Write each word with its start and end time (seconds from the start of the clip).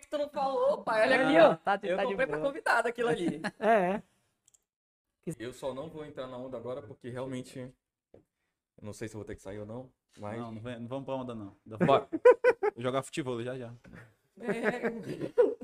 que 0.00 0.06
que 0.06 0.08
tu 0.08 0.18
não 0.18 0.28
falou, 0.28 0.78
pai? 0.82 1.02
Olha 1.02 1.24
aqui, 1.26 1.36
Ah, 1.36 1.48
ó. 1.50 1.54
tá 1.56 1.76
de- 1.76 1.88
eu 1.88 1.96
tá 1.96 2.02
de 2.04 2.08
comprei 2.10 2.26
pra 2.26 2.38
convidado 2.38 2.88
aquilo 2.88 3.08
ali. 3.08 3.40
É, 3.60 4.02
Eu 5.38 5.52
só 5.52 5.72
não 5.72 5.88
vou 5.88 6.04
entrar 6.04 6.26
na 6.26 6.36
onda 6.36 6.56
agora 6.56 6.82
porque 6.82 7.08
realmente. 7.08 7.58
eu 7.60 8.22
Não 8.82 8.92
sei 8.92 9.06
se 9.08 9.14
eu 9.14 9.18
vou 9.18 9.24
ter 9.24 9.36
que 9.36 9.42
sair 9.42 9.58
ou 9.60 9.66
não. 9.66 9.88
Mas. 10.18 10.38
Não, 10.38 10.52
não, 10.52 10.60
vem- 10.60 10.80
não 10.80 10.88
vamos 10.88 11.04
pra 11.04 11.14
onda, 11.14 11.34
não. 11.34 11.54
Vou 11.64 11.78
Bora. 11.78 12.08
jogar 12.76 13.02
futebol 13.02 13.42
já 13.42 13.56
já. 13.56 13.72
É. 14.40 14.90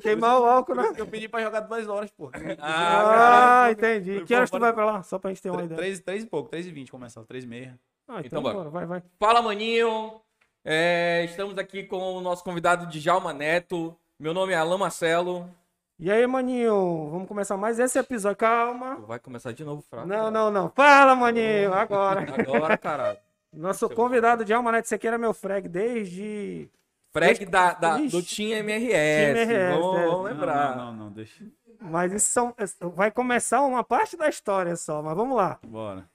queimar 0.00 0.40
o 0.40 0.44
álcool, 0.44 0.74
né? 0.74 0.92
Eu 0.96 1.06
pedi 1.06 1.26
pra 1.28 1.40
jogar 1.42 1.60
duas 1.60 1.88
horas, 1.88 2.10
pô. 2.10 2.30
Ah, 2.60 3.64
Ah, 3.64 3.72
entendi. 3.72 4.24
Que 4.24 4.34
horas 4.34 4.50
tu 4.50 4.58
vai 4.60 4.72
pra 4.72 4.84
lá? 4.84 5.02
Só 5.02 5.18
pra 5.18 5.30
gente 5.30 5.42
ter 5.42 5.50
uma 5.50 5.62
ideia. 5.64 5.76
Três, 5.76 6.00
três 6.00 6.22
e 6.22 6.26
pouco, 6.26 6.48
três 6.50 6.66
e 6.66 6.70
vinte 6.70 6.90
começar, 6.90 7.24
três 7.24 7.44
e 7.44 7.46
meia. 7.46 7.78
Ah, 8.06 8.20
Então 8.20 8.40
então 8.40 8.42
bora. 8.42 8.54
bora, 8.54 8.70
vai, 8.70 8.86
vai. 8.86 9.02
Fala, 9.18 9.42
maninho! 9.42 10.20
É, 10.64 11.24
estamos 11.24 11.56
aqui 11.58 11.82
com 11.84 12.14
o 12.16 12.20
nosso 12.20 12.44
convidado 12.44 12.86
Djalma 12.86 13.32
Neto. 13.32 13.98
Meu 14.20 14.34
nome 14.34 14.52
é 14.52 14.56
Alain 14.56 14.78
Marcelo. 14.78 15.48
E 15.96 16.10
aí, 16.10 16.26
maninho, 16.26 17.08
vamos 17.08 17.28
começar 17.28 17.56
mais 17.56 17.78
esse 17.78 17.96
episódio. 18.00 18.36
Calma. 18.36 18.96
Vai 18.96 19.20
começar 19.20 19.52
de 19.52 19.64
novo, 19.64 19.80
fraco. 19.82 20.08
Não, 20.08 20.28
não, 20.28 20.50
não. 20.50 20.68
Fala, 20.70 21.14
maninho, 21.14 21.72
agora. 21.72 22.22
Agora, 22.34 22.76
caralho. 22.76 23.18
Nosso 23.52 23.88
convidado 23.88 24.44
de 24.44 24.52
Alma 24.52 24.72
Neto, 24.72 24.86
esse 24.86 24.94
aqui 24.96 25.06
era 25.06 25.16
meu 25.16 25.32
frag 25.32 25.68
desde... 25.68 26.68
Freg 27.12 27.46
da, 27.46 27.72
da- 27.74 28.00
Ixi. 28.00 28.16
do 28.16 28.22
Team 28.22 28.58
MRS. 28.58 28.90
Team 28.92 29.30
MRS, 29.30 29.80
vamos, 29.80 29.96
é. 29.96 30.06
vamos 30.06 30.12
Não, 30.12 30.22
lembrar. 30.22 30.76
Não, 30.76 30.84
não, 30.86 31.04
não, 31.04 31.12
deixa. 31.12 31.46
Mas 31.80 32.12
isso 32.12 32.28
são... 32.30 32.54
vai 32.92 33.10
começar 33.12 33.62
uma 33.62 33.84
parte 33.84 34.16
da 34.16 34.28
história 34.28 34.74
só, 34.74 35.00
mas 35.00 35.16
vamos 35.16 35.36
lá. 35.36 35.58
Bora. 35.64 36.10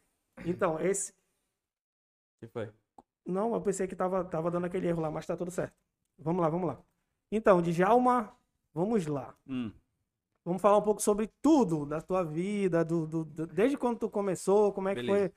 Então, 0.45 0.77
esse... 0.79 1.13
que 2.41 2.47
foi? 2.47 2.69
Não, 3.25 3.53
eu 3.53 3.61
pensei 3.61 3.87
que 3.87 3.95
tava, 3.95 4.25
tava 4.25 4.51
dando 4.51 4.65
aquele 4.65 4.87
erro 4.89 5.01
lá, 5.01 5.09
mas 5.09 5.25
tá 5.25 5.37
tudo 5.37 5.49
certo. 5.51 5.73
Vamos 6.19 6.41
lá, 6.41 6.49
vamos 6.49 6.67
lá. 6.67 6.77
Então, 7.35 7.61
Djalma, 7.61 8.31
vamos 8.73 9.07
lá. 9.07 9.35
Hum. 9.47 9.71
Vamos 10.45 10.61
falar 10.61 10.77
um 10.77 10.81
pouco 10.83 11.01
sobre 11.01 11.31
tudo 11.41 11.85
da 11.85 11.99
tua 11.99 12.21
vida, 12.23 12.85
do, 12.85 13.07
do- 13.07 13.25
do- 13.25 13.47
desde 13.47 13.75
quando 13.77 13.97
tu 13.97 14.09
começou, 14.09 14.71
como 14.71 14.89
é 14.89 14.93
que 14.95 15.01
Beleza. 15.01 15.29
foi. 15.29 15.33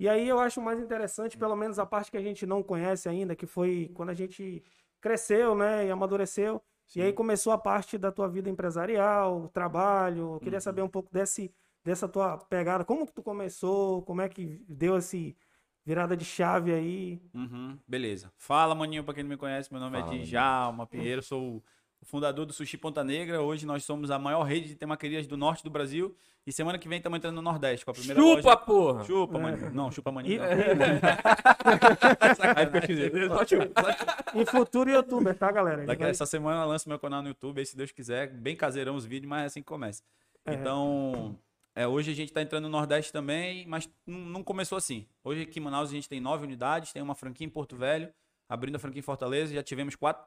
E 0.00 0.08
aí 0.08 0.26
eu 0.28 0.38
acho 0.40 0.60
mais 0.60 0.80
interessante, 0.80 1.36
pelo 1.36 1.54
menos 1.54 1.78
a 1.78 1.84
parte 1.84 2.10
que 2.10 2.16
a 2.16 2.22
gente 2.22 2.46
não 2.46 2.62
conhece 2.62 3.08
ainda, 3.08 3.36
que 3.36 3.46
foi 3.46 3.90
quando 3.94 4.10
a 4.10 4.14
gente 4.14 4.64
cresceu, 5.00 5.54
né, 5.54 5.86
e 5.86 5.90
amadureceu. 5.90 6.62
E 6.96 7.02
aí 7.02 7.12
começou 7.12 7.52
a 7.52 7.58
parte 7.58 7.98
da 7.98 8.10
tua 8.10 8.28
vida 8.28 8.48
empresarial, 8.48 9.48
trabalho. 9.48 10.34
Eu 10.34 10.40
queria 10.40 10.56
Uhum. 10.56 10.60
saber 10.62 10.82
um 10.82 10.88
pouco 10.88 11.12
desse, 11.12 11.52
dessa 11.84 12.08
tua 12.08 12.38
pegada, 12.38 12.84
como 12.84 13.06
que 13.06 13.12
tu 13.12 13.22
começou, 13.22 14.02
como 14.02 14.22
é 14.22 14.28
que 14.28 14.64
deu 14.68 14.96
esse 14.96 15.36
virada 15.84 16.16
de 16.16 16.24
chave 16.24 16.72
aí. 16.72 17.20
Uhum, 17.34 17.78
beleza. 17.86 18.32
Fala, 18.36 18.74
maninho, 18.74 19.04
pra 19.04 19.14
quem 19.14 19.22
não 19.22 19.30
me 19.30 19.36
conhece, 19.36 19.70
meu 19.72 19.80
nome 19.80 19.98
Fala, 20.00 20.14
é 20.14 20.18
Djalma 20.18 20.86
Pinheiro, 20.86 21.22
sou 21.22 21.62
o 22.00 22.06
fundador 22.06 22.44
do 22.46 22.52
Sushi 22.52 22.76
Ponta 22.76 23.02
Negra. 23.04 23.40
Hoje 23.42 23.64
nós 23.66 23.84
somos 23.84 24.10
a 24.10 24.18
maior 24.18 24.42
rede 24.42 24.68
de 24.68 24.74
temaquerias 24.76 25.26
do 25.26 25.36
norte 25.36 25.62
do 25.64 25.70
Brasil. 25.70 26.14
E 26.46 26.52
semana 26.52 26.78
que 26.78 26.86
vem 26.86 26.98
estamos 26.98 27.16
entrando 27.16 27.36
no 27.36 27.40
Nordeste 27.42 27.86
com 27.86 27.90
a 27.90 27.94
primeira 27.94 28.20
Chupa, 28.20 28.42
loja. 28.50 28.56
porra! 28.58 29.04
Chupa, 29.04 29.38
maninho. 29.38 29.70
Não, 29.72 29.90
chupa, 29.90 30.12
maninho. 30.12 30.42
E, 30.42 30.44
esquisito. 32.78 33.28
Só 33.28 33.46
chupa, 33.46 33.82
só 33.82 33.92
chupa. 33.92 34.24
e 34.34 34.44
futuro 34.46 34.90
youtuber, 34.90 35.34
tá, 35.38 35.50
galera? 35.50 35.86
Daqui 35.86 36.02
vai- 36.02 36.10
essa 36.10 36.26
semana 36.26 36.62
eu 36.62 36.68
lanço 36.68 36.86
meu 36.88 36.98
canal 36.98 37.22
no 37.22 37.28
YouTube, 37.28 37.58
aí 37.60 37.66
se 37.66 37.76
Deus 37.76 37.90
quiser, 37.92 38.28
bem 38.28 38.54
caseirão 38.56 38.94
os 38.94 39.04
vídeos, 39.06 39.28
mas 39.30 39.42
é 39.42 39.46
assim 39.46 39.60
que 39.60 39.66
começa. 39.66 40.02
É. 40.44 40.52
Então, 40.54 41.38
é, 41.74 41.86
hoje 41.86 42.10
a 42.10 42.14
gente 42.14 42.32
tá 42.32 42.40
entrando 42.40 42.64
no 42.64 42.70
Nordeste 42.70 43.12
também, 43.12 43.66
mas 43.66 43.88
não, 44.06 44.42
começou 44.44 44.78
assim. 44.78 45.06
Hoje 45.22 45.42
aqui 45.42 45.58
em 45.58 45.62
Manaus 45.62 45.90
a 45.90 45.92
gente 45.92 46.08
tem 46.08 46.20
nove 46.20 46.44
unidades, 46.44 46.92
tem 46.92 47.02
uma 47.02 47.14
franquia 47.14 47.46
em 47.46 47.50
Porto 47.50 47.76
Velho, 47.76 48.12
abrindo 48.48 48.76
a 48.76 48.78
franquia 48.78 49.00
em 49.00 49.02
Fortaleza, 49.02 49.52
já 49.52 49.62
tivemos 49.62 49.96
quatro, 49.96 50.24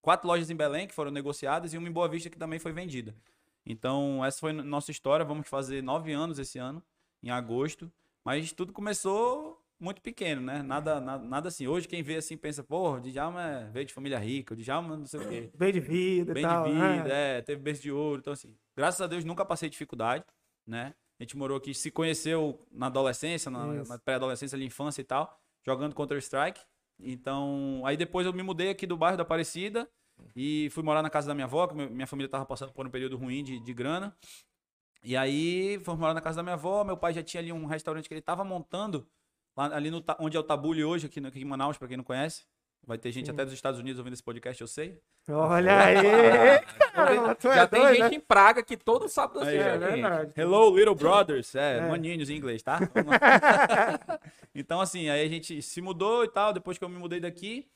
quatro 0.00 0.28
lojas 0.28 0.48
em 0.50 0.56
Belém 0.56 0.86
que 0.86 0.94
foram 0.94 1.10
negociadas 1.10 1.74
e 1.74 1.78
uma 1.78 1.88
em 1.88 1.92
Boa 1.92 2.08
Vista 2.08 2.30
que 2.30 2.38
também 2.38 2.58
foi 2.58 2.72
vendida. 2.72 3.14
Então, 3.64 4.24
essa 4.24 4.38
foi 4.38 4.50
a 4.52 4.62
nossa 4.62 4.92
história. 4.92 5.24
Vamos 5.24 5.48
fazer 5.48 5.82
nove 5.82 6.12
anos 6.12 6.38
esse 6.38 6.56
ano, 6.56 6.80
em 7.20 7.30
agosto. 7.30 7.90
Mas 8.24 8.52
tudo 8.52 8.72
começou 8.72 9.60
muito 9.78 10.00
pequeno, 10.00 10.40
né? 10.40 10.62
Nada, 10.62 11.00
nada, 11.00 11.24
nada 11.24 11.48
assim. 11.48 11.66
Hoje 11.66 11.86
quem 11.88 12.02
vê 12.02 12.16
assim 12.16 12.36
pensa, 12.36 12.62
porra, 12.62 12.98
o 12.98 13.00
Djalma 13.00 13.42
é- 13.42 13.70
veio 13.70 13.86
de 13.86 13.92
família 13.92 14.18
rica, 14.18 14.54
o 14.54 14.56
Djalma 14.56 14.96
não 14.96 15.06
sei 15.06 15.20
o 15.20 15.28
quê. 15.28 15.50
Bem 15.54 15.72
de 15.72 15.80
vida 15.80 16.32
Bem 16.32 16.44
e 16.44 16.46
tal. 16.46 16.64
de 16.64 16.72
né? 16.72 16.96
vida, 16.96 17.08
é, 17.12 17.42
teve 17.42 17.60
berço 17.60 17.82
de 17.82 17.90
ouro. 17.90 18.20
Então, 18.20 18.32
assim, 18.32 18.56
graças 18.76 19.00
a 19.00 19.06
Deus 19.06 19.24
nunca 19.24 19.44
passei 19.44 19.68
dificuldade, 19.68 20.24
né? 20.66 20.94
A 21.18 21.22
gente 21.22 21.36
morou 21.36 21.56
aqui, 21.56 21.72
se 21.74 21.90
conheceu 21.90 22.66
na 22.70 22.86
adolescência, 22.86 23.50
na, 23.50 23.66
na 23.88 23.98
pré-adolescência, 23.98 24.54
ali, 24.56 24.66
infância 24.66 25.00
e 25.00 25.04
tal, 25.04 25.38
jogando 25.64 25.94
Counter-Strike. 25.94 26.60
Então, 27.00 27.82
aí 27.84 27.96
depois 27.96 28.26
eu 28.26 28.32
me 28.32 28.42
mudei 28.42 28.70
aqui 28.70 28.86
do 28.86 28.96
bairro 28.96 29.16
da 29.16 29.22
Aparecida 29.22 29.88
e 30.34 30.68
fui 30.70 30.82
morar 30.82 31.02
na 31.02 31.10
casa 31.10 31.28
da 31.28 31.34
minha 31.34 31.44
avó, 31.44 31.66
que 31.66 31.74
minha 31.74 32.06
família 32.06 32.28
tava 32.28 32.44
passando 32.46 32.72
por 32.72 32.86
um 32.86 32.90
período 32.90 33.16
ruim 33.16 33.42
de, 33.44 33.58
de 33.60 33.72
grana. 33.74 34.16
E 35.02 35.16
aí, 35.16 35.78
fomos 35.84 36.00
morar 36.00 36.14
na 36.14 36.20
casa 36.20 36.38
da 36.38 36.42
minha 36.42 36.54
avó, 36.54 36.82
meu 36.84 36.96
pai 36.96 37.12
já 37.12 37.22
tinha 37.22 37.40
ali 37.40 37.52
um 37.52 37.66
restaurante 37.66 38.08
que 38.08 38.14
ele 38.14 38.22
tava 38.22 38.42
montando, 38.44 39.06
lá, 39.56 39.66
ali 39.74 39.90
no, 39.90 40.02
onde 40.18 40.36
é 40.36 40.40
o 40.40 40.42
Tabule 40.42 40.82
hoje, 40.84 41.06
aqui, 41.06 41.20
no- 41.20 41.28
aqui 41.28 41.40
em 41.40 41.44
Manaus, 41.44 41.78
pra 41.78 41.86
quem 41.86 41.96
não 41.96 42.04
conhece. 42.04 42.44
Vai 42.86 42.96
ter 42.96 43.10
gente 43.10 43.26
Sim. 43.26 43.32
até 43.32 43.44
dos 43.44 43.52
Estados 43.52 43.80
Unidos 43.80 43.98
ouvindo 43.98 44.12
esse 44.14 44.22
podcast, 44.22 44.60
eu 44.60 44.68
sei. 44.68 45.00
Olha 45.28 45.76
aí! 45.76 45.96
Tu 47.34 47.48
é 47.48 47.54
Já 47.56 47.66
tem 47.66 47.80
doido, 47.80 47.94
gente 47.96 48.10
né? 48.10 48.14
em 48.14 48.20
Praga 48.20 48.62
que 48.62 48.76
todo 48.76 49.08
sábado 49.08 49.40
Aí. 49.40 49.56
É 49.56 49.76
verdade. 49.76 50.32
Hello, 50.36 50.76
little 50.76 50.94
brothers. 50.94 51.52
É, 51.56 51.78
É. 51.78 51.88
maninhos 51.88 52.30
em 52.30 52.36
inglês, 52.36 52.62
tá? 52.62 52.78
Então, 54.54 54.80
assim, 54.80 55.10
aí 55.10 55.22
a 55.22 55.28
gente 55.28 55.60
se 55.60 55.82
mudou 55.82 56.24
e 56.24 56.28
tal, 56.28 56.50
depois 56.52 56.78
que 56.78 56.84
eu 56.84 56.88
me 56.88 56.96
mudei 56.96 57.20
daqui. 57.20 57.68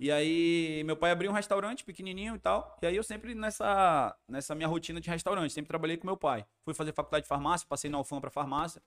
E 0.00 0.10
aí, 0.10 0.82
meu 0.84 0.96
pai 0.96 1.12
abriu 1.12 1.30
um 1.30 1.34
restaurante 1.34 1.84
pequenininho 1.84 2.34
e 2.34 2.38
tal. 2.38 2.76
E 2.82 2.86
aí, 2.86 2.96
eu 2.96 3.04
sempre 3.04 3.32
nessa, 3.34 4.12
nessa 4.28 4.54
minha 4.54 4.66
rotina 4.66 5.00
de 5.00 5.08
restaurante, 5.08 5.52
sempre 5.52 5.68
trabalhei 5.68 5.96
com 5.96 6.04
meu 6.06 6.16
pai. 6.16 6.44
Fui 6.64 6.74
fazer 6.74 6.92
faculdade 6.92 7.22
de 7.24 7.28
farmácia, 7.28 7.66
passei 7.68 7.88
na 7.88 8.00
UFAM 8.00 8.20
pra 8.20 8.30
farmácia. 8.30 8.82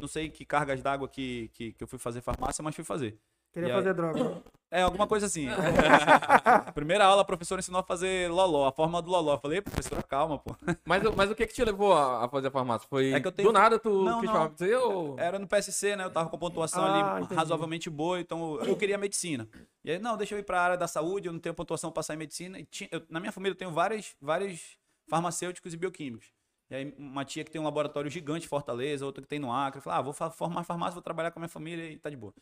Não 0.00 0.08
sei 0.08 0.30
que 0.30 0.44
cargas 0.44 0.82
d'água 0.82 1.08
que, 1.08 1.48
que, 1.52 1.72
que 1.72 1.84
eu 1.84 1.86
fui 1.86 1.98
fazer 1.98 2.22
farmácia, 2.22 2.60
mas 2.62 2.74
fui 2.74 2.84
fazer. 2.84 3.18
Queria 3.52 3.68
E 3.68 3.72
aí? 3.72 3.76
fazer 3.76 3.94
droga. 3.94 4.42
É, 4.70 4.82
alguma 4.82 5.06
coisa 5.06 5.24
assim. 5.26 5.46
Primeira 6.74 7.04
aula, 7.06 7.22
a 7.22 7.24
professora 7.24 7.58
ensinou 7.60 7.80
a 7.80 7.82
fazer 7.84 8.30
loló, 8.30 8.66
a 8.68 8.72
forma 8.72 9.00
do 9.00 9.10
loló. 9.10 9.34
Eu 9.34 9.38
falei, 9.38 9.62
professora, 9.62 10.02
calma, 10.02 10.38
pô. 10.38 10.54
Mas, 10.84 11.02
o- 11.04 11.14
mas 11.16 11.30
o 11.30 11.34
que 11.34 11.46
que 11.46 11.54
te 11.54 11.64
levou 11.64 11.94
a, 11.94 12.26
a 12.26 12.28
fazer 12.28 12.50
farmácia? 12.50 12.86
Foi 12.88 13.12
É 13.12 13.20
que 13.20 13.26
eu 13.26 13.32
tenho- 13.32 13.48
do 13.48 13.52
nada 13.52 13.78
tu 13.78 14.04
Não, 14.04 14.20
quis 14.20 14.30
não. 14.30 14.52
ou... 14.82 15.18
Era 15.18 15.38
no 15.38 15.46
PSC, 15.48 15.96
né? 15.96 16.04
Eu 16.04 16.10
tava 16.10 16.28
com 16.28 16.38
pontuação 16.38 16.84
Ah, 16.84 17.14
ali 17.14 17.22
entendi. 17.24 17.34
razoavelmente 17.38 17.88
boa, 17.88 18.20
então 18.20 18.56
eu 18.62 18.76
queria 18.76 18.98
medicina. 18.98 19.48
E 19.82 19.90
aí, 19.92 19.98
não, 19.98 20.18
deixa 20.18 20.34
eu 20.34 20.38
ir 20.38 20.42
pra 20.44 20.60
área 20.60 20.76
da 20.76 20.86
saúde, 20.86 21.28
eu 21.28 21.32
não 21.32 21.40
tenho 21.40 21.54
pontuação 21.54 21.90
pra 21.90 22.00
passar 22.00 22.12
em 22.14 22.18
medicina. 22.18 22.58
E 22.58 22.64
tinha- 22.66 22.90
eu- 22.92 23.02
na 23.08 23.18
minha 23.20 23.32
família 23.32 23.52
eu 23.54 23.58
tenho 23.58 23.70
vários, 23.72 24.14
vários 24.20 24.76
farmacêuticos 25.08 25.72
e 25.72 25.76
bioquímicos. 25.78 26.26
E 26.70 26.74
aí, 26.74 26.94
uma 26.98 27.24
tia 27.24 27.42
que 27.42 27.50
tem 27.50 27.58
um 27.58 27.64
laboratório 27.64 28.10
gigante 28.10 28.44
em 28.44 28.48
Fortaleza, 28.48 29.06
outra 29.06 29.22
que 29.22 29.28
tem 29.28 29.38
no 29.38 29.50
Acre. 29.50 29.78
Eu 29.78 29.82
falei, 29.82 29.98
ah, 29.98 30.02
vou 30.02 30.12
formar 30.12 30.62
farmácia, 30.64 30.92
vou 30.92 31.02
trabalhar 31.02 31.30
com 31.30 31.38
a 31.38 31.40
minha 31.40 31.48
família 31.48 31.90
e 31.90 31.96
tá 31.98 32.10
de 32.10 32.16
boa. 32.16 32.34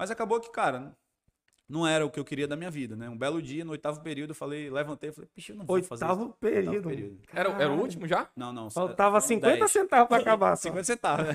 Mas 0.00 0.10
acabou 0.10 0.40
que, 0.40 0.50
cara, 0.50 0.96
não 1.68 1.86
era 1.86 2.06
o 2.06 2.10
que 2.10 2.18
eu 2.18 2.24
queria 2.24 2.48
da 2.48 2.56
minha 2.56 2.70
vida, 2.70 2.96
né? 2.96 3.06
Um 3.10 3.18
belo 3.18 3.42
dia, 3.42 3.66
no 3.66 3.72
oitavo 3.72 4.00
período, 4.00 4.30
eu 4.30 4.34
falei, 4.34 4.70
levantei 4.70 5.12
falei, 5.12 5.28
pixe, 5.34 5.52
eu 5.52 5.56
não 5.58 5.66
vou 5.66 5.76
fazer 5.82 6.06
isso. 6.06 6.14
Oitavo 6.14 6.36
período. 6.40 6.68
Oitavo 6.68 6.88
período. 6.88 7.20
Era, 7.30 7.50
era 7.50 7.70
o 7.70 7.78
último 7.78 8.08
já? 8.08 8.26
Não, 8.34 8.50
não. 8.50 8.70
Faltava 8.70 9.20
são 9.20 9.28
50 9.28 9.58
10. 9.58 9.70
centavos 9.70 10.08
pra 10.08 10.16
acabar. 10.16 10.56
só. 10.56 10.70
50 10.70 10.84
centavos, 10.84 11.26
né? 11.26 11.34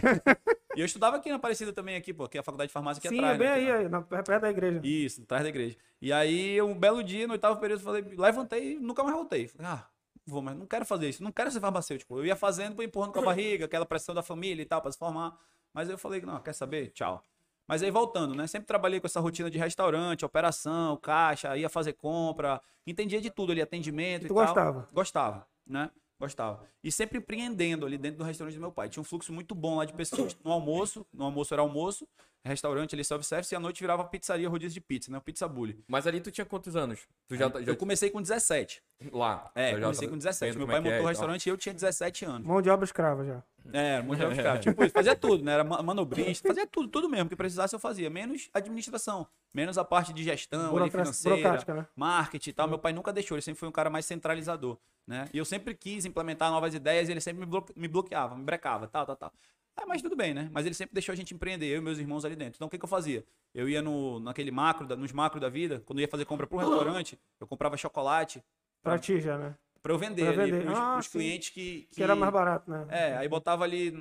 e 0.76 0.80
eu 0.80 0.86
estudava 0.88 1.18
aqui 1.18 1.30
na 1.30 1.36
Aparecida 1.36 1.72
também, 1.72 1.96
aqui, 1.96 2.12
pô, 2.12 2.28
que 2.28 2.40
é 2.40 2.42
a 2.42 2.44
faculdade 2.44 2.70
de 2.70 2.74
farmácia 2.74 2.98
aqui 2.98 3.10
Sim, 3.10 3.20
atrás. 3.20 3.36
é 3.36 3.38
bem 3.38 3.48
né, 3.48 3.54
aí, 3.54 3.72
aí, 3.84 3.88
na, 3.88 4.02
perto 4.02 4.42
da 4.42 4.50
igreja. 4.50 4.82
Isso, 4.84 5.22
atrás 5.22 5.44
da 5.44 5.50
igreja. 5.50 5.78
E 6.02 6.12
aí, 6.12 6.60
um 6.60 6.74
belo 6.74 7.04
dia, 7.04 7.28
no 7.28 7.34
oitavo 7.34 7.60
período, 7.60 7.82
eu 7.82 7.86
falei, 7.86 8.02
levantei 8.18 8.72
e 8.72 8.80
nunca 8.80 9.04
mais 9.04 9.16
voltei. 9.16 9.48
Falei, 9.48 9.68
ah, 9.68 9.88
vou, 10.26 10.42
mas 10.42 10.58
não 10.58 10.66
quero 10.66 10.86
fazer 10.86 11.08
isso, 11.08 11.24
não 11.24 11.32
quero 11.32 11.52
ser 11.52 11.60
farmacêutico. 11.60 12.18
Eu 12.18 12.26
ia 12.26 12.36
fazendo, 12.36 12.82
empurrando 12.82 13.14
com 13.14 13.20
a 13.20 13.26
barriga, 13.26 13.66
aquela 13.66 13.86
pressão 13.86 14.16
da 14.16 14.24
família 14.24 14.64
e 14.64 14.66
tal, 14.66 14.82
pra 14.82 14.92
se 14.92 14.98
formar. 14.98 15.38
Mas 15.72 15.88
eu 15.88 16.00
falei, 16.00 16.20
não, 16.22 16.40
quer 16.40 16.54
saber? 16.54 16.90
Tchau. 16.90 17.24
Mas 17.68 17.82
aí 17.82 17.90
voltando, 17.90 18.36
né? 18.36 18.46
Sempre 18.48 18.68
trabalhei 18.68 19.00
com 19.00 19.08
essa 19.08 19.20
rotina 19.20 19.50
de 19.50 19.58
restaurante, 19.58 20.24
operação, 20.24 20.98
caixa, 20.98 21.58
ia 21.58 21.70
fazer 21.70 21.94
compra, 21.94 22.62
entendia 22.86 23.20
de 23.20 23.32
tudo 23.32 23.52
ali, 23.52 23.62
atendimento 23.62 24.24
E 24.24 24.26
e, 24.26 24.28
tal. 24.30 24.38
gostava? 24.46 24.90
Gostava, 24.94 25.48
né? 25.66 25.90
Gostava. 26.20 26.64
E 26.84 26.92
sempre 26.92 27.18
empreendendo 27.18 27.86
ali 27.86 27.98
dentro 27.98 28.20
do 28.20 28.24
restaurante 28.24 28.56
do 28.56 28.62
meu 28.62 28.72
pai. 28.72 28.88
Tinha 28.88 29.02
um 29.02 29.06
fluxo 29.06 29.34
muito 29.34 29.54
bom 29.54 29.78
lá 29.78 29.86
de 29.86 29.94
pessoas. 29.94 30.38
No 30.44 30.52
almoço, 30.52 31.06
no 31.14 31.26
almoço 31.26 31.54
era 31.54 31.62
almoço, 31.62 32.08
restaurante 32.46 32.94
ali 32.96 33.04
self-service, 33.04 33.54
e 33.54 33.56
à 33.56 33.60
noite 33.60 33.82
virava 33.82 34.04
pizzaria, 34.06 34.48
rodízio 34.48 34.74
de 34.76 34.82
pizza, 34.82 35.12
né? 35.12 35.18
O 35.18 35.22
Pizza 35.22 35.48
Bully. 35.48 35.84
Mas 35.88 36.06
ali 36.06 36.22
tu 36.22 36.32
tinha 36.32 36.46
quantos 36.46 36.76
anos? 36.76 37.00
Tu 37.28 37.36
já, 37.36 37.50
tá- 37.50 37.62
já 37.62 37.72
Eu 37.72 37.76
comecei 37.76 38.10
com 38.10 38.22
17. 38.22 38.82
lá. 39.12 39.52
É, 39.56 39.74
Eu 39.74 39.80
já 39.80 39.82
comecei 39.84 40.08
com 40.08 40.18
17. 40.18 40.52
vendo 40.54 40.60
Meu 40.60 40.68
pai 40.68 40.76
é 40.76 40.78
é 40.78 40.82
montou 40.82 40.96
o 40.98 41.02
tal. 41.02 41.08
restaurante 41.10 41.46
e 41.46 41.50
eu 41.50 41.58
tinha 41.58 41.74
17 41.74 42.24
anos. 42.26 42.48
Mão 42.48 42.62
de 42.62 42.70
obra 42.70 42.86
escrava 42.86 43.26
já. 43.26 43.44
É, 43.74 44.00
muito 44.02 44.20
de 44.24 44.32
escravo. 44.34 44.60
Tipo 44.62 44.84
isso, 44.84 44.94
fazia 44.94 45.16
tudo, 45.16 45.44
né? 45.44 45.54
Era 45.54 45.64
ma- 45.64 45.82
manobrista, 45.82 46.48
fazia 46.48 46.68
tudo, 46.68 46.88
tudo 46.88 47.10
mesmo. 47.10 47.28
que 47.30 47.36
precisasse 47.36 47.74
eu 47.76 47.80
fazia. 47.80 48.10
Menos 48.12 48.48
administração, 48.54 49.28
menos 49.54 49.78
a 49.78 49.84
parte 49.84 50.14
de 50.14 50.24
gestão, 50.24 50.78
ali, 50.78 50.92
financeira, 50.92 51.64
né? 51.74 51.88
marketing 51.96 52.50
e 52.52 52.54
tal. 52.54 52.68
Meu 52.68 52.78
pai 52.78 52.94
nunca 52.94 53.12
deixou, 53.12 53.36
ele 53.36 53.42
sempre 53.42 53.60
foi 53.60 53.68
um 53.68 53.72
cara 53.72 53.90
mais 53.90 54.06
centralizador, 54.06 54.78
né? 55.08 55.28
E 55.34 55.38
eu 55.40 55.46
sempre 55.46 55.74
quis 55.74 56.06
implementar 56.06 56.52
novas 56.52 56.76
ideias 56.76 57.10
e 57.10 57.12
ele 57.12 57.22
sempre 57.22 57.40
me, 57.40 57.46
blo- 57.48 57.66
me 57.76 57.88
bloqueava, 57.88 58.36
me 58.36 58.44
brecava, 58.44 58.88
tal, 58.88 59.04
tal, 59.04 59.16
tal. 59.16 59.34
Ah, 59.78 59.86
mas 59.86 60.02
tudo 60.02 60.16
bem, 60.16 60.34
né? 60.34 60.50
Mas 60.52 60.66
ele 60.66 60.74
sempre 60.74 60.94
deixou 60.94 61.12
a 61.12 61.16
gente 61.16 61.34
empreender, 61.34 61.66
eu 61.68 61.78
e 61.80 61.82
meus 61.82 61.98
irmãos 61.98 62.24
ali 62.24 62.36
dentro. 62.36 62.56
Então 62.58 62.68
o 62.68 62.72
que, 62.72 62.78
que 62.78 62.86
eu 62.86 62.90
fazia? 62.90 63.26
Eu 63.54 63.68
ia 63.68 63.82
no, 63.82 64.20
naquele 64.20 64.50
macro, 64.52 64.88
da- 64.88 64.96
nos 64.96 65.12
macro 65.12 65.40
da 65.40 65.50
vida, 65.50 65.82
quando 65.86 66.00
eu 66.00 66.04
ia 66.04 66.08
fazer 66.08 66.26
compra 66.26 66.48
pro 66.48 66.58
restaurante, 66.58 67.20
eu 67.40 67.48
comprava 67.48 67.76
chocolate, 67.78 68.44
Pra 68.82 68.98
ti 69.00 69.20
já, 69.20 69.38
né? 69.38 69.56
pra 69.82 69.94
eu 69.94 69.98
vender, 70.00 70.34
Pra 70.34 70.44
ali 70.44 70.52
vender. 70.52 70.64
pros, 70.66 70.78
Ah, 70.80 70.94
pros 70.94 71.08
clientes 71.08 71.50
que, 71.50 71.88
Que 71.92 72.02
era 72.04 72.16
mais 72.16 72.32
barato, 72.32 72.70
né? 72.72 72.86
É, 72.90 73.18
aí 73.18 73.28
botava 73.28 73.64
ali 73.64 73.92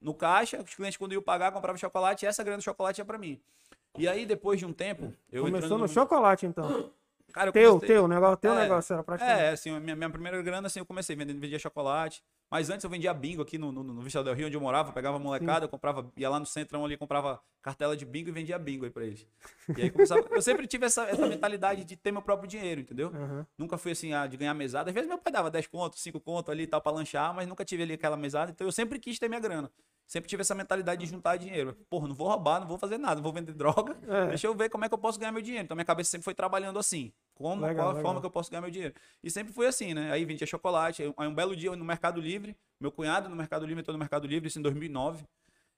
no 0.00 0.14
caixa, 0.14 0.60
os 0.62 0.74
clientes 0.74 0.96
quando 0.96 1.12
iam 1.12 1.22
pagar, 1.22 1.50
compravam 1.52 1.78
chocolate, 1.78 2.24
e 2.24 2.28
essa 2.28 2.42
grana 2.44 2.58
do 2.58 2.62
chocolate 2.64 3.00
ia 3.00 3.04
pra 3.04 3.18
mim. 3.18 3.40
E 3.98 4.08
aí, 4.08 4.24
depois 4.26 4.58
de 4.58 4.66
um 4.66 4.72
tempo, 4.72 5.12
eu 5.30 5.44
Começou 5.44 5.66
entrando 5.66 5.78
no 5.80 5.88
chocolate, 5.88 6.46
então. 6.46 6.92
Cara, 7.32 7.48
eu 7.48 7.52
Teu, 7.52 7.70
comecei- 7.74 7.88
teu, 7.96 8.08
negócio, 8.08 8.36
teu 8.36 8.52
É, 8.52 8.62
negócio 8.62 8.92
era 8.92 9.02
praticamente. 9.02 9.40
É, 9.42 9.48
assim, 9.50 9.70
a 9.70 9.80
minha, 9.80 9.96
minha 9.96 10.10
primeira 10.10 10.40
grana, 10.42 10.66
assim, 10.66 10.78
eu 10.80 10.86
comecei 10.86 11.16
vendendo, 11.16 11.40
vendia 11.40 11.58
chocolate. 11.58 12.22
Mas 12.50 12.68
antes 12.68 12.84
eu 12.84 12.90
vendia 12.90 13.14
bingo 13.14 13.40
aqui 13.40 13.56
no, 13.56 13.72
no, 13.72 13.82
no 13.82 14.02
Vista 14.02 14.22
del 14.22 14.34
Rio, 14.34 14.46
onde 14.46 14.56
eu 14.56 14.60
morava, 14.60 14.92
pegava 14.92 15.18
molecada, 15.18 15.64
eu 15.64 15.68
comprava, 15.70 16.12
ia 16.18 16.28
lá 16.28 16.38
no 16.38 16.44
centrão 16.44 16.84
ali, 16.84 16.98
comprava 16.98 17.40
cartela 17.62 17.96
de 17.96 18.04
bingo 18.04 18.28
e 18.28 18.32
vendia 18.32 18.58
bingo 18.58 18.84
aí 18.84 18.90
pra 18.90 19.06
eles. 19.06 19.26
E 19.74 19.80
aí 19.80 19.90
começava, 19.90 20.26
eu 20.30 20.42
sempre 20.42 20.66
tive 20.66 20.84
essa, 20.84 21.04
essa 21.08 21.26
mentalidade 21.26 21.82
de 21.82 21.96
ter 21.96 22.12
meu 22.12 22.20
próprio 22.20 22.46
dinheiro, 22.46 22.82
entendeu? 22.82 23.08
Aham. 23.08 23.46
Nunca 23.56 23.78
fui 23.78 23.92
assim, 23.92 24.12
ah, 24.12 24.26
de 24.26 24.36
ganhar 24.36 24.52
mesada. 24.52 24.90
Às 24.90 24.94
vezes 24.94 25.08
meu 25.08 25.16
pai 25.16 25.32
dava 25.32 25.50
10 25.50 25.66
conto, 25.66 25.98
5 25.98 26.20
conto 26.20 26.50
ali 26.50 26.64
e 26.64 26.66
tal 26.66 26.82
pra 26.82 26.92
lanchar, 26.92 27.32
mas 27.32 27.48
nunca 27.48 27.64
tive 27.64 27.84
ali 27.84 27.94
aquela 27.94 28.18
mesada. 28.18 28.50
Então 28.50 28.66
eu 28.66 28.72
sempre 28.72 28.98
quis 28.98 29.18
ter 29.18 29.28
minha 29.28 29.40
grana. 29.40 29.70
Sempre 30.12 30.28
tive 30.28 30.42
essa 30.42 30.54
mentalidade 30.54 31.02
de 31.02 31.10
juntar 31.10 31.38
dinheiro. 31.38 31.74
Porra, 31.88 32.06
não 32.06 32.14
vou 32.14 32.28
roubar, 32.28 32.60
não 32.60 32.66
vou 32.68 32.76
fazer 32.76 32.98
nada, 32.98 33.14
não 33.14 33.22
vou 33.22 33.32
vender 33.32 33.54
droga. 33.54 33.96
É. 34.06 34.26
Deixa 34.26 34.46
eu 34.46 34.54
ver 34.54 34.68
como 34.68 34.84
é 34.84 34.88
que 34.88 34.92
eu 34.92 34.98
posso 34.98 35.18
ganhar 35.18 35.32
meu 35.32 35.40
dinheiro. 35.40 35.64
Então 35.64 35.74
minha 35.74 35.86
cabeça 35.86 36.10
sempre 36.10 36.26
foi 36.26 36.34
trabalhando 36.34 36.78
assim. 36.78 37.10
Como, 37.34 37.62
Legal, 37.62 37.76
qual 37.76 37.86
a 37.86 37.92
legal. 37.92 38.02
forma 38.02 38.20
que 38.20 38.26
eu 38.26 38.30
posso 38.30 38.50
ganhar 38.50 38.60
meu 38.60 38.70
dinheiro? 38.70 38.94
E 39.24 39.30
sempre 39.30 39.54
foi 39.54 39.66
assim, 39.66 39.94
né? 39.94 40.12
Aí 40.12 40.26
vendia 40.26 40.46
chocolate. 40.46 41.02
Aí 41.16 41.26
um 41.26 41.34
belo 41.34 41.56
dia 41.56 41.70
eu 41.70 41.76
no 41.76 41.82
Mercado 41.82 42.20
Livre, 42.20 42.54
meu 42.78 42.92
cunhado 42.92 43.30
no 43.30 43.34
Mercado 43.34 43.64
Livre 43.64 43.80
entrou 43.80 43.94
no 43.94 43.98
Mercado 43.98 44.26
Livre, 44.26 44.48
isso 44.48 44.58
em 44.58 44.62
2009. 44.62 45.24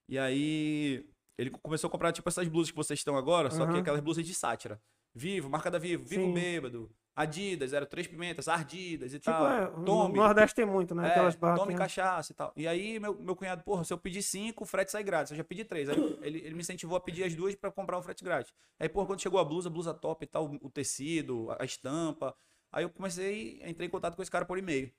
E 0.08 0.18
aí 0.18 1.06
ele 1.38 1.50
começou 1.50 1.86
a 1.86 1.90
comprar 1.92 2.10
tipo 2.10 2.28
essas 2.28 2.48
blusas 2.48 2.72
que 2.72 2.76
vocês 2.76 2.98
estão 2.98 3.16
agora, 3.16 3.52
só 3.52 3.64
que 3.68 3.78
aquelas 3.78 4.00
blusas 4.00 4.26
de 4.26 4.34
sátira. 4.34 4.80
Vivo, 5.14 5.48
marca 5.48 5.70
da 5.70 5.78
Vivo, 5.78 6.04
Vivo 6.04 6.24
Sim. 6.24 6.34
Bêbado, 6.34 6.90
Adidas, 7.16 7.72
era 7.72 7.86
três 7.86 8.06
pimentas, 8.08 8.48
Ardidas 8.48 9.14
e 9.14 9.18
Tipo, 9.20 9.30
tal. 9.30 9.46
é, 9.46 9.70
no 9.76 9.84
Tome, 9.84 10.14
Nordeste 10.16 10.54
tem 10.56 10.66
muito, 10.66 10.94
né? 10.94 11.06
é, 11.06 11.10
Aquelas 11.10 11.34
tome 11.36 11.40
barraquinhas. 11.54 11.78
cachaça 11.78 12.32
e 12.32 12.34
tal. 12.34 12.52
E 12.56 12.66
aí, 12.66 12.98
meu, 12.98 13.14
meu 13.14 13.36
cunhado, 13.36 13.62
porra, 13.62 13.84
se 13.84 13.92
eu 13.92 13.98
pedir 13.98 14.22
cinco, 14.22 14.64
o 14.64 14.66
frete 14.66 14.90
sai 14.90 15.04
grátis. 15.04 15.30
Eu 15.30 15.36
já 15.36 15.44
pedi 15.44 15.64
três. 15.64 15.88
Aí 15.88 15.96
ele, 16.22 16.38
ele 16.38 16.54
me 16.54 16.60
incentivou 16.60 16.96
a 16.96 17.00
pedir 17.00 17.22
as 17.24 17.34
duas 17.34 17.54
pra 17.54 17.70
comprar 17.70 17.98
um 17.98 18.02
frete 18.02 18.24
grátis. 18.24 18.52
Aí, 18.80 18.88
porra, 18.88 19.06
quando 19.06 19.20
chegou 19.20 19.38
a 19.38 19.44
blusa, 19.44 19.70
blusa 19.70 19.94
top 19.94 20.24
e 20.24 20.26
tal, 20.26 20.50
o 20.60 20.68
tecido, 20.70 21.54
a 21.58 21.64
estampa. 21.64 22.34
Aí 22.72 22.82
eu 22.84 22.90
comecei, 22.90 23.62
entrei 23.64 23.86
em 23.86 23.90
contato 23.90 24.16
com 24.16 24.22
esse 24.22 24.30
cara 24.30 24.44
por 24.44 24.58
e-mail. 24.58 24.90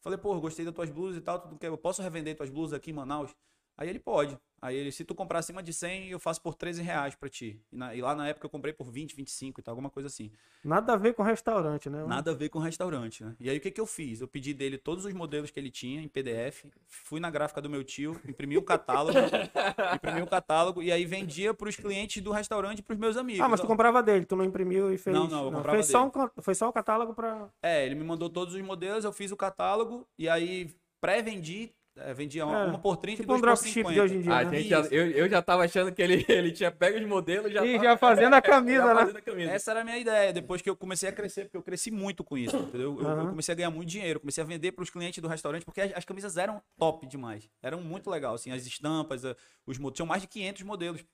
Falei, 0.00 0.18
porra, 0.18 0.38
gostei 0.40 0.64
das 0.64 0.74
tuas 0.74 0.90
blusas 0.90 1.16
e 1.18 1.20
tal, 1.22 1.40
tudo 1.40 1.56
que 1.58 1.66
eu 1.66 1.78
posso 1.78 2.02
revender 2.02 2.36
tuas 2.36 2.50
blusas 2.50 2.74
aqui 2.76 2.90
em 2.90 2.94
Manaus? 2.94 3.34
Aí 3.76 3.88
ele 3.88 3.98
pode. 3.98 4.38
Aí 4.60 4.76
ele, 4.76 4.92
se 4.92 5.04
tu 5.04 5.14
comprar 5.14 5.40
acima 5.40 5.62
de 5.62 5.72
100, 5.72 6.08
eu 6.08 6.20
faço 6.20 6.40
por 6.40 6.54
13 6.54 6.82
reais 6.82 7.14
pra 7.16 7.28
ti. 7.28 7.60
E, 7.72 7.76
na- 7.76 7.94
e 7.94 8.00
lá 8.00 8.14
na 8.14 8.28
época 8.28 8.46
eu 8.46 8.50
comprei 8.50 8.72
por 8.72 8.90
20, 8.90 9.16
25 9.16 9.58
e 9.60 9.62
tal, 9.62 9.72
alguma 9.72 9.90
coisa 9.90 10.06
assim. 10.06 10.30
Nada 10.64 10.92
a 10.92 10.96
ver 10.96 11.14
com 11.14 11.22
restaurante, 11.24 11.90
né? 11.90 12.04
Nada 12.06 12.30
a 12.30 12.34
ver 12.34 12.48
com 12.48 12.60
restaurante, 12.60 13.24
né? 13.24 13.34
E 13.40 13.50
aí 13.50 13.56
o 13.56 13.60
que, 13.60 13.70
que 13.70 13.80
eu 13.80 13.86
fiz? 13.86 14.20
Eu 14.20 14.28
pedi 14.28 14.54
dele 14.54 14.78
todos 14.78 15.04
os 15.04 15.12
modelos 15.12 15.50
que 15.50 15.58
ele 15.58 15.70
tinha 15.70 16.00
em 16.00 16.06
PDF, 16.08 16.64
fui 16.86 17.18
na 17.18 17.30
gráfica 17.30 17.60
do 17.60 17.68
meu 17.68 17.82
tio, 17.82 18.12
imprimi 18.28 18.56
o 18.56 18.62
catálogo, 18.62 19.18
imprimi 19.96 20.22
o 20.22 20.26
catálogo 20.28 20.80
e 20.80 20.92
aí 20.92 21.04
vendia 21.04 21.52
para 21.52 21.68
os 21.68 21.74
clientes 21.74 22.22
do 22.22 22.30
restaurante 22.30 22.78
e 22.78 22.82
para 22.82 22.92
os 22.94 22.98
meus 23.00 23.16
amigos. 23.16 23.42
Ah, 23.42 23.48
mas 23.48 23.60
tu 23.60 23.64
Ó, 23.64 23.70
comprava 23.70 24.00
dele, 24.02 24.24
tu 24.24 24.36
não 24.36 24.44
imprimiu 24.44 24.92
e 24.92 24.98
fez. 24.98 25.16
Não, 25.16 25.26
não, 25.26 25.44
eu 25.46 25.52
comprava 25.52 25.76
fez 25.76 25.86
só 25.86 25.98
dele. 25.98 26.06
um, 26.06 26.10
ca- 26.10 26.32
foi 26.40 26.54
só 26.54 26.68
o 26.68 26.72
catálogo 26.72 27.14
pra. 27.14 27.48
É, 27.62 27.84
ele 27.84 27.94
me 27.96 28.04
mandou 28.04 28.30
todos 28.30 28.54
os 28.54 28.60
modelos, 28.62 29.04
eu 29.04 29.12
fiz 29.12 29.32
o 29.32 29.36
catálogo 29.36 30.06
e 30.18 30.28
aí 30.28 30.70
pré-vendi, 31.00 31.72
é, 31.96 32.14
vendia 32.14 32.46
uma, 32.46 32.58
É, 32.58 32.66
uma 32.70 32.78
por 32.78 32.96
30 32.96 33.22
Tipo 33.22 33.32
e 33.34 33.36
um 33.36 33.40
duas 33.40 33.40
por 33.40 33.46
dropship 33.46 33.72
50. 33.74 33.92
de 33.94 34.00
hoje 34.00 34.14
em 34.16 34.20
dia. 34.22 34.32
A 34.34 34.44
né? 34.44 34.60
gente 34.62 34.94
eu, 34.94 35.10
eu 35.10 35.28
já 35.28 35.42
tava 35.42 35.64
achando 35.64 35.92
que 35.92 36.00
ele, 36.00 36.24
ele 36.28 36.50
tinha 36.52 36.70
pego 36.70 36.98
os 36.98 37.06
modelos 37.06 37.50
e 37.50 37.54
já 37.54 37.64
E 37.66 37.72
tava- 37.72 37.84
já 37.84 37.96
fazendo 37.96 38.34
a 38.34 38.40
camisa, 38.42 38.82
já 38.82 38.94
né? 38.94 39.00
fazendo 39.00 39.16
a 39.18 39.22
camisa. 39.22 39.50
Essa 39.52 39.70
era 39.72 39.80
a 39.80 39.84
minha 39.84 39.98
ideia, 39.98 40.32
depois 40.32 40.62
que 40.62 40.70
eu 40.70 40.76
comecei 40.76 41.08
a 41.08 41.12
crescer, 41.12 41.44
porque 41.44 41.56
eu 41.56 41.62
cresci 41.62 41.90
muito 41.90 42.24
com 42.24 42.38
isso, 42.38 42.56
entendeu? 42.56 42.96
Eu, 42.98 43.02
eu 43.02 43.08
Aham. 43.08 43.30
comecei 43.30 43.52
a 43.52 43.56
ganhar 43.56 43.70
muito 43.70 43.88
dinheiro, 43.88 44.20
comecei 44.20 44.42
a 44.42 44.46
vender 44.46 44.72
para 44.72 44.82
os 44.82 44.90
clientes 44.90 45.20
do 45.22 45.28
restaurante, 45.28 45.64
porque 45.64 45.80
as, 45.80 45.92
as 45.94 46.04
camisas 46.04 46.36
eram 46.36 46.62
top 46.78 47.06
demais. 47.06 47.48
Eram 47.62 47.80
muito 47.82 48.08
legal, 48.10 48.34
assim, 48.34 48.50
as 48.52 48.64
estampas, 48.66 49.22
os 49.66 49.76
modelos, 49.78 49.96
tinham 49.96 50.06
mais 50.06 50.22
de 50.22 50.28
500 50.28 50.62
modelos. 50.62 51.04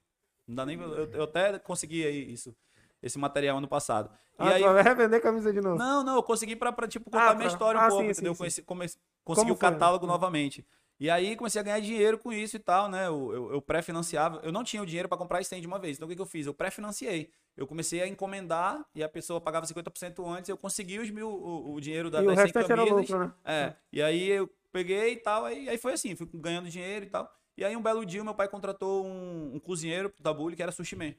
Não 0.46 0.54
dá 0.54 0.64
nem, 0.64 0.80
eu, 0.80 1.10
eu 1.12 1.22
até 1.24 1.58
consegui 1.58 2.06
aí 2.06 2.32
isso, 2.32 2.54
esse 3.02 3.18
material 3.18 3.58
ano 3.58 3.68
passado. 3.68 4.10
E 4.38 4.42
Ah, 4.42 4.54
aí, 4.54 4.62
tu 4.62 4.72
vai 4.72 4.82
revender 4.82 5.20
camisa 5.20 5.52
de 5.52 5.60
novo. 5.60 5.78
não, 5.78 6.04
não, 6.04 6.16
eu 6.16 6.22
consegui 6.22 6.54
pra, 6.56 6.72
tipo, 6.86 7.10
contar 7.10 7.30
Ah, 7.30 7.34
minha 7.34 7.48
história 7.48 7.78
um 7.78 7.82
ah, 7.82 7.88
pouco, 7.88 8.04
sim, 8.04 8.10
entendeu? 8.10 8.32
sim, 8.32 8.38
Conheci- 8.38 8.62
come- 8.62 8.86
consegui 9.24 9.42
Como 9.46 9.52
o 9.52 9.56
foi? 9.56 9.70
catálogo 9.70 10.04
Hum. 10.04 10.08
novamente. 10.08 10.64
E 11.00 11.08
aí 11.08 11.36
comecei 11.36 11.60
a 11.60 11.64
ganhar 11.64 11.78
dinheiro 11.80 12.18
com 12.18 12.32
isso 12.32 12.56
e 12.56 12.58
tal, 12.58 12.88
né? 12.88 13.06
Eu, 13.06 13.32
eu, 13.32 13.52
eu 13.52 13.62
pré-financiava. 13.62 14.40
Eu 14.42 14.50
não 14.50 14.64
tinha 14.64 14.82
o 14.82 14.86
dinheiro 14.86 15.08
pra 15.08 15.16
comprar 15.16 15.40
stand 15.42 15.60
de 15.60 15.66
uma 15.66 15.78
vez. 15.78 15.96
Então 15.96 16.06
o 16.06 16.08
que, 16.08 16.16
que 16.16 16.20
eu 16.22 16.26
fiz? 16.26 16.44
Eu 16.46 16.52
pré-financiei. 16.54 17.30
Eu 17.56 17.68
comecei 17.68 18.02
a 18.02 18.08
encomendar 18.08 18.84
e 18.94 19.02
a 19.04 19.08
pessoa 19.08 19.40
pagava 19.40 19.64
50% 19.64 20.26
antes. 20.26 20.48
Eu 20.48 20.56
consegui 20.56 20.98
os 20.98 21.08
mil, 21.10 21.28
o, 21.28 21.74
o 21.74 21.80
dinheiro 21.80 22.10
da, 22.10 22.20
e 22.20 22.26
das 22.26 22.34
100 22.34 22.44
restante 22.46 22.72
era 22.72 22.82
camisas. 22.82 23.10
lucro, 23.10 23.18
né? 23.20 23.32
É, 23.44 23.74
e 23.92 24.02
aí 24.02 24.28
eu 24.28 24.50
peguei 24.72 25.12
e 25.12 25.16
tal, 25.16 25.44
aí, 25.44 25.68
aí 25.68 25.78
foi 25.78 25.92
assim, 25.92 26.16
fui 26.16 26.28
ganhando 26.34 26.68
dinheiro 26.68 27.06
e 27.06 27.08
tal. 27.08 27.30
E 27.56 27.64
aí 27.64 27.76
um 27.76 27.82
belo 27.82 28.04
dia 28.04 28.22
meu 28.24 28.34
pai 28.34 28.48
contratou 28.48 29.04
um, 29.06 29.54
um 29.54 29.60
cozinheiro 29.60 30.10
pro 30.10 30.22
Tabule 30.22 30.56
que 30.56 30.62
era 30.62 30.72
sushi 30.72 30.96
man. 30.96 31.12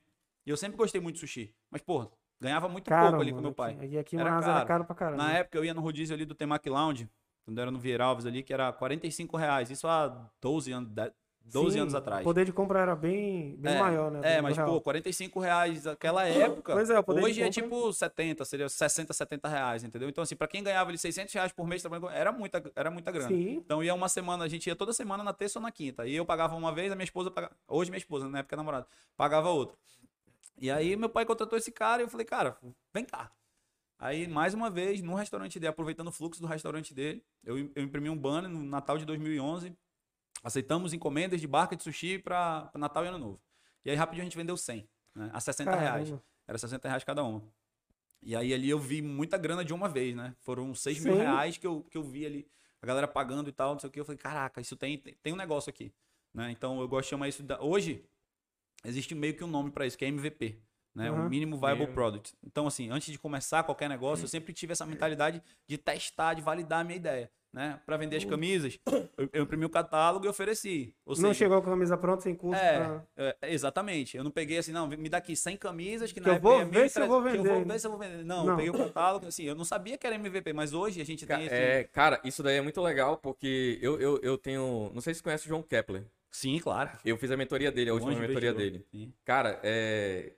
E 0.49 0.51
eu 0.51 0.57
sempre 0.57 0.75
gostei 0.77 0.99
muito 0.99 1.13
de 1.13 1.19
sushi. 1.19 1.53
Mas, 1.69 1.79
pô, 1.79 2.09
ganhava 2.41 2.67
muito 2.67 2.89
Caro, 2.89 3.09
pouco 3.09 3.21
ali 3.21 3.31
com 3.31 3.39
meu 3.39 3.53
pai. 3.53 3.77
E 3.83 3.99
aqui 3.99 4.15
em 4.15 4.19
Era 4.19 4.31
Manaus 4.31 4.45
era 4.45 4.53
caro. 4.55 4.67
caro 4.67 4.85
pra 4.85 4.95
caramba. 4.95 5.23
Na 5.23 5.33
época 5.33 5.59
eu 5.59 5.63
ia 5.63 5.75
no 5.75 5.81
rodízio 5.81 6.15
ali 6.15 6.25
do 6.25 6.33
Temaki 6.33 6.71
Lounge, 6.71 7.07
quando 7.45 7.59
era 7.61 7.69
no 7.69 7.77
Vieira 7.77 8.05
Alves 8.05 8.25
ali, 8.25 8.41
que 8.41 8.51
era 8.51 8.73
45 8.73 9.37
reais. 9.37 9.69
Isso 9.69 9.87
há 9.87 10.27
12 10.41 10.71
anos, 10.71 10.89
10 10.89 11.11
12 11.45 11.73
Sim, 11.73 11.79
anos 11.81 11.95
atrás. 11.95 12.21
O 12.21 12.23
poder 12.25 12.45
de 12.45 12.51
compra 12.53 12.79
era 12.79 12.95
bem, 12.95 13.55
bem 13.57 13.73
é, 13.75 13.79
maior, 13.79 14.11
né? 14.11 14.21
É, 14.23 14.41
mas, 14.41 14.55
real. 14.55 14.69
pô, 14.69 14.81
45 14.81 15.39
reais 15.39 15.83
naquela 15.85 16.25
época. 16.27 16.73
Pois 16.73 16.89
é, 16.89 16.99
o 16.99 17.03
poder 17.03 17.21
de 17.21 17.25
hoje 17.27 17.41
é 17.41 17.45
compra- 17.45 17.61
tipo 17.63 17.93
70, 17.93 18.45
seria 18.45 18.69
60, 18.69 19.13
70 19.13 19.47
reais, 19.47 19.83
entendeu? 19.83 20.09
Então, 20.09 20.21
assim, 20.23 20.35
pra 20.35 20.47
quem 20.47 20.63
ganhava 20.63 20.89
ali 20.89 20.97
600 20.97 21.33
reais 21.33 21.51
por 21.51 21.65
mês 21.67 21.83
era 22.13 22.31
muita, 22.31 22.71
era 22.75 22.91
muita 22.91 23.11
grana. 23.11 23.29
Sim. 23.29 23.53
Então 23.65 23.83
ia 23.83 23.93
uma 23.95 24.09
semana, 24.09 24.43
a 24.45 24.47
gente 24.47 24.67
ia 24.67 24.75
toda 24.75 24.93
semana 24.93 25.23
na 25.23 25.33
terça 25.33 25.57
ou 25.59 25.63
na 25.63 25.71
quinta. 25.71 26.05
E 26.07 26.15
eu 26.15 26.25
pagava 26.25 26.55
uma 26.55 26.71
vez, 26.71 26.91
a 26.91 26.95
minha 26.95 27.05
esposa 27.05 27.31
pagava. 27.31 27.55
Hoje 27.67 27.89
minha 27.89 27.97
esposa, 27.99 28.27
na 28.29 28.39
época 28.39 28.55
namorada, 28.55 28.85
pagava 29.17 29.49
outra. 29.49 29.75
E 30.59 30.69
aí 30.69 30.95
meu 30.95 31.09
pai 31.09 31.25
contratou 31.25 31.57
esse 31.57 31.71
cara 31.71 32.01
e 32.01 32.05
eu 32.05 32.09
falei, 32.09 32.25
cara, 32.25 32.57
vem 32.93 33.05
cá. 33.05 33.31
Aí, 33.97 34.27
mais 34.27 34.53
uma 34.53 34.69
vez, 34.69 35.01
no 35.01 35.13
restaurante 35.13 35.59
dele, 35.59 35.69
aproveitando 35.69 36.07
o 36.07 36.11
fluxo 36.11 36.41
do 36.41 36.47
restaurante 36.47 36.93
dele, 36.93 37.21
eu, 37.43 37.57
eu 37.75 37.83
imprimi 37.83 38.09
um 38.09 38.17
banner 38.17 38.49
no 38.49 38.63
Natal 38.63 38.97
de 38.97 39.05
2011. 39.05 39.75
Aceitamos 40.41 40.93
encomendas 40.93 41.41
de 41.41 41.47
barca 41.47 41.75
de 41.75 41.83
sushi 41.83 42.17
para 42.17 42.71
Natal 42.75 43.03
e 43.03 43.09
Ano 43.09 43.17
Novo. 43.17 43.41
E 43.83 43.89
aí, 43.89 43.97
rapidinho, 43.97 44.23
a 44.23 44.25
gente 44.25 44.37
vendeu 44.37 44.55
100, 44.55 44.87
né? 45.15 45.29
A 45.33 45.39
60 45.41 45.75
reais. 45.75 46.05
Caramba. 46.05 46.23
Era 46.47 46.57
60 46.57 46.87
reais 46.87 47.03
cada 47.03 47.23
uma. 47.23 47.43
E 48.21 48.35
aí 48.35 48.53
ali 48.53 48.69
eu 48.69 48.79
vi 48.79 49.01
muita 49.01 49.37
grana 49.37 49.63
de 49.63 49.73
uma 49.73 49.87
vez, 49.87 50.15
né? 50.15 50.35
Foram 50.39 50.73
6 50.73 51.03
mil 51.03 51.15
reais 51.15 51.57
que 51.57 51.67
eu, 51.67 51.83
que 51.83 51.97
eu 51.97 52.03
vi 52.03 52.25
ali, 52.25 52.47
a 52.81 52.85
galera 52.85 53.07
pagando 53.07 53.49
e 53.49 53.53
tal, 53.53 53.73
não 53.73 53.79
sei 53.79 53.89
o 53.89 53.91
que. 53.91 53.99
Eu 53.99 54.05
falei, 54.05 54.17
caraca, 54.17 54.59
isso 54.59 54.75
tem, 54.75 54.97
tem, 54.97 55.15
tem 55.21 55.33
um 55.33 55.37
negócio 55.37 55.69
aqui. 55.69 55.93
Né? 56.33 56.51
Então 56.51 56.79
eu 56.79 56.87
gosto 56.87 57.05
de 57.05 57.09
chamar 57.09 57.27
isso. 57.27 57.43
Da... 57.43 57.61
Hoje, 57.61 58.03
existe 58.85 59.13
meio 59.15 59.33
que 59.35 59.43
um 59.43 59.47
nome 59.47 59.71
para 59.71 59.85
isso, 59.85 59.97
que 59.97 60.05
é 60.05 60.07
MVP. 60.07 60.57
Né? 60.95 61.09
Uhum. 61.11 61.25
O 61.25 61.29
Mínimo 61.29 61.57
Viable 61.57 61.79
Mínimo. 61.81 61.93
Product. 61.93 62.33
Então, 62.45 62.65
assim, 62.67 62.89
antes 62.89 63.11
de 63.11 63.19
começar 63.19 63.63
qualquer 63.63 63.87
negócio, 63.87 64.23
eu 64.23 64.27
sempre 64.27 64.53
tive 64.53 64.73
essa 64.73 64.85
mentalidade 64.85 65.41
de 65.67 65.77
testar, 65.77 66.33
de 66.33 66.41
validar 66.41 66.81
a 66.81 66.83
minha 66.83 66.97
ideia. 66.97 67.31
Né? 67.51 67.79
Para 67.83 67.97
vender 67.97 68.15
as 68.17 68.25
camisas, 68.25 68.77
eu, 69.33 69.41
imprimi 69.41 69.65
o 69.65 69.69
catálogo 69.71 70.23
e 70.23 70.29
ofereci. 70.29 70.93
Ou 71.03 71.15
Não 71.15 71.29
seja, 71.29 71.33
chegou 71.33 71.59
com 71.63 71.67
a 71.69 71.71
camisa 71.71 71.97
pronta 71.97 72.21
sem 72.21 72.35
custo. 72.35 72.55
é, 72.63 72.77
pra- 72.77 73.03
é, 73.17 73.53
exatamente. 73.53 74.15
Eu 74.15 74.23
não 74.23 74.29
peguei 74.29 74.59
assim, 74.59 74.71
não, 74.71 74.87
me 74.87 75.09
dá 75.09 75.17
aqui 75.17 75.35
100 75.35 75.57
camisas 75.57 76.11
que, 76.11 76.19
Que 76.19 76.27
na 76.27 76.33
eu 76.33 76.35
época 76.35 76.47
vou 76.49 76.61
é 76.61 76.65
ver 76.65 76.89
se 76.89 77.01
eu 77.01 77.07
vou 77.07 77.21
1.300, 77.23 77.31
que 77.31 77.37
eu 77.37 77.43
vender. 77.43 77.55
vou 77.55 77.65
ver 77.65 77.79
se 77.79 77.87
eu 77.87 77.91
vou 77.91 77.99
vender. 77.99 78.23
Não, 78.23 78.45
Não. 78.45 78.51
eu 78.51 78.55
peguei 78.57 78.69
o 78.69 78.77
catálogo, 78.77 79.25
assim, 79.25 79.43
eu 79.45 79.55
não 79.55 79.65
sabia 79.65 79.97
que 79.97 80.05
era 80.05 80.15
MVP, 80.15 80.53
mas 80.53 80.73
hoje 80.73 81.01
a 81.01 81.03
gente 81.05 81.25
Ca- 81.25 81.37
tem 81.37 81.45
esse... 81.47 81.55
é, 81.55 81.83
cara, 81.85 82.21
isso 82.23 82.43
daí 82.43 82.57
é 82.57 82.61
muito 82.61 82.79
legal 82.81 83.17
porque 83.17 83.79
eu, 83.81 83.99
eu, 83.99 84.19
eu 84.21 84.37
tenho. 84.37 84.91
Não 84.93 85.01
sei 85.01 85.15
se 85.15 85.19
você 85.19 85.23
conhece 85.23 85.45
o 85.45 85.49
João 85.49 85.63
Kepler. 85.63 86.05
Sim, 86.31 86.59
claro. 86.59 86.91
Eu 87.03 87.17
fiz 87.17 87.31
a 87.31 87.37
mentoria 87.37 87.71
dele, 87.71 87.89
a 87.89 87.93
última 87.93 88.13
Bom 88.13 88.19
mentoria 88.19 88.53
dele. 88.53 88.85
Sim. 88.91 89.13
Cara, 89.25 89.59
é. 89.63 90.33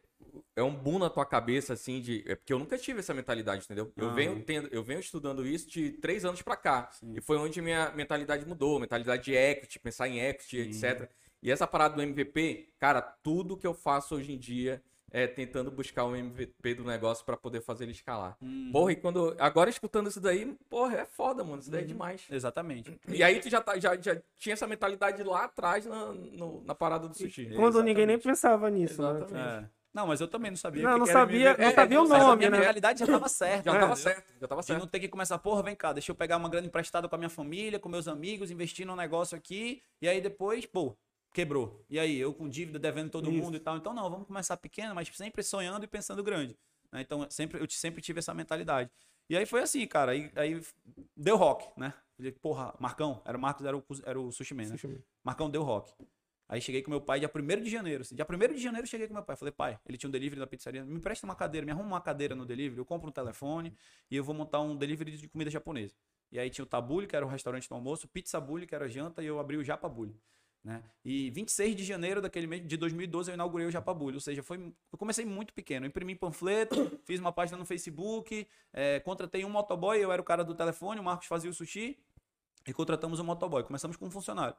É 0.55 0.62
um 0.63 0.74
boom 0.74 1.00
na 1.00 1.10
tua 1.10 1.25
cabeça, 1.25 1.74
assim, 1.74 2.00
de. 2.00 2.24
É 2.27 2.36
porque 2.36 2.53
eu 2.53 2.60
nunca 2.60 2.77
tive 2.77 3.00
essa 3.00 3.13
mentalidade, 3.13 3.65
entendeu? 3.65 3.91
Eu, 3.98 4.10
Ah. 4.10 4.13
venho, 4.13 4.41
tendo, 4.43 4.69
eu 4.71 4.83
venho 4.83 5.00
estudando 5.00 5.45
isso 5.45 5.69
de 5.69 5.91
três 5.93 6.24
anos 6.24 6.41
pra 6.41 6.55
cá. 6.55 6.89
Sim. 6.93 7.13
E 7.17 7.21
foi 7.21 7.38
onde 7.38 7.62
minha 7.62 7.91
mentalidade 7.91 8.45
mudou, 8.45 8.79
mentalidade 8.79 9.24
de 9.25 9.33
equity, 9.33 9.79
pensar 9.79 10.07
em 10.07 10.19
equity, 10.21 10.74
Sim. 10.74 10.86
etc. 10.88 11.10
E 11.41 11.51
essa 11.51 11.65
parada 11.67 11.95
do 11.95 12.01
MVP, 12.01 12.69
cara, 12.79 13.01
tudo 13.01 13.57
que 13.57 13.65
eu 13.67 13.74
faço 13.74 14.15
hoje 14.15 14.31
em 14.31 14.38
dia 14.38 14.81
é 15.12 15.27
tentando 15.27 15.70
buscar 15.70 16.06
o 16.06 16.15
MVP 16.15 16.74
do 16.75 16.84
negócio 16.84 17.25
pra 17.25 17.36
poder 17.38 17.62
fazer 17.62 17.84
ele 17.84 17.91
escalar. 17.91 18.38
Hum, 18.41 18.70
Porra, 18.72 18.91
e 18.94 18.96
quando. 18.96 19.36
Agora 19.38 19.70
escutando 19.70 20.08
isso 20.10 20.22
daí, 20.22 20.58
porra, 20.70 21.00
é 21.01 21.06
foda, 21.06 21.44
mano. 21.44 21.60
Isso 21.62 21.70
daí 21.70 21.84
é 21.84 21.86
demais. 21.86 22.25
Exatamente. 22.30 22.98
E 23.08 23.22
aí 23.22 23.39
tu 23.39 23.50
já, 23.50 23.62
tá, 23.62 23.77
já, 23.77 23.96
já 24.00 24.20
tinha 24.38 24.53
essa 24.53 24.65
mentalidade 24.68 25.22
lá 25.24 25.44
atrás 25.46 25.86
na, 25.86 26.13
no- 26.13 26.63
na 26.65 26.74
parada 26.74 27.08
do 27.08 27.15
sushi. 27.18 27.51
Quando 27.56 27.84
ninguém 27.84 28.06
nem 28.06 28.15
Exatamente. 28.15 28.24
pensava 28.24 28.70
nisso. 28.70 29.01
né? 29.01 29.10
Exatamente. 29.18 29.65
É. 29.65 29.70
Não, 29.94 30.08
mas 30.08 30.22
eu 30.22 30.27
também 30.30 30.50
não 30.51 30.56
sabia. 30.58 30.84
Não, 30.84 30.91
o 30.91 30.94
que 30.94 31.00
não 31.00 31.06
sabia- 31.06 31.58
não 31.58 31.72
sabia 31.74 32.01
o 32.01 32.08
mas 32.08 32.22
a 32.24 32.27
nome, 32.27 32.38
minha 32.38 32.50
né? 32.50 32.58
mentalidade 32.60 33.00
já 33.01 33.06
tava 33.06 33.27
certa. 33.27 33.70
Já 33.74 33.77
tava 33.80 33.96
certo, 33.98 34.34
já 34.39 34.48
tava 34.48 34.62
De 34.62 34.68
certo. 34.68 34.80
não 34.80 34.88
ter 34.88 35.00
que 35.01 35.10
começar, 35.10 35.38
porra, 35.39 35.62
vem 35.63 35.75
cá, 35.75 35.91
deixa 35.91 36.12
eu 36.13 36.15
pegar 36.15 36.38
uma 36.38 36.48
grana 36.48 36.65
emprestada 36.65 37.10
com 37.10 37.15
a 37.15 37.18
minha 37.18 37.30
família, 37.30 37.77
com 37.77 37.89
meus 37.89 38.08
amigos, 38.08 38.50
investir 38.50 38.88
num 38.88 38.96
negócio 38.96 39.38
aqui, 39.38 39.82
e 40.01 40.08
aí 40.08 40.22
depois, 40.22 40.65
pô, 40.65 40.96
quebrou. 41.34 41.84
E 41.90 42.00
aí, 42.00 42.18
eu 42.18 42.34
com 42.34 42.48
dívida, 42.50 42.78
devendo 42.80 43.10
todo 43.10 43.32
Isso. 43.32 43.44
mundo 43.44 43.56
e 43.58 43.60
tal. 43.60 43.78
Então, 43.78 43.94
não, 43.94 44.10
vamos 44.10 44.28
começar 44.28 44.58
pequeno, 44.58 44.94
mas 44.96 45.08
sempre 45.10 45.44
sonhando 45.44 45.84
e 45.84 45.88
pensando 45.88 46.24
grande. 46.24 46.58
né? 46.92 47.02
Então, 47.02 47.26
sempre, 47.30 47.62
eu 47.62 47.70
sempre 47.70 48.02
tive 48.02 48.20
essa 48.20 48.34
mentalidade. 48.34 48.90
E 49.30 49.38
aí 49.38 49.46
foi 49.46 49.62
assim, 49.62 49.86
cara. 49.88 50.12
Aí, 50.12 50.32
aí 50.36 50.62
deu 51.16 51.38
rock, 51.38 51.68
né? 51.80 51.94
Falei, 52.18 52.32
porra, 52.34 52.76
Marcão, 52.80 53.22
era 53.26 53.38
o 53.38 53.42
Marcos, 53.42 53.66
era 53.66 53.78
o, 53.78 53.84
era 54.06 54.20
o 54.20 54.32
Sushi 54.32 54.54
Man, 54.54 54.64
né? 54.64 54.70
Sushi 54.70 54.88
Man. 54.88 55.00
Marcão 55.24 55.50
deu 55.50 55.64
rock. 55.64 55.94
Aí 56.52 56.60
cheguei 56.60 56.82
com 56.82 56.92
meu 56.92 57.00
pai 57.00 57.18
dia 57.18 57.32
1 57.34 57.64
de 57.64 57.70
janeiro. 57.70 58.02
assim, 58.02 58.14
Dia 58.14 58.28
1 58.30 58.54
de 58.54 58.62
janeiro 58.62 58.86
cheguei 58.86 59.08
com 59.08 59.14
meu 59.14 59.24
pai. 59.24 59.38
Falei, 59.38 59.54
pai, 59.54 59.80
ele 59.88 59.98
tinha 59.98 60.10
um 60.10 60.12
delivery 60.12 60.38
da 60.38 60.46
pizzaria. 60.46 60.84
Me 60.84 60.98
empresta 60.98 61.26
uma 61.26 61.34
cadeira, 61.34 61.66
me 61.66 61.72
arruma 61.72 61.88
uma 61.88 62.02
cadeira 62.02 62.36
no 62.36 62.46
delivery, 62.46 62.78
eu 62.78 62.86
compro 62.86 63.08
um 63.08 63.12
telefone 63.12 63.74
e 64.10 64.18
eu 64.18 64.24
vou 64.24 64.36
montar 64.36 64.60
um 64.60 64.76
delivery 64.76 65.16
de 65.16 65.30
comida 65.30 65.50
japonesa. 65.50 65.96
E 66.30 66.38
aí 66.38 66.50
tinha 66.50 66.64
o 66.64 66.68
Tabule, 66.68 67.08
que 67.08 67.16
era 67.16 67.26
o 67.26 67.30
restaurante 67.30 67.70
do 67.70 67.76
almoço, 67.76 68.06
Pizza 68.06 68.40
Bully, 68.40 68.68
que 68.68 68.76
era 68.76 68.84
a 68.84 68.90
janta, 68.90 69.24
e 69.24 69.28
eu 69.28 69.40
abri 69.40 69.56
o 69.56 69.64
Japa 69.64 69.88
Bully. 69.88 70.14
Né? 70.63 70.84
E 71.03 71.32
26 71.32 71.75
de 71.75 71.84
janeiro 71.84 72.22
daquele 72.22 72.46
mês 72.46 72.68
de 72.68 72.77
2012 72.77 73.32
eu 73.32 73.34
inaugurei 73.34 73.65
o 73.65 73.72
Japa 73.72 73.94
Bully. 73.94 74.15
Ou 74.15 74.22
seja, 74.22 74.44
foi, 74.44 74.58
eu 74.91 74.98
comecei 74.98 75.25
muito 75.25 75.53
pequeno. 75.53 75.86
Imprimi 75.86 76.15
panfleto, 76.15 76.75
fiz 77.03 77.20
uma 77.20 77.32
página 77.32 77.58
no 77.58 77.65
Facebook, 77.65 78.48
eh, 78.72 79.00
contratei 79.00 79.44
um 79.44 79.50
motoboy, 79.50 79.98
eu 79.98 80.12
era 80.12 80.22
o 80.22 80.25
cara 80.25 80.44
do 80.44 80.53
telefone, 80.53 81.00
o 81.00 81.03
Marcos 81.03 81.27
fazia 81.27 81.50
o 81.50 81.53
sushi, 81.53 81.98
e 82.68 82.74
contratamos 82.74 83.20
um 83.20 83.24
motoboy. 83.24 83.63
Começamos 83.63 83.98
com 83.98 84.06
um 84.06 84.12
funcionário. 84.12 84.56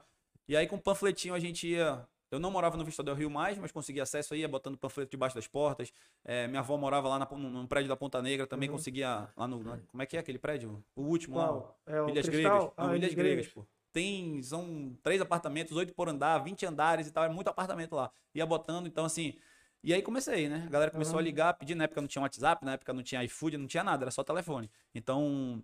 E 0.49 0.56
aí 0.56 0.66
com 0.66 0.76
o 0.76 0.80
panfletinho 0.80 1.35
a 1.35 1.38
gente 1.38 1.68
ia. 1.68 2.04
Eu 2.32 2.40
não 2.40 2.50
morava 2.50 2.78
no 2.78 2.85
Vista 2.85 3.02
del 3.02 3.14
Rio 3.14 3.30
mais, 3.30 3.59
mas 3.59 3.71
conseguia 3.71 4.02
acesso 4.04 4.32
aí, 4.32 4.40
ia 4.40 4.49
botando 4.49 4.76
panfleto 4.78 5.11
debaixo 5.11 5.37
das 5.37 5.47
portas. 5.47 5.92
Eh, 6.25 6.49
minha 6.49 6.61
avó 6.61 6.78
morava 6.78 7.06
lá 7.06 7.18
na, 7.18 7.28
num, 7.30 7.66
prédio 7.66 7.90
da 7.90 7.97
Ponta 7.97 8.23
Negra, 8.23 8.47
também 8.47 8.71
Uhum. 8.71 8.76
conseguia 8.76 9.28
lá 9.37 9.47
no. 9.47 9.62
como 9.87 10.02
é 10.02 10.06
que 10.06 10.16
é 10.16 10.21
aquele 10.21 10.38
prédio? 10.38 10.82
O 10.97 11.02
último 11.02 11.37
lá. 11.37 11.49
Qual? 11.49 11.80
É 11.87 12.00
o 12.00 12.09
Ilhas 12.09 12.26
Cristal? 12.26 12.59
Gregas. 12.59 12.73
Ah, 12.76 12.97
Ilhas 12.97 13.14
Gregas, 13.14 13.49
pô. 13.49 13.66
Tem, 13.92 14.42
são 14.42 14.96
três 15.02 15.20
apartamentos, 15.20 15.76
oito 15.76 15.92
por 15.94 16.08
andar, 16.08 16.38
20 16.38 16.64
andares 16.64 17.06
e 17.06 17.11
tal, 17.12 17.25
é 17.25 17.28
muito 17.28 17.49
apartamento 17.49 17.94
lá. 17.94 18.11
Ia 18.34 18.46
botando, 18.46 18.87
então 18.87 19.04
assim. 19.04 19.34
E 19.82 19.92
aí 19.92 20.00
comecei, 20.00 20.49
né? 20.49 20.64
A 20.66 20.70
galera 20.70 20.90
começou 20.90 21.18
a 21.18 21.20
Aham. 21.20 21.25
ligar, 21.26 21.54
pedir, 21.54 21.75
na 21.75 21.84
época 21.84 22.00
não 22.00 22.08
tinha 22.08 22.22
WhatsApp, 22.22 22.64
na 22.64 22.72
época 22.75 22.92
não 22.92 23.02
tinha 23.02 23.22
iFood, 23.25 23.58
não 23.58 23.66
tinha 23.66 23.82
nada, 23.84 24.04
era 24.04 24.11
só 24.11 24.22
telefone. 24.25 24.70
Então, 24.94 25.62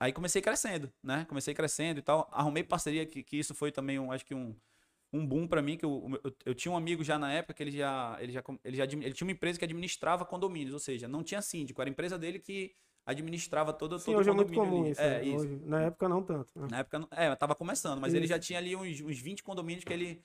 aí 0.00 0.12
comecei 0.12 0.42
crescendo, 0.42 0.92
né? 1.02 1.24
Comecei 1.28 1.54
crescendo 1.54 1.98
e 2.00 2.02
tal. 2.02 2.28
Arrumei 2.32 2.64
parceria, 2.64 3.06
que, 3.06 3.22
que 3.22 3.38
isso 3.38 3.54
foi 3.54 3.72
também, 3.72 3.98
um, 3.98 4.12
acho 4.12 4.24
que 4.26 4.34
um, 4.34 4.54
um 5.12 5.26
boom 5.26 5.46
pra 5.46 5.62
mim, 5.62 5.76
que 5.76 5.84
eu, 5.84 6.20
eu, 6.24 6.36
eu 6.46 6.54
tinha 6.54 6.72
um 6.72 6.76
amigo 6.76 7.04
já 7.04 7.18
na 7.18 7.32
época 7.32 7.54
que 7.54 7.62
ele 7.62 7.70
já, 7.70 8.16
ele 8.20 8.32
já, 8.32 8.42
ele 8.64 8.76
já 8.76 8.84
ele 8.84 9.12
tinha 9.14 9.26
uma 9.26 9.32
empresa 9.32 9.58
que 9.58 9.64
administrava 9.64 10.24
condomínios, 10.24 10.74
ou 10.74 10.80
seja, 10.80 11.08
não 11.08 11.22
tinha 11.22 11.40
síndico, 11.42 11.80
era 11.80 11.88
a 11.90 11.92
empresa 11.92 12.18
dele 12.18 12.38
que 12.38 12.74
administrava 13.06 13.72
todo, 13.72 13.98
Sim, 13.98 14.06
todo 14.06 14.18
hoje 14.18 14.28
é 14.28 14.32
o 14.32 14.34
muito 14.34 14.48
condomínio 14.52 14.70
comum 14.74 14.82
ali. 14.82 14.90
isso. 14.92 15.00
É, 15.00 15.22
né? 15.22 15.36
Hoje, 15.36 15.60
na 15.64 15.80
época 15.82 16.08
não 16.08 16.22
tanto. 16.22 16.50
né? 16.56 16.66
Na 16.70 16.78
época, 16.80 16.98
não- 16.98 17.08
é, 17.12 17.34
tava 17.36 17.54
começando, 17.54 18.00
mas 18.00 18.12
ele 18.12 18.24
Isso. 18.24 18.34
já 18.34 18.38
tinha 18.38 18.58
ali 18.58 18.74
uns, 18.76 19.00
uns 19.00 19.18
20 19.18 19.42
condomínios 19.42 19.84
que 19.84 19.92
ele, 19.92 20.22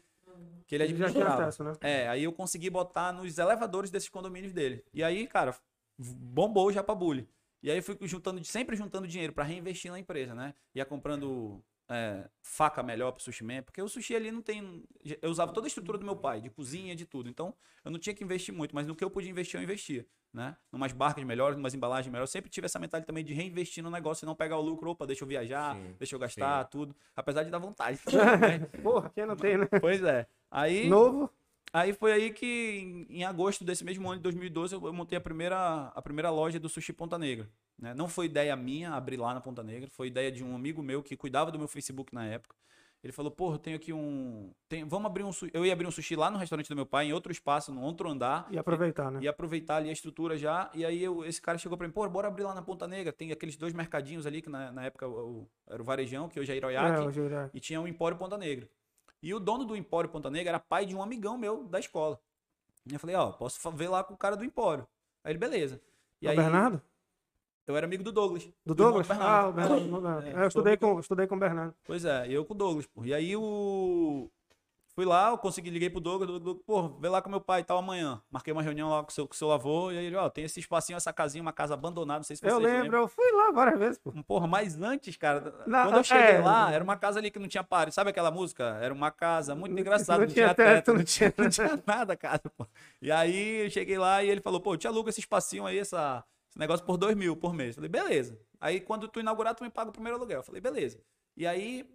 que 0.66 0.76
ele 0.76 0.84
Ele 0.86 0.96
já 0.96 1.10
tinha 1.12 1.24
administrava. 1.26 1.44
acesso, 1.44 1.64
né? 1.64 1.74
É, 1.82 2.08
aí 2.10 2.24
eu 2.24 2.34
consegui 2.34 2.70
botar 2.70 3.14
nos 3.14 3.38
elevadores 3.38 3.90
desses 3.92 4.10
condomínios 4.10 4.52
dele. 4.52 4.84
E 4.94 5.04
aí, 5.04 5.28
cara, 5.28 5.56
bombou 5.98 6.68
o 6.68 6.72
Japabully. 6.72 7.30
E 7.64 7.70
aí 7.70 7.78
eu 7.78 7.84
fui 7.84 7.96
juntando, 8.08 8.44
sempre 8.44 8.76
juntando 8.76 9.08
dinheiro 9.08 9.32
pra 9.34 9.44
reinvestir 9.44 9.92
na 9.92 10.00
empresa, 10.00 10.34
né? 10.34 10.56
Ia 10.74 10.84
comprando 10.84 11.64
é, 11.88 12.28
faca 12.42 12.82
melhor 12.82 13.12
pro 13.12 13.22
sushi 13.22 13.44
man, 13.44 13.62
porque 13.62 13.80
o 13.82 13.88
sushi 13.88 14.16
ali 14.16 14.32
não 14.32 14.42
tem. 14.42 14.84
Eu 15.22 15.30
usava 15.30 15.54
toda 15.54 15.68
a 15.68 15.70
estrutura 15.70 15.98
do 16.00 16.06
meu 16.06 16.16
pai, 16.16 16.42
de 16.42 16.50
cozinha, 16.50 16.96
de 16.96 17.06
tudo. 17.06 17.30
Então, 17.30 17.54
eu 17.86 17.92
não 17.92 18.00
tinha 18.00 18.16
que 18.16 18.24
investir 18.24 18.52
muito, 18.54 18.74
mas 18.74 18.88
no 18.88 18.96
que 18.96 19.04
eu 19.04 19.12
podia 19.12 19.30
investir, 19.30 19.60
eu 19.60 19.64
investia, 19.64 20.08
né? 20.34 20.56
Numas 20.72 20.92
barcas 20.94 21.24
melhores, 21.24 21.58
numas 21.58 21.74
embalagens 21.74 22.12
melhores. 22.12 22.30
Eu 22.30 22.32
sempre 22.32 22.50
tive 22.50 22.66
essa 22.66 22.80
mentalidade 22.80 23.06
também 23.06 23.24
de 23.24 23.34
reinvestir 23.34 23.84
no 23.84 23.90
negócio 23.90 24.24
e 24.24 24.28
não 24.28 24.36
pegar 24.36 24.58
o 24.58 24.62
lucro, 24.62 24.92
opa, 24.92 25.06
deixa 25.06 25.24
eu 25.24 25.28
viajar, 25.28 25.76
Sim, 25.76 25.96
deixa 26.00 26.16
eu 26.16 26.20
gastar, 26.20 26.64
tudo. 26.66 26.96
Apesar 27.16 27.44
de 27.44 27.50
dar 27.50 27.60
vontade. 27.60 28.00
Porra, 28.82 29.10
quem 29.14 29.26
não 29.26 29.36
tem, 29.36 29.58
né? 29.58 29.68
pois 29.80 30.02
é. 30.04 30.26
Aí. 30.50 30.88
Novo. 30.88 31.30
Aí 31.74 31.94
foi 31.94 32.12
aí 32.12 32.32
que, 32.32 33.08
em, 33.10 33.24
agosto 33.24 33.64
desse 33.64 33.84
mesmo 33.86 34.06
ano 34.10 34.18
de 34.18 34.24
2012, 34.24 34.76
eu, 34.76 34.86
eu 34.86 34.94
montei 34.94 35.18
a 35.18 35.22
primeira, 35.22 35.88
a 35.96 36.02
primeira 36.02 36.30
loja 36.30 36.60
do 36.60 36.68
Sushi 36.68 36.92
Ponta 36.92 37.18
Negra. 37.18 37.48
né? 37.80 37.94
Não 37.94 38.10
foi 38.10 38.26
ideia 38.26 38.54
minha 38.58 38.92
abrir 38.92 39.16
lá 39.16 39.34
na 39.34 39.40
Ponta 39.40 39.64
Negra, 39.64 39.90
foi 39.90 40.08
ideia 40.08 40.30
de 40.30 40.44
um 40.44 40.54
amigo 40.54 40.84
meu 40.84 41.02
que 41.02 41.16
cuidava 41.16 41.50
do 41.50 41.58
meu 41.58 41.70
Facebook 41.70 42.14
na 42.14 42.26
época. 42.26 42.56
Ele 43.04 43.12
falou, 43.12 43.32
porra, 43.32 43.56
eu 43.56 43.60
tenho 43.60 43.76
aqui 43.76 43.92
um. 43.92 44.54
tem- 44.70 44.84
vamos 44.86 45.08
abrir 45.08 45.24
um. 45.24 45.32
Eu 45.54 45.66
ia 45.66 45.74
abrir 45.74 45.88
um 45.88 45.92
sushi 45.92 46.16
lá 46.16 46.30
no 46.30 46.38
restaurante 46.38 46.70
do 46.70 46.76
meu 46.76 46.86
pai, 46.86 47.08
em 47.08 47.14
outro 47.14 47.32
espaço, 47.32 47.72
no 47.74 47.82
outro 47.82 48.08
andar. 48.08 48.48
E 48.52 48.60
aproveitar, 48.60 49.10
né? 49.12 49.20
E 49.24 49.28
aproveitar 49.28 49.78
ali 49.78 49.90
a 49.90 49.92
estrutura 49.92 50.38
já. 50.38 50.70
E 50.76 50.86
aí 50.86 51.04
eu- 51.04 51.26
esse 51.26 51.42
cara 51.42 51.58
chegou 51.58 51.76
pra 51.78 51.88
mim, 51.88 51.94
pô, 51.94 52.08
bora 52.08 52.28
abrir 52.28 52.44
lá 52.44 52.54
na 52.54 52.62
Ponta 52.62 52.88
Negra. 52.88 53.12
Tem 53.12 53.32
aqueles 53.32 53.58
dois 53.58 53.74
mercadinhos 53.74 54.28
ali, 54.28 54.40
que 54.40 54.50
na, 54.50 54.72
na 54.72 54.86
época 54.86 55.08
o- 55.08 55.48
era 55.68 55.82
o 55.82 55.86
Varejão, 55.86 56.30
que 56.30 56.40
hoje 56.40 56.52
é 56.52 56.54
É, 56.56 56.58
Iroiaki 56.58 57.02
hoje 57.08 57.20
eu- 57.20 57.50
e 57.54 57.60
tinha 57.60 57.82
o 57.82 57.88
Empório 57.88 58.18
Ponta 58.18 58.38
Negra. 58.38 58.70
E 59.24 59.34
o 59.34 59.40
dono 59.40 59.66
do 59.66 59.76
Empório 59.76 60.10
Ponta 60.10 60.30
Negra 60.30 60.50
era 60.52 60.60
pai 60.60 60.86
de 60.86 60.96
um 60.96 61.02
amigão 61.02 61.38
meu 61.40 61.64
da 61.64 61.80
escola. 61.80 62.20
E 62.88 62.94
eu 62.94 63.00
falei, 63.00 63.16
ó, 63.16 63.32
posso 63.32 63.60
fa- 63.60 63.70
ver 63.72 63.88
lá 63.88 64.04
com 64.04 64.14
o 64.14 64.18
cara 64.18 64.36
do 64.38 64.46
Empório. 64.46 64.88
Aí 65.24 65.32
ele, 65.32 65.40
beleza. 65.40 65.82
E 66.22 66.28
É 66.28 66.30
o 66.30 66.32
aí, 66.34 66.38
Bernardo? 66.38 66.82
Eu 67.72 67.78
era 67.78 67.86
amigo 67.86 68.04
do 68.04 68.12
Douglas. 68.12 68.44
Do 68.66 68.74
irmão 68.74 68.76
Douglas? 68.76 69.10
Ah, 69.12 69.48
o 69.48 69.54
Bernardo. 69.54 69.86
o 69.88 69.92
Bernardo. 70.02 70.28
É, 70.28 70.32
É, 70.34 70.44
eu 70.44 70.48
estudei 70.48 70.78
com, 70.78 71.00
estudei 71.00 71.28
com 71.28 71.36
o 71.36 71.40
Bernardo. 71.40 71.74
Pois 71.84 72.06
é, 72.06 72.28
eu 72.30 72.46
com 72.46 72.54
o 72.54 72.58
Douglas, 72.58 72.86
pô. 72.88 73.04
E 73.06 73.14
aí 73.14 73.36
o... 73.36 74.30
Fui 74.94 75.06
lá, 75.06 75.30
eu 75.30 75.38
consegui, 75.38 75.70
liguei 75.70 75.90
pro 75.90 76.02
Douglas, 76.02 76.30
Douglas, 76.30 76.58
pô, 76.68 76.90
vê 77.00 77.08
lá 77.08 77.22
com 77.22 77.30
meu 77.30 77.40
pai 77.40 77.62
e 77.62 77.64
tal 77.64 77.78
amanhã. 77.78 78.22
Marquei 78.30 78.52
uma 78.52 78.62
reunião 78.62 78.90
lá 78.90 79.02
com 79.02 79.10
o 79.10 79.14
seu, 79.14 79.26
com 79.26 79.34
seu 79.34 79.50
avô, 79.50 79.90
e 79.90 79.98
aí 79.98 80.06
ele, 80.08 80.18
ó, 80.18 80.30
tem 80.30 80.44
esse 80.44 80.60
espacinho, 80.60 80.98
essa 80.98 81.14
casinha, 81.14 81.42
uma 81.42 81.54
casa 81.54 81.74
abandonada, 81.76 82.20
não 82.20 82.24
sei 82.26 82.36
se 82.36 82.42
vocês 82.42 82.52
Eu 82.54 82.60
lembro, 82.60 82.98
eu 82.98 83.08
fui 83.08 83.32
lá 83.32 83.52
várias 83.54 83.80
vezes, 83.80 83.98
pô. 83.98 84.12
Porra, 84.28 84.48
mas 84.48 84.80
antes, 84.82 85.16
cara, 85.16 85.64
Na- 85.66 85.84
quando 85.86 85.96
eu 85.96 86.04
cheguei 86.04 86.36
é. 86.36 86.40
lá, 86.42 86.70
era 86.74 86.84
uma 86.84 86.98
casa 86.98 87.20
ali 87.20 87.32
que 87.32 87.40
não 87.40 87.48
tinha 87.48 87.64
pare. 87.64 87.90
Sabe 87.90 88.10
aquela 88.10 88.30
música? 88.32 88.66
Era 88.82 88.94
uma 88.94 89.10
casa 89.12 89.56
muito 89.56 89.72
Não- 89.72 89.80
engraçada, 89.80 90.20
não 90.20 90.28
não, 90.28 90.34
tinha 90.34 90.54
teto, 90.54 90.68
teto, 90.86 90.94
não 90.94 91.04
tinha, 91.06 91.34
não 91.40 91.50
tinha 91.50 91.84
nada, 91.88 92.18
cara. 92.18 92.42
Pô. 92.58 92.68
E 93.02 93.10
aí 93.10 93.64
eu 93.64 93.70
cheguei 93.70 93.98
lá 93.98 94.22
e 94.22 94.30
ele 94.30 94.42
falou, 94.42 94.60
pô, 94.60 94.76
te 94.76 94.88
alugo 94.90 95.08
esse 95.08 95.22
espacinho 95.22 95.66
aí, 95.66 95.80
essa, 95.80 96.22
esse 96.52 96.60
negócio 96.60 96.86
por 96.86 96.98
dois 96.98 97.16
mil 97.16 97.36
por 97.36 97.54
mês. 97.54 97.76
Falei, 97.76 97.90
beleza. 97.90 98.38
Aí 98.60 98.80
quando 98.80 99.08
tu 99.08 99.20
inaugurar, 99.20 99.56
tu 99.56 99.64
me 99.64 99.70
paga 99.70 99.90
o 99.90 99.94
primeiro 99.94 100.18
aluguel. 100.18 100.44
Falei, 100.44 100.62
beleza. 100.62 101.02
E 101.36 101.48
aí 101.48 101.90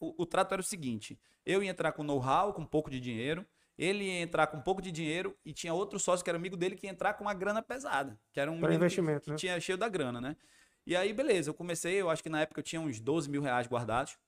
o, 0.00 0.22
o 0.22 0.26
trato 0.26 0.52
era 0.52 0.60
o 0.60 0.64
seguinte: 0.64 1.18
eu 1.46 1.62
ia 1.62 1.70
entrar 1.70 1.92
com 1.92 2.02
know-how, 2.02 2.52
com 2.52 2.62
um 2.62 2.66
pouco 2.66 2.90
de 2.90 2.98
dinheiro. 3.00 3.46
Ele 3.76 4.02
ia 4.04 4.20
entrar 4.22 4.48
com 4.48 4.56
um 4.56 4.60
pouco 4.60 4.82
de 4.82 4.90
dinheiro 4.90 5.36
e 5.44 5.52
tinha 5.52 5.72
outro 5.72 6.00
sócio 6.00 6.24
que 6.24 6.28
era 6.30 6.36
amigo 6.36 6.56
dele 6.56 6.74
que 6.74 6.86
ia 6.86 6.90
entrar 6.90 7.14
com 7.14 7.22
uma 7.22 7.32
grana 7.34 7.62
pesada, 7.62 8.18
que 8.32 8.40
era 8.40 8.50
um 8.50 8.60
que- 8.60 8.74
investimento, 8.74 9.24
que 9.26 9.30
né? 9.30 9.36
tinha 9.36 9.60
cheio 9.60 9.78
da 9.78 9.88
grana, 9.88 10.20
né? 10.20 10.36
E 10.84 10.96
aí, 10.96 11.12
beleza, 11.12 11.50
eu 11.50 11.54
comecei, 11.54 11.94
eu 12.00 12.10
acho 12.10 12.20
que 12.20 12.28
na 12.28 12.40
época 12.40 12.58
eu 12.58 12.64
tinha 12.64 12.80
uns 12.80 12.98
12 12.98 13.30
mil 13.30 13.40
reais 13.40 13.68
guardados, 13.68 14.18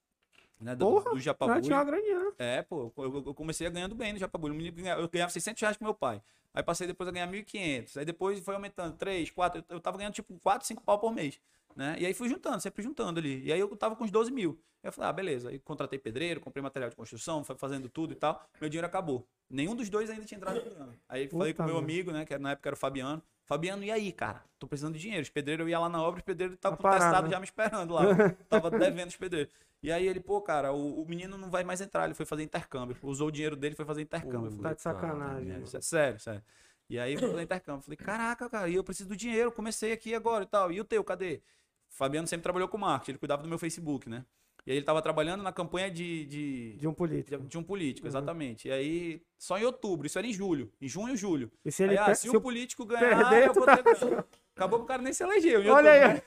né? 0.60 0.76
Do, 0.76 0.86
Porra, 0.86 1.10
do 1.10 1.18
Japabulho. 1.18 1.62
tinha 1.62 1.76
uma 1.76 1.82
graninha, 1.84 2.18
né? 2.20 2.32
É, 2.38 2.62
pô, 2.62 2.92
eu, 2.96 3.02
eu- 3.04 3.24
eu 3.26 3.34
comecei 3.34 3.68
ganhando 3.70 3.94
bem 3.96 4.12
no 4.12 4.20
Japabulho. 4.20 4.54
Eu 4.96 5.08
ganhava 5.08 5.32
600 5.32 5.60
reais 5.60 5.76
com 5.76 5.84
meu 5.84 5.94
pai. 5.94 6.22
Aí 6.52 6.62
passei 6.62 6.86
depois 6.86 7.08
a 7.08 7.12
ganhar 7.12 7.28
1.500. 7.28 7.96
Aí 7.96 8.04
depois 8.04 8.40
foi 8.40 8.54
aumentando 8.54 8.96
3, 8.96 9.30
4. 9.30 9.64
Eu, 9.68 9.80
tava 9.80 9.98
ganhando 9.98 10.14
tipo 10.14 10.38
4, 10.40 10.66
5 10.66 10.82
pau 10.82 10.98
por 10.98 11.12
mês. 11.12 11.40
Né? 11.76 11.96
E 12.00 12.06
aí 12.06 12.12
fui 12.12 12.28
juntando, 12.28 12.60
sempre 12.60 12.82
juntando 12.82 13.20
ali. 13.20 13.42
E 13.44 13.52
aí 13.52 13.60
eu 13.60 13.68
tava 13.76 13.94
com 13.94 14.04
uns 14.04 14.10
12 14.10 14.30
mil. 14.32 14.60
Aí 14.82 14.88
eu 14.88 14.92
falei, 14.92 15.10
ah, 15.10 15.12
beleza. 15.12 15.48
Aí 15.50 15.58
contratei 15.58 15.98
pedreiro, 15.98 16.40
comprei 16.40 16.62
material 16.62 16.90
de 16.90 16.96
construção, 16.96 17.44
foi 17.44 17.56
fazendo 17.56 17.88
tudo 17.88 18.12
e 18.12 18.16
tal. 18.16 18.44
Meu 18.60 18.68
dinheiro 18.68 18.86
acabou. 18.86 19.26
Nenhum 19.48 19.74
dos 19.74 19.88
dois 19.88 20.10
ainda 20.10 20.24
tinha 20.24 20.36
entrado 20.36 20.56
no 20.56 20.62
programa. 20.62 20.94
Aí 21.08 21.28
falei 21.28 21.52
com 21.52 21.62
Puta 21.62 21.70
o 21.70 21.74
meu 21.74 21.78
amigo, 21.78 22.10
né? 22.12 22.24
Que 22.24 22.36
na 22.38 22.52
época 22.52 22.68
era 22.68 22.74
o 22.74 22.78
Fabiano. 22.78 23.22
Fabiano, 23.44 23.82
e 23.82 23.90
aí, 23.90 24.12
cara? 24.12 24.44
Tô 24.58 24.66
precisando 24.66 24.94
de 24.94 25.00
dinheiro. 25.00 25.22
Os 25.22 25.28
pedreiros, 25.28 25.64
eu 25.64 25.68
ia 25.68 25.78
lá 25.78 25.88
na 25.88 26.00
obra, 26.02 26.18
os 26.18 26.24
pedreiros 26.24 26.54
estavam 26.54 26.78
com 26.78 26.86
o 26.86 26.90
testado 26.90 27.28
já 27.28 27.38
me 27.38 27.44
esperando 27.44 27.94
lá. 27.94 28.04
tava 28.48 28.70
devendo 28.70 29.08
os 29.08 29.16
pedreiros. 29.16 29.52
E 29.82 29.90
aí 29.90 30.06
ele, 30.06 30.20
pô, 30.20 30.40
cara, 30.42 30.72
o, 30.72 31.02
o 31.02 31.06
menino 31.08 31.38
não 31.38 31.50
vai 31.50 31.64
mais 31.64 31.80
entrar, 31.80 32.04
ele 32.04 32.14
foi 32.14 32.26
fazer 32.26 32.42
intercâmbio. 32.42 32.96
Usou 33.02 33.28
o 33.28 33.30
dinheiro 33.32 33.56
dele 33.56 33.72
e 33.72 33.76
foi 33.76 33.84
fazer 33.86 34.02
intercâmbio. 34.02 34.46
Eu 34.46 34.50
Tá 34.50 34.56
falei, 34.62 34.74
de 34.74 34.82
sacanagem. 34.82 35.52
é, 35.52 35.64
sé- 35.66 35.80
sério, 35.80 36.20
sério. 36.20 36.42
E 36.88 36.98
aí 36.98 37.14
eu 37.14 37.20
falei 37.20 37.44
intercâmbio. 37.44 37.82
Falei, 37.82 37.96
caraca, 37.96 38.48
cara, 38.50 38.68
e 38.68 38.74
eu 38.74 38.84
preciso 38.84 39.08
do 39.08 39.16
dinheiro, 39.16 39.50
comecei 39.52 39.92
aqui 39.92 40.14
agora 40.14 40.44
e 40.44 40.46
tal. 40.46 40.70
E 40.70 40.80
o 40.80 40.84
teu, 40.84 41.02
cadê? 41.02 41.40
Fabiano 41.88 42.26
sempre 42.26 42.42
trabalhou 42.42 42.68
com 42.68 42.76
marketing, 42.78 43.12
ele 43.12 43.18
cuidava 43.18 43.42
do 43.42 43.48
meu 43.48 43.58
Facebook, 43.58 44.08
né? 44.08 44.24
E 44.66 44.70
aí 44.72 44.76
ele 44.76 44.84
tava 44.84 45.00
trabalhando 45.00 45.42
na 45.42 45.52
campanha 45.52 45.90
de, 45.90 46.26
de, 46.26 46.76
De 46.76 46.86
um 46.86 46.90
de, 46.90 46.96
político. 46.96 47.42
de 47.44 47.56
um 47.58 47.62
político, 47.62 48.06
Uhum. 48.06 48.10
exatamente. 48.10 48.68
E 48.68 48.70
aí, 48.70 49.22
só 49.38 49.58
em 49.58 49.64
outubro, 49.64 50.06
isso 50.06 50.18
era 50.18 50.26
em 50.26 50.32
julho. 50.32 50.70
Em 50.80 50.86
junho 50.86 51.14
e 51.14 51.16
julho. 51.16 51.50
E 51.64 51.72
se 51.72 51.82
Aí, 51.84 51.88
ele 51.90 51.98
ah, 51.98 52.14
se 52.14 52.28
se 52.28 52.36
o 52.36 52.40
político 52.40 52.84
ganhar, 52.84 53.30
perder, 53.30 53.48
eu 53.48 53.54
vou 53.54 53.64
tá- 53.64 53.78
ter 53.78 53.82
ganho. 53.98 54.24
Acabou 54.54 54.78
que 54.80 54.84
o 54.84 54.88
cara 54.88 55.00
nem 55.00 55.12
se 55.14 55.22
elegeu. 55.22 55.60
Olha 55.60 55.70
outubro, 55.72 55.88
aí. 55.90 56.14
né? 56.14 56.22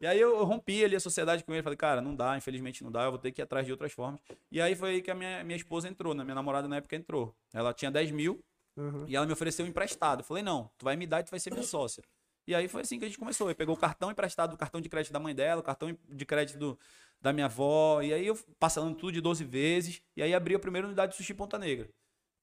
E 0.00 0.06
aí 0.06 0.20
eu 0.20 0.44
rompi 0.44 0.84
ali 0.84 0.94
a 0.94 1.00
sociedade 1.00 1.42
com 1.42 1.52
ele, 1.54 1.62
falei, 1.62 1.76
cara, 1.76 2.00
não 2.02 2.14
dá, 2.14 2.36
infelizmente 2.36 2.84
não 2.84 2.92
dá, 2.92 3.04
eu 3.04 3.10
vou 3.10 3.18
ter 3.18 3.32
que 3.32 3.40
ir 3.40 3.44
atrás 3.44 3.64
de 3.64 3.72
outras 3.72 3.92
formas. 3.92 4.20
E 4.52 4.60
aí 4.60 4.74
foi 4.76 4.90
aí 4.90 5.02
que 5.02 5.10
a 5.10 5.14
minha, 5.14 5.42
minha 5.42 5.56
esposa 5.56 5.88
entrou, 5.88 6.12
né? 6.14 6.22
Minha 6.22 6.34
namorada 6.34 6.68
na 6.68 6.76
época 6.76 6.94
entrou. 6.96 7.34
Ela 7.54 7.72
tinha 7.72 7.90
10 7.90 8.10
mil 8.10 8.38
Uhum. 8.76 9.06
e 9.08 9.16
ela 9.16 9.24
me 9.24 9.32
ofereceu 9.32 9.66
emprestado. 9.66 10.20
Eu 10.20 10.24
falei, 10.24 10.42
não, 10.42 10.70
tu 10.76 10.84
vai 10.84 10.96
me 10.96 11.06
dar 11.06 11.20
e 11.20 11.24
tu 11.24 11.30
vai 11.30 11.40
ser 11.40 11.50
minha 11.50 11.62
sócia. 11.62 12.02
E 12.46 12.54
aí 12.54 12.68
foi 12.68 12.82
assim 12.82 12.98
que 12.98 13.06
a 13.06 13.08
gente 13.08 13.18
começou. 13.18 13.48
Eu 13.50 13.54
pegou 13.56 13.74
o 13.74 13.78
cartão 13.78 14.10
emprestado, 14.10 14.52
o 14.52 14.56
cartão 14.56 14.82
de 14.82 14.88
crédito 14.90 15.12
da 15.14 15.18
mãe 15.18 15.34
dela, 15.34 15.60
o 15.62 15.64
cartão 15.64 15.96
de 16.06 16.26
crédito 16.26 16.58
do- 16.58 16.78
da 17.20 17.32
minha 17.32 17.46
avó. 17.46 18.02
E 18.02 18.12
aí 18.12 18.26
eu 18.26 18.38
passando 18.58 18.94
tudo 18.94 19.12
de 19.12 19.20
12 19.22 19.44
vezes. 19.44 20.02
E 20.14 20.22
aí 20.22 20.34
abri 20.34 20.54
a 20.54 20.58
primeira 20.58 20.86
unidade 20.86 21.12
de 21.12 21.16
sushi 21.16 21.32
Ponta 21.32 21.58
Negra. 21.58 21.88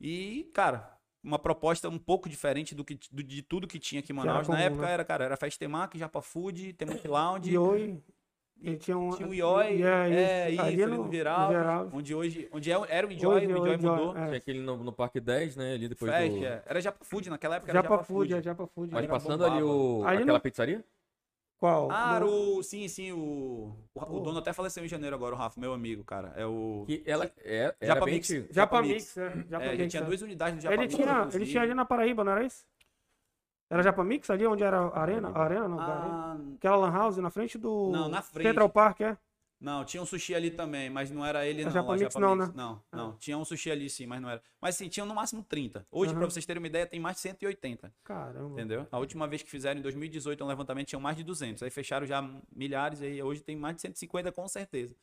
E, 0.02 0.50
cara, 0.56 0.98
uma 1.24 1.39
proposta 1.39 1.88
um 1.89 1.98
pouco 1.98 2.27
diferente 2.27 2.75
do 2.75 2.84
que, 2.84 3.00
do- 3.12 3.24
de 3.24 3.42
tudo 3.42 3.68
que 3.68 3.80
tinha 3.80 4.00
aqui 4.00 4.12
em 4.12 4.15
Manaus. 4.15 4.48
Na 4.48 4.56
comum, 4.56 4.65
época 4.68 4.82
né? 4.86 4.92
era, 4.92 5.06
cara, 5.06 5.25
era 5.25 5.38
Festemac, 5.38 5.98
Japa 5.98 6.22
Food, 6.22 6.74
Temaki 6.74 7.08
Lounge. 7.08 7.51
E 7.51 7.58
hoje. 7.58 7.98
E 8.62 8.77
tinha 8.77 8.98
um. 8.98 9.10
Tinha 9.10 9.27
o 9.27 9.34
IOI, 9.34 9.84
é, 9.84 10.10
é, 10.13 10.50
isso, 10.51 10.62
ali 10.62 10.84
ali 10.84 10.96
no 10.96 11.12
geral, 11.12 11.51
geral. 11.51 11.89
onde 11.92 12.15
hoje, 12.15 12.48
onde 12.51 12.72
é- 12.72 12.82
era 12.88 13.06
o 13.06 13.12
Enjoy, 13.12 13.36
Hoje, 13.36 13.48
o 13.48 13.51
Enjoy 13.51 13.70
hoje, 13.72 13.86
mudou. 13.86 14.18
é. 14.18 14.25
Tinha 14.25 14.38
aquele 14.38 14.60
no, 14.62 14.77
no 14.77 14.94
Parque 14.94 15.20
10, 15.20 15.58
né? 15.58 15.74
Ali 15.74 15.89
depois 15.89 16.10
Fest, 16.13 16.38
do... 16.38 16.46
é. 16.46 16.63
Era 16.65 16.80
Japa 16.80 17.03
Food, 17.03 17.30
naquela 17.30 17.56
época 17.58 17.72
era 17.72 17.82
Japa 17.82 17.89
Japa 17.96 18.03
Food, 18.06 18.34
é 18.34 18.42
Japa 18.42 18.68
Food. 18.68 18.94
Mas 18.94 19.06
passando 19.08 19.46
ali 19.46 19.62
o... 19.62 20.03
Ali 20.06 20.22
aquela 20.22 20.38
no- 20.38 20.42
pizzaria? 20.42 20.84
Qual? 21.63 21.89
Ah, 21.89 22.20
No- 22.20 22.58
o. 22.58 22.62
Sim, 22.62 22.89
sim, 22.89 23.13
o. 23.13 23.74
O, 23.96 24.17
o 24.17 24.20
dono 24.20 24.39
até 24.39 24.51
faleceu 24.51 24.84
em 24.84 24.88
janeiro 24.89 25.15
agora, 25.15 25.34
o 25.34 25.38
Rafa, 25.38 25.58
meu 25.62 25.72
amigo, 25.72 26.03
cara. 26.03 26.34
É 26.36 26.46
o. 26.46 26.84
Que 26.86 27.01
ela 27.05 27.32
é, 27.38 27.74
era 27.79 27.93
Japa 27.93 28.03
bem 28.05 28.15
Mix. 28.15 28.29
antigo. 28.29 28.53
Japamix, 28.53 29.17
é. 29.17 29.25
É, 29.27 29.29
Japamix, 29.48 29.79
ele 29.79 29.88
tinha 29.88 30.03
é. 30.03 30.05
duas 30.05 30.22
unidades 30.22 30.55
do 30.58 30.62
Japa 30.62 30.74
Ele 30.74 30.82
Mix, 30.82 30.96
tinha, 30.96 31.29
ele 31.32 31.46
tinha 31.46 31.63
ali 31.63 31.74
na 31.74 31.86
Paraíba, 31.86 32.22
não 32.25 32.34
era 32.34 32.43
isso? 32.43 32.65
Era 33.70 33.82
Japamix, 33.82 34.29
ali 34.29 34.46
onde 34.46 34.62
era 34.62 34.77
a 34.77 35.00
Arena? 35.00 35.29
A 35.29 35.41
Arena, 35.41 35.67
não, 35.70 35.79
Arena. 35.79 36.05
Ah, 36.05 36.38
Aquela 36.58 36.75
lan 36.75 36.91
house 36.91 37.15
na 37.15 37.29
frente 37.29 37.58
do 37.58 37.91
Não, 37.91 38.10
na 38.10 38.22
frente. 38.22 38.46
Central 38.46 38.70
Park, 38.70 39.00
é? 39.00 39.17
Não, 39.63 39.86
tinha 39.86 40.03
um 40.03 40.05
sushi 40.05 40.36
ali 40.36 40.51
também, 40.51 40.89
mas 40.89 41.10
não 41.10 41.25
era 41.25 41.48
ele, 41.48 41.62
A 41.62 41.65
não. 41.65 41.72
lá, 41.72 41.79
Japa 41.79 41.91
Mix 41.93 42.01
Japa 42.01 42.20
não, 42.20 42.36
né? 42.36 42.51
Não, 42.53 42.84
não. 42.91 43.17
Tinha 43.17 43.38
um 43.38 43.46
sushi 43.46 43.72
ali 43.72 43.89
sim, 43.89 44.05
mas 44.05 44.22
não 44.22 44.29
era. 44.29 44.43
Mas 44.62 44.75
sim, 44.75 44.89
tinha 44.89 45.05
no 45.05 45.15
máximo 45.15 45.41
30. 45.41 45.88
Hoje, 45.89 46.12
Aham. 46.12 46.20
pra 46.20 46.29
vocês 46.29 46.46
terem 46.46 46.62
uma 46.62 46.67
ideia, 46.67 46.86
tem 46.86 47.00
mais 47.00 47.15
de 47.15 47.22
180. 47.22 47.93
Caramba. 48.03 48.51
Entendeu? 48.60 48.86
A 48.91 49.00
última 49.00 49.25
vez 49.25 49.41
que 49.41 49.50
fizeram, 49.50 49.79
em 49.79 49.82
2018, 49.82 50.43
um 50.43 50.48
levantamento, 50.48 50.88
tinham 50.89 51.00
mais 51.00 51.15
de 51.15 51.24
200. 51.24 51.63
Aí 51.63 51.70
fecharam 51.70 52.05
já 52.05 52.22
milhares, 52.53 53.00
e 53.00 53.05
aí 53.05 53.24
hoje 53.24 53.41
tem 53.41 53.55
mais 53.55 53.75
de 53.77 53.82
150 53.84 54.34
com 54.34 54.46
certeza. 54.50 54.93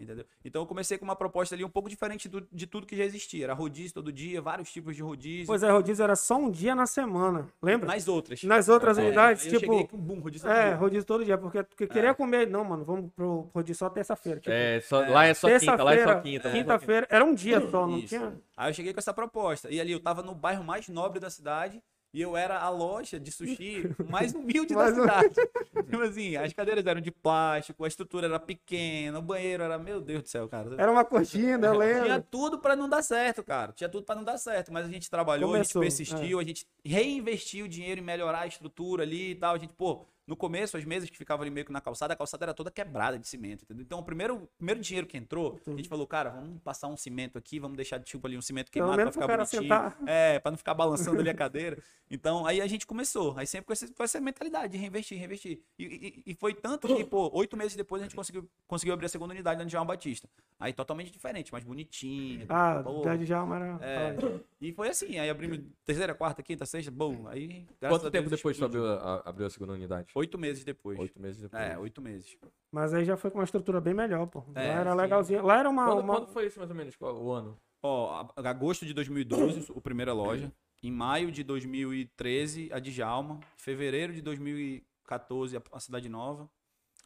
Entendeu? 0.00 0.24
Então 0.42 0.62
eu 0.62 0.66
comecei 0.66 0.96
com 0.96 1.04
uma 1.04 1.14
proposta 1.14 1.54
ali 1.54 1.62
um 1.62 1.68
pouco 1.68 1.88
diferente 1.88 2.26
do- 2.28 2.46
de 2.50 2.66
tudo 2.66 2.86
que 2.86 2.96
já 2.96 3.04
existia. 3.04 3.44
Era 3.44 3.52
rodízio 3.52 3.92
todo 3.92 4.10
dia, 4.10 4.40
vários 4.40 4.72
tipos 4.72 4.96
de 4.96 5.02
rodízio. 5.02 5.46
Pois 5.46 5.62
é, 5.62 5.70
rodízio 5.70 6.02
era 6.02 6.16
só 6.16 6.36
um 6.36 6.50
dia 6.50 6.74
na 6.74 6.86
semana, 6.86 7.46
lembra? 7.62 7.86
Nas 7.86 8.08
outras. 8.08 8.42
Nas 8.44 8.68
outras 8.70 8.96
É, 8.96 9.02
unidades, 9.02 9.46
aí 9.46 9.52
eu 9.52 9.60
tipo... 9.60 9.72
cheguei 9.72 9.86
com 9.88 9.98
boom, 9.98 10.20
rodízio 10.20 10.48
todo 10.48 10.56
É, 10.56 10.66
dia. 10.68 10.76
rodízio 10.76 11.04
todo 11.04 11.24
dia, 11.24 11.36
porque, 11.36 11.62
porque 11.62 11.86
queria 11.86 12.14
comer. 12.14 12.46
Não, 12.48 12.64
mano, 12.64 12.82
vamos 12.84 13.12
pro 13.14 13.50
rodízio 13.54 13.78
só 13.78 13.90
terça-feira. 13.90 14.40
Tipo, 14.40 14.50
É, 14.52 14.80
só, 14.80 15.00
lá 15.00 15.26
é 15.26 15.34
só 15.34 15.48
quinta, 15.58 15.82
lá 15.82 15.94
é 15.94 16.04
só 16.04 16.20
quinta. 16.20 16.48
né? 16.48 16.58
Quinta-feira, 16.58 17.06
era 17.10 17.24
um 17.24 17.34
dia 17.34 17.60
só, 17.70 17.86
não 17.86 17.98
Isso. 17.98 18.08
tinha. 18.08 18.40
Aí 18.56 18.70
eu 18.70 18.74
cheguei 18.74 18.92
com 18.94 19.00
essa 19.00 19.12
proposta. 19.12 19.70
E 19.70 19.80
ali 19.80 19.92
eu 19.92 20.00
tava 20.00 20.22
no 20.22 20.34
bairro 20.34 20.64
mais 20.64 20.88
nobre 20.88 21.20
da 21.20 21.28
cidade. 21.30 21.82
E 22.12 22.20
eu 22.20 22.36
era 22.36 22.58
a 22.58 22.68
loja 22.68 23.20
de 23.20 23.30
sushi 23.30 23.84
mais 24.10 24.34
humilde 24.34 24.74
da 24.74 24.80
Mais 24.82 24.98
um- 24.98 25.02
cidade. 25.02 25.34
Tipo 25.90 26.02
assim, 26.02 26.36
as 26.36 26.52
cadeiras 26.52 26.84
eram 26.86 27.00
de 27.00 27.10
plástico, 27.10 27.84
a 27.84 27.88
estrutura 27.88 28.26
era 28.26 28.38
pequena, 28.40 29.18
o 29.18 29.22
banheiro 29.22 29.62
era, 29.62 29.78
meu 29.78 30.00
Deus 30.00 30.22
do 30.24 30.28
céu, 30.28 30.48
cara. 30.48 30.74
Era 30.76 30.90
uma 30.90 31.04
cortina, 31.04 31.66
eu 31.68 31.72
Tinha 31.72 32.02
lembro. 32.02 32.26
tudo 32.30 32.58
pra 32.58 32.74
não 32.74 32.88
dar 32.88 33.02
certo, 33.02 33.42
cara. 33.44 33.72
Tinha 33.72 33.88
tudo 33.88 34.04
pra 34.04 34.14
não 34.16 34.24
dar 34.24 34.38
certo, 34.38 34.72
mas 34.72 34.86
a 34.86 34.88
gente 34.88 35.08
trabalhou, 35.08 35.50
Começou, 35.52 35.82
é. 35.82 35.86
a 35.86 35.88
gente 35.90 35.96
persistiu, 35.98 36.38
a 36.40 36.44
gente 36.44 36.66
reinvestiu 36.84 37.64
o 37.66 37.68
dinheiro 37.68 38.00
em 38.00 38.04
melhorar 38.04 38.40
a 38.40 38.46
estrutura 38.46 39.02
ali 39.04 39.30
e 39.30 39.34
tal. 39.36 39.54
A 39.54 39.58
gente, 39.58 39.72
pô, 39.74 40.04
no 40.30 40.36
começo, 40.36 40.76
as 40.76 40.84
mesas 40.84 41.10
que 41.10 41.16
ficavam 41.18 41.42
ali 41.42 41.50
meio 41.50 41.66
que 41.66 41.72
na 41.72 41.80
calçada, 41.80 42.14
a 42.14 42.16
calçada 42.16 42.44
era 42.44 42.54
toda 42.54 42.70
quebrada 42.70 43.18
de 43.18 43.26
cimento, 43.26 43.64
entendeu? 43.64 43.82
Então, 43.82 43.98
o 43.98 44.02
primeiro, 44.04 44.48
primeiro 44.56 44.80
dinheiro 44.80 45.04
que 45.06 45.16
entrou, 45.18 45.58
a 45.66 45.70
gente 45.72 45.88
falou, 45.88 46.06
cara, 46.06 46.30
vamos 46.30 46.62
passar 46.62 46.86
um 46.86 46.96
cimento 46.96 47.36
aqui, 47.36 47.58
vamos 47.58 47.76
deixar 47.76 47.98
tipo 48.00 48.24
ali 48.26 48.38
um 48.38 48.40
cimento 48.42 48.70
queimado 48.70 48.94
pra 49.02 49.12
ficar 49.12 49.26
bonitinho. 49.36 49.62
sentar. 49.62 49.98
É, 50.06 50.38
pra 50.38 50.52
não 50.52 50.56
ficar 50.58 50.72
balançando 50.74 51.18
ali 51.18 51.28
a 51.30 51.34
cadeira. 51.34 51.82
Então, 52.08 52.46
aí 52.46 52.60
a 52.60 52.66
gente 52.68 52.86
começou. 52.86 53.34
Aí 53.36 53.46
sempre 53.46 53.66
com, 53.66 53.72
esse, 53.72 53.92
com 53.92 54.02
essa 54.04 54.20
mentalidade 54.20 54.72
de 54.72 54.78
reinvestir, 54.78 55.18
reinvestir. 55.18 55.60
E, 55.78 55.84
e- 55.84 56.22
e 56.32 56.34
foi 56.34 56.54
tanto 56.54 56.86
que, 56.86 57.04
pô, 57.04 57.28
oito 57.34 57.56
meses 57.56 57.76
depois 57.76 58.00
a 58.00 58.04
gente 58.04 58.14
conseguiu, 58.14 58.48
conseguiu 58.68 58.94
abrir 58.94 59.06
a 59.06 59.08
segunda 59.08 59.32
unidade 59.34 59.62
na 59.62 59.68
João 59.68 59.84
Batista. 59.86 60.28
Aí 60.60 60.72
totalmente 60.72 61.10
diferente, 61.10 61.50
mais 61.52 61.64
bonitinha. 61.64 62.46
Ah, 62.48 62.80
pô. 62.84 63.00
da 63.02 63.16
Djalma 63.16 63.56
era. 63.56 63.78
É, 63.80 64.16
e 64.60 64.72
foi 64.72 64.88
assim, 64.88 65.18
aí 65.18 65.28
abrimos 65.30 65.58
terceira, 65.84 66.14
quarta, 66.14 66.42
quinta, 66.42 66.66
sexta, 66.66 66.90
bom, 66.90 67.26
aí... 67.28 67.66
Quanto 67.80 68.02
Deus, 68.02 68.12
tempo 68.12 68.30
depois 68.30 68.56
tu 68.58 68.64
abriu 68.64 68.86
a, 68.86 69.22
abriu 69.24 69.46
a 69.46 69.50
segunda 69.50 69.72
unidade? 69.72 70.12
Oito 70.20 70.38
meses 70.38 70.64
depois. 70.64 70.98
Oito 70.98 71.20
meses 71.20 71.40
depois. 71.40 71.62
É, 71.62 71.78
oito 71.78 72.02
meses. 72.02 72.36
Mas 72.70 72.92
aí 72.92 73.04
já 73.04 73.16
foi 73.16 73.30
com 73.30 73.38
uma 73.38 73.44
estrutura 73.44 73.80
bem 73.80 73.94
melhor, 73.94 74.26
pô. 74.26 74.44
Lá 74.54 74.62
É, 74.62 74.66
era 74.68 74.90
sim. 74.92 74.96
legalzinho. 74.98 75.42
Lá 75.44 75.58
era 75.58 75.68
uma. 75.70 75.86
Quando, 75.86 76.00
uma- 76.00 76.14
quando 76.16 76.28
foi 76.28 76.46
isso, 76.46 76.58
mais 76.58 76.70
ou 76.70 76.76
menos? 76.76 76.94
Qual, 76.94 77.16
o 77.16 77.32
ano? 77.32 77.58
Ó, 77.82 78.26
a- 78.36 78.48
agosto 78.50 78.84
de 78.84 78.92
2012, 78.92 79.72
o 79.72 79.80
primeira 79.80 80.12
loja. 80.12 80.52
Em 80.82 80.90
maio 80.92 81.30
de 81.32 81.42
2013, 81.42 82.70
a 82.72 82.78
Djalma. 82.78 83.40
Fevereiro 83.56 84.12
de 84.12 84.20
2014, 84.22 85.56
a, 85.72 85.80
Cidade 85.80 86.08
Nova. 86.08 86.48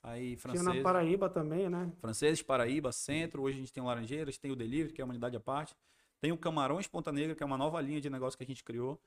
Aí, 0.02 0.36
Tinha 0.36 0.52
na 0.54 0.60
francês. 0.60 0.82
Paraíba 0.82 1.30
também, 1.30 1.70
né? 1.70 1.90
Franceses, 2.00 2.42
Paraíba, 2.42 2.92
Centro. 2.92 3.42
Hoje 3.42 3.56
a 3.56 3.60
gente 3.60 3.72
tem 3.72 3.82
o 3.82 3.86
Laranjeiras, 3.86 4.36
tem 4.36 4.50
o 4.50 4.56
Delivery, 4.56 4.92
que 4.92 5.00
é 5.00 5.04
uma 5.04 5.12
unidade 5.12 5.36
à 5.36 5.40
parte. 5.40 5.74
Tem 6.20 6.30
o 6.32 6.36
Camarões 6.36 6.86
Ponta 6.86 7.10
Negra, 7.12 7.34
que 7.34 7.42
é 7.42 7.46
uma 7.46 7.56
nova 7.56 7.80
linha 7.80 8.00
de 8.00 8.10
negócio 8.10 8.36
que 8.36 8.44
a 8.44 8.46
gente 8.46 8.62
criou. 8.62 9.00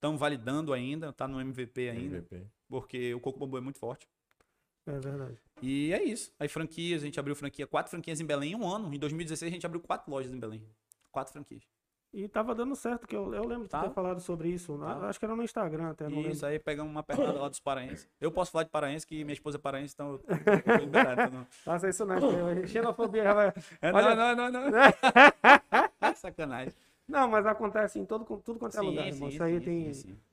Estamos 0.00 0.18
validando 0.18 0.72
ainda, 0.72 1.12
tá 1.12 1.28
no 1.28 1.38
MVP 1.38 1.90
ainda, 1.90 2.16
MVP. 2.16 2.46
porque 2.66 3.12
o 3.14 3.20
Coco 3.20 3.38
Bambu 3.38 3.58
é 3.58 3.60
muito 3.60 3.78
forte. 3.78 4.08
É 4.86 4.98
verdade. 4.98 5.36
E 5.60 5.92
é 5.92 6.02
isso. 6.02 6.32
Aí 6.40 6.48
franquias, 6.48 7.02
a 7.02 7.04
gente 7.04 7.20
abriu 7.20 7.36
franquia, 7.36 7.66
quatro 7.66 7.90
franquias 7.90 8.18
em 8.18 8.24
Belém 8.24 8.52
em 8.52 8.56
um 8.56 8.66
ano. 8.66 8.94
Em 8.94 8.98
2016 8.98 9.52
a 9.52 9.54
gente 9.54 9.66
abriu 9.66 9.78
quatro 9.78 10.10
lojas 10.10 10.32
em 10.32 10.40
Belém. 10.40 10.64
Quatro 11.12 11.34
franquias. 11.34 11.62
E 12.14 12.26
tava 12.26 12.54
dando 12.54 12.74
certo, 12.74 13.06
que 13.06 13.14
eu, 13.14 13.34
eu 13.34 13.42
lembro 13.44 13.64
de 13.64 13.68
ter 13.70 13.76
Tava. 13.76 13.90
falado 13.90 14.20
sobre 14.20 14.48
isso. 14.48 14.76
Tava. 14.78 15.06
Acho 15.06 15.18
que 15.18 15.24
era 15.26 15.36
no 15.36 15.42
Instagram 15.44 15.90
até, 15.90 16.08
não 16.08 16.16
lembro. 16.16 16.32
Isso, 16.32 16.46
aí 16.46 16.58
pegamos 16.58 16.90
uma 16.90 17.02
pernada 17.02 17.38
lá 17.38 17.48
dos 17.50 17.60
paraenses. 17.60 18.08
Eu 18.18 18.32
posso 18.32 18.50
falar 18.50 18.64
de 18.64 18.70
paraense, 18.70 19.06
que 19.06 19.22
minha 19.22 19.34
esposa 19.34 19.58
é 19.58 19.60
paraense, 19.60 19.92
então 19.94 20.12
eu 20.12 20.18
tô 20.18 20.26
tô 20.64 20.76
liberado. 20.82 21.20
então 21.20 21.40
não. 21.40 21.46
Faça 21.50 21.90
isso 21.90 22.06
não, 22.06 22.18
porque 22.18 22.66
xenofobia 22.72 23.22
já 23.22 23.34
vai... 23.34 23.48
É, 23.82 23.92
Olha- 23.92 24.16
não, 24.16 24.34
não, 24.34 24.50
não, 24.50 24.70
não. 24.70 26.14
Sacanagem. 26.16 26.72
Não, 27.10 27.28
mas 27.28 27.46
acontece 27.46 27.98
em 27.98 28.04
todo, 28.04 28.24
tudo 28.42 28.58
quanto 28.58 28.76
é 28.76 28.80
Sim, 28.80 28.86
lugar, 28.86 29.06
irmão. 29.08 29.28
sim, 29.28 29.34
Isso 29.34 29.42
aí 29.42 29.58
sim, 29.58 29.64
tem, 29.64 29.92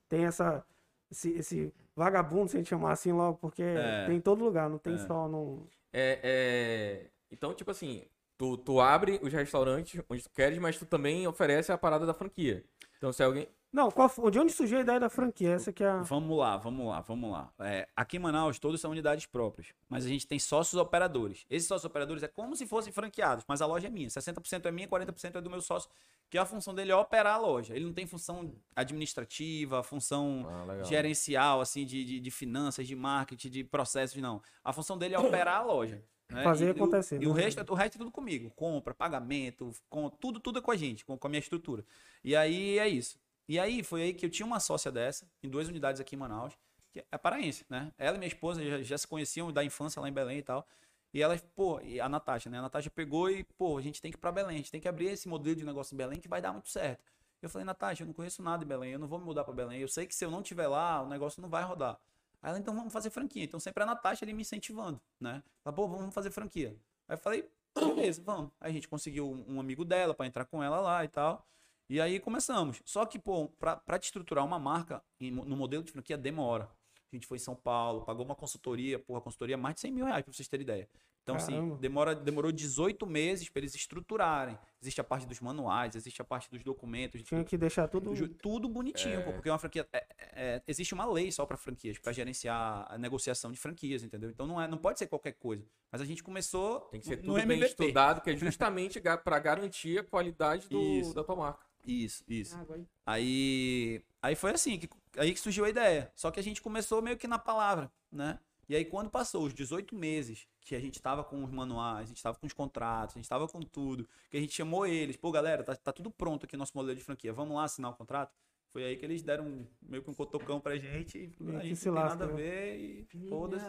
tem 0.09 0.25
essa... 0.25 0.65
Esse, 1.09 1.31
esse 1.31 1.73
vagabundo, 1.95 2.49
se 2.49 2.57
a 2.57 2.59
gente 2.59 2.69
chamar 2.69 2.91
assim 2.91 3.11
logo, 3.13 3.37
porque 3.37 3.63
É. 3.63 4.05
tem 4.07 4.17
em 4.17 4.21
todo 4.21 4.43
lugar, 4.43 4.69
não 4.69 4.77
tem 4.77 4.93
É. 4.93 4.97
só 4.97 5.27
no... 5.27 5.65
É, 5.93 6.19
é, 6.23 7.09
Então, 7.31 7.53
tipo 7.53 7.71
assim, 7.71 8.05
tu, 8.37 8.57
tu 8.57 8.79
abre 8.79 9.19
os 9.23 9.33
restaurantes 9.33 10.01
onde 10.09 10.23
tu 10.23 10.29
queres, 10.29 10.59
mas 10.59 10.77
tu 10.77 10.85
também 10.85 11.25
oferece 11.27 11.71
a 11.71 11.77
parada 11.77 12.05
da 12.05 12.13
franquia. 12.13 12.63
Então, 12.97 13.11
se 13.11 13.23
alguém. 13.23 13.47
Não, 13.71 13.91
qual, 13.91 14.09
de 14.31 14.39
onde 14.39 14.51
surgiu 14.53 14.77
a 14.77 14.81
ideia 14.81 14.99
da 14.99 15.09
franquia? 15.09 15.49
Essa 15.51 15.73
que 15.73 15.83
é 15.83 15.87
a... 15.89 16.01
Vamos 16.01 16.37
lá, 16.37 16.55
vamos 16.57 16.87
lá, 16.87 17.01
vamos 17.01 17.29
lá. 17.31 17.53
É, 17.59 17.87
aqui 17.95 18.15
em 18.17 18.19
Manaus, 18.19 18.57
todos 18.59 18.79
são 18.79 18.91
unidades 18.91 19.25
próprias, 19.25 19.67
mas 19.89 20.05
a 20.05 20.07
gente 20.07 20.25
tem 20.25 20.39
sócios 20.39 20.79
operadores. 20.81 21.45
Esses 21.49 21.67
sócios 21.67 21.85
operadores 21.85 22.23
é 22.23 22.27
como 22.27 22.55
se 22.55 22.65
fossem 22.65 22.93
franqueados, 22.93 23.43
mas 23.47 23.61
a 23.61 23.65
loja 23.65 23.87
é 23.87 23.89
minha. 23.89 24.09
60% 24.09 24.65
é 24.65 24.71
minha, 24.71 24.87
40% 24.87 25.35
é 25.35 25.41
do 25.41 25.49
meu 25.49 25.61
sócio, 25.61 25.89
que 26.29 26.37
a 26.37 26.45
função 26.45 26.73
dele 26.73 26.91
é 26.91 26.95
operar 26.95 27.35
a 27.35 27.37
loja. 27.37 27.75
Ele 27.75 27.85
não 27.85 27.93
tem 27.93 28.07
função 28.07 28.53
administrativa, 28.75 29.83
função 29.83 30.45
Ah, 30.49 30.83
gerencial, 30.83 31.61
assim, 31.61 31.85
de, 31.85 32.03
de, 32.03 32.19
de 32.19 32.31
finanças, 32.31 32.87
de 32.87 32.95
marketing, 32.95 33.49
de 33.49 33.63
processos, 33.63 34.19
não. 34.21 34.41
A 34.63 34.71
função 34.73 34.97
dele 34.97 35.13
é 35.13 35.19
operar 35.19 35.57
a 35.59 35.63
loja. 35.63 36.01
né? 36.29 36.43
Fazer 36.43 36.65
E- 36.65 36.67
e 36.67 36.71
o- 36.71 36.75
acontecer, 36.83 37.21
E 37.21 37.27
o 37.27 37.33
né? 37.33 37.41
resto, 37.43 37.71
o 37.71 37.75
resto 37.75 37.95
é 37.95 37.97
tudo 37.99 38.11
comigo. 38.11 38.49
Compra, 38.55 38.93
pagamento, 38.93 39.71
com, 39.89 40.09
tudo, 40.09 40.39
tudo 40.41 40.59
é 40.59 40.61
com 40.61 40.71
a 40.71 40.75
gente, 40.75 41.05
com, 41.05 41.17
com 41.17 41.27
a 41.27 41.29
minha 41.29 41.39
estrutura. 41.39 41.85
E 42.23 42.35
aí 42.35 42.77
é 42.79 42.87
isso. 42.87 43.17
E 43.47 43.59
aí 43.59 43.83
foi 43.83 44.01
aí 44.03 44.13
que 44.13 44.25
eu 44.25 44.29
tinha 44.29 44.45
uma 44.45 44.59
sócia 44.59 44.91
dessa, 44.91 45.29
em 45.41 45.49
duas 45.49 45.67
unidades 45.67 46.01
aqui 46.01 46.15
em 46.15 46.19
Manaus, 46.19 46.53
que 46.91 47.03
é 47.11 47.17
paraense, 47.17 47.65
né? 47.69 47.93
Ela 47.97 48.17
e 48.17 48.19
minha 48.19 48.27
esposa 48.27 48.63
já, 48.63 48.81
já 48.81 48.97
se 48.97 49.07
conheciam 49.07 49.51
da 49.51 49.63
infância 49.63 50.01
lá 50.01 50.09
em 50.09 50.13
Belém 50.13 50.39
e 50.39 50.43
tal. 50.43 50.67
E 51.13 51.21
ela, 51.21 51.37
pô, 51.55 51.79
e 51.81 51.99
a 52.01 52.09
Natasha, 52.09 52.49
né? 52.49 52.59
A 52.59 52.63
Natasha 52.63 52.89
pegou 52.89 53.29
e, 53.29 53.43
pô, 53.43 53.77
a 53.77 53.81
gente 53.81 54.01
tem 54.01 54.11
que 54.11 54.17
ir 54.17 54.19
pra 54.19 54.31
Belém, 54.31 54.55
a 54.55 54.57
gente 54.57 54.71
tem 54.71 54.81
que 54.81 54.87
abrir 54.87 55.07
esse 55.07 55.27
modelo 55.27 55.55
de 55.55 55.65
negócio 55.65 55.93
em 55.93 55.97
Belém 55.97 56.19
que 56.19 56.27
vai 56.27 56.41
dar 56.41 56.51
muito 56.51 56.69
certo. 56.69 57.03
Eu 57.41 57.49
falei, 57.49 57.65
Natasha, 57.65 58.03
eu 58.03 58.07
não 58.07 58.13
conheço 58.13 58.41
nada 58.41 58.63
em 58.63 58.67
Belém, 58.67 58.91
eu 58.91 58.99
não 58.99 59.07
vou 59.07 59.19
me 59.19 59.25
mudar 59.25 59.43
pra 59.43 59.53
Belém. 59.53 59.79
Eu 59.79 59.87
sei 59.87 60.05
que 60.05 60.13
se 60.13 60.25
eu 60.25 60.31
não 60.31 60.41
estiver 60.41 60.67
lá, 60.67 61.01
o 61.01 61.07
negócio 61.07 61.41
não 61.41 61.49
vai 61.49 61.63
rodar. 61.63 61.99
Aí 62.41 62.49
ela, 62.49 62.59
então 62.59 62.75
vamos 62.75 62.91
fazer 62.91 63.09
franquia. 63.09 63.43
Então 63.43 63.59
sempre 63.59 63.83
a 63.83 63.85
Natasha 63.85 64.25
ali 64.25 64.33
me 64.33 64.41
incentivando, 64.41 64.99
né? 65.19 65.41
Ela, 65.63 65.73
pô, 65.73 65.87
vamos 65.87 66.13
fazer 66.13 66.31
franquia. 66.31 66.75
Aí 67.07 67.15
eu 67.15 67.17
falei, 67.17 67.49
beleza, 67.75 68.21
vamos. 68.23 68.51
Aí 68.59 68.71
a 68.71 68.73
gente 68.73 68.87
conseguiu 68.87 69.45
um 69.47 69.59
amigo 69.59 69.85
dela 69.85 70.13
pra 70.13 70.25
entrar 70.25 70.45
com 70.45 70.63
ela 70.63 70.79
lá 70.79 71.03
e 71.03 71.07
tal. 71.07 71.47
E 71.89 72.01
aí 72.01 72.19
começamos. 72.19 72.81
Só 72.85 73.05
que, 73.05 73.17
pô, 73.17 73.47
pra, 73.59 73.77
pra 73.77 73.97
te 73.97 74.05
estruturar 74.05 74.45
uma 74.45 74.59
marca 74.59 75.01
no 75.19 75.55
modelo 75.55 75.83
de 75.83 75.91
franquia 75.91 76.17
demora. 76.17 76.69
A 77.11 77.15
gente 77.15 77.25
foi 77.25 77.37
em 77.37 77.41
São 77.41 77.55
Paulo, 77.55 78.03
pagou 78.03 78.25
uma 78.25 78.35
consultoria, 78.35 78.99
porra, 78.99 79.21
consultoria 79.21 79.55
mais 79.57 79.75
de 79.75 79.81
100 79.81 79.91
mil 79.93 80.05
reais, 80.05 80.23
pra 80.23 80.33
vocês 80.33 80.47
terem 80.49 80.63
ideia. 80.63 80.89
Então, 81.23 81.35
assim, 81.35 81.53
Caramba. 81.53 81.77
demora, 81.77 82.15
demorou 82.15 82.51
18 82.53 83.05
meses 83.05 83.49
para 83.49 83.59
eles 83.61 83.75
estruturarem. 83.75 84.57
Existe 84.81 85.01
a 85.01 85.03
parte 85.03 85.25
dos 85.27 85.41
manuais, 85.41 85.93
existe 85.95 86.21
a 86.21 86.25
parte 86.25 86.49
dos 86.49 86.63
documentos, 86.63 87.21
Tinha 87.23 87.43
que 87.43 87.57
deixar 87.57 87.87
tudo... 87.89 88.13
Tudo 88.35 88.69
bonitinho, 88.69 89.23
pô, 89.25 89.33
porque 89.33 89.49
uma 89.49 89.59
franquia. 89.59 89.85
é- 89.91 90.05
é- 90.19 90.63
existe 90.67 90.93
uma 90.93 91.05
lei 91.05 91.29
só 91.31 91.45
para 91.45 91.57
franquias, 91.57 91.97
para 91.99 92.13
gerenciar 92.13 92.85
a 92.89 92.97
negociação 92.97 93.51
de 93.51 93.57
franquias, 93.59 94.03
entendeu? 94.03 94.29
Então 94.29 94.47
não, 94.47 94.61
é, 94.61 94.67
não 94.69 94.77
pode 94.77 94.99
ser 94.99 95.07
qualquer 95.07 95.33
coisa. 95.33 95.65
Mas 95.91 95.99
a 96.01 96.05
gente 96.05 96.23
começou 96.23 96.79
Tem 96.91 96.99
que 97.01 97.07
ser 97.07 97.17
tudo 97.17 97.33
bem 97.33 97.43
MVP. 97.43 97.65
estudado, 97.71 98.21
que 98.21 98.29
é 98.29 98.35
justamente 98.37 99.01
pra 99.23 99.39
garantir 99.39 99.99
a 99.99 100.03
qualidade 100.05 100.69
do, 100.69 100.79
Isso. 100.81 101.13
da 101.13 101.25
tua 101.25 101.35
marca. 101.35 101.66
Isso, 101.87 102.23
isso. 102.27 102.55
Ah. 102.55 102.65
Aí, 103.05 104.01
aí 104.21 104.35
foi 104.35 104.51
assim, 104.51 104.77
que, 104.77 104.89
aí 105.17 105.33
que 105.33 105.39
surgiu 105.39 105.63
a 105.65 105.69
ideia. 105.69 106.11
Só 106.15 106.29
que 106.29 106.39
a 106.39 106.43
gente 106.43 106.61
começou 106.61 107.01
meio 107.01 107.17
que 107.17 107.27
na 107.27 107.39
palavra, 107.39 107.89
né? 108.11 108.39
E 108.69 108.75
aí 108.75 108.83
quando 108.83 109.09
passou 109.09 109.45
os 109.45 109.53
18 109.53 109.95
meses 109.95 110.45
que 110.59 110.75
a 110.75 110.79
gente 110.81 111.01
tava 111.01 111.23
com 111.23 111.41
os 111.41 111.49
manuais, 111.49 112.03
a 112.03 112.07
gente 112.09 112.21
tava 112.21 112.37
com 112.37 112.45
os 112.45 112.51
contratos, 112.51 113.15
a 113.15 113.19
gente 113.19 113.29
tava 113.29 113.47
com 113.47 113.61
tudo, 113.61 114.05
que 114.29 114.35
a 114.35 114.39
gente 114.41 114.53
chamou 114.53 114.85
eles, 114.85 115.15
pô 115.15 115.31
galera, 115.31 115.63
tá, 115.63 115.73
tá 115.73 115.93
tudo 115.93 116.11
pronto 116.11 116.45
aqui 116.45 116.57
nosso 116.57 116.73
modelo 116.75 116.97
de 116.97 117.01
franquia, 117.03 117.31
vamos 117.31 117.55
lá 117.55 117.63
assinar 117.63 117.91
o 117.91 117.93
contrato? 117.95 118.35
Foi 118.73 118.83
aí 118.83 118.97
que 118.97 119.05
eles 119.05 119.23
deram 119.23 119.45
um- 119.45 119.65
meio 119.81 120.03
que 120.03 120.09
um 120.09 120.13
cotocão 120.13 120.59
pra 120.59 120.75
gente, 120.75 121.17
e 121.17 121.55
a 121.55 121.59
gente 121.61 121.77
se 121.77 121.87
não 121.87 121.95
tem 121.95 122.03
nada 122.09 122.25
a 122.25 122.27
ver 122.35 122.77
e 122.77 123.07
foda-se. 123.29 123.65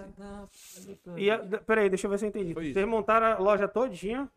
E 1.16 1.30
a, 1.30 1.38
peraí, 1.60 1.88
deixa 1.88 2.08
eu 2.08 2.10
ver 2.10 2.18
se 2.18 2.24
eu 2.24 2.28
entendi. 2.30 2.52
Vocês 2.72 2.86
montaram 2.88 3.26
a 3.26 3.38
loja 3.38 3.68
todinha. 3.68 4.28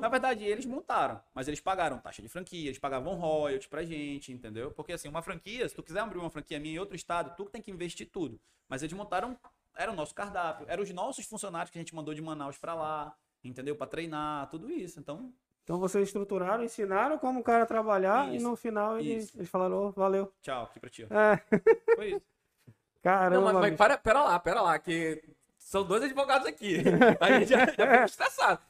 Na 0.00 0.08
verdade, 0.08 0.44
eles 0.44 0.66
montaram, 0.66 1.20
mas 1.34 1.48
eles 1.48 1.60
pagaram 1.60 1.98
taxa 1.98 2.22
de 2.22 2.28
franquia, 2.28 2.66
eles 2.68 2.78
pagavam 2.78 3.14
royalties 3.14 3.66
pra 3.68 3.82
gente, 3.84 4.32
entendeu? 4.32 4.70
Porque 4.72 4.92
assim, 4.92 5.08
uma 5.08 5.22
franquia, 5.22 5.68
se 5.68 5.74
tu 5.74 5.82
quiser 5.82 6.00
abrir 6.00 6.18
uma 6.18 6.30
franquia 6.30 6.58
minha 6.60 6.74
em 6.76 6.78
outro 6.78 6.96
estado, 6.96 7.34
tu 7.36 7.44
tem 7.46 7.60
que 7.62 7.70
investir 7.70 8.08
tudo. 8.10 8.40
Mas 8.68 8.82
eles 8.82 8.92
montaram 8.92 9.36
era 9.76 9.90
o 9.90 9.94
nosso 9.94 10.14
cardápio, 10.14 10.66
eram 10.68 10.82
os 10.82 10.90
nossos 10.90 11.24
funcionários 11.24 11.70
que 11.70 11.78
a 11.78 11.80
gente 11.80 11.94
mandou 11.94 12.12
de 12.12 12.20
Manaus 12.20 12.58
pra 12.58 12.74
lá, 12.74 13.14
entendeu? 13.42 13.74
Pra 13.76 13.86
treinar, 13.86 14.48
tudo 14.50 14.70
isso. 14.70 14.98
Então, 15.00 15.32
Então 15.64 15.78
vocês 15.78 16.08
estruturaram, 16.08 16.64
ensinaram 16.64 17.18
como 17.18 17.40
o 17.40 17.42
cara 17.44 17.64
trabalhar 17.64 18.28
e 18.32 18.36
Isso, 18.36 18.48
no 18.48 18.56
final 18.56 18.98
eles, 18.98 19.32
eles 19.34 19.48
falaram, 19.48 19.76
"Ô, 19.86 19.90
valeu. 19.92 20.32
tchau, 20.42 20.64
aqui 20.64 20.80
pra 20.80 20.90
ti. 20.90 21.06
ó. 21.08 21.14
É, 21.14 21.36
Foi 21.96 22.08
isso. 22.10 22.22
caramba, 23.02 23.36
Não, 23.52 23.60
mas, 23.60 23.70
mas 23.70 23.76
para, 23.76 23.96
pera 23.96 24.22
lá, 24.22 24.38
pera 24.40 24.60
lá, 24.60 24.78
que 24.78 25.22
são 25.56 25.84
dois 25.84 26.02
advogados 26.02 26.46
aqui. 26.46 26.76
A 27.20 27.38
gente 27.38 27.48
já, 27.48 27.58
já 27.66 27.66
fica 27.72 28.04
estressado. 28.04 28.60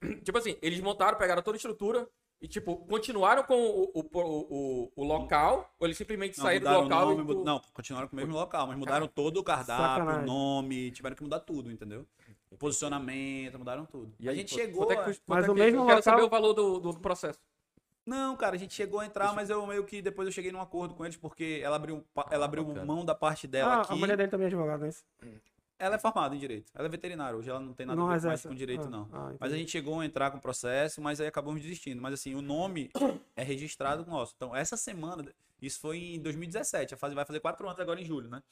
Tipo 0.24 0.38
assim, 0.38 0.56
eles 0.62 0.80
montaram, 0.80 1.16
pegaram 1.18 1.42
toda 1.42 1.56
a 1.56 1.58
estrutura 1.58 2.08
e, 2.40 2.48
tipo, 2.48 2.74
continuaram 2.86 3.42
com 3.42 3.54
o, 3.54 3.90
o, 3.94 4.00
o, 4.14 4.92
o- 4.96 5.04
local, 5.04 5.70
ou 5.78 5.86
eles 5.86 5.96
simplesmente 5.98 6.38
Não, 6.38 6.44
saíram 6.44 6.72
do 6.72 6.80
local 6.84 7.06
nome, 7.14 7.22
e... 7.22 7.34
tu- 7.36 7.44
Não, 7.44 7.60
continuaram 7.74 8.08
com 8.08 8.14
o 8.14 8.16
mesmo 8.16 8.32
local, 8.34 8.66
mas 8.66 8.78
mudaram 8.78 9.06
todo 9.06 9.36
o 9.38 9.44
cardápio, 9.44 9.84
Sacanagem. 10.04 10.22
o 10.22 10.26
nome, 10.26 10.90
tiveram 10.90 11.14
que 11.16 11.22
mudar 11.22 11.40
tudo, 11.40 11.70
entendeu? 11.70 12.06
O 12.50 12.56
posicionamento, 12.56 13.58
mudaram 13.58 13.84
tudo. 13.84 14.14
E 14.18 14.26
a 14.28 14.34
gente 14.34 14.54
quanto- 14.54 14.60
chegou. 14.60 14.86
quanto 14.86 14.92
é 14.92 15.12
que 15.12 15.20
Mas 15.26 15.44
é 15.46 15.50
o 15.50 15.54
que- 15.54 15.60
mesmo 15.60 15.80
Eu 15.80 15.86
quero 15.86 15.96
local- 15.98 16.02
saber 16.02 16.22
o 16.22 16.28
valor 16.30 16.52
do, 16.54 16.80
do 16.80 16.98
processo. 16.98 17.38
Não, 18.06 18.34
cara, 18.36 18.56
a 18.56 18.58
gente 18.58 18.72
chegou 18.72 19.00
a 19.00 19.06
entrar, 19.06 19.34
mas 19.34 19.50
eu 19.50 19.64
meio 19.66 19.84
que 19.84 20.00
depois 20.00 20.26
eu 20.26 20.32
cheguei 20.32 20.50
num 20.50 20.60
acordo 20.62 20.94
com 20.94 21.04
eles, 21.04 21.18
porque 21.18 21.60
ela 21.62 21.76
abriu, 21.76 22.02
ela 22.30 22.46
abriu 22.46 22.64
mão 22.86 23.04
da 23.04 23.14
parte 23.14 23.46
dela 23.46 23.74
Ah, 23.74 23.80
aqui. 23.82 23.92
a 23.92 23.96
mulher 23.96 24.16
dele 24.16 24.30
também 24.30 24.46
é 24.46 24.48
advogada, 24.48 24.78
não 24.78 24.86
é 24.86 24.88
isso? 24.88 25.04
Ela 25.80 25.94
é 25.94 25.98
formada 25.98 26.34
em 26.34 26.38
direito. 26.38 26.70
Ela 26.74 26.86
é 26.86 26.90
veterinária 26.90 27.36
hoje, 27.36 27.48
ela 27.48 27.58
não 27.58 27.72
tem 27.72 27.86
nada 27.86 27.98
Não 27.98 28.08
a 28.10 28.16
ver 28.18 28.26
mais 28.28 28.42
com 28.42 28.54
direito, 28.54 28.84
Ah, 28.84 28.90
não. 28.90 29.08
ah, 29.12 29.32
Mas 29.40 29.52
a 29.52 29.56
gente 29.56 29.70
chegou 29.70 29.98
a 29.98 30.04
entrar 30.04 30.30
com 30.30 30.36
o 30.36 30.40
processo, 30.40 31.00
mas 31.00 31.20
aí 31.22 31.26
acabamos 31.26 31.62
desistindo. 31.62 32.02
Mas 32.02 32.12
assim, 32.14 32.34
o 32.34 32.42
nome 32.42 32.90
é 33.34 33.42
registrado 33.42 34.04
nosso. 34.04 34.34
Então, 34.36 34.54
essa 34.54 34.76
semana, 34.76 35.24
isso 35.60 35.80
foi 35.80 35.96
em 36.16 36.20
2017, 36.20 36.92
a 36.92 36.96
fase 36.98 37.14
vai 37.14 37.24
fazer 37.24 37.40
quatro 37.40 37.66
anos 37.66 37.80
agora 37.80 37.98
em 37.98 38.04
julho, 38.04 38.28
né? 38.28 38.42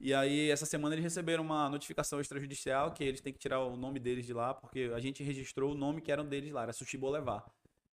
E 0.00 0.14
aí, 0.14 0.48
essa 0.50 0.64
semana 0.64 0.94
eles 0.94 1.02
receberam 1.04 1.42
uma 1.44 1.68
notificação 1.68 2.20
extrajudicial 2.20 2.92
que 2.92 3.04
eles 3.04 3.20
têm 3.20 3.32
que 3.32 3.38
tirar 3.38 3.60
o 3.60 3.76
nome 3.76 3.98
deles 3.98 4.24
de 4.24 4.32
lá, 4.32 4.54
porque 4.54 4.90
a 4.94 5.00
gente 5.00 5.22
registrou 5.22 5.72
o 5.72 5.74
nome 5.74 6.00
que 6.00 6.10
eram 6.10 6.24
deles 6.24 6.50
lá, 6.52 6.62
era 6.62 6.72
Sushi 6.72 6.96
Bolevar. 6.96 7.44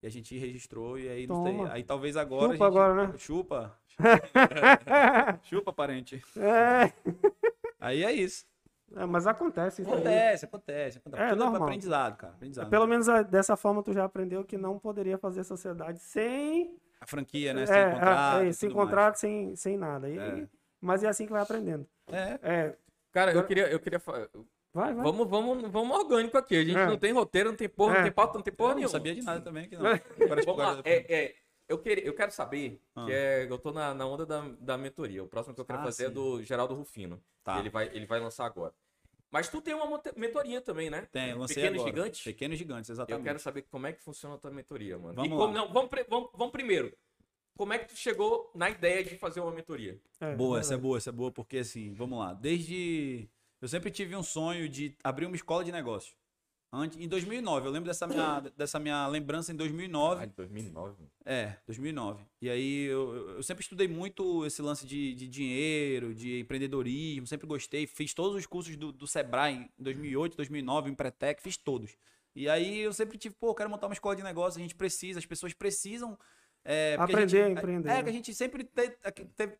E 0.01 0.07
a 0.07 0.09
gente 0.09 0.35
registrou 0.37 0.97
e 0.97 1.07
aí 1.09 1.27
não 1.27 1.43
sei. 1.43 1.59
Aí 1.71 1.83
talvez 1.83 2.15
agora. 2.17 2.45
a 2.45 2.53
Chupa 2.53 2.65
gente- 2.65 2.77
agora, 2.77 3.07
né? 3.07 3.13
Chupa. 3.17 3.77
Chupa, 5.43 5.73
parente. 5.73 6.23
É, 6.37 6.93
Aí 7.79 8.03
é 8.03 8.11
isso. 8.11 8.45
é, 8.95 9.05
mas 9.05 9.25
acontece 9.27 9.81
isso 9.81 9.89
aí. 9.91 9.95
Acontece, 9.97 10.45
acontece. 10.45 10.97
acontece. 10.97 11.23
É, 11.23 11.29
Tudo 11.29 11.39
normal. 11.39 11.63
aprendizado, 11.63 12.17
cara. 12.17 12.33
Aprendizado. 12.33 12.69
Pelo 12.69 12.87
menos 12.87 13.07
ah, 13.09 13.21
dessa 13.21 13.55
forma 13.55 13.81
tu 13.83 13.93
já 13.93 14.03
aprendeu 14.03 14.43
que 14.43 14.57
não 14.57 14.77
poderia 14.79 15.17
fazer 15.17 15.43
sociedade 15.43 15.99
sem 15.99 16.75
A 16.99 17.05
franquia, 17.05 17.53
né? 17.53 17.63
é, 17.63 17.65
Sem 17.65 17.77
é, 17.77 17.91
contrato. 17.91 18.41
é, 18.43 18.51
sem 18.51 18.69
mais. 18.69 18.79
contrato, 18.85 19.15
sem, 19.15 19.55
sem 19.55 19.77
nada. 19.77 20.09
E- 20.09 20.17
É. 20.17 20.47
Mas 20.81 21.03
é 21.03 21.07
assim 21.09 21.25
que 21.25 21.31
vai 21.31 21.41
aprendendo. 21.41 21.85
É. 22.11 22.39
É, 22.41 22.75
Cara, 23.11 23.33
eu 23.33 23.43
queria, 23.45 23.67
eu 23.69 23.79
queria 23.79 23.99
fa- 23.99 24.29
vai, 24.73 24.93
vai. 24.93 25.03
Vamos, 25.03 25.27
vamos, 25.27 25.69
vamos 25.71 25.97
orgânico 25.97 26.37
aqui. 26.37 26.55
A 26.57 26.63
gente 26.63 26.77
É. 26.77 26.85
não 26.85 26.97
tem 26.97 27.11
roteiro, 27.11 27.49
não 27.49 27.57
tem 27.57 27.67
porra, 27.67 27.93
É. 27.93 27.97
não 27.97 28.03
tem 28.03 28.11
pauta, 28.11 28.33
não 28.35 28.41
tem 28.43 28.53
porra 28.53 28.69
Eu 28.69 28.75
não 28.75 28.75
nenhuma. 28.77 28.91
sabia 28.91 29.13
de 29.15 29.21
nada 29.21 29.41
também 29.41 29.65
aqui, 29.65 29.75
não. 29.75 29.87
É. 29.87 30.01
Agora, 30.21 30.41
Vamos 30.45 30.57
lá. 30.63 30.81
É, 30.85 31.13
é, 31.25 31.35
eu, 31.69 31.77
queria, 31.77 32.03
eu 32.03 32.13
quero 32.13 32.31
saber, 32.31 32.81
Ah. 32.95 33.05
que 33.05 33.11
é, 33.13 33.45
eu 33.49 33.57
tô 33.57 33.71
na, 33.71 33.93
na 33.93 34.05
onda 34.05 34.25
da, 34.25 34.41
da 34.59 34.77
mentoria. 34.77 35.23
O 35.23 35.27
próximo 35.27 35.55
que 35.55 35.61
eu 35.61 35.65
quero 35.65 35.79
Ah, 35.79 35.83
fazer 35.83 36.05
é 36.05 36.07
sim. 36.07 36.13
do 36.13 36.43
Geraldo 36.43 36.73
Rufino. 36.73 37.21
Tá. 37.43 37.59
Ele, 37.59 37.69
vai, 37.69 37.87
ele 37.95 38.05
vai 38.05 38.19
lançar 38.19 38.45
agora. 38.45 38.73
Mas 39.31 39.47
tu 39.47 39.61
tem 39.61 39.75
uma 39.75 40.01
mentoria 40.17 40.59
também, 40.59 40.89
né? 40.89 41.07
Tem, 41.11 41.35
lancei 41.35 41.55
Pequenos 41.57 41.81
agora. 41.81 41.95
Gigantes? 41.95 42.23
Pequenos 42.23 42.57
gigantes, 42.57 42.89
exatamente. 42.89 43.19
Eu 43.21 43.23
quero 43.23 43.39
saber 43.39 43.61
como 43.69 43.85
é 43.85 43.93
que 43.93 44.01
funciona 44.01 44.33
a 44.35 44.37
tua 44.39 44.49
mentoria, 44.49 44.97
mano. 44.97 45.13
Vamos 45.13 45.27
e 45.27 45.29
como, 45.29 45.45
lá. 45.45 45.51
não, 45.53 45.71
vamos, 45.71 45.89
vamos, 46.09 46.29
vamos 46.33 46.51
primeiro. 46.51 46.91
Como 47.55 47.71
é 47.73 47.77
que 47.77 47.89
tu 47.89 47.95
chegou 47.95 48.49
na 48.55 48.69
ideia 48.69 49.03
de 49.03 49.15
fazer 49.17 49.39
uma 49.41 49.51
mentoria? 49.51 50.01
É, 50.19 50.33
Boa, 50.35 50.59
essa 50.59 50.73
é 50.73 50.77
boa, 50.77 50.97
essa 50.97 51.09
é 51.09 51.13
boa, 51.13 51.31
porque 51.31 51.57
assim, 51.59 51.93
vamos 51.93 52.17
lá. 52.17 52.33
Desde. 52.33 53.29
Eu 53.61 53.67
sempre 53.67 53.91
tive 53.91 54.15
um 54.15 54.23
sonho 54.23 54.67
de 54.69 54.95
abrir 55.03 55.25
uma 55.25 55.35
escola 55.35 55.63
de 55.63 55.71
negócio. 55.71 56.15
Antes, 56.71 56.99
em 56.99 57.07
2009, 57.07 57.67
eu 57.67 57.71
lembro 57.71 57.87
dessa 57.89 58.05
minha, 58.05 58.39
dessa 58.55 58.79
minha 58.79 59.07
lembrança 59.07 59.51
em 59.51 59.55
2009. 59.55 60.21
Ah, 60.21 60.25
de 60.25 60.33
2009. 60.35 60.95
mano. 60.99 61.11
É, 61.25 61.55
2009. 61.65 62.23
E 62.41 62.49
aí 62.49 62.83
eu, 62.85 63.35
eu- 63.37 63.43
sempre 63.43 63.63
estudei 63.63 63.87
muito 63.87 64.45
esse 64.45 64.61
lance 64.61 64.85
de, 64.85 65.15
de 65.15 65.27
dinheiro, 65.27 66.13
de 66.13 66.39
empreendedorismo, 66.39 67.25
sempre 67.25 67.47
gostei. 67.47 67.87
Fiz 67.87 68.13
todos 68.13 68.35
os 68.37 68.45
cursos 68.45 68.75
do, 68.75 68.91
do 68.91 69.07
Sebrae 69.07 69.55
em 69.55 69.69
2008, 69.79 70.37
2009, 70.37 70.91
em 70.91 70.93
Pretec, 70.95 71.41
fiz 71.41 71.57
todos. 71.57 71.95
E 72.35 72.47
aí 72.47 72.79
eu 72.81 72.93
sempre 72.93 73.17
tive, 73.17 73.33
pô, 73.33 73.47
eu 73.49 73.55
quero 73.55 73.69
montar 73.69 73.87
uma 73.87 73.93
escola 73.93 74.15
de 74.15 74.21
negócio, 74.23 74.59
a 74.59 74.61
gente 74.61 74.75
precisa, 74.75 75.17
as 75.17 75.25
pessoas 75.25 75.53
precisam. 75.53 76.17
é, 76.63 76.95
Aprender 76.99 77.41
a 77.41 77.47
gente, 77.47 77.57
empreender, 77.57 77.89
É, 77.89 77.93
né? 77.95 78.03
que 78.03 78.09
a 78.09 78.13
gente 78.13 78.33
sempre 78.35 78.63
te- 78.63 78.95
teve. 79.35 79.57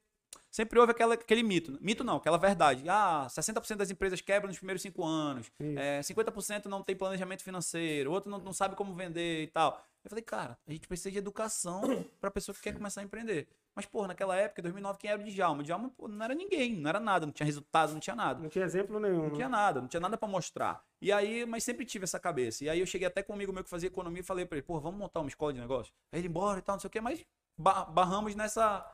Sempre 0.52 0.80
houve 0.80 0.92
aquela, 0.92 1.14
aquele 1.14 1.44
mito. 1.44 1.78
Mito 1.80 2.04
não, 2.04 2.18
aquela 2.18 2.38
verdade. 2.38 2.84
Ah, 2.88 3.28
60% 3.30 3.76
das 3.78 3.92
empresas 3.92 4.20
quebram 4.22 4.48
nos 4.48 4.58
primeiros 4.58 4.82
cinco 4.82 5.06
anos. 5.06 5.52
É, 5.78 6.00
50% 6.02 6.66
não 6.66 6.82
tem 6.82 6.96
planejamento 6.96 7.44
financeiro. 7.44 8.12
Outro 8.12 8.30
não, 8.32 8.40
não 8.40 8.54
sabe 8.54 8.76
como 8.76 8.94
vender 8.96 9.44
e 9.44 9.48
tal. 9.48 9.80
Eu 10.04 10.10
falei, 10.10 10.24
cara, 10.24 10.58
a 10.68 10.72
gente 10.72 10.88
precisa 10.88 11.12
de 11.12 11.18
educação 11.18 11.82
pra 12.20 12.32
pessoa 12.32 12.56
que 12.56 12.62
quer 12.62 12.74
começar 12.74 13.02
a 13.02 13.04
empreender. 13.04 13.48
Mas, 13.76 13.86
pô, 13.86 14.08
naquela 14.08 14.36
época, 14.36 14.60
em 14.60 14.64
2009, 14.64 14.98
quem 14.98 15.10
era 15.12 15.22
o 15.22 15.24
Djalma? 15.24 15.62
O 15.62 15.64
Djalma 15.64 15.90
pô, 15.96 16.08
não 16.08 16.26
era 16.26 16.34
ninguém, 16.34 16.76
não 16.76 16.90
era 16.90 17.00
nada, 17.00 17.26
não 17.26 17.32
tinha 17.32 17.46
resultado, 17.46 17.94
não 17.94 18.00
tinha 18.00 18.16
nada. 18.16 18.42
Não 18.42 18.50
tinha 18.50 18.66
exemplo 18.66 19.00
nenhum. 19.00 19.18
Não 19.18 19.30
né? 19.30 19.36
tinha 19.36 19.48
nada, 19.50 19.82
não 19.82 19.88
tinha 19.88 20.00
nada 20.02 20.18
pra 20.18 20.28
mostrar. 20.28 20.84
E 21.02 21.12
aí, 21.12 21.46
mas 21.46 21.64
sempre 21.64 21.86
tive 21.86 22.04
essa 22.04 22.20
cabeça. 22.20 22.64
E 22.64 22.70
aí 22.70 22.80
eu 22.80 22.86
cheguei 22.86 23.08
até 23.08 23.22
com 23.22 23.32
um 23.34 23.36
amigo 23.36 23.54
meu 23.54 23.64
que 23.64 23.70
fazia 23.70 23.88
economia 23.88 24.22
e 24.22 24.24
falei 24.26 24.46
pra 24.46 24.58
ele, 24.58 24.66
pô, 24.66 24.80
vamos 24.80 25.00
montar 25.00 25.20
uma 25.20 25.30
escola 25.30 25.54
de 25.54 25.60
negócio? 25.62 25.94
Aí 26.12 26.20
ele 26.20 26.28
embora 26.28 26.60
e 26.60 26.62
tal, 26.62 26.76
não 26.76 26.80
sei 26.80 26.88
o 26.88 26.92
quê, 26.92 27.00
mas 27.00 27.24
ba- 27.58 27.86
barramos 27.86 28.36
nessa 28.36 28.86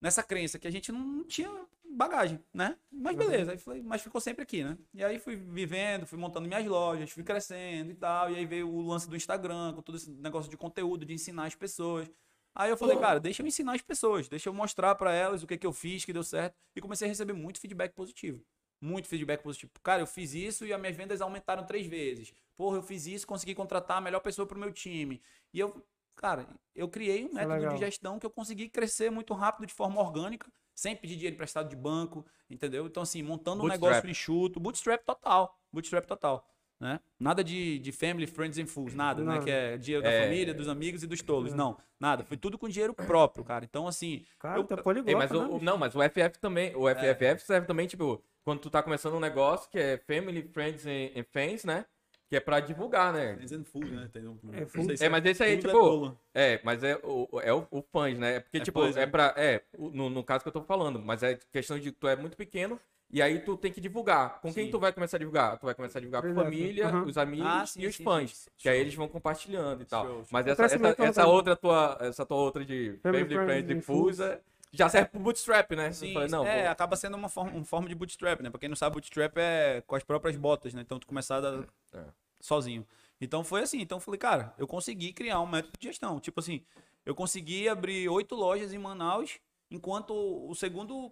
nessa 0.00 0.22
crença 0.22 0.58
que 0.58 0.66
a 0.68 0.70
gente 0.70 0.92
não 0.92 1.24
tinha 1.24 1.50
bagagem, 1.90 2.38
né? 2.52 2.76
Mas 2.90 3.16
beleza, 3.16 3.52
aí 3.52 3.58
falei, 3.58 3.82
mas 3.82 4.02
ficou 4.02 4.20
sempre 4.20 4.42
aqui, 4.42 4.62
né? 4.62 4.78
E 4.94 5.02
aí 5.02 5.18
fui 5.18 5.36
vivendo, 5.36 6.06
fui 6.06 6.18
montando 6.18 6.46
minhas 6.46 6.64
lojas, 6.64 7.10
fui 7.10 7.24
crescendo 7.24 7.90
e 7.90 7.94
tal, 7.94 8.30
e 8.30 8.36
aí 8.36 8.46
veio 8.46 8.68
o 8.68 8.82
lance 8.82 9.08
do 9.08 9.16
Instagram, 9.16 9.72
com 9.74 9.82
todo 9.82 9.96
esse 9.96 10.10
negócio 10.10 10.50
de 10.50 10.56
conteúdo, 10.56 11.04
de 11.04 11.12
ensinar 11.12 11.46
as 11.46 11.54
pessoas. 11.54 12.08
Aí 12.54 12.70
eu 12.70 12.76
falei, 12.76 12.96
cara, 12.98 13.20
deixa 13.20 13.42
eu 13.42 13.46
ensinar 13.46 13.74
as 13.74 13.82
pessoas, 13.82 14.28
deixa 14.28 14.48
eu 14.48 14.52
mostrar 14.52 14.94
pra 14.94 15.12
elas 15.12 15.42
o 15.42 15.46
que 15.46 15.56
que 15.56 15.66
eu 15.66 15.72
fiz, 15.72 16.04
que 16.04 16.12
deu 16.12 16.22
certo, 16.22 16.56
e 16.74 16.80
comecei 16.80 17.06
a 17.06 17.08
receber 17.08 17.32
muito 17.32 17.60
feedback 17.60 17.92
positivo. 17.94 18.44
Muito 18.80 19.08
feedback 19.08 19.42
positivo. 19.42 19.72
Cara, 19.82 20.02
eu 20.02 20.06
fiz 20.06 20.34
isso 20.34 20.64
e 20.64 20.72
as 20.72 20.80
minhas 20.80 20.96
vendas 20.96 21.20
aumentaram 21.20 21.64
três 21.64 21.86
vezes. 21.86 22.32
Porra, 22.56 22.78
eu 22.78 22.82
fiz 22.82 23.06
isso, 23.06 23.26
consegui 23.26 23.54
contratar 23.54 23.98
a 23.98 24.00
melhor 24.00 24.20
pessoa 24.20 24.46
pro 24.46 24.58
meu 24.58 24.72
time. 24.72 25.20
E 25.52 25.58
eu, 25.58 25.84
cara, 26.18 26.46
eu 26.74 26.88
criei 26.88 27.24
um 27.24 27.30
é 27.30 27.34
método 27.46 27.54
legal. 27.54 27.74
de 27.74 27.78
gestão 27.80 28.18
que 28.18 28.26
eu 28.26 28.30
consegui 28.30 28.68
crescer 28.68 29.10
muito 29.10 29.32
rápido 29.34 29.66
de 29.66 29.72
forma 29.72 30.00
orgânica, 30.00 30.50
sem 30.74 30.94
pedir 30.94 31.14
dinheiro 31.14 31.34
emprestado 31.34 31.68
de 31.68 31.76
banco, 31.76 32.24
entendeu? 32.50 32.86
Então, 32.86 33.02
assim, 33.02 33.22
montando 33.22 33.58
um 33.62 33.66
Bootstrap. 33.68 33.90
negócio 33.92 34.10
enxuto, 34.10 34.60
bootstrap 34.60 35.02
total. 35.04 35.58
Bootstrap 35.72 36.04
total. 36.06 36.46
Né? 36.80 37.00
Nada 37.18 37.42
de, 37.42 37.80
de 37.80 37.90
family, 37.90 38.24
friends 38.28 38.56
and 38.56 38.66
fools, 38.68 38.94
nada, 38.94 39.20
né? 39.24 39.32
Nada. 39.32 39.44
Que 39.44 39.50
é 39.50 39.76
dinheiro 39.76 40.04
da 40.04 40.10
É. 40.12 40.22
família, 40.24 40.54
dos 40.54 40.68
amigos 40.68 41.02
e 41.02 41.08
dos 41.08 41.20
tolos. 41.20 41.52
Não, 41.52 41.76
nada. 41.98 42.22
Foi 42.24 42.36
tudo 42.36 42.56
com 42.56 42.68
dinheiro 42.68 42.94
próprio, 42.94 43.44
cara. 43.44 43.64
Então, 43.64 43.88
assim, 43.88 44.24
Cara, 44.38 44.60
eu- 44.60 44.64
tu 44.64 44.74
é 44.74 44.76
Ei, 44.76 44.82
poliglota, 44.84 45.18
mas 45.18 45.30
o, 45.32 45.42
né, 45.42 45.48
o- 45.54 45.58
não, 45.60 45.76
mas 45.76 45.96
o 45.96 46.02
FF 46.02 46.38
também, 46.38 46.72
o 46.76 46.88
FFF 46.88 47.42
serve 47.44 47.66
também, 47.66 47.88
tipo, 47.88 48.22
quando 48.44 48.60
tu 48.60 48.70
tá 48.70 48.80
começando 48.80 49.14
um 49.14 49.20
negócio 49.20 49.68
que 49.68 49.76
é 49.78 49.98
Family, 49.98 50.42
Friends 50.52 50.86
and, 50.86 51.18
and 51.20 51.24
Fans, 51.32 51.64
né? 51.64 51.84
Que 52.28 52.36
é 52.36 52.40
pra 52.40 52.60
divulgar, 52.60 53.12
né? 53.12 53.38
And 53.50 53.64
fools, 53.64 53.90
né? 53.90 54.08
Tem 54.12 54.26
um- 54.26 54.38
É, 54.52 54.66
sei 54.66 54.96
se 54.98 55.04
É, 55.04 55.08
mas 55.08 55.24
esse 55.24 55.42
aí, 55.42 55.54
é 55.54 55.56
tipo. 55.56 56.14
É, 56.34 56.60
mas 56.62 56.84
é 56.84 56.96
o, 57.02 57.26
é 57.42 57.52
o, 57.54 57.66
o 57.70 57.80
fãs, 57.82 58.18
né? 58.18 58.36
É 58.36 58.40
porque, 58.40 58.58
É 58.58 58.60
tipo, 58.60 58.80
fãs, 58.82 58.96
é 58.96 59.00
né? 59.00 59.06
pra. 59.06 59.32
É, 59.36 59.62
no, 59.78 60.10
no 60.10 60.22
caso 60.22 60.42
que 60.42 60.48
eu 60.48 60.52
tô 60.52 60.62
falando, 60.62 60.98
mas 61.00 61.22
é 61.22 61.38
questão 61.50 61.78
de 61.78 61.90
tu 61.90 62.06
é 62.06 62.16
muito 62.16 62.36
pequeno 62.36 62.78
e 63.10 63.22
aí 63.22 63.38
tu 63.38 63.56
tem 63.56 63.72
que 63.72 63.80
divulgar. 63.80 64.40
Com 64.42 64.52
quem 64.52 64.66
Sim. 64.66 64.70
tu 64.70 64.78
vai 64.78 64.92
começar 64.92 65.16
a 65.16 65.20
divulgar? 65.20 65.58
Tu 65.58 65.64
vai 65.64 65.74
começar 65.74 65.98
a 65.98 66.02
divulgar 66.02 66.20
com 66.22 66.28
a 66.38 66.44
família, 66.44 66.88
Uhum. 66.88 67.04
os 67.06 67.16
amigos 67.16 67.46
Ah, 67.46 67.64
sim, 67.64 67.80
e 67.80 67.86
os 67.86 67.96
sim, 67.96 68.04
fãs. 68.04 68.30
sim. 68.30 68.50
Que 68.58 68.68
aí 68.68 68.78
eles 68.78 68.94
vão 68.94 69.08
compartilhando 69.08 69.80
e 69.82 69.86
tal. 69.86 70.04
Show, 70.04 70.14
show. 70.16 70.26
Mas 70.30 70.46
essa, 70.46 70.64
essa, 70.66 70.96
essa 70.98 71.26
outra 71.26 71.56
tua. 71.56 71.96
Essa 71.98 72.26
tua 72.26 72.36
outra 72.36 72.62
de 72.62 72.98
Family, 73.02 73.24
Family, 73.24 73.46
Friends 73.64 73.86
Friends 73.86 74.38
já 74.72 74.88
serve 74.88 75.08
pro 75.10 75.20
bootstrap, 75.20 75.70
né? 75.72 75.90
Sim, 75.92 76.12
falei, 76.12 76.28
não, 76.28 76.44
é, 76.46 76.62
vou- 76.62 76.70
acaba 76.70 76.96
sendo 76.96 77.16
uma 77.16 77.28
forma, 77.28 77.52
uma 77.52 77.64
forma 77.64 77.88
de 77.88 77.94
bootstrap, 77.94 78.40
né? 78.40 78.50
Pra 78.50 78.58
quem 78.60 78.68
não 78.68 78.76
sabe, 78.76 78.94
bootstrap 78.94 79.36
é 79.38 79.82
com 79.86 79.94
as 79.96 80.02
próprias 80.02 80.36
botas, 80.36 80.74
né? 80.74 80.82
Então 80.82 80.98
tu 80.98 81.06
começar 81.06 81.44
a- 81.44 81.64
É. 81.94 82.04
sozinho. 82.40 82.86
Então 83.20 83.42
foi 83.42 83.62
assim. 83.62 83.80
Então 83.80 83.96
eu 83.98 84.00
falei, 84.00 84.18
cara, 84.18 84.54
eu 84.58 84.66
consegui 84.66 85.12
criar 85.12 85.40
um 85.40 85.46
método 85.46 85.72
de 85.78 85.88
gestão. 85.88 86.20
Tipo 86.20 86.40
assim, 86.40 86.62
eu 87.04 87.14
consegui 87.14 87.68
abrir 87.68 88.08
oito 88.08 88.34
lojas 88.34 88.72
em 88.72 88.78
Manaus, 88.78 89.38
enquanto 89.70 90.12
o 90.14 90.54
segundo. 90.54 91.10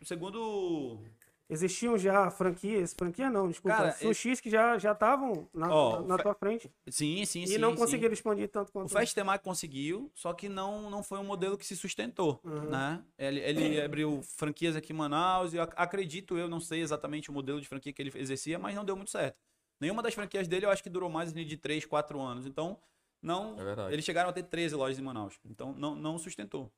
O 0.00 0.04
segundo. 0.04 1.00
Existiam 1.48 1.96
já 1.96 2.28
franquias, 2.28 2.92
franquia 2.92 3.30
não, 3.30 3.46
desculpa, 3.48 3.76
Cara, 3.76 3.92
sushis 3.92 4.40
que 4.40 4.50
já 4.50 4.76
já 4.78 4.90
estavam 4.92 5.48
na, 5.54 5.72
Ó, 5.72 6.00
na 6.02 6.16
fa- 6.16 6.22
tua 6.24 6.34
frente 6.34 6.68
Sim, 6.88 7.24
sim, 7.24 7.44
e 7.44 7.46
sim. 7.46 7.58
não 7.58 7.70
sim. 7.70 7.76
conseguiram 7.76 8.12
expandir 8.12 8.48
tanto 8.48 8.70
O 8.70 8.72
quanto... 8.72 8.88
Festemac 8.90 9.44
conseguiu, 9.44 10.10
só 10.12 10.32
que 10.32 10.48
não, 10.48 10.90
não 10.90 11.04
foi 11.04 11.18
um 11.20 11.24
modelo 11.24 11.56
que 11.56 11.64
se 11.64 11.76
sustentou, 11.76 12.40
Uhum. 12.42 12.68
né? 12.70 13.00
Ele, 13.16 13.38
ele 13.40 13.80
abriu 13.80 14.20
franquias 14.22 14.74
aqui 14.74 14.92
em 14.92 14.96
Manaus 14.96 15.52
e 15.54 15.58
acredito, 15.60 16.36
eu 16.36 16.48
não 16.48 16.58
sei 16.58 16.80
exatamente 16.80 17.30
o 17.30 17.32
modelo 17.32 17.60
de 17.60 17.68
franquia 17.68 17.92
que 17.92 18.02
ele 18.02 18.10
exercia, 18.16 18.58
mas 18.58 18.74
não 18.74 18.84
deu 18.84 18.96
muito 18.96 19.12
certo. 19.12 19.36
Nenhuma 19.80 20.02
das 20.02 20.14
franquias 20.14 20.48
dele 20.48 20.66
eu 20.66 20.70
acho 20.70 20.82
que 20.82 20.90
durou 20.90 21.08
mais 21.08 21.32
de 21.32 21.56
3, 21.56 21.84
4 21.84 22.20
anos. 22.20 22.46
Então, 22.46 22.76
não. 23.22 23.60
É 23.60 23.62
verdade. 23.64 23.92
Eles 23.92 24.04
chegaram 24.04 24.30
a 24.30 24.32
ter 24.32 24.42
13 24.44 24.74
lojas 24.74 24.98
em 24.98 25.02
Manaus. 25.02 25.38
Então, 25.44 25.74
não, 25.74 25.94
não 25.94 26.18
sustentou. 26.18 26.72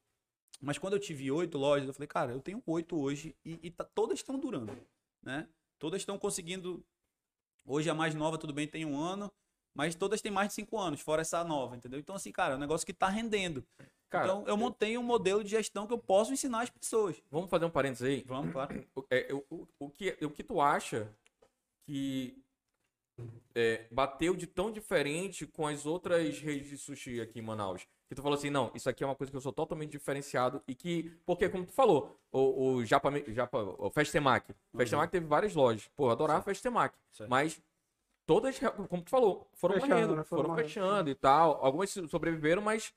Mas 0.60 0.78
quando 0.78 0.94
eu 0.94 1.00
tive 1.00 1.30
oito 1.30 1.56
lojas, 1.56 1.86
eu 1.86 1.94
falei, 1.94 2.08
cara, 2.08 2.32
eu 2.32 2.40
tenho 2.40 2.62
oito 2.66 2.98
hoje 3.00 3.34
e, 3.44 3.58
e 3.62 3.70
tá- 3.70 3.84
todas 3.84 4.18
estão 4.18 4.38
durando. 4.38 4.76
né? 5.22 5.48
Todas 5.78 6.00
estão 6.02 6.18
conseguindo. 6.18 6.84
Hoje 7.64 7.88
a 7.90 7.94
mais 7.94 8.14
nova, 8.14 8.38
tudo 8.38 8.52
bem, 8.52 8.66
tem 8.66 8.84
um 8.84 8.98
ano, 8.98 9.30
mas 9.74 9.94
todas 9.94 10.20
têm 10.22 10.32
mais 10.32 10.48
de 10.48 10.54
cinco 10.54 10.78
anos, 10.78 11.00
fora 11.00 11.20
essa 11.22 11.44
nova, 11.44 11.76
entendeu? 11.76 12.00
Então, 12.00 12.14
assim, 12.16 12.32
cara, 12.32 12.54
é 12.54 12.56
um 12.56 12.60
negócio 12.60 12.86
que 12.86 12.94
tá 12.94 13.08
rendendo. 13.08 13.64
Cara, 14.08 14.24
então, 14.24 14.44
eu 14.48 14.56
montei 14.56 14.96
um 14.96 15.02
modelo 15.02 15.44
de 15.44 15.50
gestão 15.50 15.86
que 15.86 15.92
eu 15.92 15.98
posso 15.98 16.32
ensinar 16.32 16.62
as 16.62 16.70
pessoas. 16.70 17.22
vamos 17.30 17.50
fazer 17.50 17.66
um 17.66 17.70
parênteses 17.70 18.06
aí. 18.08 18.24
Vamos, 18.26 18.52
claro. 18.52 18.68
O, 18.96 19.04
é, 19.10 19.28
o, 19.32 19.44
o, 19.50 19.68
o 19.80 19.90
que, 19.90 20.16
o 20.24 20.30
que 20.30 20.42
tu 20.42 20.60
acha 20.62 21.14
que 21.86 22.42
é, 23.54 23.86
bateu 23.90 24.34
de 24.34 24.46
tão 24.46 24.72
diferente 24.72 25.46
com 25.46 25.66
as 25.66 25.84
outras 25.84 26.38
redes 26.38 26.70
de 26.70 26.78
sushi 26.78 27.20
aqui 27.20 27.38
em 27.38 27.42
Manaus? 27.42 27.86
Que 28.08 28.14
tu 28.14 28.22
falou 28.22 28.38
assim, 28.38 28.48
não, 28.48 28.70
isso 28.74 28.88
aqui 28.88 29.04
é 29.04 29.06
uma 29.06 29.14
coisa 29.14 29.30
que 29.30 29.36
eu 29.36 29.40
sou 29.40 29.52
totalmente 29.52 29.90
diferenciado 29.90 30.62
e 30.66 30.74
que, 30.74 31.12
porque 31.26 31.46
como 31.48 31.66
tu 31.66 31.72
falou, 31.72 32.18
o, 32.32 32.72
o 32.76 32.84
Japa, 32.84 33.10
Japa, 33.28 33.58
o 33.78 33.90
Festemac, 33.90 34.50
o 34.72 34.78
Festemac 34.78 35.12
teve 35.12 35.26
várias 35.26 35.54
lojas, 35.54 35.90
pô, 35.94 36.06
eu 36.06 36.10
adorava 36.10 36.40
Festemac, 36.40 36.94
Certo. 37.12 37.28
mas 37.28 37.60
todas, 38.24 38.58
como 38.88 39.02
tu 39.02 39.10
falou, 39.10 39.46
foram 39.52 39.74
Fechando, 39.74 39.92
morrendo, 39.94 40.16
né? 40.16 40.24
Foram 40.24 40.42
foram 40.44 40.56
fechando 40.56 41.10
e 41.10 41.14
tal, 41.14 41.62
algumas 41.62 41.90
sobreviveram, 41.90 42.62
mas 42.62 42.94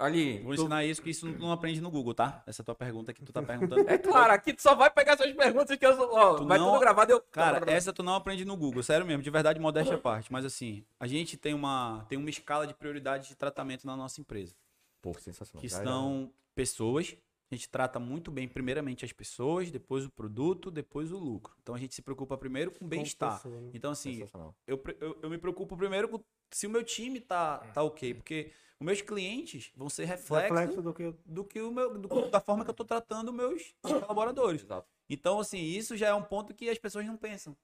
ali... 0.00 0.38
Vou 0.40 0.54
tu- 0.54 0.60
ensinar 0.62 0.84
isso, 0.84 1.02
que 1.02 1.10
isso 1.10 1.26
não 1.26 1.52
aprende 1.52 1.80
no 1.80 1.90
Google, 1.90 2.14
tá? 2.14 2.42
Essa 2.46 2.64
tua 2.64 2.74
pergunta 2.74 3.12
que 3.12 3.22
tu 3.24 3.32
tá 3.32 3.42
perguntando. 3.42 3.88
É 3.88 3.98
claro, 3.98 4.32
aqui 4.32 4.52
tu 4.52 4.62
só 4.62 4.74
vai 4.74 4.90
pegar 4.90 5.12
essas 5.12 5.32
perguntas 5.32 5.76
que 5.76 5.84
eu 5.86 5.94
sou, 5.96 6.10
ó, 6.12 6.34
Tu 6.36 6.46
vai 6.46 6.58
não- 6.58 6.70
tudo 6.72 6.80
gravado, 6.80 7.12
eu... 7.12 7.20
Cara, 7.20 7.70
essa 7.70 7.92
tu 7.92 8.02
não 8.02 8.14
aprende 8.14 8.44
no 8.44 8.56
Google, 8.56 8.82
sério 8.82 9.06
mesmo, 9.06 9.22
de 9.22 9.30
verdade, 9.30 9.60
modéstia 9.60 9.94
à 9.96 9.98
parte. 9.98 10.32
Mas 10.32 10.44
assim, 10.44 10.84
a 10.98 11.06
gente 11.06 11.36
tem 11.36 11.54
uma, 11.54 12.04
tem 12.08 12.18
uma 12.18 12.30
escala 12.30 12.66
de 12.66 12.74
prioridade 12.74 13.28
de 13.28 13.36
tratamento 13.36 13.86
na 13.86 13.96
nossa 13.96 14.20
empresa. 14.20 14.54
Pô, 15.02 15.14
sensacional. 15.14 15.60
Que 15.60 15.68
são 15.68 16.32
pessoas. 16.54 17.16
A 17.50 17.54
gente 17.56 17.68
trata 17.68 17.98
muito 17.98 18.30
bem, 18.30 18.46
primeiramente, 18.46 19.04
as 19.04 19.12
pessoas, 19.12 19.72
depois 19.72 20.04
o 20.04 20.10
produto, 20.10 20.70
depois 20.70 21.10
o 21.10 21.18
lucro. 21.18 21.52
Então 21.60 21.74
a 21.74 21.78
gente 21.78 21.92
se 21.94 22.00
preocupa 22.00 22.38
primeiro 22.38 22.70
com 22.70 22.84
o 22.84 22.88
bem-estar. 22.88 23.44
né? 23.48 23.70
Então, 23.74 23.90
assim, 23.90 24.22
eu, 24.68 24.80
eu, 25.00 25.18
eu 25.20 25.28
me 25.30 25.36
preocupo 25.36 25.76
primeiro 25.76 26.08
com 26.08 26.22
se 26.52 26.68
o 26.68 26.70
meu 26.70 26.84
time 26.84 27.18
tá, 27.20 27.58
tá 27.74 27.82
ok. 27.82 28.14
Porque 28.14 28.52
os 28.80 28.86
meus 28.86 29.02
clientes 29.02 29.70
vão 29.76 29.88
ser 29.90 30.06
reflexo, 30.06 30.54
Reflexo 30.54 30.82
do 30.82 30.94
que 30.94 31.02
eu 31.02 31.18
do 31.26 31.44
que 31.44 31.60
o 31.60 31.70
meu, 31.70 31.98
do- 31.98 32.30
da 32.30 32.40
forma 32.40 32.64
que 32.64 32.70
eu 32.70 32.74
tô 32.74 32.84
tratando 32.84 33.32
meus 33.32 33.74
colaboradores. 33.82 34.62
Exato. 34.62 34.88
Então, 35.08 35.38
assim, 35.38 35.58
isso 35.60 35.96
já 35.96 36.08
é 36.08 36.14
um 36.14 36.22
ponto 36.22 36.54
que 36.54 36.68
as 36.70 36.78
pessoas 36.78 37.04
não 37.06 37.16
pensam. 37.16 37.54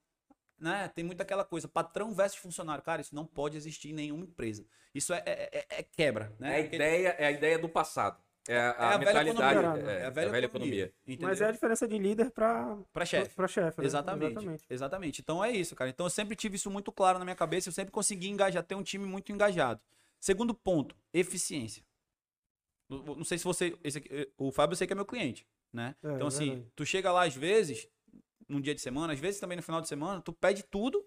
Né? 0.59 0.87
Tem 0.93 1.03
muito 1.03 1.21
aquela 1.21 1.43
coisa, 1.45 1.67
patrão 1.67 2.13
versus 2.13 2.39
funcionário. 2.39 2.83
Cara, 2.83 3.01
isso 3.01 3.13
não 3.13 3.25
pode 3.25 3.55
existir 3.57 3.89
em 3.89 3.93
nenhuma 3.93 4.23
empresa. 4.25 4.65
Isso 4.93 5.13
é, 5.13 5.21
é- 5.25 5.49
é- 5.59 5.79
é 5.79 5.83
quebra, 5.83 6.33
É 6.39 6.41
né? 6.41 6.57
a 6.59 6.61
Porque 6.61 6.75
ideia, 6.75 7.09
é 7.19 7.25
a 7.27 7.31
ideia 7.31 7.59
do 7.59 7.69
passado. 7.69 8.21
É 8.49 8.57
a, 8.57 8.61
é 8.61 8.65
a 8.69 8.73
velha 8.73 8.97
mentalidade. 8.99 9.29
economia. 9.59 9.91
É, 9.91 9.99
É 10.01 10.05
a 10.05 10.09
velha, 10.09 10.25
economia. 10.27 10.45
economia. 10.45 10.93
entendeu? 11.05 11.27
Mas 11.29 11.41
é 11.41 11.45
a 11.47 11.51
diferença 11.51 11.87
de 11.87 11.97
líder 11.99 12.31
para 12.31 12.77
Pra 12.93 13.05
chefe. 13.05 13.35
para 13.35 13.47
chefe. 13.47 13.81
né? 13.81 13.85
Exatamente, 13.85 14.65
exatamente. 14.69 15.21
Então 15.21 15.43
é 15.43 15.51
isso, 15.51 15.75
cara. 15.75 15.89
Então 15.89 16.05
eu 16.05 16.09
sempre 16.09 16.35
tive 16.35 16.55
isso 16.55 16.71
muito 16.71 16.91
claro 16.91 17.19
na 17.19 17.25
minha 17.25 17.35
cabeça. 17.35 17.67
Eu 17.69 17.73
sempre 17.73 17.91
consegui 17.91 18.29
engajar, 18.29 18.63
ter 18.63 18.75
um 18.75 18.83
time 18.83 19.05
muito 19.05 19.31
engajado. 19.31 19.81
Segundo 20.19 20.53
ponto, 20.53 20.95
eficiência. 21.13 21.85
Não 22.89 23.23
sei 23.23 23.37
se 23.37 23.43
você. 23.43 23.77
aqui- 23.83 24.07
eh, 24.09 24.29
o 24.37 24.51
Fábio 24.51 24.73
eu 24.73 24.77
sei 24.77 24.87
que 24.87 24.93
é 24.93 24.95
meu 24.95 25.05
cliente, 25.05 25.45
né? 25.73 25.95
É, 26.03 26.11
então, 26.13 26.27
assim, 26.27 26.49
verdade. 26.51 26.71
tu 26.75 26.85
chega 26.85 27.11
lá 27.11 27.25
às 27.25 27.35
vezes, 27.35 27.87
num 28.47 28.61
dia 28.61 28.73
de 28.73 28.79
semana, 28.81 29.11
às 29.13 29.19
vezes 29.19 29.39
também 29.39 29.57
no 29.57 29.63
final 29.63 29.81
de 29.81 29.87
semana, 29.87 30.21
tu 30.21 30.31
pede 30.33 30.63
tudo. 30.63 31.05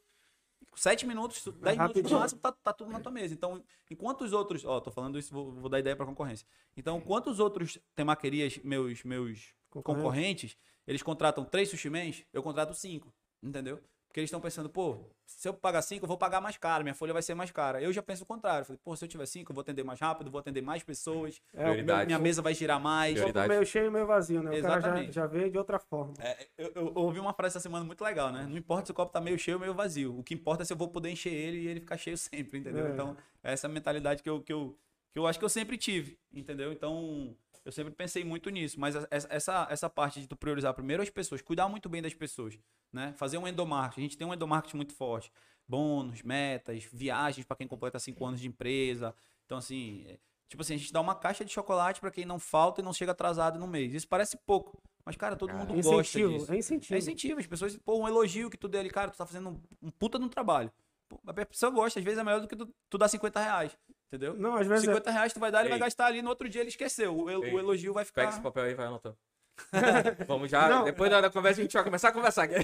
Sete 0.77 1.05
minutos, 1.07 1.42
tu- 1.42 1.53
dez 1.53 1.77
minutos 1.77 2.03
no 2.12 2.18
máximo, 2.20 2.40
tá, 2.40 2.53
tá 2.53 2.73
tudo 2.73 2.92
na 2.92 3.01
tua 3.01 3.11
mesa. 3.11 3.33
Então, 3.35 3.64
enquanto 3.90 4.23
os 4.23 4.33
outros. 4.33 4.64
Ó, 4.64 4.79
tô 4.81 4.90
falando 4.90 5.18
isso, 5.18 5.33
vou, 5.33 5.51
vou 5.53 5.68
dar 5.68 5.81
ideia 5.81 5.96
pra 5.96 6.07
concorrência. 6.07 6.46
Então, 6.77 6.99
enquanto 6.99 7.29
os 7.29 7.40
outros 7.40 7.79
temaquerias, 7.96 8.59
meus, 8.59 9.03
meus 9.03 9.53
Concorrente. 9.70 10.03
concorrentes, 10.03 10.57
eles 10.87 11.03
contratam 11.03 11.44
três 11.44 11.68
sushi 11.70 11.88
mans, 11.90 12.25
eu 12.33 12.42
contrato 12.42 12.75
cinco. 12.75 13.12
Entendeu? 13.42 13.83
Porque 14.11 14.18
eles 14.18 14.27
estão 14.27 14.40
pensando, 14.40 14.68
pô, 14.68 14.99
se 15.25 15.49
eu 15.49 15.55
pagar 15.55 15.83
cinco, 15.83 16.05
eu 16.05 16.09
vou 16.09 16.18
pagar 16.18 16.40
mais 16.40 16.57
caro, 16.57 16.83
minha 16.83 16.96
folha 16.96 17.12
vai 17.12 17.23
ser 17.23 17.33
mais 17.37 17.53
cara. 17.53 17.81
Eu 17.81 17.92
já 17.92 18.03
penso 18.03 18.25
o 18.25 18.27
contrário. 18.27 18.66
Falei, 18.66 18.81
pô, 18.83 18.96
se 18.96 19.05
eu 19.05 19.09
tiver 19.09 19.25
cinco, 19.25 19.53
eu 19.53 19.55
vou 19.55 19.62
atender 19.62 19.85
mais 19.85 20.01
rápido, 20.01 20.33
vou 20.33 20.40
atender 20.40 20.61
mais 20.61 20.83
pessoas, 20.83 21.40
É, 21.55 22.05
minha 22.05 22.18
mesa 22.18 22.42
vai 22.42 22.53
girar 22.53 22.81
mais. 22.81 23.12
Prioridade. 23.12 23.46
copo 23.46 23.55
meio 23.55 23.64
cheio, 23.64 23.92
meio 23.92 24.09
vazio, 24.09 24.42
né? 24.42 24.59
O 24.59 24.62
cara 24.62 24.81
já, 24.81 25.12
já 25.12 25.27
vê 25.29 25.49
de 25.49 25.57
outra 25.57 25.79
forma. 25.79 26.14
É, 26.18 26.49
eu, 26.59 26.73
eu 26.75 26.92
ouvi 26.96 27.20
uma 27.20 27.33
frase 27.33 27.53
essa 27.53 27.61
semana 27.61 27.85
muito 27.85 28.03
legal, 28.03 28.33
né? 28.33 28.49
Não 28.51 28.59
importa 28.59 28.87
se 28.87 28.90
o 28.90 28.94
copo 28.96 29.12
tá 29.12 29.20
meio 29.20 29.38
cheio 29.38 29.59
ou 29.59 29.61
meio 29.61 29.75
vazio. 29.75 30.18
O 30.18 30.25
que 30.25 30.35
importa 30.35 30.64
é 30.64 30.66
se 30.66 30.73
eu 30.73 30.77
vou 30.77 30.88
poder 30.88 31.09
encher 31.09 31.33
ele 31.33 31.59
e 31.59 31.68
ele 31.68 31.79
ficar 31.79 31.96
cheio 31.96 32.18
sempre, 32.18 32.59
entendeu? 32.59 32.88
É. 32.88 32.90
Então, 32.90 33.16
essa 33.44 33.68
é 33.68 33.70
a 33.70 33.73
mentalidade 33.73 34.25
que 34.25 34.29
eu, 34.29 34.42
que, 34.42 34.53
eu, 34.53 34.77
que 35.12 35.18
eu 35.20 35.25
acho 35.25 35.38
que 35.38 35.44
eu 35.44 35.49
sempre 35.49 35.79
tive, 35.79 36.18
entendeu? 36.33 36.73
Então, 36.73 37.33
eu 37.64 37.73
sempre 37.73 37.92
pensei 37.92 38.25
muito 38.25 38.51
nisso. 38.51 38.79
Mas 38.79 38.94
essa, 39.11 39.66
essa, 39.70 39.90
parte 39.90 40.20
de 40.20 40.27
tu 40.27 40.37
priorizar 40.37 40.73
primeiro 40.75 41.03
as 41.03 41.11
pessoas, 41.11 41.42
cuidar 41.42 41.68
muito 41.68 41.88
bem 41.88 42.01
das 42.01 42.14
pessoas, 42.14 42.59
né? 42.92 43.12
Fazer 43.16 43.38
um 43.38 43.46
endomarketing. 43.46 44.01
A 44.01 44.05
gente 44.05 44.16
tem 44.16 44.27
um 44.27 44.35
endomarketing 44.35 44.77
muito 44.77 44.94
forte. 44.94 45.31
Bônus, 45.68 46.23
metas, 46.23 46.85
viagens 46.85 47.46
para 47.46 47.57
quem 47.57 47.68
completa 47.68 47.99
cinco 47.99 48.25
anos 48.25 48.40
de 48.40 48.49
empresa. 48.49 49.14
Então, 49.44 49.59
assim, 49.59 50.05
é, 50.09 50.18
tipo 50.49 50.62
assim, 50.62 50.75
a 50.75 50.79
gente 50.79 50.92
dá 50.92 51.01
uma 51.01 51.14
caixa 51.14 51.44
de 51.44 51.53
chocolate 51.53 52.01
para 52.01 52.11
quem 52.11 52.25
não 52.25 52.38
falta 52.38 52.81
e 52.81 52.85
não 52.85 52.92
chega 52.92 53.12
atrasado 53.12 53.59
no 53.59 53.66
mês. 53.66 53.94
Isso 53.94 54.09
parece 54.09 54.37
pouco. 54.37 54.83
Mas, 55.05 55.16
cara, 55.16 55.37
todo 55.37 55.53
mundo 55.53 55.75
gosta 55.75 56.01
incentivo, 56.01 56.38
disso. 56.38 56.53
é 56.53 56.57
incentivo. 56.57 56.94
É 56.94 56.99
incentivo, 56.99 57.40
as 57.40 57.46
pessoas, 57.46 57.77
pô, 57.79 57.99
um 57.99 58.09
elogio 58.09 58.51
que 58.51 58.57
tu 58.57 58.68
dê 58.68 58.79
ali, 58.79 58.90
cara, 58.90 59.11
tu 59.11 59.16
tá 59.16 59.27
fazendo 59.27 59.51
um, 59.51 59.88
um 59.88 59.90
puta 59.90 60.18
no 60.18 60.29
trabalho. 60.29 60.70
Pô, 61.09 61.20
a 61.27 61.33
pessoa 61.33 61.70
gosta, 61.70 61.99
às 61.99 62.05
vezes 62.05 62.18
é 62.18 62.25
melhor 62.25 62.40
do 62.40 62.49
que 62.49 62.57
tu, 62.57 62.68
tu 62.88 62.99
dar 62.99 63.09
50 63.09 63.40
reais, 63.40 63.77
entendeu? 64.11 64.35
Não, 64.35 64.57
às 64.57 64.66
vezes 64.66 64.85
é- 64.85 64.87
50 64.92 65.11
reais 65.11 65.33
tu 65.33 65.38
vai 65.40 65.51
dar, 65.53 65.61
ele 65.61 65.68
vai 65.68 65.79
Ei. 65.79 65.85
gastar 65.85 66.07
ali, 66.07 66.20
no 66.23 66.29
outro 66.31 66.49
dia 66.49 66.61
ele 66.61 66.68
esqueceu, 66.70 67.16
o, 67.16 67.31
Ei. 67.31 67.37
o 67.55 67.59
elogio 67.59 67.92
vai 67.92 68.05
Pega 68.05 68.27
ficar... 68.27 68.29
esse 68.35 68.40
papel 68.42 68.64
aí 68.64 68.75
vai 68.75 68.87
anotando. 68.87 69.16
Vamos 70.27 70.51
já, 70.51 70.68
Não. 70.68 70.85
depois 70.85 71.11
da, 71.11 71.20
da 71.20 71.31
conversa 71.31 71.61
a 71.61 71.62
gente 71.64 71.73
vai 71.75 71.85
começar 71.85 72.09
a 72.09 72.12
conversar 72.12 72.44
aqui. 72.44 72.55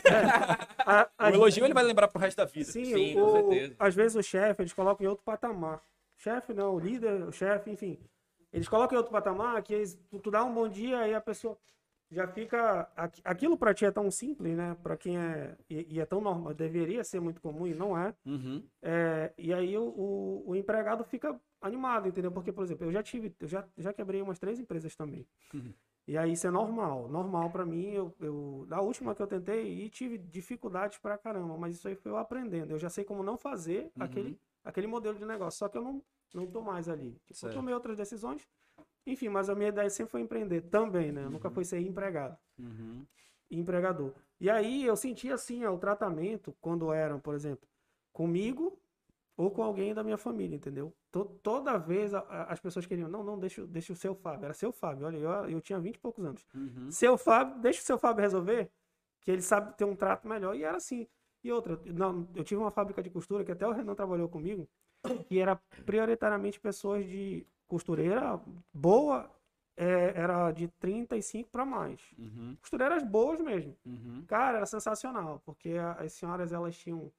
a- 0.84 1.08
a- 1.18 1.28
O 1.30 1.34
elogio 1.34 1.64
ele 1.64 1.74
vai 1.74 1.82
lembrar 1.84 2.08
pro 2.08 2.20
resto 2.20 2.38
da 2.38 2.44
vida. 2.46 2.70
Sim, 2.70 2.84
Sim, 2.86 3.20
o- 3.20 3.24
com 3.24 3.26
o- 3.26 3.32
certeza. 3.52 3.76
às 3.78 3.94
vezes 3.94 4.16
o 4.16 4.22
chefe, 4.22 4.62
eles 4.62 4.72
colocam 4.72 5.04
em 5.04 5.08
outro 5.08 5.24
patamar. 5.24 5.80
Chefe 6.16 6.52
não, 6.54 6.74
o 6.74 6.78
líder, 6.80 7.22
o 7.22 7.32
chefe, 7.32 7.70
enfim. 7.70 7.98
Eles 8.52 8.66
colocam 8.68 8.94
em 8.94 8.98
outro 8.98 9.12
patamar 9.12 9.62
que 9.62 9.74
eles, 9.74 9.98
tu, 10.08 10.18
tu 10.18 10.30
dá 10.30 10.42
um 10.42 10.54
bom 10.54 10.66
dia 10.68 11.06
e 11.06 11.14
a 11.14 11.20
pessoa 11.20 11.58
já 12.10 12.26
fica. 12.28 12.88
aqui- 12.96 13.20
Aquilo 13.24 13.56
pra 13.58 13.74
ti 13.74 13.84
é 13.84 13.90
tão 13.90 14.10
simples, 14.10 14.56
né? 14.56 14.76
Pra 14.82 14.96
quem 14.96 15.18
é. 15.18 15.56
E, 15.68 15.94
e 15.96 16.00
é 16.00 16.06
tão 16.06 16.20
normal, 16.20 16.54
deveria 16.54 17.02
ser 17.04 17.20
muito 17.20 17.40
comum 17.40 17.66
e 17.66 17.74
não 17.74 17.96
é. 17.98 18.14
Uhum. 18.24 18.62
É, 18.82 19.32
e 19.36 19.52
aí 19.52 19.76
o, 19.76 19.84
o, 19.88 20.50
o 20.50 20.56
empregado 20.56 21.04
fica 21.04 21.38
animado, 21.60 22.08
entendeu? 22.08 22.30
Porque, 22.30 22.52
por 22.52 22.64
exemplo, 22.64 22.86
eu 22.86 22.92
já 22.92 23.02
tive, 23.02 23.34
eu 23.40 23.48
já, 23.48 23.66
já 23.76 23.92
quebrei 23.92 24.22
umas 24.22 24.38
três 24.38 24.58
empresas 24.60 24.94
também. 24.94 25.26
E 26.06 26.16
aí 26.16 26.32
isso 26.32 26.46
é 26.46 26.50
normal. 26.50 27.08
Normal 27.08 27.50
pra 27.50 27.66
mim, 27.66 27.90
eu, 27.90 28.14
eu, 28.20 28.64
da 28.68 28.80
última 28.80 29.14
que 29.14 29.20
eu 29.22 29.26
tentei, 29.26 29.66
e 29.84 29.90
tive 29.90 30.16
dificuldades 30.18 30.98
pra 30.98 31.18
caramba, 31.18 31.56
mas 31.58 31.74
isso 31.76 31.88
aí 31.88 31.96
foi 31.96 32.12
eu 32.12 32.16
aprendendo. 32.16 32.70
Eu 32.70 32.78
já 32.78 32.88
sei 32.88 33.04
como 33.04 33.24
não 33.24 33.36
fazer 33.36 33.90
Uhum. 33.96 34.04
aquele, 34.04 34.40
aquele 34.64 34.86
modelo 34.86 35.18
de 35.18 35.24
negócio, 35.24 35.58
só 35.58 35.68
que 35.68 35.76
eu 35.76 35.82
não, 35.82 36.00
não 36.32 36.46
tô 36.46 36.60
mais 36.62 36.88
ali. 36.88 37.10
Tipo, 37.26 37.46
eu 37.48 37.52
tomei 37.52 37.74
outras 37.74 37.96
decisões. 37.96 38.46
Enfim, 39.06 39.28
mas 39.28 39.48
a 39.48 39.54
minha 39.54 39.68
ideia 39.68 39.88
sempre 39.88 40.10
foi 40.10 40.20
empreender 40.20 40.62
também, 40.62 41.12
né? 41.12 41.24
Eu 41.24 41.30
nunca 41.30 41.48
fui 41.50 41.64
ser 41.64 41.78
empregado 41.80 42.36
Uhum. 42.58 43.04
empregador. 43.50 44.12
E 44.40 44.50
aí 44.50 44.84
eu 44.84 44.96
sentia 44.96 45.34
assim, 45.34 45.64
ó, 45.64 45.72
o 45.74 45.78
tratamento 45.78 46.54
quando 46.60 46.92
eram, 46.92 47.20
por 47.20 47.34
exemplo, 47.34 47.66
comigo 48.12 48.78
ou 49.36 49.50
com 49.50 49.62
alguém 49.62 49.94
da 49.94 50.02
minha 50.02 50.16
família, 50.18 50.56
entendeu? 50.56 50.92
To- 51.12 51.26
toda 51.42 51.76
vez 51.78 52.12
a- 52.14 52.20
a- 52.20 52.52
as 52.52 52.58
pessoas 52.60 52.86
queriam, 52.86 53.08
não, 53.08 53.22
não, 53.22 53.38
deixa, 53.38 53.62
o- 53.62 53.66
deixa 53.66 53.92
o 53.92 53.96
seu 53.96 54.14
Fábio. 54.14 54.44
Era 54.46 54.54
seu 54.54 54.72
Fábio, 54.72 55.06
olha, 55.06 55.16
eu, 55.18 55.30
eu 55.50 55.60
tinha 55.60 55.78
20 55.78 55.96
e 55.96 55.98
poucos 56.00 56.24
anos. 56.24 56.44
Uhum. 56.54 56.90
Seu 56.90 57.16
Fábio, 57.18 57.60
deixa 57.60 57.80
o 57.80 57.84
seu 57.84 57.98
Fábio 57.98 58.22
resolver, 58.22 58.70
que 59.20 59.30
ele 59.30 59.42
sabe 59.42 59.76
ter 59.76 59.84
um 59.84 59.94
trato 59.94 60.26
melhor. 60.26 60.54
E 60.56 60.64
era 60.64 60.76
assim. 60.78 61.06
E 61.44 61.52
outra, 61.52 61.78
não, 61.84 62.26
eu 62.34 62.42
tive 62.42 62.60
uma 62.60 62.70
fábrica 62.70 63.02
de 63.02 63.10
costura 63.10 63.44
que 63.44 63.52
até 63.52 63.66
o 63.66 63.72
Renan 63.72 63.94
trabalhou 63.94 64.28
comigo, 64.28 64.66
que 65.28 65.38
era 65.38 65.54
prioritariamente 65.84 66.58
pessoas 66.58 67.04
de 67.06 67.46
costureira 67.66 68.40
boa, 68.72 69.30
é, 69.76 70.12
era 70.14 70.50
de 70.52 70.68
35 70.68 71.50
para 71.50 71.64
mais. 71.64 72.00
Uhum. 72.18 72.56
Costureiras 72.60 73.02
boas 73.02 73.40
mesmo. 73.40 73.76
Uhum. 73.84 74.24
Cara, 74.26 74.58
era 74.58 74.66
sensacional, 74.66 75.42
porque 75.44 75.74
as 75.98 76.12
senhoras 76.12 76.52
elas 76.52 76.76
tinham 76.76 77.12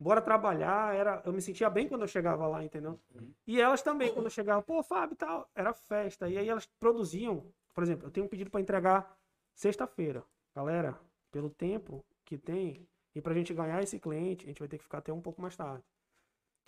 bora 0.00 0.22
trabalhar, 0.22 0.94
era, 0.94 1.22
eu 1.26 1.32
me 1.32 1.42
sentia 1.42 1.68
bem 1.68 1.86
quando 1.86 2.00
eu 2.00 2.08
chegava 2.08 2.46
lá, 2.46 2.64
entendeu? 2.64 2.98
E 3.46 3.60
elas 3.60 3.82
também 3.82 4.12
quando 4.12 4.26
eu 4.26 4.30
chegava, 4.30 4.62
pô, 4.62 4.82
Fábio, 4.82 5.12
e 5.12 5.16
tal, 5.16 5.48
era 5.54 5.74
festa. 5.74 6.26
E 6.26 6.38
aí 6.38 6.48
elas 6.48 6.64
produziam, 6.64 7.44
por 7.74 7.84
exemplo, 7.84 8.06
eu 8.06 8.10
tenho 8.10 8.24
um 8.24 8.28
pedido 8.28 8.50
para 8.50 8.62
entregar 8.62 9.14
sexta-feira. 9.54 10.24
Galera, 10.56 10.98
pelo 11.30 11.50
tempo 11.50 12.02
que 12.24 12.38
tem 12.38 12.88
e 13.14 13.20
pra 13.20 13.34
gente 13.34 13.52
ganhar 13.52 13.82
esse 13.82 13.98
cliente, 13.98 14.46
a 14.46 14.48
gente 14.48 14.58
vai 14.58 14.68
ter 14.68 14.78
que 14.78 14.84
ficar 14.84 14.98
até 14.98 15.12
um 15.12 15.20
pouco 15.20 15.42
mais 15.42 15.54
tarde. 15.54 15.84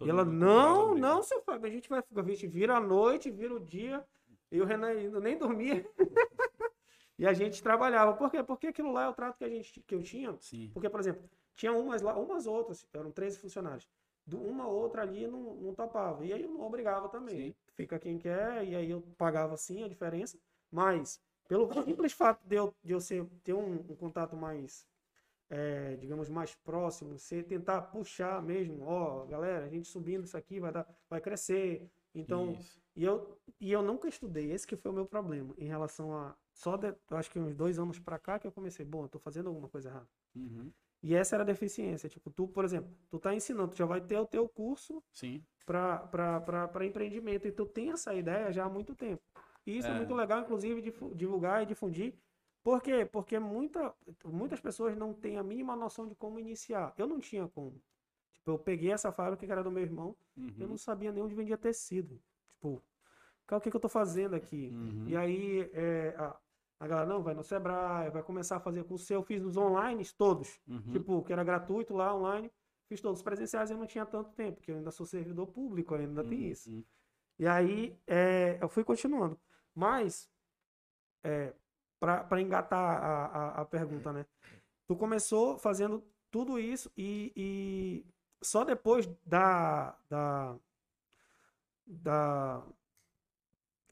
Todo 0.03 0.09
e 0.09 0.11
ela, 0.11 0.25
não, 0.25 0.95
não, 0.95 1.23
seu 1.23 1.41
Fábio, 1.43 1.69
a 1.69 1.71
gente 1.71 1.89
vai 1.89 2.01
a 2.01 2.23
gente 2.23 2.47
vira 2.47 2.77
a 2.77 2.81
noite, 2.81 3.31
vira 3.31 3.55
o 3.55 3.61
dia. 3.61 4.05
E 4.51 4.61
o 4.61 4.65
Renan 4.65 4.89
ainda 4.89 5.21
nem 5.21 5.39
dormia. 5.39 5.87
e 7.19 7.27
a 7.27 7.33
gente 7.33 7.63
trabalhava. 7.63 8.15
Por 8.15 8.31
quê? 8.31 8.43
Porque 8.43 8.67
aquilo 8.67 8.93
lá 8.93 9.05
é 9.05 9.09
o 9.09 9.15
trato 9.15 9.39
que, 9.39 9.45
a 9.45 9.49
gente, 9.49 9.81
que 9.81 9.95
eu 9.95 10.03
tinha. 10.03 10.37
Sim. 10.41 10.71
Porque, 10.75 10.91
por 10.91 11.01
exemplo, 11.01 11.29
tinha 11.55 11.73
umas 11.73 12.03
lá, 12.03 12.19
umas 12.19 12.47
outras, 12.47 12.87
eram 12.93 13.11
13 13.11 13.39
funcionários. 13.39 13.89
Uma 14.31 14.67
outra 14.67 15.03
ali 15.03 15.27
não, 15.27 15.55
não 15.55 15.75
topava. 15.75 16.25
E 16.25 16.33
aí 16.33 16.43
eu 16.43 16.51
não 16.51 16.61
obrigava 16.61 17.09
também. 17.09 17.51
Sim. 17.51 17.55
Fica 17.75 17.99
quem 17.99 18.19
quer, 18.19 18.65
e 18.65 18.75
aí 18.75 18.91
eu 18.91 19.01
pagava 19.17 19.57
sim 19.57 19.83
a 19.85 19.89
diferença. 19.89 20.39
Mas, 20.71 21.21
pelo 21.49 21.69
simples 21.85 22.13
fato 22.13 22.41
de 22.45 22.57
eu, 22.57 22.75
de 22.83 22.93
eu 22.93 23.01
ser, 23.01 23.25
ter 23.43 23.55
um, 23.55 23.75
um 23.75 23.97
contato 23.97 24.37
mais 24.37 24.87
é, 25.53 25.97
digamos, 25.97 26.31
mais 26.31 26.55
próximo, 26.55 27.19
você 27.19 27.43
tentar 27.43 27.83
puxar 27.83 28.43
mesmo, 28.43 28.85
ó, 28.87 29.27
galera, 29.27 29.67
a 29.67 29.69
gente 29.69 29.87
subindo 29.87 30.25
isso 30.25 30.35
aqui 30.37 30.59
vai 30.59 30.73
dar, 30.73 30.87
vai 31.11 31.21
crescer. 31.21 31.91
Então, 32.15 32.53
Isso. 32.53 32.81
e 32.97 33.05
eu, 33.05 33.39
e 33.61 33.71
eu 33.73 33.83
nunca 33.83 34.09
estudei, 34.09 34.51
esse 34.51 34.67
que 34.67 34.77
foi 34.77 34.91
o 34.91 34.95
meu 34.95 35.07
problema 35.07 35.55
em 35.59 35.67
relação 35.67 36.13
a 36.15 36.35
só 36.53 36.77
de, 36.77 36.89
eu 37.11 37.17
acho 37.17 37.31
que 37.31 37.39
uns 37.39 37.55
dois 37.55 37.79
anos 37.79 37.99
pra 37.99 38.19
cá 38.19 38.39
que 38.39 38.47
eu 38.47 38.53
comecei, 38.53 38.85
bom, 38.85 39.05
eu 39.05 39.09
tô 39.09 39.19
fazendo 39.19 39.49
alguma 39.49 39.69
coisa 39.69 39.89
errada. 39.91 40.09
Uhum. 40.35 40.71
E 41.03 41.15
essa 41.15 41.37
era 41.37 41.43
a 41.43 41.47
deficiência, 41.47 42.09
tipo, 42.09 42.31
tu, 42.31 42.47
por 42.49 42.65
exemplo, 42.65 42.91
tu 43.11 43.19
tá 43.19 43.35
ensinando, 43.35 43.73
tu 43.73 43.77
já 43.77 43.87
vai 43.87 44.01
ter 44.01 44.19
o 44.19 44.27
teu 44.27 44.49
curso 44.49 45.03
Sim. 45.13 45.43
para 45.67 46.87
empreendimento. 46.87 47.47
E 47.47 47.53
tu 47.53 47.67
tem 47.67 47.91
essa 47.91 48.15
ideia 48.15 48.53
já 48.53 48.65
há 48.65 48.69
muito 48.69 48.95
tempo. 48.95 49.23
E 49.67 49.79
isso 49.79 49.89
é, 49.89 49.91
É. 49.91 49.97
muito 49.97 50.15
legal, 50.15 50.41
inclusive, 50.41 50.81
divulgar 51.15 51.63
e 51.63 51.67
difundir. 51.67 52.15
Por 52.63 52.81
quê? 52.81 53.05
Porque 53.05 53.39
muita, 53.39 53.95
muitas 54.25 54.61
pessoas 54.61 54.97
não 54.97 55.13
têm 55.13 55.37
a 55.37 55.43
mínima 55.43 55.75
noção 55.75 56.07
de 56.07 56.15
como 56.15 56.39
iniciar. 56.39 56.95
Eu 56.97 57.07
não 57.09 57.19
tinha 57.19 57.49
como. 57.49 57.83
Tipo, 58.33 58.53
eu 58.53 58.59
peguei 58.59 58.93
essa 58.93 59.11
fábrica 59.13 59.45
que 59.45 59.53
era 59.53 59.63
do 59.65 59.71
meu 59.71 59.83
irmão, 59.83 60.17
eu 60.37 60.43
Uhum. 60.45 60.69
não 60.69 60.77
sabia 60.79 61.13
nem 61.13 61.23
onde 61.23 61.35
vendia 61.35 61.59
tecido. 61.59 62.21
Tipo, 62.49 62.83
o 63.51 63.61
que, 63.61 63.71
que 63.71 63.77
eu 63.77 63.81
tô 63.81 63.89
fazendo 63.89 64.35
aqui? 64.35 64.71
Uhum. 64.73 65.09
E 65.09 65.17
aí, 65.17 65.71
é, 65.73 66.15
a, 66.17 66.37
a 66.81 66.87
galera, 66.89 67.07
não, 67.09 67.23
vai 67.23 67.35
no 67.35 67.43
Sebrae, 67.45 68.11
vai 68.11 68.23
começar 68.23 68.57
a 68.57 68.61
fazer 68.61 68.85
curso. 68.85 69.13
Eu 69.13 69.23
fiz 69.23 69.43
os 69.45 69.57
online 69.57 70.05
todos. 70.17 70.61
Uhum. 70.67 70.81
Tipo, 70.93 71.23
que 71.23 71.33
era 71.33 71.45
gratuito 71.45 71.95
lá, 71.95 72.15
online. 72.15 72.51
Fiz 72.89 73.01
todos 73.01 73.19
os 73.21 73.23
presenciais 73.25 73.71
e 73.71 73.73
eu 73.75 73.79
não 73.79 73.87
tinha 73.87 74.07
tanto 74.07 74.31
tempo, 74.33 74.57
porque 74.59 74.71
eu 74.71 74.77
ainda 74.77 74.91
sou 74.91 75.05
servidor 75.07 75.47
público, 75.49 75.95
ainda 75.95 76.23
tem 76.25 76.49
isso. 76.51 76.71
Uhum. 76.71 76.85
E 77.39 77.47
aí, 77.47 77.99
é, 78.07 78.59
eu 78.61 78.69
fui 78.69 78.85
continuando. 78.85 79.39
Mas, 79.75 80.31
é, 81.25 81.55
para 82.03 82.41
engatar 82.43 82.81
a, 83.03 83.27
a, 83.27 83.61
a 83.61 83.65
pergunta, 83.65 84.13
né? 84.13 84.27
Tu 84.89 84.97
começou 84.97 85.57
fazendo 85.57 86.03
tudo 86.31 86.59
isso 86.59 86.91
e, 86.97 87.33
e 87.37 88.05
só 88.43 88.65
depois 88.65 89.07
da, 89.25 89.97
da, 90.11 90.57
da... 91.87 92.63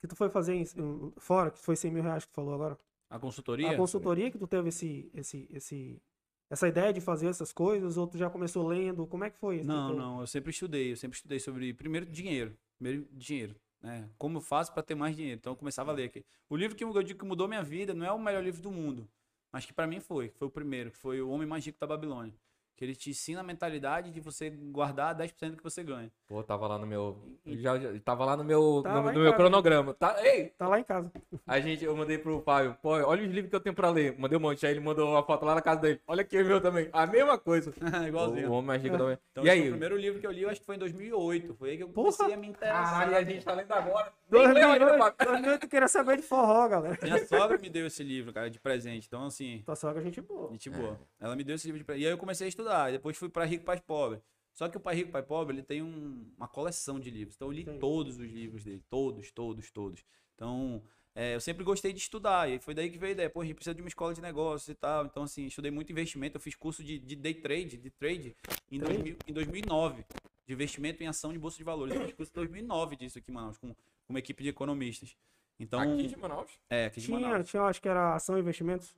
Que 0.00 0.08
tu 0.08 0.16
foi 0.16 0.28
fazer 0.30 0.54
em- 0.54 0.62
em- 0.62 1.12
fora, 1.18 1.50
que 1.50 1.58
foi 1.58 1.76
100 1.76 1.90
mil 1.92 2.02
reais 2.02 2.24
que 2.24 2.30
tu 2.32 2.34
falou 2.34 2.54
agora? 2.54 2.78
A 3.08 3.18
consultoria? 3.18 3.70
A 3.70 3.76
consultoria 3.76 4.30
que 4.30 4.38
tu 4.38 4.46
teve 4.46 4.68
esse, 4.70 5.10
esse, 5.14 5.46
esse, 5.50 6.02
essa 6.48 6.66
ideia 6.68 6.92
de 6.92 7.00
fazer 7.00 7.28
essas 7.28 7.52
coisas, 7.52 7.96
ou 7.96 8.06
tu 8.06 8.16
já 8.18 8.30
começou 8.30 8.66
lendo? 8.66 9.06
Como 9.06 9.24
é 9.24 9.30
que 9.30 9.38
foi 9.38 9.56
isso? 9.58 9.68
Não, 9.68 9.88
Tipo, 9.88 9.98
não, 10.00 10.20
eu 10.20 10.26
sempre 10.26 10.50
estudei, 10.50 10.92
eu 10.92 10.96
sempre 10.96 11.16
estudei 11.16 11.38
sobre, 11.38 11.72
primeiro, 11.74 12.06
dinheiro, 12.06 12.56
primeiro, 12.78 13.06
dinheiro, 13.12 13.54
né, 13.82 14.08
como 14.18 14.38
eu 14.38 14.42
faço 14.42 14.72
para 14.72 14.82
ter 14.82 14.94
mais 14.94 15.16
dinheiro, 15.16 15.38
então 15.38 15.52
eu 15.52 15.56
começava 15.56 15.90
a 15.90 15.94
ler 15.94 16.04
aqui. 16.04 16.24
O 16.48 16.56
livro 16.56 16.76
que 16.76 16.84
eu 16.84 17.02
digo 17.02 17.18
que 17.18 17.24
mudou 17.24 17.48
minha 17.48 17.62
vida 17.62 17.94
não 17.94 18.06
é 18.06 18.12
o 18.12 18.18
melhor 18.18 18.42
livro 18.42 18.62
do 18.62 18.70
mundo, 18.70 19.08
mas 19.52 19.64
que 19.64 19.72
para 19.72 19.86
mim 19.86 20.00
foi, 20.00 20.30
foi 20.30 20.48
o 20.48 20.50
primeiro, 20.50 20.90
que 20.90 20.98
foi 20.98 21.20
O 21.20 21.30
Homem 21.30 21.46
Mais 21.46 21.64
Rico 21.64 21.78
da 21.78 21.86
Babilônia, 21.86 22.34
que 22.80 22.84
ele 22.86 22.96
te 22.96 23.10
ensina 23.10 23.40
a 23.40 23.42
mentalidade 23.42 24.10
de 24.10 24.20
você 24.20 24.48
guardar 24.48 25.14
10% 25.14 25.50
do 25.50 25.56
que 25.58 25.62
você 25.62 25.84
ganha. 25.84 26.10
Pô, 26.26 26.42
tava 26.42 26.66
lá 26.66 26.78
no 26.78 26.86
meu. 26.86 27.18
Já, 27.44 27.78
já- 27.78 27.90
tava 28.02 28.24
lá 28.24 28.34
no 28.38 28.42
meu, 28.42 28.80
Tá 28.82 28.94
no, 28.94 29.12
no 29.12 29.20
meu 29.20 29.34
cronograma. 29.34 29.92
Tá, 29.92 30.16
ei, 30.24 30.46
Tá 30.56 30.66
lá 30.66 30.80
em 30.80 30.82
casa. 30.84 31.12
a 31.46 31.60
gente, 31.60 31.84
eu 31.84 31.94
mandei 31.94 32.16
pro 32.16 32.40
Fábio, 32.40 32.74
pô, 32.80 32.92
olha 32.92 33.22
os 33.22 33.28
livros 33.30 33.50
que 33.50 33.56
eu 33.56 33.60
tenho 33.60 33.74
pra 33.74 33.90
ler. 33.90 34.18
Mandei 34.18 34.38
um 34.38 34.40
monte. 34.40 34.64
Aí 34.64 34.72
ele 34.72 34.80
mandou 34.80 35.10
uma 35.10 35.22
foto 35.22 35.44
lá 35.44 35.54
na 35.54 35.60
casa 35.60 35.78
dele. 35.82 36.00
Olha 36.06 36.22
aqui 36.22 36.40
o 36.40 36.46
meu 36.46 36.58
também. 36.58 36.88
A 36.90 37.06
mesma 37.06 37.36
coisa. 37.36 37.70
Igualzinho. 38.08 38.48
O, 38.48 38.52
Homem 38.54 38.66
Mais 38.68 38.82
Rico 38.82 38.96
da 38.96 39.12
Então, 39.30 39.44
E 39.44 39.46
foi 39.46 39.50
aí? 39.50 39.66
o 39.68 39.70
primeiro 39.72 39.96
livro 39.98 40.18
que 40.18 40.26
eu 40.26 40.32
li, 40.32 40.40
eu 40.42 40.48
acho 40.48 40.60
que 40.60 40.64
foi 40.66 40.76
em 40.76 40.78
2008, 40.78 41.54
foi 41.56 41.70
aí 41.72 41.76
que 41.76 41.82
eu 41.82 41.88
Porra! 41.90 42.12
comecei 42.16 42.34
a 42.34 42.38
me 42.38 42.48
interessar. 42.48 42.90
Caralho, 42.90 43.16
a 43.18 43.22
gente 43.24 43.44
tá 43.44 43.52
lendo 43.52 43.72
agora. 43.72 44.10
Nem 44.30 44.40
leu 44.54 44.70
ainda, 44.70 44.86
2008, 44.86 44.98
Fábio. 44.98 45.26
2008 45.34 45.62
eu 45.64 45.68
queria 45.68 45.88
saber 45.88 46.16
de 46.16 46.22
forró, 46.22 46.66
galera. 46.66 46.98
Minha 47.02 47.26
sogra 47.26 47.58
me 47.58 47.68
deu 47.68 47.86
esse 47.86 48.02
livro, 48.02 48.32
cara, 48.32 48.48
de 48.48 48.58
presente, 48.58 49.06
então 49.06 49.26
assim... 49.26 49.60
Tua 49.66 49.76
sogra, 49.76 50.00
gente 50.02 50.22
boa. 50.22 50.50
Gente 50.52 50.70
boa. 50.70 50.98
Ela 51.20 51.36
me 51.36 51.44
deu 51.44 51.56
esse 51.56 51.66
livro 51.66 51.78
de 51.78 51.84
presente. 51.84 52.04
E 52.04 52.06
aí 52.06 52.12
eu 52.12 52.16
comecei 52.18 52.46
a 52.46 52.48
estudar. 52.48 52.69
E 52.88 52.92
depois 52.92 53.16
fui 53.16 53.28
para 53.28 53.44
Rico 53.44 53.64
Pai 53.64 53.80
Pobre. 53.80 54.20
Só 54.52 54.68
que 54.68 54.76
o 54.76 54.80
Pai 54.80 54.94
Rico 54.96 55.12
Pai 55.12 55.22
Pobre, 55.22 55.54
ele 55.56 55.62
tem 55.62 55.82
um- 55.82 56.26
uma 56.36 56.48
coleção 56.48 56.98
de 57.00 57.10
livros. 57.10 57.36
Então 57.36 57.48
eu 57.48 57.52
li 57.52 57.64
Sim. 57.64 57.78
todos 57.78 58.18
os 58.18 58.30
livros 58.30 58.64
dele. 58.64 58.82
Todos, 58.90 59.30
todos, 59.30 59.70
todos. 59.70 60.04
Então, 60.34 60.82
é, 61.14 61.34
eu 61.34 61.40
sempre 61.40 61.62
gostei 61.64 61.92
de 61.92 61.98
estudar. 62.00 62.50
E 62.50 62.58
foi 62.58 62.74
daí 62.74 62.90
que 62.90 62.98
veio 62.98 63.10
a 63.10 63.12
ideia. 63.12 63.30
Pô, 63.30 63.40
a 63.40 63.44
gente 63.44 63.54
precisa 63.54 63.74
de 63.74 63.80
uma 63.80 63.88
escola 63.88 64.12
de 64.12 64.20
negócios 64.20 64.68
e 64.68 64.74
tal. 64.74 65.06
Então, 65.06 65.22
assim, 65.22 65.46
estudei 65.46 65.70
muito 65.70 65.90
investimento. 65.92 66.36
Eu 66.36 66.40
fiz 66.40 66.54
curso 66.54 66.82
de, 66.82 66.98
de 66.98 67.14
day 67.16 67.34
trade, 67.34 67.76
de 67.76 67.90
trade, 67.90 68.36
em, 68.70 68.78
Trade? 68.78 68.94
2000 68.94 69.16
em 69.26 69.32
2009. 69.32 70.04
De 70.46 70.52
investimento 70.54 71.02
em 71.02 71.06
ação 71.06 71.32
de 71.32 71.38
bolsa 71.38 71.56
de 71.56 71.64
valores. 71.64 71.94
Eu 71.94 72.04
fiz 72.04 72.14
curso 72.14 72.32
em 72.32 72.34
2009 72.34 72.96
disso 72.96 73.18
aqui 73.18 73.30
em 73.30 73.34
Manaus, 73.34 73.56
com, 73.56 73.72
com 73.72 73.76
uma 74.08 74.18
equipe 74.18 74.42
de 74.42 74.48
economistas. 74.48 75.16
Então, 75.60 75.78
Aqui 75.94 76.06
de 76.08 76.16
Manaus. 76.16 76.50
é, 76.70 76.86
aqui 76.86 77.00
de 77.00 77.06
Tinha, 77.06 77.20
Manaus. 77.20 77.48
tinha, 77.48 77.62
acho 77.62 77.80
que 77.82 77.88
era 77.88 78.14
ação 78.14 78.36
e 78.36 78.40
investimentos. 78.40 78.94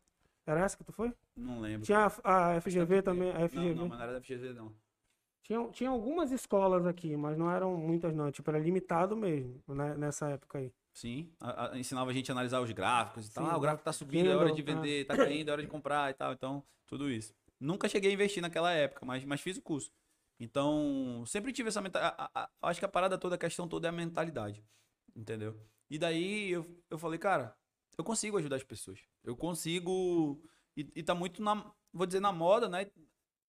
Era 0.46 0.60
essa 0.60 0.76
que 0.76 0.84
tu 0.84 0.92
foi? 0.92 1.12
Não 1.36 1.60
lembro. 1.60 1.86
Tinha 1.86 2.06
a, 2.24 2.50
a 2.54 2.60
FGV 2.60 3.02
também, 3.02 3.30
a 3.30 3.34
Não, 3.40 3.48
FGV. 3.48 3.74
não, 3.74 3.88
mas 3.88 3.98
não 3.98 4.04
era 4.04 4.12
da 4.12 4.18
FGV, 4.20 4.52
não. 4.52 4.72
Tinha, 5.42 5.68
tinha 5.70 5.90
algumas 5.90 6.30
escolas 6.30 6.86
aqui, 6.86 7.16
mas 7.16 7.36
não 7.36 7.50
eram 7.50 7.76
muitas 7.76 8.14
não. 8.14 8.30
Tipo, 8.30 8.50
era 8.50 8.58
limitado 8.58 9.16
mesmo, 9.16 9.60
né, 9.68 9.96
nessa 9.96 10.30
época 10.30 10.58
aí. 10.58 10.72
Sim, 10.94 11.32
a- 11.40 11.70
a- 11.72 11.78
ensinava 11.78 12.10
a 12.10 12.14
gente 12.14 12.30
a 12.30 12.34
analisar 12.34 12.60
os 12.60 12.70
gráficos 12.70 13.26
e 13.28 13.32
tal. 13.32 13.44
Sim, 13.44 13.50
Ah, 13.50 13.56
o 13.56 13.60
gráfico 13.60 13.84
tá 13.84 13.92
subindo, 13.92 14.30
é 14.30 14.36
hora 14.36 14.52
de 14.52 14.62
vender, 14.62 15.06
tá 15.06 15.16
caindo, 15.16 15.48
é 15.48 15.52
hora 15.52 15.62
de 15.62 15.68
comprar 15.68 16.10
e 16.10 16.14
tal. 16.14 16.32
Então, 16.32 16.62
tudo 16.86 17.10
isso. 17.10 17.34
Nunca 17.58 17.88
cheguei 17.88 18.10
a 18.10 18.14
investir 18.14 18.42
naquela 18.42 18.72
época, 18.72 19.04
mas, 19.06 19.24
mas 19.24 19.40
fiz 19.40 19.56
o 19.56 19.62
curso. 19.62 19.90
Então, 20.38 21.24
sempre 21.26 21.52
tive 21.52 21.68
essa 21.68 21.80
mentalidade. 21.80 22.28
Acho 22.60 22.80
que 22.80 22.84
a 22.84 22.88
parada 22.88 23.16
toda, 23.16 23.36
a 23.36 23.38
questão 23.38 23.66
toda 23.68 23.88
é 23.88 23.90
a 23.90 23.92
mentalidade. 23.92 24.62
Entendeu? 25.14 25.56
E 25.88 25.98
daí 25.98 26.50
eu, 26.50 26.66
eu 26.90 26.98
falei, 26.98 27.18
cara, 27.18 27.56
eu 27.98 28.04
consigo 28.04 28.38
ajudar 28.38 28.56
as 28.56 28.62
pessoas. 28.64 28.98
Eu 29.24 29.36
consigo. 29.36 30.40
E, 30.76 30.90
e 30.96 31.02
tá 31.02 31.14
muito 31.14 31.42
na. 31.42 31.70
Vou 31.92 32.06
dizer 32.06 32.20
na 32.20 32.32
moda, 32.32 32.68
né? 32.68 32.86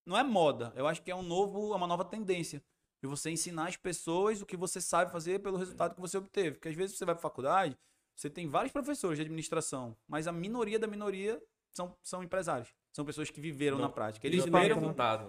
Não 0.05 0.17
é 0.17 0.23
moda. 0.23 0.73
Eu 0.75 0.85
acho 0.87 1.01
que 1.01 1.09
é 1.09 1.15
um 1.15 1.23
novo, 1.23 1.73
é 1.73 1.75
uma 1.77 1.87
nova 1.87 2.03
tendência. 2.03 2.61
De 3.01 3.07
você 3.07 3.29
ensinar 3.29 3.67
as 3.67 3.75
pessoas 3.75 4.41
o 4.41 4.45
que 4.45 4.55
você 4.55 4.79
sabe 4.79 5.11
fazer 5.11 5.39
pelo 5.39 5.57
resultado 5.57 5.93
que 5.95 5.99
você 6.01 6.17
obteve. 6.17 6.51
Porque 6.51 6.69
às 6.69 6.75
vezes 6.75 6.97
você 6.97 7.03
vai 7.05 7.13
pra 7.15 7.21
faculdade, 7.21 7.77
você 8.15 8.29
tem 8.29 8.47
vários 8.47 8.71
professores 8.71 9.17
de 9.17 9.23
administração, 9.23 9.97
mas 10.07 10.25
a 10.27 10.31
minoria 10.31 10.79
da 10.79 10.87
minoria 10.87 11.41
são, 11.75 11.97
são 12.01 12.23
empresários. 12.23 12.73
São 12.93 13.03
pessoas 13.03 13.29
que 13.29 13.41
viveram 13.41 13.77
Não- 13.77 13.85
na 13.87 13.91
prática. 13.91 14.25
Eles 14.25 14.45
leram- 14.45 14.79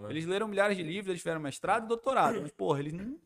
né? 0.01 0.11
eles 0.11 0.25
leram 0.27 0.47
milhares 0.47 0.77
de 0.77 0.83
livros, 0.85 1.09
eles 1.09 1.21
tiveram 1.23 1.41
mestrado 1.41 1.85
e 1.85 1.89
doutorado. 1.89 2.41
Mas, 2.43 2.53
porra, 2.53 2.79
eles 2.79 2.93
não, 2.93 3.19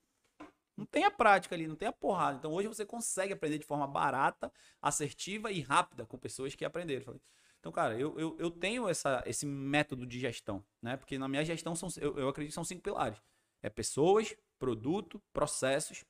não 0.79 0.87
tem 0.87 1.03
a 1.03 1.11
prática 1.11 1.57
ali, 1.57 1.67
não 1.67 1.75
tem 1.75 1.89
a 1.89 1.93
porrada. 1.93 2.39
Então 2.39 2.53
hoje 2.53 2.69
você 2.69 2.87
consegue 2.87 3.33
aprender 3.33 3.59
de 3.59 3.67
forma 3.67 3.85
barata, 3.85 4.53
assertiva 4.81 5.51
e 5.51 5.61
rápida 5.61 6.07
com 6.07 6.17
pessoas 6.17 6.55
que 6.55 6.65
aprenderam. 6.65 7.21
Então, 7.59 7.73
cara, 7.73 7.99
eu, 7.99 8.17
eu, 8.17 8.37
eu 8.39 8.49
tenho 8.49 8.89
essa, 8.89 9.21
esse 9.27 9.45
método 9.45 10.07
de 10.07 10.21
gestão, 10.21 10.65
né? 10.81 10.97
Porque 10.97 11.19
na 11.19 11.27
minha 11.27 11.45
gestão 11.45 11.75
são, 11.75 11.89
eu, 12.01 12.17
eu 12.17 12.29
acredito 12.29 12.51
que 12.51 12.55
são 12.55 12.63
cinco 12.63 12.81
pilares. 12.81 13.21
É 13.61 13.69
pessoas, 13.69 14.37
produto, 14.57 15.21
processos, 15.33 16.05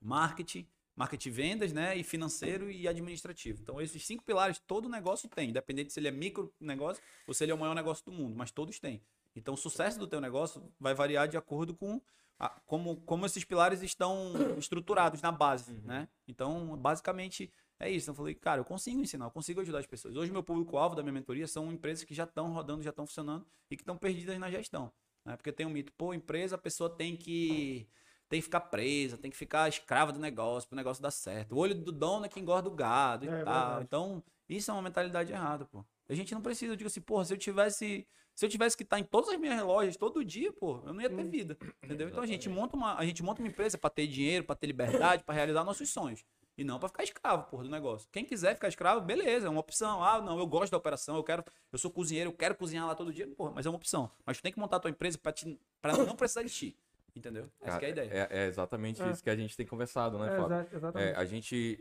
marketing, 0.00 0.66
marketing 0.96 1.30
vendas, 1.30 1.72
né? 1.74 1.94
E 1.94 2.02
financeiro 2.02 2.70
e 2.70 2.88
administrativo. 2.88 3.60
Então, 3.60 3.78
esses 3.78 4.06
cinco 4.06 4.24
pilares 4.24 4.58
todo 4.58 4.88
negócio 4.88 5.28
tem, 5.28 5.50
independente 5.50 5.92
se 5.92 6.00
ele 6.00 6.08
é 6.08 6.10
micro 6.10 6.50
negócio 6.58 7.02
ou 7.26 7.34
se 7.34 7.44
ele 7.44 7.52
é 7.52 7.54
o 7.54 7.58
maior 7.58 7.74
negócio 7.74 8.02
do 8.06 8.12
mundo, 8.12 8.34
mas 8.34 8.50
todos 8.50 8.80
têm. 8.80 9.02
Então, 9.36 9.52
o 9.52 9.58
sucesso 9.58 9.98
do 9.98 10.06
teu 10.06 10.18
negócio 10.18 10.72
vai 10.80 10.94
variar 10.94 11.28
de 11.28 11.36
acordo 11.36 11.74
com 11.74 12.00
a- 12.38 12.60
como, 12.66 12.96
como 13.02 13.26
esses 13.26 13.44
pilares 13.44 13.82
estão 13.82 14.32
estruturados 14.58 15.20
na 15.22 15.32
base, 15.32 15.72
Uhum. 15.72 15.80
né? 15.84 16.08
Então, 16.26 16.76
basicamente, 16.76 17.52
é 17.80 17.90
isso. 17.90 18.04
Então, 18.04 18.12
eu 18.12 18.16
falei, 18.16 18.34
cara, 18.34 18.60
eu 18.60 18.64
consigo 18.64 19.00
ensinar, 19.00 19.26
eu 19.26 19.30
consigo 19.30 19.60
ajudar 19.60 19.78
as 19.80 19.86
pessoas. 19.86 20.16
Hoje, 20.16 20.30
meu 20.32 20.42
público-alvo 20.42 20.94
da 20.94 21.02
minha 21.02 21.12
mentoria 21.12 21.46
são 21.46 21.72
empresas 21.72 22.04
que 22.04 22.14
já 22.14 22.24
estão 22.24 22.52
rodando, 22.52 22.82
já 22.82 22.90
estão 22.90 23.06
funcionando 23.06 23.46
e 23.70 23.76
que 23.76 23.82
estão 23.82 23.96
perdidas 23.96 24.38
na 24.38 24.50
gestão. 24.50 24.92
Né? 25.24 25.36
Porque 25.36 25.52
tem 25.52 25.66
um 25.66 25.70
mito, 25.70 25.92
pô, 25.92 26.14
empresa, 26.14 26.54
a 26.54 26.58
pessoa 26.58 26.88
tem 26.90 27.16
que 27.16 27.88
tem 28.28 28.40
que 28.40 28.44
ficar 28.44 28.60
presa, 28.60 29.16
tem 29.16 29.30
que 29.30 29.36
ficar 29.38 29.66
escrava 29.70 30.12
do 30.12 30.18
negócio, 30.18 30.68
para 30.68 30.74
o 30.74 30.76
negócio 30.76 31.02
dar 31.02 31.10
certo. 31.10 31.52
O 31.54 31.58
olho 31.58 31.74
do 31.74 31.90
dono 31.90 32.26
é 32.26 32.28
que 32.28 32.38
engorda 32.38 32.68
o 32.68 32.74
gado 32.74 33.24
e 33.24 33.28
É 33.28 33.30
tal. 33.30 33.38
verdade. 33.38 33.84
Então, 33.84 34.22
isso 34.46 34.70
é 34.70 34.74
uma 34.74 34.82
mentalidade 34.82 35.32
errada, 35.32 35.64
pô. 35.64 35.82
A 36.06 36.14
gente 36.14 36.34
não 36.34 36.42
precisa, 36.42 36.74
eu 36.74 36.76
digo 36.76 36.88
assim, 36.88 37.00
porra, 37.00 37.24
se 37.24 37.32
eu 37.32 37.38
tivesse, 37.38 38.06
se 38.38 38.46
eu 38.46 38.48
tivesse 38.48 38.76
que 38.76 38.84
estar 38.84 39.00
em 39.00 39.02
todas 39.02 39.30
as 39.30 39.36
minhas 39.36 39.60
lojas 39.64 39.96
todo 39.96 40.24
dia, 40.24 40.52
pô, 40.52 40.80
eu 40.86 40.92
não 40.94 41.00
ia 41.00 41.10
ter 41.10 41.24
Hum. 41.24 41.28
vida, 41.28 41.58
entendeu? 41.82 42.08
Então 42.08 42.22
a 42.22 42.26
gente 42.26 42.48
monta 42.48 42.76
uma, 42.76 42.96
a 42.96 43.04
gente 43.04 43.20
monta 43.20 43.42
uma 43.42 43.48
empresa 43.48 43.76
para 43.76 43.90
ter 43.90 44.06
dinheiro, 44.06 44.44
para 44.44 44.54
ter 44.54 44.68
liberdade, 44.68 45.24
para 45.24 45.34
realizar 45.34 45.64
nossos 45.64 45.90
sonhos. 45.90 46.24
E 46.56 46.62
não 46.62 46.78
para 46.78 46.86
ficar 46.88 47.02
escravo, 47.02 47.50
porra, 47.50 47.64
do 47.64 47.68
negócio. 47.68 48.08
Quem 48.12 48.24
quiser 48.24 48.54
ficar 48.54 48.68
escravo, 48.68 49.00
beleza, 49.00 49.48
é 49.48 49.50
uma 49.50 49.58
opção. 49.58 50.04
Ah, 50.04 50.20
não, 50.22 50.38
eu 50.38 50.46
gosto 50.46 50.70
da 50.70 50.76
operação, 50.78 51.16
eu 51.16 51.24
quero, 51.24 51.44
eu 51.72 51.78
sou 51.80 51.90
cozinheiro, 51.90 52.30
eu 52.30 52.32
quero 52.32 52.54
cozinhar 52.54 52.86
lá 52.86 52.94
todo 52.94 53.12
dia, 53.12 53.26
porra, 53.26 53.50
mas 53.56 53.66
é 53.66 53.70
uma 53.70 53.76
opção. 53.76 54.08
Mas 54.24 54.36
tu 54.38 54.42
tem 54.44 54.52
que 54.52 54.58
montar 54.60 54.76
a 54.76 54.80
tua 54.80 54.90
empresa 54.92 55.18
para 55.18 55.96
não 56.06 56.14
precisar 56.14 56.44
de 56.44 56.50
ti, 56.50 56.76
entendeu? 57.16 57.50
Essa 57.60 57.72
Cara, 57.72 57.84
é 57.84 57.86
a 57.86 57.90
ideia. 57.90 58.10
É, 58.30 58.42
é 58.42 58.46
exatamente 58.46 59.02
É. 59.02 59.10
isso 59.10 59.20
que 59.20 59.30
a 59.30 59.36
gente 59.36 59.56
tem 59.56 59.66
conversado, 59.66 60.16
né, 60.16 60.28
É, 60.32 60.36
Fábio? 60.36 61.00
É, 61.00 61.14
a 61.16 61.24
gente 61.24 61.76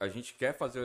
a 0.00 0.08
gente 0.08 0.34
quer 0.34 0.52
fazer 0.58 0.80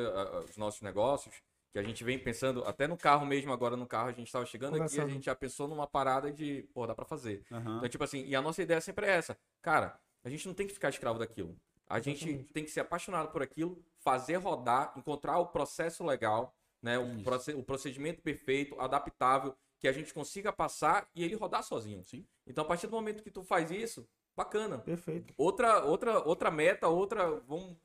os 0.48 0.56
nossos 0.56 0.82
negócios 0.82 1.34
que 1.72 1.80
a 1.80 1.84
gente 1.84 2.04
vem 2.04 2.20
pensando 2.20 2.64
até 2.66 2.88
no 2.88 2.98
carro 2.98 3.26
mesmo 3.26 3.52
agora 3.54 3.76
no 3.78 3.88
carro 3.88 4.10
a 4.10 4.12
gente 4.12 4.28
estava 4.28 4.46
chegando 4.46 4.82
aqui 4.82 5.00
a 5.00 5.08
gente 5.08 5.26
já 5.26 5.36
pensou 5.36 5.68
numa 5.68 5.88
parada 5.88 6.32
de 6.32 6.64
pô 6.74 6.86
dá 6.86 6.94
pra 6.94 7.06
fazer 7.06 7.44
Aham. 7.52 7.78
então 7.78 7.90
tipo 7.90 8.04
assim 8.04 8.26
e 8.26 8.36
a 8.36 8.42
nossa 8.42 8.62
ideia 8.62 8.82
sempre 8.82 9.06
é 9.06 9.12
essa 9.12 9.38
cara 9.62 10.00
a 10.24 10.30
gente 10.30 10.46
não 10.48 10.54
tem 10.54 10.68
que 10.68 10.74
ficar 10.74 10.90
escravo 10.90 11.20
daquilo 11.20 11.56
a 11.88 12.00
gente 12.00 12.24
Exatamente. 12.26 12.54
tem 12.54 12.64
que 12.64 12.72
ser 12.72 12.82
apaixonado 12.82 13.32
por 13.32 13.42
aquilo 13.42 13.84
fazer 14.00 14.36
rodar 14.38 14.94
encontrar 14.98 15.38
o 15.40 15.48
processo 15.48 16.04
legal 16.06 16.54
né 16.82 16.98
o, 17.00 17.14
Isso. 17.16 17.24
proce- 17.24 17.54
o 17.54 17.64
procedimento 17.64 18.22
perfeito 18.22 18.80
adaptável 18.80 19.56
que 19.80 19.88
a 19.88 19.92
gente 19.92 20.14
consiga 20.14 20.54
passar 20.54 21.08
e 21.16 21.24
ele 21.24 21.34
rodar 21.34 21.64
sozinho. 21.64 22.04
Sim. 22.04 22.24
Então, 22.46 22.64
a 22.64 22.68
partir 22.68 22.86
do 22.86 22.92
momento 22.94 23.24
que 23.24 23.32
tu 23.32 23.44
faz 23.44 23.72
isso, 23.72 24.08
bacana. 24.36 24.78
Perfeito. 24.80 25.34
Outra, 25.38 25.84
outra, 25.86 26.20
outra 26.28 26.52
meta, 26.52 26.88
outra, 26.88 27.30
vamos 27.48 27.76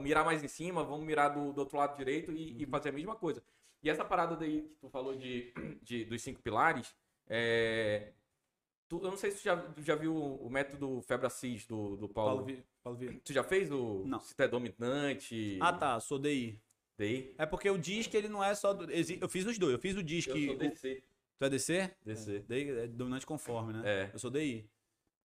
mirar 0.00 0.24
mais 0.24 0.42
em 0.42 0.48
cima, 0.48 0.82
vamos 0.84 1.04
mirar 1.06 1.28
do, 1.30 1.52
do 1.52 1.58
outro 1.60 1.76
lado 1.76 1.96
direito 1.96 2.32
e, 2.32 2.62
e 2.62 2.66
fazer 2.66 2.90
a 2.90 2.92
mesma 2.92 3.16
coisa. 3.16 3.42
E 3.82 3.88
essa 3.90 4.04
parada 4.04 4.36
daí 4.36 4.62
que 4.62 4.76
tu 4.80 4.88
falou 4.88 5.14
de, 5.16 5.52
de- 5.82 6.04
dos 6.04 6.20
cinco 6.22 6.40
pilares, 6.42 6.94
é, 7.28 8.12
tu- 8.88 8.98
eu 9.02 9.10
não 9.10 9.16
sei 9.16 9.30
se 9.30 9.38
tu 9.38 9.44
já, 9.44 9.64
já 9.78 9.94
viu 9.94 10.14
o 10.16 10.48
método 10.50 11.00
Febracis 11.02 11.66
do, 11.66 11.96
do 11.96 12.08
Paulo. 12.08 12.44
Paulo, 12.44 12.62
Paulo 12.82 12.98
Vieira. 12.98 13.20
Tu 13.24 13.32
já 13.32 13.44
fez 13.44 13.70
o 13.70 14.02
Não. 14.06 14.20
se 14.20 14.34
tu 14.34 14.42
é 14.42 14.48
dominante? 14.48 15.58
Ah, 15.60 15.72
tá, 15.72 16.00
sou 16.00 16.18
DI. 16.18 16.60
Daí? 16.96 17.32
É 17.38 17.46
porque 17.46 17.70
o 17.70 17.78
DISC, 17.78 18.12
ele 18.14 18.28
não 18.28 18.42
é 18.42 18.52
só. 18.56 18.72
do- 18.72 18.90
Eu 18.90 19.28
fiz 19.28 19.46
os 19.46 19.56
dois. 19.56 19.72
Eu 19.72 19.78
fiz 19.78 19.96
o 19.96 20.02
DISC. 20.02 20.30
Eu 20.30 20.46
sou 20.46 20.54
o- 20.54 20.58
DC. 20.58 21.02
Tu 21.38 21.44
é 21.44 21.48
DC? 21.50 21.90
DC. 22.04 22.38
DI 22.40 22.70
é 22.70 22.86
dominante 22.88 23.24
conforme, 23.24 23.72
né? 23.74 23.82
É. 23.84 24.10
Eu 24.12 24.18
sou 24.18 24.28
DI. 24.32 24.68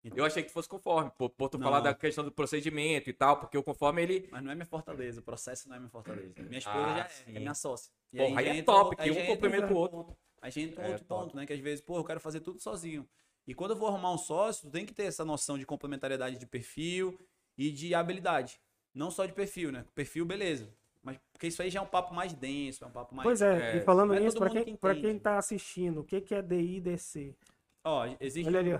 Eu 0.03 0.25
achei 0.25 0.41
que 0.41 0.49
fosse 0.51 0.67
conforme, 0.67 1.11
por, 1.11 1.29
por 1.29 1.47
tu 1.49 1.59
Não. 1.59 1.65
falar 1.65 1.79
da 1.79 1.93
questão 1.93 2.23
do 2.23 2.31
procedimento 2.31 3.09
e 3.09 3.13
tal, 3.13 3.39
porque 3.39 3.55
o 3.57 3.63
conforme 3.63 4.01
ele. 4.01 4.29
Mas 4.31 4.43
não 4.43 4.51
é 4.51 4.55
minha 4.55 4.65
fortaleza, 4.65 5.19
o 5.19 5.23
processo 5.23 5.69
não 5.69 5.75
é 5.75 5.79
minha 5.79 5.91
fortaleza. 5.91 6.33
Minha 6.41 6.57
esposa 6.57 6.77
Ah, 6.87 6.97
já 6.97 7.05
é, 7.05 7.09
sim. 7.09 7.23
que 7.31 7.37
é 7.37 7.39
minha 7.39 7.53
sócia. 7.53 7.91
E 8.11 8.17
Porra, 8.17 8.39
aí 8.39 8.45
já 8.45 8.51
é 8.51 8.57
entra 8.57 8.73
top, 8.73 8.95
que 8.95 9.01
aí 9.03 9.11
um 9.11 9.25
complementa 9.27 9.73
o 9.73 9.77
outro 9.77 9.97
ponto. 9.97 10.17
Aí 10.41 10.49
já 10.51 10.61
entra 10.61 10.81
um 10.81 10.85
É, 10.85 10.89
outro 10.89 11.05
top. 11.05 11.23
ponto, 11.25 11.35
né? 11.37 11.45
Que 11.45 11.53
às 11.53 11.59
vezes, 11.59 11.81
pô, 11.81 11.97
eu 11.97 12.03
quero 12.03 12.19
fazer 12.19 12.39
tudo 12.39 12.59
sozinho. 12.59 13.07
E 13.45 13.53
quando 13.53 13.71
eu 13.71 13.77
vou 13.77 13.87
arrumar 13.87 14.11
um 14.11 14.17
sócio, 14.17 14.67
tu 14.69 14.71
tem 14.71 14.85
que 14.85 14.93
ter 14.93 15.03
essa 15.03 15.23
noção 15.23 15.57
de 15.57 15.65
complementariedade 15.65 16.37
de 16.37 16.45
perfil 16.47 17.19
e 17.57 17.71
de 17.71 17.93
habilidade. 17.93 18.59
Não 18.93 19.11
só 19.11 19.25
de 19.25 19.33
perfil, 19.33 19.71
né? 19.71 19.85
Perfil, 19.93 20.25
beleza. 20.25 20.67
Mas 21.03 21.17
porque 21.31 21.47
isso 21.47 21.61
aí 21.61 21.69
já 21.69 21.79
é 21.79 21.83
um 21.83 21.87
papo 21.87 22.13
mais 22.13 22.33
denso, 22.33 22.83
é 22.83 22.87
um 22.87 22.91
papo 22.91 23.15
mais. 23.15 23.25
Pois 23.25 23.41
é, 23.41 23.75
é, 23.75 23.77
e 23.77 23.81
falando 23.81 24.13
é 24.13 24.19
nisso, 24.19 24.39
mundo 24.39 24.51
quem, 24.51 24.65
que 24.65 24.77
pra 24.77 24.93
quem 24.95 25.17
tá 25.17 25.37
assistindo, 25.37 26.01
o 26.01 26.03
que, 26.03 26.21
que 26.21 26.35
é 26.35 26.41
DI 26.41 26.77
e 26.77 26.81
DC? 26.81 27.35
Ó, 27.83 28.05
existe. 28.19 28.47
Olha 28.47 28.59
ali, 28.59 28.73
ó. 28.73 28.79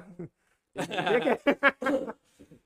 Que 0.74 1.22
que 1.22 1.30
é? 1.30 1.40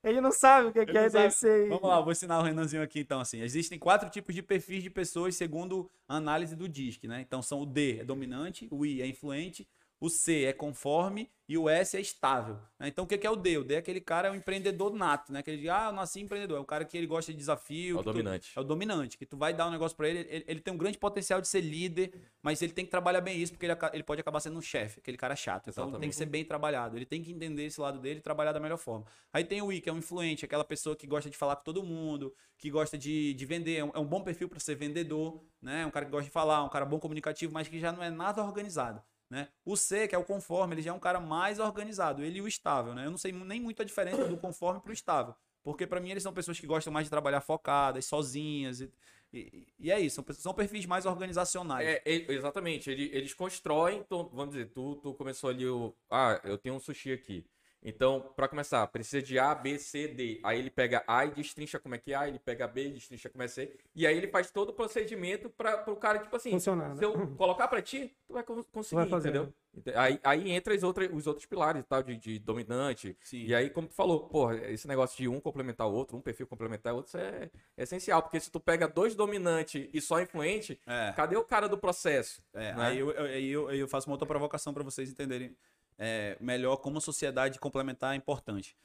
Ele 0.03 0.22
não 0.22 0.32
sabe 0.32 0.68
o 0.68 0.72
que, 0.72 0.86
que 0.86 0.95
é 0.95 1.03
não 1.03 1.10
sabe. 1.10 1.26
DC. 1.26 1.68
Vamos 1.68 1.89
lá, 1.89 1.99
vou 1.99 2.12
ensinar 2.12 2.39
o 2.39 2.43
Renanzinho 2.43 2.84
aqui 2.84 2.99
então 2.99 3.20
assim. 3.20 3.41
Existem 3.41 3.80
quatro 3.80 4.08
tipos 4.10 4.36
de 4.36 4.43
perfis 4.43 4.84
de 4.84 4.89
pessoas 4.89 5.36
segundo 5.36 5.89
a 6.08 6.18
análise 6.18 6.56
do 6.56 6.70
DISC, 6.70 7.06
né? 7.08 7.22
Então 7.22 7.41
são 7.41 7.62
o 7.62 7.66
D 7.66 7.99
é 8.01 8.06
dominante, 8.06 8.68
o 8.70 8.86
I 8.86 9.01
é 9.01 9.08
influente, 9.08 9.68
o 10.00 10.10
C 10.10 10.43
é 10.46 10.54
conforme 10.54 11.32
e 11.48 11.58
o 11.58 11.70
S 11.70 11.96
é 11.96 12.02
estável. 12.02 12.56
né? 12.80 12.88
Então 12.88 13.06
o 13.06 13.08
que 13.08 13.18
que 13.18 13.26
é 13.26 13.30
o 13.30 13.36
D? 13.36 13.58
O 13.60 13.64
D 13.64 13.76
é 13.76 13.78
aquele 13.78 14.02
cara 14.02 14.28
é 14.28 14.32
um 14.32 14.36
empreendedor 14.36 14.91
nato, 14.93 15.32
né? 15.32 15.39
Aquele 15.39 15.58
de, 15.58 15.70
ah, 15.70 15.86
eu 15.88 15.91
nasci 15.91 16.20
empreendedor. 16.20 16.58
É 16.58 16.60
o 16.62 16.66
cara 16.66 16.84
que 16.84 16.98
ele 16.98 17.06
gosta 17.06 17.32
de 17.32 17.38
desafio. 17.38 17.98
É 17.98 18.00
o 18.00 18.04
que 18.04 18.04
tu- 18.04 18.12
dominante. 18.14 18.52
é 18.56 18.60
o 18.60 18.64
dominante, 18.64 19.18
que 19.18 19.26
tu 19.28 19.38
vai 19.38 19.54
dar 19.54 19.68
um 19.68 19.72
negócio 19.72 19.96
pra 19.96 20.10
ele, 20.10 20.20
ele, 20.30 20.46
ele 20.48 20.60
tem 20.60 20.74
um 20.74 20.78
grande 20.78 20.98
potencial 20.98 21.39
de 21.39 21.48
ser 21.48 21.62
líder, 21.62 22.14
mas 22.41 22.62
ele 22.64 22.74
tem 22.74 22.84
que 22.84 22.89
trabalhar 22.91 23.22
bem 23.22 23.39
isso, 23.39 23.54
porque 23.54 23.66
ele, 23.68 23.76
ele 23.93 24.04
pode 24.04 24.22
acabar 24.22 24.39
sendo 24.39 24.58
um 24.58 24.62
chefe, 24.62 25.00
aquele 25.00 25.18
cara 25.18 25.36
chato. 25.36 25.70
Então 25.70 25.84
tem 25.84 25.89
Exatamente. 25.91 26.10
que 26.10 26.16
ser 26.16 26.26
bem 26.26 26.43
trabalhado. 26.43 26.98
Ele 26.98 27.06
tem 27.06 27.22
que 27.22 27.32
entender 27.32 27.66
esse 27.66 27.80
lado 27.80 28.00
dele 28.00 28.20
e 28.20 28.22
trabalhar 28.24 28.52
da 28.52 28.60
melhor 28.60 28.78
forma. 28.78 29.06
Aí 29.32 29.43
tem 29.46 29.62
o 29.62 29.72
I, 29.72 29.80
que 29.82 29.89
é 29.89 29.93
um 29.93 30.00
influente, 30.00 30.43
aquela 30.46 30.66
pessoa 30.66 30.96
que 30.96 31.06
gosta 31.06 31.30
de 31.30 31.38
falar 31.38 31.56
com 31.58 31.64
todo 31.64 31.84
mundo, 31.84 32.34
que 32.58 32.72
gosta 32.72 32.98
de, 32.98 33.34
de 33.36 33.46
vender, 33.46 33.76
é 33.78 33.84
um, 33.86 33.91
é 33.93 34.00
um 34.00 34.06
bom 34.06 34.22
perfil 34.24 34.50
para 34.50 34.60
ser 34.60 34.76
vendedor, 34.76 35.43
né? 35.62 35.86
Um 35.86 35.91
cara 35.91 36.06
que 36.06 36.12
gosta 36.12 36.26
de 36.26 36.32
falar, 36.32 36.64
um 36.64 36.70
cara 36.70 36.86
bom 36.86 37.00
comunicativo, 37.00 37.54
mas 37.54 37.68
que 37.68 37.80
já 37.80 37.91
não 37.91 38.02
é 38.04 38.10
nada 38.10 38.43
organizado. 38.43 39.02
Né? 39.30 39.47
O 39.65 39.76
C, 39.76 40.07
que 40.07 40.13
é 40.13 40.17
o 40.17 40.23
conforme, 40.23 40.76
ele 40.76 40.82
já 40.84 40.91
é 40.91 40.93
um 40.93 40.99
cara 40.99 41.19
mais 41.19 41.59
organizado, 41.59 42.23
ele 42.23 42.38
e 42.38 42.41
o 42.41 42.47
estável, 42.47 42.93
né? 42.93 43.05
Eu 43.07 43.11
não 43.11 43.17
sei 43.17 43.32
nem 43.32 43.59
muito 43.59 43.82
a 43.82 43.86
diferença 43.86 44.26
do 44.26 44.38
conforme 44.38 44.80
pro 44.80 44.93
estável. 44.93 45.36
Porque 45.63 45.88
para 45.88 45.99
mim 45.99 46.11
eles 46.11 46.21
são 46.21 46.32
pessoas 46.32 46.59
que 46.59 46.67
gostam 46.67 46.93
mais 46.93 47.07
de 47.07 47.09
trabalhar 47.09 47.41
focadas, 47.41 48.05
sozinhas. 48.05 48.82
E, 48.82 48.91
e- 49.34 49.67
e 49.80 49.91
é 49.91 49.99
isso, 49.99 50.23
são, 50.23 50.36
são 50.36 50.53
perfis 50.53 50.86
mais 50.86 51.07
organizacionais. 51.07 51.88
É, 51.88 52.01
exatamente, 52.32 52.89
ele- 52.91 53.09
eles 53.11 53.34
constroem, 53.34 53.97
então, 53.97 54.30
vamos 54.32 54.53
dizer, 54.53 54.69
tu, 54.69 54.95
tu 54.97 55.13
começou 55.15 55.49
ali 55.49 55.67
o. 55.67 55.91
Ah, 56.09 56.39
eu 56.43 56.57
tenho 56.57 56.76
um 56.76 56.80
sushi 56.80 57.11
aqui. 57.11 57.43
Então, 57.88 58.34
pra 58.36 58.48
começar, 58.48 58.86
precisa 58.88 59.22
de 59.22 59.38
A, 59.38 59.54
B, 59.54 59.78
C, 59.78 60.08
D. 60.08 60.40
Aí 60.44 60.58
ele 60.58 60.72
pega 60.72 61.04
A 61.08 61.24
e 61.26 61.30
destrincha 61.32 61.80
como 61.80 61.94
é 61.94 62.00
que 62.00 62.12
é 62.14 62.16
A, 62.16 62.28
ele 62.28 62.40
pega 62.40 62.68
B 62.68 62.88
e 62.88 62.94
destrincha 62.94 63.30
como 63.30 63.44
é 63.44 63.48
C. 63.48 63.78
E 63.96 64.08
aí 64.08 64.18
ele 64.18 64.28
faz 64.28 64.50
todo 64.50 64.70
o 64.70 64.74
procedimento 64.74 65.50
para 65.52 65.90
o 65.92 65.96
cara, 65.96 66.18
tipo 66.18 66.36
assim, 66.36 66.50
Funcionar, 66.52 66.90
né? 66.90 66.96
se 66.96 67.06
eu 67.06 67.28
colocar 67.36 67.68
pra 67.68 67.82
ti, 67.84 68.12
tu 68.28 68.34
vai 68.34 68.44
con- 68.44 68.64
conseguir, 68.64 69.02
vai 69.02 69.08
fazer, 69.10 69.30
entendeu? 69.30 69.54
Aí, 69.94 70.18
aí 70.24 70.52
entra 70.52 70.74
as 70.74 70.84
outras, 70.84 71.10
os 71.12 71.28
outros 71.28 71.46
pilares 71.46 71.82
e 71.82 71.84
tal, 71.84 72.02
de, 72.02 72.16
de 72.16 72.40
dominante. 72.40 73.16
Sim. 73.22 73.44
E 73.44 73.54
aí, 73.54 73.70
como 73.70 73.88
tu 73.90 73.94
falou, 73.94 74.28
porra, 74.30 74.56
esse 74.72 74.88
negócio 74.88 75.18
de 75.18 75.28
um 75.28 75.40
complementar 75.42 75.86
o 75.88 75.92
outro, 75.94 76.16
um 76.16 76.22
perfil 76.22 76.48
complementar 76.48 76.94
o 76.94 76.96
outro, 76.96 77.10
isso 77.10 77.18
é, 77.18 77.52
é 77.78 77.84
essencial. 77.84 78.24
Porque 78.24 78.40
se 78.40 78.50
tu 78.50 78.60
pega 78.60 78.88
dois 78.88 79.16
dominantes 79.16 79.90
e 79.94 80.00
só 80.00 80.22
influente, 80.22 80.80
É. 80.88 81.12
cadê 81.14 81.36
o 81.36 81.44
cara 81.44 81.68
do 81.68 81.78
processo? 81.78 82.42
É, 82.54 82.74
né? 82.74 82.86
aí, 82.86 83.00
eu, 83.00 83.12
eu- 83.12 83.26
aí 83.26 83.50
eu, 83.52 83.68
aí 83.68 83.80
eu 83.80 83.88
faço 83.88 84.08
uma 84.10 84.14
outra 84.14 84.26
provocação 84.26 84.74
para 84.74 84.82
vocês 84.82 85.10
entenderem 85.12 85.54
é, 85.98 86.38
melhor 86.39 86.78
como 86.78 86.98
a 86.98 87.02
sociedade 87.02 87.60
complementar 87.60 88.14
é 88.14 88.18
importante. 88.18 88.76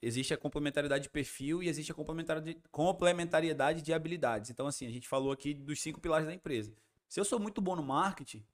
Existe 0.00 0.32
a 0.32 0.36
complementariedade 0.36 1.04
de 1.04 1.10
perfil 1.10 1.62
e 1.62 1.68
existe 1.68 1.90
a 1.90 1.94
complementariedade, 1.94 2.62
complementariedade 2.70 3.82
de 3.82 3.92
habilidades. 3.92 4.50
Então, 4.50 4.66
assim, 4.66 4.86
a 4.86 4.90
gente 4.90 5.08
falou 5.08 5.32
aqui 5.32 5.52
dos 5.54 5.80
cinco 5.80 6.00
pilares 6.00 6.26
da 6.26 6.32
empresa. 6.32 6.72
Se 7.08 7.18
eu 7.18 7.24
sou 7.24 7.40
muito 7.40 7.60
bom 7.60 7.74
no 7.74 7.82
marketing, 7.82 8.44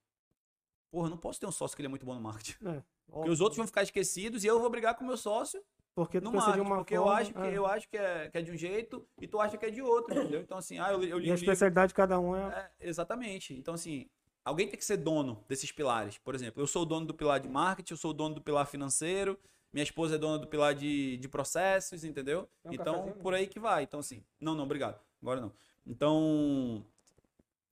porra, 0.90 1.06
eu 1.06 1.10
não 1.10 1.18
posso 1.18 1.38
ter 1.38 1.46
um 1.46 1.52
sócio 1.52 1.76
que 1.76 1.82
ele 1.82 1.86
é 1.86 1.90
muito 1.90 2.06
bom 2.06 2.14
no 2.14 2.20
marketing. 2.20 2.54
É, 2.66 2.82
Porque 3.06 3.30
os 3.30 3.40
outros 3.40 3.58
vão 3.58 3.66
ficar 3.66 3.82
esquecidos 3.82 4.44
e 4.44 4.46
eu 4.46 4.58
vou 4.58 4.70
brigar 4.70 4.94
com 4.94 5.04
o 5.04 5.06
meu 5.06 5.16
sócio 5.16 5.62
Porque 5.94 6.20
tu 6.20 6.24
no 6.24 6.32
pensa 6.32 6.52
de 6.52 6.60
uma 6.60 6.76
Porque 6.76 6.96
eu 6.96 7.02
forma, 7.02 7.20
acho, 7.20 7.32
que, 7.34 7.40
é. 7.40 7.58
eu 7.58 7.66
acho 7.66 7.88
que, 7.88 7.96
é, 7.98 8.30
que 8.30 8.38
é 8.38 8.42
de 8.42 8.50
um 8.50 8.56
jeito 8.56 9.06
e 9.20 9.26
tu 9.26 9.38
acha 9.38 9.58
que 9.58 9.66
é 9.66 9.70
de 9.70 9.82
outro, 9.82 10.18
entendeu? 10.18 10.40
Então, 10.40 10.56
assim, 10.56 10.78
ah, 10.78 10.92
eu, 10.92 11.02
eu 11.02 11.18
li 11.18 11.28
E 11.28 11.32
a 11.32 11.34
especialidade 11.34 11.88
de 11.88 11.94
cada 11.94 12.18
um 12.18 12.34
é. 12.34 12.70
é, 12.80 12.88
exatamente. 12.88 13.52
Então, 13.54 13.74
assim, 13.74 14.08
alguém 14.44 14.68
tem 14.68 14.78
que 14.78 14.84
ser 14.84 14.98
dono 14.98 15.42
desses 15.48 15.72
pilares. 15.72 16.18
Por 16.18 16.34
exemplo, 16.34 16.62
eu 16.62 16.66
sou 16.66 16.82
o 16.82 16.84
dono 16.84 17.06
do 17.06 17.14
pilar 17.14 17.40
de 17.40 17.48
marketing, 17.48 17.94
eu 17.94 17.96
sou 17.96 18.10
o 18.10 18.14
dono 18.14 18.34
do 18.34 18.40
pilar 18.40 18.66
financeiro, 18.66 19.38
minha 19.72 19.82
esposa 19.82 20.14
é 20.14 20.18
dona 20.18 20.38
do 20.38 20.46
pilar 20.46 20.74
de, 20.74 21.16
de 21.16 21.28
processos, 21.28 22.04
entendeu? 22.04 22.48
Quer 22.62 22.70
um 22.70 22.74
então, 22.74 23.12
por 23.20 23.34
aí 23.34 23.46
que 23.46 23.58
vai. 23.58 23.82
Então, 23.82 23.98
assim, 23.98 24.22
não, 24.40 24.54
não, 24.54 24.64
obrigado. 24.64 25.00
Agora 25.20 25.40
não. 25.40 25.52
Então, 25.86 26.84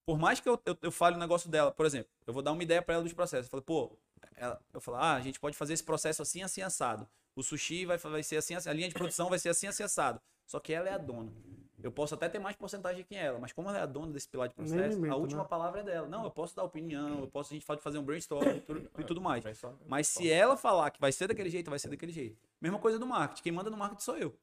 por 0.04 0.18
mais 0.18 0.40
que 0.40 0.48
eu, 0.48 0.60
eu, 0.66 0.76
eu 0.82 0.90
fale 0.90 1.16
o 1.16 1.18
negócio 1.18 1.48
dela, 1.48 1.70
por 1.70 1.86
exemplo, 1.86 2.10
eu 2.26 2.32
vou 2.32 2.42
dar 2.42 2.52
uma 2.52 2.62
ideia 2.62 2.82
para 2.82 2.94
ela 2.94 3.04
dos 3.04 3.12
processos. 3.12 3.46
Eu 3.46 3.50
falo, 3.50 3.62
pô, 3.62 3.98
ela, 4.34 4.60
eu 4.74 4.80
falo, 4.80 4.96
ah, 4.96 5.14
a 5.14 5.20
gente 5.20 5.38
pode 5.38 5.56
fazer 5.56 5.74
esse 5.74 5.84
processo 5.84 6.22
assim, 6.22 6.42
assim, 6.42 6.60
assado. 6.60 7.08
O 7.36 7.42
sushi 7.42 7.86
vai, 7.86 7.96
vai 7.96 8.22
ser 8.22 8.36
assim, 8.36 8.54
assim, 8.54 8.68
a 8.68 8.72
linha 8.72 8.88
de 8.88 8.94
produção 8.94 9.28
vai 9.28 9.38
ser 9.38 9.50
assim, 9.50 9.68
assim, 9.68 9.82
assado. 9.82 10.20
Só 10.46 10.58
que 10.58 10.72
ela 10.72 10.88
é 10.88 10.92
a 10.92 10.98
dona. 10.98 11.32
Eu 11.82 11.92
posso 11.92 12.14
até 12.14 12.28
ter 12.28 12.38
mais 12.38 12.56
porcentagem 12.56 13.04
que 13.04 13.14
ela, 13.14 13.38
mas 13.38 13.52
como 13.52 13.68
ela 13.68 13.78
é 13.78 13.82
a 13.82 13.86
dona 13.86 14.12
desse 14.12 14.28
pilar 14.28 14.48
de 14.48 14.54
processo, 14.54 15.04
a 15.06 15.16
última 15.16 15.42
né? 15.42 15.48
palavra 15.48 15.80
é 15.80 15.84
dela. 15.84 16.08
Não, 16.08 16.24
eu 16.24 16.30
posso 16.30 16.54
dar 16.54 16.64
opinião, 16.64 17.20
eu 17.20 17.26
posso, 17.28 17.52
a 17.52 17.54
gente 17.54 17.66
pode 17.66 17.80
fazer 17.82 17.98
um 17.98 18.04
brainstorm 18.04 18.56
e 18.56 18.60
tudo, 18.60 18.90
e 18.98 19.04
tudo 19.04 19.20
mais. 19.20 19.44
Mas 19.86 20.06
se 20.06 20.30
ela 20.30 20.56
falar 20.56 20.90
que 20.90 21.00
vai 21.00 21.12
ser 21.12 21.28
daquele 21.28 21.50
jeito, 21.50 21.70
vai 21.70 21.78
ser 21.78 21.88
daquele 21.88 22.12
jeito. 22.12 22.36
Mesma 22.60 22.78
coisa 22.78 22.98
do 22.98 23.06
marketing. 23.06 23.42
Quem 23.42 23.52
manda 23.52 23.70
no 23.70 23.76
marketing 23.76 24.02
sou 24.02 24.16
eu. 24.16 24.34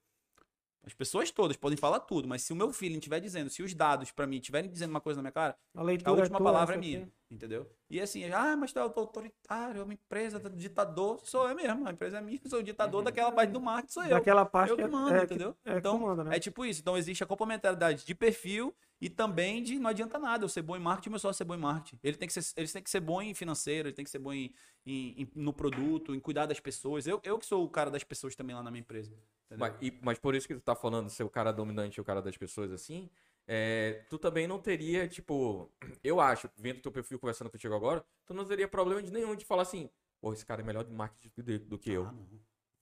As 0.86 0.94
pessoas 0.94 1.30
todas 1.30 1.58
podem 1.58 1.78
falar 1.78 2.00
tudo, 2.00 2.28
mas 2.28 2.42
se 2.42 2.54
o 2.54 2.56
meu 2.56 2.72
feeling 2.72 2.98
estiver 2.98 3.20
dizendo, 3.20 3.50
se 3.50 3.62
os 3.62 3.74
dados 3.74 4.12
pra 4.12 4.26
mim 4.26 4.38
estiverem 4.38 4.70
dizendo 4.72 4.90
uma 4.92 5.02
coisa 5.02 5.18
na 5.18 5.24
minha 5.24 5.32
cara, 5.32 5.56
A 5.76 5.82
a 5.82 5.84
última 6.12 6.38
tua, 6.38 6.52
palavra 6.52 6.76
é 6.76 6.78
minha. 6.78 7.00
aqui. 7.04 7.12
Entendeu? 7.32 7.70
E 7.92 8.02
assim, 8.02 8.24
ah, 8.32 8.56
mas 8.58 8.72
tu 8.74 8.80
é 8.80 8.82
autoritário, 8.82 9.82
é 9.82 9.84
uma 9.84 9.94
empresa, 9.94 10.40
tá 10.40 10.50
ditador. 10.50 11.20
Sou 11.26 11.48
eu 11.48 11.56
mesmo, 11.56 11.88
a 11.88 11.92
empresa 11.92 12.18
é 12.18 12.22
minha, 12.22 12.40
sou 12.48 12.60
o 12.60 12.64
ditador 12.64 13.04
daquela 13.04 13.32
parte 13.32 13.52
do 13.52 13.62
marketing, 13.62 13.94
sou 13.94 14.04
eu. 14.04 14.10
Daquela 14.10 14.46
parte 14.46 14.72
Eu 14.72 14.78
que 14.78 14.82
é- 14.82 14.88
mando, 14.88 15.14
é, 15.16 15.24
entendeu? 15.24 15.56
É, 15.66 15.78
Então, 15.78 16.00
manda, 16.00 16.24
né? 16.24 16.38
É 16.38 16.40
tipo 16.40 16.66
isso. 16.66 16.80
Então 16.82 16.98
existe 16.98 17.24
a 17.24 17.28
complementaridade 17.28 18.04
de 18.06 18.16
perfil 18.16 18.74
e 19.00 19.10
também 19.10 19.62
de 19.62 19.78
não 19.78 19.90
adianta 19.92 20.18
nada 20.18 20.44
eu 20.46 20.50
ser 20.50 20.62
bom 20.64 20.76
em 20.76 20.80
marketing, 20.80 21.10
meu 21.12 21.20
sócio 21.20 21.38
ser 21.38 21.44
bom 21.44 21.54
em 21.56 21.60
marketing. 21.60 22.00
Ele 22.02 22.18
tem 22.18 22.28
que 22.28 22.34
ser, 22.42 22.54
eles 22.58 22.72
têm 22.72 22.82
que 22.82 22.90
ser 22.90 23.00
bom 23.02 23.22
em 23.22 23.34
financeiro, 23.36 23.90
ele 23.90 23.96
tem 23.96 24.04
que 24.06 24.10
ser 24.12 24.20
bom 24.20 24.34
em, 24.34 24.52
em- 24.86 25.22
em- 25.22 25.32
no 25.36 25.54
produto, 25.54 26.16
em 26.16 26.20
cuidar 26.20 26.48
das 26.48 26.60
pessoas. 26.60 27.06
Eu, 27.06 27.20
eu 27.24 27.38
que 27.38 27.46
sou 27.46 27.64
o 27.64 27.70
cara 27.70 27.92
das 27.92 28.04
pessoas 28.04 28.36
também 28.36 28.56
lá 28.56 28.64
na 28.64 28.72
minha 28.72 28.82
empresa. 28.82 29.12
Mas, 29.58 29.76
e- 29.82 30.00
mas 30.04 30.20
por 30.20 30.36
isso 30.36 30.48
que 30.48 30.56
tu 30.56 30.62
tá 30.62 30.76
falando 30.76 31.10
ser 31.10 31.24
o 31.24 31.30
cara 31.30 31.52
dominante 31.52 31.98
e 31.98 32.02
o 32.02 32.06
cara 32.06 32.22
das 32.22 32.38
pessoas 32.38 32.72
assim, 32.72 33.10
é, 33.48 34.06
tu 34.10 34.18
também 34.20 34.48
não 34.48 34.60
teria, 34.60 35.08
tipo, 35.08 35.72
eu 36.04 36.20
acho, 36.22 36.50
vendo 36.58 36.82
teu 36.82 36.92
perfil 36.92 37.20
conversando 37.20 37.50
contigo 37.50 37.74
agora, 37.76 38.06
tu 38.26 38.34
não 38.34 38.46
teria 38.46 38.68
problema 38.68 39.02
de 39.02 39.12
nenhum 39.12 39.36
de 39.36 39.46
falar 39.46 39.64
assim, 39.64 39.90
pô, 40.22 40.34
esse 40.34 40.46
cara 40.46 40.62
é 40.62 40.66
melhor 40.66 40.84
de 40.84 40.92
marketing 40.94 41.32
do, 41.42 41.60
do 41.60 41.80
que 41.80 41.92
eu. 41.92 42.06
Ah. 42.06 42.14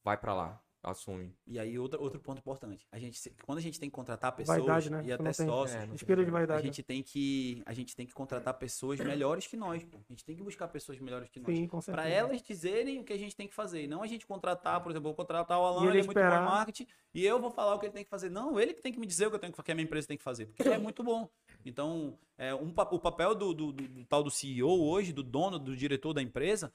Vai 0.04 0.18
pra 0.18 0.34
lá, 0.34 0.62
assume. 0.90 1.34
E 1.46 1.60
aí, 1.60 1.78
outro, 1.78 2.02
outro 2.02 2.20
ponto 2.20 2.40
importante. 2.40 2.86
A 2.92 3.00
gente, 3.00 3.20
quando 3.46 3.58
a 3.60 3.62
gente 3.62 3.80
tem 3.80 3.90
que 3.90 3.96
contratar 3.96 4.32
pessoas 4.36 4.58
Vaidade, 4.60 4.90
né? 4.90 5.04
e 5.06 5.12
até 5.12 5.24
tem- 5.32 5.46
sócios, 5.48 5.76
É, 5.82 5.86
Espírito 5.94 6.06
de 6.06 6.16
jeito. 6.16 6.30
a 6.30 6.32
vaidade. 6.32 6.64
gente, 6.64 6.84
tem 6.84 7.04
que, 7.04 7.62
a 7.66 7.74
gente 7.74 7.96
tem 7.96 8.06
que 8.06 8.14
contratar 8.14 8.54
pessoas 8.54 9.00
melhores 9.00 9.48
que 9.48 9.56
nós. 9.58 9.84
pô. 9.84 9.98
A 9.98 10.12
gente 10.14 10.24
tem 10.26 10.36
que 10.36 10.44
buscar 10.44 10.68
pessoas 10.68 11.00
melhores 11.00 11.30
que 11.30 11.40
nós. 11.40 11.56
Sim, 11.56 11.68
certeza. 11.68 11.92
Para 11.92 12.08
elas 12.08 12.42
dizerem 12.42 13.00
o 13.00 13.04
que 13.04 13.14
a 13.14 13.18
gente 13.18 13.36
tem 13.36 13.48
que 13.48 13.54
fazer. 13.54 13.84
e 13.84 13.88
Não 13.88 14.02
a 14.02 14.08
gente 14.08 14.26
contratar, 14.26 14.82
por 14.82 14.92
exemplo, 14.92 15.08
eu 15.10 15.14
vou 15.14 15.16
contratar 15.16 15.60
o 15.60 15.64
Alan, 15.66 15.82
E 15.82 15.88
ele 15.88 15.92
ele 15.92 16.00
é 16.00 16.04
muito 16.04 16.20
bom 16.20 16.46
marketing, 16.46 16.88
e 17.14 17.26
eu 17.26 17.40
vou 17.40 17.52
falar 17.52 17.76
o 17.76 17.80
que 17.80 17.86
ele 17.86 17.94
tem 17.94 18.04
que 18.04 18.10
fazer. 18.10 18.30
Não, 18.30 18.60
ele 18.60 18.74
que 18.74 18.82
tem 18.82 18.92
que 18.94 19.00
me 19.00 19.06
dizer 19.06 19.28
o 19.28 19.30
que, 19.30 19.36
eu 19.36 19.40
tenho 19.40 19.54
que, 19.54 19.62
que 19.64 19.72
a 19.72 19.76
minha 19.76 19.84
empresa 19.86 20.08
tem 20.08 20.18
que 20.18 20.24
fazer, 20.24 20.46
porque 20.48 20.64
ele 20.64 20.74
é 20.76 20.78
muito 20.78 21.04
bom. 21.04 21.30
Então, 21.66 22.18
é, 22.38 22.54
um, 22.56 22.70
o 22.92 23.00
papel 23.00 23.36
do, 23.36 23.54
do- 23.54 23.72
do- 23.74 23.88
do 23.88 24.06
tal 24.06 24.24
do 24.24 24.30
CEO 24.32 24.70
hoje, 24.88 25.12
do 25.12 25.24
dono, 25.24 25.60
do 25.60 25.76
diretor 25.76 26.14
da 26.14 26.22
empresa, 26.22 26.72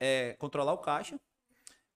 é 0.00 0.34
controlar 0.38 0.72
o 0.74 0.78
caixa, 0.78 1.18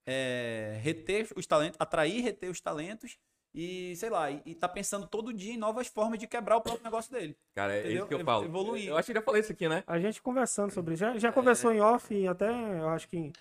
é, 0.05 0.79
reter 0.81 1.27
os 1.35 1.45
talentos, 1.45 1.77
atrair 1.79 2.17
e 2.17 2.21
reter 2.21 2.49
os 2.49 2.59
talentos 2.61 3.17
e, 3.53 3.95
sei 3.97 4.09
lá, 4.09 4.31
e, 4.31 4.41
e 4.45 4.55
tá 4.55 4.67
pensando 4.69 5.05
todo 5.05 5.33
dia 5.33 5.53
em 5.53 5.57
novas 5.57 5.87
formas 5.87 6.17
de 6.17 6.25
quebrar 6.27 6.57
o 6.57 6.61
próprio 6.61 6.83
negócio 6.83 7.11
dele. 7.11 7.35
Cara, 7.53 7.75
é 7.75 7.79
Entendeu? 7.81 7.97
isso 7.97 8.07
que 8.07 8.13
eu 8.13 8.23
falo. 8.25 8.45
evoluir. 8.45 8.87
Eu 8.87 8.97
acho 8.97 9.07
que 9.07 9.13
já 9.13 9.21
falei 9.21 9.41
isso 9.41 9.51
aqui, 9.51 9.67
né? 9.67 9.83
A 9.85 9.99
gente 9.99 10.21
conversando 10.21 10.71
sobre 10.71 10.93
isso. 10.93 11.01
Já, 11.01 11.17
já 11.17 11.31
conversou 11.31 11.73
em 11.73 11.81
off 11.81 12.13
e 12.13 12.27
até, 12.27 12.49
eu 12.49 12.87
acho 12.89 13.07
que 13.09 13.31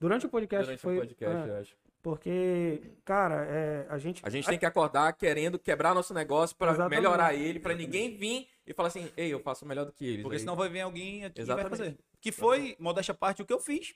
durante 0.00 0.26
o 0.26 0.28
podcast 0.28 0.64
Durante 0.66 0.80
foi. 0.80 0.96
o 0.96 1.00
podcast, 1.00 1.36
é, 1.36 1.50
eu 1.52 1.56
acho. 1.60 1.76
porque, 2.02 2.82
cara, 3.04 3.46
é, 3.48 3.86
a 3.88 3.96
gente. 3.98 4.20
A 4.24 4.30
gente 4.30 4.48
tem 4.48 4.58
que 4.58 4.66
acordar 4.66 5.12
querendo 5.12 5.56
quebrar 5.58 5.94
nosso 5.94 6.12
negócio 6.12 6.56
pra 6.56 6.72
Exatamente. 6.72 6.98
melhorar 7.00 7.34
ele, 7.34 7.60
pra 7.60 7.72
ninguém 7.74 8.16
vir 8.16 8.48
e 8.66 8.74
falar 8.74 8.88
assim, 8.88 9.08
ei, 9.16 9.32
eu 9.32 9.38
faço 9.40 9.64
melhor 9.64 9.84
do 9.86 9.92
que 9.92 10.04
eles. 10.04 10.22
Porque 10.22 10.34
Aí- 10.36 10.40
senão 10.40 10.56
vai 10.56 10.68
vir 10.68 10.80
alguém 10.80 11.24
aqui 11.24 11.40
e 11.42 11.44
vai 11.44 11.68
fazer. 11.68 11.96
Que 12.20 12.32
foi, 12.32 12.76
modéstia 12.80 13.12
à 13.12 13.14
parte, 13.16 13.40
o 13.40 13.46
que 13.46 13.52
eu 13.52 13.60
fiz 13.60 13.94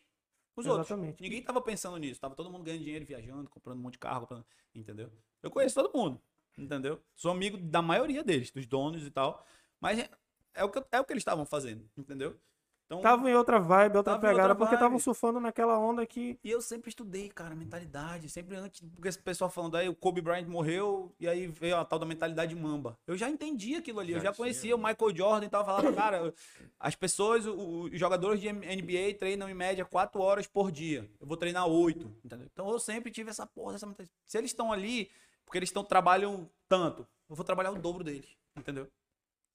os 0.56 0.66
outros. 0.66 0.86
Exatamente. 0.90 1.20
Ninguém 1.20 1.42
tava 1.42 1.60
pensando 1.60 1.96
nisso. 1.96 2.20
Tava 2.20 2.34
todo 2.34 2.50
mundo 2.50 2.64
ganhando 2.64 2.82
dinheiro, 2.82 3.04
viajando, 3.04 3.48
comprando 3.50 3.78
um 3.78 3.82
monte 3.82 3.94
de 3.94 3.98
carro, 3.98 4.20
comprando- 4.20 4.46
entendeu? 4.74 5.10
Eu 5.42 5.50
conheço 5.50 5.74
todo 5.74 5.96
mundo, 5.96 6.20
entendeu? 6.56 7.00
Sou 7.14 7.30
amigo 7.30 7.56
da 7.56 7.82
maioria 7.82 8.22
deles, 8.22 8.50
dos 8.50 8.66
donos 8.66 9.04
e 9.06 9.10
tal. 9.10 9.44
Mas 9.80 9.98
é, 9.98 10.10
é 10.54 10.64
o, 10.64 10.70
que, 10.70 10.82
é 10.92 11.00
o 11.00 11.04
que 11.04 11.12
eles 11.12 11.20
estavam 11.22 11.44
fazendo, 11.44 11.88
entendeu? 11.96 12.38
Então, 12.86 13.00
Tava 13.00 13.30
em 13.30 13.34
outra 13.34 13.58
vibe, 13.58 13.96
outra 13.96 14.12
Tava 14.12 14.20
pegada, 14.28 14.42
outra 14.42 14.54
porque 14.56 14.74
estavam 14.74 14.90
vibe. 14.98 15.02
surfando 15.02 15.40
naquela 15.40 15.78
onda 15.78 16.04
que. 16.04 16.38
E 16.44 16.50
eu 16.50 16.60
sempre 16.60 16.90
estudei, 16.90 17.30
cara, 17.30 17.54
mentalidade. 17.54 18.28
Sempre 18.28 18.56
antes, 18.56 18.82
porque 18.94 19.08
esse 19.08 19.18
pessoal 19.18 19.48
falando 19.50 19.76
aí, 19.76 19.88
o 19.88 19.94
Kobe 19.94 20.20
Bryant 20.20 20.46
morreu 20.46 21.10
e 21.18 21.26
aí 21.26 21.46
veio 21.46 21.76
a 21.78 21.84
tal 21.84 21.98
da 21.98 22.04
mentalidade 22.04 22.54
mamba. 22.54 22.98
Eu 23.06 23.16
já 23.16 23.30
entendi 23.30 23.74
aquilo 23.74 24.00
ali, 24.00 24.12
eu 24.12 24.18
Já 24.18 24.24
já 24.24 24.32
tinha, 24.32 24.36
conhecia 24.36 24.76
o 24.76 24.78
Michael 24.78 25.16
Jordan 25.16 25.46
e 25.46 25.48
tava 25.48 25.64
falando, 25.64 25.94
cara, 25.94 26.34
as 26.78 26.94
pessoas, 26.94 27.46
o- 27.46 27.84
os 27.84 27.98
jogadores 27.98 28.38
de 28.40 28.48
NBA 28.48 29.14
treinam 29.18 29.48
em 29.48 29.54
média 29.54 29.84
4 29.86 30.20
horas 30.20 30.46
por 30.46 30.70
dia. 30.70 31.10
Eu 31.18 31.26
vou 31.26 31.38
treinar 31.38 31.66
8, 31.66 32.10
entendeu? 32.22 32.46
Então 32.52 32.70
eu 32.70 32.78
sempre 32.78 33.10
tive 33.10 33.30
essa 33.30 33.46
porra, 33.46 33.76
essa 33.76 33.86
mentalidade. 33.86 34.14
Se 34.26 34.36
eles 34.36 34.50
estão 34.50 34.70
ali, 34.70 35.10
porque 35.46 35.58
eles 35.58 35.70
estão 35.70 35.82
trabalham 35.82 36.50
tanto, 36.68 37.06
eu 37.30 37.34
vou 37.34 37.44
trabalhar 37.46 37.70
o 37.70 37.78
dobro 37.80 38.04
deles, 38.04 38.28
entendeu? 38.54 38.86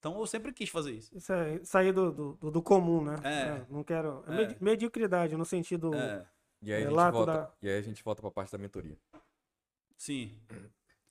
Então 0.00 0.18
eu 0.18 0.26
sempre 0.26 0.50
quis 0.52 0.70
fazer 0.70 0.92
isso. 0.92 1.14
Isso 1.14 1.30
é 1.30 1.62
sair 1.62 1.92
do, 1.92 2.10
do, 2.10 2.50
do- 2.50 2.62
comum, 2.62 3.04
né? 3.04 3.16
É. 3.22 3.66
não 3.70 3.84
quero. 3.84 4.24
é 4.26 4.32
É. 4.32 4.36
medi- 4.36 4.56
Mediocridade, 4.58 5.36
no 5.36 5.44
sentido. 5.44 5.94
É, 5.94 6.26
E 6.62 6.72
aí, 6.72 6.84
a 6.84 6.88
É, 6.88 7.10
volta, 7.10 7.32
da- 7.32 7.52
e 7.62 7.68
aí 7.68 7.78
a 7.78 7.82
gente 7.82 8.02
volta 8.02 8.22
pra 8.22 8.30
parte 8.30 8.50
da 8.50 8.58
mentoria. 8.58 8.96
sim. 9.96 10.38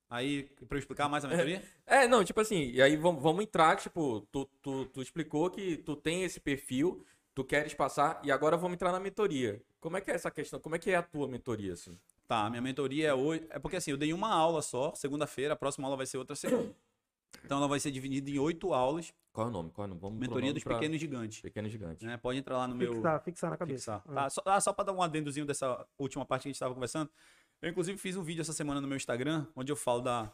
Aí, 0.09 0.43
pra 0.67 0.75
eu 0.75 0.79
explicar 0.79 1.07
mais 1.07 1.23
a 1.23 1.27
mentoria? 1.27 1.63
É, 1.85 2.07
não, 2.07 2.23
tipo 2.23 2.41
assim, 2.41 2.71
e 2.71 2.81
aí 2.81 2.97
vamos, 2.97 3.21
vamos 3.21 3.43
entrar, 3.43 3.75
tipo, 3.77 4.21
tu, 4.31 4.45
tu, 4.59 4.85
tu 4.87 5.01
explicou 5.03 5.51
que 5.51 5.77
tu 5.77 5.95
tem 5.95 6.23
esse 6.23 6.39
perfil, 6.39 7.05
tu 7.35 7.43
queres 7.43 7.75
passar, 7.75 8.19
e 8.23 8.31
agora 8.31 8.57
vamos 8.57 8.73
entrar 8.73 8.91
na 8.91 8.99
mentoria. 8.99 9.61
Como 9.79 9.95
é 9.97 10.01
que 10.01 10.09
é 10.09 10.15
essa 10.15 10.31
questão? 10.31 10.59
Como 10.59 10.75
é 10.75 10.79
que 10.79 10.89
é 10.89 10.95
a 10.95 11.03
tua 11.03 11.27
mentoria, 11.27 11.73
assim? 11.73 11.95
Tá, 12.27 12.49
minha 12.49 12.61
mentoria 12.61 13.09
é 13.09 13.13
hoje. 13.13 13.45
É 13.51 13.59
porque 13.59 13.75
assim, 13.77 13.91
eu 13.91 13.97
dei 13.97 14.11
uma 14.11 14.33
aula 14.33 14.63
só, 14.63 14.95
segunda-feira, 14.95 15.53
a 15.53 15.57
próxima 15.57 15.85
aula 15.87 15.95
vai 15.97 16.07
ser 16.07 16.17
outra 16.17 16.35
segunda. 16.35 16.73
Então 17.43 17.57
ela 17.57 17.67
vai 17.67 17.79
ser 17.79 17.91
dividida 17.91 18.29
em 18.29 18.39
oito 18.39 18.73
aulas. 18.73 19.13
Qual 19.31 19.47
é 19.47 19.49
o 19.49 19.53
nome? 19.53 19.71
Qual 19.71 19.85
é 19.85 19.87
o 19.87 19.89
nome? 19.89 20.01
Vamos 20.01 20.19
Mentoria 20.19 20.41
nome 20.47 20.53
dos 20.53 20.63
pra- 20.63 20.75
Pequenos 20.75 20.99
Gigantes. 20.99 21.41
Pequeno 21.41 21.69
Gigante. 21.69 22.05
Né? 22.05 22.17
Pode 22.17 22.39
entrar 22.39 22.57
lá 22.57 22.67
no 22.67 22.75
meu. 22.75 22.93
Fixar, 22.93 23.23
fixar 23.23 23.49
na 23.51 23.57
cabeça. 23.57 23.99
Fixar. 23.99 24.11
É. 24.11 24.15
Tá, 24.15 24.29
só, 24.29 24.41
ah, 24.45 24.59
só 24.59 24.73
para 24.73 24.85
dar 24.85 24.93
um 24.93 25.01
adendozinho 25.01 25.45
dessa 25.45 25.85
última 25.97 26.25
parte 26.25 26.43
que 26.43 26.47
a 26.47 26.49
gente 26.49 26.55
estava 26.55 26.73
conversando. 26.73 27.09
Eu, 27.61 27.69
inclusive, 27.69 27.97
fiz 27.97 28.15
um 28.15 28.23
vídeo 28.23 28.41
essa 28.41 28.53
semana 28.53 28.81
no 28.81 28.87
meu 28.87 28.97
Instagram, 28.97 29.45
onde 29.55 29.71
eu 29.71 29.75
falo 29.75 30.01
da, 30.01 30.31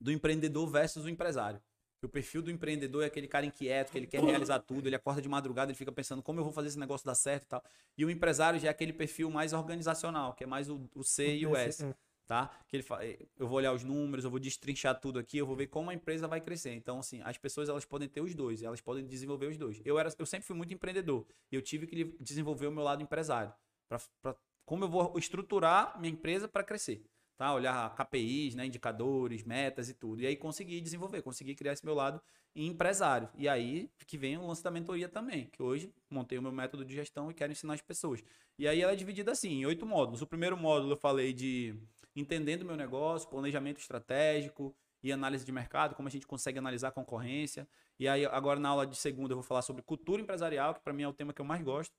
do 0.00 0.10
empreendedor 0.10 0.66
versus 0.68 1.04
o 1.04 1.08
empresário. 1.08 1.60
O 2.02 2.08
perfil 2.08 2.42
do 2.42 2.50
empreendedor 2.50 3.02
é 3.02 3.06
aquele 3.06 3.26
cara 3.26 3.46
inquieto, 3.46 3.90
que 3.90 3.96
ele 3.96 4.06
quer 4.06 4.22
realizar 4.22 4.58
tudo, 4.58 4.86
ele 4.86 4.94
acorda 4.94 5.22
de 5.22 5.28
madrugada, 5.28 5.70
ele 5.70 5.78
fica 5.78 5.90
pensando 5.90 6.22
como 6.22 6.38
eu 6.38 6.44
vou 6.44 6.52
fazer 6.52 6.68
esse 6.68 6.78
negócio 6.78 7.06
dar 7.06 7.14
certo 7.14 7.44
e 7.44 7.46
tal. 7.46 7.64
E 7.96 8.04
o 8.04 8.10
empresário 8.10 8.60
já 8.60 8.68
é 8.68 8.70
aquele 8.70 8.92
perfil 8.92 9.30
mais 9.30 9.54
organizacional, 9.54 10.34
que 10.34 10.44
é 10.44 10.46
mais 10.46 10.68
o, 10.68 10.86
o 10.94 11.02
C 11.02 11.34
e 11.34 11.46
o 11.46 11.56
S 11.56 11.82
é. 11.82 11.94
Tá? 12.26 12.50
Que 12.68 12.76
ele 12.76 12.82
fa... 12.82 13.04
eh, 13.04 13.18
eu 13.38 13.46
vou 13.46 13.58
olhar 13.58 13.72
os 13.72 13.84
números, 13.84 14.24
eu 14.24 14.30
vou 14.30 14.40
destrinchar 14.40 14.98
tudo 15.00 15.18
aqui, 15.18 15.38
eu 15.38 15.46
vou 15.46 15.56
ver 15.56 15.66
como 15.68 15.90
a 15.90 15.94
empresa 15.94 16.26
vai 16.26 16.40
crescer. 16.40 16.74
Então, 16.74 16.98
assim, 16.98 17.20
as 17.22 17.38
pessoas 17.38 17.68
elas 17.68 17.84
podem 17.84 18.08
ter 18.08 18.20
os 18.20 18.34
dois, 18.34 18.62
elas 18.62 18.80
podem 18.80 19.06
desenvolver 19.06 19.46
os 19.46 19.56
dois. 19.56 19.80
Eu 19.84 19.98
era, 19.98 20.10
eu 20.18 20.26
sempre 20.26 20.46
fui 20.46 20.56
muito 20.56 20.72
empreendedor 20.72 21.26
e 21.50 21.56
eu 21.56 21.62
tive 21.62 21.86
que 21.86 22.04
desenvolver 22.20 22.66
o 22.66 22.72
meu 22.72 22.82
lado 22.82 23.02
empresário, 23.02 23.52
para 23.88 24.36
como 24.64 24.84
eu 24.84 24.88
vou 24.88 25.18
estruturar 25.18 25.98
minha 26.00 26.12
empresa 26.12 26.48
para 26.48 26.64
crescer, 26.64 27.04
tá? 27.36 27.52
Olhar 27.54 27.94
KPIs, 27.94 28.54
né, 28.54 28.66
indicadores, 28.66 29.42
metas 29.44 29.88
e 29.88 29.94
tudo. 29.94 30.22
E 30.22 30.26
aí 30.26 30.36
consegui 30.36 30.80
desenvolver, 30.80 31.22
consegui 31.22 31.54
criar 31.54 31.74
esse 31.74 31.84
meu 31.84 31.94
lado 31.94 32.20
empresário. 32.56 33.28
E 33.36 33.48
aí 33.48 33.90
que 34.06 34.16
vem 34.16 34.38
o 34.38 34.46
lance 34.46 34.62
da 34.62 34.70
mentoria 34.70 35.08
também, 35.08 35.50
que 35.50 35.62
hoje 35.62 35.92
montei 36.08 36.38
o 36.38 36.42
meu 36.42 36.52
método 36.52 36.84
de 36.84 36.94
gestão 36.94 37.30
e 37.30 37.34
quero 37.34 37.52
ensinar 37.52 37.74
as 37.74 37.82
pessoas. 37.82 38.22
E 38.58 38.66
aí 38.68 38.80
ela 38.80 38.92
é 38.92 38.96
dividida 38.96 39.32
assim, 39.32 39.50
em 39.50 39.66
oito 39.66 39.84
módulos. 39.84 40.22
O 40.22 40.26
primeiro 40.26 40.56
módulo 40.56 40.92
eu 40.92 40.96
falei 40.96 41.32
de 41.32 41.74
entendendo 42.14 42.62
o 42.62 42.66
meu 42.66 42.76
negócio, 42.76 43.28
planejamento 43.28 43.78
estratégico 43.80 44.74
e 45.02 45.12
análise 45.12 45.44
de 45.44 45.52
mercado, 45.52 45.94
como 45.94 46.08
a 46.08 46.10
gente 46.10 46.26
consegue 46.26 46.58
analisar 46.58 46.88
a 46.88 46.92
concorrência. 46.92 47.68
E 47.98 48.08
aí, 48.08 48.24
agora 48.26 48.58
na 48.58 48.68
aula 48.70 48.86
de 48.86 48.96
segunda, 48.96 49.32
eu 49.32 49.36
vou 49.36 49.42
falar 49.44 49.62
sobre 49.62 49.82
cultura 49.82 50.20
empresarial, 50.22 50.74
que 50.74 50.80
para 50.80 50.92
mim 50.92 51.02
é 51.02 51.08
o 51.08 51.12
tema 51.12 51.32
que 51.32 51.40
eu 51.40 51.44
mais 51.44 51.62
gosto, 51.62 51.92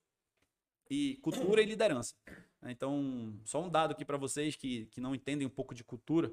e 0.89 1.17
cultura 1.17 1.61
e 1.61 1.65
liderança. 1.65 2.15
Então, 2.63 3.39
só 3.43 3.63
um 3.63 3.69
dado 3.69 3.91
aqui 3.91 4.03
para 4.05 4.17
vocês 4.17 4.55
que, 4.55 4.85
que 4.87 5.01
não 5.01 5.13
entendem 5.15 5.45
um 5.45 5.49
pouco 5.49 5.73
de 5.73 5.83
cultura. 5.83 6.31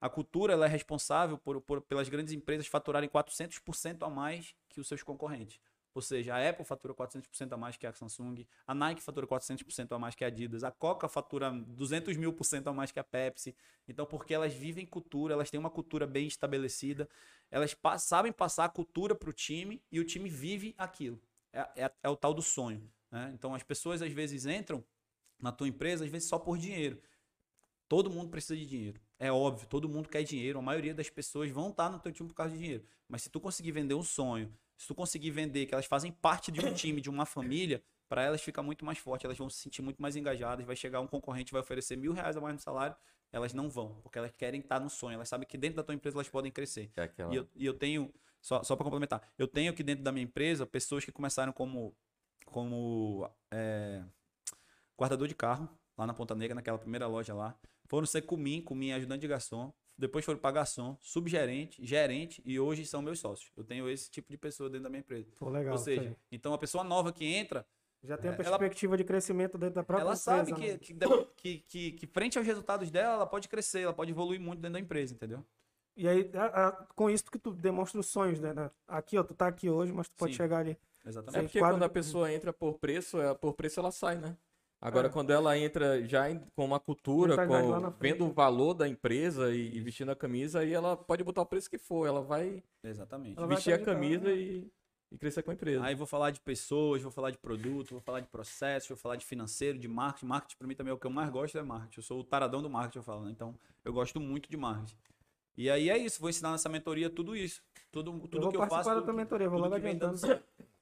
A 0.00 0.08
cultura 0.08 0.52
ela 0.52 0.66
é 0.66 0.68
responsável 0.68 1.38
por, 1.38 1.60
por- 1.60 1.80
pelas 1.80 2.08
grandes 2.08 2.32
empresas 2.34 2.66
faturarem 2.66 3.08
400% 3.08 4.02
a 4.02 4.10
mais 4.10 4.54
que 4.68 4.80
os 4.80 4.86
seus 4.88 5.02
concorrentes. 5.02 5.58
Ou 5.94 6.02
seja, 6.02 6.34
a 6.34 6.48
Apple 6.50 6.64
fatura 6.64 6.92
400% 6.92 7.52
a 7.52 7.56
mais 7.56 7.76
que 7.76 7.86
a 7.86 7.92
Samsung, 7.92 8.44
a 8.66 8.74
Nike 8.74 9.00
fatura 9.00 9.26
400% 9.26 9.92
a 9.94 9.98
mais 9.98 10.14
que 10.14 10.24
a 10.24 10.26
Adidas, 10.26 10.64
a 10.64 10.70
Coca 10.70 11.08
fatura 11.08 11.50
200 11.52 12.16
mil 12.16 12.32
por 12.32 12.44
cento 12.44 12.66
a 12.68 12.72
mais 12.72 12.90
que 12.90 12.98
a 12.98 13.04
Pepsi. 13.04 13.54
Então, 13.86 14.04
porque 14.04 14.34
elas 14.34 14.52
vivem 14.52 14.84
cultura, 14.84 15.34
elas 15.34 15.50
têm 15.50 15.60
uma 15.60 15.70
cultura 15.70 16.06
bem 16.06 16.26
estabelecida, 16.26 17.08
elas 17.50 17.74
pa- 17.74 17.98
sabem 17.98 18.32
passar 18.32 18.64
a 18.64 18.68
cultura 18.68 19.14
para 19.14 19.30
o 19.30 19.32
time 19.32 19.82
e 19.90 20.00
o 20.00 20.04
time 20.04 20.28
vive 20.28 20.74
aquilo. 20.76 21.20
É, 21.52 21.84
é- 21.84 21.92
é 22.02 22.08
o 22.08 22.16
tal 22.16 22.34
do 22.34 22.42
sonho. 22.42 22.90
né? 23.10 23.30
Então, 23.32 23.54
as 23.54 23.62
pessoas 23.62 24.02
às 24.02 24.10
vezes 24.12 24.44
entram 24.44 24.84
na 25.40 25.52
tua 25.52 25.68
empresa, 25.68 26.04
às 26.04 26.10
vezes 26.10 26.28
só 26.28 26.38
por 26.38 26.58
dinheiro. 26.58 27.00
Todo 27.88 28.10
mundo 28.10 28.30
precisa 28.30 28.56
de 28.56 28.66
dinheiro. 28.66 29.00
É 29.18 29.30
óbvio, 29.30 29.66
todo 29.68 29.88
mundo 29.88 30.08
quer 30.08 30.22
dinheiro. 30.22 30.58
A 30.58 30.62
maioria 30.62 30.94
das 30.94 31.10
pessoas 31.10 31.50
vão 31.50 31.70
estar 31.70 31.90
no 31.90 31.98
teu 31.98 32.12
time 32.12 32.28
por 32.28 32.34
causa 32.34 32.52
de 32.52 32.58
dinheiro. 32.58 32.84
Mas 33.08 33.22
se 33.22 33.30
tu 33.30 33.40
conseguir 33.40 33.72
vender 33.72 33.94
um 33.94 34.02
sonho, 34.02 34.52
se 34.76 34.86
tu 34.86 34.94
conseguir 34.94 35.30
vender 35.30 35.66
que 35.66 35.74
elas 35.74 35.86
fazem 35.86 36.10
parte 36.10 36.50
de 36.50 36.60
um 36.64 36.72
time, 36.72 37.00
de 37.00 37.08
uma 37.08 37.24
família, 37.24 37.82
para 38.08 38.22
elas 38.22 38.42
fica 38.42 38.62
muito 38.62 38.84
mais 38.84 38.98
forte, 38.98 39.24
elas 39.24 39.38
vão 39.38 39.48
se 39.48 39.58
sentir 39.58 39.82
muito 39.82 40.00
mais 40.00 40.16
engajadas. 40.16 40.64
Vai 40.66 40.76
chegar 40.76 41.00
um 41.00 41.06
concorrente, 41.06 41.52
vai 41.52 41.60
oferecer 41.60 41.96
mil 41.96 42.12
reais 42.12 42.36
a 42.36 42.40
mais 42.40 42.54
no 42.54 42.60
salário, 42.60 42.96
elas 43.32 43.52
não 43.52 43.68
vão, 43.68 44.00
porque 44.02 44.18
elas 44.18 44.30
querem 44.36 44.60
estar 44.60 44.78
no 44.78 44.90
sonho. 44.90 45.14
Elas 45.14 45.28
sabem 45.28 45.46
que 45.46 45.56
dentro 45.56 45.76
da 45.76 45.82
tua 45.82 45.94
empresa 45.94 46.16
elas 46.16 46.28
podem 46.28 46.52
crescer. 46.52 46.90
É 46.96 47.02
aquela... 47.02 47.32
E 47.32 47.36
eu, 47.36 47.48
e 47.54 47.66
eu 47.66 47.74
tenho, 47.74 48.12
só, 48.40 48.62
só 48.62 48.76
para 48.76 48.84
complementar, 48.84 49.32
eu 49.38 49.48
tenho 49.48 49.72
aqui 49.72 49.82
dentro 49.82 50.04
da 50.04 50.12
minha 50.12 50.24
empresa 50.24 50.66
pessoas 50.66 51.04
que 51.04 51.10
começaram 51.10 51.52
como, 51.52 51.96
como 52.46 53.28
é, 53.50 54.04
guardador 54.98 55.26
de 55.26 55.34
carro, 55.34 55.68
lá 55.96 56.06
na 56.06 56.14
Ponta 56.14 56.34
Negra, 56.34 56.54
naquela 56.54 56.78
primeira 56.78 57.06
loja 57.06 57.34
lá. 57.34 57.58
Foram 57.86 58.06
ser 58.06 58.22
comim, 58.22 58.60
comim 58.60 58.92
ajudante 58.92 59.20
de 59.20 59.28
garçom. 59.28 59.72
Depois 59.96 60.24
foram 60.24 60.38
para 60.38 60.50
garçom, 60.50 60.96
subgerente, 61.00 61.84
gerente 61.84 62.42
e 62.44 62.58
hoje 62.58 62.84
são 62.84 63.00
meus 63.00 63.20
sócios. 63.20 63.52
Eu 63.56 63.62
tenho 63.62 63.88
esse 63.88 64.10
tipo 64.10 64.28
de 64.30 64.36
pessoa 64.36 64.68
dentro 64.68 64.84
da 64.84 64.90
minha 64.90 65.00
empresa. 65.00 65.30
Pô, 65.38 65.48
legal. 65.48 65.72
Ou 65.72 65.78
seja, 65.78 66.16
então 66.32 66.52
a 66.52 66.58
pessoa 66.58 66.82
nova 66.82 67.12
que 67.12 67.24
entra, 67.24 67.64
já 68.02 68.16
tem 68.18 68.30
a 68.30 68.34
ela- 68.34 68.58
perspectiva 68.58 68.96
de 68.96 69.04
crescimento 69.04 69.56
dentro 69.56 69.76
da 69.76 69.84
própria 69.84 70.02
ela 70.04 70.14
empresa. 70.14 70.22
sabe 70.24 70.52
né? 70.52 70.78
que, 70.78 70.94
que, 71.36 71.58
que, 71.68 71.92
que, 71.92 72.06
frente 72.08 72.36
aos 72.38 72.46
resultados 72.46 72.90
dela, 72.90 73.14
ela 73.14 73.26
pode 73.26 73.48
crescer, 73.48 73.82
ela 73.82 73.94
pode 73.94 74.10
evoluir 74.10 74.40
muito 74.40 74.58
dentro 74.60 74.74
da 74.74 74.80
empresa, 74.80 75.14
entendeu? 75.14 75.44
E 75.96 76.08
aí, 76.08 76.28
a- 76.34 76.66
a- 76.68 76.72
com 76.96 77.08
isso 77.08 77.30
que 77.30 77.38
tu 77.38 77.52
demonstra 77.52 78.00
os 78.00 78.06
sonhos, 78.06 78.40
né? 78.40 78.52
Aqui, 78.88 79.16
ó, 79.16 79.22
tu 79.22 79.32
tá 79.32 79.46
aqui 79.46 79.70
hoje, 79.70 79.92
mas 79.92 80.08
tu 80.08 80.16
pode 80.16 80.32
Sim. 80.32 80.38
chegar 80.38 80.58
ali. 80.58 80.76
É 81.04 81.08
Exatamente. 81.08 81.42
porque 81.44 81.58
quadro- 81.60 81.76
quando 81.76 81.82
a 81.84 81.88
pessoa 81.88 82.32
entra 82.32 82.52
por 82.52 82.78
preço, 82.80 83.20
é, 83.20 83.32
por 83.32 83.54
preço 83.54 83.78
ela 83.78 83.92
sai, 83.92 84.18
né? 84.18 84.36
Agora, 84.84 85.08
É. 85.08 85.10
quando 85.10 85.30
ela 85.30 85.56
entra 85.58 86.06
já 86.06 86.30
em- 86.30 86.38
com 86.54 86.64
uma 86.64 86.78
cultura, 86.78 87.46
com, 87.46 87.90
vendo 87.98 88.26
o 88.26 88.32
valor 88.32 88.74
da 88.74 88.86
empresa 88.86 89.50
e, 89.54 89.74
e 89.76 89.80
vestindo 89.80 90.10
a 90.10 90.14
camisa, 90.16 90.60
aí 90.60 90.72
ela 90.74 90.94
pode 90.94 91.24
botar 91.24 91.40
o 91.40 91.46
preço 91.46 91.70
que 91.70 91.78
for. 91.78 92.06
Ela 92.06 92.20
vai 92.20 92.62
Exatamente. 92.82 93.38
Ela 93.38 93.46
vai 93.46 93.56
vestir 93.56 93.72
a 93.72 93.76
acreditar, 93.76 93.94
camisa 93.98 94.24
né? 94.28 94.34
e, 94.36 94.70
e 95.10 95.16
crescer 95.16 95.42
com 95.42 95.50
a 95.50 95.54
empresa. 95.54 95.82
Aí 95.82 95.94
vou 95.94 96.06
falar 96.06 96.30
de 96.32 96.38
pessoas, 96.40 97.00
vou 97.00 97.10
falar 97.10 97.30
de 97.30 97.38
produto, 97.38 97.92
vou 97.92 98.00
falar 98.00 98.20
de 98.20 98.26
processo, 98.28 98.88
vou 98.88 98.96
falar 98.98 99.16
de 99.16 99.24
financeiro, 99.24 99.78
de 99.78 99.88
marketing. 99.88 100.26
Marketing 100.26 100.56
para 100.58 100.66
mim 100.68 100.74
também 100.74 100.90
é 100.90 100.94
o 100.94 100.98
que 100.98 101.06
eu 101.06 101.10
mais 101.10 101.30
gosto 101.30 101.56
é 101.56 101.62
marketing. 101.62 102.00
Eu 102.00 102.04
sou 102.04 102.20
o 102.20 102.24
taradão 102.24 102.60
do 102.60 102.68
marketing, 102.68 102.98
eu 102.98 103.02
falo, 103.04 103.24
né? 103.24 103.30
Então, 103.30 103.54
eu 103.82 103.92
gosto 103.92 104.20
muito 104.20 104.50
de 104.50 104.56
marketing. 104.58 104.96
E 105.56 105.70
aí 105.70 105.88
é 105.88 105.96
isso, 105.96 106.20
vou 106.20 106.28
ensinar 106.28 106.50
nessa 106.50 106.68
mentoria 106.68 107.08
tudo 107.08 107.34
isso. 107.34 107.62
Tudo, 107.90 108.12
tudo 108.20 108.36
eu 108.36 108.42
vou 108.42 108.50
que 108.50 108.56
eu 108.56 108.60
participar 108.60 108.84
faço. 108.84 108.88
da 108.90 108.94
tudo 108.96 109.04
tua 109.04 109.14
que- 109.14 109.16
mentoria, 109.20 109.48
vou 109.48 109.60
logo 109.60 109.74
adiantando. 109.74 110.18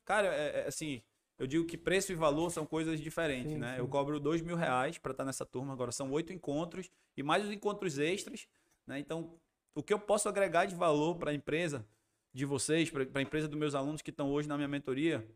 Cara, 0.04 0.26
é, 0.34 0.62
é 0.62 0.66
assim, 0.66 1.00
eu 1.38 1.46
digo 1.46 1.66
que 1.66 1.76
preço 1.76 2.12
e 2.12 2.14
valor 2.14 2.50
são 2.50 2.64
coisas 2.64 3.00
diferentes, 3.00 3.52
Sim, 3.52 3.58
né? 3.58 3.74
sim. 3.74 3.78
Eu 3.80 3.88
cobro 3.88 4.20
dois 4.20 4.40
mil 4.40 4.56
reais 4.56 4.98
para 4.98 5.12
estar 5.12 5.24
nessa 5.24 5.44
turma, 5.44 5.72
agora 5.72 5.90
são 5.92 6.10
oito 6.12 6.32
encontros 6.32 6.90
e 7.16 7.22
mais 7.22 7.44
os 7.44 7.50
encontros 7.50 7.98
extras, 7.98 8.46
né? 8.86 8.98
Então, 8.98 9.38
o 9.74 9.82
que 9.82 9.92
eu 9.92 9.98
posso 9.98 10.28
agregar 10.28 10.66
de 10.66 10.74
valor 10.74 11.16
para 11.16 11.30
a 11.30 11.34
empresa 11.34 11.86
de 12.34 12.44
vocês, 12.44 12.90
para 12.90 13.06
a 13.14 13.22
empresa 13.22 13.48
dos 13.48 13.58
meus 13.58 13.74
alunos 13.74 14.02
que 14.02 14.10
estão 14.10 14.30
hoje 14.30 14.48
na 14.48 14.56
minha 14.56 14.68
mentoria, 14.68 15.26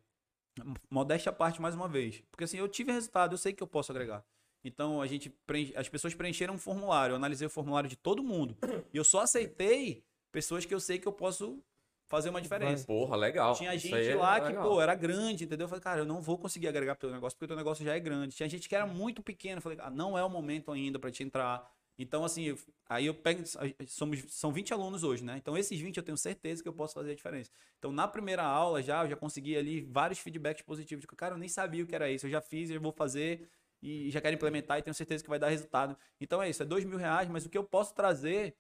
modéstia 0.91 1.31
à 1.31 1.33
parte 1.33 1.61
mais 1.61 1.75
uma 1.75 1.89
vez. 1.89 2.23
Porque 2.31 2.45
assim, 2.45 2.59
eu 2.59 2.69
tive 2.69 2.93
resultado, 2.93 3.35
eu 3.35 3.39
sei 3.39 3.53
que 3.53 3.63
eu 3.63 3.67
posso 3.67 3.93
agregar. 3.93 4.25
Então 4.65 5.01
a 5.01 5.07
gente 5.07 5.31
preen- 5.47 5.73
as 5.77 5.89
pessoas 5.89 6.15
preencheram 6.15 6.55
um 6.55 6.59
formulário, 6.59 7.13
eu 7.13 7.17
analisei 7.17 7.47
o 7.47 7.51
formulário 7.51 7.89
de 7.89 7.97
todo 7.97 8.23
mundo. 8.23 8.57
E 8.93 8.97
eu 8.97 9.05
só 9.05 9.21
aceitei 9.21 10.03
pessoas 10.33 10.65
que 10.65 10.75
eu 10.75 10.81
sei 10.81 10.99
que 10.99 11.07
eu 11.07 11.13
posso 11.13 11.63
fazer 12.09 12.31
uma 12.31 12.41
diferença. 12.41 12.87
Porra, 12.87 13.17
legal. 13.17 13.55
Tinha 13.55 13.77
gente 13.77 13.95
é 13.95 14.15
lá 14.15 14.41
que, 14.41 14.49
legal. 14.49 14.69
pô, 14.69 14.81
era 14.81 14.95
grande, 14.95 15.45
entendeu? 15.45 15.65
Eu 15.65 15.69
falei, 15.69 15.83
cara, 15.83 16.01
eu 16.01 16.05
não 16.05 16.21
vou 16.21 16.39
conseguir 16.39 16.69
agregar 16.69 16.95
pro 16.95 17.09
teu 17.09 17.15
negócio 17.15 17.37
porque 17.37 17.45
o 17.47 17.49
teu 17.49 17.57
negócio 17.57 17.85
já 17.85 17.95
é 17.95 18.01
grande. 18.01 18.37
Tinha 18.37 18.49
gente 18.49 18.69
que 18.69 18.75
era 18.75 18.87
muito 18.87 19.23
pequena. 19.23 19.59
Eu 19.59 19.63
falei, 19.63 19.79
ah, 19.81 19.91
não 19.91 20.17
é 20.17 20.25
o 20.25 20.31
momento 20.31 20.71
ainda 20.71 20.99
pra 20.99 21.11
te 21.11 21.23
entrar. 21.23 21.69
Então, 21.99 22.25
assim, 22.25 22.57
aí 22.89 23.07
eu 23.07 23.15
pego. 23.15 23.43
Somos, 23.87 24.23
são 24.29 24.53
20 24.53 24.73
alunos 24.73 25.03
hoje, 25.03 25.25
né? 25.25 25.37
Então, 25.39 25.57
esses 25.57 25.81
20 25.81 25.97
eu 25.97 26.03
tenho 26.03 26.17
certeza 26.17 26.63
que 26.63 26.69
eu 26.69 26.73
posso 26.73 26.95
fazer 26.95 27.13
a 27.13 27.15
diferença. 27.15 27.51
Então, 27.79 27.91
na 27.91 28.07
primeira 28.07 28.43
aula 28.43 28.83
já, 28.83 29.03
eu 29.03 29.11
já 29.11 29.17
consegui 29.17 29.57
ali 29.57 29.81
vários 29.81 30.19
feedbacks 30.19 30.63
positivos. 30.63 31.03
De 31.03 31.09
que, 31.09 31.17
cara, 31.17 31.35
eu 31.35 31.39
nem 31.39 31.49
sabia 31.49 31.83
o 31.83 31.87
que 31.87 31.95
era 31.95 32.11
isso. 32.11 32.27
Eu 32.27 32.31
já 32.31 32.41
fiz, 32.41 32.71
eu 32.71 32.81
vou 32.81 32.93
fazer 32.93 33.49
e 33.83 34.11
já 34.11 34.21
quero 34.21 34.35
implementar 34.35 34.79
e 34.79 34.83
tenho 34.83 34.95
certeza 34.95 35.25
que 35.25 35.31
vai 35.31 35.39
dar 35.39 35.49
resultado. 35.49 35.97
Então, 36.21 36.43
é 36.43 36.51
isso. 36.51 36.63
É 36.63 36.67
dois 36.67 36.85
mil 36.85 36.99
reais, 36.99 37.29
mas 37.29 37.47
o 37.47 37.49
que 37.49 37.57
eu 37.57 37.65
posso 37.65 37.95
trazer 37.95 38.55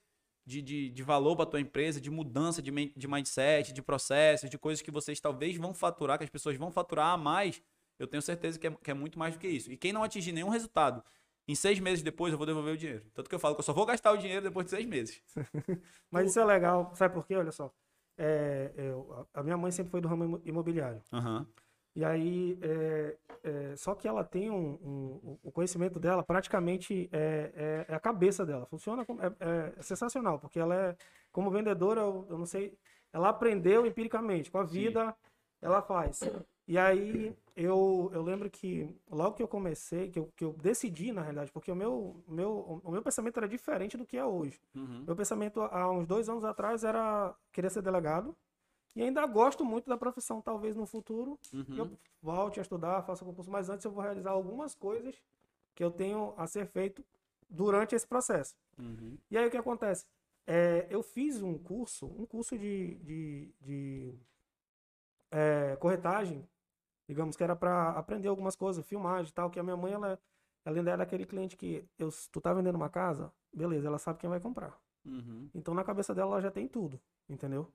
de, 0.46 0.62
de, 0.62 0.90
de 0.90 1.02
valor 1.02 1.36
para 1.36 1.46
tua 1.46 1.60
empresa, 1.60 2.00
de 2.00 2.10
mudança 2.10 2.62
de, 2.62 2.70
de 2.96 3.08
mindset, 3.08 3.72
de 3.72 3.82
processos, 3.82 4.48
de 4.48 4.56
coisas 4.56 4.80
que 4.80 4.90
vocês 4.90 5.18
talvez 5.20 5.56
vão 5.56 5.74
faturar, 5.74 6.16
que 6.18 6.24
as 6.24 6.30
pessoas 6.30 6.56
vão 6.56 6.70
faturar 6.70 7.08
a 7.12 7.16
mais, 7.16 7.60
eu 7.98 8.06
tenho 8.06 8.22
certeza 8.22 8.58
que 8.58 8.66
é, 8.66 8.70
que 8.70 8.90
é 8.90 8.94
muito 8.94 9.18
mais 9.18 9.34
do 9.34 9.40
que 9.40 9.48
isso. 9.48 9.70
E 9.72 9.76
quem 9.76 9.92
não 9.92 10.02
atingir 10.04 10.32
nenhum 10.32 10.48
resultado, 10.48 11.02
em 11.48 11.54
seis 11.54 11.78
meses 11.80 12.02
depois 12.02 12.32
eu 12.32 12.38
vou 12.38 12.46
devolver 12.46 12.74
o 12.74 12.76
dinheiro. 12.76 13.04
Tanto 13.12 13.28
que 13.28 13.34
eu 13.34 13.38
falo 13.38 13.54
que 13.54 13.60
eu 13.60 13.64
só 13.64 13.72
vou 13.72 13.84
gastar 13.86 14.12
o 14.12 14.16
dinheiro 14.16 14.42
depois 14.42 14.66
de 14.66 14.70
seis 14.70 14.86
meses. 14.86 15.20
Mas 16.10 16.30
isso 16.30 16.38
é 16.38 16.44
legal, 16.44 16.92
sabe 16.94 17.14
por 17.14 17.26
quê? 17.26 17.34
Olha 17.36 17.50
só. 17.52 17.72
É, 18.18 18.72
eu- 18.76 19.28
a 19.34 19.42
minha 19.42 19.56
mãe 19.56 19.70
sempre 19.70 19.90
foi 19.90 20.00
do 20.00 20.08
ramo 20.08 20.24
imo- 20.24 20.42
imobiliário. 20.44 21.02
Aham. 21.12 21.46
E 21.96 22.04
aí, 22.04 22.58
é, 22.60 23.16
é, 23.42 23.76
só 23.76 23.94
que 23.94 24.06
ela 24.06 24.22
tem 24.22 24.50
um, 24.50 24.74
um- 24.84 25.38
o 25.42 25.50
conhecimento 25.50 25.98
dela 25.98 26.22
praticamente 26.22 27.08
é, 27.10 27.86
é- 27.88 27.92
é 27.92 27.94
a 27.94 27.98
cabeça 28.00 28.44
dela. 28.44 28.66
Funciona, 28.66 29.02
como- 29.06 29.22
é, 29.22 29.28
é- 29.40 29.72
é 29.78 29.82
sensacional, 29.82 30.38
porque 30.38 30.58
ela 30.60 30.74
é, 30.74 30.96
como 31.32 31.50
vendedora, 31.50 32.02
eu, 32.02 32.26
eu 32.28 32.36
não 32.36 32.44
sei, 32.44 32.76
ela 33.14 33.30
aprendeu 33.30 33.86
empiricamente, 33.86 34.50
com 34.50 34.58
a 34.58 34.62
vida, 34.62 35.16
ela 35.62 35.80
faz. 35.80 36.20
E 36.68 36.76
aí, 36.76 37.34
eu, 37.54 38.10
eu 38.12 38.22
lembro 38.22 38.50
que 38.50 38.94
logo 39.10 39.34
que 39.36 39.42
eu 39.42 39.48
comecei, 39.48 40.10
que 40.10 40.18
eu, 40.18 40.30
que 40.36 40.44
eu 40.44 40.52
decidi, 40.52 41.12
na 41.12 41.22
realidade, 41.22 41.50
porque 41.50 41.70
o 41.72 41.76
meu, 41.76 42.22
meu, 42.28 42.82
o 42.84 42.90
meu 42.90 43.00
pensamento 43.02 43.38
era 43.38 43.48
diferente 43.48 43.96
do 43.96 44.04
que 44.04 44.18
é 44.18 44.24
hoje. 44.24 44.60
Uhum. 44.74 45.04
Meu 45.06 45.16
pensamento 45.16 45.62
há 45.62 45.90
uns 45.90 46.06
dois 46.06 46.28
anos 46.28 46.44
atrás 46.44 46.84
era 46.84 47.34
querer 47.52 47.70
ser 47.70 47.80
delegado. 47.82 48.36
E 48.96 49.02
ainda 49.02 49.24
gosto 49.26 49.62
muito 49.64 49.88
da 49.88 49.96
profissão. 49.96 50.40
Talvez 50.40 50.74
no 50.74 50.86
futuro 50.86 51.38
Uhum. 51.52 51.76
eu 51.76 51.98
volte 52.22 52.58
a 52.58 52.62
estudar, 52.62 53.02
faça 53.02 53.24
concurso. 53.24 53.50
Mas 53.50 53.68
antes 53.68 53.84
eu 53.84 53.90
vou 53.92 54.02
realizar 54.02 54.30
algumas 54.30 54.74
coisas 54.74 55.22
que 55.74 55.84
eu 55.84 55.90
tenho 55.90 56.32
a 56.38 56.46
ser 56.46 56.66
feito 56.66 57.04
durante 57.48 57.94
esse 57.94 58.06
processo. 58.06 58.56
Uhum. 58.78 59.18
E 59.30 59.36
aí 59.36 59.46
o 59.46 59.50
que 59.50 59.56
acontece? 59.56 60.06
É, 60.46 60.86
eu 60.88 61.02
fiz 61.02 61.42
um 61.42 61.58
curso, 61.58 62.06
um 62.06 62.24
curso 62.24 62.56
de, 62.56 62.94
de, 62.96 63.54
de, 63.60 64.14
é, 65.30 65.76
corretagem, 65.76 66.48
digamos 67.06 67.36
que 67.36 67.44
era 67.44 67.54
para 67.54 67.90
aprender 67.90 68.28
algumas 68.28 68.56
coisas, 68.56 68.84
filmagem 68.86 69.30
e 69.30 69.34
tal, 69.34 69.50
que 69.50 69.58
a 69.58 69.62
minha 69.62 69.76
mãe, 69.76 69.92
ela, 69.92 70.18
ela 70.64 70.78
ainda 70.78 70.92
é 70.92 70.96
daquele 70.96 71.26
cliente 71.26 71.56
que 71.56 71.84
eu, 71.98 72.08
tu 72.32 72.40
tá 72.40 72.54
vendendo 72.54 72.76
uma 72.76 72.88
casa, 72.88 73.32
beleza, 73.52 73.88
ela 73.88 73.98
sabe 73.98 74.18
quem 74.20 74.30
vai 74.30 74.40
comprar. 74.40 74.78
Uhum. 75.04 75.50
Então 75.54 75.74
na 75.74 75.84
cabeça 75.84 76.14
dela 76.14 76.32
ela 76.32 76.40
já 76.40 76.50
tem 76.50 76.66
tudo, 76.66 76.98
entendeu? 77.28 77.70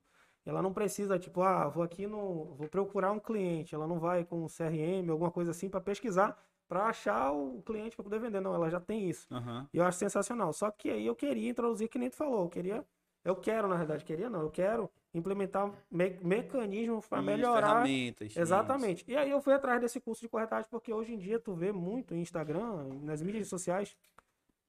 Ela 0.45 0.61
não 0.61 0.73
precisa, 0.73 1.19
tipo, 1.19 1.41
ah, 1.41 1.67
vou 1.67 1.83
aqui 1.83 2.07
no. 2.07 2.55
Vou 2.55 2.67
procurar 2.67 3.11
um 3.11 3.19
cliente. 3.19 3.75
Ela 3.75 3.87
não 3.87 3.99
vai 3.99 4.25
com 4.25 4.43
um 4.43 4.47
CRM, 4.47 5.09
alguma 5.09 5.31
coisa 5.31 5.51
assim, 5.51 5.69
para 5.69 5.79
pesquisar, 5.79 6.37
para 6.67 6.85
achar 6.85 7.31
o 7.31 7.61
cliente 7.61 7.95
para 7.95 8.03
poder 8.03 8.19
vender. 8.19 8.39
Não, 8.39 8.55
ela 8.55 8.69
já 8.69 8.79
tem 8.79 9.09
isso. 9.09 9.27
Aham. 9.31 9.67
E 9.73 9.77
eu 9.77 9.83
acho 9.83 9.99
sensacional. 9.99 10.51
Só 10.53 10.71
que 10.71 10.89
aí 10.89 11.05
eu 11.05 11.15
queria 11.15 11.49
introduzir, 11.49 11.87
que 11.87 11.99
nem 11.99 12.09
tu 12.09 12.15
falou, 12.15 12.43
eu 12.43 12.49
queria. 12.49 12.85
Eu 13.23 13.35
quero, 13.35 13.67
na 13.67 13.75
verdade, 13.75 14.03
queria 14.03 14.29
não, 14.31 14.41
eu 14.41 14.49
quero 14.49 14.89
implementar 15.13 15.71
me 15.91 16.09
mecanismos 16.23 17.07
para 17.07 17.19
Isso, 17.19 17.25
melhorar. 17.27 17.83
Ferramentas. 17.83 18.35
Exatamente. 18.35 19.05
E 19.07 19.15
aí 19.15 19.29
eu 19.29 19.39
fui 19.41 19.53
atrás 19.53 19.79
desse 19.79 19.99
curso 19.99 20.21
de 20.21 20.29
corretagem, 20.29 20.67
porque 20.71 20.91
hoje 20.91 21.13
em 21.13 21.17
dia 21.17 21.39
tu 21.39 21.53
vê 21.53 21.71
muito 21.71 22.15
em 22.15 22.21
Instagram, 22.21 22.87
nas 23.03 23.21
mídias 23.21 23.47
sociais, 23.47 23.95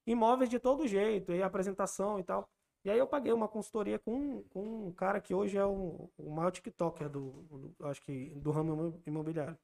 imóveis 0.06 0.50
de 0.50 0.58
todo 0.58 0.86
jeito, 0.86 1.32
e 1.32 1.42
apresentação 1.42 2.18
e 2.18 2.22
tal. 2.22 2.46
E 2.84 2.90
aí 2.90 2.98
eu 2.98 3.06
paguei 3.06 3.32
uma 3.32 3.46
consultoria 3.48 3.98
com, 3.98 4.42
com 4.50 4.88
um 4.88 4.92
cara 4.92 5.20
que 5.20 5.32
hoje 5.32 5.56
é 5.56 5.64
o, 5.64 6.10
o 6.18 6.30
maior 6.30 6.50
TikToker 6.50 7.08
do, 7.08 7.30
do- 7.42 7.86
acho 7.86 8.02
que, 8.02 8.30
do 8.30 8.50
ramo 8.50 8.72
imo- 8.74 9.02
imobiliário. 9.06 9.56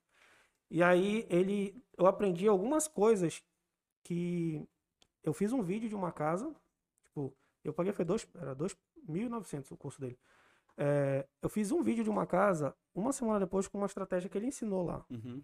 E 0.71 0.83
aí 0.83 1.27
ele, 1.29 1.83
eu 1.97 2.07
aprendi 2.07 2.47
algumas 2.47 2.87
coisas 2.87 3.43
que 4.05 4.65
eu 5.25 5.33
fiz 5.33 5.53
um 5.53 5.63
vídeo 5.63 5.89
de 5.89 5.95
uma 5.97 6.13
casa, 6.13 6.55
tipo, 7.05 7.35
eu 7.65 7.73
paguei 7.73 7.93
foi 7.93 8.05
dois, 8.05 8.29
era 8.37 8.55
2.900 8.55 9.71
o 9.73 9.77
curso 9.77 10.01
dele. 10.01 10.19
É, 10.77 11.27
eu 11.43 11.49
fiz 11.49 11.73
um 11.73 11.83
vídeo 11.83 12.05
de 12.05 12.11
uma 12.11 12.25
casa 12.27 12.75
uma 12.95 13.13
semana 13.13 13.41
depois 13.41 13.67
com 13.67 13.79
uma 13.79 13.87
estratégia 13.87 14.29
que 14.31 14.39
ele 14.39 14.47
ensinou 14.47 14.85
lá. 14.85 15.05
Uhum. 15.11 15.43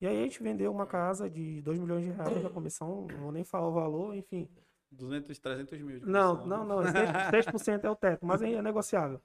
E 0.00 0.06
aí 0.06 0.16
a 0.18 0.22
gente 0.22 0.42
vendeu 0.42 0.70
uma 0.70 0.86
casa 0.86 1.28
de 1.28 1.60
2 1.62 1.78
milhões 1.78 2.04
de 2.04 2.10
reais 2.10 2.44
a 2.44 2.50
comissão, 2.50 3.06
não 3.10 3.18
vou 3.18 3.32
nem 3.32 3.42
falar 3.42 3.68
o 3.68 3.72
valor, 3.72 4.14
enfim. 4.14 4.48
200, 4.96 5.38
300 5.38 5.80
mil. 5.80 6.00
de 6.00 6.06
Não, 6.06 6.46
não, 6.46 6.64
não, 6.64 6.78
6%, 6.86 7.30
6% 7.30 7.84
é 7.84 7.90
o 7.90 7.96
teto, 7.96 8.24
mas 8.26 8.42
aí 8.42 8.54
é 8.54 8.62
negociável. 8.62 9.20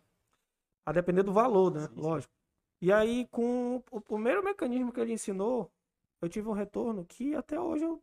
A 0.85 0.91
depender 0.91 1.23
do 1.23 1.31
valor, 1.33 1.71
né? 1.71 1.81
Sim, 1.87 1.95
sim. 1.95 2.01
Lógico. 2.01 2.33
E 2.81 2.91
aí, 2.91 3.27
com 3.29 3.83
o 3.91 4.01
primeiro 4.01 4.43
mecanismo 4.43 4.91
que 4.91 4.99
ele 4.99 5.13
ensinou, 5.13 5.71
eu 6.21 6.27
tive 6.27 6.47
um 6.49 6.53
retorno 6.53 7.05
que 7.05 7.35
até 7.35 7.59
hoje 7.59 7.83
eu. 7.83 8.01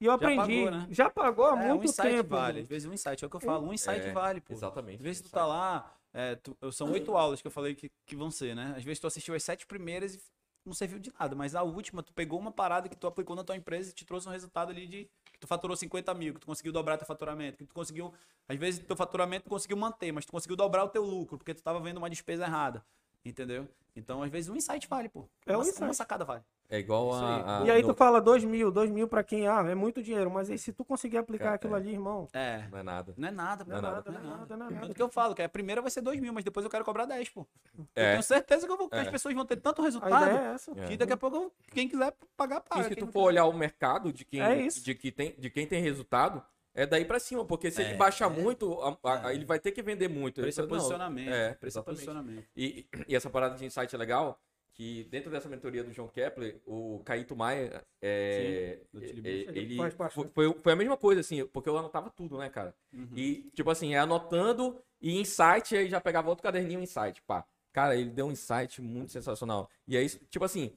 E 0.00 0.04
eu 0.06 0.10
Já 0.12 0.16
aprendi. 0.16 0.36
pagou, 0.36 0.70
né? 0.70 0.86
Já 0.90 1.10
pagou 1.10 1.46
há 1.46 1.50
É, 1.52 1.54
um 1.54 1.68
muito 1.68 1.84
insight 1.86 2.08
tempo. 2.16 2.28
vale. 2.28 2.60
Às 2.60 2.66
vezes 2.66 2.88
um 2.88 2.92
insight, 2.92 3.24
é 3.24 3.26
o 3.26 3.30
que 3.30 3.36
eu 3.36 3.40
falo. 3.40 3.66
Um 3.66 3.72
insight 3.72 4.06
É, 4.06 4.12
vale, 4.12 4.40
pô. 4.40 4.52
Exatamente. 4.52 4.96
Às 4.96 5.02
vezes 5.02 5.22
tu 5.22 5.30
tá 5.30 5.46
lá, 5.46 5.96
é, 6.12 6.34
tu- 6.36 6.56
são 6.72 6.90
oito 6.92 7.16
aulas 7.16 7.40
que 7.40 7.46
eu 7.46 7.50
falei 7.50 7.74
que, 7.74 7.90
que 8.06 8.14
vão 8.14 8.30
ser, 8.30 8.54
né? 8.54 8.74
Às 8.76 8.84
vezes 8.84 9.00
tu 9.00 9.06
assistiu 9.06 9.34
as 9.34 9.42
sete 9.42 9.66
primeiras 9.66 10.14
e 10.14 10.20
não 10.66 10.74
serviu 10.74 10.98
de 10.98 11.10
nada, 11.18 11.34
mas 11.34 11.54
a 11.54 11.62
última, 11.62 12.02
tu 12.02 12.12
pegou 12.12 12.38
uma 12.38 12.52
parada 12.52 12.88
que 12.88 12.96
tu 12.96 13.06
aplicou 13.06 13.34
na 13.34 13.44
tua 13.44 13.56
empresa 13.56 13.90
e 13.90 13.94
te 13.94 14.04
trouxe 14.04 14.28
um 14.28 14.32
resultado 14.32 14.70
ali 14.70 14.86
de 14.86 15.08
tu 15.44 15.48
faturou 15.48 15.76
50 15.76 16.14
mil, 16.14 16.32
que 16.32 16.40
tu 16.40 16.46
conseguiu 16.46 16.72
dobrar 16.72 16.96
teu 16.96 17.06
faturamento, 17.06 17.58
que 17.58 17.66
tu 17.66 17.74
conseguiu, 17.74 18.12
às 18.48 18.56
vezes 18.56 18.82
teu 18.82 18.96
faturamento 18.96 19.44
tu 19.44 19.50
conseguiu 19.50 19.76
manter, 19.76 20.10
mas 20.10 20.24
tu 20.24 20.32
conseguiu 20.32 20.56
dobrar 20.56 20.84
o 20.84 20.88
teu 20.88 21.04
lucro, 21.04 21.36
porque 21.36 21.54
tu 21.54 21.62
tava 21.62 21.78
vendo 21.80 21.98
uma 21.98 22.08
despesa 22.08 22.44
errada, 22.44 22.84
entendeu? 23.24 23.68
Então, 23.94 24.22
às 24.22 24.30
vezes 24.30 24.48
um 24.48 24.56
insight 24.56 24.88
vale, 24.88 25.08
pô. 25.08 25.28
É 25.46 25.52
um 25.52 25.60
uma, 25.60 25.68
insight. 25.68 25.82
uma 25.82 25.94
sacada 25.94 26.24
vale. 26.24 26.42
É 26.70 26.78
igual 26.78 27.12
a. 27.12 27.60
a- 27.62 27.66
E 27.66 27.70
aí 27.70 27.82
no- 27.82 27.88
tu 27.88 27.94
fala 27.94 28.20
2 28.20 28.42
mil, 28.42 28.70
2 28.70 28.90
mil 28.90 29.06
pra 29.06 29.22
quem? 29.22 29.46
Ah, 29.46 29.64
é 29.68 29.74
muito 29.74 30.02
dinheiro. 30.02 30.30
Mas 30.30 30.50
aí 30.50 30.58
se 30.58 30.72
tu 30.72 30.84
conseguir 30.84 31.18
aplicar 31.18 31.44
Cara, 31.44 31.54
aquilo 31.56 31.74
é. 31.74 31.78
ali, 31.78 31.92
irmão. 31.92 32.26
É. 32.32 32.64
Não 32.70 32.78
é 32.78 32.82
nada. 32.82 33.14
Não 33.16 33.28
é 33.28 33.30
nada. 33.30 33.64
Não 33.64 33.76
é 33.76 33.80
nada, 33.80 34.10
não 34.10 34.12
não 34.12 34.20
é 34.20 34.36
nada, 34.38 34.56
não 34.56 34.66
é 34.66 34.70
nada. 34.70 34.94
que 34.94 35.02
eu 35.02 35.08
falo, 35.08 35.34
que 35.34 35.42
a 35.42 35.48
primeira 35.48 35.82
vai 35.82 35.90
ser 35.90 36.00
2 36.00 36.18
mil, 36.18 36.32
mas 36.32 36.42
depois 36.42 36.64
eu 36.64 36.70
quero 36.70 36.84
cobrar 36.84 37.04
10, 37.04 37.28
pô. 37.28 37.46
Eu 37.76 37.86
É. 37.94 38.10
tenho 38.12 38.22
certeza 38.22 38.66
que, 38.66 38.72
eu 38.72 38.76
vou, 38.78 38.88
que 38.88 38.96
É. 38.96 39.00
as 39.00 39.08
pessoas 39.10 39.34
vão 39.34 39.44
ter 39.44 39.56
tanto 39.56 39.82
A 39.82 39.84
resultado 39.84 40.24
ideia 40.26 40.38
é 40.50 40.54
essa. 40.54 40.72
É. 40.76 40.84
que 40.86 40.96
daqui 40.96 41.12
a 41.12 41.16
pouco 41.16 41.36
eu- 41.36 41.52
quem 41.70 41.88
quiser 41.88 42.12
pagar, 42.36 42.60
paga. 42.60 42.80
E 42.80 42.84
se 42.84 42.88
Quem 42.94 42.98
tu 42.98 43.06
for 43.06 43.12
quiser- 43.12 43.26
olhar 43.26 43.44
o 43.44 43.52
mercado 43.52 44.12
de 44.12 44.24
quem, 44.24 44.40
É 44.40 44.60
isso. 44.62 44.82
de, 44.82 44.94
que 44.94 45.12
tem, 45.12 45.34
de 45.38 45.50
quem 45.50 45.66
tem 45.66 45.82
resultado, 45.82 46.42
é 46.74 46.86
daí 46.86 47.04
pra 47.04 47.20
cima. 47.20 47.44
Porque 47.44 47.70
se 47.70 47.82
ele 47.82 47.92
É, 47.92 47.96
baixar 47.96 48.30
é. 48.32 48.34
muito, 48.42 48.80
a- 49.04 49.26
a- 49.28 49.34
ele 49.34 49.44
vai 49.44 49.58
ter 49.60 49.70
que 49.70 49.82
vender 49.82 50.08
muito. 50.08 50.40
Preço 50.40 50.60
é 50.60 50.64
Ele 50.64 50.70
posicionamento. 50.70 51.28
É, 51.32 51.54
preço 51.54 51.78
é 51.78 51.82
posicionamento. 51.82 52.44
E, 52.56 52.86
e 53.06 53.14
essa 53.14 53.28
parada 53.30 53.54
de 53.56 53.64
insight 53.66 53.94
é 53.94 53.98
legal, 53.98 54.40
que 54.74 55.04
dentro 55.04 55.30
dessa 55.30 55.48
mentoria 55.48 55.84
do 55.84 55.92
João 55.92 56.08
Kepler, 56.08 56.60
o 56.66 57.00
Caíto 57.04 57.36
Maia, 57.36 57.84
é, 58.02 58.80
Sim, 58.92 59.00
é- 59.00 59.28
é- 59.28 59.58
ele 59.58 59.76
Faz 59.76 59.94
parte, 59.94 60.14
foi, 60.14 60.24
né? 60.24 60.30
foi, 60.34 60.52
foi 60.60 60.72
a 60.72 60.76
mesma 60.76 60.96
coisa, 60.96 61.20
assim, 61.20 61.46
porque 61.46 61.68
eu 61.68 61.78
anotava 61.78 62.10
tudo, 62.10 62.36
né, 62.38 62.50
cara? 62.50 62.74
Uhum. 62.92 63.16
E, 63.16 63.50
tipo 63.54 63.70
assim, 63.70 63.94
é 63.94 63.98
anotando 63.98 64.82
e 65.00 65.18
insight, 65.20 65.76
aí 65.76 65.88
já 65.88 66.00
pegava 66.00 66.28
outro 66.28 66.42
caderninho 66.42 66.80
insight, 66.80 67.22
pá. 67.22 67.46
Cara, 67.72 67.96
ele 67.96 68.10
deu 68.10 68.26
um 68.26 68.32
insight 68.32 68.82
muito 68.82 69.12
sensacional. 69.12 69.70
E 69.86 69.96
aí, 69.96 70.08
tipo 70.08 70.44
assim, 70.44 70.76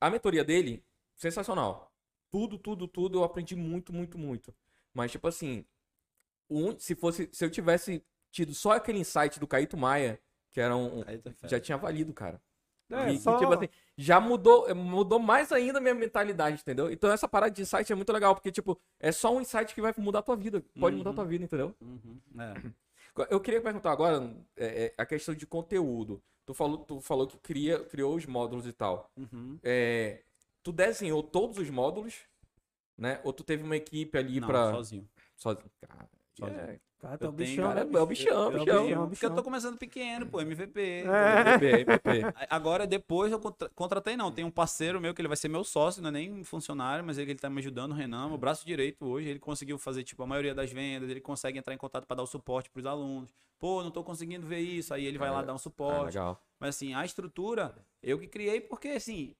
a 0.00 0.10
mentoria 0.10 0.44
dele, 0.44 0.84
sensacional. 1.14 1.92
Tudo, 2.30 2.58
tudo, 2.58 2.86
tudo, 2.86 3.18
eu 3.18 3.24
aprendi 3.24 3.56
muito, 3.56 3.92
muito, 3.92 4.18
muito. 4.18 4.54
Mas, 4.92 5.10
tipo 5.10 5.26
assim, 5.26 5.64
um- 6.50 6.78
se 6.78 6.94
fosse, 6.94 7.28
se 7.32 7.44
eu 7.44 7.50
tivesse 7.50 8.04
tido 8.30 8.54
só 8.54 8.72
aquele 8.72 8.98
insight 8.98 9.40
do 9.40 9.46
Caíto 9.46 9.76
Maia, 9.76 10.20
que 10.50 10.60
era 10.60 10.76
um, 10.76 11.02
já 11.44 11.58
tinha 11.60 11.78
valido, 11.78 12.12
cara. 12.12 12.40
É, 12.90 13.12
E, 13.12 13.18
só- 13.18 13.36
tipo 13.36 13.52
assim, 13.52 13.68
já 13.96 14.20
mudou, 14.20 14.72
mudou 14.74 15.18
mais 15.18 15.50
ainda 15.50 15.78
a 15.78 15.80
minha 15.80 15.94
mentalidade, 15.94 16.60
entendeu? 16.60 16.90
Então 16.90 17.10
essa 17.10 17.26
parada 17.28 17.52
de 17.52 17.62
insight 17.62 17.90
é 17.92 17.96
muito 17.96 18.12
legal, 18.12 18.34
porque, 18.34 18.52
tipo, 18.52 18.78
é 19.00 19.10
só 19.10 19.34
um 19.34 19.40
insight 19.40 19.74
que 19.74 19.80
vai 19.80 19.92
mudar 19.98 20.20
a 20.20 20.22
tua 20.22 20.36
vida. 20.36 20.62
Pode 20.78 20.94
mudar 20.96 21.10
a 21.10 21.12
Uhum. 21.12 21.16
tua 21.16 21.24
vida, 21.24 21.44
entendeu? 21.44 21.74
Uhum. 21.80 22.18
É. 22.38 22.72
Eu 23.30 23.40
queria 23.40 23.60
perguntar 23.60 23.90
agora 23.92 24.32
é, 24.56 24.84
é, 24.86 24.94
a 24.96 25.04
questão 25.06 25.34
de 25.34 25.46
conteúdo. 25.46 26.22
Tu 26.44 26.54
falou, 26.54 26.78
tu 26.78 27.00
falou 27.00 27.26
que 27.26 27.36
cria, 27.38 27.80
criou 27.80 28.14
os 28.14 28.24
módulos 28.26 28.66
e 28.66 28.72
tal. 28.72 29.10
Uhum. 29.16 29.58
É, 29.64 30.22
tu 30.62 30.70
desenhou 30.70 31.22
todos 31.22 31.58
os 31.58 31.68
módulos, 31.70 32.14
né? 32.96 33.20
Ou 33.24 33.32
tu 33.32 33.42
teve 33.42 33.64
uma 33.64 33.74
equipe 33.76 34.16
ali 34.16 34.38
Não, 34.38 34.46
pra. 34.46 34.70
sozinho. 34.70 35.08
Sozinho. 35.36 35.70
Cara, 35.80 36.08
Sozinho. 36.34 36.60
é- 36.60 36.78
Tu 37.18 37.24
é 37.24 37.26
Eu 37.26 37.30
o 37.30 37.32
tenho- 37.32 37.32
bichão, 37.50 37.68
Cara, 37.68 37.80
é 37.80 37.84
o 37.84 38.06
bichão, 38.06 38.32
É 38.44 38.46
o 38.46 38.50
bichão. 38.50 38.64
bichão, 38.64 38.84
Porque 38.84 38.94
eu 38.94 39.06
bichão. 39.06 39.34
tô 39.34 39.42
começando 39.42 39.76
pequeno, 39.78 40.26
pô, 40.26 40.40
MVP. 40.40 40.80
É. 40.80 41.40
MVP, 41.54 41.66
MVP. 41.82 42.10
Agora, 42.50 42.86
depois 42.86 43.30
eu 43.32 43.38
contra- 43.38 43.68
contratei, 43.74 44.16
não. 44.16 44.32
Tem 44.32 44.44
um 44.44 44.50
parceiro 44.50 45.00
meu 45.00 45.12
que 45.14 45.20
ele 45.20 45.28
vai 45.28 45.36
ser 45.36 45.48
meu 45.48 45.64
sócio, 45.64 46.00
não 46.02 46.08
é 46.08 46.12
nem 46.12 46.42
funcionário, 46.44 47.04
mas 47.04 47.18
ele, 47.18 47.32
ele 47.32 47.38
tá 47.38 47.50
me 47.50 47.58
ajudando, 47.60 47.92
o 47.92 47.94
Renan, 47.94 48.28
meu 48.28 48.38
braço 48.38 48.64
direito 48.66 49.04
hoje. 49.06 49.28
Ele 49.28 49.38
conseguiu 49.38 49.78
fazer, 49.78 50.02
tipo, 50.02 50.22
a 50.22 50.26
maioria 50.26 50.54
das 50.54 50.72
vendas, 50.72 51.08
ele 51.10 51.20
consegue 51.20 51.58
entrar 51.58 51.74
em 51.74 51.78
contato 51.78 52.06
para 52.06 52.16
dar 52.16 52.22
o 52.22 52.26
suporte 52.26 52.70
pros 52.70 52.86
alunos. 52.86 53.30
Pô, 53.58 53.82
não 53.82 53.90
tô 53.90 54.04
conseguindo 54.04 54.46
ver 54.46 54.58
isso. 54.60 54.92
Aí 54.92 55.04
ele 55.06 55.16
vai 55.18 55.30
lá 55.30 55.42
dar 55.42 55.54
um 55.54 55.58
suporte. 55.58 56.06
legal. 56.06 56.40
mas 56.58 56.70
assim, 56.76 56.94
a 56.94 57.04
estrutura, 57.04 57.74
eu 58.02 58.18
que 58.18 58.26
criei 58.26 58.60
porque, 58.60 58.88
assim, 58.88 59.34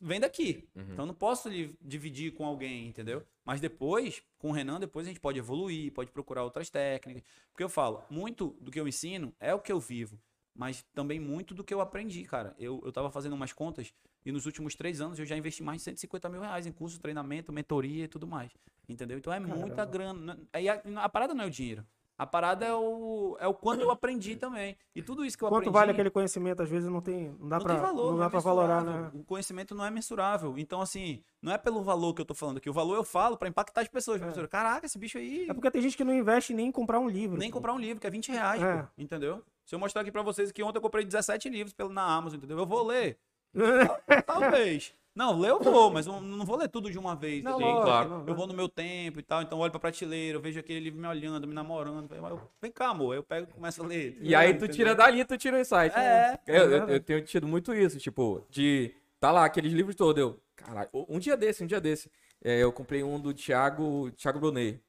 vem 0.00 0.20
daqui. 0.20 0.68
Uhum. 0.74 0.82
Então 0.82 1.02
eu 1.02 1.06
não 1.06 1.14
posso 1.14 1.50
dividir 1.80 2.32
com 2.32 2.44
alguém, 2.44 2.88
entendeu? 2.88 3.22
Mas 3.44 3.60
depois, 3.60 4.22
com 4.38 4.50
o 4.50 4.52
Renan, 4.52 4.78
depois 4.78 5.06
a 5.06 5.10
gente 5.10 5.20
pode 5.20 5.38
evoluir, 5.38 5.92
pode 5.92 6.10
procurar 6.10 6.44
outras 6.44 6.70
técnicas. 6.70 7.22
Porque 7.50 7.64
eu 7.64 7.68
falo, 7.68 8.02
muito 8.10 8.56
do 8.60 8.70
que 8.70 8.78
eu 8.78 8.86
ensino 8.86 9.34
é 9.40 9.54
o 9.54 9.60
que 9.60 9.72
eu 9.72 9.80
vivo. 9.80 10.20
Mas 10.54 10.84
também 10.92 11.20
muito 11.20 11.54
do 11.54 11.62
que 11.62 11.72
eu 11.72 11.80
aprendi, 11.80 12.24
cara. 12.24 12.54
Eu, 12.58 12.82
eu 12.84 12.92
tava 12.92 13.10
fazendo 13.10 13.34
umas 13.34 13.52
contas 13.52 13.92
e 14.26 14.32
nos 14.32 14.44
últimos 14.44 14.74
três 14.74 15.00
anos 15.00 15.18
eu 15.18 15.24
já 15.24 15.36
investi 15.36 15.62
mais 15.62 15.78
de 15.78 15.84
150 15.84 16.28
mil 16.28 16.40
reais 16.40 16.66
em 16.66 16.72
curso, 16.72 17.00
treinamento, 17.00 17.52
mentoria 17.52 18.04
e 18.04 18.08
tudo 18.08 18.26
mais. 18.26 18.50
Entendeu? 18.88 19.18
Então 19.18 19.32
é 19.32 19.38
muita 19.38 19.76
Caramba. 19.76 19.86
grana. 19.86 20.40
Aí 20.52 20.68
a, 20.68 20.82
a 20.96 21.08
parada 21.08 21.34
não 21.34 21.44
é 21.44 21.46
o 21.46 21.50
dinheiro. 21.50 21.86
A 22.18 22.26
parada 22.26 22.66
é 22.66 22.74
o, 22.74 23.36
é 23.38 23.46
o 23.46 23.54
quanto 23.54 23.80
eu 23.82 23.92
aprendi 23.92 24.34
também. 24.34 24.76
E 24.92 25.00
tudo 25.00 25.24
isso 25.24 25.38
que 25.38 25.44
eu 25.44 25.48
Quanto 25.48 25.58
aprendi. 25.68 25.72
vale 25.78 25.92
aquele 25.92 26.10
conhecimento? 26.10 26.60
Às 26.60 26.68
vezes 26.68 26.90
não 26.90 27.00
tem, 27.00 27.30
não 27.38 27.48
dá 27.48 27.60
tem 27.60 27.76
valor, 27.76 28.10
não 28.10 28.18
dá 28.18 28.24
é 28.24 28.28
pra 28.28 28.40
valorar, 28.40 28.82
né? 28.82 29.08
O 29.14 29.22
conhecimento 29.22 29.72
não 29.72 29.84
é 29.84 29.90
mensurável. 29.90 30.58
Então, 30.58 30.80
assim, 30.80 31.22
não 31.40 31.52
é 31.52 31.56
pelo 31.56 31.80
valor 31.80 32.12
que 32.14 32.20
eu 32.20 32.24
tô 32.26 32.34
falando 32.34 32.56
aqui. 32.56 32.68
O 32.68 32.72
valor 32.72 32.96
eu 32.96 33.04
falo 33.04 33.36
pra 33.36 33.48
impactar 33.48 33.82
as 33.82 33.88
pessoas. 33.88 34.18
Professor, 34.20 34.48
Caraca, 34.48 34.84
esse 34.84 34.98
bicho 34.98 35.16
aí. 35.16 35.46
É 35.48 35.54
porque 35.54 35.70
tem 35.70 35.80
gente 35.80 35.96
que 35.96 36.02
não 36.02 36.12
investe 36.12 36.52
nem 36.52 36.66
em 36.66 36.72
comprar 36.72 36.98
um 36.98 37.08
livro. 37.08 37.38
Nem 37.38 37.50
pô. 37.50 37.58
comprar 37.58 37.72
um 37.72 37.78
livro, 37.78 38.00
que 38.00 38.06
é 38.08 38.10
20 38.10 38.32
reais, 38.32 38.60
É. 38.60 38.82
pô, 38.82 38.88
entendeu? 38.98 39.44
Se 39.64 39.76
eu 39.76 39.78
mostrar 39.78 40.02
aqui 40.02 40.10
pra 40.10 40.22
vocês 40.22 40.50
que 40.50 40.60
ontem 40.62 40.78
eu 40.78 40.82
comprei 40.82 41.04
17 41.04 41.48
livros 41.48 41.72
na 41.90 42.02
Amazon, 42.02 42.38
entendeu? 42.38 42.58
Eu 42.58 42.66
vou 42.66 42.84
ler. 42.84 43.16
Talvez. 44.26 44.92
Não, 45.18 45.36
ler 45.36 45.50
eu 45.50 45.58
vou, 45.60 45.90
mas 45.90 46.06
eu 46.06 46.20
não 46.20 46.46
vou 46.46 46.56
ler 46.56 46.68
tudo 46.68 46.88
de 46.92 46.96
uma 46.96 47.16
vez. 47.16 47.42
Não, 47.42 47.58
lógico, 47.58 47.82
claro. 47.82 48.08
não, 48.08 48.24
Eu 48.28 48.36
vou 48.36 48.46
no 48.46 48.54
meu 48.54 48.68
tempo 48.68 49.18
e 49.18 49.22
tal, 49.22 49.42
então 49.42 49.58
eu 49.58 49.62
olho 49.62 49.70
pra 49.72 49.80
prateleira, 49.80 50.38
eu 50.38 50.40
vejo 50.40 50.60
aquele 50.60 50.78
livro 50.78 51.00
me 51.00 51.08
olhando, 51.08 51.44
me 51.44 51.52
namorando. 51.52 52.14
Eu, 52.14 52.40
vem 52.62 52.70
cá, 52.70 52.90
amor. 52.90 53.16
Eu 53.16 53.22
pego 53.24 53.48
e 53.50 53.52
começo 53.52 53.82
a 53.82 53.86
ler. 53.86 54.16
E 54.20 54.32
aí 54.32 54.52
tu 54.52 54.58
Entendeu? 54.58 54.76
tira 54.76 54.94
dali, 54.94 55.24
tu 55.24 55.36
tira 55.36 55.56
o 55.56 55.60
insight. 55.60 55.92
É. 55.98 56.38
Eu, 56.46 56.70
eu- 56.70 56.88
eu 56.88 57.00
tenho 57.00 57.20
tido 57.24 57.48
muito 57.48 57.74
isso, 57.74 57.98
tipo, 57.98 58.44
de. 58.48 58.94
Tá 59.18 59.32
lá, 59.32 59.44
aqueles 59.44 59.72
livros 59.72 59.96
todos. 59.96 60.20
Eu. 60.22 60.40
Caralho, 60.54 60.88
um 61.08 61.18
dia 61.18 61.36
desse, 61.36 61.64
um 61.64 61.66
dia 61.66 61.80
desse. 61.80 62.08
é, 62.44 62.62
eu 62.62 62.72
comprei 62.72 63.02
um 63.02 63.18
do 63.18 63.34
Thiago, 63.34 64.12
Thiago 64.12 64.38
Brunet. 64.38 64.80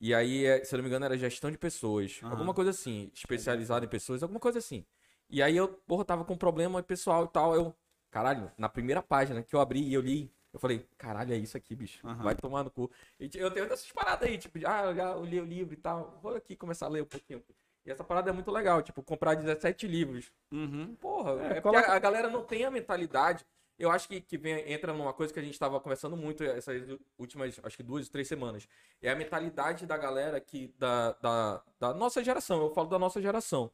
E 0.00 0.12
aí, 0.12 0.44
é, 0.44 0.64
se 0.64 0.74
eu 0.74 0.78
não 0.78 0.82
me 0.82 0.88
engano, 0.88 1.04
era 1.04 1.16
gestão 1.16 1.48
de 1.50 1.56
pessoas. 1.56 2.18
Alguma 2.24 2.52
coisa 2.52 2.70
assim. 2.70 3.08
Especializado 3.14 3.84
em 3.84 3.88
pessoas, 3.88 4.20
alguma 4.22 4.40
coisa 4.40 4.58
assim. 4.58 4.84
E 5.30 5.40
aí 5.42 5.56
eu, 5.56 5.68
porra, 5.86 6.04
tava 6.04 6.24
com 6.24 6.36
problema 6.36 6.82
pessoal 6.82 7.24
e 7.24 7.28
tal. 7.28 7.54
Eu. 7.54 7.72
Caralho, 8.16 8.50
na 8.56 8.66
primeira 8.66 9.02
página 9.02 9.42
que 9.42 9.54
eu 9.54 9.60
abri 9.60 9.80
e 9.82 9.92
eu 9.92 10.00
li. 10.00 10.32
Eu 10.50 10.58
falei, 10.58 10.88
caralho, 10.96 11.34
é 11.34 11.36
isso 11.36 11.54
aqui, 11.54 11.74
bicho. 11.76 12.00
Aham. 12.06 12.22
Vai 12.24 12.34
tomar 12.34 12.64
no 12.64 12.70
cu. 12.70 12.90
E 13.20 13.28
t- 13.28 13.38
eu 13.38 13.50
tenho 13.50 13.66
essas 13.66 13.92
paradas 13.92 14.26
aí, 14.26 14.38
tipo, 14.38 14.58
ah, 14.66 14.84
eu 14.86 14.94
já 14.94 15.14
li 15.16 15.38
o 15.38 15.44
livro 15.44 15.74
e 15.74 15.76
tal. 15.76 16.18
Vou 16.22 16.34
aqui 16.34 16.56
começar 16.56 16.86
a 16.86 16.88
ler 16.88 17.02
um 17.02 17.06
pouquinho. 17.06 17.44
E 17.84 17.90
essa 17.90 18.02
parada 18.02 18.30
é 18.30 18.32
muito 18.32 18.50
legal, 18.50 18.80
tipo, 18.80 19.02
comprar 19.02 19.34
17 19.34 19.86
livros. 19.86 20.32
Uhum. 20.50 20.96
Porra, 20.96 21.32
É, 21.32 21.34
é, 21.34 21.48
porque 21.48 21.60
coloca- 21.60 21.92
a, 21.92 21.94
a 21.94 21.98
galera 21.98 22.30
não 22.30 22.42
tem 22.42 22.64
a 22.64 22.70
mentalidade. 22.70 23.44
Eu 23.78 23.90
acho 23.90 24.08
que, 24.08 24.18
que 24.22 24.38
vem, 24.38 24.72
entra 24.72 24.94
numa 24.94 25.12
coisa 25.12 25.30
que 25.30 25.38
a 25.38 25.42
gente 25.42 25.58
tava 25.58 25.78
conversando 25.78 26.16
muito 26.16 26.42
essas 26.42 26.82
últimas, 27.18 27.60
acho 27.62 27.76
que 27.76 27.82
duas, 27.82 28.08
três 28.08 28.26
semanas. 28.26 28.66
É 29.02 29.10
a 29.10 29.14
mentalidade 29.14 29.84
da 29.84 29.98
galera 29.98 30.40
que, 30.40 30.68
da, 30.78 31.12
da, 31.20 31.62
da 31.78 31.92
nossa 31.92 32.24
geração, 32.24 32.62
eu 32.62 32.70
falo 32.72 32.88
da 32.88 32.98
nossa 32.98 33.20
geração. 33.20 33.70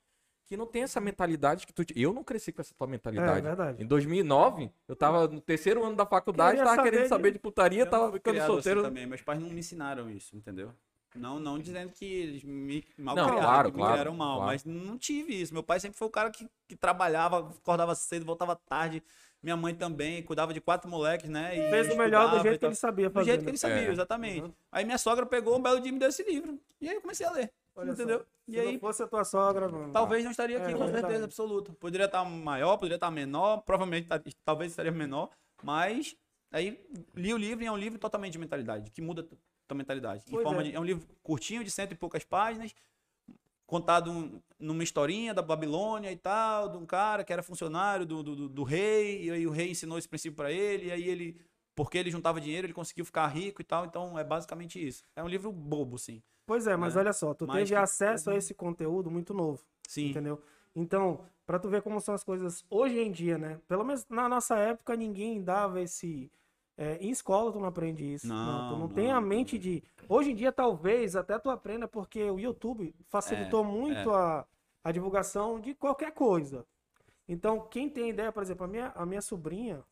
Que 0.53 0.57
não 0.59 0.67
tem 0.67 0.83
essa 0.83 1.01
mentalidade 1.01 1.67
que 1.67 1.73
tu. 1.73 1.83
Eu 1.97 2.13
não 2.13 2.23
cresci 2.23 2.53
com 2.53 2.61
essa 2.61 2.75
tua 2.75 2.87
É, 2.87 2.91
mentalidade. 2.91 3.41
verdade. 3.41 3.83
Em 3.83 3.87
2009, 3.87 4.71
eu 4.87 4.95
tava 4.95 5.27
no 5.27 5.41
terceiro 5.41 5.83
ano 5.83 5.97
da 5.97 6.05
faculdade, 6.05 6.59
Queria 6.59 6.65
tava 6.65 6.77
saber 6.77 6.91
querendo 6.91 7.03
de- 7.05 7.09
saber 7.09 7.31
de 7.31 7.39
putaria, 7.39 7.81
Eu 7.85 7.89
tava 7.91 8.13
ficando 8.13 8.37
assim 8.37 8.47
solteiro. 8.49 8.83
também. 8.83 9.07
Meus 9.07 9.23
pais 9.23 9.41
não 9.41 9.49
me 9.49 9.61
ensinaram 9.61 10.11
isso, 10.11 10.37
entendeu? 10.37 10.71
Não, 11.15 11.41
não 11.41 11.59
dizendo 11.59 11.91
que 11.91 12.05
eles 12.05 12.45
me 12.45 12.85
mal 12.99 13.17
Não, 13.17 13.25
criaram, 13.25 13.43
claro, 13.43 13.71
que 13.71 13.79
claro, 13.79 13.89
me 13.89 13.95
criaram 13.95 14.15
mal, 14.15 14.37
claro. 14.41 14.53
mas 14.53 14.63
não 14.67 14.99
tive 14.99 15.41
isso. 15.41 15.55
Meu 15.55 15.63
pai 15.63 15.81
sempre 15.81 15.97
foi 15.97 16.07
o 16.07 16.11
cara 16.11 16.31
que, 16.31 16.47
que 16.69 16.77
trabalhava, 16.77 17.49
acordava 17.49 17.95
cedo, 17.95 18.27
voltava 18.27 18.55
tarde. 18.55 19.03
Minha 19.43 19.57
mãe 19.57 19.75
também, 19.75 20.23
cuidava 20.23 20.53
de 20.53 20.61
quatro 20.61 20.91
moleques, 20.91 21.31
né? 21.31 21.57
e 21.57 21.71
Fez 21.71 21.91
o 21.95 21.97
melhor 21.97 22.31
do 22.31 22.41
jeito 22.43 22.59
que 22.61 22.67
ele 22.67 22.75
sabia 22.75 23.09
Do 23.09 23.15
fazer. 23.15 23.25
jeito 23.31 23.41
que 23.41 23.47
né? 23.47 23.51
ele 23.53 23.59
sabia, 23.59 23.89
É. 23.89 23.91
exatamente. 23.91 24.43
Uhum. 24.43 24.53
Aí 24.71 24.85
minha 24.85 24.99
sogra 24.99 25.25
pegou 25.25 25.57
um 25.59 25.63
belo 25.63 25.81
dia 25.81 25.89
e 25.89 25.93
me 25.93 25.99
deu 25.99 26.11
esse 26.11 26.23
livro. 26.23 26.61
E 26.79 26.91
aí 26.91 26.95
eu 26.97 27.01
comecei 27.01 27.25
a 27.27 27.31
ler. 27.31 27.51
Olha 27.75 27.95
só, 27.95 28.03
entendeu? 28.03 28.27
Se 28.45 28.57
E 28.57 28.61
aí, 28.61 28.73
não 28.75 28.81
fosse 28.81 29.03
a 29.03 29.09
tua 29.09 29.25
sogra, 29.25 29.69
não... 29.69 29.93
talvez 29.93 30.25
não 30.25 30.31
estaria 30.31 30.59
aqui, 30.63 30.73
É, 30.73 30.77
com 30.77 30.89
certeza 30.89 31.25
absoluta. 31.25 31.73
Poderia 31.75 32.07
estar 32.07 32.25
maior, 32.25 32.77
poderia 32.77 32.97
estar 32.97 33.11
menor, 33.11 33.63
provavelmente 33.63 34.09
tá- 34.09 34.21
talvez 34.45 34.73
estaria 34.73 34.93
menor, 34.93 35.31
mas 35.63 36.17
aí 36.51 36.85
li 37.15 37.33
o 37.33 37.37
livro 37.39 37.65
e 37.65 37.67
é 37.67 37.73
um 37.73 37.77
livro 37.79 37.99
totalmente 37.99 38.33
de 38.33 38.39
mentalidade, 38.39 38.91
que 38.91 39.01
muda 39.01 39.23
tua 39.67 39.77
mentalidade. 39.77 40.25
Em 40.27 40.31
Pois 40.33 40.43
forma 40.43 40.61
é. 40.61 40.65
de- 40.65 40.75
é 40.75 40.81
um 40.81 40.85
livro 40.85 41.07
curtinho, 41.23 41.65
de 41.65 41.71
cento 41.71 41.93
e 41.93 41.95
poucas 41.95 42.25
páginas, 42.25 42.75
contado 43.67 44.11
um- 44.11 44.41
numa 44.59 44.83
historinha 44.83 45.33
da 45.33 45.41
Babilônia 45.41 46.13
e 46.13 46.17
tal, 46.17 46.69
de 46.69 46.77
um 46.77 46.85
cara 46.85 47.25
que 47.25 47.33
era 47.33 47.43
funcionário 47.43 48.05
do, 48.05 48.23
do, 48.23 48.37
do- 48.37 48.49
do 48.49 48.63
rei, 48.65 49.25
e 49.25 49.31
aí 49.31 49.47
o 49.47 49.51
rei 49.51 49.71
ensinou 49.71 49.97
esse 49.97 50.09
princípio 50.09 50.37
para 50.37 50.53
ele, 50.53 50.89
e 50.89 50.93
aí 50.93 51.09
ele, 51.09 51.41
porque 51.75 51.99
ele 51.99 52.11
juntava 52.11 52.41
dinheiro, 52.41 52.67
ele 52.67 52.75
conseguiu 52.75 53.05
ficar 53.05 53.27
rico 53.29 53.61
e 53.61 53.65
tal, 53.65 53.85
então 53.87 54.19
é 54.19 54.25
basicamente 54.25 54.85
isso. 54.85 55.05
É 55.17 55.23
um 55.23 55.29
livro 55.29 55.51
bobo, 55.53 55.99
sim. 55.99 56.23
Pois 56.47 56.67
é, 56.67 56.77
mas 56.77 56.95
né? 56.95 57.01
olha 57.03 57.13
só, 57.13 57.33
tu 57.35 57.47
Mas 57.47 57.57
teve 57.59 57.71
que- 57.71 57.75
acesso 57.77 58.31
a 58.31 58.37
esse 58.37 58.53
conteúdo 58.55 59.11
muito 59.11 59.33
novo, 59.33 59.63
Sim. 59.87 60.11
entendeu? 60.11 60.43
Então, 60.75 61.21
pra 61.47 61.59
tu 61.59 61.69
ver 61.69 61.83
como 61.83 62.01
são 62.01 62.15
as 62.15 62.25
coisas 62.25 62.65
hoje 62.71 62.99
em 62.99 63.11
dia, 63.13 63.39
né? 63.39 63.61
Pelo 63.69 63.85
menos 63.85 64.07
na 64.09 64.29
nossa 64.29 64.59
época, 64.59 64.97
ninguém 64.97 65.43
dava 65.43 65.81
esse... 65.81 66.31
é, 66.77 66.97
em 66.97 67.11
escola 67.11 67.53
tu 67.53 67.61
não 67.61 67.67
aprende 67.69 68.05
isso. 68.15 68.27
Não, 68.27 68.69
tu 68.69 68.73
não, 68.73 68.79
não, 68.81 68.89
tem 68.89 69.11
a 69.13 69.21
não. 69.21 69.27
mente 69.29 69.59
de... 69.59 69.83
Hoje 70.09 70.33
em 70.33 70.35
dia, 70.35 70.51
talvez, 70.51 71.15
até 71.15 71.39
tu 71.39 71.49
aprenda, 71.51 71.87
porque 71.87 72.23
o 72.31 72.39
YouTube 72.41 72.95
facilitou 73.09 73.63
muito 73.65 74.11
A, 74.11 74.47
a 74.83 74.91
divulgação 74.93 75.61
de 75.61 75.75
qualquer 75.75 76.13
coisa. 76.13 76.67
Então, 77.29 77.61
quem 77.69 77.89
tem 77.89 78.11
ideia, 78.11 78.33
por 78.33 78.43
exemplo, 78.43 78.65
a 78.65 78.69
minha, 78.69 78.93
a 78.97 79.07
minha 79.07 79.23
sobrinha, 79.23 79.85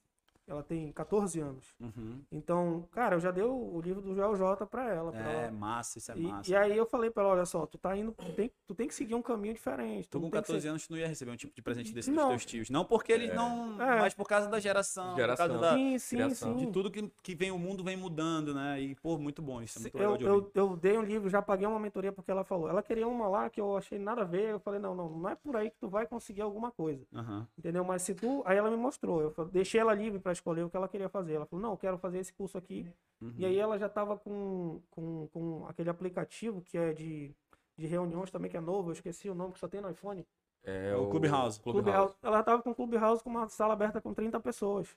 ela 0.51 0.63
tem 0.63 0.91
14 0.93 1.41
anos. 1.41 1.65
Uhum. 1.81 2.21
Então, 2.33 2.89
cara, 2.91 3.17
eu 3.17 3.21
já 3.21 3.31
dei 3.31 3.45
o, 3.45 3.75
o 3.77 3.81
livro 3.81 4.01
do 4.03 4.15
Joel 4.15 4.35
J 4.37 4.67
pra 4.67 4.89
ela. 4.93 5.13
pra 5.13 5.21
É, 5.33 5.43
ela. 5.45 5.53
massa, 5.53 5.99
isso 5.99 6.11
é 6.13 6.17
E, 6.17 6.21
massa. 6.23 6.51
e 6.51 6.57
aí 6.57 6.77
eu 6.77 6.87
falei 6.87 7.11
pra 7.11 7.23
ela, 7.23 7.33
olha 7.33 7.45
só, 7.47 7.67
tu 7.67 7.79
tá 7.79 7.97
indo, 7.97 8.13
tu 8.13 8.33
tem, 8.33 8.51
tu 8.67 8.75
tem 8.75 8.89
que 8.89 8.95
seguir 8.95 9.15
um 9.15 9.23
caminho 9.23 9.55
diferente. 9.55 10.09
Tu 10.09 10.11
Tu 10.11 10.19
com 10.19 10.23
tem 10.23 10.31
que 10.31 10.37
14 10.39 10.63
ser- 10.63 10.69
anos 10.69 10.87
tu 10.87 10.91
não 10.93 10.99
ia 10.99 11.07
receber 11.07 11.31
um 11.31 11.37
tipo 11.37 11.55
de 11.55 11.63
presente 11.63 11.93
desse 11.95 12.11
Não. 12.11 12.23
dos 12.25 12.29
teus 12.31 12.45
tios. 12.47 12.71
Não 12.71 12.85
porque 12.85 13.13
eles 13.13 13.35
não. 13.35 13.81
É. 13.81 14.01
Mas 14.01 14.15
por 14.15 14.27
causa 14.27 14.49
da 14.49 14.59
geração. 14.59 15.15
Geração. 15.17 15.47
Por 15.47 15.53
causa 15.61 15.67
da, 15.71 15.77
Sim, 15.79 15.99
sim, 15.99 16.17
criação. 16.17 16.59
sim. 16.59 16.67
de 16.67 16.73
tudo 16.73 16.91
que, 16.91 17.09
que 17.23 17.35
vem 17.35 17.51
o 17.51 17.59
mundo 17.59 17.85
vem 17.85 17.97
mudando, 17.97 18.55
né? 18.55 18.81
E, 18.81 18.95
pô, 18.97 19.17
muito 19.19 19.41
bom. 19.41 19.63
Isso 19.63 19.79
é 19.79 19.83
muito 19.83 19.97
eu, 19.97 20.01
legal 20.01 20.17
de 20.19 20.27
ouvir. 20.29 20.51
eu, 20.55 20.67
eu 20.71 20.77
dei 20.77 20.99
um 20.99 21.03
livro, 21.03 21.29
já 21.29 21.41
paguei 21.41 21.67
uma 21.67 21.79
mentoria 21.79 22.13
porque 22.13 22.31
ela 22.31 22.45
falou. 22.45 22.69
Ela 22.69 22.83
queria 22.83 23.07
uma 23.07 23.29
lá 23.29 23.49
que 23.51 23.61
eu 23.61 23.77
achei 23.77 23.99
nada 23.99 24.23
a 24.23 24.25
ver. 24.25 24.51
Eu 24.51 24.61
falei, 24.61 24.81
não, 24.81 24.95
não, 24.95 25.09
não 25.09 25.29
é 25.29 25.35
por 25.35 25.57
aí 25.57 25.71
que 25.71 25.77
tu 25.79 25.89
vai 25.89 26.07
conseguir 26.07 26.41
alguma 26.43 26.71
coisa. 26.71 27.05
Aham. 27.15 27.47
Entendeu? 27.59 27.85
Mas 27.85 28.03
se 28.03 28.15
tu. 28.15 28.43
Aí 28.45 28.57
ela 28.57 28.71
me 28.71 28.77
mostrou. 28.77 29.21
Eu 29.21 29.31
falei- 29.31 29.51
deixei 29.53 29.81
ela 29.81 29.95
livre 29.95 30.19
pra 30.19 30.33
escolher 30.41 30.65
o 30.65 30.71
que 30.71 30.77
ela 30.77 30.89
queria 30.89 31.09
fazer. 31.09 31.35
Ela 31.35 31.47
falou, 31.47 31.63
não, 31.63 31.73
eu 31.73 31.77
quero 31.77 31.99
fazer 31.99 32.19
esse 32.19 32.33
curso 32.33 32.57
aqui. 32.59 32.87
Uhum. 33.21 33.35
E 33.37 33.45
aí 33.47 33.59
ela 33.59 33.79
já 33.79 33.89
tava 33.89 34.17
com, 34.17 34.81
com, 34.91 35.29
com 35.33 35.67
aquele 35.69 35.91
aplicativo 35.91 36.61
que 36.63 36.77
é 36.79 36.93
de, 36.93 37.31
de 37.77 37.87
reuniões 37.87 38.31
também, 38.31 38.51
que 38.51 38.57
é 38.57 38.61
novo. 38.61 38.89
Eu 38.91 38.93
esqueci 38.95 39.29
o 39.29 39.35
nome 39.35 39.53
que 39.53 39.59
só 39.59 39.69
tem 39.69 39.81
no 39.81 39.91
iPhone. 39.91 40.27
É 40.65 40.95
o 40.97 41.09
Clubhouse. 41.09 41.61
Clubhouse. 41.61 42.15
Ela 42.23 42.43
tava 42.43 42.63
com 42.63 42.71
o 42.71 42.75
Clubhouse 42.75 43.23
com 43.23 43.31
uma 43.31 43.49
sala 43.49 43.73
aberta 43.75 44.01
com 44.01 44.13
30 44.13 44.39
pessoas. 44.41 44.89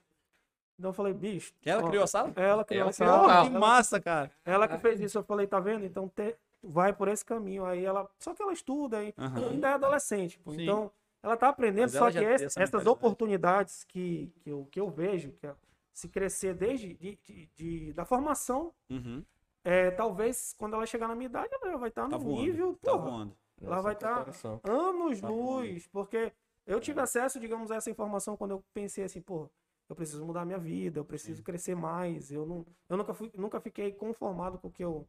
Então 0.78 0.90
eu 0.90 0.94
falei, 0.94 1.12
bicho. 1.14 1.52
Ela 1.64 1.84
ó, 1.84 1.88
criou 1.88 2.04
a 2.04 2.06
sala? 2.06 2.32
Ela 2.36 2.64
criou 2.64 2.80
Ela 2.82 2.90
a 2.90 2.94
criou 2.94 3.10
sala. 3.10 3.24
a 3.24 3.28
sala. 3.28 3.42
que 3.42 3.50
Ela- 3.56 3.60
massa, 3.60 4.00
cara. 4.00 4.30
Ela 4.44 4.66
que 4.68 4.78
fez 4.78 5.00
isso, 5.00 5.16
eu 5.18 5.22
falei, 5.22 5.46
tá 5.46 5.60
vendo? 5.60 5.84
Então 5.84 6.08
te- 6.08 6.36
vai 6.62 6.92
por 6.92 7.08
esse 7.08 7.24
caminho. 7.24 7.64
Aí 7.64 7.84
ela. 7.84 8.08
Só 8.18 8.34
que 8.34 8.42
ela 8.42 8.52
estuda 8.52 8.98
aí. 8.98 9.14
Aham. 9.16 9.50
Ainda 9.50 9.68
é 9.68 9.72
adolescente. 9.74 10.38
pô. 10.40 10.50
Sim. 10.52 10.62
Então, 10.62 10.90
ela 11.24 11.36
tá 11.38 11.48
aprendendo, 11.48 11.84
Mas 11.90 11.92
só 11.92 12.10
que 12.10 12.18
essa 12.18 12.60
essas 12.62 12.86
oportunidades 12.86 13.84
que, 13.84 14.30
que, 14.40 14.50
eu, 14.50 14.66
que 14.70 14.78
eu 14.78 14.90
vejo, 14.90 15.32
que 15.32 15.46
é 15.46 15.54
se 15.92 16.08
crescer 16.08 16.54
desde 16.54 16.92
de, 16.94 17.18
de- 17.24 17.46
de- 17.56 17.92
da 17.94 18.04
formação, 18.04 18.74
Uhum. 18.90 19.24
é, 19.64 19.90
talvez 19.90 20.54
quando 20.58 20.74
ela 20.74 20.84
chegar 20.84 21.08
na 21.08 21.14
minha 21.14 21.26
idade, 21.28 21.48
ela 21.62 21.78
vai 21.78 21.88
estar 21.88 22.02
Tá 22.02 22.08
no 22.08 22.18
voando. 22.18 22.42
nível, 22.42 22.74
Tá 22.82 22.92
porra, 22.92 23.10
voando. 23.10 23.36
ela 23.62 23.80
vai 23.80 23.94
estar 23.94 24.14
comparação. 24.16 24.60
anos 24.64 25.20
Tá 25.20 25.28
luz, 25.28 25.86
porque 25.86 26.32
eu 26.66 26.78
tive 26.80 27.00
acesso, 27.00 27.40
digamos, 27.40 27.70
a 27.70 27.76
essa 27.76 27.90
informação 27.90 28.36
quando 28.36 28.50
eu 28.50 28.64
pensei 28.74 29.04
assim, 29.04 29.22
pô, 29.22 29.48
eu 29.88 29.96
preciso 29.96 30.24
mudar 30.26 30.44
minha 30.44 30.58
vida, 30.58 30.98
eu 30.98 31.04
preciso 31.04 31.42
crescer 31.42 31.74
mais, 31.74 32.30
eu 32.30 32.44
não, 32.44 32.66
eu 32.88 32.96
nunca 32.98 33.14
fui, 33.14 33.30
nunca 33.34 33.60
fiquei 33.60 33.92
conformado 33.92 34.58
com 34.58 34.68
o 34.68 34.70
que 34.70 34.84
eu, 34.84 35.06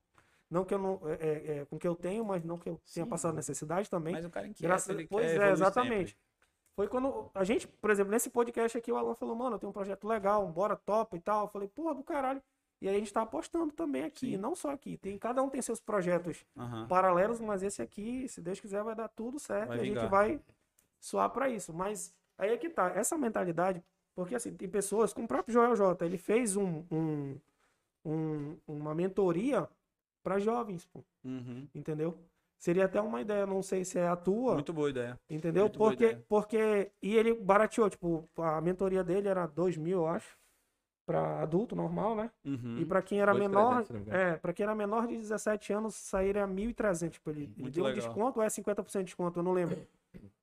não 0.50 0.64
que 0.66 0.74
eu 0.74 0.80
não, 0.80 1.02
é, 1.06 1.14
é, 1.14 1.58
é, 1.60 1.66
com 1.66 1.78
que 1.78 1.88
eu 1.88 1.96
tenho, 1.96 2.24
mas 2.26 2.44
não 2.44 2.58
que 2.58 2.70
eu 2.70 2.80
tenha 2.94 3.06
Sim. 3.06 3.10
passado 3.10 3.36
necessidade 3.36 3.90
também. 3.90 4.14
Mas 4.14 4.26
o 4.26 4.30
cara 4.30 4.48
inquieto, 4.48 4.68
Graças- 4.70 4.90
ele 4.90 5.08
pois 5.08 5.26
é, 5.26 5.52
exatamente. 5.52 6.10
sempre. 6.12 6.26
Foi 6.76 6.88
quando 6.90 7.32
a 7.34 7.44
gente, 7.46 7.68
por 7.68 7.90
exemplo, 7.90 8.12
nesse 8.12 8.30
podcast 8.30 8.78
aqui, 8.78 8.92
o 8.92 8.98
Alan 8.98 9.16
falou, 9.16 9.36
mano, 9.36 9.56
eu 9.56 9.60
tenho 9.60 9.70
um 9.70 9.74
projeto 9.74 10.06
legal, 10.08 10.46
bora 10.48 10.76
top 10.76 11.16
e 11.16 11.20
tal. 11.22 11.46
Eu 11.46 11.48
falei, 11.48 11.68
porra, 11.70 11.96
do 11.96 12.04
caralho. 12.04 12.42
E 12.82 12.90
aí 12.90 12.96
a 12.98 13.00
gente 13.00 13.14
tá 13.14 13.22
apostando 13.22 13.72
também 13.74 14.04
aqui, 14.04 14.32
Sim. 14.32 14.38
não 14.38 14.54
só 14.54 14.72
aqui. 14.72 14.98
Tem, 14.98 15.18
cada 15.18 15.42
um 15.42 15.50
tem 15.50 15.62
seus 15.62 15.80
projetos 15.80 16.46
Aham. 16.58 16.86
paralelos, 16.90 17.40
mas 17.40 17.64
esse 17.64 17.82
aqui, 17.82 18.28
se 18.28 18.42
Deus 18.42 18.60
quiser, 18.60 18.84
vai 18.84 18.94
dar 18.94 19.08
tudo 19.08 19.40
certo 19.40 19.70
Vai 19.70 19.78
e 19.78 19.82
a 19.82 19.84
gente 19.86 20.06
vai 20.08 20.42
suar 21.00 21.30
para 21.30 21.48
isso. 21.50 21.74
Mas 21.74 22.14
aí 22.38 22.52
é 22.52 22.58
que 22.58 22.70
tá, 22.70 22.90
essa 22.90 23.18
mentalidade, 23.18 23.82
porque 24.14 24.36
assim, 24.36 24.54
tem 24.54 24.68
pessoas, 24.68 25.14
como 25.14 25.24
o 25.24 25.28
próprio 25.30 25.54
Joel 25.54 25.76
J, 25.78 26.06
ele 26.06 26.18
fez 26.18 26.58
um, 26.58 26.84
um- 26.92 27.40
um- 28.04 28.58
uma 28.68 28.94
mentoria 28.94 29.70
para 30.26 30.40
jovens, 30.40 30.88
pô, 30.88 31.04
Uhum. 31.24 31.68
entendeu? 31.76 32.18
Seria 32.58 32.86
até 32.86 33.00
uma 33.00 33.22
ideia, 33.22 33.46
não 33.46 33.62
sei 33.62 33.86
se 33.86 34.00
é 34.00 34.08
a 34.08 34.16
tua, 34.16 34.56
Muito 34.56 34.74
boa 34.74 34.90
ideia. 34.90 35.20
entendeu? 35.30 35.66
muito 35.66 35.78
Porque, 35.78 36.04
ideia. 36.06 36.26
porque, 36.28 36.92
e 37.00 37.16
ele 37.16 37.34
barateou, 37.36 37.88
tipo, 37.92 38.28
a 38.38 38.60
mentoria 38.60 39.04
dele 39.04 39.28
era 39.28 39.46
2 39.46 39.78
mil, 39.78 40.00
eu 40.00 40.08
acho, 40.08 40.36
para 41.06 41.42
adulto 41.44 41.76
normal, 41.76 42.16
né? 42.16 42.32
Uhum. 42.44 42.80
E 42.80 42.86
para 42.86 43.04
quem 43.04 43.22
era 43.22 43.34
2.300, 43.34 43.38
menor, 43.40 43.86
se 43.86 43.94
não 43.94 44.00
me 44.00 44.06
engano. 44.08 44.20
é, 44.24 44.38
para 44.38 44.54
quem 44.54 44.64
era 44.64 44.74
menor 44.74 45.06
de 45.06 45.16
17 45.16 45.72
anos, 45.74 45.94
sairia 45.94 46.48
1.300, 46.48 47.12
tipo, 47.12 47.30
ele, 47.30 47.54
ele 47.56 47.70
deu 47.70 47.84
um 47.84 47.88
legal. 47.88 48.08
desconto 48.08 48.40
ou 48.40 48.44
é 48.46 48.50
50% 48.50 49.00
de 49.00 49.04
desconto, 49.06 49.38
eu 49.40 49.44
não 49.44 49.54
lembro. 49.54 49.78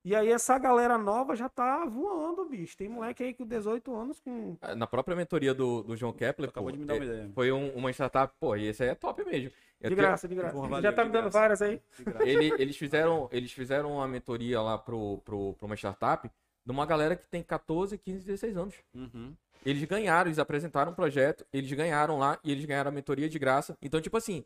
E 0.04 0.16
aí 0.16 0.30
essa 0.32 0.58
galera 0.58 0.98
nova 0.98 1.36
já 1.36 1.48
tá 1.48 1.84
voando, 1.84 2.44
bicho. 2.44 2.76
Tem 2.76 2.88
moleque 2.88 3.22
aí 3.22 3.32
com 3.34 3.46
18 3.46 3.94
anos 3.94 4.18
com 4.20 4.56
Na 4.76 4.86
própria 4.86 5.16
mentoria 5.16 5.54
do, 5.54 5.82
do 5.82 5.96
João 5.96 6.12
Kepler, 6.12 6.50
Acabou 6.50 6.70
pô, 6.70 6.72
de 6.72 6.78
me 6.80 6.84
dar 6.86 6.94
uma 6.94 7.04
é- 7.04 7.06
ideia. 7.06 7.30
foi 7.34 7.52
um- 7.52 7.70
uma 7.74 7.90
startup, 7.92 8.34
pô, 8.40 8.56
e 8.56 8.66
esse 8.66 8.82
aí 8.82 8.88
é 8.88 8.94
top 8.96 9.24
mesmo. 9.24 9.50
Eu 9.80 9.90
de 9.90 9.96
tenho- 9.96 10.08
graça, 10.08 10.26
de 10.28 10.34
graça. 10.34 10.52
Porra, 10.54 10.66
já 10.68 10.70
valeu, 10.76 10.94
tá 10.94 11.04
me 11.04 11.10
dando 11.10 11.22
graça. 11.22 11.38
várias 11.38 11.62
aí. 11.62 11.80
De 11.98 12.04
graça. 12.04 12.28
ele- 12.28 12.52
eles, 12.58 12.76
fizeram, 12.76 13.28
eles 13.32 13.52
fizeram 13.52 13.92
uma 13.92 14.08
mentoria 14.08 14.60
lá 14.60 14.76
pro, 14.76 15.18
pro, 15.24 15.54
pra 15.54 15.66
uma 15.66 15.76
startup 15.76 16.28
de 16.64 16.70
uma 16.72 16.84
galera 16.86 17.14
que 17.16 17.26
tem 17.28 17.42
14, 17.42 17.96
15, 17.98 18.24
16 18.24 18.56
anos. 18.56 18.74
Uhum. 18.94 19.34
Eles 19.64 19.84
ganharam, 19.84 20.28
eles 20.28 20.38
apresentaram 20.40 20.90
um 20.90 20.94
projeto, 20.94 21.44
eles 21.52 21.72
ganharam 21.72 22.18
lá 22.18 22.38
e 22.42 22.50
eles 22.50 22.64
ganharam 22.64 22.88
a 22.90 22.92
mentoria 22.92 23.28
de 23.28 23.38
graça. 23.38 23.76
Então, 23.80 24.00
tipo 24.00 24.16
assim, 24.16 24.44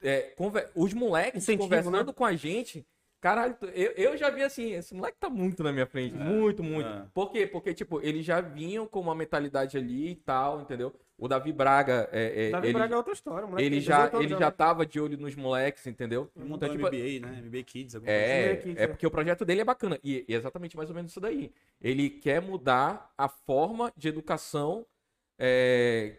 é, 0.00 0.32
conver- 0.36 0.70
os 0.76 0.92
moleques 0.94 1.42
Incentivo, 1.42 1.64
conversando 1.64 2.06
né? 2.06 2.12
com 2.12 2.24
a 2.24 2.34
gente, 2.34 2.84
caralho, 3.22 3.56
eu, 3.72 3.92
eu 3.92 4.16
já 4.16 4.28
vi 4.28 4.42
assim, 4.42 4.72
esse 4.72 4.92
moleque 4.94 5.16
tá 5.18 5.30
muito 5.30 5.62
na 5.62 5.72
minha 5.72 5.86
frente, 5.86 6.14
muito, 6.14 6.62
muito. 6.62 6.88
é. 6.88 7.06
Por 7.14 7.30
quê? 7.30 7.46
Porque, 7.46 7.72
tipo, 7.72 8.00
eles 8.02 8.26
já 8.26 8.40
vinham 8.40 8.84
com 8.84 9.00
uma 9.00 9.14
mentalidade 9.14 9.78
ali 9.78 10.10
e 10.10 10.14
tal, 10.16 10.60
entendeu? 10.60 10.92
O 11.16 11.28
Davi 11.28 11.52
Braga, 11.52 12.08
é, 12.10 12.48
é, 12.48 12.50
Davi 12.50 12.66
ele, 12.66 12.74
Braga 12.74 12.94
é 12.94 12.96
outra 12.96 13.12
história, 13.12 13.46
moleque. 13.46 13.64
ele 13.64 13.80
já, 13.80 14.06
18 14.06 14.16
anos 14.16 14.30
ele 14.32 14.40
já 14.40 14.50
tava 14.50 14.84
de 14.84 15.00
olho 15.00 15.16
nos 15.16 15.36
moleques, 15.36 15.86
entendeu? 15.86 16.28
Ele 16.34 16.46
montou 16.46 16.68
Então, 16.68 16.76
tipo, 16.76 16.88
MBA, 16.88 17.24
né? 17.24 17.42
MBA 17.46 17.62
Kids. 17.62 17.94
alguma 17.94 18.12
coisa 18.12 18.26
assim. 18.26 18.42
é, 18.42 18.56
Kids, 18.56 18.76
é 18.76 18.82
é. 18.82 18.86
porque 18.88 19.06
o 19.06 19.10
projeto 19.10 19.44
dele 19.44 19.60
é 19.60 19.64
bacana. 19.64 20.00
E 20.02 20.26
é 20.28 20.34
exatamente 20.34 20.76
mais 20.76 20.90
ou 20.90 20.96
menos 20.96 21.12
isso 21.12 21.20
daí. 21.20 21.52
Ele 21.80 22.10
quer 22.10 22.42
mudar 22.42 23.12
a 23.16 23.28
forma 23.28 23.92
de 23.96 24.08
educação 24.08 24.84
é, 25.38 26.16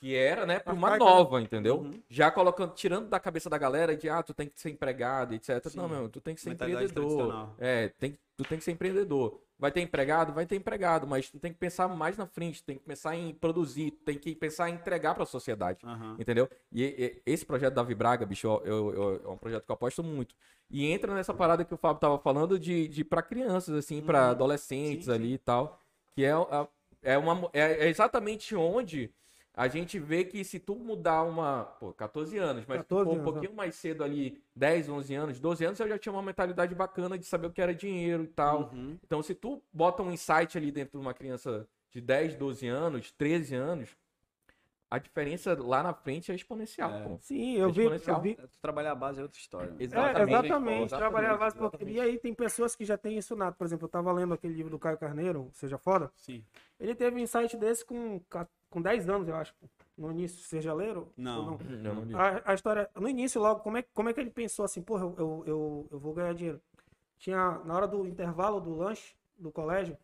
que, 0.00 0.14
era, 0.14 0.46
né, 0.46 0.60
para 0.60 0.72
uma 0.72 0.96
nova, 0.96 1.40
entendeu? 1.40 1.78
Uhum. 1.78 2.00
Já 2.08 2.30
colocando, 2.30 2.72
tirando 2.74 3.08
da 3.08 3.18
cabeça 3.18 3.50
da 3.50 3.58
galera 3.58 3.96
de, 3.96 4.08
ah, 4.08 4.22
tu 4.22 4.32
tem 4.32 4.48
que 4.48 4.60
ser 4.60 4.70
empregado, 4.70 5.34
etc. 5.34 5.68
Sim. 5.68 5.76
Não, 5.78 5.88
meu, 5.88 6.08
tu 6.08 6.20
tem 6.20 6.34
que 6.34 6.40
ser 6.40 6.50
Mentalidade 6.50 6.86
empreendedor. 6.92 7.54
É, 7.58 7.88
tem, 7.98 8.16
tu 8.36 8.44
tem 8.44 8.58
que 8.58 8.64
ser 8.64 8.70
empreendedor. 8.72 9.40
Vai 9.58 9.72
ter 9.72 9.80
empregado? 9.80 10.32
Vai 10.32 10.46
ter 10.46 10.54
empregado, 10.54 11.04
mas 11.04 11.28
tu 11.28 11.40
tem 11.40 11.52
que 11.52 11.58
pensar 11.58 11.88
mais 11.88 12.16
na 12.16 12.26
frente, 12.26 12.62
tem 12.62 12.78
que 12.78 12.84
pensar 12.84 13.16
em 13.16 13.34
produzir, 13.34 13.90
tem 14.04 14.16
que 14.16 14.36
pensar 14.36 14.70
em 14.70 14.74
entregar 14.74 15.14
para 15.14 15.24
a 15.24 15.26
sociedade. 15.26 15.80
Aham. 15.84 16.14
Entendeu? 16.16 16.48
E, 16.72 16.84
e- 16.84 17.22
esse 17.26 17.44
projeto 17.44 17.74
da 17.74 17.82
Vibraga, 17.82 18.24
bicho, 18.24 18.46
eu, 18.46 18.64
eu- 18.64 18.94
eu- 18.94 19.22
é 19.24 19.28
um 19.28 19.36
projeto 19.36 19.64
que 19.64 19.70
eu 19.70 19.74
aposto 19.74 20.04
muito. 20.04 20.32
E 20.70 20.86
entra 20.86 21.12
nessa 21.12 21.34
parada 21.34 21.64
que 21.64 21.74
o 21.74 21.76
Fábio 21.76 21.98
tava 22.00 22.18
falando 22.20 22.56
de, 22.56 22.86
de 22.86 23.02
para 23.02 23.20
crianças, 23.20 23.74
assim, 23.74 24.00
para 24.00 24.26
Uhum. 24.26 24.30
adolescentes 24.30 25.06
Sim, 25.06 25.10
sim. 25.10 25.16
ali 25.16 25.32
e 25.32 25.38
tal. 25.38 25.80
Que 26.14 26.24
é, 26.24 26.30
a- 26.30 26.68
é, 27.02 27.18
uma, 27.18 27.50
é, 27.52 27.86
é 27.86 27.88
exatamente 27.88 28.54
onde 28.54 29.12
a 29.58 29.66
gente 29.68 29.98
vê 29.98 30.24
que 30.24 30.44
se 30.44 30.58
tu 30.60 30.76
mudar 30.76 31.22
uma. 31.24 31.64
Pô, 31.80 31.92
14 31.92 32.38
anos, 32.38 32.64
mas 32.66 32.78
se 32.78 32.84
tu 32.84 32.94
14 32.96 33.04
for 33.04 33.10
um 33.10 33.20
anos, 33.20 33.32
pouquinho 33.32 33.54
mais 33.56 33.74
cedo 33.74 34.04
ali, 34.04 34.40
10, 34.54 34.88
11 34.88 35.14
anos, 35.14 35.40
12 35.40 35.64
anos, 35.64 35.80
eu 35.80 35.88
já 35.88 35.98
tinha 35.98 36.12
uma 36.12 36.22
mentalidade 36.22 36.74
bacana 36.74 37.18
de 37.18 37.26
saber 37.26 37.48
o 37.48 37.52
que 37.52 37.60
era 37.60 37.74
dinheiro 37.74 38.22
e 38.22 38.28
tal. 38.28 38.70
Uhum. 38.72 38.96
Então, 39.04 39.20
se 39.22 39.34
tu 39.34 39.60
bota 39.72 40.02
um 40.02 40.12
insight 40.12 40.56
ali 40.56 40.70
dentro 40.70 40.98
de 40.98 41.04
uma 41.04 41.12
criança 41.12 41.68
de 41.90 42.00
10, 42.00 42.36
12 42.36 42.68
anos, 42.68 43.10
13 43.10 43.54
anos, 43.56 43.96
a 44.90 44.98
diferença 44.98 45.54
lá 45.60 45.82
na 45.82 45.92
frente 45.92 46.32
é 46.32 46.34
exponencial, 46.34 46.90
É. 46.90 47.02
pô. 47.02 47.18
Sim, 47.20 47.56
eu 47.56 47.70
vi, 47.70 47.82
eu 47.82 47.94
Exponencial. 47.94 48.22
vi. 48.22 48.36
Tu 48.36 48.58
trabalhar 48.62 48.92
a 48.92 48.94
base 48.94 49.18
é 49.18 49.22
outra 49.22 49.38
história. 49.38 49.74
É, 49.78 49.82
Exatamente. 49.82 50.30
exatamente, 50.30 50.90
pô, 50.90 50.96
trabalhar 50.96 51.32
a 51.32 51.36
base. 51.36 51.56
exatamente, 51.56 51.70
porque- 51.72 51.84
E 51.84 51.88
exatamente. 51.94 52.14
aí 52.14 52.18
tem 52.20 52.32
pessoas 52.32 52.74
que 52.76 52.84
já 52.86 52.96
têm 52.96 53.18
isso 53.18 53.36
nato. 53.36 53.56
Por 53.58 53.64
exemplo, 53.66 53.84
eu 53.84 53.90
tava 53.90 54.10
lendo 54.12 54.32
aquele 54.32 54.54
livro 54.54 54.70
do 54.70 54.78
Caio 54.78 54.96
Carneiro, 54.96 55.50
Seja 55.52 55.76
Foda. 55.76 56.10
Sim. 56.16 56.42
Ele 56.80 56.94
teve 56.94 57.16
um 57.16 57.18
insight 57.18 57.54
desse 57.58 57.84
com, 57.84 58.18
com 58.70 58.80
10 58.82 59.08
anos, 59.08 59.28
eu 59.28 59.36
acho. 59.36 59.54
No 59.96 60.10
início, 60.10 60.38
seja 60.38 60.72
leiro? 60.72 61.12
Não. 61.16 61.58
Não, 61.58 61.94
não 61.94 62.04
li. 62.04 62.14
A, 62.14 62.52
a 62.52 62.54
história, 62.54 62.88
no 62.94 63.08
início 63.08 63.40
logo, 63.40 63.60
como 63.60 63.78
é, 63.78 63.82
como 63.82 64.08
é 64.08 64.12
que 64.12 64.20
ele 64.20 64.30
pensou 64.30 64.64
assim, 64.64 64.82
porra, 64.82 65.02
eu, 65.02 65.14
eu, 65.18 65.44
eu, 65.46 65.88
eu 65.92 65.98
vou 65.98 66.14
ganhar 66.14 66.34
dinheiro? 66.34 66.60
Tinha, 67.18 67.58
na 67.64 67.74
hora 67.74 67.88
do 67.88 68.06
intervalo 68.06 68.60
do 68.60 68.74
lanche 68.76 69.16
do 69.36 69.50
colégio, 69.50 69.96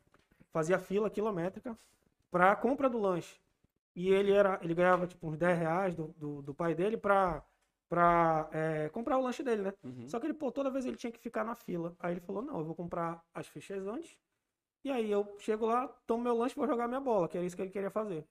fazia 0.51 0.79
fila 0.79 1.11
quilométrica 1.11 1.79
pra 2.31 2.57
compra 2.57 2.89
do 2.89 2.99
lanche. 2.99 3.41
E 3.95 4.09
ele 4.09 4.33
era, 4.33 4.59
ele 4.63 4.75
ganhava 4.75 5.07
tipo 5.07 5.29
uns 5.29 5.37
10 5.37 5.59
reais 5.59 5.95
do, 5.95 6.09
do, 6.19 6.43
do 6.43 6.53
pai 6.53 6.75
dele 6.75 6.97
pra, 6.97 7.45
pra 7.89 8.49
é, 8.53 8.89
comprar 8.89 9.19
o 9.19 9.23
lanche 9.23 9.43
dele, 9.43 9.63
né? 9.63 9.75
Uhum. 9.85 10.09
Só 10.09 10.19
que 10.19 10.27
ele, 10.27 10.35
pô, 10.35 10.51
toda 10.51 10.71
vez 10.71 10.85
ele 10.85 10.97
tinha 10.97 11.13
que 11.13 11.21
ficar 11.21 11.45
na 11.45 11.55
fila. 11.55 11.95
Aí 12.01 12.15
ele 12.15 12.21
falou, 12.21 12.43
não, 12.43 12.59
eu 12.59 12.65
vou 12.65 12.75
comprar 12.75 13.23
as 13.33 13.47
fichas 13.47 13.87
antes. 13.87 14.17
E 14.85 14.91
aí 14.91 15.11
eu 15.11 15.37
chego 15.39 15.67
lá, 15.67 15.87
tomo 16.07 16.25
meu 16.25 16.37
lanche 16.37 16.55
e 16.55 16.59
vou 16.59 16.67
jogar 16.67 16.89
minha 16.89 17.01
bola, 17.01 17.29
que 17.29 17.37
era 17.37 17.47
isso 17.47 17.55
que 17.55 17.63
ele 17.63 17.71
queria 17.71 17.91
fazer. 17.91 18.27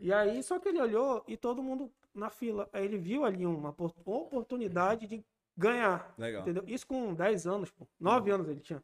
E 0.00 0.12
aí, 0.12 0.42
só 0.42 0.58
que 0.58 0.68
ele 0.68 0.80
olhou 0.80 1.22
e 1.26 1.36
todo 1.36 1.62
mundo 1.62 1.90
na 2.14 2.30
fila. 2.30 2.68
Aí 2.72 2.84
ele 2.84 2.98
viu 2.98 3.24
ali 3.24 3.44
uma 3.46 3.70
opor- 3.70 3.92
oportunidade 4.04 5.06
de 5.06 5.24
ganhar. 5.56 6.14
Legal. 6.18 6.42
Entendeu? 6.42 6.64
Isso 6.66 6.86
com 6.86 7.14
10 7.14 7.46
anos, 7.46 7.70
pô. 7.70 7.86
9 7.98 8.30
anos 8.30 8.48
ele 8.48 8.60
tinha. 8.60 8.82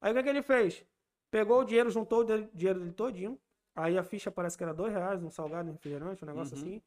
Aí 0.00 0.12
o 0.12 0.14
que, 0.14 0.22
que 0.22 0.28
ele 0.28 0.42
fez? 0.42 0.84
Pegou 1.30 1.60
o 1.60 1.64
dinheiro, 1.64 1.90
juntou 1.90 2.20
o 2.20 2.24
dinheiro 2.24 2.78
dele 2.80 2.92
todinho. 2.92 3.38
Aí 3.74 3.96
a 3.96 4.02
ficha 4.04 4.30
parece 4.30 4.56
que 4.56 4.62
era 4.62 4.74
2 4.74 4.92
reais, 4.92 5.22
um 5.22 5.30
salgado, 5.30 5.68
um 5.70 5.72
refrigerante, 5.72 6.22
um 6.24 6.26
negócio 6.26 6.56
Uhum. 6.56 6.62
assim. 6.62 6.82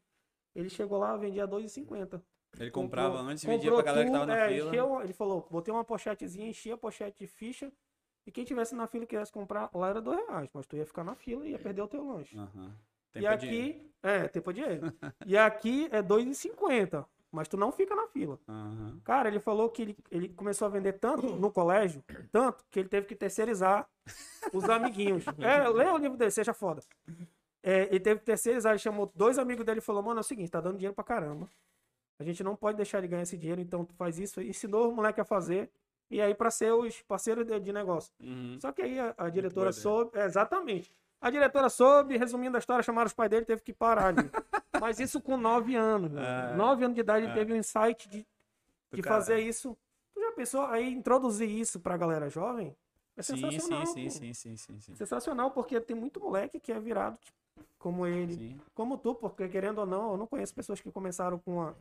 Ele 0.56 0.70
chegou 0.70 0.98
lá, 1.00 1.18
vendia 1.18 1.48
2,50. 1.48 2.22
Ele 2.60 2.72
comprava 2.72 3.10
Comprou- 3.16 3.32
antes 3.32 3.44
e 3.44 3.48
vendia 3.48 3.72
pra 3.74 3.82
galera 3.82 4.06
que 4.06 4.12
tava 4.12 4.26
na 4.26 4.38
é, 4.38 4.48
fila. 4.50 4.70
encheu- 4.70 5.02
ele 5.02 5.14
falou, 5.14 5.48
botei 5.52 5.74
uma 5.74 5.84
pochetezinha, 5.84 6.48
enchia 6.48 6.76
a 6.76 6.78
pochete 6.78 7.20
de 7.20 7.28
ficha. 7.28 7.72
E 8.26 8.32
quem 8.32 8.46
tivesse 8.46 8.74
na 8.74 8.88
fila 8.88 9.04
e 9.04 9.08
quisesse 9.08 9.32
comprar, 9.32 9.70
lá 9.74 9.90
era 9.90 10.02
2 10.02 10.18
reais. 10.28 10.50
Mas 10.54 10.66
tu 10.66 10.76
ia 10.78 10.86
ficar 10.86 11.04
na 11.04 11.16
fila 11.16 11.46
e 11.46 11.52
ia 11.52 11.60
perder 11.60 11.82
o 11.82 11.88
teu 11.88 12.04
lanche. 12.08 12.38
Aham. 12.38 12.74
E 13.16 13.22
Tempo 13.22 13.38
dinheiro. 13.38 13.78
aqui, 13.78 13.92
é, 14.04 14.28
tempo 14.28 14.50
é 14.50 14.54
dinheiro. 14.54 14.94
e 15.26 15.38
aqui 15.38 15.88
é 15.92 16.02
2,50. 16.02 17.06
Mas 17.32 17.50
tu 17.50 17.58
não 17.58 17.70
fica 17.72 17.94
na 17.96 18.08
fila. 18.08 18.40
Aham. 18.48 19.02
Cara, 19.04 19.28
ele 19.28 19.40
falou 19.42 19.70
que 19.70 19.82
ele, 19.82 19.98
ele 20.10 20.30
começou 20.30 20.66
a 20.68 20.70
vender 20.70 20.94
tanto 20.94 21.36
no 21.36 21.52
colégio, 21.52 22.02
tanto, 22.32 22.64
que 22.72 22.80
ele 22.80 22.88
teve 22.88 23.08
que 23.08 23.16
terceirizar 23.16 23.90
os 24.54 24.70
amiguinhos. 24.70 25.26
É, 25.40 25.68
lê 25.68 25.86
o 25.90 25.98
livro 25.98 26.18
dele, 26.18 26.32
seja 26.32 26.54
foda. 26.54 26.82
É, 27.62 27.88
ele 27.88 28.00
teve 28.00 28.20
que 28.22 28.26
terceirizar, 28.26 28.72
ele 28.72 28.80
chamou 28.80 29.12
dois 29.14 29.38
amigos 29.38 29.66
dele 29.66 29.80
e 29.80 29.82
falou, 29.82 30.02
mano, 30.02 30.20
é 30.20 30.22
o 30.22 30.24
seguinte, 30.24 30.50
tá 30.52 30.62
dando 30.62 30.76
dinheiro 30.78 30.94
pra 30.96 31.04
caramba. 31.04 31.50
A 32.20 32.24
gente 32.24 32.42
não 32.42 32.56
pode 32.56 32.78
deixar 32.78 33.00
ele 33.00 33.08
ganhar 33.10 33.24
esse 33.24 33.38
dinheiro, 33.38 33.60
então 33.60 33.84
tu 33.84 33.94
faz 33.96 34.18
isso. 34.18 34.40
Ensinou 34.42 34.90
o 34.90 34.96
moleque 34.96 35.20
a 35.20 35.26
fazer. 35.26 35.70
E 36.10 36.22
aí 36.22 36.34
pra 36.36 36.50
ser 36.52 36.72
os 36.72 37.02
parceiros 37.02 37.46
de, 37.46 37.60
de 37.60 37.74
negócio. 37.74 38.14
Uhum. 38.22 38.58
Só 38.62 38.72
que 38.72 38.82
aí 38.84 38.98
a, 39.00 39.14
a 39.18 39.28
diretora 39.30 39.74
soube. 39.74 40.12
é, 40.18 40.24
exatamente. 40.24 40.94
A 41.26 41.30
diretora 41.32 41.70
soube, 41.70 42.18
resumindo 42.18 42.56
a 42.56 42.60
história, 42.60 42.84
chamaram 42.84 43.08
os 43.08 43.14
pais 43.14 43.32
dele, 43.32 43.46
teve 43.46 43.64
que 43.64 43.74
parar 43.74 44.10
ali. 44.10 44.30
Mas 44.80 45.00
isso 45.00 45.20
com 45.20 45.36
nove 45.36 45.74
anos. 45.74 46.12
É. 46.16 46.56
Nove 46.56 46.86
anos 46.86 46.94
de 46.94 47.02
idade, 47.02 47.26
ele 47.26 47.32
É. 47.32 47.36
teve 47.36 47.52
um 47.52 47.56
insight 47.56 48.08
de, 48.08 48.28
de 48.94 49.02
fazer 49.02 49.40
isso. 49.40 49.76
Tu 50.14 50.22
já 50.22 50.32
pensou? 50.34 50.62
Aí 50.68 50.88
introduzir 50.94 51.50
isso 51.50 51.80
pra 51.80 51.98
galera 51.98 52.30
jovem 52.30 52.78
é 53.18 53.24
sensacional. 53.24 53.88
sim, 53.88 54.08
sim, 54.12 54.34
sim, 54.36 54.56
sim, 54.56 54.80
sim. 54.80 54.94
Sensacional, 54.96 55.50
porque 55.50 55.82
tem 55.82 55.96
muito 55.96 56.20
moleque 56.20 56.60
que 56.60 56.72
é 56.72 56.80
virado 56.80 57.18
tipo, 57.18 57.36
como 57.80 58.06
ele, 58.06 58.36
Sim. 58.36 58.62
como 58.76 58.96
tu, 58.96 59.16
porque 59.16 59.50
querendo 59.50 59.80
ou 59.80 59.88
não, 59.88 60.12
eu 60.12 60.18
não 60.18 60.28
conheço 60.28 60.54
pessoas 60.54 60.80
que 60.80 60.92
começaram 60.92 61.40
com 61.40 61.60
a. 61.60 61.74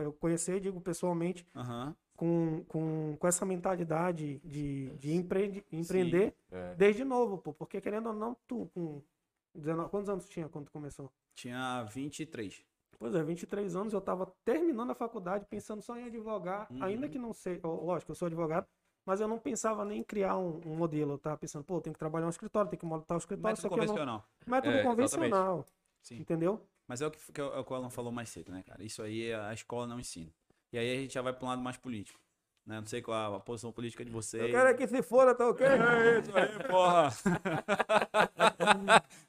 eu 0.00 0.12
conheci, 0.12 0.58
digo 0.58 0.80
pessoalmente, 0.80 1.46
Aham. 1.54 1.94
Com, 2.18 2.64
com, 2.64 3.16
com 3.16 3.26
essa 3.28 3.46
mentalidade 3.46 4.40
de, 4.44 4.90
de 4.96 5.14
empreende, 5.14 5.64
empreender 5.72 6.34
É. 6.50 6.74
desde 6.74 7.04
novo, 7.04 7.38
pô. 7.38 7.52
Porque 7.54 7.80
querendo 7.80 8.08
ou 8.08 8.12
não, 8.12 8.36
tu 8.46 8.68
com 8.74 9.00
19, 9.54 9.88
quantos 9.88 10.10
anos 10.10 10.28
tinha 10.28 10.48
quando 10.48 10.66
tu 10.66 10.72
começou? 10.72 11.10
Tinha 11.32 11.84
23. 11.84 12.64
Pois 12.98 13.14
é, 13.14 13.22
23 13.22 13.76
anos 13.76 13.92
eu 13.92 14.00
tava 14.00 14.26
terminando 14.44 14.90
a 14.90 14.94
faculdade, 14.96 15.46
pensando 15.48 15.80
só 15.80 15.96
em 15.96 16.04
advogar, 16.06 16.66
Uhum. 16.72 16.82
ainda 16.82 17.08
que 17.08 17.18
não 17.18 17.32
sei, 17.32 17.60
lógico, 17.62 18.10
eu 18.10 18.16
sou 18.16 18.26
advogado, 18.26 18.66
mas 19.06 19.20
eu 19.20 19.28
não 19.28 19.38
pensava 19.38 19.84
nem 19.84 20.00
em 20.00 20.04
criar 20.04 20.36
um, 20.36 20.60
um 20.66 20.74
modelo. 20.74 21.12
Eu 21.12 21.18
tava 21.18 21.38
pensando, 21.38 21.62
pô, 21.64 21.80
tenho 21.80 21.94
que 21.94 22.00
trabalhar 22.00 22.24
no 22.26 22.30
escritório, 22.30 22.68
tem 22.68 22.78
que 22.78 22.84
montar 22.84 23.14
o 23.14 23.18
escritório, 23.18 23.56
Método 23.56 23.68
eu 23.68 23.70
não... 23.70 23.86
convencional. 23.86 24.28
Método 24.44 24.76
É, 24.76 24.82
convencional, 24.82 25.64
Sim. 26.02 26.16
entendeu? 26.18 26.60
Mas 26.88 27.00
é 27.00 27.06
o 27.06 27.10
que, 27.12 27.32
que 27.32 27.40
o- 27.40 27.52
é 27.54 27.58
o 27.60 27.64
que 27.64 27.72
o 27.72 27.76
Alan 27.76 27.90
falou 27.90 28.10
mais 28.10 28.28
cedo, 28.30 28.50
né, 28.50 28.64
cara? 28.64 28.82
Isso 28.82 29.00
aí 29.02 29.32
a 29.32 29.52
escola 29.54 29.86
não 29.86 30.00
ensina. 30.00 30.32
E 30.72 30.78
aí 30.78 30.92
a 30.92 31.00
gente 31.00 31.12
já 31.14 31.22
vai 31.22 31.32
para 31.32 31.44
um 31.44 31.48
lado 31.48 31.62
mais 31.62 31.76
político. 31.76 32.18
Né? 32.68 32.80
Não 32.80 32.86
sei 32.86 33.00
qual 33.00 33.36
a 33.36 33.40
posição 33.40 33.72
política 33.72 34.04
de 34.04 34.10
vocês. 34.10 34.42
Eu 34.42 34.50
quero 34.50 34.68
é 34.68 34.74
que 34.74 34.86
se 34.86 35.02
foda, 35.02 35.34
tá 35.34 35.48
ok? 35.48 35.66
É 35.98 36.18
isso 36.20 36.36
aí, 36.36 36.68
porra. 36.68 37.08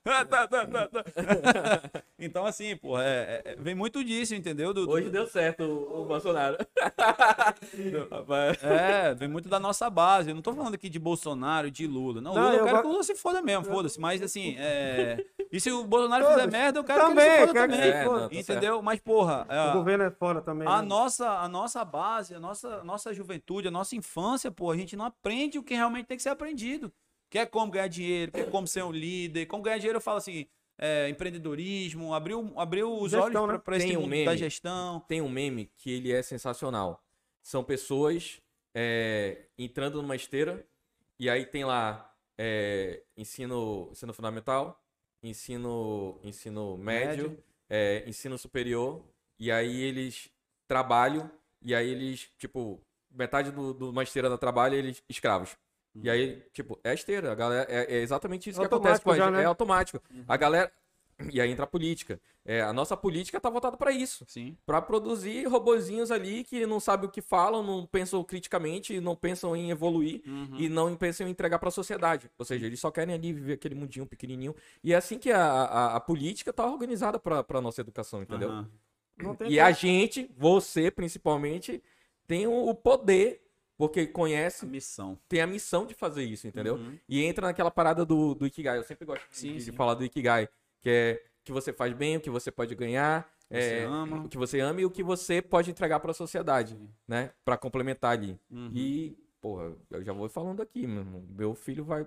Tá, 0.04 0.26
tá, 0.26 0.48
tá, 0.48 0.88
tá. 0.88 0.90
então, 2.18 2.46
assim, 2.46 2.76
porra, 2.76 3.04
é- 3.04 3.42
é- 3.46 3.56
vem 3.58 3.76
muito 3.76 4.04
disso, 4.04 4.34
entendeu? 4.34 4.74
Do- 4.74 4.86
do- 4.86 4.92
Hoje 4.92 5.10
deu 5.10 5.28
certo 5.28 5.64
o, 5.64 6.02
o 6.02 6.06
Bolsonaro. 6.06 6.58
É, 8.62 9.14
vem 9.14 9.28
muito 9.28 9.48
da 9.48 9.60
nossa 9.60 9.90
base. 9.90 10.30
Eu 10.30 10.36
não 10.36 10.42
tô 10.42 10.54
falando 10.54 10.74
aqui 10.74 10.90
de 10.90 11.00
Bolsonaro, 11.00 11.70
de 11.70 11.86
Lula. 11.86 12.22
Não, 12.22 12.34
Não, 12.34 12.42
Lula, 12.42 12.54
eu 12.56 12.60
eu 12.60 12.66
quero 12.66 12.82
que 12.82 12.88
o 12.88 12.92
Lula 12.92 13.04
se 13.04 13.16
foda 13.16 13.42
mesmo, 13.42 13.66
foda-se. 13.66 14.00
Mas 14.00 14.22
assim, 14.22 14.56
é... 14.58 15.24
e 15.52 15.60
se 15.60 15.72
o 15.72 15.84
Bolsonaro 15.84 16.24
Todos. 16.24 16.40
fizer 16.42 16.52
merda, 16.52 16.80
eu 16.80 16.84
quero 16.84 17.00
que 17.02 17.08
Também, 17.08 17.26
ele 17.26 17.34
se 17.34 17.40
foda 17.48 17.54
quero 17.54 17.72
que 17.72 17.78
também. 17.78 17.92
se 17.94 18.04
foda. 18.04 18.18
É, 18.18 18.22
não, 18.22 18.30
tá 18.30 18.36
entendeu? 18.36 18.82
Mas, 18.82 19.00
porra, 19.00 19.46
é, 19.50 19.70
O 19.70 19.74
governo 19.74 20.04
é 20.06 20.12
fora 20.12 20.42
também. 20.42 20.68
a 20.68 20.82
né? 20.82 20.88
nossa, 20.88 21.30
a 21.30 21.48
nossa 21.48 21.86
base, 21.86 22.34
a 22.36 22.40
nossa, 22.40 22.84
nossa 22.84 23.14
juventude, 23.14 23.29
a 23.68 23.72
nossa 23.72 23.96
infância, 23.96 24.52
pô, 24.52 24.72
a 24.72 24.78
gente 24.78 24.96
não 24.96 25.06
aprende 25.06 25.58
o 25.60 25.64
que 25.64 25.74
realmente 25.74 26.08
tem 26.08 26.18
que 26.18 26.24
ser 26.24 26.30
aprendido. 26.30 26.92
Que 27.30 27.38
é 27.40 27.46
como 27.46 27.72
ganhar 27.72 27.88
dinheiro, 27.88 28.32
que 28.32 28.40
é 28.40 28.44
como 28.46 28.68
ser 28.68 28.84
um 28.84 28.92
líder. 28.92 29.46
Como 29.46 29.62
ganhar 29.64 29.78
dinheiro, 29.78 29.98
eu 29.98 30.02
falo 30.02 30.18
assim, 30.18 30.48
é, 30.78 31.08
empreendedorismo, 31.10 32.14
abriu, 32.14 32.54
abriu 32.58 32.92
os 32.92 33.12
Gestão, 33.12 33.44
olhos 33.44 33.54
né? 33.56 33.62
para 33.64 33.78
esse 33.78 33.88
Tem 33.88 33.98
um 33.98 34.02
mundo 34.02 34.10
meme. 34.10 34.26
da 34.26 34.36
gestão. 34.36 35.00
Tem 35.08 35.22
um 35.22 35.30
meme 35.30 35.70
que 35.78 35.92
ele 35.92 36.12
é 36.12 36.22
sensacional. 36.24 37.04
São 37.44 37.64
pessoas 37.64 38.42
é, 38.74 39.46
entrando 39.58 40.02
numa 40.02 40.16
esteira 40.16 40.66
e 41.20 41.30
aí 41.30 41.46
tem 41.46 41.66
lá 41.66 42.16
é, 42.38 43.04
ensino, 43.18 43.90
ensino 43.92 44.14
fundamental, 44.14 44.82
ensino, 45.22 46.20
ensino 46.24 46.78
médio, 46.78 47.30
Médio. 47.30 47.44
é, 47.70 48.04
ensino 48.08 48.38
superior 48.38 49.04
e 49.38 49.52
aí 49.52 49.82
eles 49.82 50.30
trabalham 50.68 51.30
e 51.62 51.76
aí 51.76 51.90
eles, 51.90 52.30
tipo, 52.38 52.82
metade 53.12 53.52
do, 53.52 53.74
do 53.74 53.90
uma 53.90 54.04
esteira 54.04 54.30
da 54.30 54.38
trabalho 54.38 54.76
eles 54.76 55.04
escravos. 55.10 55.56
E 56.02 56.10
aí, 56.10 56.42
tipo, 56.54 56.80
é 56.84 56.92
a 56.92 56.94
esteira. 56.94 57.32
A 57.32 57.36
galera, 57.36 57.66
é, 57.70 57.96
é 57.96 58.02
exatamente 58.02 58.50
isso 58.50 58.60
que 58.60 58.66
acontece 58.66 59.02
com 59.02 59.12
a 59.12 59.16
gente. 59.16 59.32
né? 59.32 59.42
É 59.42 59.46
automático. 59.46 60.02
A 60.28 60.38
galera. 60.38 60.72
E 61.34 61.42
aí 61.42 61.52
entra 61.52 61.66
a 61.66 61.68
política. 61.68 62.18
É, 62.46 62.62
a 62.62 62.72
nossa 62.72 62.96
política 62.96 63.42
tá 63.42 63.50
voltada 63.50 63.76
para 63.76 63.92
isso. 63.92 64.24
Sim. 64.26 64.56
Pra 64.66 64.82
produzir 64.82 65.46
robozinhos 65.48 66.12
ali 66.12 66.46
que 66.46 66.66
não 66.66 66.80
sabem 66.80 67.10
o 67.10 67.12
que 67.12 67.22
falam, 67.22 67.62
não 67.62 67.86
pensam 67.86 68.24
criticamente, 68.24 69.02
não 69.02 69.18
pensam 69.18 69.54
em 69.54 69.70
evoluir 69.70 70.22
Uhum. 70.26 70.56
e 70.58 70.70
não 70.70 70.96
pensam 70.96 71.28
em 71.28 71.32
entregar 71.32 71.60
pra 71.60 71.70
sociedade. 71.72 72.32
Ou 72.38 72.46
seja, 72.46 72.66
eles 72.66 72.80
só 72.80 72.90
querem 72.90 73.14
ali 73.14 73.34
viver 73.34 73.54
aquele 73.54 73.76
mundinho 73.76 74.06
pequenininho. 74.06 74.56
E 74.82 74.94
é 74.94 74.96
assim 74.96 75.18
que 75.20 75.30
a, 75.30 75.44
a, 75.44 75.96
a 75.98 76.00
política 76.00 76.54
tá 76.54 76.66
organizada 76.66 77.20
pra, 77.20 77.44
pra 77.44 77.60
nossa 77.60 77.82
educação, 77.82 78.22
entendeu? 78.22 78.66
E 79.50 79.60
a 79.60 79.72
gente, 79.72 80.32
você 80.38 80.90
principalmente, 80.90 81.84
tem 82.30 82.46
o 82.48 82.70
o 82.70 82.76
poder, 82.76 83.42
porque 83.76 84.02
A 84.02 84.08
conhece, 84.12 84.66
missão. 84.66 85.18
tem 85.28 85.42
a 85.42 85.48
missão 85.48 85.86
de 85.86 85.94
fazer 85.96 86.24
isso, 86.24 86.48
entendeu? 86.48 86.76
Uhum. 86.76 86.98
E 87.10 87.24
entra 87.26 87.48
naquela 87.48 87.72
parada 87.72 88.06
do, 88.06 88.36
do 88.36 88.46
Ikigai. 88.46 88.78
Eu 88.78 88.84
sempre 88.84 89.06
gosto 89.06 89.28
de- 89.30 89.36
Sim, 89.38 89.54
de, 89.54 89.62
sim. 89.64 89.72
falar 89.72 89.96
do 89.96 90.06
Ikigai, 90.06 90.48
que 90.80 90.90
é 90.90 91.24
que 91.44 91.52
você 91.52 91.74
faz 91.74 91.92
bem, 91.94 92.18
o 92.18 92.22
que 92.22 92.30
você 92.30 92.52
pode 92.52 92.76
ganhar, 92.76 93.28
Você 93.50 93.58
é, 93.58 93.84
ama. 93.86 94.26
o 94.26 94.30
que 94.30 94.38
você 94.38 94.60
ama 94.60 94.80
e 94.82 94.86
o 94.86 94.92
que 94.92 95.02
você 95.02 95.42
pode 95.42 95.72
entregar 95.72 96.00
pra 96.00 96.14
sociedade, 96.14 96.78
né? 97.08 97.32
Pra 97.44 97.58
complementar 97.58 98.12
ali. 98.12 98.40
Uhum. 98.52 98.70
E, 98.76 99.18
porra, 99.42 99.74
eu 99.90 100.04
já 100.04 100.14
vou 100.14 100.30
falando 100.30 100.62
aqui, 100.62 100.86
meu 100.86 101.00
irmão. 101.00 101.26
Meu 101.30 101.56
filho 101.56 101.84
vai, 101.84 102.06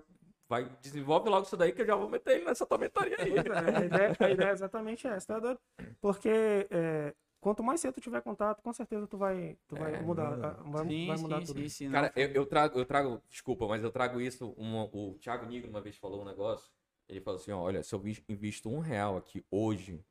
vai 0.48 0.70
desenvolve 0.80 1.28
logo 1.28 1.46
isso 1.46 1.56
daí 1.56 1.72
que 1.72 1.82
eu 1.82 1.86
já 1.86 1.96
vou 1.96 2.08
meter 2.08 2.36
ele 2.36 2.44
nessa 2.44 2.64
tormentaria 2.66 3.16
aí. 3.18 3.32
Pois 3.32 3.46
é, 3.46 3.76
a, 3.76 3.84
ideia, 3.84 4.16
a 4.20 4.30
ideia 4.30 4.48
é 4.50 4.52
exatamente 4.52 5.06
essa, 5.08 5.26
tá 5.26 5.40
doido? 5.40 5.58
Porque 6.00 6.28
é, 6.70 7.12
quanto 7.42 7.62
mais 7.62 7.80
cedo 7.80 7.92
tu 7.94 8.00
tiver 8.00 8.22
contato, 8.22 8.62
com 8.62 8.72
certeza 8.72 9.06
tu 9.06 9.18
vai, 9.18 9.58
tu 9.68 9.76
vai 9.76 9.92
É, 9.96 10.00
mudar. 10.00 10.30
muda. 10.30 10.46
a- 10.46 10.62
Vai, 10.70 10.84
Sim, 10.86 11.06
vai 11.08 11.16
mudar 11.18 11.40
sim, 11.40 11.46
tudo. 11.46 11.60
sim, 11.60 11.68
sim, 11.68 11.84
não. 11.88 11.92
Cara, 11.94 12.12
eu, 12.16 12.28
eu 12.30 12.46
trago, 12.46 12.78
eu 12.78 12.86
trago, 12.86 13.20
desculpa, 13.28 13.66
mas 13.68 13.82
eu 13.82 13.90
trago 13.90 14.20
isso. 14.20 14.54
uma- 14.56 14.84
o 14.84 15.18
Thiago 15.18 15.44
Nigro 15.46 15.68
uma 15.68 15.80
vez 15.80 15.96
falou 15.96 16.22
um 16.22 16.24
negócio. 16.24 16.70
Ele 17.08 17.20
falou 17.20 17.38
assim: 17.40 17.50
ó, 17.50 17.60
olha, 17.60 17.82
se 17.82 17.94
eu 17.94 17.98
vis- 17.98 18.22
invisto 18.28 18.70
um 18.70 18.78
real 18.78 19.16
aqui 19.16 19.44
hoje, 19.50 20.02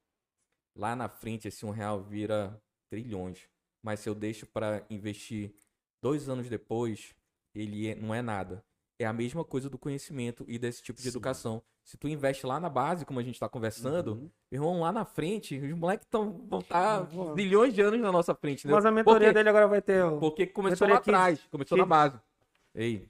lá 0.75 0.95
na 0.95 1.09
frente 1.09 1.47
esse 1.47 1.65
um 1.65 1.71
real 1.71 2.01
vira 2.03 2.61
trilhões. 2.89 3.49
Mas 3.81 4.01
se 4.01 4.09
eu 4.09 4.13
deixo 4.15 4.45
pra 4.45 4.85
investir 4.89 5.53
dois 6.01 6.29
anos 6.29 6.49
depois, 6.49 7.15
ele 7.55 7.87
é- 7.87 7.95
não 7.95 8.13
é 8.13 8.21
nada. 8.21 8.63
É 9.01 9.05
a 9.05 9.13
mesma 9.13 9.43
coisa 9.43 9.69
do 9.69 9.77
conhecimento 9.77 10.45
e 10.47 10.59
desse 10.59 10.81
tipo 10.83 10.97
de 10.97 11.03
Sim. 11.03 11.09
educação. 11.09 11.61
Se 11.83 11.97
tu 11.97 12.07
investe 12.07 12.45
lá 12.45 12.59
na 12.59 12.69
base, 12.69 13.03
como 13.05 13.19
a 13.19 13.23
gente 13.23 13.39
tá 13.39 13.49
conversando, 13.49 14.13
Uhum. 14.13 14.29
irmão, 14.51 14.79
lá 14.81 14.91
na 14.91 15.03
frente, 15.05 15.57
os 15.57 15.73
moleques 15.73 16.07
tão, 16.09 16.31
vão 16.47 16.59
estar 16.59 16.99
Voando. 17.01 17.33
bilhões 17.33 17.73
de 17.73 17.81
anos 17.81 17.99
na 17.99 18.11
nossa 18.11 18.35
frente. 18.35 18.59
entendeu? 18.59 18.75
Mas 18.75 18.85
a 18.85 18.91
mentoria 18.91 19.19
Porque- 19.29 19.33
dele 19.33 19.49
agora 19.49 19.67
vai 19.67 19.81
ter. 19.81 20.03
o- 20.05 20.19
porque 20.19 20.45
começou 20.45 20.87
lá 20.87 20.97
atrás, 20.97 21.39
começou 21.49 21.77
na 21.77 21.85
base. 21.85 22.19
Ei, 22.75 23.07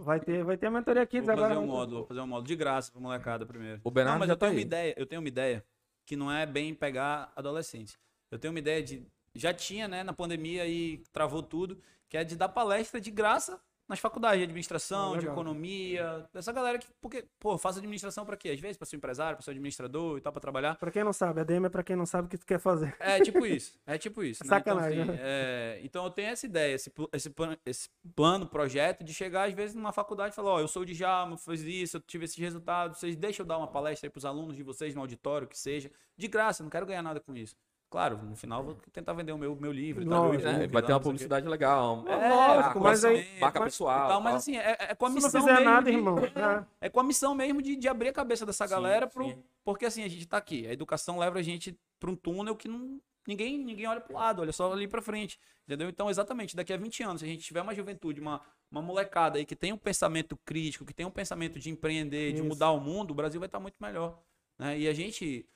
Vai 0.00 0.20
ter, 0.20 0.44
vai 0.44 0.56
ter 0.56 0.66
a 0.66 0.70
mentoria 0.70 1.04
Kids 1.04 1.26
Vou 1.26 1.32
agora. 1.34 1.54
fazer 1.56 1.60
um 1.60 1.66
módulo, 1.66 1.98
vou 1.98 2.06
fazer 2.06 2.20
um 2.20 2.26
módulo 2.26 2.46
de 2.46 2.54
graça 2.54 2.92
pra 2.92 3.00
molecada 3.00 3.44
primeiro. 3.44 3.80
o 3.82 3.90
Bernardo 3.90 4.14
não, 4.14 4.18
mas 4.20 4.28
já 4.28 4.34
eu 4.34 4.36
tá 4.36 4.46
tenho 4.46 4.52
uma 4.56 4.60
aí. 4.60 4.64
ideia, 4.64 4.94
eu 4.96 5.06
tenho 5.06 5.20
uma 5.20 5.26
ideia 5.28 5.64
que 6.06 6.14
não 6.14 6.30
é 6.30 6.46
bem 6.46 6.72
pegar 6.72 7.32
adolescentes. 7.34 7.98
Eu 8.30 8.38
tenho 8.38 8.52
uma 8.52 8.60
ideia 8.60 8.80
de 8.82 9.04
já 9.34 9.52
tinha, 9.52 9.88
né, 9.88 10.04
na 10.04 10.12
pandemia 10.12 10.66
e 10.68 10.98
travou 11.12 11.42
tudo, 11.42 11.80
que 12.08 12.16
é 12.16 12.22
de 12.24 12.36
dar 12.36 12.48
palestra 12.48 13.00
de 13.00 13.10
graça 13.10 13.60
nas 13.88 13.98
faculdades 13.98 14.38
de 14.38 14.44
administração, 14.44 15.14
Ah, 15.14 15.18
de 15.18 15.26
economia, 15.26 16.28
essa 16.34 16.52
galera 16.52 16.78
que 16.78 16.86
porque, 17.00 17.24
pô, 17.40 17.56
faz 17.56 17.78
administração 17.78 18.24
pra 18.26 18.36
quê? 18.36 18.50
Às 18.50 18.60
vezes 18.60 18.76
pra 18.76 18.86
ser 18.86 18.96
empresário, 18.96 19.36
pra 19.36 19.42
ser 19.44 19.52
administrador 19.52 20.18
e 20.18 20.20
tal, 20.20 20.32
pra 20.32 20.40
trabalhar. 20.40 20.76
Pra 20.76 20.90
quem 20.90 21.02
não 21.02 21.12
sabe, 21.12 21.40
a 21.40 21.44
DM 21.44 21.66
é 21.66 21.68
pra 21.68 21.82
quem 21.82 21.96
não 21.96 22.04
sabe 22.06 22.26
o 22.26 22.30
que 22.30 22.36
tu 22.38 22.44
quer 22.46 22.58
fazer. 22.60 22.94
É 23.00 23.20
tipo 23.20 23.46
isso, 23.46 23.78
é 23.86 23.96
tipo 23.96 24.22
isso. 24.22 24.44
né? 24.44 24.48
Sacanagem, 24.48 25.00
Então, 25.00 25.14
assim, 25.14 25.22
é, 25.24 25.80
então 25.82 26.04
eu 26.04 26.10
tenho 26.10 26.28
essa 26.28 26.44
ideia, 26.46 26.74
esse, 26.74 26.92
esse, 27.12 27.34
esse 27.64 27.88
plano, 28.14 28.46
projeto 28.46 29.02
de 29.02 29.14
chegar 29.14 29.48
às 29.48 29.54
vezes 29.54 29.74
numa 29.74 29.92
faculdade 29.92 30.32
e 30.32 30.36
falar, 30.36 30.50
ó, 30.52 30.60
eu 30.60 30.68
sou 30.68 30.82
o 30.82 30.86
Djalma, 30.86 31.36
fiz 31.38 31.62
isso, 31.62 31.96
eu 31.96 32.00
tive 32.00 32.24
esses 32.26 32.36
resultados, 32.36 32.98
vocês 32.98 33.16
deixam 33.16 33.44
eu 33.44 33.48
dar 33.48 33.58
uma 33.58 33.68
palestra 33.68 34.06
aí 34.06 34.10
pros 34.10 34.24
alunos 34.24 34.56
de 34.56 34.62
vocês 34.62 34.94
no 34.94 35.00
auditório, 35.00 35.48
que 35.48 35.58
seja, 35.58 35.90
de 36.16 36.28
graça, 36.28 36.62
não 36.62 36.70
quero 36.70 36.84
ganhar 36.86 37.02
nada 37.02 37.20
com 37.20 37.34
isso. 37.34 37.56
Claro, 37.90 38.18
no 38.22 38.36
final 38.36 38.62
vou 38.62 38.74
tentar 38.92 39.14
vender 39.14 39.32
o 39.32 39.38
meu, 39.38 39.56
meu 39.56 39.72
livro, 39.72 40.02
e 40.04 40.06
tal, 40.08 40.28
meu 40.30 40.40
É, 40.40 40.66
vai 40.66 40.82
ter 40.82 40.92
uma 40.92 40.98
não 40.98 41.00
publicidade 41.00 41.48
legal. 41.48 42.04
É, 42.06 42.28
lógico, 42.28 42.80
mas 42.80 43.02
aí- 43.02 43.26
marca, 43.40 43.60
mas- 43.60 43.72
pessoal. 43.72 44.08
tal, 44.08 44.20
mas 44.20 44.34
assim, 44.34 44.58
é, 44.58 44.76
é 44.90 44.94
com 44.94 45.06
a 45.06 45.08
Se 45.08 45.14
não 45.16 45.22
missão 45.22 45.40
fizer 45.40 45.52
mesmo 45.54 45.64
nada, 45.64 45.90
de- 45.90 45.96
irmão. 45.96 46.18
é. 46.18 46.66
é 46.86 46.88
com 46.90 47.00
a 47.00 47.02
missão 47.02 47.34
mesmo 47.34 47.62
de, 47.62 47.76
de 47.76 47.88
abrir 47.88 48.08
a 48.08 48.12
cabeça 48.12 48.44
dessa 48.44 48.66
Sim, 48.66 48.74
galera, 48.74 49.06
pro, 49.06 49.24
sim. 49.24 49.42
porque 49.64 49.86
assim, 49.86 50.02
a 50.04 50.08
gente 50.08 50.26
tá 50.26 50.36
aqui. 50.36 50.66
A 50.66 50.72
educação 50.72 51.18
leva 51.18 51.38
a 51.38 51.42
gente 51.42 51.78
pra 51.98 52.10
um 52.10 52.14
túnel 52.14 52.54
que 52.54 52.68
não, 52.68 53.00
ninguém, 53.26 53.56
ninguém 53.58 53.86
olha 53.86 54.02
pro 54.02 54.12
lado, 54.14 54.42
olha 54.42 54.52
só 54.52 54.70
ali 54.70 54.86
pra 54.86 55.00
frente. 55.00 55.38
Entendeu? 55.66 55.88
Então, 55.88 56.10
exatamente, 56.10 56.54
daqui 56.54 56.74
a 56.74 56.76
20 56.76 57.02
anos, 57.02 57.20
se 57.20 57.24
a 57.26 57.28
gente 57.28 57.42
tiver 57.42 57.62
uma 57.62 57.74
juventude, 57.74 58.20
uma, 58.20 58.42
uma 58.70 58.82
molecada 58.82 59.38
aí 59.38 59.46
que 59.46 59.56
tem 59.56 59.72
um 59.72 59.78
pensamento 59.78 60.36
crítico, 60.44 60.84
que 60.84 60.92
tem 60.92 61.06
um 61.06 61.10
pensamento 61.10 61.58
de 61.58 61.70
empreender, 61.70 62.32
de 62.32 62.40
Isso. 62.40 62.44
mudar 62.48 62.70
o 62.70 62.80
mundo, 62.80 63.12
o 63.12 63.14
Brasil 63.14 63.40
vai 63.40 63.46
estar 63.48 63.60
muito 63.60 63.76
melhor. 63.80 64.18
Né? 64.58 64.78
E 64.78 64.88
a 64.88 64.92
gente. 64.92 65.46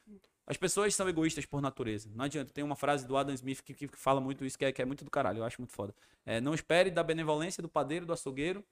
As 0.46 0.56
pessoas 0.56 0.94
são 0.94 1.08
egoístas 1.08 1.46
por 1.46 1.60
natureza. 1.62 2.10
Não 2.14 2.24
adianta. 2.24 2.52
Tem 2.52 2.64
uma 2.64 2.74
frase 2.76 3.06
do 3.06 3.16
Adam 3.16 3.34
Smith 3.34 3.62
que, 3.62 3.74
que 3.74 3.88
fala 3.96 4.20
muito 4.20 4.44
isso, 4.44 4.58
que 4.58 4.64
é, 4.64 4.72
que 4.72 4.82
é 4.82 4.84
muito 4.84 5.04
do 5.04 5.10
caralho. 5.10 5.38
Eu 5.38 5.44
acho 5.44 5.60
muito 5.60 5.72
foda. 5.72 5.94
É, 6.26 6.40
não 6.40 6.52
espere 6.54 6.90
da 6.90 7.02
benevolência 7.02 7.62
do 7.62 7.68
padeiro, 7.68 8.04
do 8.04 8.12
açougueiro, 8.12 8.64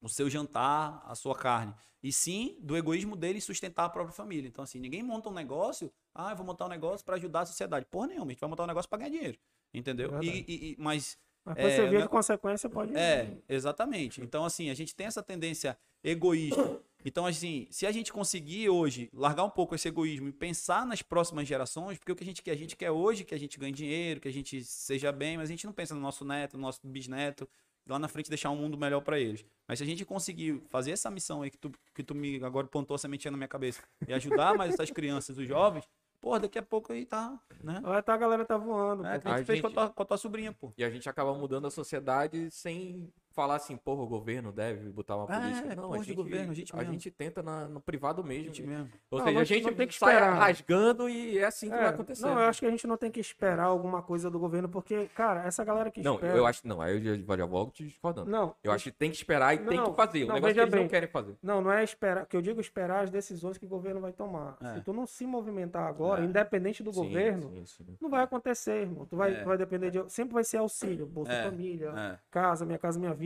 o 0.00 0.08
seu 0.08 0.30
jantar, 0.30 1.02
a 1.04 1.14
sua 1.14 1.34
carne. 1.34 1.74
E 2.02 2.12
sim 2.12 2.56
do 2.60 2.76
egoísmo 2.76 3.14
dele 3.16 3.40
sustentar 3.40 3.84
a 3.84 3.88
própria 3.90 4.14
família. 4.14 4.48
Então, 4.48 4.64
assim, 4.64 4.78
ninguém 4.78 5.02
monta 5.02 5.28
um 5.28 5.32
negócio, 5.32 5.92
ah, 6.14 6.30
eu 6.30 6.36
vou 6.36 6.46
montar 6.46 6.64
um 6.66 6.68
negócio 6.70 7.04
para 7.04 7.16
ajudar 7.16 7.40
a 7.40 7.46
sociedade. 7.46 7.84
Porra 7.90 8.06
nenhuma, 8.06 8.26
a 8.26 8.30
gente 8.30 8.40
vai 8.40 8.48
montar 8.48 8.62
um 8.64 8.68
negócio 8.68 8.88
para 8.88 8.98
ganhar 9.00 9.10
dinheiro. 9.10 9.38
Entendeu? 9.74 10.10
Verdade. 10.10 10.44
E, 10.48 10.52
e- 10.52 10.72
e- 10.72 10.76
mas 10.78 11.18
Mas 11.44 11.56
você 11.58 11.82
É, 11.82 11.86
ver 11.88 11.98
né? 11.98 12.02
que 12.02 12.08
consequência 12.08 12.68
pode. 12.70 12.94
é, 12.96 13.36
exatamente. 13.48 14.22
Então, 14.22 14.44
assim, 14.44 14.70
a 14.70 14.74
gente 14.74 14.94
tem 14.94 15.06
essa 15.06 15.22
tendência 15.22 15.76
egoísta. 16.02 16.80
Então, 17.04 17.24
assim, 17.26 17.66
se 17.70 17.86
a 17.86 17.92
gente 17.92 18.12
conseguir 18.12 18.68
hoje 18.68 19.08
largar 19.12 19.44
um 19.44 19.50
pouco 19.50 19.74
esse 19.74 19.88
egoísmo 19.88 20.28
e 20.28 20.32
pensar 20.32 20.84
nas 20.86 21.02
próximas 21.02 21.46
gerações, 21.48 21.98
porque 21.98 22.12
o 22.12 22.16
que 22.16 22.22
a 22.22 22.26
gente 22.26 22.42
quer, 22.42 22.52
a 22.52 22.56
gente 22.56 22.76
quer 22.76 22.90
hoje 22.90 23.24
que 23.24 23.34
a 23.34 23.38
gente 23.38 23.58
ganhe 23.58 23.72
dinheiro, 23.72 24.20
que 24.20 24.28
a 24.28 24.32
gente 24.32 24.62
seja 24.64 25.10
bem, 25.10 25.36
mas 25.36 25.48
a 25.48 25.52
gente 25.52 25.64
não 25.66 25.72
pensa 25.72 25.94
no 25.94 26.00
nosso 26.00 26.24
neto, 26.24 26.56
no 26.56 26.62
nosso 26.62 26.80
bisneto, 26.84 27.48
lá 27.88 27.98
na 27.98 28.06
frente 28.08 28.28
deixar 28.28 28.50
um 28.50 28.56
mundo 28.56 28.76
melhor 28.76 29.00
para 29.00 29.18
eles. 29.18 29.44
Mas 29.66 29.78
se 29.78 29.82
a 29.84 29.86
gente 29.86 30.04
conseguir 30.04 30.60
fazer 30.68 30.90
essa 30.92 31.10
missão 31.10 31.42
aí 31.42 31.50
que 31.50 31.58
tu, 31.58 31.72
que 31.94 32.02
tu 32.02 32.14
me 32.14 32.42
agora 32.44 32.66
pontou 32.66 32.94
a 32.94 32.98
sementinha 32.98 33.30
na 33.32 33.36
minha 33.38 33.48
cabeça 33.48 33.82
e 34.06 34.12
ajudar 34.12 34.54
mais 34.54 34.74
essas 34.74 34.90
crianças, 34.90 35.38
os 35.38 35.46
jovens, 35.48 35.84
pô, 36.20 36.38
daqui 36.38 36.58
a 36.58 36.62
pouco 36.62 36.92
aí 36.92 37.06
tá, 37.06 37.40
né? 37.64 37.80
Vai 37.82 38.02
tá, 38.02 38.12
a 38.14 38.16
galera 38.18 38.44
tá 38.44 38.56
voando. 38.58 39.06
É, 39.06 39.12
a 39.12 39.14
gente 39.14 39.26
A 39.28 39.44
fez 39.44 39.60
com 39.60 39.66
a 39.66 39.70
gente- 39.70 39.74
tua, 39.74 39.88
com 39.90 40.02
a 40.02 40.06
tua 40.06 40.18
sobrinha, 40.18 40.52
pô. 40.52 40.70
E 40.76 40.84
a 40.84 40.90
gente 40.90 41.08
acaba 41.08 41.32
mudando 41.34 41.66
a 41.66 41.70
sociedade 41.70 42.50
sem, 42.50 43.10
falar 43.32 43.56
assim, 43.56 43.76
porra, 43.76 44.02
o 44.02 44.06
governo 44.06 44.50
deve 44.52 44.90
botar 44.90 45.16
uma 45.16 45.24
É, 45.34 45.40
política. 45.40 45.74
Não, 45.76 45.82
porra 45.84 45.96
a 45.96 45.98
de 46.00 46.04
gente, 46.06 46.16
governo, 46.16 46.50
a 46.50 46.54
gente 46.54 46.76
a 46.76 46.84
gente 46.84 47.10
tenta 47.10 47.42
na- 47.42 47.68
no 47.68 47.80
privado 47.80 48.22
mesmo. 48.24 48.46
Gente 48.46 48.62
mesmo. 48.62 48.90
Ou 49.10 49.18
Não, 49.18 49.24
seja, 49.26 49.34
não- 49.34 49.40
a 49.40 49.44
gente 49.44 49.64
não 49.66 49.74
tem 49.74 49.86
que 49.86 49.92
esperar. 49.94 50.34
rasgando 50.38 51.08
e 51.08 51.38
é 51.38 51.44
assim 51.44 51.68
que 51.68 51.74
É, 51.74 51.78
vai 51.78 51.88
acontecer. 51.88 52.22
Não, 52.22 52.32
eu 52.32 52.48
acho 52.48 52.60
que 52.60 52.66
a 52.66 52.70
gente 52.70 52.86
não 52.86 52.96
tem 52.96 53.10
que 53.10 53.20
esperar 53.20 53.64
alguma 53.64 54.02
coisa 54.02 54.30
do 54.30 54.38
governo, 54.38 54.68
porque, 54.68 55.06
cara, 55.14 55.44
essa 55.46 55.64
galera 55.64 55.90
que 55.90 56.02
Não, 56.02 56.14
espera... 56.14 56.36
eu 56.36 56.46
acho. 56.46 56.66
Não, 56.66 56.80
aí 56.80 56.96
eu 56.96 57.16
já, 57.24 57.36
já 57.36 57.46
volto 57.46 57.72
te 57.72 57.84
discordando. 57.84 58.30
Não, 58.30 58.54
Eu 58.62 58.72
acho 58.72 58.84
que 58.84 58.90
tem 58.92 59.10
que 59.10 59.16
esperar 59.16 59.54
e 59.54 59.58
tem 59.58 59.76
Não, 59.76 59.90
que 59.90 59.96
fazer. 59.96 60.24
O 60.24 60.26
não, 60.28 60.34
negócio 60.34 60.40
que 60.40 60.60
veja 60.60 60.62
eles 60.62 60.74
não 60.74 60.80
bem. 60.80 60.88
querem 60.88 61.08
fazer. 61.08 61.36
Não, 61.42 61.60
não 61.60 61.72
é 61.72 61.84
esperar, 61.84 62.26
que 62.26 62.36
eu 62.36 62.42
digo 62.42 62.60
esperar 62.60 63.04
as 63.04 63.10
decisões 63.10 63.56
que 63.58 63.64
o 63.64 63.68
governo 63.68 64.00
vai 64.00 64.12
tomar. 64.12 64.56
É. 64.60 64.74
Se 64.74 64.80
tu 64.82 64.92
não 64.92 65.06
se 65.06 65.24
movimentar 65.26 65.86
agora, 65.88 66.22
É. 66.22 66.24
independente 66.24 66.82
do 66.82 66.92
Sim, 66.92 67.02
governo, 67.04 67.50
sim, 67.50 67.64
sim. 67.84 67.96
não 68.00 68.10
vai 68.10 68.22
acontecer, 68.24 68.82
irmão. 68.82 69.06
Tu 69.06 69.16
vai, 69.16 69.32
É. 69.34 69.40
tu 69.42 69.46
vai 69.46 69.56
depender 69.58 69.90
de. 69.90 70.10
Sempre 70.10 70.34
vai 70.34 70.44
ser 70.44 70.56
auxílio, 70.58 71.06
Bolsa 71.06 71.32
É, 71.32 71.44
Família, 71.44 71.90
É. 71.96 72.18
casa, 72.30 72.66
minha 72.66 72.78
casa, 72.78 72.98
minha 72.98 73.14
vida. 73.14 73.19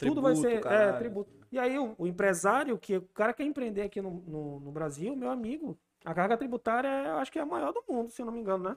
Tudo 0.00 0.20
Tributo, 0.20 0.22
vai 0.22 0.34
ser 0.36 0.66
é, 0.66 0.92
tributo. 0.92 1.30
E 1.50 1.58
aí, 1.58 1.78
o, 1.78 1.94
o 1.98 2.06
empresário, 2.06 2.78
que 2.78 2.96
o 2.96 3.02
cara 3.08 3.32
quer 3.32 3.44
empreender 3.44 3.82
aqui 3.82 4.00
no, 4.00 4.10
no, 4.22 4.60
no 4.60 4.72
Brasil, 4.72 5.16
meu 5.16 5.30
amigo, 5.30 5.78
a 6.04 6.14
carga 6.14 6.36
tributária 6.36 6.88
é, 6.88 7.10
acho 7.12 7.32
que 7.32 7.38
é 7.38 7.42
a 7.42 7.46
maior 7.46 7.72
do 7.72 7.82
mundo, 7.88 8.10
se 8.10 8.20
eu 8.20 8.26
não 8.26 8.32
me 8.32 8.40
engano, 8.40 8.70
né? 8.70 8.76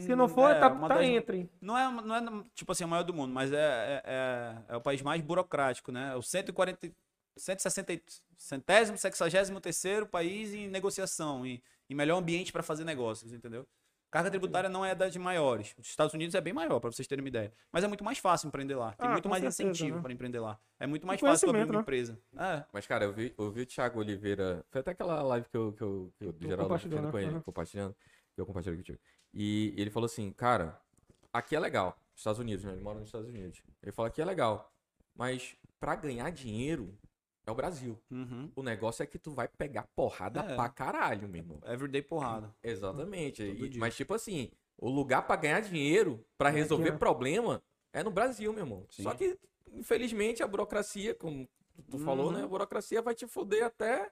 Se 0.00 0.14
não 0.14 0.28
for, 0.28 0.50
É, 0.50 0.54
tá, 0.60 0.70
tá 0.70 0.88
das- 0.88 1.04
entre. 1.06 1.50
Não 1.60 1.76
é, 1.76 1.90
não 2.02 2.16
é, 2.16 2.44
tipo 2.54 2.72
assim, 2.72 2.84
a 2.84 2.86
maior 2.86 3.02
do 3.02 3.12
mundo, 3.12 3.32
mas 3.34 3.52
é, 3.52 3.56
é, 3.56 4.02
é, 4.06 4.74
é 4.74 4.76
o 4.76 4.80
país 4.80 5.02
mais 5.02 5.20
burocrático, 5.20 5.92
né? 5.92 6.12
É 6.12 6.16
o 6.16 6.22
140, 6.22 6.90
160, 7.36 8.00
centésimo, 8.36 8.96
sexagésimo 8.96 9.60
terceiro 9.60 10.06
país 10.06 10.54
em 10.54 10.68
negociação, 10.68 11.44
em, 11.44 11.60
em 11.90 11.94
melhor 11.94 12.16
ambiente 12.18 12.52
para 12.52 12.62
fazer 12.62 12.84
negócios, 12.84 13.32
entendeu? 13.32 13.66
Carga 14.10 14.30
tributária 14.30 14.70
não 14.70 14.84
é 14.84 14.94
das 14.94 15.14
maiores. 15.16 15.74
Os 15.78 15.86
Estados 15.86 16.14
Unidos 16.14 16.34
é 16.34 16.40
bem 16.40 16.52
maior, 16.54 16.80
para 16.80 16.90
vocês 16.90 17.06
terem 17.06 17.22
uma 17.22 17.28
ideia. 17.28 17.52
Mas 17.70 17.84
é 17.84 17.86
muito 17.88 18.02
mais 18.02 18.18
fácil 18.18 18.48
empreender 18.48 18.74
lá. 18.74 18.92
Tem 18.92 19.06
Ah, 19.06 19.12
muito 19.12 19.24
com 19.24 19.28
mais 19.28 19.42
certeza, 19.42 19.62
incentivo 19.70 19.96
né? 19.96 20.02
para 20.02 20.12
empreender 20.12 20.40
lá. 20.40 20.58
É 20.80 20.86
muito 20.86 21.06
mais 21.06 21.20
fácil 21.20 21.50
abrir 21.50 21.64
uma 21.64 21.72
né? 21.74 21.80
empresa. 21.80 22.18
É. 22.36 22.64
Mas, 22.72 22.86
cara, 22.86 23.04
eu 23.04 23.12
vi, 23.12 23.34
eu 23.36 23.50
vi 23.50 23.62
o 23.62 23.66
Thiago 23.66 23.98
Oliveira. 24.00 24.64
Foi 24.70 24.80
até 24.80 24.92
aquela 24.92 25.20
live 25.22 25.46
que 25.50 25.56
eu, 25.56 25.72
que 25.74 25.82
eu, 25.82 26.12
que 26.18 26.24
eu 26.24 26.34
geralmente 26.40 26.62
compartilhou, 26.62 26.98
fazendo 26.98 27.10
com 27.10 27.16
né? 27.18 27.22
ele, 27.24 27.34
Uhum. 27.34 27.42
compartilhando. 27.42 27.96
que 28.34 28.40
Eu 28.40 28.46
compartilhei 28.46 28.78
contigo. 28.78 28.98
E 29.34 29.74
ele 29.76 29.90
falou 29.90 30.06
assim, 30.06 30.32
cara, 30.32 30.80
aqui 31.32 31.54
é 31.54 31.60
legal. 31.60 31.98
Estados 32.16 32.38
Unidos, 32.40 32.64
né? 32.64 32.72
Ele 32.72 32.80
mora 32.82 32.98
nos 32.98 33.08
Estados 33.08 33.28
Unidos. 33.28 33.62
Ele 33.82 33.92
falou 33.92 34.08
aqui 34.08 34.22
é 34.22 34.24
legal. 34.24 34.72
Mas 35.14 35.54
pra 35.78 35.94
ganhar 35.96 36.30
dinheiro 36.30 36.96
é 37.48 37.50
o 37.50 37.54
Brasil. 37.54 37.98
Uhum. 38.10 38.50
O 38.54 38.62
negócio 38.62 39.02
é 39.02 39.06
que 39.06 39.18
tu 39.18 39.30
vai 39.32 39.48
pegar 39.48 39.86
porrada 39.96 40.40
É. 40.40 40.54
pra 40.54 40.68
caralho, 40.68 41.28
meu 41.28 41.40
irmão. 41.40 41.58
Everyday 41.64 42.02
porrada. 42.02 42.54
Exatamente. 42.62 43.42
E- 43.42 43.78
mas, 43.78 43.96
tipo 43.96 44.12
assim, 44.14 44.50
o 44.76 44.88
lugar 44.90 45.26
pra 45.26 45.34
ganhar 45.36 45.60
dinheiro, 45.60 46.24
pra 46.36 46.50
aqui, 46.50 46.58
resolver 46.58 46.92
né? 46.92 46.98
problema, 46.98 47.62
é 47.92 48.02
no 48.02 48.10
Brasil, 48.10 48.52
meu 48.52 48.64
irmão. 48.64 48.86
Sim. 48.90 49.02
Só 49.02 49.14
que, 49.14 49.38
infelizmente, 49.72 50.42
a 50.42 50.46
burocracia, 50.46 51.14
como 51.14 51.48
tu 51.90 51.98
falou, 51.98 52.26
Uhum. 52.26 52.32
né? 52.32 52.42
A 52.44 52.48
burocracia 52.48 53.00
vai 53.00 53.14
te 53.14 53.26
foder 53.26 53.64
até, 53.64 54.10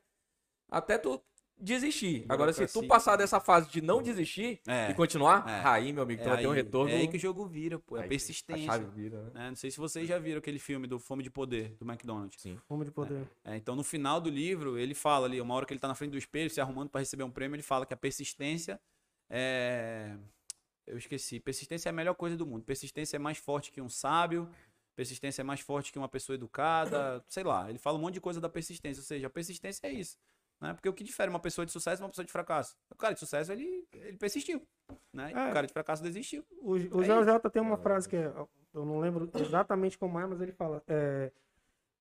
até 0.71 0.97
tu 0.99 1.23
desistir. 1.59 2.25
Agora, 2.29 2.53
se 2.53 2.67
tu 2.67 2.75
Burocracia. 2.81 2.89
passar 2.89 3.17
dessa 3.17 3.41
fase 3.41 3.69
de 3.71 3.81
não 3.81 4.03
desistir 4.03 4.61
É. 4.67 4.91
e 4.91 4.95
continuar, 4.95 5.49
É. 5.49 5.67
aí, 5.67 5.93
meu 5.93 6.03
amigo, 6.03 6.23
tu 6.23 6.27
É 6.27 6.33
vai 6.33 6.39
ter 6.43 6.47
um 6.47 6.53
retorno. 6.53 6.91
É 6.93 6.97
aí 6.99 7.09
que 7.09 7.17
o 7.17 7.21
jogo 7.21 7.47
vira, 7.47 7.79
pô. 7.79 7.97
É 7.97 8.03
aí 8.03 8.09
persistência. 8.09 8.71
A 8.71 8.79
chave 8.79 8.87
vira, 8.95 9.23
né? 9.25 9.31
né? 9.35 9.49
Não 9.49 9.57
sei 9.57 9.71
se 9.71 9.79
vocês 9.79 10.07
já 10.07 10.19
viram 10.19 10.39
aquele 10.39 10.59
filme 10.59 10.87
do 10.87 10.99
Fome 10.99 11.23
de 11.23 11.31
Poder, 11.31 11.75
do 11.79 11.85
McDonald's. 11.91 12.41
Sim. 12.41 12.59
Fome 12.69 12.85
de 12.85 12.91
poder. 12.91 13.27
É, 13.45 13.57
então, 13.57 13.75
no 13.75 13.83
final 13.83 14.21
do 14.21 14.29
livro, 14.29 14.79
ele 14.79 14.95
fala 14.95 15.27
ali, 15.27 15.41
uma 15.41 15.55
hora 15.55 15.65
que 15.65 15.73
ele 15.73 15.81
tá 15.81 15.89
na 15.89 15.95
frente 15.95 16.11
do 16.13 16.19
espelho, 16.19 16.51
se 16.51 16.61
arrumando 16.61 16.91
para 16.91 17.01
receber 17.01 17.25
um 17.25 17.31
prêmio, 17.31 17.57
ele 17.57 17.63
fala 17.63 17.87
que 17.87 17.95
a 17.95 17.97
persistência 17.97 18.81
é. 19.31 20.17
Eu 20.87 20.97
esqueci. 20.99 21.41
Persistência 21.41 21.89
é 21.89 21.91
a 21.91 21.93
melhor 21.93 22.15
coisa 22.15 22.37
do 22.37 22.47
mundo. 22.47 22.65
Persistência 22.65 23.17
é 23.17 23.19
mais 23.19 23.39
forte 23.39 23.73
que 23.73 23.81
um 23.81 23.89
sábio. 23.89 24.49
Persistência 24.95 25.43
é 25.43 25.45
mais 25.45 25.61
forte 25.61 25.93
que 25.93 25.99
uma 25.99 26.09
pessoa 26.09 26.35
educada. 26.35 27.25
Sei 27.29 27.43
lá. 27.43 27.69
Ele 27.69 27.79
fala 27.79 27.99
um 27.99 28.01
monte 28.01 28.15
de 28.15 28.21
coisa 28.21 28.41
da 28.41 28.49
persistência. 28.49 29.01
Ou 29.01 29.05
seja, 29.05 29.27
a 29.27 29.31
persistência 29.31 29.87
é 29.89 29.93
isso. 29.93 30.17
Né? 30.61 30.73
Porque 30.73 30.89
o 30.89 30.93
que 30.93 31.05
difere 31.05 31.29
uma 31.29 31.39
pessoa 31.39 31.67
de 31.67 31.73
sucesso 31.73 31.99
de 31.99 32.03
uma 32.03 32.09
pessoa 32.09 32.25
de 32.25 32.33
fracasso? 32.33 32.77
O 32.91 32.97
cara 32.97 33.15
de 33.15 33.21
sucesso, 33.21 33.53
ele, 33.53 33.87
ele 33.93 34.17
persistiu. 34.17 34.67
Né? 35.13 35.33
É. 35.33 35.51
O 35.51 35.53
cara 35.53 35.67
de 35.67 35.73
fracasso 35.73 36.03
desistiu. 36.03 36.45
O, 36.61 36.73
o 36.73 37.03
É 37.03 37.23
JJ 37.23 37.51
tem 37.53 37.63
uma 37.63 37.77
frase 37.77 38.09
que 38.09 38.17
é, 38.17 38.33
eu 38.75 38.85
não 38.85 38.99
lembro 38.99 39.31
exatamente 39.35 39.99
como 39.99 40.19
é, 40.19 40.27
mas 40.27 40.41
ele 40.41 40.53
fala: 40.53 40.83
é, 40.87 41.31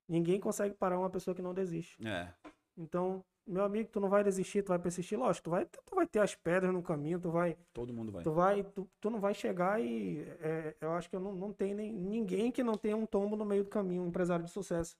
ninguém 0.07 0.39
consegue 0.39 0.75
parar 0.75 0.99
uma 0.99 1.09
pessoa 1.09 1.35
que 1.35 1.41
não 1.41 1.53
desiste. 1.53 2.05
É. 2.05 2.33
Então, 2.77 3.23
meu 3.47 3.63
amigo, 3.63 3.89
tu 3.91 3.99
não 3.99 4.09
vai 4.09 4.23
desistir, 4.23 4.63
tu 4.63 4.69
vai 4.69 4.79
persistir, 4.79 5.17
lógico, 5.17 5.45
tu 5.45 5.49
vai, 5.51 5.65
tu 5.65 5.95
vai 5.95 6.07
ter 6.07 6.19
as 6.19 6.33
pedras 6.35 6.73
no 6.73 6.81
caminho, 6.81 7.19
tu 7.19 7.29
vai, 7.29 7.55
Todo 7.73 7.93
mundo 7.93 8.11
vai. 8.11 8.23
tu 8.23 8.31
vai, 8.31 8.63
tu, 8.63 8.89
tu 8.99 9.09
não 9.09 9.19
vai 9.19 9.33
chegar 9.33 9.79
e 9.81 10.21
é, 10.41 10.75
eu 10.81 10.91
acho 10.93 11.09
que 11.09 11.15
eu 11.15 11.19
não, 11.19 11.33
não 11.33 11.53
tem 11.53 11.73
nem, 11.73 11.93
ninguém 11.93 12.51
que 12.51 12.63
não 12.63 12.75
tenha 12.75 12.97
um 12.97 13.05
tombo 13.05 13.35
no 13.35 13.45
meio 13.45 13.63
do 13.63 13.69
caminho, 13.69 14.01
um 14.01 14.07
empresário 14.07 14.43
de 14.43 14.51
sucesso, 14.51 14.97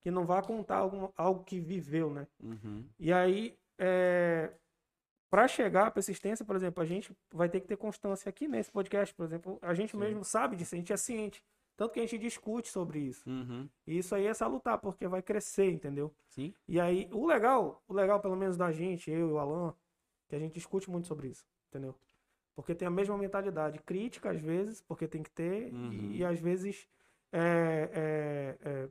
que 0.00 0.10
não 0.10 0.24
vá 0.24 0.42
contar 0.42 0.76
algum, 0.76 1.08
algo 1.16 1.44
que 1.44 1.58
viveu, 1.60 2.10
né? 2.10 2.26
Uhum. 2.42 2.84
E 2.98 3.12
aí, 3.12 3.56
é, 3.78 4.52
para 5.30 5.48
chegar 5.48 5.86
à 5.88 5.90
persistência, 5.90 6.44
por 6.44 6.56
exemplo, 6.56 6.82
a 6.82 6.86
gente 6.86 7.16
vai 7.32 7.48
ter 7.48 7.60
que 7.60 7.66
ter 7.66 7.76
constância 7.76 8.28
aqui 8.28 8.46
nesse 8.46 8.70
podcast, 8.70 9.14
por 9.14 9.24
exemplo, 9.24 9.58
a 9.60 9.74
gente 9.74 9.92
Sim. 9.92 9.98
mesmo 9.98 10.24
sabe 10.24 10.56
disso, 10.56 10.74
a 10.74 10.78
gente 10.78 10.92
é 10.92 10.96
ciente, 10.96 11.42
tanto 11.76 11.92
que 11.92 12.00
a 12.00 12.02
gente 12.02 12.18
discute 12.18 12.68
sobre 12.68 13.00
isso. 13.00 13.28
Uhum. 13.28 13.68
E 13.86 13.98
isso 13.98 14.14
aí 14.14 14.26
é 14.26 14.32
salutar, 14.34 14.78
porque 14.78 15.06
vai 15.08 15.22
crescer, 15.22 15.70
entendeu? 15.70 16.14
Sim. 16.28 16.54
E 16.68 16.80
aí, 16.80 17.08
o 17.12 17.26
legal, 17.26 17.82
o 17.88 17.92
legal 17.92 18.20
pelo 18.20 18.36
menos 18.36 18.56
da 18.56 18.70
gente, 18.72 19.10
eu 19.10 19.18
e 19.28 19.32
o 19.32 19.38
Alan, 19.38 19.74
que 20.28 20.36
a 20.36 20.38
gente 20.38 20.54
discute 20.54 20.88
muito 20.90 21.06
sobre 21.08 21.28
isso, 21.28 21.46
entendeu? 21.68 21.94
Porque 22.54 22.74
tem 22.74 22.88
a 22.88 22.90
mesma 22.90 23.18
mentalidade 23.18 23.78
crítica, 23.80 24.30
às 24.30 24.40
vezes, 24.40 24.80
porque 24.80 25.06
tem 25.06 25.22
que 25.22 25.30
ter, 25.30 25.72
Uhum. 25.74 25.92
e, 25.92 26.16
e 26.18 26.24
às 26.24 26.38
vezes 26.40 26.88
é, 27.32 27.90
é, 27.92 28.68
é, 28.68 28.88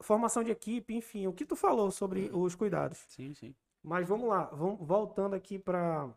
formação 0.00 0.42
de 0.42 0.50
equipe, 0.50 0.94
enfim, 0.94 1.26
o 1.26 1.32
que 1.32 1.44
tu 1.44 1.56
falou 1.56 1.90
sobre 1.90 2.30
os 2.32 2.54
cuidados. 2.54 3.04
Sim, 3.08 3.34
sim. 3.34 3.54
Mas 3.82 4.06
vamos 4.06 4.28
lá, 4.28 4.44
vamos 4.46 4.86
voltando 4.86 5.34
aqui 5.34 5.58
para 5.58 6.12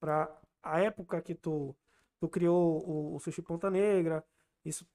para 0.00 0.30
a 0.62 0.80
época 0.80 1.20
que 1.22 1.34
tu, 1.34 1.74
tu 2.20 2.28
criou 2.28 2.86
o, 2.86 3.14
o 3.14 3.20
Sushi 3.20 3.40
Ponta 3.40 3.70
Negra, 3.70 4.24
isso 4.64 4.86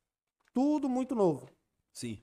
tudo 0.54 0.88
muito 0.88 1.16
novo. 1.16 1.50
Sim. 1.92 2.22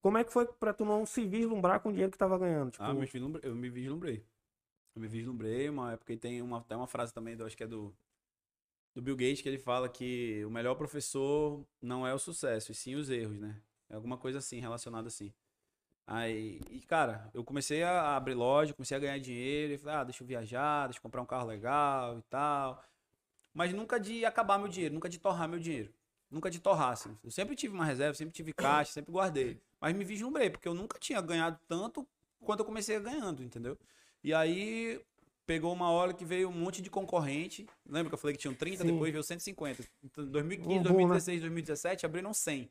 Como 0.00 0.18
é 0.18 0.24
que 0.24 0.32
foi 0.32 0.46
para 0.46 0.74
tu 0.74 0.84
não 0.84 1.06
se 1.06 1.24
vislumbrar 1.26 1.80
com 1.80 1.88
o 1.88 1.92
dinheiro 1.92 2.10
que 2.12 2.18
tava 2.18 2.38
ganhando? 2.38 2.72
Tipo, 2.72 2.84
Ah, 2.84 2.92
me 2.92 3.06
vislumbrei, 3.06 3.50
eu 3.50 3.54
me 3.54 3.70
vislumbrei. 3.70 4.26
Eu 4.94 5.00
me 5.00 5.08
vislumbrei, 5.08 5.68
uma 5.68 5.92
época 5.92 6.12
e 6.12 6.16
tem 6.16 6.42
uma, 6.42 6.58
até 6.58 6.76
uma 6.76 6.86
frase 6.86 7.12
também, 7.12 7.36
do, 7.36 7.44
acho 7.44 7.56
que 7.56 7.64
é 7.64 7.66
do, 7.66 7.94
do 8.94 9.02
Bill 9.02 9.16
Gates, 9.16 9.42
que 9.42 9.48
ele 9.48 9.58
fala 9.58 9.88
que 9.88 10.44
o 10.44 10.50
melhor 10.50 10.74
professor 10.74 11.64
não 11.80 12.06
é 12.06 12.12
o 12.14 12.18
sucesso, 12.18 12.70
e 12.70 12.74
sim 12.74 12.94
os 12.94 13.10
erros, 13.10 13.38
né? 13.40 13.60
Alguma 13.90 14.16
coisa 14.16 14.38
assim, 14.38 14.60
relacionada 14.60 15.08
assim. 15.08 15.32
Aí, 16.06 16.60
e 16.70 16.80
cara, 16.80 17.30
eu 17.32 17.42
comecei 17.42 17.82
a 17.82 18.16
abrir 18.16 18.34
loja, 18.34 18.74
comecei 18.74 18.96
a 18.96 19.00
ganhar 19.00 19.18
dinheiro, 19.18 19.72
e 19.72 19.78
falei, 19.78 19.94
ah, 19.96 20.04
deixa 20.04 20.22
eu 20.22 20.26
viajar, 20.26 20.86
deixa 20.86 20.98
eu 20.98 21.02
comprar 21.02 21.22
um 21.22 21.26
carro 21.26 21.46
legal 21.46 22.18
e 22.18 22.22
tal. 22.22 22.82
Mas 23.54 23.72
nunca 23.72 23.98
de 23.98 24.24
acabar 24.24 24.58
meu 24.58 24.68
dinheiro, 24.68 24.94
nunca 24.94 25.08
de 25.08 25.18
torrar 25.18 25.48
meu 25.48 25.58
dinheiro. 25.58 25.92
Nunca 26.30 26.50
de 26.50 26.58
torrar, 26.58 26.90
assim. 26.90 27.16
Eu 27.22 27.30
sempre 27.30 27.54
tive 27.54 27.72
uma 27.72 27.84
reserva, 27.84 28.14
sempre 28.14 28.34
tive 28.34 28.52
caixa, 28.52 28.92
sempre 28.92 29.12
guardei. 29.12 29.60
Mas 29.80 29.94
me 29.94 30.04
vislumbrei, 30.04 30.50
porque 30.50 30.66
eu 30.66 30.74
nunca 30.74 30.98
tinha 30.98 31.20
ganhado 31.20 31.58
tanto 31.68 32.06
quanto 32.40 32.60
eu 32.60 32.64
comecei 32.64 32.98
ganhando, 32.98 33.42
entendeu? 33.42 33.78
E 34.22 34.34
aí 34.34 35.00
pegou 35.46 35.72
uma 35.72 35.90
hora 35.90 36.12
que 36.12 36.24
veio 36.24 36.48
um 36.48 36.52
monte 36.52 36.82
de 36.82 36.90
concorrente. 36.90 37.66
Lembra 37.86 38.10
que 38.10 38.14
eu 38.14 38.18
falei 38.18 38.34
que 38.34 38.40
tinham 38.40 38.54
30, 38.54 38.82
Sim. 38.82 38.92
depois 38.92 39.12
veio 39.12 39.22
150. 39.22 39.84
Então, 40.02 40.26
2015, 40.26 40.70
Um 40.70 40.82
boom, 40.82 40.88
né? 40.88 40.88
2016, 40.88 41.40
2017 41.42 42.06
abriram 42.06 42.34
100. 42.34 42.68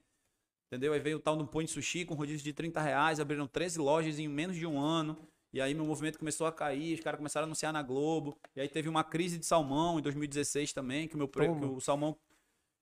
Entendeu? 0.73 0.91
Aí 0.91 0.99
veio 0.99 1.17
o 1.17 1.19
tal 1.19 1.37
do 1.37 1.45
Point 1.45 1.69
Sushi 1.69 2.03
com 2.03 2.15
rodízio 2.15 2.43
de 2.43 2.51
30 2.51 2.81
reais, 2.81 3.19
abriram 3.19 3.45
13 3.45 3.77
lojas 3.77 4.17
em 4.17 4.27
menos 4.27 4.55
de 4.55 4.65
um 4.65 4.79
ano. 4.79 5.15
E 5.53 5.61
aí 5.61 5.71
meu 5.75 5.85
movimento 5.85 6.17
começou 6.17 6.47
a 6.47 6.51
cair, 6.51 6.95
os 6.95 6.99
caras 6.99 7.19
começaram 7.19 7.45
a 7.45 7.47
anunciar 7.47 7.71
na 7.71 7.83
Globo. 7.83 8.35
E 8.55 8.61
aí 8.61 8.67
teve 8.67 8.89
uma 8.89 9.03
crise 9.03 9.37
de 9.37 9.45
salmão 9.45 9.99
em 9.99 10.01
2016 10.01 10.73
também, 10.73 11.07
que 11.07 11.13
o 11.13 11.17
meu 11.19 11.27
pre... 11.27 11.45
Que 11.45 11.65
o 11.65 11.79
salmão. 11.79 12.17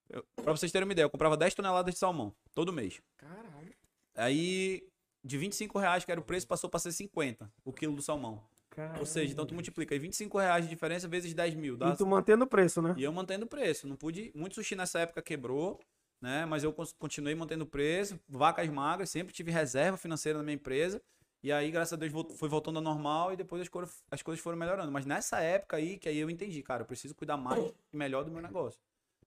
Eu... 0.08 0.24
Pra 0.42 0.52
vocês 0.52 0.72
terem 0.72 0.88
uma 0.88 0.92
ideia, 0.92 1.04
eu 1.04 1.10
comprava 1.10 1.36
10 1.36 1.52
toneladas 1.52 1.92
de 1.92 2.00
salmão 2.00 2.34
todo 2.54 2.72
mês. 2.72 2.98
Caralho. 3.18 3.74
Aí, 4.14 4.88
de 5.22 5.36
25 5.36 5.78
reais, 5.78 6.02
que 6.02 6.10
era 6.10 6.18
o 6.18 6.24
preço, 6.24 6.48
passou 6.48 6.70
para 6.70 6.80
ser 6.80 6.92
50 6.92 7.52
o 7.62 7.74
quilo 7.74 7.94
do 7.94 8.00
salmão. 8.00 8.42
Ou 8.98 9.04
seja, 9.04 9.34
então 9.34 9.44
tu 9.44 9.52
multiplica 9.52 9.94
aí 9.94 9.98
25 9.98 10.38
reais 10.38 10.64
de 10.64 10.70
diferença 10.70 11.06
vezes 11.06 11.34
10 11.34 11.54
mil. 11.56 11.76
Dá... 11.76 11.90
E 11.90 11.96
tu 11.98 12.06
mantendo 12.06 12.44
o 12.44 12.46
preço, 12.46 12.80
né? 12.80 12.94
E 12.96 13.02
eu 13.02 13.12
mantendo 13.12 13.44
o 13.44 13.48
preço. 13.48 13.86
Não 13.86 13.96
pude. 13.96 14.32
Muito 14.34 14.54
sushi 14.54 14.74
nessa 14.74 15.00
época 15.00 15.20
quebrou, 15.20 15.78
né? 16.22 16.46
Mas 16.46 16.64
eu 16.64 16.72
continuei 16.98 17.34
mantendo 17.34 17.64
o 17.64 17.68
preço. 17.68 18.18
Vacas 18.28 18.68
magras, 18.70 19.10
sempre 19.10 19.34
tive 19.34 19.50
reserva 19.50 19.98
financeira 19.98 20.38
na 20.38 20.44
minha 20.44 20.54
empresa. 20.56 21.02
E 21.42 21.52
aí, 21.52 21.70
graças 21.72 21.92
a 21.92 21.96
Deus, 21.96 22.12
foi 22.38 22.48
voltando 22.48 22.76
ao 22.78 22.82
normal 22.84 23.32
e 23.32 23.36
depois 23.36 23.60
as, 23.62 23.68
cor- 23.68 23.90
as 24.10 24.22
coisas 24.22 24.42
foram 24.42 24.56
melhorando. 24.56 24.92
Mas 24.92 25.04
nessa 25.04 25.40
época 25.40 25.76
aí, 25.76 25.98
que 25.98 26.08
aí 26.08 26.18
eu 26.18 26.30
entendi, 26.30 26.62
cara, 26.62 26.82
eu 26.82 26.86
preciso 26.86 27.14
cuidar 27.16 27.36
mais 27.36 27.74
e 27.92 27.96
melhor 27.96 28.24
do 28.24 28.30
meu 28.30 28.40
negócio. 28.40 28.80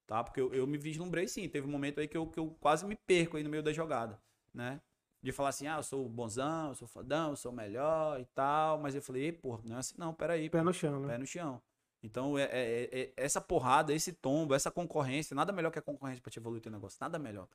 Tá? 0.08 0.24
Porque 0.24 0.40
eu, 0.42 0.54
eu 0.54 0.68
me 0.68 0.78
vislumbrei 0.78 1.28
sim. 1.28 1.50
Teve 1.50 1.68
um 1.68 1.72
momento 1.72 2.00
aí 2.00 2.08
que 2.08 2.18
eu, 2.18 2.28
que 2.28 2.40
eu 2.40 2.56
quase 2.60 2.86
me 2.86 2.96
perco 2.96 3.38
aí 3.38 3.44
no 3.44 3.50
meio 3.50 3.64
da 3.64 3.74
jogada, 3.74 4.20
né? 4.54 4.82
De 5.22 5.32
falar 5.32 5.50
assim, 5.50 5.68
ah, 5.68 5.78
eu 5.78 5.84
sou 5.84 6.08
bonzão, 6.08 6.70
eu 6.70 6.76
sou 6.76 6.88
fodão, 6.88 7.32
eu 7.32 7.36
sou 7.36 7.52
melhor 7.52 8.20
e 8.22 8.26
tal. 8.26 8.80
Mas 8.80 8.96
eu 8.96 9.02
falei, 9.02 9.32
pô, 9.32 9.60
não 9.64 9.76
é 9.78 9.80
assim 9.80 9.96
não, 9.98 10.14
peraí. 10.14 10.50
Pé 10.50 10.62
no 10.62 10.74
chão, 10.74 11.00
né? 11.02 11.08
pé 11.08 11.18
no 11.18 11.26
chão. 11.26 11.62
Então, 12.06 12.38
é, 12.38 12.44
é- 12.44 12.90
é- 13.02 13.14
essa 13.18 13.42
porrada, 13.42 13.94
esse 13.94 14.14
tombo, 14.14 14.54
essa 14.54 14.70
concorrência, 14.72 15.36
nada 15.36 15.52
melhor 15.52 15.72
que 15.72 15.80
a 15.80 15.82
concorrência 15.82 16.22
pra 16.22 16.32
te 16.32 16.40
evoluir 16.40 16.62
teu 16.62 16.72
negócio. 16.72 16.98
Nada 17.02 17.18
melhor. 17.18 17.48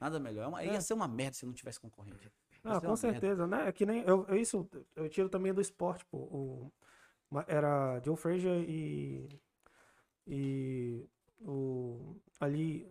Nada 0.00 0.18
melhor. 0.18 0.44
É 0.44 0.46
uma- 0.48 0.64
Ia 0.64 0.80
ser 0.80 0.94
uma 0.94 1.06
merda 1.06 1.34
se 1.34 1.44
não 1.44 1.52
tivesse 1.52 1.78
concorrente. 1.78 2.30
Ah, 2.64 2.80
com 2.80 2.86
uma 2.86 2.94
merda. 2.94 2.96
certeza, 2.96 3.46
né? 3.46 3.68
É 3.68 3.72
que 3.72 3.84
nem 3.84 4.02
eu, 4.02 4.24
eu- 4.28 4.36
isso 4.36 4.68
eu 4.96 5.08
tiro 5.08 5.28
também 5.28 5.52
do 5.52 5.60
esporte, 5.60 6.04
pô. 6.06 6.16
O, 6.18 6.72
era 7.46 8.00
Joe 8.04 8.16
Frazier 8.16 8.64
e 8.68 9.28
e 10.26 11.04
o 11.40 12.16
ali 12.40 12.88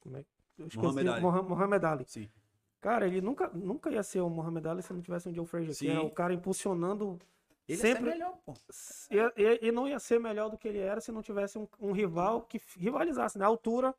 como 0.00 0.16
é, 0.16 0.24
eu 0.58 0.66
esqueci, 0.66 0.78
Muhammad 0.86 1.06
Ali. 1.08 1.20
Moha- 1.20 1.42
Muhammad 1.42 1.84
Ali. 1.84 2.04
Sim. 2.06 2.30
Cara, 2.80 3.06
ele 3.06 3.20
nunca 3.20 3.48
nunca 3.52 3.90
ia 3.90 4.02
ser 4.02 4.20
o 4.20 4.30
Muhammad 4.30 4.64
Ali 4.66 4.82
se 4.82 4.92
não 4.92 5.02
tivesse 5.02 5.28
um 5.28 5.34
Joe 5.34 5.46
Frazier, 5.46 5.76
que 5.76 5.88
era 5.88 6.00
Sim. 6.00 6.06
o 6.06 6.10
cara 6.10 6.32
impulsionando 6.32 7.18
Ele 7.72 7.76
sempre 7.80 8.04
ia 8.06 8.12
ser 8.12 8.18
melhor, 8.18 8.38
pô. 8.44 8.54
e, 9.10 9.42
e- 9.42 9.68
e 9.68 9.72
não 9.72 9.86
ia 9.88 9.98
ser 9.98 10.18
melhor 10.20 10.48
do 10.50 10.58
que 10.58 10.68
ele 10.68 10.78
era 10.78 11.00
se 11.00 11.10
não 11.12 11.22
tivesse 11.22 11.58
um, 11.58 11.66
um 11.80 11.92
rival 11.92 12.42
que 12.42 12.60
rivalizasse 12.78 13.38
na 13.38 13.46
altura. 13.46 13.94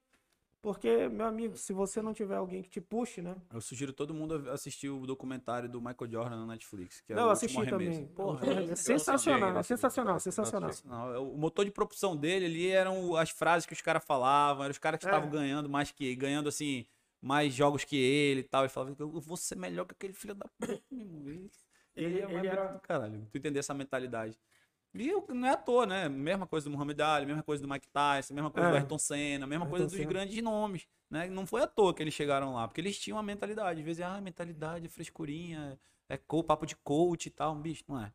Porque, 0.64 1.10
meu 1.10 1.26
amigo, 1.26 1.58
se 1.58 1.74
você 1.74 2.04
não 2.04 2.14
tiver 2.14 2.36
alguém 2.36 2.62
que 2.62 2.70
te 2.70 2.80
puxe, 2.80 3.20
né? 3.20 3.36
Eu 3.52 3.60
sugiro 3.60 3.92
todo 3.92 4.14
mundo 4.14 4.48
assistir 4.52 4.90
o 4.90 5.08
documentário 5.08 5.68
do 5.68 5.82
Michael 5.82 6.12
Jordan 6.12 6.38
na 6.42 6.46
Netflix. 6.46 7.02
Que 7.02 7.14
é 7.14 7.16
não, 7.16 7.24
o 7.24 7.26
eu 7.28 7.32
assisti 7.32 7.58
arremesso. 7.58 8.00
também. 8.02 8.08
Porra, 8.14 8.46
É, 8.46 8.64
é 8.72 8.76
sensacional, 8.76 9.58
é 9.58 9.64
sensacional, 9.64 10.20
sensacional. 10.20 10.70
é 11.16 11.18
o 11.18 11.36
motor 11.36 11.66
de 11.66 11.72
propulsão 11.72 12.16
dele 12.16 12.46
ali 12.46 12.70
eram 12.70 13.16
as 13.16 13.32
frases 13.32 13.66
que 13.66 13.74
os 13.74 13.82
caras 13.82 14.06
falavam, 14.06 14.64
eram 14.64 14.72
os 14.72 14.78
caras 14.78 15.00
que 15.00 15.08
É. 15.08 15.10
estavam 15.10 15.32
ganhando 15.32 15.68
mais 15.68 15.90
que 15.92 16.16
ganhando 16.16 16.48
assim 16.48 16.86
mais 17.20 17.54
jogos 17.56 17.84
que 17.84 17.96
ele 17.98 18.42
e 18.42 18.44
tal, 18.44 18.64
e 18.64 18.70
falava 18.70 18.96
eu 19.00 19.20
vou 19.20 19.38
ser 19.38 19.56
melhor 19.56 19.86
que 19.86 19.94
aquele 19.94 20.14
filho 20.14 20.36
da 20.36 20.46
puta, 20.60 20.84
meu 20.92 21.34
irmão. 21.34 21.50
Ele, 21.96 22.06
Ele- 22.16 22.20
é 22.22 22.28
mais 22.28 22.38
ele 22.38 22.48
era- 22.48 22.66
do 22.74 22.80
caralho. 22.80 23.28
Tu 23.32 23.38
entender 23.38 23.60
essa 23.60 23.74
mentalidade. 23.74 24.38
E 24.94 25.08
eu- 25.10 25.26
não 25.30 25.48
é 25.48 25.52
à 25.52 25.58
toa, 25.58 25.86
né? 25.86 26.10
Mesma 26.10 26.46
coisa 26.46 26.70
do 26.70 26.72
Muhammad 26.76 27.00
Ali, 27.00 27.26
mesma 27.26 27.44
coisa 27.44 27.62
do 27.64 27.70
Mike 27.70 27.88
Tyson, 27.90 28.34
mesma 28.34 28.52
coisa 28.52 28.68
É. 28.68 28.72
do 28.72 28.76
Ayrton 28.78 28.98
Senna, 28.98 29.48
mesma 29.48 29.64
Ayrton 29.66 29.70
coisa 29.70 29.86
dos 29.86 29.96
Senna. 29.96 30.10
grandes 30.10 30.42
nomes, 30.44 30.88
né? 31.10 31.28
Não 31.30 31.46
foi 31.46 31.62
à 31.62 31.68
toa 31.68 31.94
que 31.94 32.04
eles 32.04 32.14
chegaram 32.14 32.54
lá, 32.54 32.68
porque 32.68 32.82
eles 32.82 32.98
tinham 33.00 33.16
uma 33.18 33.24
mentalidade. 33.24 33.80
Às 33.80 33.86
vezes, 33.86 34.02
ah, 34.04 34.20
mentalidade, 34.20 34.88
frescurinha, 34.90 35.80
é 36.10 36.18
co- 36.18 36.44
papo 36.44 36.66
de 36.66 36.76
coach 36.76 37.28
e 37.28 37.30
tal, 37.30 37.56
bicho, 37.56 37.84
não 37.88 38.02
é. 38.02 38.12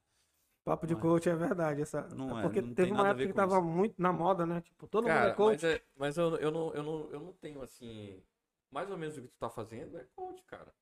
Papo 0.64 0.86
de 0.86 0.94
Não 0.94 0.98
é. 1.00 1.02
coach 1.02 1.28
é 1.28 1.34
verdade. 1.36 1.80
Essa, 1.80 2.02
Não 2.08 2.38
é, 2.40 2.42
porque 2.42 2.60
não 2.60 2.74
teve 2.74 2.90
uma 2.90 3.08
época 3.08 3.26
que 3.26 3.32
tava 3.32 3.54
isso. 3.58 3.62
muito 3.64 3.94
na 4.02 4.12
moda, 4.12 4.44
né? 4.44 4.60
Tipo, 4.60 4.86
todo 4.88 5.04
mundo 5.04 5.12
Cara, 5.14 5.30
é 5.30 5.34
coach. 5.34 5.62
mas, 5.62 5.64
é- 5.64 5.82
mas 5.96 6.16
eu, 6.18 6.36
eu, 6.38 6.50
não, 6.50 6.74
eu, 6.74 6.82
não, 6.82 7.10
eu 7.12 7.20
não 7.20 7.32
tenho, 7.34 7.62
assim... 7.62 8.20
Mais 8.70 8.90
ou 8.90 8.98
menos 8.98 9.16
o 9.16 9.22
que 9.22 9.28
tu 9.28 9.38
tá 9.38 9.48
fazendo 9.48 9.96
é 9.96 10.04
coach, 10.16 10.42
cara. 10.42 10.74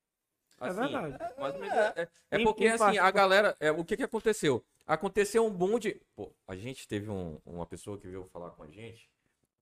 É 0.61 0.67
Assim, 0.67 0.79
verdade. 0.79 1.17
Mais 1.39 1.53
ou 1.55 1.59
menos, 1.61 1.75
é, 1.75 1.93
é- 1.97 2.09
é 2.31 2.39
Em- 2.39 2.43
porque, 2.43 2.67
assim, 2.67 2.97
a 2.97 3.11
galera... 3.11 3.55
É, 3.59 3.71
o 3.71 3.83
que 3.83 3.97
que 3.97 4.03
aconteceu? 4.03 4.63
Aconteceu 4.87 5.45
um 5.45 5.51
boom 5.51 5.79
de... 5.79 5.99
Pô, 6.15 6.31
a 6.47 6.55
gente 6.55 6.87
teve 6.87 7.09
um- 7.09 7.39
uma 7.45 7.65
pessoa 7.65 7.97
que 7.97 8.07
veio 8.07 8.25
falar 8.31 8.51
com 8.51 8.63
a 8.63 8.67
gente. 8.67 9.09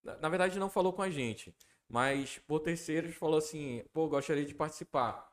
Na, 0.03 0.17
na 0.17 0.29
verdade, 0.29 0.59
não 0.59 0.69
falou 0.69 0.93
com 0.93 1.01
a 1.01 1.09
gente. 1.09 1.53
Mas, 1.89 2.39
por 2.47 2.59
terceiros, 2.59 3.15
falou 3.15 3.37
assim... 3.37 3.83
Pô, 3.93 4.07
gostaria 4.07 4.45
de 4.45 4.53
participar. 4.53 5.31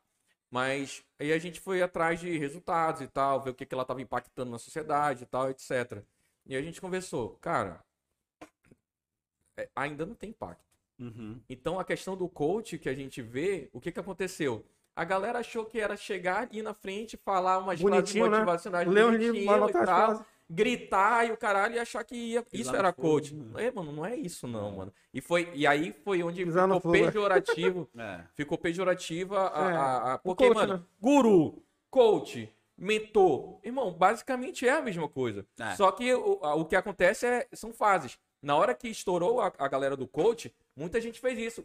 Mas 0.50 1.04
aí 1.18 1.32
a 1.32 1.38
gente 1.38 1.60
foi 1.60 1.80
atrás 1.82 2.18
de 2.20 2.36
resultados 2.38 3.02
e 3.02 3.06
tal, 3.06 3.40
ver 3.40 3.50
o 3.50 3.54
que, 3.54 3.64
que 3.66 3.74
ela 3.74 3.82
estava 3.82 4.02
impactando 4.02 4.50
na 4.50 4.58
sociedade 4.58 5.22
e 5.22 5.26
tal, 5.26 5.48
etc. 5.50 6.02
E 6.44 6.56
a 6.56 6.62
gente 6.62 6.80
conversou. 6.80 7.36
Cara, 7.40 7.84
é, 9.56 9.68
ainda 9.76 10.04
não 10.04 10.14
tem 10.14 10.30
impacto. 10.30 10.64
Uhum. 10.98 11.40
Então 11.48 11.78
a 11.78 11.84
questão 11.84 12.16
do 12.16 12.28
coach 12.28 12.78
que 12.78 12.88
a 12.88 12.94
gente 12.94 13.22
vê, 13.22 13.70
o 13.72 13.80
que, 13.80 13.92
que 13.92 14.00
aconteceu? 14.00 14.64
A 14.94 15.04
galera 15.04 15.38
achou 15.38 15.64
que 15.64 15.78
era 15.80 15.96
chegar 15.96 16.42
ali 16.48 16.62
na 16.62 16.74
frente, 16.74 17.16
falar 17.16 17.58
umas 17.58 17.80
frases 17.80 17.82
Bonitinho, 17.82 18.24
né? 18.30 18.38
motivacionais 18.38 18.88
Ler 18.88 19.04
um 19.06 19.10
livro, 19.10 19.26
bonitinho 19.44 19.68
e 19.68 19.72
tal, 19.72 19.84
frases. 19.84 20.24
gritar 20.48 21.26
e 21.28 21.32
o 21.32 21.36
caralho 21.36 21.76
e 21.76 21.78
achar 21.78 22.02
que 22.04 22.14
ia- 22.14 22.42
Pisar 22.42 22.60
isso 22.60 22.76
era 22.76 22.92
fogo, 22.92 23.08
coach. 23.08 23.34
né? 23.34 23.66
É, 23.66 23.70
mano, 23.70 23.92
não 23.92 24.04
é 24.04 24.16
isso 24.16 24.46
não, 24.48 24.72
mano. 24.72 24.92
E, 25.14 25.20
foi, 25.20 25.50
e 25.54 25.66
aí 25.66 25.92
foi 26.04 26.22
onde 26.22 26.44
Pisar 26.44 26.64
ficou 26.66 26.80
fogo, 26.80 26.96
é. 26.96 27.04
pejorativo 27.06 27.88
É. 27.96 28.20
ficou 28.34 28.58
pejorativa 28.58 29.48
a, 29.54 29.70
É, 29.70 29.76
a- 29.76 30.12
a- 30.12 30.14
o 30.16 30.18
porque, 30.18 30.44
coach, 30.48 30.54
mano, 30.56 30.74
né? 30.74 30.82
guru, 31.00 31.62
coach, 31.88 32.52
mentor, 32.76 33.58
irmão, 33.62 33.92
basicamente 33.92 34.66
é 34.66 34.72
a 34.72 34.82
mesma 34.82 35.08
coisa. 35.08 35.46
É. 35.58 35.74
Só 35.76 35.92
que 35.92 36.12
o, 36.12 36.40
a- 36.42 36.54
o 36.56 36.64
que 36.64 36.74
acontece 36.76 37.26
é, 37.26 37.46
são 37.52 37.72
fases. 37.72 38.18
Na 38.42 38.56
hora 38.56 38.74
que 38.74 38.88
estourou 38.88 39.40
a, 39.40 39.52
a 39.58 39.68
galera 39.68 39.96
do 39.96 40.06
coach, 40.08 40.52
muita 40.74 41.00
gente 41.00 41.20
fez 41.20 41.38
isso. 41.38 41.64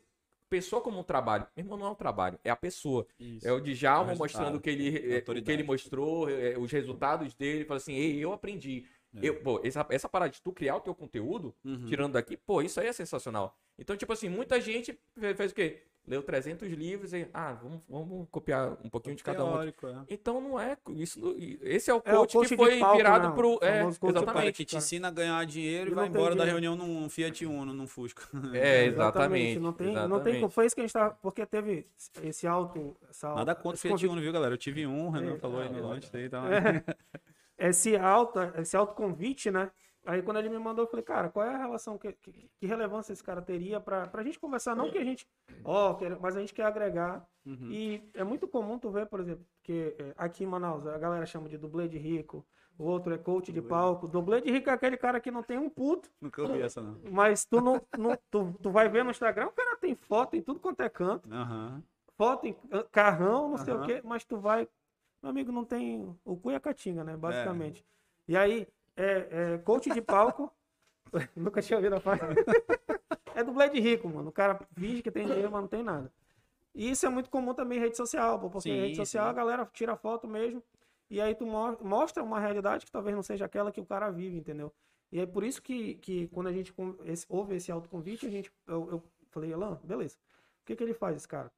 Pessoa 0.49 0.81
como 0.81 0.99
um 0.99 1.03
trabalho. 1.03 1.47
Meu 1.55 1.63
irmão, 1.65 1.77
não 1.77 1.87
é 1.87 1.89
um 1.89 1.95
trabalho, 1.95 2.39
é 2.43 2.49
a 2.49 2.55
pessoa. 2.55 3.05
Isso. 3.19 3.47
É 3.47 3.51
o 3.51 3.59
Djalma 3.59 4.11
É 4.11 4.15
o 4.15 4.17
mostrando 4.17 4.55
o 4.55 4.61
que 4.61 4.69
ele, 4.69 5.15
eh, 5.15 5.23
o 5.27 5.41
que 5.43 5.51
ele 5.51 5.63
mostrou, 5.63 6.29
eh, 6.29 6.57
os 6.57 6.71
resultados 6.71 7.33
dele. 7.33 7.65
Fala 7.65 7.77
assim, 7.77 7.93
ei, 7.95 8.17
eu 8.23 8.31
aprendi. 8.31 8.85
Eu, 9.21 9.35
pô, 9.41 9.61
essa, 9.63 9.85
essa 9.89 10.09
parada 10.09 10.31
de 10.31 10.41
tu 10.41 10.51
criar 10.51 10.75
o 10.75 10.81
teu 10.81 10.93
conteúdo, 10.93 11.55
Uhum. 11.63 11.85
tirando 11.85 12.13
daqui, 12.13 12.35
pô, 12.35 12.61
isso 12.61 12.79
aí 12.79 12.87
é 12.87 12.93
sensacional. 12.93 13.57
Então, 13.79 13.95
tipo 13.95 14.11
assim, 14.11 14.27
muita 14.29 14.59
gente 14.59 14.97
fe- 15.17 15.33
fez 15.33 15.51
o 15.51 15.55
quê? 15.55 15.83
Leu 16.07 16.21
300 16.21 16.69
livros 16.71 17.13
e, 17.13 17.27
ah, 17.33 17.53
vamos, 17.53 17.81
vamos 17.89 18.27
copiar 18.29 18.77
um 18.83 18.89
pouquinho 18.89 19.15
de 19.15 19.23
cada 19.23 19.43
um. 19.43 19.51
Teórico, 19.53 19.87
é. 19.87 19.95
Então 20.09 20.39
não 20.39 20.59
é 20.59 20.77
isso. 20.89 21.35
Esse 21.61 21.89
é 21.89 21.93
o 21.95 22.01
É 22.05 22.13
o 22.13 22.17
coach, 22.17 22.33
coach 22.33 22.49
que 22.49 22.55
foi 22.55 22.77
palco, 22.79 22.97
virado 22.97 23.29
né? 23.29 23.33
pro. 23.35 23.53
O 23.55 23.59
É, 23.63 23.81
coach 23.83 23.99
cara 23.99 24.11
exatamente. 24.19 24.53
que 24.57 24.65
te 24.65 24.75
ensina 24.77 25.07
a 25.07 25.11
ganhar 25.11 25.43
dinheiro 25.45 25.89
e, 25.89 25.91
E 25.91 25.95
vai 25.95 26.07
embora 26.07 26.35
da 26.35 26.43
dinheiro. 26.45 26.51
reunião 26.71 26.75
num 26.75 27.09
Fiat 27.09 27.43
Uno, 27.45 27.73
num 27.73 27.87
Fusca. 27.87 28.23
É, 28.53 28.85
exatamente. 28.85 29.59
Não 29.59 29.73
tem, 29.73 29.87
não 29.87 29.93
tem 29.93 30.05
exatamente. 30.05 30.39
como. 30.41 30.49
Foi 30.51 30.65
isso 30.67 30.75
que 30.75 30.81
a 30.81 30.83
gente 30.83 30.93
tava. 30.93 31.17
Porque 31.21 31.43
teve 31.45 31.87
esse 32.23 32.45
alto. 32.45 32.95
Essa, 33.09 33.33
Nada 33.33 33.55
contra 33.55 33.75
o 33.75 33.77
Fiat 33.79 33.93
convite- 33.93 34.07
Uno, 34.11 34.21
viu, 34.21 34.31
galera? 34.31 34.53
Eu 34.53 34.57
tive 34.59 34.85
um, 34.85 35.07
o 35.07 35.09
Renan 35.09 35.33
É, 35.33 35.37
falou 35.39 35.59
aí 35.59 35.67
é, 35.67 35.71
no 35.71 35.91
é. 35.91 35.95
antes 35.95 36.13
aí, 36.13 36.25
então... 36.25 36.43
esse 37.57 37.95
alto, 37.95 38.39
esse 38.59 38.75
alto 38.77 38.93
convite, 38.93 39.49
né? 39.49 39.71
Aí 40.05 40.21
quando 40.21 40.37
ele 40.37 40.49
me 40.49 40.59
mandou, 40.59 40.85
eu 40.85 40.89
falei, 40.89 41.03
cara, 41.03 41.29
qual 41.29 41.45
é 41.45 41.53
a 41.53 41.57
relação, 41.57 41.97
que, 41.97 42.13
que, 42.13 42.49
que 42.59 42.65
relevância 42.67 43.11
esse 43.11 43.23
cara 43.23 43.41
teria 43.41 43.79
pra, 43.79 44.07
pra 44.07 44.23
gente 44.23 44.39
conversar? 44.39 44.75
Não 44.75 44.91
que 44.91 44.97
a 44.97 45.03
gente, 45.03 45.27
ó, 45.63 45.95
quer- 45.95 46.19
mas 46.19 46.35
a 46.35 46.39
gente 46.39 46.53
quer 46.53 46.63
agregar. 46.65 47.27
Uhum. 47.45 47.69
E 47.71 48.07
é 48.13 48.23
muito 48.23 48.47
comum 48.47 48.77
tu 48.77 48.89
ver, 48.91 49.07
por 49.07 49.19
exemplo, 49.19 49.45
que 49.63 49.95
é, 49.97 50.13
aqui 50.17 50.43
em 50.43 50.47
Manaus 50.47 50.85
a 50.85 50.97
galera 50.97 51.25
chama 51.25 51.49
de 51.49 51.57
dublê 51.57 51.87
de 51.87 51.97
rico, 51.97 52.45
o 52.77 52.83
outro 52.85 53.13
é 53.13 53.17
coach 53.17 53.51
de 53.51 53.61
palco. 53.61 54.07
Dublê 54.07 54.41
de 54.41 54.51
rico 54.51 54.69
é 54.69 54.73
aquele 54.73 54.97
cara 54.97 55.19
que 55.19 55.31
não 55.31 55.41
tem 55.41 55.57
um 55.57 55.69
puto, 55.69 56.09
Nunca 56.21 56.41
ouvi 56.43 56.61
essa, 56.61 56.81
não. 56.81 56.99
mas 57.11 57.45
tu 57.45 57.59
não, 57.61 57.81
não- 57.97 58.17
tu, 58.29 58.53
tu 58.61 58.69
vai 58.69 58.87
ver 58.89 59.03
no 59.03 59.11
Instagram, 59.11 59.47
o 59.47 59.51
cara 59.51 59.75
tem 59.77 59.95
foto 59.95 60.35
em 60.35 60.41
tudo 60.41 60.59
quanto 60.59 60.81
é 60.81 60.89
canto, 60.89 61.27
Aham. 61.33 61.81
foto 62.17 62.45
em 62.47 62.55
ah, 62.71 62.83
carrão, 62.91 63.49
não 63.49 63.57
sei 63.57 63.73
o 63.73 63.81
quê, 63.81 64.01
mas 64.03 64.23
tu 64.23 64.37
vai. 64.37 64.67
Meu 65.23 65.31
amigo 65.31 65.51
não 65.51 65.65
tem 65.65 66.15
o 66.23 66.37
cu 66.37 66.51
e 66.51 66.55
a 66.55 66.59
catinga, 66.59 67.03
né? 67.03 67.13
É. 67.13 67.17
Basicamente. 67.17 67.83
E 68.27 68.35
aí, 68.37 68.67
é, 68.95 69.53
é 69.55 69.57
coach 69.59 69.89
de 69.89 70.01
palco. 70.01 70.51
Nunca 71.35 71.61
tinha 71.61 71.77
ouvido 71.77 71.95
a 71.95 71.99
frase. 71.99 72.21
é 73.35 73.43
dublê 73.43 73.69
de 73.69 73.79
rico, 73.79 74.07
mano. 74.09 74.29
O 74.29 74.33
cara 74.33 74.59
finge 74.77 75.01
que 75.01 75.11
tem 75.11 75.25
dinheiro, 75.25 75.51
mas 75.51 75.61
não 75.61 75.67
tem 75.67 75.83
nada. 75.83 76.11
E 76.73 76.89
isso 76.91 77.05
é 77.05 77.09
muito 77.09 77.29
comum 77.29 77.53
também 77.53 77.77
em 77.77 77.81
rede 77.81 77.95
social, 77.97 78.39
pô, 78.39 78.49
porque 78.49 78.69
Sim, 78.69 78.75
em 78.75 78.81
rede 78.81 78.95
social 78.97 79.25
sim. 79.25 79.29
a 79.29 79.33
galera 79.33 79.65
tira 79.73 79.95
foto 79.95 80.27
mesmo. 80.27 80.61
E 81.09 81.21
aí 81.21 81.33
tu 81.35 81.45
mo- 81.45 81.77
mostra 81.81 82.23
uma 82.23 82.39
realidade 82.39 82.85
que 82.85 82.91
talvez 82.91 83.15
não 83.15 83.23
seja 83.23 83.45
aquela 83.45 83.71
que 83.71 83.79
o 83.79 83.85
cara 83.85 84.09
vive, 84.09 84.37
entendeu? 84.37 84.73
E 85.11 85.19
é 85.19 85.25
por 85.25 85.43
isso 85.43 85.61
que, 85.61 85.95
que 85.95 86.27
quando 86.29 86.47
a 86.47 86.51
gente 86.53 86.73
esse, 87.05 87.25
houve 87.29 87.55
esse 87.55 87.71
autoconvite, 87.71 88.25
a 88.25 88.29
gente, 88.29 88.51
eu, 88.67 88.89
eu 88.91 89.03
falei, 89.29 89.53
Elan, 89.53 89.79
beleza. 89.83 90.17
O 90.63 90.65
que, 90.65 90.75
que 90.75 90.83
ele 90.83 90.93
faz, 90.93 91.15
esse 91.15 91.27
cara? 91.27 91.51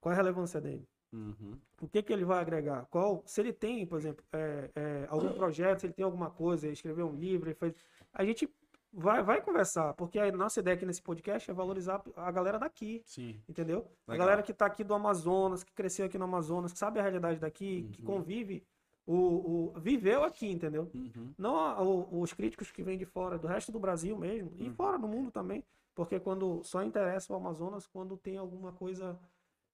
Qual 0.00 0.12
é 0.12 0.14
a 0.14 0.16
relevância 0.16 0.60
dele? 0.60 0.86
Uhum. 1.16 1.58
O 1.80 1.88
que, 1.88 2.02
que 2.02 2.12
ele 2.12 2.24
vai 2.24 2.40
agregar? 2.40 2.86
Qual, 2.90 3.22
se 3.26 3.40
ele 3.40 3.52
tem, 3.52 3.86
por 3.86 3.98
exemplo, 3.98 4.24
é, 4.32 4.70
é, 4.74 5.06
algum 5.08 5.32
projeto, 5.32 5.80
se 5.80 5.86
ele 5.86 5.92
tem 5.94 6.04
alguma 6.04 6.30
coisa, 6.30 6.68
escreveu 6.68 7.06
um 7.08 7.14
livro, 7.14 7.48
ele 7.48 7.54
faz, 7.54 7.74
a 8.12 8.24
gente 8.24 8.48
vai, 8.92 9.22
vai 9.22 9.40
conversar, 9.42 9.92
porque 9.94 10.18
a 10.18 10.30
nossa 10.32 10.60
ideia 10.60 10.76
aqui 10.76 10.86
nesse 10.86 11.02
podcast 11.02 11.50
é 11.50 11.54
valorizar 11.54 12.02
a 12.16 12.30
galera 12.30 12.58
daqui, 12.58 13.02
Sim. 13.04 13.40
entendeu? 13.48 13.86
A 14.06 14.12
Legal. 14.12 14.26
galera 14.26 14.42
que 14.42 14.52
está 14.52 14.66
aqui 14.66 14.82
do 14.84 14.94
Amazonas, 14.94 15.62
que 15.64 15.72
cresceu 15.72 16.06
aqui 16.06 16.16
no 16.18 16.24
Amazonas, 16.24 16.72
que 16.72 16.78
sabe 16.78 16.98
a 16.98 17.02
realidade 17.02 17.38
daqui, 17.40 17.88
que 17.92 18.00
Uhum. 18.02 18.06
convive, 18.06 18.62
o, 19.06 19.72
o 19.76 19.80
viveu 19.80 20.24
aqui, 20.24 20.50
entendeu? 20.50 20.90
Uhum. 20.94 21.32
Não 21.38 21.56
a- 21.56 21.80
o- 21.82 22.20
os 22.20 22.32
críticos 22.32 22.70
que 22.72 22.82
vêm 22.82 22.98
de 22.98 23.04
fora, 23.04 23.38
do 23.38 23.46
resto 23.46 23.70
do 23.70 23.78
Brasil 23.78 24.16
mesmo, 24.18 24.50
e 24.56 24.68
Uhum. 24.68 24.74
fora 24.74 24.98
do 24.98 25.06
mundo 25.06 25.30
também, 25.30 25.62
porque 25.94 26.18
quando 26.18 26.62
só 26.64 26.82
interessa 26.82 27.32
o 27.32 27.36
Amazonas 27.36 27.86
quando 27.86 28.16
tem 28.16 28.36
alguma 28.36 28.72
coisa, 28.72 29.18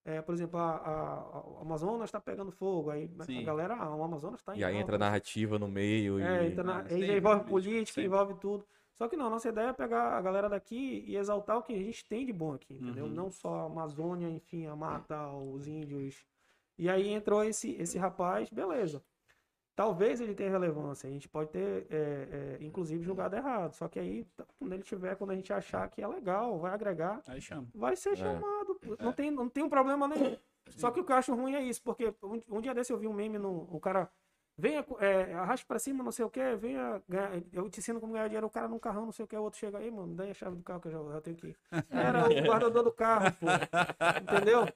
é, 0.04 0.20
por 0.20 0.34
exemplo, 0.34 0.58
a, 0.58 0.76
a- 0.76 1.38
a- 1.58 1.62
Amazonas 1.62 2.08
está 2.08 2.20
pegando 2.20 2.50
fogo, 2.50 2.90
aí 2.90 3.08
a 3.18 3.24
Sim. 3.24 3.44
galera, 3.44 3.74
ah, 3.76 3.94
o 3.94 4.02
Amazonas 4.02 4.40
está 4.40 4.54
em 4.54 4.60
E 4.60 4.64
aí 4.64 4.76
entra 4.76 4.96
a 4.96 4.98
narrativa 4.98 5.58
no 5.58 5.68
meio. 5.68 6.18
é, 6.20 6.44
e... 6.48 6.52
entra 6.52 6.64
na- 6.64 6.78
Ah, 6.78 6.82
aí 6.82 6.88
já 6.88 6.96
sempre, 6.96 7.16
envolve 7.18 7.38
bicho, 7.40 7.50
política, 7.50 7.86
sempre. 7.94 8.04
envolve 8.06 8.34
tudo. 8.40 8.66
Só 8.94 9.08
que 9.08 9.16
não, 9.16 9.26
a 9.26 9.30
nossa 9.30 9.48
ideia 9.48 9.68
é 9.68 9.72
pegar 9.72 10.16
a 10.18 10.20
galera 10.20 10.48
daqui 10.48 11.04
e 11.06 11.16
exaltar 11.16 11.56
o 11.58 11.62
que 11.62 11.72
a 11.72 11.78
gente 11.78 12.04
tem 12.04 12.26
de 12.26 12.32
bom 12.32 12.52
aqui, 12.54 12.74
entendeu? 12.74 13.06
Uhum. 13.06 13.10
Não 13.12 13.30
só 13.30 13.54
a 13.60 13.64
Amazônia, 13.66 14.28
enfim, 14.28 14.66
a 14.66 14.76
mata, 14.76 15.28
os 15.32 15.66
índios. 15.66 16.24
E 16.78 16.88
aí 16.88 17.08
entrou 17.08 17.42
esse, 17.44 17.72
esse 17.80 17.98
rapaz, 17.98 18.50
beleza. 18.50 19.02
Talvez 19.82 20.20
ele 20.20 20.32
tenha 20.32 20.48
relevância, 20.48 21.08
a 21.08 21.12
gente 21.12 21.28
pode 21.28 21.50
ter, 21.50 21.86
é, 21.90 22.56
é, 22.60 22.64
inclusive, 22.64 23.02
julgado 23.02 23.34
errado. 23.34 23.72
Só 23.74 23.88
que 23.88 23.98
aí, 23.98 24.22
t- 24.24 24.44
quando 24.58 24.72
ele 24.74 24.82
tiver, 24.84 25.16
quando 25.16 25.32
a 25.32 25.34
gente 25.34 25.52
achar 25.52 25.88
que 25.88 26.00
é 26.00 26.06
legal, 26.06 26.56
vai 26.56 26.72
agregar, 26.72 27.20
Aí 27.26 27.40
chama. 27.40 27.66
vai 27.74 27.96
ser 27.96 28.10
É. 28.10 28.16
chamado. 28.16 28.78
Não, 29.00 29.12
tem, 29.12 29.30
não 29.32 29.48
tem 29.48 29.64
um 29.64 29.68
problema 29.68 30.06
nenhum. 30.06 30.36
Só 30.70 30.92
que 30.92 31.00
o 31.00 31.04
que 31.04 31.10
eu 31.10 31.16
acho 31.16 31.34
ruim 31.34 31.54
é 31.54 31.62
isso, 31.62 31.82
porque 31.82 32.14
um, 32.22 32.40
um 32.58 32.60
dia 32.60 32.72
desse 32.72 32.92
eu 32.92 32.96
vi 32.98 33.08
um 33.08 33.12
meme 33.12 33.38
no. 33.38 33.66
O 33.74 33.80
cara 33.80 34.08
venha, 34.56 34.84
é, 35.00 35.34
arraste 35.34 35.66
pra 35.66 35.78
cima, 35.78 36.04
não 36.04 36.12
sei 36.12 36.24
o 36.24 36.30
que, 36.30 36.54
venha, 36.56 37.02
ganhar, 37.08 37.42
eu 37.52 37.68
te 37.70 37.80
ensino 37.80 38.00
como 38.00 38.12
ganhar 38.12 38.28
dinheiro, 38.28 38.46
o 38.46 38.50
cara 38.50 38.68
num 38.68 38.78
carrão, 38.78 39.04
não 39.06 39.12
sei 39.12 39.24
o 39.24 39.28
que, 39.28 39.36
o 39.36 39.42
outro 39.42 39.58
chega 39.58 39.78
aí, 39.78 39.90
mano, 39.90 40.14
dá 40.14 40.24
a 40.24 40.34
chave 40.34 40.56
do 40.56 40.62
carro 40.62 40.80
que 40.80 40.88
eu 40.88 40.92
já, 40.92 41.12
já 41.14 41.20
tenho 41.20 41.36
que 41.36 41.46
ir. 41.48 41.56
Era 41.90 42.28
o 42.28 42.46
guardador 42.46 42.82
do 42.84 42.92
carro, 42.92 43.26
pô, 43.40 43.46
entendeu? 44.22 44.66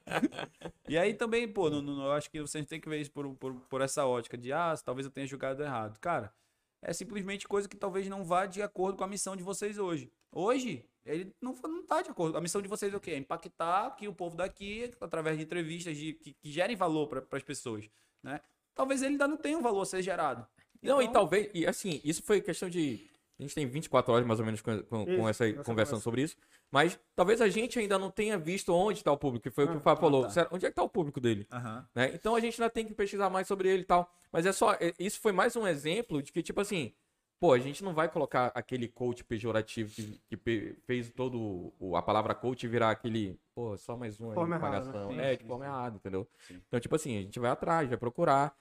E 0.87 0.97
aí 0.97 1.13
também, 1.13 1.47
pô, 1.47 1.69
não, 1.69 1.81
não- 1.81 2.05
eu 2.05 2.11
acho 2.11 2.29
que 2.29 2.41
vocês 2.41 2.65
têm 2.65 2.79
que 2.79 2.89
ver 2.89 2.99
isso 3.01 3.11
por, 3.11 3.33
por, 3.35 3.53
por 3.53 3.81
essa 3.81 4.05
ótica 4.05 4.37
de, 4.37 4.51
ah, 4.53 4.73
talvez 4.83 5.05
eu 5.05 5.11
tenha 5.11 5.27
julgado 5.27 5.61
errado. 5.63 5.99
Cara, 5.99 6.33
é 6.81 6.93
simplesmente 6.93 7.47
coisa 7.47 7.67
que 7.67 7.75
talvez 7.77 8.07
não 8.07 8.23
vá 8.23 8.45
de 8.45 8.61
acordo 8.61 8.97
com 8.97 9.03
a 9.03 9.07
missão 9.07 9.35
de 9.35 9.43
vocês 9.43 9.77
hoje. 9.77 10.11
Hoje, 10.31 10.85
ele 11.05 11.33
não, 11.41 11.53
não 11.63 11.85
tá 11.85 12.01
de 12.01 12.09
acordo. 12.09 12.37
A 12.37 12.41
missão 12.41 12.61
de 12.61 12.67
vocês 12.67 12.93
é 12.93 12.97
o 12.97 12.99
quê? 12.99 13.11
É 13.11 13.17
impactar 13.17 13.87
aqui 13.87 14.07
o 14.07 14.13
povo 14.13 14.35
daqui 14.35 14.91
através 15.01 15.37
de 15.37 15.43
entrevistas 15.43 15.97
de, 15.97 16.13
que, 16.13 16.33
que 16.33 16.51
gerem 16.51 16.75
valor 16.75 17.07
para 17.07 17.23
as 17.37 17.43
pessoas, 17.43 17.89
né? 18.21 18.39
Talvez 18.77 19.01
ele 19.01 19.13
ainda 19.13 19.27
não 19.27 19.35
tenha 19.37 19.57
um 19.57 19.61
valor 19.61 19.81
a 19.81 19.85
ser 19.85 20.01
gerado. 20.01 20.45
Não, 20.81 21.01
e 21.01 21.05
Então, 21.05 21.13
talvez, 21.13 21.49
e 21.53 21.65
assim, 21.65 21.99
isso 22.03 22.21
foi 22.23 22.39
questão 22.39 22.69
de. 22.69 23.09
A 23.39 23.43
gente 23.43 23.53
tem 23.53 23.67
24 23.67 24.11
horas 24.13 24.25
mais 24.25 24.39
ou 24.39 24.45
menos 24.45 24.61
com, 24.61 24.81
com, 24.83 25.05
com 25.05 25.11
Isso, 25.11 25.27
essa 25.27 25.45
essa 25.47 25.63
conversando 25.63 25.65
conversa. 25.65 25.97
sobre 25.99 26.21
isso. 26.23 26.35
Mas 26.71 26.99
talvez 27.15 27.39
a 27.41 27.47
gente 27.47 27.77
ainda 27.77 27.99
não 27.99 28.09
tenha 28.09 28.35
visto 28.37 28.73
onde 28.73 28.99
está 28.99 29.11
o 29.11 29.17
público, 29.17 29.43
que 29.43 29.51
foi 29.51 29.65
o 29.65 29.71
que 29.71 29.77
o 29.77 29.79
Fábio 29.79 30.01
falou. 30.01 30.23
tá. 30.23 30.29
Sério, 30.31 30.49
onde 30.53 30.65
é 30.65 30.69
que 30.69 30.71
está 30.71 30.81
o 30.83 30.89
público 30.89 31.19
dele? 31.19 31.45
Aham. 31.51 31.87
né? 31.93 32.11
Então 32.15 32.35
a 32.35 32.39
gente 32.39 32.59
ainda 32.61 32.69
tem 32.71 32.85
que 32.85 32.95
pesquisar 32.95 33.29
mais 33.29 33.47
sobre 33.47 33.69
ele 33.69 33.81
e 33.83 33.85
tal. 33.85 34.11
Mas 34.31 34.45
é 34.45 34.51
só. 34.51 34.73
é- 34.73 34.93
Isso 34.97 35.19
foi 35.19 35.31
mais 35.31 35.55
um 35.55 35.67
exemplo 35.67 36.21
de 36.23 36.31
que, 36.31 36.41
tipo 36.41 36.59
assim, 36.61 36.93
pô, 37.39 37.53
a 37.53 37.59
gente 37.59 37.83
não 37.83 37.93
vai 37.93 38.09
colocar 38.09 38.51
aquele 38.55 38.87
coach 38.87 39.23
pejorativo 39.23 39.93
que, 39.93 40.19
que 40.27 40.35
pe- 40.35 40.75
fez 40.87 41.11
todo 41.11 41.71
o- 41.79 41.95
a 41.95 42.01
palavra 42.01 42.33
coach 42.33 42.67
virar 42.67 42.89
aquele, 42.89 43.39
pô, 43.53 43.77
só 43.77 43.95
mais 43.95 44.19
um 44.19 44.31
aí, 44.31 44.37
errada, 44.39 44.59
pagação. 44.59 45.11
né? 45.13 45.33
É, 45.33 45.35
de 45.35 45.45
forma 45.45 45.63
errada, 45.65 45.95
entendeu? 45.97 46.27
Sim. 46.39 46.59
Então, 46.67 46.79
tipo 46.79 46.95
assim, 46.95 47.19
a 47.19 47.21
gente 47.21 47.39
vai 47.39 47.51
atrás, 47.51 47.87
vai 47.87 47.97
procurar. 47.99 48.57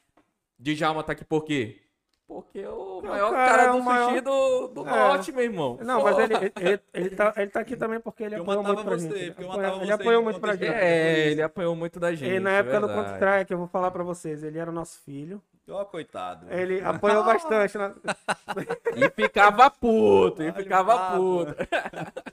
Djalma 0.59 1.03
tá 1.03 1.13
aqui 1.13 1.25
por 1.25 1.45
quê? 1.45 1.81
Porque 2.27 2.59
é 2.59 2.69
o 2.69 2.75
Porque 2.95 3.07
o 3.07 3.11
maior 3.11 3.31
cara 3.31 3.47
cara, 3.57 3.63
é 3.63 3.71
do 3.71 3.77
o 3.79 3.83
maior- 3.85 4.09
sushi 4.09 4.21
do, 4.21 4.69
do 4.69 4.81
É. 4.81 4.91
norte, 4.91 5.31
meu 5.31 5.45
irmão. 5.45 5.79
Não, 5.81 6.03
mas 6.03 6.19
ele, 6.19 6.35
ele, 6.35 6.81
ele, 6.93 7.11
tá, 7.11 7.33
ele 7.37 7.51
tá 7.53 7.61
aqui 7.61 7.77
também 7.77 8.01
porque 8.01 8.25
ele 8.25 8.35
Eu 8.35 8.43
apoiou 8.43 8.63
matava 8.65 8.75
muito 8.83 8.89
pra 8.89 8.97
você, 8.99 9.25
gente. 9.27 9.41
Ele 9.83 9.93
apoiou 9.93 10.23
muito 10.25 10.41
pra 10.41 10.53
gente. 10.57 10.67
É, 10.75 11.29
ele 11.29 11.43
apanhou 11.43 11.77
muito 11.77 12.01
da 12.01 12.13
gente. 12.13 12.35
E 12.35 12.41
na 12.41 12.51
época 12.51 12.81
do 12.81 12.87
verdade. 12.89 13.09
Counter-Strike, 13.11 13.53
eu 13.53 13.59
vou 13.59 13.69
falar 13.69 13.93
pra 13.93 14.03
vocês, 14.03 14.43
ele 14.43 14.59
era 14.59 14.73
nosso 14.73 14.99
filho. 15.05 15.41
Ó, 15.69 15.85
coitado. 15.85 16.47
Ele 16.51 16.81
apoiou 16.85 17.23
bastante. 17.25 17.79
na- 17.79 17.95
E 18.97 19.09
ficava 19.11 19.71
puto, 19.71 20.43
e 20.43 20.53
ficava 20.53 21.17
puto. 21.17 21.55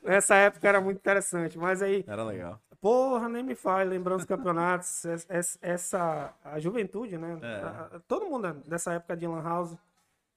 Nessa 0.04 0.36
época 0.38 0.68
era 0.68 0.82
muito 0.82 0.98
interessante. 0.98 1.56
Mas 1.58 1.84
aí, 1.84 2.04
Era 2.08 2.24
legal. 2.24 2.60
Porra, 2.84 3.30
nem 3.30 3.42
me 3.42 3.56
fale, 3.56 3.90
lembrando 3.90 4.20
os 4.20 4.26
campeonatos, 4.26 5.06
es- 5.06 5.26
es- 5.30 5.58
essa, 5.62 6.34
a 6.44 6.60
juventude, 6.60 7.18
né? 7.18 7.40
É. 7.42 8.00
Todo 8.08 8.26
mundo 8.28 8.54
dessa 8.68 8.94
época 8.94 9.16
de 9.16 9.26
Lan 9.26 9.42
House 9.42 9.76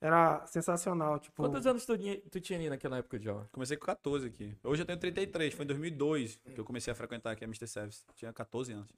era 0.00 0.46
sensacional. 0.46 1.18
Tipo, 1.18 1.42
Quantos 1.42 1.66
anos 1.66 1.84
tu, 1.84 1.98
tinha- 1.98 2.20
tu 2.30 2.40
tinha 2.40 2.58
ali 2.58 2.70
naquela 2.70 2.98
época, 2.98 3.18
João? 3.18 3.48
Comecei 3.50 3.76
com 3.76 3.84
14 3.86 4.28
aqui. 4.28 4.56
Hoje 4.62 4.82
eu 4.82 4.86
tenho 4.86 4.98
33. 5.00 5.54
Foi 5.54 5.64
em 5.64 5.68
2002 5.68 6.36
que 6.54 6.60
eu 6.60 6.64
comecei 6.64 6.92
a 6.92 6.94
frequentar 6.94 7.32
aqui 7.32 7.44
a 7.44 7.48
Mr. 7.48 7.66
Service. 7.66 8.04
Tinha 8.14 8.32
14 8.32 8.72
anos. 8.72 8.88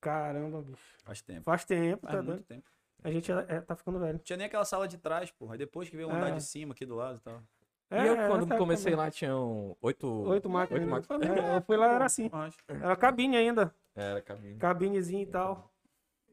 caramba, 0.00 0.62
bicho. 0.62 0.82
Faz 1.04 1.22
tempo. 1.22 1.42
Faz 1.42 1.64
tempo, 1.64 2.02
Faz 2.02 2.12
tá 2.16 2.22
muito 2.22 2.26
doido? 2.36 2.44
tempo. 2.46 2.68
A 3.02 3.10
gente 3.10 3.32
é- 3.32 3.46
é- 3.48 3.60
tá 3.62 3.74
ficando 3.74 3.98
velho. 3.98 4.12
Não 4.14 4.18
tinha 4.20 4.36
nem 4.36 4.46
aquela 4.46 4.64
sala 4.64 4.86
de 4.86 4.98
trás, 4.98 5.30
porra. 5.30 5.54
Aí 5.54 5.58
depois 5.58 5.88
que 5.88 5.96
veio 5.96 6.08
o 6.08 6.12
andar 6.12 6.28
É. 6.28 6.32
de 6.34 6.42
cima 6.42 6.72
aqui 6.74 6.84
do 6.84 6.94
lado 6.96 7.16
e 7.16 7.20
tal. 7.20 7.42
E 7.90 8.06
eu, 8.06 8.14
É, 8.14 8.28
quando 8.28 8.46
nessa 8.46 8.58
comecei 8.58 8.94
lá, 8.94 9.10
tinham 9.10 9.76
oito... 9.80 10.06
Oito 10.06 10.48
máquinas. 10.48 10.82
Oito 10.82 10.90
máquinas. 10.90 11.22
É, 11.22 11.56
eu 11.56 11.62
fui 11.62 11.76
lá, 11.76 11.92
era 11.92 12.04
assim. 12.04 12.30
Era 12.68 12.96
cabine 12.96 13.36
ainda. 13.36 13.74
Era 13.94 14.22
caminho. 14.22 14.58
Cabinezinha 14.58 15.22
e 15.22 15.26
tal. 15.26 15.72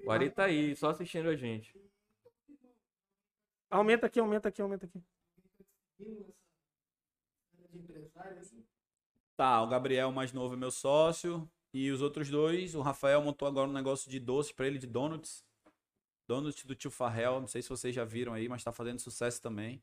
O 0.06 0.12
Ari 0.12 0.30
tá 0.30 0.46
aí, 0.46 0.76
só 0.76 0.90
assistindo 0.90 1.28
a 1.28 1.36
gente. 1.36 1.76
Aumenta 3.70 4.06
aqui, 4.06 4.20
aumenta 4.20 4.50
aqui, 4.50 4.62
aumenta 4.62 4.86
aqui. 4.86 5.04
Tá, 9.36 9.62
o 9.62 9.68
Gabriel 9.68 10.12
mais 10.12 10.32
novo 10.32 10.54
é 10.54 10.58
meu 10.58 10.72
sócio. 10.72 11.50
E 11.74 11.92
os 11.92 12.02
outros 12.02 12.30
dois, 12.30 12.76
o 12.76 12.82
Rafael 12.82 13.22
montou 13.22 13.48
agora 13.48 13.70
um 13.70 13.74
negócio 13.74 14.10
de 14.10 14.20
doces 14.20 14.52
pra 14.52 14.68
ele, 14.68 14.80
de 14.80 14.88
donuts. 14.88 15.46
Donuts 16.28 16.64
do 16.64 16.76
tio 16.76 16.90
Farrell, 16.90 17.40
não 17.40 17.48
sei 17.48 17.62
se 17.62 17.70
vocês 17.70 17.94
já 17.94 18.04
viram 18.04 18.34
aí, 18.34 18.48
mas 18.48 18.64
tá 18.64 18.72
fazendo 18.72 19.00
sucesso 19.00 19.42
também. 19.42 19.82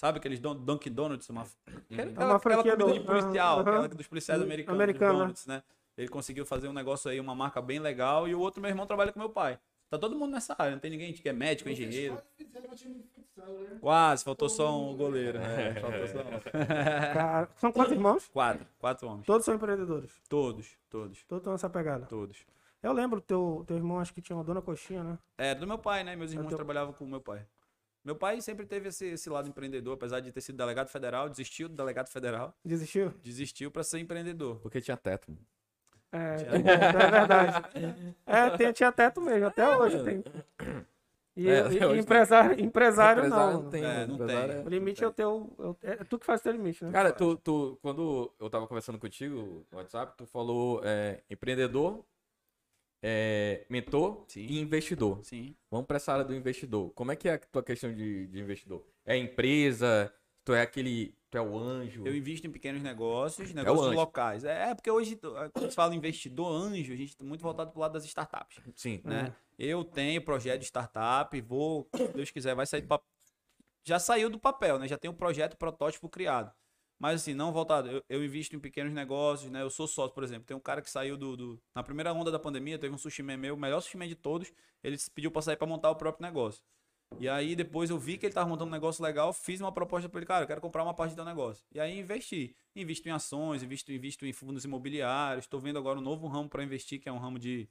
Sabe 0.00 0.16
aqueles 0.16 0.40
don 0.40 0.54
Dunkin' 0.56 0.90
Donuts? 0.92 1.28
Uma, 1.28 1.42
aquela, 1.42 1.82
É 1.90 2.04
uma 2.04 2.10
aquela 2.12 2.38
franquia 2.38 2.74
comida 2.74 2.86
do- 2.86 2.98
de 2.98 3.00
policial, 3.04 3.60
aquela 3.60 3.86
dos 3.86 4.06
policiais 4.06 4.40
do- 4.40 4.44
americanos, 4.46 4.80
americano, 4.80 5.12
dos 5.12 5.18
né? 5.18 5.24
donuts, 5.26 5.46
né? 5.46 5.62
Ele 5.98 6.08
conseguiu 6.08 6.46
fazer 6.46 6.68
um 6.68 6.72
negócio 6.72 7.10
aí, 7.10 7.20
uma 7.20 7.34
marca 7.34 7.60
bem 7.60 7.78
legal. 7.78 8.26
E 8.26 8.34
o 8.34 8.40
outro, 8.40 8.62
meu 8.62 8.70
irmão, 8.70 8.86
trabalha 8.86 9.12
com 9.12 9.18
meu 9.18 9.28
pai. 9.28 9.58
Tá 9.90 9.98
todo 9.98 10.16
mundo 10.16 10.30
nessa 10.32 10.54
área, 10.56 10.72
não 10.72 10.78
tem 10.78 10.90
ninguém 10.90 11.12
que 11.12 11.28
é 11.28 11.34
médico, 11.34 11.68
engenheiro. 11.68 12.16
Quase, 13.80 14.24
faltou 14.24 14.48
só 14.48 14.74
um 14.78 14.96
goleiro. 14.96 15.38
É, 15.38 15.74
faltou 15.80 16.06
só 16.08 16.18
um. 16.20 16.40
Cara, 17.14 17.48
são 17.56 17.70
quantos 17.70 17.92
irmãos? 17.92 18.26
Quatro, 18.28 18.66
quatro 18.78 19.06
homens. 19.06 19.26
Todos 19.26 19.44
são 19.44 19.54
empreendedores. 19.54 20.12
Todos, 20.30 20.78
todos, 20.88 21.22
Todos 21.24 21.40
estão 21.40 21.52
nessa 21.52 21.68
pegada. 21.68 22.06
todos. 22.06 22.38
Eu 22.82 22.92
lembro, 22.94 23.20
teu, 23.20 23.64
teu 23.66 23.76
irmão 23.76 23.98
acho 24.00 24.14
que 24.14 24.22
tinha 24.22 24.34
uma 24.36 24.44
dona 24.44 24.62
coxinha, 24.62 25.04
né? 25.04 25.18
É, 25.36 25.54
do 25.54 25.66
meu 25.66 25.76
pai, 25.76 26.02
né? 26.04 26.16
Meus 26.16 26.32
irmãos 26.32 26.48
teu- 26.48 26.56
trabalhavam 26.56 26.94
com 26.94 27.04
o 27.04 27.08
meu 27.08 27.20
pai. 27.20 27.44
Meu 28.04 28.16
pai 28.16 28.40
sempre 28.40 28.64
teve 28.64 28.88
esse, 28.88 29.06
esse 29.06 29.28
lado 29.28 29.48
empreendedor, 29.48 29.94
apesar 29.94 30.20
de 30.20 30.32
ter 30.32 30.40
sido 30.40 30.56
delegado 30.56 30.88
federal, 30.88 31.28
desistiu 31.28 31.68
do 31.68 31.74
delegado 31.74 32.08
federal, 32.08 32.54
Desistiu? 32.64 33.12
desistiu 33.22 33.70
pra 33.70 33.82
ser 33.82 33.98
empreendedor. 33.98 34.56
Porque 34.60 34.80
tinha 34.80 34.96
teto. 34.96 35.36
É, 36.12 36.36
Tinha- 36.36 36.50
é 36.50 37.10
verdade. 37.10 38.16
É, 38.26 38.72
tinha 38.72 38.90
teto 38.90 39.20
mesmo, 39.20 39.46
até 39.46 39.76
hoje 39.76 40.02
tem. 40.02 40.24
E, 41.36 41.48
É, 41.48 41.52
e- 41.52 41.60
e 41.60 41.64
hoje 41.66 41.78
tem. 41.78 41.98
empresário, 42.00 42.60
empresário, 42.60 43.20
Empresário 43.26 43.52
não. 43.54 43.62
não 43.64 43.70
tem. 43.70 43.84
É, 43.84 44.06
não 44.06 44.14
Empresário 44.16 44.54
tem. 44.54 44.64
O 44.66 44.68
limite 44.68 45.04
é 45.04 45.06
o 45.06 45.12
teu. 45.12 45.76
é 45.82 45.92
É 45.92 45.96
tu 46.04 46.18
que 46.18 46.26
faz 46.26 46.40
o 46.40 46.42
teu 46.44 46.52
limite, 46.52 46.84
né? 46.84 46.90
Cara, 46.90 47.12
tu, 47.12 47.36
tu, 47.36 47.78
quando 47.80 48.32
eu 48.40 48.50
tava 48.50 48.66
conversando 48.66 48.98
contigo 48.98 49.64
no 49.70 49.78
WhatsApp, 49.78 50.14
tu 50.16 50.26
falou 50.26 50.80
é, 50.84 51.22
empreendedor, 51.30 52.04
é, 53.02 53.64
mentor 53.68 54.24
Sim. 54.28 54.46
e 54.46 54.60
investidor. 54.60 55.20
Sim. 55.22 55.54
Vamos 55.70 55.86
pra 55.86 55.96
essa 55.96 56.12
área 56.12 56.24
do 56.24 56.34
investidor. 56.34 56.90
Como 56.90 57.12
é 57.12 57.16
que 57.16 57.28
é 57.28 57.34
a 57.34 57.38
tua 57.38 57.62
questão 57.62 57.94
de, 57.94 58.26
de 58.26 58.40
investidor? 58.40 58.84
É 59.04 59.16
empresa? 59.16 60.12
Tu 60.44 60.54
é 60.54 60.62
aquele. 60.62 61.14
Tu 61.30 61.38
é 61.38 61.40
o 61.40 61.56
anjo? 61.56 62.04
Eu 62.04 62.14
invisto 62.16 62.46
em 62.46 62.50
pequenos 62.50 62.82
negócios, 62.82 63.52
negócios 63.54 63.86
anjo. 63.86 63.96
locais. 63.96 64.44
É, 64.44 64.70
é 64.70 64.74
porque 64.74 64.90
hoje, 64.90 65.18
quando 65.52 65.70
se 65.70 65.76
fala 65.76 65.94
investidor 65.94 66.50
anjo, 66.50 66.92
a 66.92 66.96
gente 66.96 67.16
tá 67.16 67.24
muito 67.24 67.42
voltado 67.42 67.70
pro 67.70 67.80
lado 67.80 67.92
das 67.92 68.04
startups. 68.04 68.58
Sim. 68.74 69.00
né? 69.04 69.32
Eu 69.58 69.84
tenho 69.84 70.20
projeto 70.22 70.60
de 70.60 70.66
startup, 70.66 71.40
vou, 71.42 71.88
se 71.94 72.08
Deus 72.08 72.30
quiser, 72.30 72.54
vai 72.54 72.66
sair 72.66 72.80
do 72.80 72.88
papel. 72.88 73.06
Já 73.84 73.98
saiu 73.98 74.28
do 74.28 74.38
papel, 74.38 74.78
né? 74.78 74.88
Já 74.88 74.98
tem 74.98 75.10
um 75.10 75.14
projeto 75.14 75.56
protótipo 75.56 76.08
criado. 76.08 76.52
Mas 77.00 77.22
assim, 77.22 77.34
não 77.34 77.52
voltado. 77.52 77.88
Eu, 77.90 78.04
eu 78.10 78.24
invisto 78.24 78.54
em 78.56 78.60
pequenos 78.60 78.92
negócios, 78.92 79.50
né? 79.50 79.62
Eu 79.62 79.70
sou 79.70 79.88
sócio, 79.88 80.14
por 80.14 80.24
exemplo. 80.24 80.44
Tem 80.44 80.56
um 80.56 80.60
cara 80.60 80.82
que 80.82 80.90
saiu 80.90 81.16
do, 81.16 81.36
do- 81.36 81.62
Na 81.74 81.82
primeira 81.82 82.12
onda 82.12 82.30
da 82.30 82.38
pandemia, 82.38 82.78
teve 82.78 82.94
um 82.94 82.98
sushi 82.98 83.22
man 83.22 83.38
meu, 83.38 83.54
o 83.54 83.58
melhor 83.58 83.80
sushi 83.80 83.96
man 83.96 84.08
de 84.08 84.14
todos. 84.16 84.52
Ele 84.84 84.98
se 84.98 85.10
pediu 85.10 85.30
pra 85.32 85.42
sair 85.42 85.56
pra 85.56 85.66
montar 85.66 85.90
o 85.90 85.96
próprio 85.96 86.26
negócio. 86.26 86.62
E 87.20 87.28
aí 87.28 87.56
depois 87.56 87.90
eu 87.90 87.98
vi 87.98 88.18
que 88.18 88.26
ele 88.26 88.34
tava 88.34 88.48
montando 88.48 88.70
um 88.70 88.72
negócio 88.72 89.02
legal, 89.04 89.32
fiz 89.32 89.60
uma 89.60 89.72
proposta 89.72 90.08
pra 90.08 90.20
ele, 90.20 90.26
cara, 90.26 90.44
eu 90.44 90.48
quero 90.48 90.60
comprar 90.62 90.84
uma 90.84 90.94
parte 90.94 91.12
do 91.12 91.16
teu 91.16 91.24
negócio. 91.26 91.64
E 91.72 91.80
aí 91.80 91.98
investi. 92.00 92.56
Invisto 92.76 93.08
em 93.08 93.12
ações, 93.12 93.62
invisto, 93.62 93.92
invisto 93.92 94.26
em 94.26 94.32
fundos 94.32 94.64
imobiliários. 94.64 95.44
Estou 95.46 95.60
vendo 95.60 95.78
agora 95.78 95.98
um 95.98 96.02
novo 96.02 96.28
ramo 96.28 96.48
para 96.48 96.64
investir, 96.64 97.00
que 97.00 97.08
é 97.08 97.12
um 97.12 97.18
ramo 97.18 97.38
de 97.38 97.68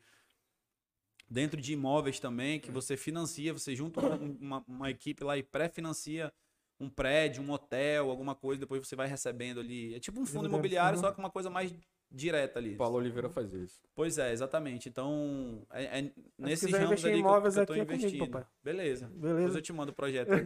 dentro 1.30 1.62
de 1.62 1.74
imóveis 1.74 2.20
também, 2.20 2.60
que 2.60 2.72
você 2.72 2.98
financia, 2.98 3.54
você 3.54 3.76
junta 3.76 4.00
um- 4.02 4.38
uma, 4.42 4.64
uma 4.68 4.90
equipe 4.90 5.24
lá 5.24 5.38
e 5.38 5.44
pré-financia 5.44 6.34
um 6.80 6.90
prédio, 6.90 7.44
um 7.44 7.52
hotel, 7.52 8.10
alguma 8.10 8.34
coisa, 8.36 8.60
depois 8.62 8.86
você 8.88 8.96
vai 8.96 9.08
recebendo 9.08 9.60
ali. 9.60 9.94
É 9.96 10.00
tipo 10.00 10.20
um 10.22 10.26
fundo 10.26 10.48
imobiliário, 10.48 10.98
só 11.00 11.12
que 11.12 11.20
uma 11.20 11.30
coisa 11.30 11.50
mais 11.50 11.74
direta 12.12 12.58
ali. 12.58 12.76
Paulo 12.76 12.98
Oliveira 12.98 13.30
faz 13.30 13.54
isso. 13.54 13.80
Pois 13.94 14.18
é, 14.18 14.32
exatamente. 14.32 14.90
Então, 14.90 15.62
é, 15.72 16.00
é 16.00 16.12
nesses 16.38 16.72
ramos 16.72 17.04
ali 17.06 17.22
que 17.22 17.28
eu, 17.28 17.42
que 17.42 17.48
eu 17.60 17.66
tô 17.66 17.74
aqui, 17.74 17.82
é 17.82 17.86
comigo, 17.86 17.94
investindo. 17.94 18.28
papai. 18.28 18.46
Beleza. 18.64 19.08
Beleza. 19.14 19.38
Depois 19.38 19.56
eu 19.56 19.62
te 19.62 19.74
mando 19.74 19.92
o 19.92 19.96
projeto 19.96 20.32
aí, 20.34 20.44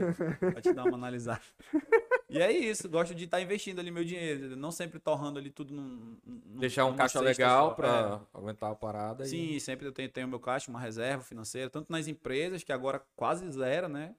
pra 0.51 0.61
te 0.61 0.73
dar 0.73 0.84
uma 0.84 0.97
analisada. 0.97 1.41
E 2.30 2.39
é 2.41 2.51
isso, 2.51 2.89
gosto 2.89 3.14
de 3.14 3.26
estar 3.26 3.39
investindo 3.41 3.77
ali 3.80 3.91
meu 3.91 4.03
dinheiro, 4.03 4.55
não 4.55 4.72
sempre 4.72 4.97
torrando 4.97 5.38
ali 5.38 5.51
tudo 5.51 5.72
num... 5.72 6.18
num- 6.26 6.57
Deixar 6.60 6.84
um 6.85 6.95
caixa 6.95 7.19
legal 7.22 7.69
só. 7.69 7.76
pra 7.76 8.22
aguentar 8.34 8.72
a 8.72 8.76
parada. 8.76 9.23
É. 9.23 9.27
e- 9.27 9.30
Sim, 9.30 9.60
sempre 9.60 9.85
eu 9.85 9.91
tenho, 9.91 10.10
tenho 10.10 10.27
meu 10.27 10.39
caixa, 10.39 10.72
uma 10.72 10.80
reserva 10.80 11.22
financeira, 11.22 11.69
tanto 11.69 11.91
nas 11.91 12.07
empresas, 12.07 12.64
que 12.64 12.72
agora 12.73 13.03
quase 13.15 13.47
zero, 13.51 13.88
né? 13.88 14.15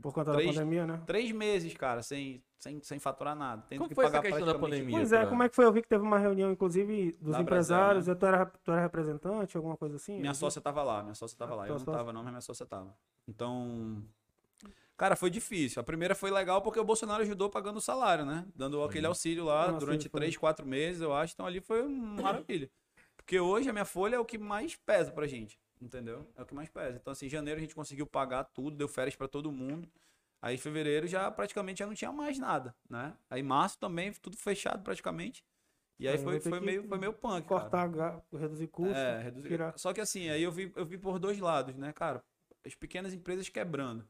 Por 0.00 0.12
conta 0.12 0.32
Três- 0.32 0.54
da 0.54 0.60
pandemia, 0.60 0.86
né? 0.86 1.02
Três 1.04 1.32
meses, 1.32 1.74
cara, 1.74 2.00
sem, 2.00 2.40
sem, 2.60 2.80
sem 2.82 2.98
faturar 3.00 3.34
nada. 3.34 3.64
Tendo 3.68 3.78
Como 3.78 3.88
que 3.88 3.94
foi 3.96 4.04
essa 4.04 4.12
pagar 4.18 4.28
questão 4.28 4.46
da 4.46 4.56
pandemia? 4.58 4.96
Pois 4.96 5.12
é, 5.12 5.18
pra- 5.20 5.28
como 5.28 5.42
é 5.42 5.48
que 5.48 5.56
foi? 5.56 5.64
Eu 5.64 5.72
vi 5.72 5.82
que 5.82 5.88
teve 5.88 6.02
uma 6.04 6.18
reunião, 6.18 6.52
inclusive, 6.52 7.16
dos 7.20 7.32
Da 7.32 7.40
empresários. 7.42 8.04
Brasel, 8.04 8.16
Tu, 8.20 8.26
era, 8.26 8.46
tu 8.46 8.70
era 8.70 8.80
representante, 8.80 9.56
alguma 9.56 9.76
coisa 9.76 9.96
assim? 9.96 10.20
Minha 10.20 10.32
sócia 10.34 10.60
tava 10.60 10.82
lá, 10.84 11.02
minha 11.02 11.14
sócia 11.16 11.36
tava 11.36 11.56
lá. 11.56 11.66
Eu 11.66 11.72
não 11.72 11.78
sócia. 11.80 11.92
tava 11.92 12.12
não, 12.12 12.22
mas 12.22 12.30
minha 12.32 12.40
sócia 12.40 12.64
tava. 12.64 12.96
Então, 13.26 14.00
cara, 14.96 15.16
foi 15.16 15.28
difícil. 15.30 15.80
A 15.80 15.84
primeira 15.84 16.14
foi 16.14 16.30
legal 16.30 16.62
porque 16.62 16.78
o 16.78 16.84
Bolsonaro 16.84 17.22
ajudou 17.22 17.50
pagando 17.50 17.78
o 17.78 17.80
salário, 17.80 18.24
né? 18.24 18.46
Dando 18.54 18.82
aquele 18.84 19.06
auxílio 19.08 19.44
lá 19.44 19.62
Um 19.72 19.78
durante 19.78 19.82
auxílio, 19.96 20.10
foi. 20.10 20.20
três, 20.20 20.36
quatro 20.36 20.64
meses, 20.64 21.00
eu 21.02 21.12
acho. 21.12 21.34
Então 21.34 21.46
ali 21.46 21.60
foi 21.60 21.82
uma 21.82 22.22
maravilha. 22.22 22.70
Porque 23.16 23.40
hoje 23.40 23.68
a 23.68 23.72
minha 23.72 23.84
folha 23.84 24.16
é 24.16 24.18
o 24.20 24.24
que 24.24 24.38
mais 24.38 24.76
pesa 24.76 25.10
pra 25.10 25.26
gente. 25.26 25.58
Entendeu? 25.84 26.26
É 26.34 26.42
o 26.42 26.46
que 26.46 26.54
mais 26.54 26.68
pesa. 26.70 26.96
Então, 26.96 27.12
assim, 27.12 27.26
em 27.26 27.28
janeiro 27.28 27.58
a 27.58 27.62
gente 27.62 27.74
conseguiu 27.74 28.06
pagar 28.06 28.44
tudo, 28.44 28.76
deu 28.76 28.88
férias 28.88 29.14
para 29.14 29.28
todo 29.28 29.52
mundo. 29.52 29.86
Aí, 30.40 30.54
em 30.54 30.58
fevereiro 30.58 31.06
já 31.06 31.30
praticamente 31.30 31.80
já 31.80 31.86
não 31.86 31.94
tinha 31.94 32.10
mais 32.10 32.38
nada, 32.38 32.74
né? 32.88 33.14
Aí, 33.28 33.42
março 33.42 33.78
também, 33.78 34.12
tudo 34.14 34.36
fechado 34.36 34.82
praticamente. 34.82 35.44
E 35.98 36.08
aí 36.08 36.16
Aí 36.16 36.22
foi, 36.24 36.40
ter 36.40 36.48
foi, 36.48 36.58
que 36.58 36.64
meio, 36.66 36.88
foi 36.88 36.98
meio 36.98 37.12
punk. 37.12 37.46
cara. 37.48 37.60
Cortar, 37.60 37.88
ga- 37.88 38.22
reduzir 38.32 38.66
custos. 38.68 38.96
É, 38.96 39.20
reduzir. 39.22 39.48
tirar- 39.48 39.78
Só 39.78 39.92
que 39.92 40.00
assim, 40.00 40.28
aí 40.30 40.42
eu 40.42 40.50
vi, 40.50 40.72
eu 40.74 40.84
vi 40.86 40.96
por 40.98 41.18
dois 41.18 41.38
lados, 41.38 41.74
né, 41.76 41.92
cara? 41.92 42.22
As 42.64 42.74
pequenas 42.74 43.12
empresas 43.14 43.48
quebrando, 43.48 44.06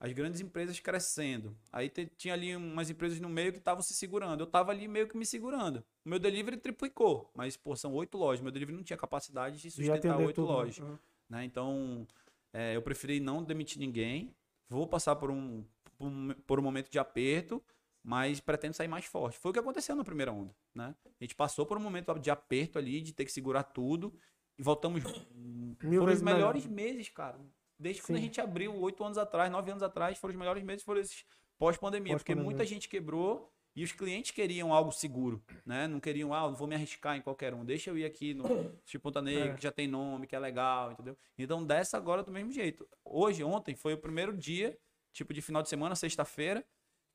as 0.00 0.12
grandes 0.12 0.40
empresas 0.40 0.80
crescendo. 0.80 1.56
Aí 1.72 1.88
te- 1.88 2.10
tinha 2.16 2.34
ali 2.34 2.56
umas 2.56 2.90
empresas 2.90 3.20
no 3.20 3.28
meio 3.28 3.52
que 3.52 3.58
estavam 3.58 3.82
se 3.82 3.94
segurando. 3.94 4.40
Eu 4.42 4.46
tava 4.46 4.72
ali 4.72 4.88
meio 4.88 5.06
que 5.08 5.16
me 5.16 5.24
segurando. 5.24 5.84
O 6.04 6.08
meu 6.08 6.18
delivery 6.18 6.56
triplicou, 6.56 7.30
mas, 7.34 7.56
pô, 7.56 7.76
são 7.76 7.94
oito 7.94 8.16
lojas. 8.18 8.42
Meu 8.42 8.50
delivery 8.52 8.76
não 8.76 8.84
tinha 8.84 8.96
capacidade 8.96 9.60
de 9.60 9.70
sustentar 9.70 10.16
oito 10.26 10.34
tudo, 10.36 10.48
né? 10.84 10.98
Né? 11.28 11.44
Então, 11.44 12.06
é, 12.52 12.76
eu 12.76 12.82
preferi 12.82 13.20
não 13.20 13.42
demitir 13.42 13.78
ninguém. 13.78 14.34
Vou 14.68 14.86
passar 14.86 15.16
por 15.16 15.30
um, 15.30 15.64
por 15.96 16.06
um, 16.06 16.34
por 16.46 16.58
um 16.58 16.62
momento 16.62 16.90
de 16.90 16.98
aperto, 16.98 17.62
mas 18.02 18.40
pretendo 18.40 18.74
sair 18.74 18.88
mais 18.88 19.04
forte. 19.04 19.38
Foi 19.38 19.50
o 19.50 19.52
que 19.52 19.60
aconteceu 19.60 19.94
na 19.96 20.04
primeira 20.04 20.32
onda, 20.32 20.54
né? 20.74 20.94
A 21.20 21.24
gente 21.24 21.34
passou 21.34 21.66
por 21.66 21.76
um 21.76 21.80
momento 21.80 22.18
de 22.18 22.30
aperto 22.30 22.78
ali, 22.78 23.00
de 23.00 23.12
ter 23.12 23.24
que 23.24 23.32
segurar 23.32 23.62
tudo, 23.64 24.12
e 24.58 24.62
voltamos. 24.62 25.02
Mil 25.34 25.76
foram 25.82 26.00
os 26.00 26.06
vezes 26.06 26.22
melhor. 26.22 26.36
melhores 26.38 26.66
meses, 26.66 27.08
cara. 27.08 27.38
Desde 27.78 28.02
quando 28.02 28.16
a 28.16 28.18
Sim. 28.18 28.24
gente 28.24 28.40
abriu, 28.40 28.74
oito 28.80 29.04
anos 29.04 29.18
atrás, 29.18 29.50
nove 29.50 29.70
anos 29.70 29.82
atrás, 29.82 30.18
foram 30.18 30.32
os 30.32 30.38
melhores 30.38 30.62
meses, 30.64 30.82
foram 30.82 31.00
esses 31.00 31.24
pós-pandemia. 31.58 32.14
porque 32.16 32.32
Pós-pandemia. 32.32 32.44
muita 32.44 32.64
gente 32.66 32.88
quebrou 32.88 33.52
e 33.78 33.84
os 33.84 33.92
clientes 33.92 34.32
queriam 34.32 34.74
algo 34.74 34.90
seguro, 34.90 35.40
né? 35.64 35.86
Não 35.86 36.00
queriam, 36.00 36.34
ah, 36.34 36.48
não 36.48 36.54
vou 36.56 36.66
me 36.66 36.74
arriscar 36.74 37.16
em 37.16 37.22
qualquer 37.22 37.54
um. 37.54 37.64
Deixa 37.64 37.90
eu 37.90 37.96
ir 37.96 38.04
aqui 38.04 38.34
no 38.34 38.42
Tipo 38.84 39.04
Ponta 39.04 39.22
Negra, 39.22 39.52
É. 39.52 39.54
que 39.54 39.62
já 39.62 39.70
tem 39.70 39.86
nome, 39.86 40.26
que 40.26 40.34
é 40.34 40.38
legal, 40.40 40.90
entendeu? 40.90 41.16
Então 41.38 41.64
dessa 41.64 41.96
agora 41.96 42.24
do 42.24 42.32
mesmo 42.32 42.50
jeito. 42.50 42.84
Hoje, 43.04 43.44
ontem, 43.44 43.76
foi 43.76 43.94
o 43.94 43.98
primeiro 43.98 44.36
dia, 44.36 44.76
tipo 45.12 45.32
de 45.32 45.40
final 45.40 45.62
de 45.62 45.68
semana, 45.68 45.94
sexta-feira, 45.94 46.64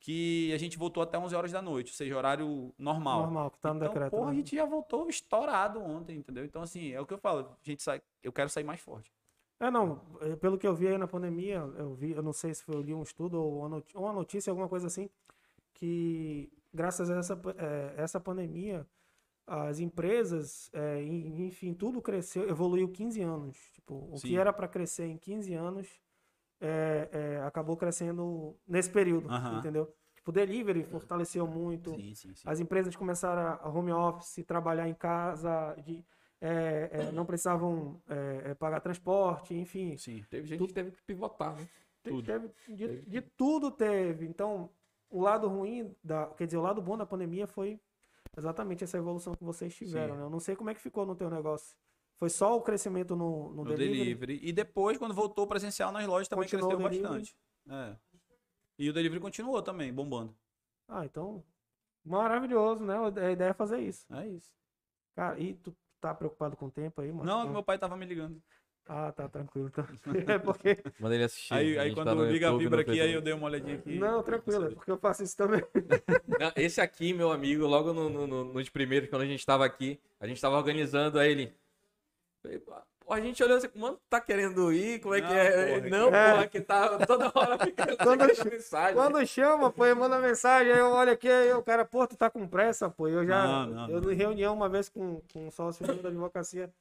que 0.00 0.54
a 0.54 0.58
gente 0.58 0.78
voltou 0.78 1.02
até 1.02 1.18
11 1.18 1.34
horas 1.34 1.52
da 1.52 1.60
noite, 1.60 1.90
ou 1.90 1.96
seja, 1.96 2.16
horário 2.16 2.74
normal. 2.78 3.20
Normal, 3.24 3.50
que 3.50 3.58
tá 3.58 3.74
no 3.74 3.76
então, 3.80 3.88
decreto. 3.88 4.10
porra, 4.12 4.26
né? 4.26 4.32
a 4.32 4.34
gente 4.34 4.56
já 4.56 4.64
voltou 4.64 5.06
estourado 5.10 5.82
ontem, 5.82 6.16
entendeu? 6.16 6.46
Então, 6.46 6.62
assim, 6.62 6.92
é 6.92 7.00
o 7.00 7.04
que 7.04 7.12
eu 7.12 7.18
falo. 7.18 7.40
A 7.40 7.56
gente 7.62 7.82
sai, 7.82 8.00
eu 8.22 8.32
quero 8.32 8.48
sair 8.48 8.64
mais 8.64 8.80
forte. 8.80 9.12
É, 9.60 9.70
não, 9.70 10.00
é, 10.22 10.34
pelo 10.36 10.56
que 10.58 10.66
eu 10.66 10.74
vi 10.74 10.88
aí 10.88 10.96
na 10.96 11.06
pandemia, 11.06 11.56
eu 11.76 11.94
vi, 11.94 12.12
eu 12.12 12.22
não 12.22 12.32
sei 12.32 12.54
se 12.54 12.64
foi, 12.64 12.74
eu 12.74 12.80
li 12.80 12.94
um 12.94 13.02
estudo 13.02 13.38
ou 13.38 13.66
uma 13.94 14.12
notícia, 14.14 14.50
alguma 14.50 14.68
coisa 14.68 14.86
assim, 14.86 15.10
que 15.74 16.50
graças 16.72 17.10
a 17.10 17.16
essa, 17.18 17.40
é, 17.58 17.94
essa 18.02 18.18
pandemia, 18.20 18.86
as 19.46 19.78
empresas, 19.78 20.70
é, 20.72 21.02
en- 21.02 21.46
enfim, 21.46 21.74
tudo 21.74 22.00
cresceu, 22.00 22.48
evoluiu 22.48 22.88
15 22.90 23.20
anos. 23.22 23.58
Tipo, 23.72 24.08
o 24.12 24.16
Sim. 24.16 24.28
que 24.28 24.36
era 24.38 24.52
para 24.52 24.66
crescer 24.68 25.04
em 25.06 25.18
15 25.18 25.52
anos, 25.52 26.00
é, 26.60 27.40
acabou 27.46 27.76
crescendo 27.76 28.56
nesse 28.66 28.90
período, 28.90 29.28
Aham. 29.28 29.58
entendeu? 29.58 29.94
Tipo, 30.14 30.30
o 30.30 30.32
delivery 30.32 30.84
fortaleceu 30.84 31.46
muito, 31.46 31.90
Sim, 31.90 32.14
sim, 32.14 32.34
sim. 32.34 32.42
as 32.48 32.58
empresas 32.60 32.96
começaram 32.96 33.58
a 33.62 33.68
home 33.68 33.92
office, 33.92 34.42
trabalhar 34.46 34.88
em 34.88 34.94
casa, 34.94 35.74
de, 35.84 36.02
é, 36.40 36.88
é, 36.92 37.12
não 37.12 37.26
precisavam 37.26 38.00
é, 38.08 38.54
pagar 38.54 38.80
transporte, 38.80 39.54
enfim. 39.54 39.96
Sim. 39.98 40.24
Teve 40.30 40.46
gente 40.46 40.58
Tudo- 40.58 40.68
que 40.68 40.74
teve 40.74 40.90
que 40.92 41.02
pivotar, 41.02 41.54
né? 41.56 41.68
Tudo. 42.02 42.22
Teve, 42.24 42.50
de, 42.68 43.02
de 43.02 43.20
tudo 43.20 43.70
teve. 43.70 44.26
Então, 44.26 44.70
o 45.14 45.20
lado 45.20 45.46
ruim, 45.46 45.94
da, 46.02 46.26
quer 46.26 46.44
dizer, 46.44 46.56
o 46.56 46.62
lado 46.62 46.82
bom 46.82 46.96
da 46.96 47.06
pandemia 47.06 47.46
foi 47.46 47.80
exatamente 48.36 48.82
essa 48.82 48.98
evolução 48.98 49.32
que 49.36 49.44
vocês 49.44 49.72
tiveram. 49.72 50.14
Sim. 50.14 50.20
Né? 50.20 50.26
Eu 50.26 50.30
não 50.30 50.40
sei 50.40 50.56
como 50.56 50.70
é 50.70 50.74
que 50.74 50.80
ficou 50.80 51.06
no 51.06 51.14
teu 51.14 51.30
negócio. 51.30 51.76
Foi 52.18 52.28
só 52.28 52.56
o 52.56 52.60
crescimento 52.60 53.14
no, 53.14 53.50
no, 53.50 53.64
No 53.64 53.64
delivery? 53.64 53.98
delivery. 53.98 54.40
E 54.42 54.52
depois, 54.52 54.98
quando 54.98 55.14
voltou 55.14 55.46
presencial 55.46 55.92
nas 55.92 56.04
lojas, 56.04 56.26
também 56.26 56.48
Continuou 56.48 56.76
cresceu 56.76 57.02
bastante. 57.02 57.36
É. 57.70 57.96
E 58.76 58.90
o 58.90 58.92
delivery 58.92 59.20
continuou 59.20 59.62
também, 59.62 59.94
bombando. 59.94 60.36
Ah, 60.88 61.04
então, 61.04 61.44
maravilhoso, 62.04 62.82
né? 62.82 62.96
A 63.24 63.30
ideia 63.30 63.50
é 63.50 63.54
fazer 63.54 63.78
isso. 63.78 64.12
É 64.12 64.26
isso. 64.26 64.52
Cara, 65.14 65.38
e 65.38 65.54
tu 65.54 65.72
tá 66.00 66.12
preocupado 66.12 66.56
com 66.56 66.66
o 66.66 66.70
tempo 66.72 67.00
aí, 67.00 67.12
mano? 67.12 67.24
Não, 67.24 67.48
meu 67.48 67.62
pai 67.62 67.78
tava 67.78 67.96
me 67.96 68.04
ligando. 68.04 68.42
Ah, 68.86 69.10
tá 69.12 69.28
tranquilo. 69.28 69.68
Então. 69.68 69.84
É 70.34 70.38
porque... 70.38 70.78
Manda 71.00 71.14
ele 71.14 71.24
assistir. 71.24 71.54
Aí, 71.54 71.78
A 71.78 71.82
aí 71.82 71.88
gente 71.88 71.96
quando 71.96 72.06
tá 72.18 72.24
liga 72.24 72.46
a 72.46 72.50
YouTube, 72.50 72.62
vibra 72.64 72.76
no 72.76 72.82
aqui, 72.82 73.00
aí 73.00 73.12
eu 73.12 73.20
dei 73.22 73.32
uma 73.32 73.46
olhadinha 73.46 73.76
aqui. 73.76 73.98
Não, 73.98 74.22
tranquilo, 74.22 74.66
é 74.66 74.70
porque 74.70 74.90
eu 74.90 74.98
faço 74.98 75.22
isso 75.22 75.36
também. 75.36 75.62
Não, 76.38 76.52
Esse 76.56 76.80
aqui, 76.80 77.12
meu 77.14 77.32
amigo, 77.32 77.66
logo 77.66 77.92
no, 77.92 78.08
no- 78.10 78.26
no- 78.26 78.44
nos 78.52 78.68
primeiros, 78.68 79.08
quando 79.08 79.22
a 79.22 79.26
gente 79.26 79.44
tava 79.46 79.64
aqui, 79.64 79.98
a 80.20 80.26
gente 80.26 80.40
tava 80.40 80.56
organizando, 80.56 81.18
aí 81.18 81.30
ele. 81.30 81.54
A 83.08 83.20
gente 83.20 83.42
olhou 83.42 83.56
assim, 83.58 83.68
mano, 83.74 83.98
tá 84.08 84.18
querendo 84.20 84.72
ir? 84.72 84.98
Como 85.00 85.14
é 85.14 85.20
que 85.20 85.26
Não, 85.28 85.34
é? 85.34 85.50
porra, 85.80 85.88
não, 85.90 86.14
é. 86.14 86.30
porra, 86.32 86.46
que 86.46 86.60
tá 86.60 87.06
toda 87.06 87.30
hora 87.34 87.58
ficando 87.58 87.96
Quando- 88.02 88.22
essa 88.30 88.44
mensagem. 88.44 88.94
Quando 88.94 89.26
chama, 89.26 89.70
pô, 89.70 89.84
eu 89.84 89.94
mando 89.96 90.16
mensagem, 90.18 90.72
aí 90.72 90.78
eu 90.78 90.90
olho 90.90 91.12
aqui, 91.12 91.28
aí 91.28 91.52
o 91.52 91.62
cara, 91.62 91.84
pô, 91.84 92.06
tu 92.06 92.16
tá 92.16 92.30
com 92.30 92.46
pressa, 92.48 92.88
pô. 92.88 93.06
Eu 93.08 93.26
já, 93.26 93.44
Não, 93.44 93.66
não, 93.66 93.90
eu 93.90 94.00
não. 94.00 94.10
em 94.12 94.14
reunião 94.14 94.54
uma 94.54 94.68
vez 94.70 94.88
com, 94.88 95.20
com 95.32 95.46
um 95.46 95.50
sócio 95.50 95.86
da 95.86 96.08
advocacia, 96.08 96.72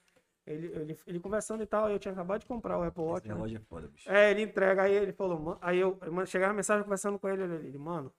ele, 0.46 0.68
ele, 0.68 1.00
ele 1.08 1.20
conversando 1.20 1.64
e 1.64 1.66
tal, 1.66 1.86
aí 1.86 1.94
eu 1.94 2.00
tinha 2.00 2.12
acabado 2.12 2.42
de 2.42 2.46
comprar 2.46 2.78
o 2.78 2.84
Apple 2.84 3.04
Watch. 3.04 3.26
Esse 3.26 3.30
né? 3.30 3.36
relógio 3.36 3.58
é 3.58 3.62
foda, 3.62 3.88
bicho. 3.88 4.10
É, 4.10 4.32
ele 4.32 4.42
entrega, 4.42 4.84
aí 4.84 4.94
ele 4.94 5.14
falou, 5.14 5.40
"Mano", 5.40 5.60
aí 5.62 5.80
eu, 5.80 5.98
chegava 6.26 6.52
a 6.52 6.56
mensagem 6.56 6.84
conversando 6.84 7.18
com 7.18 7.30
ele, 7.30 7.44
ele, 7.44 7.68
ele, 7.68 7.78
mano, 7.78 8.14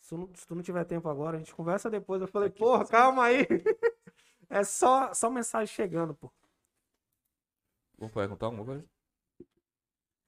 se 0.00 0.10
tu, 0.10 0.18
não, 0.18 0.34
se 0.34 0.46
tu 0.46 0.54
não 0.54 0.62
tiver 0.62 0.84
tempo 0.84 1.08
agora, 1.08 1.36
a 1.36 1.38
gente 1.38 1.54
conversa 1.54 1.88
depois. 1.88 2.20
Eu 2.20 2.28
falei, 2.28 2.50
porra, 2.50 2.86
calma 2.86 3.24
aí. 3.24 3.46
É 4.50 4.62
só, 4.62 5.12
só 5.14 5.30
mensagem 5.30 5.74
chegando, 5.74 6.14
pô. 6.14 6.30
Vou 7.98 8.10
perguntar 8.10 8.46
alguma 8.46 8.64
coisa? 8.64 8.84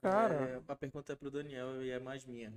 Cara, 0.00 0.34
É, 0.34 0.62
a 0.66 0.74
pergunta 0.74 1.12
é 1.12 1.16
pro 1.16 1.30
Daniel 1.30 1.82
e 1.82 1.90
é 1.90 2.00
mais 2.00 2.24
minha. 2.24 2.52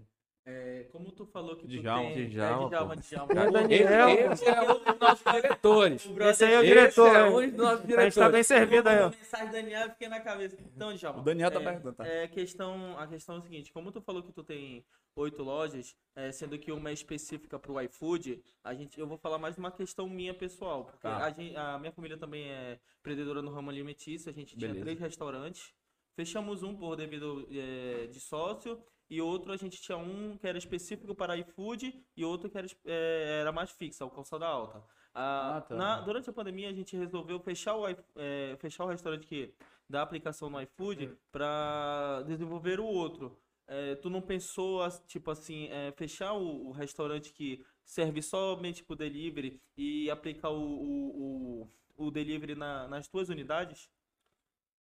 É, 0.51 0.88
como 0.91 1.11
tu 1.11 1.26
falou 1.27 1.55
que 1.55 1.67
tu 1.67 1.67
Djalma. 1.67 2.09
tem... 2.11 2.27
Djalma, 2.30 2.65
é, 2.65 2.69
Djalma. 2.69 2.95
Djalma. 2.95 3.31
É, 3.34 3.51
Daniel, 3.51 4.09
esse, 4.31 4.45
é 4.45 4.61
um 4.61 4.84
dos 4.84 4.99
nossos 4.99 5.23
diretores. 5.31 6.05
esse 6.21 6.43
aí 6.45 6.53
é 6.53 6.57
o 6.57 6.63
Esse 6.63 6.67
diretor, 6.73 7.15
é 7.15 7.23
um 7.30 7.49
dos 7.49 7.53
nossos 7.57 7.80
A 7.80 7.81
gente 7.81 7.88
tá 7.95 7.95
diretores. 8.07 8.31
bem 8.31 8.43
servido 8.43 8.89
aí. 8.89 8.99
Uma 8.99 9.09
mensagem 9.09 9.51
Daniel 9.51 9.81
eu 9.84 9.89
fiquei 9.91 10.07
na 10.09 10.19
cabeça. 10.19 10.57
Então, 10.76 10.93
Djalma. 10.95 11.19
O 11.19 11.23
Daniel 11.23 11.51
tá 11.51 11.59
é, 11.61 11.63
perguntando, 11.63 11.95
tá? 11.95 12.07
É, 12.07 12.27
questão, 12.27 12.97
a 12.97 13.05
questão 13.05 13.35
é 13.35 13.39
o 13.39 13.41
seguinte, 13.43 13.71
como 13.71 13.91
tu 13.91 14.01
falou 14.01 14.23
que 14.23 14.31
tu 14.31 14.43
tem 14.43 14.84
oito 15.15 15.43
lojas, 15.43 15.95
é, 16.15 16.31
sendo 16.31 16.57
que 16.57 16.71
uma 16.71 16.89
é 16.89 16.93
específica 16.93 17.59
pro 17.59 17.80
iFood, 17.81 18.41
a 18.63 18.73
gente, 18.73 18.99
eu 18.99 19.05
vou 19.05 19.17
falar 19.17 19.38
mais 19.38 19.55
uma 19.57 19.69
questão 19.71 20.07
minha 20.09 20.34
pessoal, 20.34 20.85
porque 20.85 21.01
Tá. 21.01 21.26
a, 21.26 21.30
gente- 21.30 21.55
a 21.55 21.77
minha 21.77 21.91
família 21.91 22.17
também 22.17 22.49
é 22.49 22.80
empreendedora 22.99 23.41
no 23.41 23.51
ramo 23.51 23.69
alimentício, 23.69 24.30
a 24.31 24.34
gente 24.34 24.55
tinha 24.55 24.69
Beleza. 24.69 24.84
três 24.85 24.99
restaurantes, 24.99 25.73
fechamos 26.15 26.63
um 26.63 26.73
por 26.76 26.95
devido 26.95 27.47
é, 27.51 28.07
de 28.07 28.19
sócio, 28.19 28.81
e 29.10 29.22
outro 29.22 29.52
a 29.52 29.57
gente 29.57 29.81
tinha 29.81 29.98
um 29.98 30.38
que 30.38 30.48
era 30.48 30.57
específico 30.57 31.15
para 31.15 31.38
iFood 31.38 32.06
e 32.15 32.23
outro 32.26 32.49
que 32.49 32.57
era, 32.57 32.68
é, 32.86 33.40
era 33.41 33.52
mais 33.52 33.72
fixo, 33.72 34.06
o 34.06 34.10
Calçada 34.10 34.45
Alta. 34.45 34.84
Ah, 35.14 35.57
Ah, 35.57 35.61
tá. 35.61 35.76
na- 35.76 36.02
durante 36.02 36.30
a 36.30 36.34
pandemia 36.34 36.69
a 36.69 36.73
gente 36.73 36.95
resolveu 36.95 37.40
fechar 37.40 37.76
o, 37.76 37.88
é, 37.88 38.56
fechar 38.60 38.84
o 38.86 38.88
restaurante 38.88 39.26
que 39.26 39.53
da 39.90 40.02
aplicação 40.03 40.49
no 40.49 40.61
iFood 40.61 41.18
para 41.31 42.22
desenvolver 42.27 42.80
o 42.80 42.86
outro. 42.86 43.38
É, 43.68 43.95
tu 43.95 44.10
não 44.10 44.22
pensou, 44.22 44.81
tipo 45.07 45.30
assim, 45.31 45.68
é, 45.69 45.91
fechar 45.91 46.34
o, 46.34 46.68
o 46.68 46.72
restaurante 46.72 47.31
que 47.34 47.64
serve 47.84 48.22
somente 48.22 48.84
pro 48.84 48.95
delivery 48.95 49.61
e 49.77 50.10
aplicar 50.10 50.49
o, 50.49 50.61
o, 50.61 51.61
o, 51.98 52.06
o 52.07 52.11
delivery 52.11 52.56
na- 52.56 52.88
nas 52.88 53.07
tuas 53.07 53.30
unidades? 53.30 53.90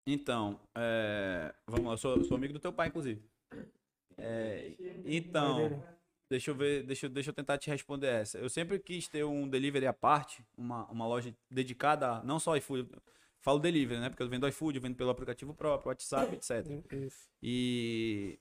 Então, 0.07 0.61
é, 0.77 1.55
vamos 1.67 1.87
lá, 1.87 1.93
eu 1.93 1.97
sou, 1.99 2.25
sou 2.25 2.37
amigo 2.37 2.53
do 2.53 2.59
teu 2.61 2.73
pai, 2.73 2.89
inclusive. 2.89 3.23
É, 4.19 4.77
então, 5.05 5.85
deixa 6.29 6.51
eu 6.51 6.55
ver, 6.55 6.83
deixa, 6.85 7.07
eu- 7.07 7.11
deixa 7.11 7.31
eu 7.31 7.35
tentar 7.35 7.59
te 7.59 7.71
responder 7.71 8.09
essa. 8.09 8.39
Eu 8.39 8.49
sempre 8.49 8.79
quis 8.79 9.09
ter 9.09 9.25
um 9.25 9.49
delivery 9.49 9.87
à 9.87 9.93
parte, 9.93 10.45
uma, 10.57 10.87
uma 10.91 11.07
loja 11.07 11.35
dedicada 11.51 12.09
a, 12.19 12.23
não 12.25 12.39
só 12.39 12.57
iFood, 12.57 12.89
falo 13.41 13.59
delivery, 13.59 14.01
né? 14.01 14.09
Porque 14.11 14.23
eu 14.23 14.29
vendo 14.29 14.49
iFood, 14.49 14.77
eu 14.77 14.83
vendo 14.83 14.97
pelo 14.97 15.11
aplicativo 15.11 15.55
próprio, 15.55 15.89
WhatsApp, 15.89 16.35
etc. 16.35 16.81
Isso. 17.07 17.29
E 17.43 18.39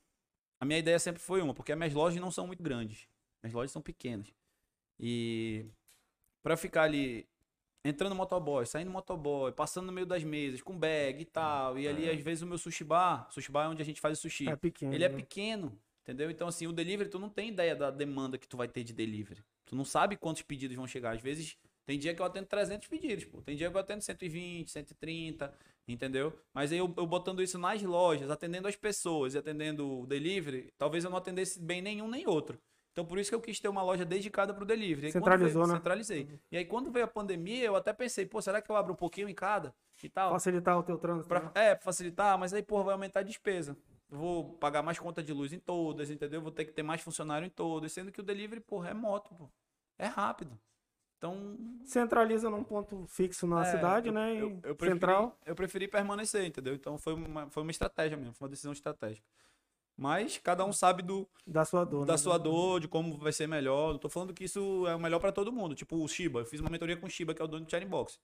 a 0.59 0.65
minha 0.65 0.79
ideia 0.79 0.99
sempre 0.99 1.21
foi 1.21 1.41
uma, 1.41 1.53
porque 1.53 1.71
as 1.71 1.77
minhas 1.77 1.93
lojas 1.93 2.21
não 2.21 2.31
são 2.31 2.47
muito 2.47 2.63
grandes. 2.63 3.07
Minhas 3.43 3.53
lojas 3.55 3.71
são 3.71 3.81
pequenas. 3.81 4.33
E 4.99 5.65
pra 6.43 6.57
ficar 6.57 6.83
ali 6.83 7.27
entrando 7.83 8.11
no 8.11 8.15
motoboy, 8.15 8.65
saindo 8.65 8.87
no 8.87 8.93
motoboy, 8.93 9.51
passando 9.51 9.87
no 9.87 9.91
meio 9.91 10.05
das 10.05 10.23
mesas, 10.23 10.61
com 10.61 10.77
bag 10.77 11.21
e 11.21 11.25
tal. 11.25 11.77
E 11.77 11.87
ali, 11.87 12.09
às 12.09 12.19
vezes, 12.21 12.43
o 12.43 12.47
meu 12.47 12.57
sushi 12.57 12.83
bar, 12.83 13.27
sushi 13.31 13.51
bar 13.51 13.65
é 13.65 13.69
onde 13.69 13.81
a 13.81 13.85
gente 13.85 13.99
faz 13.99 14.17
o 14.17 14.21
sushi. 14.21 14.49
É 14.49 14.55
pequeno. 14.55 14.93
Ele 14.93 15.03
é 15.03 15.09
né? 15.09 15.15
pequeno, 15.15 15.77
entendeu? 16.03 16.29
Então, 16.29 16.47
assim, 16.47 16.67
o 16.67 16.71
delivery, 16.71 17.09
tu 17.09 17.19
não 17.19 17.29
tem 17.29 17.49
ideia 17.49 17.75
da 17.75 17.89
demanda 17.89 18.37
que 18.37 18.47
tu 18.47 18.57
vai 18.57 18.67
ter 18.67 18.83
de 18.83 18.93
delivery. 18.93 19.43
Tu 19.65 19.75
não 19.75 19.85
sabe 19.85 20.15
quantos 20.17 20.41
pedidos 20.41 20.75
vão 20.75 20.87
chegar. 20.87 21.15
Às 21.15 21.21
vezes, 21.21 21.57
tem 21.85 21.97
dia 21.97 22.13
que 22.13 22.21
eu 22.21 22.25
atendo 22.25 22.45
300 22.45 22.87
pedidos, 22.87 23.25
pô. 23.25 23.41
Tem 23.41 23.55
dia 23.55 23.69
que 23.69 23.75
eu 23.75 23.81
atendo 23.81 24.01
120, 24.01 24.69
130, 24.69 25.53
entendeu? 25.87 26.37
Mas 26.53 26.71
aí 26.71 26.77
eu, 26.77 26.93
eu 26.95 27.07
botando 27.07 27.41
isso 27.41 27.57
nas 27.57 27.81
lojas, 27.81 28.29
atendendo 28.29 28.67
as 28.67 28.75
pessoas 28.75 29.33
e 29.33 29.37
atendendo 29.37 30.01
o 30.01 30.05
delivery, 30.05 30.71
talvez 30.77 31.03
eu 31.03 31.09
não 31.09 31.17
atendesse 31.17 31.59
bem 31.59 31.81
nenhum 31.81 32.07
nem 32.07 32.27
outro. 32.27 32.59
Então 32.91 33.05
por 33.05 33.17
isso 33.17 33.29
que 33.31 33.35
eu 33.35 33.41
quis 33.41 33.59
ter 33.59 33.69
uma 33.69 33.81
loja 33.81 34.03
dedicada 34.03 34.53
pro 34.53 34.65
delivery. 34.65 35.07
Aí, 35.07 35.11
quando 35.13 35.23
Centralizou, 35.23 35.61
veio- 35.63 35.67
né? 35.73 35.77
Centralizei. 35.79 36.39
E 36.51 36.57
aí 36.57 36.65
quando 36.65 36.91
veio 36.91 37.05
a 37.05 37.07
pandemia, 37.07 37.63
eu 37.65 37.75
até 37.75 37.93
pensei, 37.93 38.25
pô, 38.25 38.41
será 38.41 38.61
que 38.61 38.69
eu 38.69 38.75
abro 38.75 38.93
um 38.93 38.95
pouquinho 38.97 39.29
em 39.29 39.33
cada 39.33 39.73
e 40.03 40.09
tal? 40.09 40.31
Facilitar 40.31 40.77
o 40.77 40.83
teu 40.83 40.97
trânsito. 40.97 41.27
Pra, 41.29 41.39
né? 41.41 41.51
é, 41.55 41.75
facilitar, 41.77 42.37
mas 42.37 42.53
aí, 42.53 42.61
porra, 42.61 42.83
vai 42.85 42.93
aumentar 42.93 43.21
a 43.21 43.23
despesa. 43.23 43.77
Vou 44.09 44.55
pagar 44.55 44.81
mais 44.83 44.99
conta 44.99 45.23
de 45.23 45.31
luz 45.31 45.53
em 45.53 45.59
todas, 45.59 46.09
entendeu? 46.09 46.41
Vou 46.41 46.51
ter 46.51 46.65
que 46.65 46.73
ter 46.73 46.83
mais 46.83 47.01
funcionário 47.01 47.45
em 47.45 47.49
todas, 47.49 47.93
sendo 47.93 48.11
que 48.11 48.19
o 48.19 48.23
delivery, 48.23 48.59
porra, 48.59 48.89
é 48.89 48.93
moto, 48.93 49.33
pô. 49.35 49.49
É 49.97 50.07
rápido. 50.07 50.59
Então, 51.17 51.55
Centraliza 51.85 52.49
num 52.49 52.63
ponto 52.63 53.05
fixo 53.07 53.45
na 53.47 53.61
É, 53.61 53.65
cidade, 53.65 54.07
eu- 54.07 54.13
né? 54.13 54.33
Eu, 54.35 54.59
eu 54.63 54.75
preferi, 54.75 54.99
central. 54.99 55.37
eu 55.45 55.55
preferi 55.55 55.87
permanecer, 55.87 56.43
entendeu? 56.45 56.73
Então 56.73 56.97
foi 56.97 57.13
uma, 57.13 57.49
foi 57.49 57.61
uma 57.63 57.71
estratégia 57.71 58.17
mesmo, 58.17 58.33
foi 58.33 58.45
uma 58.47 58.49
decisão 58.49 58.73
estratégica. 58.73 59.25
Mas 59.97 60.37
cada 60.37 60.65
um 60.65 60.73
sabe 60.73 61.03
do, 61.03 61.27
Da 61.45 61.63
sua 61.63 61.83
dor. 61.83 62.05
da 62.05 62.13
né? 62.13 62.17
sua 62.17 62.37
dor, 62.37 62.79
de 62.79 62.87
como 62.87 63.17
vai 63.17 63.31
ser 63.31 63.47
melhor. 63.47 63.91
Não 63.91 63.99
tô 63.99 64.09
falando 64.09 64.33
que 64.33 64.43
isso 64.45 64.87
é 64.87 64.95
o 64.95 64.99
melhor 64.99 65.19
pra 65.19 65.31
todo 65.31 65.51
mundo. 65.51 65.75
Tipo 65.75 66.03
o 66.03 66.07
Shiba, 66.07 66.39
eu 66.39 66.45
fiz 66.45 66.59
uma 66.59 66.69
mentoria 66.69 66.97
com 66.97 67.05
o 67.05 67.09
Shiba, 67.09 67.33
que 67.33 67.41
é 67.41 67.45
o 67.45 67.47
dono 67.47 67.65
do 67.65 67.69
Charing 67.69 67.87
Box. 67.87 68.19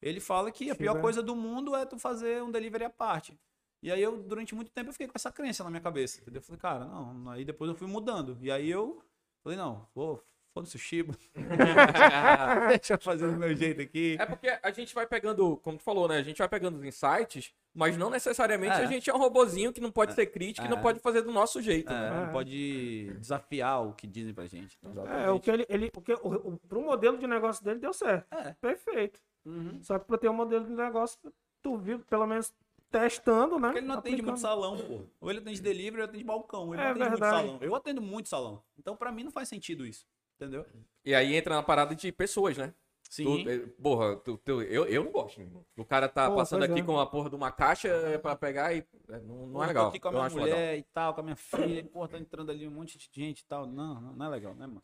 Ele 0.00 0.20
fala 0.20 0.50
que 0.50 0.64
a 0.64 0.74
Shiba 0.74 0.76
pior 0.76 1.00
coisa 1.00 1.22
do 1.22 1.34
mundo 1.34 1.74
é 1.74 1.86
tu 1.86 1.98
fazer 1.98 2.42
um 2.42 2.50
delivery 2.50 2.84
à 2.84 2.90
parte. 2.90 3.38
E 3.82 3.90
aí 3.90 4.00
eu, 4.02 4.16
durante 4.22 4.54
muito 4.54 4.70
tempo, 4.70 4.90
eu 4.90 4.92
fiquei 4.92 5.06
com 5.08 5.14
essa 5.16 5.32
crença 5.32 5.64
na 5.64 5.70
minha 5.70 5.80
cabeça. 5.80 6.20
Entendeu? 6.20 6.40
Eu 6.40 6.44
falei, 6.44 6.60
cara, 6.60 6.84
não. 6.84 7.30
Aí 7.30 7.44
depois 7.44 7.68
eu 7.68 7.76
fui 7.76 7.88
mudando. 7.88 8.38
E 8.40 8.50
aí 8.50 8.70
eu 8.70 9.02
falei, 9.42 9.58
não, 9.58 9.88
vou, 9.94 10.22
foda-se 10.52 10.76
o 10.76 10.78
Shiba. 10.78 11.14
Deixa 12.68 12.94
eu 12.94 12.98
fazer 13.00 13.30
do 13.30 13.36
meu 13.36 13.54
jeito 13.56 13.80
aqui. 13.80 14.16
É 14.20 14.26
porque 14.26 14.48
a 14.62 14.70
gente 14.70 14.94
vai 14.94 15.06
pegando, 15.06 15.56
como 15.58 15.78
tu 15.78 15.82
falou, 15.82 16.06
né? 16.06 16.18
A 16.18 16.22
gente 16.22 16.38
vai 16.38 16.48
pegando 16.48 16.78
os 16.78 16.84
insights, 16.84 17.52
mas 17.74 17.96
não 17.96 18.10
necessariamente 18.10 18.74
É. 18.74 18.84
a 18.84 18.86
gente 18.86 19.08
é 19.08 19.14
um 19.14 19.18
robozinho 19.18 19.72
que 19.72 19.80
não 19.80 19.90
pode 19.90 20.14
ser 20.14 20.26
crítico 20.26 20.66
e 20.66 20.70
não 20.70 20.78
É. 20.78 20.82
pode 20.82 21.00
fazer 21.00 21.22
do 21.22 21.32
nosso 21.32 21.60
jeito. 21.62 21.92
É, 21.92 22.10
né? 22.10 22.24
não 22.26 22.32
pode 22.32 23.12
desafiar 23.18 23.86
o 23.86 23.92
que 23.94 24.06
dizem 24.06 24.34
pra 24.34 24.46
gente. 24.46 24.78
Então, 24.82 25.06
É, 25.06 25.30
o 25.30 25.40
que 25.40 25.50
ele, 25.50 25.66
ele 25.68 25.90
porque 25.90 26.12
o, 26.14 26.52
o, 26.54 26.58
pro 26.68 26.82
modelo 26.82 27.16
de 27.18 27.26
negócio 27.26 27.64
dele 27.64 27.78
deu 27.80 27.92
certo. 27.92 28.26
É. 28.32 28.54
Perfeito. 28.60 29.20
Uhum. 29.44 29.82
Só 29.82 29.98
que 29.98 30.06
pra 30.06 30.18
ter 30.18 30.28
um 30.28 30.34
modelo 30.34 30.64
de 30.66 30.72
negócio, 30.72 31.18
tu 31.62 31.76
viu, 31.76 31.98
pelo 32.00 32.26
menos 32.26 32.52
testando, 32.90 33.58
né? 33.58 33.68
Porque 33.68 33.78
ele 33.78 33.86
não 33.86 33.94
atende 33.98 34.16
muito 34.22 34.34
aplicando. 34.34 34.40
salão, 34.40 34.76
pô. 34.78 35.00
Ou 35.20 35.30
ele 35.30 35.38
atende 35.40 35.62
delivery, 35.62 35.96
ou 35.96 36.02
ele 36.02 36.10
atende 36.10 36.24
balcão. 36.24 36.74
Ele 36.74 36.82
É 36.82 36.84
não 36.84 36.90
atende 36.92 37.08
verdade. 37.10 37.34
muito 37.34 37.46
salão. 37.48 37.58
Eu 37.62 37.74
atendo 37.74 38.02
muito 38.02 38.28
salão. 38.28 38.62
Então, 38.78 38.94
pra 38.96 39.10
mim, 39.10 39.24
não 39.24 39.30
faz 39.30 39.48
sentido 39.48 39.86
isso. 39.86 40.06
Entendeu? 40.38 40.66
E 41.04 41.14
aí 41.14 41.34
entra 41.34 41.54
na 41.54 41.62
parada 41.62 41.94
de 41.94 42.10
pessoas, 42.12 42.58
né? 42.58 42.74
Sim. 43.12 43.44
Tu, 43.44 43.50
eh, 43.50 43.58
porra, 43.82 44.16
tu- 44.16 44.38
tu- 44.38 44.62
eu, 44.62 44.86
eu 44.86 45.04
não 45.04 45.12
gosto. 45.12 45.38
O 45.76 45.84
cara 45.84 46.08
tá 46.08 46.30
Pô, 46.30 46.36
passando 46.36 46.62
aqui 46.62 46.80
é. 46.80 46.82
com 46.82 46.98
a 46.98 47.04
porra 47.04 47.28
de 47.28 47.36
uma 47.36 47.52
caixa 47.52 47.88
eh, 47.88 48.16
pra 48.16 48.34
pegar 48.34 48.72
e. 48.72 48.78
eh, 48.78 49.18
Não, 49.20 49.46
não 49.48 49.62
é 49.62 49.66
tô 49.66 49.68
legal. 49.68 49.88
aqui 49.88 50.00
com 50.00 50.08
a 50.08 50.12
eu 50.12 50.16
minha 50.18 50.30
mulher 50.30 50.54
legal. 50.56 50.76
e 50.78 50.82
tal, 50.94 51.12
com 51.12 51.20
a 51.20 51.22
minha 51.24 51.36
filha. 51.36 51.80
e, 51.80 51.82
Pô, 51.84 52.08
tá 52.08 52.18
entrando 52.18 52.50
ali 52.50 52.66
um 52.66 52.70
monte 52.70 52.96
de 52.96 53.10
gente 53.12 53.40
e 53.40 53.44
tal. 53.44 53.66
Não, 53.66 54.00
não, 54.00 54.12
não 54.14 54.24
é 54.26 54.28
legal, 54.30 54.54
né, 54.54 54.66
mano? 54.66 54.82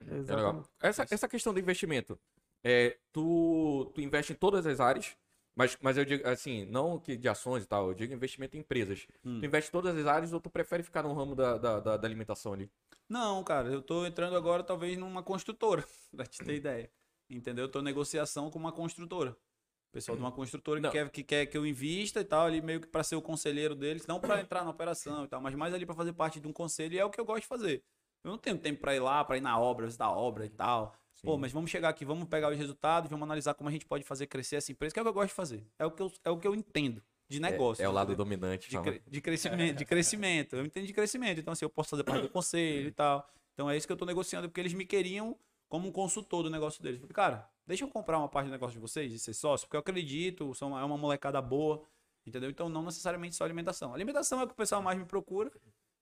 É 0.00 0.04
legal. 0.04 0.18
Exatamente. 0.20 0.68
Essa, 0.80 1.06
essa 1.10 1.28
questão 1.28 1.52
do 1.52 1.60
investimento, 1.60 2.18
é, 2.64 2.96
tu, 3.12 3.92
tu 3.94 4.00
investe 4.00 4.32
em 4.32 4.36
todas 4.36 4.66
as 4.66 4.80
áreas, 4.80 5.14
mas, 5.54 5.76
mas 5.82 5.98
eu 5.98 6.06
digo 6.06 6.26
assim, 6.26 6.64
não 6.64 6.98
que 6.98 7.18
de 7.18 7.28
ações 7.28 7.64
e 7.64 7.66
tal, 7.66 7.88
eu 7.88 7.94
digo 7.94 8.14
investimento 8.14 8.56
em 8.56 8.60
empresas. 8.60 9.06
Hum. 9.22 9.40
Tu 9.40 9.44
investe 9.46 9.68
em 9.68 9.72
todas 9.72 9.94
as 9.94 10.06
áreas 10.06 10.32
ou 10.32 10.40
tu 10.40 10.48
prefere 10.48 10.82
ficar 10.82 11.02
no 11.02 11.12
ramo 11.12 11.34
da, 11.34 11.58
da, 11.58 11.80
da- 11.80 11.96
da 11.98 12.08
alimentação 12.08 12.54
ali? 12.54 12.70
Não, 13.06 13.44
cara, 13.44 13.68
eu 13.68 13.82
tô 13.82 14.06
entrando 14.06 14.36
agora 14.36 14.62
talvez 14.62 14.96
numa 14.96 15.22
construtora, 15.22 15.84
pra 16.16 16.24
te 16.24 16.42
ter 16.42 16.54
ideia. 16.54 16.90
Entendeu? 17.30 17.64
Eu 17.66 17.68
tô 17.70 17.80
em 17.80 17.84
negociação 17.84 18.50
com 18.50 18.58
uma 18.58 18.72
construtora. 18.72 19.30
O 19.30 19.92
pessoal 19.92 20.16
de 20.16 20.22
uma 20.22 20.30
construtora 20.32 20.78
que 20.80 20.84
Não. 20.86 20.92
quer, 20.92 21.10
que 21.10 21.22
quer 21.24 21.46
que 21.46 21.56
eu 21.56 21.66
invista 21.66 22.20
e 22.20 22.24
tal, 22.24 22.46
ali 22.46 22.60
meio 22.62 22.80
que 22.80 22.86
pra 22.86 23.02
ser 23.02 23.16
o 23.16 23.22
conselheiro 23.22 23.74
deles, 23.74 24.06
não 24.06 24.20
pra 24.20 24.40
entrar 24.40 24.62
na 24.64 24.70
operação 24.70 25.24
e 25.24 25.28
tal, 25.28 25.40
mas 25.40 25.54
mais 25.54 25.74
ali 25.74 25.84
pra 25.84 25.94
fazer 25.96 26.12
parte 26.12 26.38
de 26.38 26.46
um 26.46 26.52
conselho 26.52 26.94
e 26.94 26.98
é 26.98 27.04
o 27.04 27.10
que 27.10 27.20
eu 27.20 27.24
gosto 27.24 27.42
de 27.42 27.48
fazer. 27.48 27.82
Eu 28.22 28.30
não 28.30 28.38
tenho 28.38 28.56
tempo 28.58 28.80
pra 28.80 28.94
ir 28.94 29.00
lá, 29.00 29.24
pra 29.24 29.36
ir 29.36 29.40
na 29.40 29.58
obra, 29.58 29.86
visitar 29.86 30.04
a 30.06 30.12
obra 30.12 30.44
e 30.46 30.50
tal. 30.50 30.94
Pô, 31.22 31.36
mas 31.36 31.50
vamos 31.52 31.70
chegar 31.70 31.88
aqui, 31.88 32.04
vamos 32.04 32.28
pegar 32.28 32.50
os 32.50 32.56
resultados, 32.56 33.10
vamos 33.10 33.24
analisar 33.24 33.52
como 33.54 33.68
a 33.68 33.72
gente 33.72 33.84
pode 33.84 34.04
fazer 34.04 34.26
crescer 34.26 34.56
essa 34.56 34.70
empresa, 34.72 34.92
que 34.94 34.98
é 34.98 35.02
o 35.02 35.04
que 35.04 35.08
eu 35.08 35.12
gosto 35.14 35.28
de 35.28 35.34
fazer. 35.34 35.66
É 35.78 35.84
o 35.84 35.90
que 35.90 36.02
eu, 36.02 36.12
é 36.24 36.30
o 36.30 36.38
que 36.38 36.46
eu 36.46 36.54
entendo 36.54 37.02
de 37.28 37.40
negócio. 37.40 37.82
É, 37.82 37.86
é 37.86 37.88
o 37.88 37.92
lado 37.92 38.12
entendeu? 38.12 38.24
dominante. 38.24 38.70
de, 38.70 38.80
cre- 38.80 39.02
de 39.06 39.20
crescimento, 39.20 39.76
de 39.76 39.84
crescimento. 39.84 40.56
Eu 40.56 40.64
entendo 40.64 40.86
de 40.86 40.92
crescimento. 40.92 41.38
Então, 41.40 41.52
assim, 41.52 41.64
eu 41.64 41.70
posso 41.70 41.90
fazer 41.90 42.04
parte 42.04 42.22
do 42.22 42.28
conselho 42.30 42.88
e 42.88 42.92
tal. 42.92 43.28
Então 43.54 43.68
é 43.68 43.76
isso 43.76 43.86
que 43.86 43.92
eu 43.92 43.96
tô 43.96 44.06
negociando, 44.06 44.48
porque 44.48 44.60
eles 44.60 44.72
me 44.72 44.86
queriam 44.86 45.36
como 45.70 45.88
um 45.88 45.92
consultor 45.92 46.42
do 46.42 46.50
negócio 46.50 46.82
deles. 46.82 47.00
Falei, 47.00 47.14
cara, 47.14 47.48
deixa 47.64 47.84
eu 47.84 47.88
comprar 47.88 48.18
uma 48.18 48.28
parte 48.28 48.46
do 48.46 48.50
negócio 48.50 48.74
de 48.74 48.80
vocês, 48.80 49.10
de 49.10 49.18
ser 49.20 49.32
sócio, 49.32 49.66
porque 49.66 49.76
eu 49.76 49.80
acredito, 49.80 50.52
são, 50.52 50.76
é 50.76 50.84
uma 50.84 50.98
molecada 50.98 51.40
boa, 51.40 51.82
entendeu? 52.26 52.50
Então 52.50 52.68
não 52.68 52.82
necessariamente 52.82 53.36
só 53.36 53.44
alimentação. 53.44 53.94
Alimentação 53.94 54.40
é 54.40 54.44
o 54.44 54.46
que 54.48 54.52
o 54.52 54.56
pessoal 54.56 54.82
mais 54.82 54.98
me 54.98 55.04
procura 55.04 55.50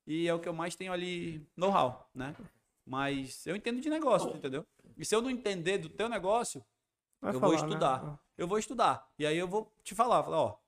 e 0.06 0.26
é 0.26 0.32
o 0.32 0.40
que 0.40 0.48
eu 0.48 0.54
mais 0.54 0.74
tenho 0.74 0.90
ali 0.90 1.46
know-how, 1.54 2.10
né? 2.14 2.34
Mas 2.84 3.46
eu 3.46 3.54
entendo 3.54 3.78
de 3.78 3.90
negócio, 3.90 4.34
entendeu? 4.34 4.66
E 4.96 5.04
se 5.04 5.14
eu 5.14 5.20
não 5.20 5.30
entender 5.30 5.76
do 5.76 5.90
teu 5.90 6.08
negócio, 6.08 6.64
Vai 7.20 7.34
eu 7.34 7.38
vou 7.38 7.50
falar, 7.50 7.60
né? 7.60 7.68
estudar. 7.68 8.20
eu 8.38 8.48
vou 8.48 8.58
estudar. 8.58 9.12
E 9.18 9.26
aí 9.26 9.36
eu 9.36 9.46
vou 9.46 9.70
te 9.84 9.94
falar, 9.94 10.22
falar, 10.22 10.40
ó, 10.40 10.58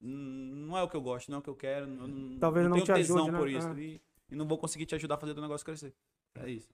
não 0.00 0.76
é 0.76 0.82
o 0.82 0.88
que 0.88 0.96
eu 0.96 1.00
gosto, 1.00 1.30
não 1.30 1.36
é 1.36 1.38
o 1.38 1.42
que 1.42 1.50
eu 1.50 1.54
quero, 1.54 1.86
eu 1.86 2.08
não, 2.08 2.38
Talvez 2.40 2.66
não 2.66 2.72
tenho 2.72 2.84
te 2.84 2.92
tesão 2.92 3.18
ajude, 3.18 3.30
né? 3.30 3.38
por 3.38 3.48
isso. 3.48 3.68
É. 3.68 3.80
E, 3.80 4.00
e 4.32 4.34
não 4.34 4.48
vou 4.48 4.58
conseguir 4.58 4.86
te 4.86 4.96
ajudar 4.96 5.14
a 5.14 5.18
fazer 5.18 5.38
o 5.38 5.40
negócio 5.40 5.64
crescer. 5.64 5.94
É 6.34 6.50
isso. 6.50 6.68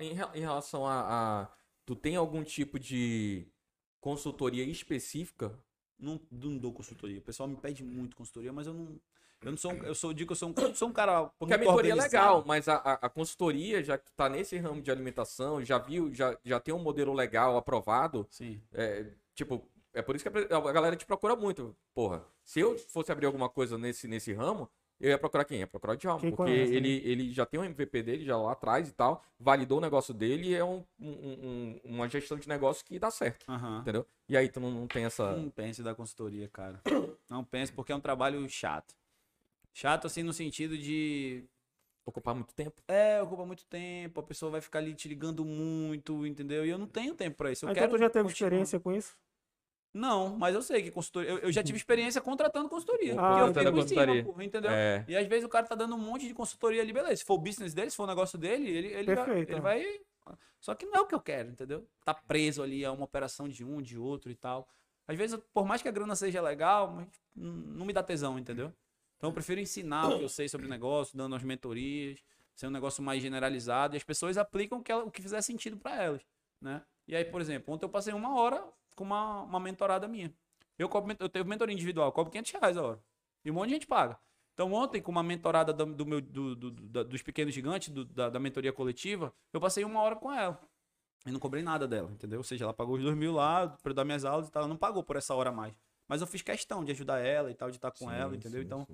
Em, 0.00 0.12
re- 0.12 0.30
em 0.34 0.40
relação 0.40 0.86
a, 0.86 1.42
a- 1.42 1.48
Tu 1.84 1.94
tem 1.94 2.16
algum 2.16 2.42
tipo 2.42 2.78
de 2.78 3.46
consultoria 4.00 4.64
específica? 4.64 5.56
Não, 5.98 6.20
não 6.30 6.58
dou 6.58 6.72
consultoria. 6.72 7.18
O 7.18 7.22
pessoal 7.22 7.48
me 7.48 7.56
pede 7.56 7.82
muito 7.84 8.16
consultoria, 8.16 8.52
mas 8.52 8.66
eu 8.66 8.74
não. 8.74 9.00
Eu 9.42 9.50
não 9.52 9.56
sou. 9.58 9.72
um- 9.72 9.82
Eu 9.84 9.94
sou, 9.94 10.12
digo 10.12 10.26
que 10.28 10.32
eu 10.32 10.36
sou 10.36 10.50
um, 10.50 10.74
sou 10.74 10.88
um 10.88 10.92
cara. 10.92 11.26
Porque 11.38 11.54
a 11.54 11.58
mentoria 11.58 11.92
é 11.92 11.94
legal, 11.94 12.42
mas 12.46 12.68
a, 12.68 12.76
a- 12.76 13.08
consultoria, 13.08 13.82
já 13.82 13.96
que 13.96 14.10
tá 14.12 14.28
nesse 14.28 14.56
ramo 14.58 14.82
de 14.82 14.90
alimentação, 14.90 15.64
já 15.64 15.78
viu, 15.78 16.12
já, 16.12 16.36
já 16.44 16.58
tem 16.58 16.74
um 16.74 16.78
modelo 16.82 17.12
legal 17.12 17.56
aprovado, 17.56 18.26
Sim. 18.30 18.60
é, 18.72 19.12
tipo, 19.34 19.66
é 19.94 20.02
por 20.02 20.16
isso 20.16 20.28
que 20.28 20.38
a 20.52 20.56
a 20.56 20.72
galera 20.72 20.96
te 20.96 21.06
procura 21.06 21.36
muito. 21.36 21.74
Porra, 21.94 22.26
se 22.44 22.60
eu 22.60 22.76
fosse 22.78 23.12
abrir 23.12 23.26
alguma 23.26 23.48
coisa 23.48 23.78
nesse, 23.78 24.08
nesse 24.08 24.32
ramo, 24.32 24.68
eu 25.00 25.10
ia 25.10 25.18
procurar 25.18 25.44
quem? 25.44 25.58
Ia 25.60 25.66
procurar 25.66 25.94
o 25.94 25.96
Djalma, 25.96 26.20
Quem 26.20 26.30
porque 26.30 26.42
conhece, 26.44 26.70
né? 26.72 26.76
ele, 26.76 27.02
ele 27.04 27.32
já 27.32 27.44
tem 27.46 27.60
um 27.60 27.64
MVP 27.64 28.02
dele, 28.02 28.24
já 28.24 28.36
lá 28.36 28.52
atrás 28.52 28.88
e 28.88 28.92
tal, 28.92 29.22
validou 29.38 29.78
o 29.78 29.80
negócio 29.80 30.12
dele 30.14 30.48
e 30.48 30.54
é 30.54 30.64
um, 30.64 30.84
um- 31.00 31.10
um- 31.10 31.80
uma 31.84 32.08
gestão 32.08 32.38
de 32.38 32.48
negócio 32.48 32.84
que 32.84 32.98
dá 32.98 33.10
certo, 33.10 33.46
entendeu? 33.80 34.06
E 34.28 34.36
aí 34.36 34.48
tu 34.48 34.60
não, 34.60 34.70
não 34.70 34.86
tem 34.86 35.04
essa... 35.04 35.36
Não 35.36 35.50
pense 35.50 35.82
da 35.82 35.94
consultoria, 35.94 36.48
cara. 36.48 36.80
Não 37.28 37.42
pense, 37.44 37.72
porque 37.72 37.90
é 37.92 37.96
um 37.96 38.00
trabalho 38.00 38.48
chato. 38.48 38.94
Chato, 39.74 40.06
assim, 40.06 40.22
no 40.22 40.32
sentido 40.32 40.78
de. 40.78 41.44
Ocupar 42.06 42.34
muito 42.36 42.54
tempo. 42.54 42.80
É, 42.86 43.20
ocupa 43.20 43.44
muito 43.44 43.66
tempo, 43.66 44.20
a 44.20 44.22
pessoa 44.22 44.50
vai 44.52 44.60
ficar 44.60 44.78
ali 44.78 44.94
te 44.94 45.08
ligando 45.08 45.44
muito, 45.44 46.24
entendeu? 46.24 46.64
E 46.64 46.70
eu 46.70 46.78
não 46.78 46.86
tenho 46.86 47.14
tempo 47.14 47.36
pra 47.36 47.50
isso. 47.50 47.64
Eu 47.64 47.68
Ah, 47.68 47.72
então 47.72 47.82
quero 47.82 47.96
tu 47.96 47.98
já 47.98 48.08
teve 48.08 48.28
continuar. 48.28 48.48
experiência 48.48 48.78
com 48.80 48.92
isso? 48.92 49.16
Não, 49.96 50.36
mas 50.36 50.54
eu 50.54 50.62
sei 50.62 50.82
que 50.82 50.90
consultoria. 50.90 51.30
Eu, 51.30 51.38
eu 51.38 51.52
já 51.52 51.62
tive 51.62 51.76
experiência 51.78 52.20
contratando 52.20 52.68
consultoria. 52.68 53.14
Ah, 53.18 53.46
porque 53.46 53.60
eu 53.60 53.64
fico 53.64 53.78
em 53.78 53.88
cima, 53.88 54.00
consultoria. 54.06 54.24
pô, 54.24 54.42
entendeu? 54.42 54.70
É. 54.70 55.04
E 55.08 55.16
às 55.16 55.26
vezes 55.26 55.44
o 55.44 55.48
cara 55.48 55.66
tá 55.66 55.74
dando 55.74 55.94
um 55.94 55.98
monte 55.98 56.26
de 56.28 56.34
consultoria 56.34 56.82
ali, 56.82 56.92
beleza. 56.92 57.16
Se 57.16 57.24
for 57.24 57.34
o 57.34 57.38
business 57.38 57.72
dele, 57.74 57.90
se 57.90 57.96
for 57.96 58.04
o 58.04 58.06
negócio 58.06 58.38
dele, 58.38 58.68
ele, 58.68 58.88
ele, 58.88 59.14
vai, 59.14 59.38
ele 59.40 59.60
vai. 59.60 59.84
Só 60.60 60.74
que 60.74 60.84
não 60.86 60.94
é 60.94 61.00
o 61.00 61.06
que 61.06 61.14
eu 61.14 61.20
quero, 61.20 61.50
entendeu? 61.50 61.86
Tá 62.04 62.12
preso 62.12 62.62
ali 62.62 62.84
a 62.84 62.92
uma 62.92 63.04
operação 63.04 63.48
de 63.48 63.64
um, 63.64 63.80
de 63.80 63.96
outro 63.98 64.30
e 64.30 64.34
tal. 64.34 64.68
Às 65.08 65.16
vezes, 65.16 65.38
por 65.54 65.64
mais 65.64 65.80
que 65.82 65.88
a 65.88 65.92
grana 65.92 66.16
seja 66.16 66.40
legal, 66.42 66.90
mas 66.92 67.06
não 67.34 67.86
me 67.86 67.92
dá 67.92 68.02
tesão, 68.02 68.38
entendeu? 68.38 68.72
Então 69.16 69.30
eu 69.30 69.34
prefiro 69.34 69.60
ensinar 69.60 70.08
o 70.08 70.18
que 70.18 70.24
eu 70.24 70.28
sei 70.28 70.48
sobre 70.48 70.66
o 70.66 70.70
negócio, 70.70 71.16
dando 71.16 71.34
as 71.36 71.42
mentorias, 71.42 72.18
ser 72.54 72.66
um 72.66 72.70
negócio 72.70 73.02
mais 73.02 73.22
generalizado 73.22 73.94
e 73.94 73.98
as 73.98 74.04
pessoas 74.04 74.36
aplicam 74.36 74.78
o 74.78 74.82
que, 74.82 74.90
ela- 74.92 75.04
o 75.04 75.10
que 75.10 75.22
fizer 75.22 75.40
sentido 75.42 75.76
para 75.76 76.02
elas, 76.02 76.22
né? 76.60 76.82
E 77.06 77.14
aí, 77.14 77.24
por 77.24 77.40
exemplo, 77.40 77.72
ontem 77.72 77.84
eu 77.84 77.88
passei 77.90 78.12
uma 78.12 78.34
hora 78.38 78.62
com 78.96 79.04
uma, 79.04 79.42
uma 79.42 79.60
mentorada 79.60 80.08
minha. 80.08 80.34
Eu, 80.78 80.88
cobro, 80.88 81.14
eu 81.20 81.28
tenho 81.28 81.44
mentoria 81.44 81.72
individual, 81.74 82.08
eu 82.08 82.12
cobro 82.12 82.32
500 82.32 82.50
reais 82.52 82.76
a 82.76 82.82
hora. 82.82 83.00
E 83.44 83.50
um 83.50 83.54
monte 83.54 83.68
de 83.68 83.74
gente 83.74 83.86
paga. 83.86 84.18
Então, 84.54 84.72
ontem, 84.72 85.00
com 85.02 85.12
uma 85.12 85.22
mentorada 85.22 85.72
do, 85.72 85.86
do 85.86 86.06
meu, 86.06 86.20
do- 86.20 86.56
do- 86.56 87.04
dos 87.04 87.22
pequenos 87.22 87.54
gigantes, 87.54 87.90
do- 87.90 88.04
da, 88.06 88.30
da 88.30 88.40
mentoria 88.40 88.72
coletiva, 88.72 89.32
eu 89.52 89.60
passei 89.60 89.84
uma 89.84 90.00
hora 90.00 90.16
com 90.16 90.32
ela. 90.32 90.58
E 91.26 91.30
não 91.30 91.38
cobrei 91.40 91.62
nada 91.62 91.86
dela, 91.86 92.10
entendeu? 92.10 92.38
Ou 92.38 92.44
seja, 92.44 92.64
ela 92.64 92.72
pagou 92.74 92.96
os 92.96 93.02
dois 93.02 93.16
mil 93.16 93.32
lá 93.32 93.68
para 93.82 93.92
dar 93.92 94.04
minhas 94.04 94.24
aulas 94.24 94.48
e 94.48 94.50
tal. 94.50 94.62
Ela 94.62 94.68
não 94.68 94.76
pagou 94.76 95.02
por 95.02 95.16
essa 95.16 95.34
hora 95.34 95.50
a 95.50 95.52
mais. 95.52 95.74
Mas 96.08 96.20
eu 96.20 96.26
fiz 96.26 96.40
questão 96.40 96.84
de 96.84 96.92
ajudar 96.92 97.18
ela 97.18 97.50
e 97.50 97.54
tal, 97.54 97.68
de 97.70 97.76
estar 97.76 97.90
com 97.90 98.10
ela, 98.10 98.34
entendeu? 98.34 98.62
Então, 98.62 98.86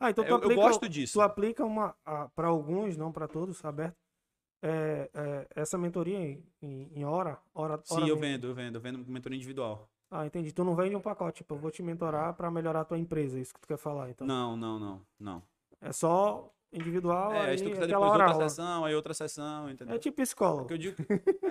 Ah, 0.00 0.10
então 0.10 0.24
tu 0.24 0.28
eu, 0.28 0.36
eu 0.36 0.42
aplica, 0.44 0.62
gosto 0.62 0.88
disso. 0.88 1.14
tu 1.14 1.20
aplica 1.22 1.64
uma, 1.64 1.94
para 2.34 2.48
alguns, 2.48 2.96
não 2.96 3.10
para 3.12 3.26
todos, 3.28 3.64
aberto, 3.64 3.96
é, 4.62 5.10
é, 5.14 5.46
essa 5.54 5.78
mentoria 5.78 6.18
em, 6.18 6.44
em, 6.62 7.04
hora, 7.04 7.38
hora, 7.54 7.80
Sim, 7.84 7.94
hora 7.94 8.02
eu 8.04 8.16
mesmo. 8.16 8.20
vendo, 8.20 8.46
eu 8.48 8.54
vendo, 8.54 8.74
eu 8.76 8.80
vendo 8.80 8.98
mentoria 9.06 9.36
individual. 9.36 9.88
Ah, 10.10 10.26
entendi. 10.26 10.52
Tu 10.52 10.64
não 10.64 10.74
vende 10.74 10.96
um 10.96 11.00
pacote, 11.00 11.38
tipo, 11.38 11.54
eu 11.54 11.58
vou 11.58 11.70
te 11.70 11.82
mentorar 11.82 12.34
para 12.34 12.50
melhorar 12.50 12.80
a 12.80 12.84
tua 12.84 12.98
empresa, 12.98 13.38
isso 13.38 13.52
que 13.52 13.60
tu 13.60 13.68
quer 13.68 13.76
falar, 13.76 14.10
então. 14.10 14.26
Não, 14.26 14.56
não, 14.56 14.78
não, 14.78 15.06
não. 15.18 15.42
É 15.80 15.92
só 15.92 16.52
individual, 16.72 17.32
É, 17.32 17.40
aí 17.40 17.50
aí 17.50 17.58
se 17.58 17.64
tu 17.64 17.70
quiser 17.70 17.84
aquela 17.84 18.06
depois 18.06 18.12
hora 18.12 18.22
outra 18.24 18.34
aula. 18.36 18.48
sessão, 18.48 18.84
aí 18.84 18.94
outra 18.94 19.14
sessão, 19.14 19.70
entendeu? 19.70 19.94
É 19.94 19.98
tipo 19.98 20.20
psicólogo. 20.22 20.66
Que 20.66 20.74
eu 20.74 20.78
digo, 20.78 20.96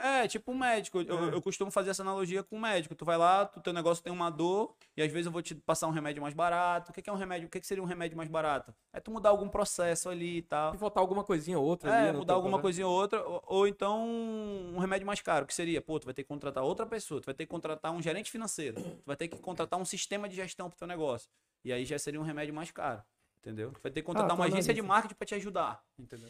é, 0.02 0.28
tipo 0.28 0.52
um 0.52 0.58
médico. 0.58 1.02
Eu, 1.02 1.30
eu 1.32 1.42
costumo 1.42 1.72
fazer 1.72 1.90
essa 1.90 2.04
analogia 2.04 2.44
com 2.44 2.58
um 2.58 2.60
médico. 2.60 2.94
Tu 2.96 3.04
vai 3.06 3.18
lá, 3.18 3.46
tu 3.46 3.60
teu 3.60 3.74
negócio 3.74 4.04
tem 4.04 4.14
uma 4.14 4.30
dor, 4.30 4.76
e 4.96 5.02
às 5.02 5.12
vezes 5.12 5.26
eu 5.26 5.32
vou 5.32 5.42
te 5.42 5.56
passar 5.56 5.88
um 5.88 5.92
remédio 5.92 6.22
mais 6.22 6.34
barato. 6.34 6.92
O 6.92 6.94
que, 6.94 7.02
que 7.02 7.10
é 7.10 7.14
um 7.14 7.18
remédio? 7.18 7.48
O 7.48 7.50
que, 7.52 7.60
que 7.60 7.68
seria 7.68 7.84
um 7.84 7.88
remédio 7.88 8.16
mais 8.18 8.30
barato? 8.30 8.74
É 8.94 9.00
tu 9.00 9.12
mudar 9.12 9.30
algum 9.30 9.50
processo 9.50 10.10
ali 10.10 10.38
e 10.38 10.42
tal. 10.42 10.72
Se 10.72 10.78
faltar 10.78 11.02
alguma 11.02 11.24
coisinha 11.24 11.58
ou 11.58 11.66
outra 11.66 11.90
É, 11.90 12.00
ali, 12.04 12.12
no 12.12 12.20
mudar 12.20 12.34
alguma 12.34 12.60
coisinha 12.60 12.88
ou 12.88 12.94
outra, 12.94 13.22
ou, 13.28 13.44
ou 13.46 13.68
então 13.68 14.08
um 14.08 14.78
remédio 14.80 15.06
mais 15.08 15.22
caro, 15.22 15.46
que 15.46 15.54
seria, 15.54 15.82
pô, 15.82 16.00
tu 16.00 16.06
vai 16.06 16.14
ter 16.14 16.24
que 16.24 16.30
contratar 16.30 16.64
outra 16.64 16.86
pessoa, 16.86 17.20
tu 17.22 17.26
vai 17.26 17.34
ter 17.34 17.46
que 17.46 17.52
contratar 17.52 17.92
um 17.92 18.02
gerente 18.02 18.30
financeiro, 18.32 18.76
tu 18.82 19.04
vai 19.06 19.16
ter 19.16 19.28
que 19.28 19.38
contratar 19.38 19.80
um 19.80 19.86
sistema 19.86 20.30
de 20.30 20.36
gestão 20.36 20.70
pro 20.70 20.78
teu 20.78 20.88
negócio. 20.88 21.30
E 21.66 21.72
aí 21.74 21.86
já 21.86 21.98
seria 22.00 22.20
um 22.20 22.24
remédio 22.24 22.54
mais 22.54 22.72
caro, 22.72 23.02
entendeu? 23.48 23.72
Tu 23.72 23.80
vai 23.82 23.92
ter 23.92 24.02
que 24.02 24.06
contratar 24.06 24.32
Ah, 24.32 24.36
uma 24.36 24.46
agência 24.46 24.74
de 24.74 24.82
marketing 24.82 25.16
pra 25.16 25.26
te 25.26 25.36
ajudar, 25.36 25.84
entendeu? 25.98 26.30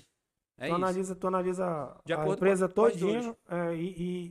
É 0.59 0.69
tu, 0.69 0.75
analisa, 0.75 1.15
tu 1.15 1.27
analisa 1.27 1.97
De 2.05 2.13
a 2.13 2.27
empresa 2.27 2.67
todinha 2.67 3.35
é, 3.47 3.75
e, 3.75 3.87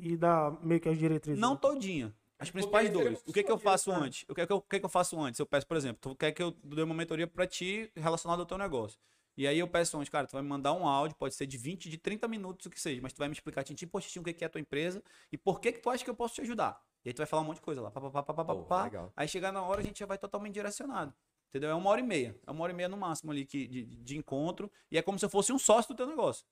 e, 0.06 0.12
e 0.12 0.16
dá 0.16 0.50
meio 0.60 0.80
que 0.80 0.88
as 0.88 0.98
diretrizes. 0.98 1.40
Não 1.40 1.56
todinha. 1.56 2.14
As 2.38 2.50
principais 2.50 2.86
aí 2.86 2.92
seria 2.92 3.10
dores. 3.10 3.22
O 3.26 3.32
que, 3.32 3.42
que 3.42 3.50
eu 3.50 3.58
faço 3.58 3.92
antes? 3.92 4.24
O 4.28 4.34
que, 4.34 4.46
que, 4.46 4.52
eu, 4.52 4.56
o 4.56 4.62
que, 4.62 4.80
que 4.80 4.84
eu 4.84 4.90
faço 4.90 5.18
antes? 5.20 5.38
Eu 5.38 5.46
peço, 5.46 5.66
por 5.66 5.76
exemplo, 5.76 5.98
tu 6.00 6.16
quer 6.16 6.32
que 6.32 6.42
eu 6.42 6.50
dê 6.62 6.82
uma 6.82 6.94
mentoria 6.94 7.26
pra 7.26 7.46
ti 7.46 7.90
relacionada 7.94 8.42
ao 8.42 8.46
teu 8.46 8.58
negócio. 8.58 8.98
E 9.36 9.46
aí 9.46 9.58
eu 9.58 9.68
peço 9.68 9.96
antes, 9.98 10.08
cara, 10.08 10.26
tu 10.26 10.32
vai 10.32 10.42
me 10.42 10.48
mandar 10.48 10.72
um 10.72 10.86
áudio, 10.86 11.16
pode 11.16 11.34
ser 11.34 11.46
de 11.46 11.58
20, 11.58 11.90
de 11.90 11.98
30 11.98 12.26
minutos, 12.26 12.66
o 12.66 12.70
que 12.70 12.80
seja, 12.80 13.00
mas 13.02 13.12
tu 13.12 13.18
vai 13.18 13.28
me 13.28 13.34
explicar, 13.34 13.62
Tintim 13.62 13.86
por 13.86 14.00
Tintim, 14.00 14.20
o 14.20 14.22
que 14.22 14.32
que 14.32 14.42
é 14.42 14.46
a 14.46 14.50
tua 14.50 14.60
empresa 14.60 15.02
e 15.30 15.36
por 15.36 15.60
que 15.60 15.72
que 15.72 15.78
tu 15.78 15.90
acha 15.90 16.02
que 16.02 16.08
eu 16.08 16.14
posso 16.14 16.34
te 16.34 16.40
ajudar. 16.40 16.82
E 17.04 17.10
aí 17.10 17.14
tu 17.14 17.18
vai 17.18 17.26
falar 17.26 17.42
um 17.42 17.44
monte 17.44 17.56
de 17.56 17.62
coisa 17.62 17.80
lá. 17.82 17.90
Pá, 17.90 18.00
pá, 18.00 18.22
pá, 18.22 18.34
pá, 18.34 18.44
Pô, 18.44 18.62
pá. 18.64 18.84
legal. 18.84 19.12
Aí 19.14 19.28
chegar 19.28 19.52
na 19.52 19.62
hora 19.62 19.80
a 19.80 19.84
gente 19.84 20.00
já 20.00 20.06
vai 20.06 20.18
totalmente 20.18 20.54
direcionado. 20.54 21.14
Entendeu? 21.56 21.70
É 21.70 21.74
uma 21.74 21.88
hora 21.88 22.00
e 22.00 22.04
meia. 22.04 22.36
É 22.46 22.50
uma 22.50 22.62
hora 22.62 22.72
e 22.72 22.76
meia 22.76 22.88
no 22.88 22.96
máximo 22.96 23.32
ali 23.32 23.46
que, 23.46 23.66
de, 23.66 23.84
de 23.84 24.16
encontro. 24.16 24.70
E 24.90 24.98
é 24.98 25.02
como 25.02 25.18
se 25.18 25.24
eu 25.24 25.30
fosse 25.30 25.52
um 25.52 25.58
sócio 25.58 25.94
do 25.94 25.96
teu 25.96 26.06
negócio. 26.06 26.44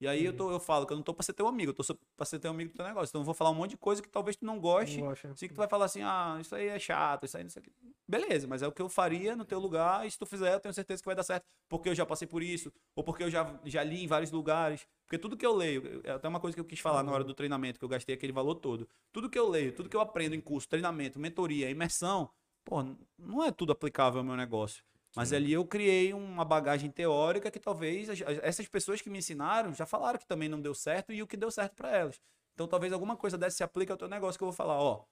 E 0.00 0.06
aí 0.06 0.24
eu, 0.24 0.32
tô, 0.32 0.50
eu 0.52 0.60
falo 0.60 0.86
que 0.86 0.92
eu 0.92 0.96
não 0.96 1.02
tô 1.02 1.12
pra 1.12 1.24
ser 1.24 1.32
teu 1.32 1.48
amigo, 1.48 1.70
eu 1.72 1.74
tô 1.74 1.82
pra 2.16 2.24
ser 2.24 2.38
teu 2.38 2.50
amigo 2.50 2.70
do 2.70 2.76
teu 2.76 2.86
negócio. 2.86 3.10
Então 3.10 3.20
eu 3.20 3.24
vou 3.24 3.34
falar 3.34 3.50
um 3.50 3.54
monte 3.54 3.70
de 3.70 3.76
coisa 3.76 4.00
que 4.00 4.08
talvez 4.08 4.36
tu 4.36 4.44
não 4.44 4.60
goste. 4.60 4.98
Não 4.98 5.08
gosta. 5.08 5.28
Assim 5.30 5.48
que 5.48 5.54
tu 5.54 5.58
vai 5.58 5.68
falar 5.68 5.86
assim, 5.86 6.02
ah, 6.02 6.38
isso 6.40 6.54
aí 6.54 6.68
é 6.68 6.78
chato, 6.78 7.26
isso 7.26 7.36
aí 7.36 7.42
não 7.42 7.50
sei 7.50 7.60
o 7.60 7.64
que. 7.64 7.72
Beleza, 8.06 8.46
mas 8.46 8.62
é 8.62 8.68
o 8.68 8.72
que 8.72 8.80
eu 8.80 8.88
faria 8.88 9.34
no 9.34 9.44
teu 9.44 9.58
lugar, 9.58 10.06
e 10.06 10.10
se 10.10 10.16
tu 10.16 10.24
fizer, 10.24 10.54
eu 10.54 10.60
tenho 10.60 10.72
certeza 10.72 11.02
que 11.02 11.06
vai 11.06 11.16
dar 11.16 11.24
certo, 11.24 11.44
porque 11.68 11.88
eu 11.88 11.94
já 11.94 12.06
passei 12.06 12.26
por 12.28 12.42
isso, 12.42 12.72
ou 12.94 13.02
porque 13.02 13.24
eu 13.24 13.30
já, 13.30 13.60
já 13.64 13.82
li 13.82 14.04
em 14.04 14.06
vários 14.06 14.30
lugares. 14.30 14.86
Porque 15.04 15.18
tudo 15.18 15.36
que 15.36 15.44
eu 15.44 15.54
leio, 15.54 16.00
é 16.04 16.12
até 16.12 16.28
uma 16.28 16.38
coisa 16.38 16.54
que 16.54 16.60
eu 16.60 16.64
quis 16.64 16.78
falar 16.78 17.02
na 17.02 17.10
hora 17.10 17.24
do 17.24 17.34
treinamento, 17.34 17.78
que 17.78 17.84
eu 17.84 17.88
gastei 17.88 18.14
aquele 18.14 18.32
valor 18.32 18.54
todo. 18.54 18.88
Tudo 19.12 19.28
que 19.28 19.38
eu 19.38 19.48
leio, 19.48 19.74
tudo 19.74 19.88
que 19.88 19.96
eu 19.96 20.00
aprendo 20.00 20.34
em 20.34 20.40
curso, 20.40 20.68
treinamento, 20.68 21.18
mentoria, 21.18 21.68
imersão, 21.68 22.30
pô, 22.68 22.84
não 23.18 23.42
é 23.42 23.50
tudo 23.50 23.72
aplicável 23.72 24.18
ao 24.20 24.24
meu 24.24 24.36
negócio. 24.36 24.84
Mas 25.16 25.32
ali 25.32 25.52
eu 25.52 25.64
criei 25.64 26.12
uma 26.12 26.44
bagagem 26.44 26.90
teórica 26.90 27.50
que 27.50 27.58
talvez 27.58 28.08
as- 28.10 28.22
as- 28.22 28.38
essas 28.42 28.68
pessoas 28.68 29.00
que 29.00 29.08
me 29.10 29.18
ensinaram 29.18 29.72
já 29.72 29.86
falaram 29.86 30.18
que 30.18 30.26
também 30.26 30.48
não 30.48 30.60
deu 30.60 30.74
certo 30.74 31.12
e 31.12 31.22
o 31.22 31.26
que 31.26 31.36
deu 31.36 31.50
certo 31.50 31.74
para 31.74 31.90
elas. 31.90 32.20
Então 32.54 32.68
talvez 32.68 32.92
alguma 32.92 33.16
coisa 33.16 33.38
dessa 33.38 33.56
se 33.56 33.64
aplique 33.64 33.90
ao 33.90 33.96
teu 33.98 34.06
negócio 34.08 34.38
que 34.38 34.44
eu 34.44 34.48
vou 34.48 34.52
falar, 34.54 34.78
ó, 34.80 35.04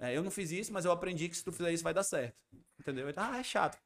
é, 0.00 0.16
eu 0.16 0.22
não 0.22 0.30
fiz 0.30 0.50
isso, 0.50 0.72
mas 0.72 0.84
eu 0.84 0.90
aprendi 0.90 1.28
que 1.28 1.36
se 1.36 1.44
tu 1.44 1.52
fizer 1.52 1.70
isso 1.72 1.84
vai 1.84 1.92
dar 1.94 2.02
certo. 2.02 2.34
Entendeu? 2.80 3.06
Aí, 3.08 3.14
Ah, 3.16 3.38
é 3.38 3.42
chato. 3.42 3.78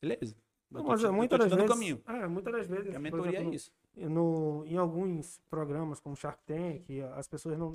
Beleza. 0.00 0.34
Não, 0.70 0.84
mas 0.84 1.00
te- 1.00 1.06
é 1.06 1.10
muitas 1.10 1.38
das 1.40 1.52
vezes. 1.52 1.68
caminho. 1.68 2.00
É, 2.06 2.26
muitas 2.28 2.52
das 2.52 2.66
vezes. 2.68 2.92
E 2.92 2.96
a 2.96 3.00
mentoria 3.00 3.32
exemplo, 3.32 3.52
é 3.52 3.56
isso. 3.56 3.72
no, 3.96 4.64
em 4.64 4.76
alguns 4.76 5.40
programas 5.50 5.98
como 6.00 6.14
Shark 6.16 6.40
Tank, 6.46 6.86
as 7.16 7.26
pessoas 7.26 7.58
não. 7.58 7.74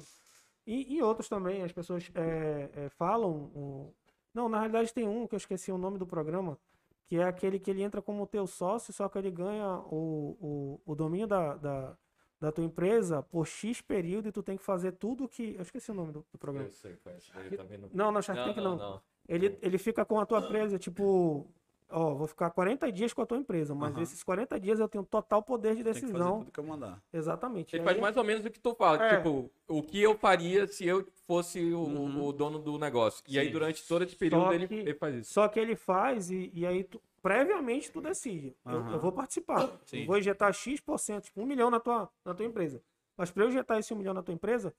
E 0.65 0.95
em 0.97 1.01
outros 1.01 1.27
também, 1.27 1.61
as 1.61 1.73
pessoas 1.73 2.09
é, 2.15 2.69
é, 2.73 2.89
falam. 2.89 3.51
o- 3.53 3.93
Não, 4.35 4.49
na 4.49 4.57
realidade 4.59 4.93
tem 4.93 5.07
um 5.07 5.25
que 5.25 5.33
eu 5.33 5.37
esqueci 5.37 5.71
o 5.71 5.77
nome 5.77 5.97
do 5.97 6.05
programa, 6.05 6.59
que 7.07 7.15
é 7.17 7.23
aquele 7.23 7.57
que 7.57 7.71
ele 7.71 7.81
entra 7.81 8.01
como 8.01 8.27
teu 8.27 8.45
sócio, 8.45 8.91
só 8.91 9.07
que 9.07 9.17
ele 9.17 9.31
ganha 9.31 9.79
o, 9.89 10.37
o, 10.85 10.91
o 10.91 10.93
domínio 10.95 11.25
da, 11.25 11.55
da, 11.55 11.97
da 12.41 12.51
tua 12.51 12.65
empresa 12.65 13.23
por 13.23 13.47
X 13.47 13.81
período 13.81 14.27
e 14.27 14.31
tu 14.33 14.43
tem 14.43 14.57
que 14.57 14.63
fazer 14.63 14.91
tudo 14.91 15.29
que. 15.29 15.55
Eu 15.55 15.61
esqueci 15.61 15.89
o 15.89 15.93
nome 15.93 16.11
do, 16.11 16.25
do 16.31 16.37
programa. 16.37 16.67
Eu 16.67 16.71
sei, 16.73 16.97
qual 16.97 17.15
é 17.15 17.47
eu 17.47 17.57
também 17.57 17.77
não- 17.77 17.89
Não, 17.93 18.11
não, 18.11 18.21
Shark 18.21 18.39
Não, 18.39 18.47
Tank 18.47 18.57
não, 18.57 18.75
não. 18.75 18.89
não. 18.91 19.01
Ele, 19.27 19.57
ele 19.61 19.77
fica 19.77 20.03
com 20.03 20.19
a 20.19 20.25
tua 20.25 20.39
empresa, 20.39 20.77
tipo, 20.77 21.47
ó, 21.89 22.13
vou 22.13 22.27
ficar 22.27 22.49
40 22.51 22.91
dias 22.91 23.13
com 23.13 23.21
a 23.21 23.25
tua 23.25 23.37
empresa, 23.37 23.73
mas 23.75 23.93
Aham. 23.93 24.01
esses 24.03 24.23
40 24.23 24.59
dias 24.59 24.79
eu 24.79 24.87
tenho 24.87 25.03
total 25.03 25.41
poder 25.43 25.75
de 25.75 25.83
Tem 25.83 25.93
que 25.93 25.99
fazer 26.01 26.11
decisão. 26.13 26.39
tudo 26.39 26.51
que 26.51 26.59
eu 26.59 26.63
mandar. 26.63 27.01
Exatamente. 27.13 27.75
Ele 27.75 27.83
E 27.83 27.85
faz 27.85 27.95
aí- 27.97 28.01
mais 28.01 28.17
ou 28.17 28.23
menos 28.23 28.45
o 28.45 28.49
que 28.49 28.59
tu 28.59 28.73
fala. 28.75 29.03
É. 29.05 29.17
Tipo, 29.17 29.49
o 29.67 29.81
que 29.83 30.01
eu 30.01 30.17
faria 30.17 30.67
se 30.67 30.85
eu 30.85 31.07
fosse 31.27 31.59
o, 31.73 31.79
Uhum. 31.79 32.25
o 32.25 32.31
dono 32.33 32.59
do 32.59 32.77
negócio. 32.77 33.23
E 33.27 33.39
aí, 33.39 33.49
durante 33.49 33.87
todo 33.87 34.03
esse 34.03 34.15
período, 34.15 34.45
Só 34.45 34.53
ele, 34.53 34.67
que- 34.67 34.73
ele 34.75 34.93
faz 34.95 35.15
isso. 35.15 35.33
Só 35.33 35.47
que 35.47 35.59
ele 35.59 35.75
faz 35.75 36.29
e, 36.29 36.51
e 36.53 36.65
aí 36.65 36.83
tu, 36.83 37.01
previamente 37.21 37.91
tu 37.91 38.01
decide. 38.01 38.55
Eu, 38.65 38.71
Aham. 38.79 38.93
eu 38.93 38.99
vou 38.99 39.11
participar. 39.11 39.69
Sim. 39.85 40.01
Eu 40.01 40.05
vou 40.07 40.17
injetar 40.17 40.53
X%, 40.53 41.21
tipo, 41.25 41.41
um 41.41 41.45
milhão 41.45 41.69
na 41.71 41.79
tua, 41.79 42.09
na 42.23 42.33
tua 42.33 42.45
empresa. 42.45 42.81
Mas 43.17 43.31
para 43.31 43.43
eu 43.43 43.49
injetar 43.49 43.79
esse 43.79 43.93
um 43.93 43.97
milhão 43.97 44.13
na 44.13 44.21
tua 44.21 44.33
empresa, 44.33 44.73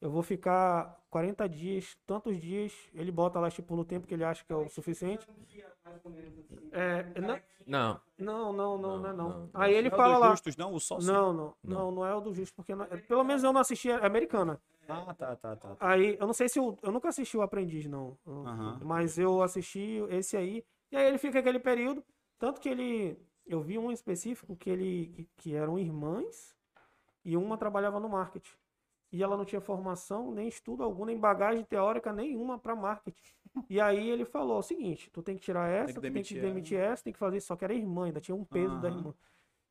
eu 0.00 0.10
vou 0.10 0.22
ficar 0.22 1.00
40 1.10 1.48
dias, 1.48 1.96
tantos 2.06 2.38
dias, 2.40 2.72
ele 2.94 3.10
bota 3.10 3.40
lá, 3.40 3.48
estipula 3.48 3.80
o 3.82 3.84
tempo 3.84 4.06
que 4.06 4.14
ele 4.14 4.24
acha 4.24 4.44
que 4.44 4.52
é 4.52 4.56
o 4.56 4.68
suficiente. 4.68 5.26
É, 6.72 7.02
não, 7.20 7.40
Não. 7.66 8.00
não, 8.18 8.52
não, 8.52 8.78
não, 8.78 9.12
não, 9.14 9.44
é. 9.44 9.48
Aí 9.54 9.74
ele 9.74 9.88
Não 9.88 9.96
é 9.96 9.98
o 9.98 10.02
fala 10.02 10.12
dos 10.14 10.20
lá. 10.20 10.30
justos, 10.30 10.56
não? 10.56 10.74
O 10.74 10.80
sócio? 10.80 11.12
Não, 11.12 11.32
não, 11.32 11.54
não, 11.62 11.90
não 11.90 12.06
é 12.06 12.14
o 12.14 12.20
do 12.20 12.34
justo, 12.34 12.54
porque 12.54 12.74
não- 12.74 12.86
pelo 12.86 13.24
menos 13.24 13.42
eu 13.42 13.52
não 13.52 13.60
assisti 13.60 13.90
a 13.90 14.04
americana. 14.06 14.60
Ah, 14.88 15.14
tá, 15.14 15.34
tá, 15.36 15.56
tá. 15.56 15.76
Aí, 15.80 16.16
eu 16.20 16.26
não 16.26 16.34
sei 16.34 16.48
se 16.48 16.58
eu, 16.58 16.78
eu 16.82 16.92
nunca 16.92 17.08
assisti 17.08 17.36
o 17.36 17.42
Aprendiz, 17.42 17.86
não. 17.86 18.16
Mas 18.84 19.18
eu 19.18 19.42
assisti 19.42 19.98
esse 20.10 20.36
aí. 20.36 20.64
E 20.92 20.96
aí 20.96 21.06
ele 21.06 21.18
fica 21.18 21.40
aquele 21.40 21.58
período. 21.58 22.04
Tanto 22.38 22.60
que 22.60 22.68
ele. 22.68 23.18
Eu 23.44 23.60
vi 23.62 23.78
um 23.78 23.90
específico 23.90 24.54
que 24.56 24.70
ele. 24.70 25.28
que 25.36 25.54
eram 25.54 25.78
irmãs 25.78 26.54
e 27.24 27.36
uma 27.36 27.56
trabalhava 27.56 27.98
no 27.98 28.08
marketing. 28.08 28.50
E 29.12 29.22
ela 29.22 29.36
não 29.36 29.44
tinha 29.44 29.60
formação, 29.60 30.32
nem 30.32 30.48
estudo 30.48 30.82
algum, 30.82 31.04
nem 31.04 31.18
bagagem 31.18 31.64
teórica 31.64 32.12
nenhuma 32.12 32.58
para 32.58 32.74
marketing. 32.74 33.34
E 33.70 33.80
aí 33.80 34.10
ele 34.10 34.24
falou 34.24 34.58
o 34.58 34.62
seguinte: 34.62 35.10
tu 35.10 35.22
tem 35.22 35.34
que 35.36 35.42
tirar 35.42 35.68
essa, 35.68 35.94
que 35.94 35.94
tu 35.94 36.00
tem 36.02 36.10
que 36.10 36.34
demitir 36.34 36.40
demitir 36.40 36.78
essa, 36.78 37.02
tem 37.04 37.12
que 37.12 37.18
fazer 37.18 37.38
isso. 37.38 37.46
Só 37.48 37.56
que 37.56 37.64
era 37.64 37.74
irmã, 37.74 38.04
ainda 38.06 38.20
tinha 38.20 38.34
um 38.34 38.44
peso 38.44 38.76
da 38.78 38.88
Aham. 38.88 38.98
irmã. 38.98 39.14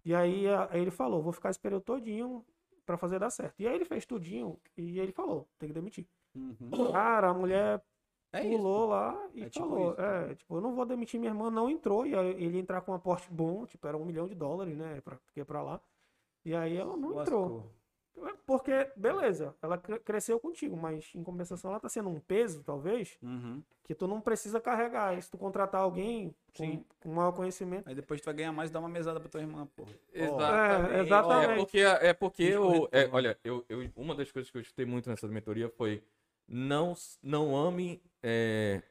E 0.03 0.14
aí, 0.14 0.48
aí 0.48 0.82
ele 0.82 0.91
falou: 0.91 1.22
vou 1.22 1.32
ficar 1.34 1.49
esse 1.49 1.60
período 1.60 1.84
todinho 1.84 2.45
para 2.86 2.98
fazer 2.98 3.20
dar 3.20 3.30
certo. 3.30 3.60
E 3.60 3.68
aí 3.68 3.76
ele 3.76 3.86
fez 3.86 4.06
tudinho 4.06 4.60
e 4.78 4.99
ele 4.99 5.12
falou: 5.12 5.48
tem 5.60 5.70
que 5.70 5.74
demitir. 5.74 6.06
Uhum. 6.36 6.91
Cara, 6.91 7.30
a 7.30 7.34
mulher 7.34 7.82
É 8.34 8.41
isso. 8.41 8.57
pulou 8.57 8.88
lá 8.88 9.30
e 9.34 9.44
É 9.44 9.49
tipo 9.49 9.62
falou, 9.62 9.91
isso. 9.91 10.02
é, 10.02 10.36
tipo, 10.36 10.56
eu 10.57 10.62
não 10.62 10.76
vou 10.76 10.86
demitir 10.86 11.20
minha 11.20 11.32
irmã, 11.32 11.49
não 11.49 11.70
entrou, 11.70 12.06
e 12.06 12.14
aí 12.16 12.44
ele 12.44 12.60
entrar 12.60 12.82
com 12.82 12.91
um 12.91 12.95
aporte 12.95 13.30
bom, 13.32 13.66
tipo, 13.66 13.88
era 13.88 13.98
um 13.98 14.06
milhão 14.06 14.28
de 14.28 14.36
dólares, 14.36 14.78
né, 14.78 14.99
pra, 15.02 15.16
porque 15.18 15.44
pra 15.45 15.62
lá, 15.62 15.82
e 16.44 16.53
aí 16.53 16.76
ela 16.76 16.98
não 16.98 17.22
entrou, 17.22 17.45
Lascou. 17.45 17.72
Porque, 18.46 18.72
beleza, 18.96 19.56
ela 19.62 19.78
cre- 19.78 20.00
cresceu 20.00 20.40
contigo, 20.40 20.76
mas 20.78 21.12
em 21.16 21.24
compensação 21.24 21.72
ela 21.72 21.80
tá 21.80 21.90
sendo 21.90 22.10
um 22.10 22.20
peso, 22.20 22.64
talvez, 22.64 23.18
Uhum. 23.22 23.62
que 23.84 23.94
tu 23.96 24.08
não 24.08 24.22
precisa 24.22 24.60
carregar, 24.62 25.18
e 25.18 25.22
se 25.22 25.30
tu 25.30 25.38
contratar 25.38 25.82
alguém 25.82 26.34
com, 26.56 26.64
Sim. 26.66 26.86
com 27.02 27.10
maior 27.14 27.32
conhecimento, 27.34 27.88
Aí 27.90 27.96
depois 27.96 28.22
tu 28.22 28.26
vai 28.26 28.34
ganhar 28.34 28.52
mais 28.52 28.70
e 28.70 28.74
dar 28.74 28.80
uma 28.80 28.90
mesada 28.90 29.20
pra 29.20 29.30
tua 29.30 29.42
irmã, 29.42 29.68
pô. 29.76 29.86
Exatamente. 30.14 30.94
É, 30.96 31.00
exatamente. 31.02 31.52
É 31.52 31.56
porque, 31.56 31.80
é 31.80 32.14
porque 32.14 32.44
eu, 32.44 32.90
é, 32.92 33.08
olha, 33.12 33.38
eu, 33.44 33.66
eu- 33.68 33.90
uma 33.96 34.16
das 34.16 34.32
coisas 34.32 34.50
que 34.52 34.58
eu 34.58 34.62
escutei 34.62 34.86
muito 34.86 35.10
nessa 35.10 35.28
mentoria 35.28 35.70
foi 35.70 36.04
não, 36.48 36.94
não 37.22 37.56
ame 37.56 38.02
é, 38.24 38.82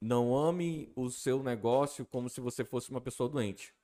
não 0.00 0.36
ame 0.36 0.90
o 0.96 1.08
seu 1.10 1.42
negócio 1.42 2.04
como 2.06 2.28
se 2.28 2.40
você 2.40 2.64
fosse 2.64 2.90
uma 2.90 3.00
pessoa 3.00 3.28
doente. 3.28 3.74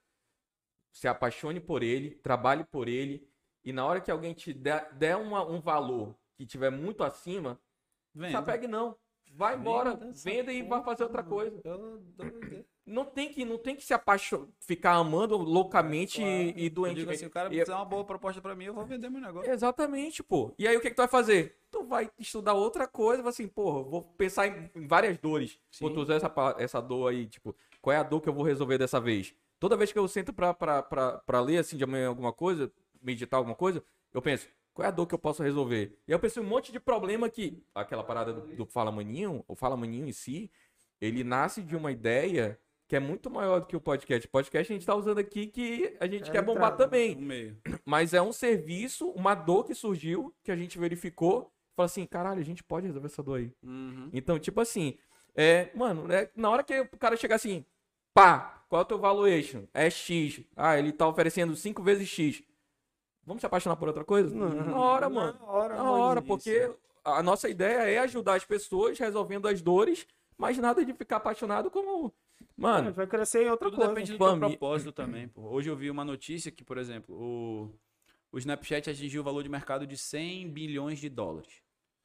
Se 0.92 1.06
apaixone 1.06 1.60
por 1.60 1.82
ele, 1.82 2.10
trabalhe 2.16 2.64
por 2.64 2.88
ele 2.88 3.26
e 3.64 3.72
na 3.72 3.84
hora 3.86 4.00
que 4.00 4.10
alguém 4.10 4.32
te 4.34 4.52
der, 4.52 4.92
der 4.94 5.16
uma- 5.16 5.44
um 5.46 5.60
valor 5.60 6.14
que 6.36 6.46
tiver 6.46 6.70
muito 6.70 7.02
acima, 7.02 7.58
Venda. 8.14 8.38
apegue 8.38 8.66
não. 8.66 8.96
Vai 9.32 9.56
embora, 9.56 9.94
Venda 10.24 10.52
e 10.52 10.62
vai 10.62 10.82
fazer 10.82 11.02
outra 11.04 11.22
coisa. 11.22 11.60
Eu. 11.62 12.02
Não 12.86 13.04
tem 13.04 13.28
que, 13.30 13.44
não 13.44 13.58
tem 13.58 13.76
que 13.76 13.84
se 13.84 13.92
apaixonar, 13.92 14.46
ficar 14.60 14.92
amando 14.92 15.36
loucamente 15.36 16.22
e, 16.22 16.54
e 16.56 16.64
Eu 16.64 16.70
doente. 16.70 16.96
digo 16.96 17.10
assim, 17.10 17.26
o 17.26 17.30
cara 17.30 17.54
E- 17.54 17.58
fizer 17.60 17.74
uma 17.74 17.84
boa 17.84 18.02
proposta 18.02 18.40
pra 18.40 18.54
mim, 18.54 18.64
eu 18.64 18.72
vou 18.72 18.86
vender 18.86 19.10
meu 19.10 19.20
negócio. 19.20 19.50
Exatamente, 19.50 20.22
pô. 20.22 20.54
E 20.58 20.66
aí 20.66 20.74
o 20.74 20.80
que, 20.80 20.88
que 20.88 20.94
tu 20.96 21.00
vai 21.02 21.08
fazer? 21.08 21.58
Tu 21.70 21.84
vai 21.84 22.10
estudar 22.18 22.54
outra 22.54 22.88
coisa, 22.88 23.22
vai 23.22 23.28
assim, 23.28 23.46
porra, 23.46 23.82
vou 23.82 24.02
pensar 24.02 24.46
em, 24.46 24.70
em 24.74 24.86
várias 24.86 25.18
dores. 25.18 25.60
Sim. 25.70 25.84
Vou 25.84 25.92
tu 25.92 26.00
usar 26.00 26.14
essa, 26.14 26.32
essa 26.58 26.80
dor 26.80 27.08
aí, 27.10 27.26
tipo, 27.26 27.54
qual 27.82 27.92
é 27.92 27.98
a 27.98 28.02
dor 28.02 28.22
que 28.22 28.28
eu 28.30 28.32
vou 28.32 28.42
resolver 28.44 28.78
dessa 28.78 28.98
vez? 28.98 29.34
Toda 29.60 29.76
vez 29.76 29.92
que 29.92 29.98
eu 29.98 30.08
sento 30.08 30.32
pra, 30.32 30.54
pra, 30.54 30.82
pra, 30.82 31.18
pra 31.18 31.40
ler, 31.42 31.58
assim, 31.58 31.76
de 31.76 31.84
amanhã 31.84 32.08
alguma 32.08 32.32
coisa, 32.32 32.72
meditar 33.02 33.38
alguma 33.38 33.54
coisa, 33.56 33.82
eu 34.12 34.22
penso, 34.22 34.48
qual 34.74 34.86
é 34.86 34.88
a 34.88 34.92
dor 34.92 35.06
que 35.06 35.14
eu 35.14 35.18
posso 35.18 35.42
resolver? 35.42 35.98
E 36.06 36.12
aí 36.12 36.14
eu 36.14 36.18
penso 36.20 36.40
em 36.40 36.42
um 36.42 36.46
monte 36.48 36.70
de 36.72 36.78
problema 36.80 37.28
que, 37.28 37.62
aquela 37.74 38.04
parada 38.04 38.32
do, 38.32 38.56
do 38.56 38.66
Fala 38.66 38.92
Maninho, 38.92 39.44
o 39.48 39.54
Fala 39.54 39.76
Maninho 39.76 40.06
em 40.06 40.12
si, 40.12 40.50
ele 41.00 41.22
nasce 41.24 41.62
de 41.62 41.76
uma 41.76 41.90
ideia 41.92 42.58
que 42.86 42.96
é 42.96 43.00
muito 43.00 43.28
maior 43.28 43.60
do 43.60 43.66
que 43.66 43.76
o 43.76 43.80
podcast. 43.80 44.26
Podcast 44.28 44.72
a 44.72 44.76
gente 44.76 44.86
tá 44.86 44.94
usando 44.94 45.18
aqui 45.18 45.46
que 45.46 45.94
a 46.00 46.06
gente 46.06 46.30
É 46.30 46.32
quer 46.32 46.42
bombar 46.42 46.72
entrada. 46.72 46.84
também. 46.84 47.14
Mas 47.84 48.14
é 48.14 48.22
um 48.22 48.32
serviço, 48.32 49.10
uma 49.10 49.34
dor 49.34 49.64
que 49.64 49.74
surgiu, 49.74 50.34
que 50.42 50.50
a 50.50 50.56
gente 50.56 50.78
verificou. 50.78 51.52
Fala 51.76 51.84
assim, 51.86 52.06
caralho, 52.06 52.40
a 52.40 52.44
gente 52.44 52.64
pode 52.64 52.86
resolver 52.86 53.06
essa 53.06 53.22
dor 53.22 53.40
aí. 53.40 53.52
Uhum. 53.62 54.08
Então, 54.12 54.38
tipo 54.38 54.60
assim, 54.60 54.96
é, 55.36 55.70
mano, 55.74 56.10
é, 56.10 56.30
na 56.34 56.48
hora 56.50 56.64
que 56.64 56.80
o 56.80 56.98
cara 56.98 57.16
chegar 57.16 57.36
assim, 57.36 57.64
pá, 58.14 58.64
qual 58.68 58.80
é 58.80 58.84
o 58.84 58.88
teu 58.88 58.98
valuation? 58.98 59.64
É 59.74 59.90
X. 59.90 60.40
Ah, 60.56 60.78
ele 60.78 60.90
tá 60.90 61.06
oferecendo 61.06 61.54
5 61.54 61.82
vezes 61.82 62.08
X. 62.08 62.42
Vamos 63.28 63.40
se 63.42 63.46
apaixonar 63.46 63.76
por 63.76 63.86
outra 63.88 64.04
coisa? 64.04 64.34
Não. 64.34 64.48
Na 64.48 64.76
hora, 64.80 65.08
mano. 65.08 65.38
Na 65.38 65.46
hora, 65.46 65.76
Na 65.76 65.92
hora, 65.92 66.18
isso. 66.20 66.26
porque 66.28 66.72
a 67.04 67.22
nossa 67.22 67.48
ideia 67.48 67.80
é 67.88 67.98
ajudar 67.98 68.34
as 68.34 68.44
pessoas 68.44 68.98
resolvendo 68.98 69.46
as 69.46 69.60
dores, 69.60 70.06
mas 70.36 70.56
nada 70.58 70.84
de 70.84 70.92
ficar 70.94 71.16
apaixonado 71.16 71.70
como. 71.70 72.12
Mano, 72.56 72.86
gente 72.86 72.96
vai 72.96 73.06
crescer 73.06 73.44
em 73.46 73.50
outra 73.50 73.68
Tudo 73.68 73.76
coisa. 73.76 73.92
depende 73.92 74.12
do 74.12 74.18
teu 74.18 74.38
propósito 74.38 74.92
também, 74.92 75.28
pô. 75.28 75.42
Hoje 75.42 75.68
eu 75.70 75.76
vi 75.76 75.90
uma 75.90 76.04
notícia 76.04 76.50
que, 76.50 76.64
por 76.64 76.78
exemplo, 76.78 77.14
o, 77.14 77.70
o 78.32 78.38
Snapchat 78.38 78.90
atingiu 78.90 79.20
o 79.20 79.24
valor 79.24 79.42
de 79.42 79.48
mercado 79.48 79.86
de 79.86 79.96
100 79.96 80.48
bilhões 80.50 80.98
de 80.98 81.08
dólares. 81.08 81.62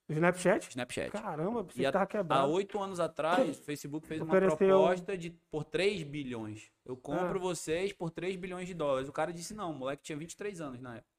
Snapchat? 0.10 0.70
Snapchat. 0.70 1.12
Caramba, 1.12 1.64
você 1.64 1.82
E 1.82 1.86
a- 1.86 1.92
tava 1.92 2.08
Há 2.30 2.46
oito 2.46 2.78
anos 2.82 3.00
atrás, 3.00 3.58
o 3.58 3.64
Facebook 3.64 4.06
fez 4.06 4.22
uma 4.22 4.28
Ofereceu- 4.28 4.58
proposta 4.58 5.18
de, 5.18 5.30
por 5.50 5.64
3 5.64 6.04
bilhões. 6.04 6.70
Eu 6.86 6.98
compro 6.98 7.38
Ah. 7.38 7.42
vocês 7.42 7.94
por 7.94 8.12
3 8.12 8.36
bilhões 8.36 8.68
de 8.68 8.74
dólares. 8.74 9.08
O 9.08 9.14
cara 9.14 9.32
disse 9.32 9.54
não, 9.54 9.72
o 9.72 9.74
moleque 9.74 10.04
tinha 10.04 10.18
23 10.18 10.60
anos 10.62 10.82
na 10.82 10.98
época. 10.98 11.13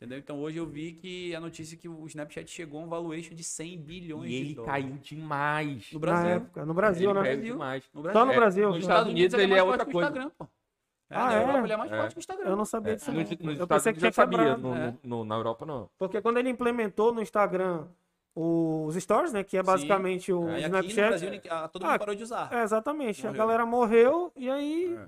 Entendeu? 0.00 0.18
Então 0.18 0.40
hoje 0.40 0.56
eu 0.56 0.64
vi 0.64 0.92
que 0.92 1.34
a 1.34 1.40
notícia 1.40 1.74
é 1.74 1.78
que 1.78 1.86
o 1.86 2.06
Snapchat 2.06 2.50
chegou 2.50 2.80
a 2.80 2.84
um 2.84 2.88
valuation 2.88 3.34
de 3.34 3.44
100 3.44 3.78
bilhões 3.82 4.24
e 4.24 4.28
de 4.30 4.36
ele 4.36 4.54
dólares. 4.54 4.82
caiu 4.86 4.96
demais. 4.98 5.92
No 5.92 5.98
Na 6.00 6.06
Brasil. 6.06 6.30
época, 6.30 6.64
no 6.64 6.72
Brasil, 6.74 7.10
ele 7.10 7.18
né? 7.18 7.24
caiu 7.24 7.36
Brasil. 7.36 7.52
demais. 7.52 7.84
No 7.92 8.02
Só 8.12 8.24
no 8.24 8.32
É, 8.32 8.36
Brasil. 8.36 8.66
nos 8.68 8.74
né? 8.76 8.80
Estados 8.80 9.12
Unidos 9.12 9.34
ele 9.34 9.42
é 9.44 9.46
mais 9.48 9.62
outra 9.62 9.86
o 9.86 9.92
coisa. 9.92 10.08
Instagram, 10.08 10.30
pô. 10.38 10.44
É, 11.10 11.16
Ah, 11.16 11.26
na 11.26 11.32
é? 11.34 11.42
Europa 11.42 11.58
ele 11.58 11.72
é 11.72 11.76
mais 11.76 11.92
É. 11.92 11.96
forte 11.98 12.12
que 12.14 12.18
o 12.18 12.20
Instagram. 12.20 12.48
Eu 12.48 12.56
não 12.56 12.64
sabia 12.64 12.96
disso. 12.96 13.12
Nos, 13.12 13.30
não. 13.30 13.36
nos 13.36 13.40
Eu 13.44 13.52
Estados 13.52 13.68
pensei 13.68 13.92
que 13.92 14.00
já 14.00 14.10
tinha 14.10 14.24
sabia, 14.24 14.56
no- 14.56 14.74
É. 14.74 14.86
no- 14.86 14.98
no- 15.18 15.24
na 15.26 15.34
Europa 15.34 15.66
não. 15.66 15.90
Porque 15.98 16.22
quando 16.22 16.38
ele 16.38 16.48
implementou 16.48 17.12
no 17.12 17.20
Instagram 17.20 17.86
os 18.34 18.94
stories, 18.94 19.34
né? 19.34 19.44
Que 19.44 19.58
é 19.58 19.62
basicamente 19.62 20.32
o 20.32 20.46
Aí 20.48 20.64
aqui 20.64 20.70
no 20.72 20.78
Snapchat. 20.78 21.08
Brasil 21.08 21.40
ah, 21.50 21.68
todo 21.68 21.82
mundo 21.82 21.92
Ah, 21.92 21.98
parou 21.98 22.14
de 22.14 22.22
usar. 22.22 22.48
É, 22.50 22.62
exatamente. 22.62 23.22
Morreu. 23.26 23.34
A 23.34 23.36
galera 23.44 23.66
morreu 23.66 24.32
e 24.34 24.48
aí. 24.48 24.98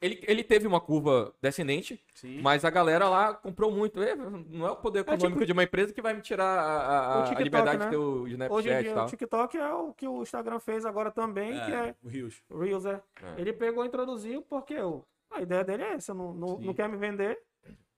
Ele, 0.00 0.22
ele 0.26 0.44
teve 0.44 0.66
uma 0.66 0.80
curva 0.80 1.32
descendente, 1.40 1.98
Sim. 2.14 2.40
mas 2.42 2.64
a 2.64 2.70
galera 2.70 3.08
lá 3.08 3.32
comprou 3.32 3.70
muito. 3.70 4.02
É, 4.02 4.14
não 4.14 4.66
é 4.66 4.70
o 4.70 4.76
poder 4.76 5.00
econômico 5.00 5.28
tipo- 5.30 5.46
de 5.46 5.52
uma 5.52 5.62
empresa 5.62 5.94
que 5.94 6.02
vai 6.02 6.12
me 6.12 6.20
tirar 6.20 6.44
a, 6.44 7.14
a- 7.14 7.18
O 7.18 7.20
a 7.20 7.22
TikTok, 7.22 7.42
liberdade 7.44 7.78
né? 7.78 7.84
de 7.86 7.90
ter 7.90 7.96
o 7.96 8.22
Hoje 8.22 8.28
em 8.28 8.34
Snapchat 8.34 8.68
e 8.80 8.82
dia 8.82 8.94
tal. 8.94 9.06
o 9.06 9.08
TikTok 9.08 9.56
é 9.56 9.72
o 9.72 9.92
que 9.94 10.06
o 10.08 10.22
Instagram 10.22 10.58
fez 10.58 10.84
agora 10.84 11.10
também, 11.10 11.52
que 11.52 11.72
É, 11.72 11.88
é 11.88 11.94
o 12.02 12.08
Rios. 12.08 12.42
Reels, 12.50 12.84
é. 12.84 13.00
É. 13.22 13.40
Ele 13.40 13.52
pegou 13.52 13.82
e 13.84 13.88
introduziu 13.88 14.42
porque 14.42 14.78
o- 14.78 15.04
a 15.30 15.40
ideia 15.40 15.64
dele 15.64 15.82
é 15.84 15.92
essa, 15.94 16.12
não, 16.12 16.34
não, 16.34 16.58
não 16.58 16.74
quer 16.74 16.88
me 16.88 16.96
vender. 16.98 17.40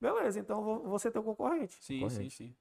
Beleza, 0.01 0.39
então 0.39 0.63
vou, 0.63 0.99
ser 0.99 1.11
teu 1.11 1.23
concorrente. 1.25 1.75
Sim, 1.81 2.01
Correto. 2.01 2.21
sim, 2.23 2.31
sim. 2.31 2.55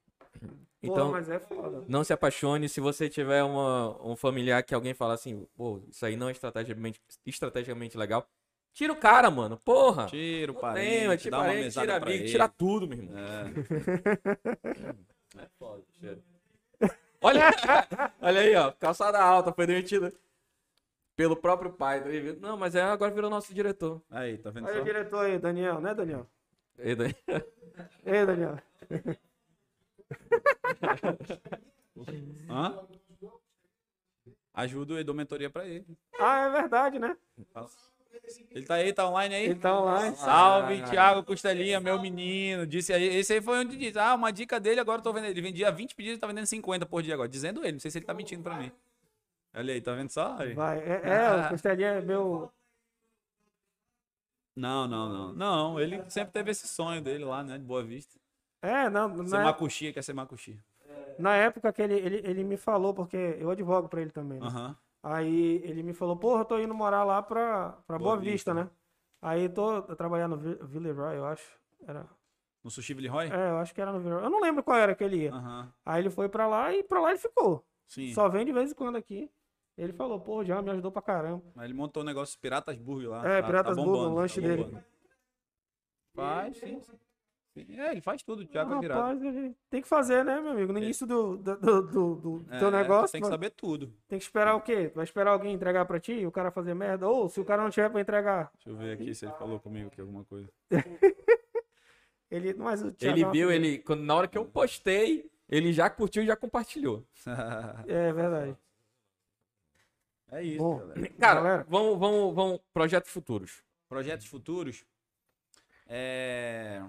Então, 0.81 1.11
mas 1.11 1.29
é 1.29 1.39
foda. 1.39 1.83
não 1.87 2.03
se 2.03 2.13
apaixone 2.13 2.67
se 2.69 2.79
você 2.79 3.09
tiver 3.09 3.43
uma, 3.43 4.01
um 4.05 4.15
familiar 4.15 4.61
que 4.63 4.73
alguém 4.75 4.93
fala 4.93 5.13
assim, 5.13 5.45
pô, 5.55 5.81
isso 5.89 6.05
aí 6.05 6.15
não 6.15 6.29
é 6.29 6.31
estrategicamente, 6.31 7.01
estrategicamente 7.25 7.97
legal. 7.97 8.27
Tira 8.75 8.91
o 8.91 8.95
cara, 8.97 9.31
mano. 9.31 9.57
Porra. 9.63 10.05
Tira 10.07 10.51
o 10.51 10.55
parente, 10.55 11.07
tem, 11.07 11.17
tira 11.17 11.31
dá 11.31 11.37
uma 11.37 11.45
parente, 11.45 11.63
mesada 11.63 11.85
tira 11.87 11.95
amigo, 12.05 12.23
ele. 12.23 12.29
tira 12.29 12.49
tudo, 12.49 12.87
meu 12.89 12.97
irmão. 12.99 13.15
É. 13.17 15.43
É 15.43 15.47
foda, 15.57 15.81
cheiro. 15.97 16.21
Olha, 17.21 17.51
olha 18.21 18.41
aí, 18.41 18.53
ó. 18.55 18.73
Calçada 18.73 19.17
alta, 19.17 19.53
foi 19.53 19.65
demitida 19.65 20.11
pelo 21.15 21.37
próprio 21.37 21.71
pai. 21.71 22.01
tá? 22.03 22.09
Não, 22.41 22.57
mas 22.57 22.75
é, 22.75 22.81
agora 22.81 23.13
virou 23.13 23.29
nosso 23.29 23.53
diretor. 23.53 24.01
Aí, 24.11 24.37
tá 24.37 24.49
vendo 24.49 24.65
Olha 24.65 24.75
só? 24.75 24.81
o 24.81 24.85
diretor 24.85 25.25
aí, 25.25 25.39
Daniel, 25.39 25.79
né, 25.79 25.95
Daniel? 25.95 26.27
E 26.77 26.95
daí- 26.95 27.15
Ei, 28.05 28.25
Daniel. 28.25 28.57
Hã? 32.49 32.85
Ajuda 34.53 34.99
e 34.99 35.03
dou 35.05 35.15
mentoria 35.15 35.49
pra 35.49 35.65
ele. 35.65 35.85
Ah, 36.19 36.47
é 36.47 36.49
verdade, 36.49 36.99
né? 36.99 37.15
Ele 38.51 38.65
tá 38.65 38.75
aí, 38.75 38.93
tá 38.93 39.07
online 39.07 39.35
aí? 39.35 39.45
Ele 39.45 39.55
tá 39.59 39.79
online. 39.79 40.15
Salve, 40.15 40.81
Ah. 40.81 40.89
Thiago 40.89 41.23
Costelinha, 41.23 41.79
meu 41.79 41.99
menino. 42.01 42.65
Disse 42.65 42.93
aí, 42.93 43.03
esse 43.03 43.33
aí 43.33 43.41
foi 43.41 43.59
onde 43.59 43.75
disse. 43.77 43.97
Ah, 43.99 44.13
uma 44.15 44.31
dica 44.31 44.59
dele, 44.59 44.79
agora 44.79 44.99
eu 44.99 45.03
tô 45.03 45.11
vendo. 45.13 45.25
Ele 45.25 45.41
vendia 45.41 45.71
20 45.71 45.95
pedidos 45.95 46.17
e 46.17 46.21
tá 46.21 46.27
vendendo 46.27 46.45
50 46.45 46.85
por 46.85 47.01
dia 47.03 47.13
agora. 47.13 47.27
Dizendo 47.29 47.61
ele, 47.63 47.73
não 47.73 47.79
sei 47.79 47.91
se 47.91 47.97
ele 47.97 48.05
tá 48.05 48.13
mentindo 48.13 48.41
pra 48.43 48.55
mim. 48.55 48.71
Olha 49.53 49.73
aí, 49.73 49.81
tá 49.81 49.93
vendo 49.93 50.09
só? 50.09 50.35
Aí. 50.39 50.53
Vai. 50.53 50.79
É, 50.79 51.01
é 51.03 51.45
o 51.45 51.49
Costelinha 51.49 51.89
é 51.89 52.01
meu. 52.01 52.51
Não, 54.55 54.87
não, 54.87 55.09
não. 55.09 55.33
Não, 55.33 55.79
ele 55.79 56.01
sempre 56.09 56.31
teve 56.31 56.51
esse 56.51 56.67
sonho 56.67 57.01
dele 57.01 57.25
lá, 57.25 57.43
né? 57.43 57.57
De 57.57 57.63
Boa 57.63 57.83
Vista. 57.83 58.17
É, 58.61 58.89
não, 58.89 59.27
Ser 59.27 59.43
macuxia, 59.43 59.91
quer 59.93 60.01
ser 60.03 60.13
macuxia. 60.13 60.57
na 61.19 61.35
época 61.35 61.71
que 61.71 61.81
ele, 61.81 61.95
ele, 61.95 62.21
ele 62.23 62.43
me 62.43 62.57
falou, 62.57 62.93
porque 62.93 63.15
eu 63.39 63.49
advogo 63.51 63.87
pra 63.89 64.01
ele 64.01 64.11
também. 64.11 64.39
né? 64.39 64.47
Aham. 64.47 64.75
Aí 65.07 65.61
ele 65.63 65.83
me 65.83 65.93
falou, 65.93 66.17
porra, 66.17 66.41
eu 66.41 66.45
tô 66.45 66.57
indo 66.57 66.73
morar 66.73 67.03
lá 67.03 67.21
pra, 67.21 67.73
pra 67.85 67.99
Boa, 67.99 68.15
Boa 68.15 68.17
Vista, 68.17 68.51
Vista. 68.51 68.53
né? 68.55 68.69
Aí 69.21 69.47
tô 69.47 69.83
trabalhando 69.95 70.35
no 70.35 70.41
Vi- 70.41 70.57
Villeroy, 70.63 71.15
eu 71.15 71.25
acho. 71.25 71.59
Era, 71.87 72.09
No 72.63 72.71
Sushi 72.71 72.95
Villeroy? 72.95 73.27
é, 73.31 73.49
eu 73.51 73.57
acho 73.57 73.71
que 73.73 73.79
era 73.79 73.91
no 73.93 73.99
Villeroy. 73.99 74.23
Eu 74.25 74.29
não 74.31 74.39
lembro 74.41 74.63
qual 74.63 74.77
era 74.79 74.95
que 74.95 75.03
ele 75.03 75.17
ia. 75.25 75.31
Aham. 75.31 75.71
Aí 75.85 76.01
ele 76.01 76.09
foi 76.09 76.27
pra 76.27 76.47
lá 76.47 76.73
e 76.73 76.83
pra 76.83 76.99
lá 76.99 77.11
ele 77.11 77.19
ficou. 77.19 77.63
Sim. 77.85 78.13
Só 78.15 78.27
vem 78.27 78.43
de 78.45 78.51
vez 78.51 78.71
em 78.71 78.75
quando 78.75 78.95
aqui. 78.95 79.31
Ele 79.77 79.93
falou, 79.93 80.19
pô, 80.19 80.43
já 80.43 80.59
me 80.59 80.71
ajudou 80.71 80.91
pra 80.91 81.03
caramba. 81.03 81.43
Mas 81.53 81.65
ele 81.65 81.73
montou 81.75 82.01
o 82.01 82.05
negócio 82.05 82.39
Piratas 82.39 82.75
Burger 82.77 83.09
lá. 83.11 83.27
É, 83.27 83.41
tá- 83.41 83.47
Piratas 83.47 83.75
tá 83.77 83.83
Burger, 83.83 84.01
o 84.09 84.13
lanche 84.15 84.41
tá 84.41 84.47
dele. 84.47 84.79
Faz, 86.15 86.57
sim, 86.57 86.79
sim. 86.81 86.97
É, 87.57 87.91
ele 87.91 88.01
faz 88.01 88.21
tudo, 88.21 88.41
o 88.43 88.45
Thiago 88.45 88.73
é 88.75 88.79
virado. 88.81 88.99
rapaz, 89.21 89.53
tem 89.69 89.81
que 89.81 89.87
fazer, 89.87 90.25
né, 90.25 90.41
meu 90.41 90.51
amigo? 90.51 90.73
No 90.73 90.79
início 90.79 91.07
do, 91.07 91.37
do, 91.37 91.55
do, 91.57 91.81
do- 91.83 92.15
do 92.41 92.45
É, 92.53 92.59
teu 92.59 92.69
negócio, 92.69 93.13
Tem 93.13 93.21
que 93.21 93.27
saber 93.27 93.49
tudo. 93.51 93.87
tem 94.09 94.19
que 94.19 94.25
esperar 94.25 94.55
o 94.55 94.61
quê? 94.61 94.91
Vai 94.93 95.05
esperar 95.05 95.31
alguém 95.31 95.53
entregar 95.53 95.85
pra 95.85 95.99
ti 95.99 96.11
e 96.13 96.27
o 96.27 96.31
cara 96.31 96.51
fazer 96.51 96.73
merda? 96.73 97.07
Ou 97.07 97.29
se 97.29 97.39
o 97.39 97.45
cara 97.45 97.63
não 97.63 97.69
tiver 97.69 97.89
pra 97.89 98.01
entregar, 98.01 98.51
Deixa 98.55 98.69
eu 98.69 98.75
ver 98.75 98.93
aqui 98.93 99.15
se 99.15 99.25
ele 99.25 99.33
falou 99.35 99.57
comigo 99.59 99.87
aqui 99.87 100.01
alguma 100.01 100.25
coisa. 100.25 100.49
ele... 102.29 102.53
Mas 102.55 102.83
o 102.83 102.91
Thiago 102.91 103.17
Ele 103.17 103.25
é 103.25 103.31
viu, 103.31 103.51
ele. 103.51 103.77
Quando, 103.79 104.03
na 104.03 104.15
hora 104.15 104.27
que 104.27 104.37
eu 104.37 104.45
postei, 104.45 105.29
ele 105.47 105.71
já 105.71 105.89
curtiu 105.89 106.23
e 106.23 106.27
já 106.27 106.35
compartilhou. 106.35 107.05
É 107.87 108.11
verdade. 108.11 108.57
é 110.31 110.43
isso, 110.43 110.57
Bom, 110.57 110.79
galera. 110.79 111.09
Cara, 111.19 111.35
Galera. 111.41 111.65
vamos, 111.69 111.97
vamos, 111.99 112.35
vamos. 112.35 112.59
Projetos 112.73 113.11
futuros. 113.11 113.63
Projetos 113.87 114.25
futuros. 114.27 114.83
É... 115.87 116.81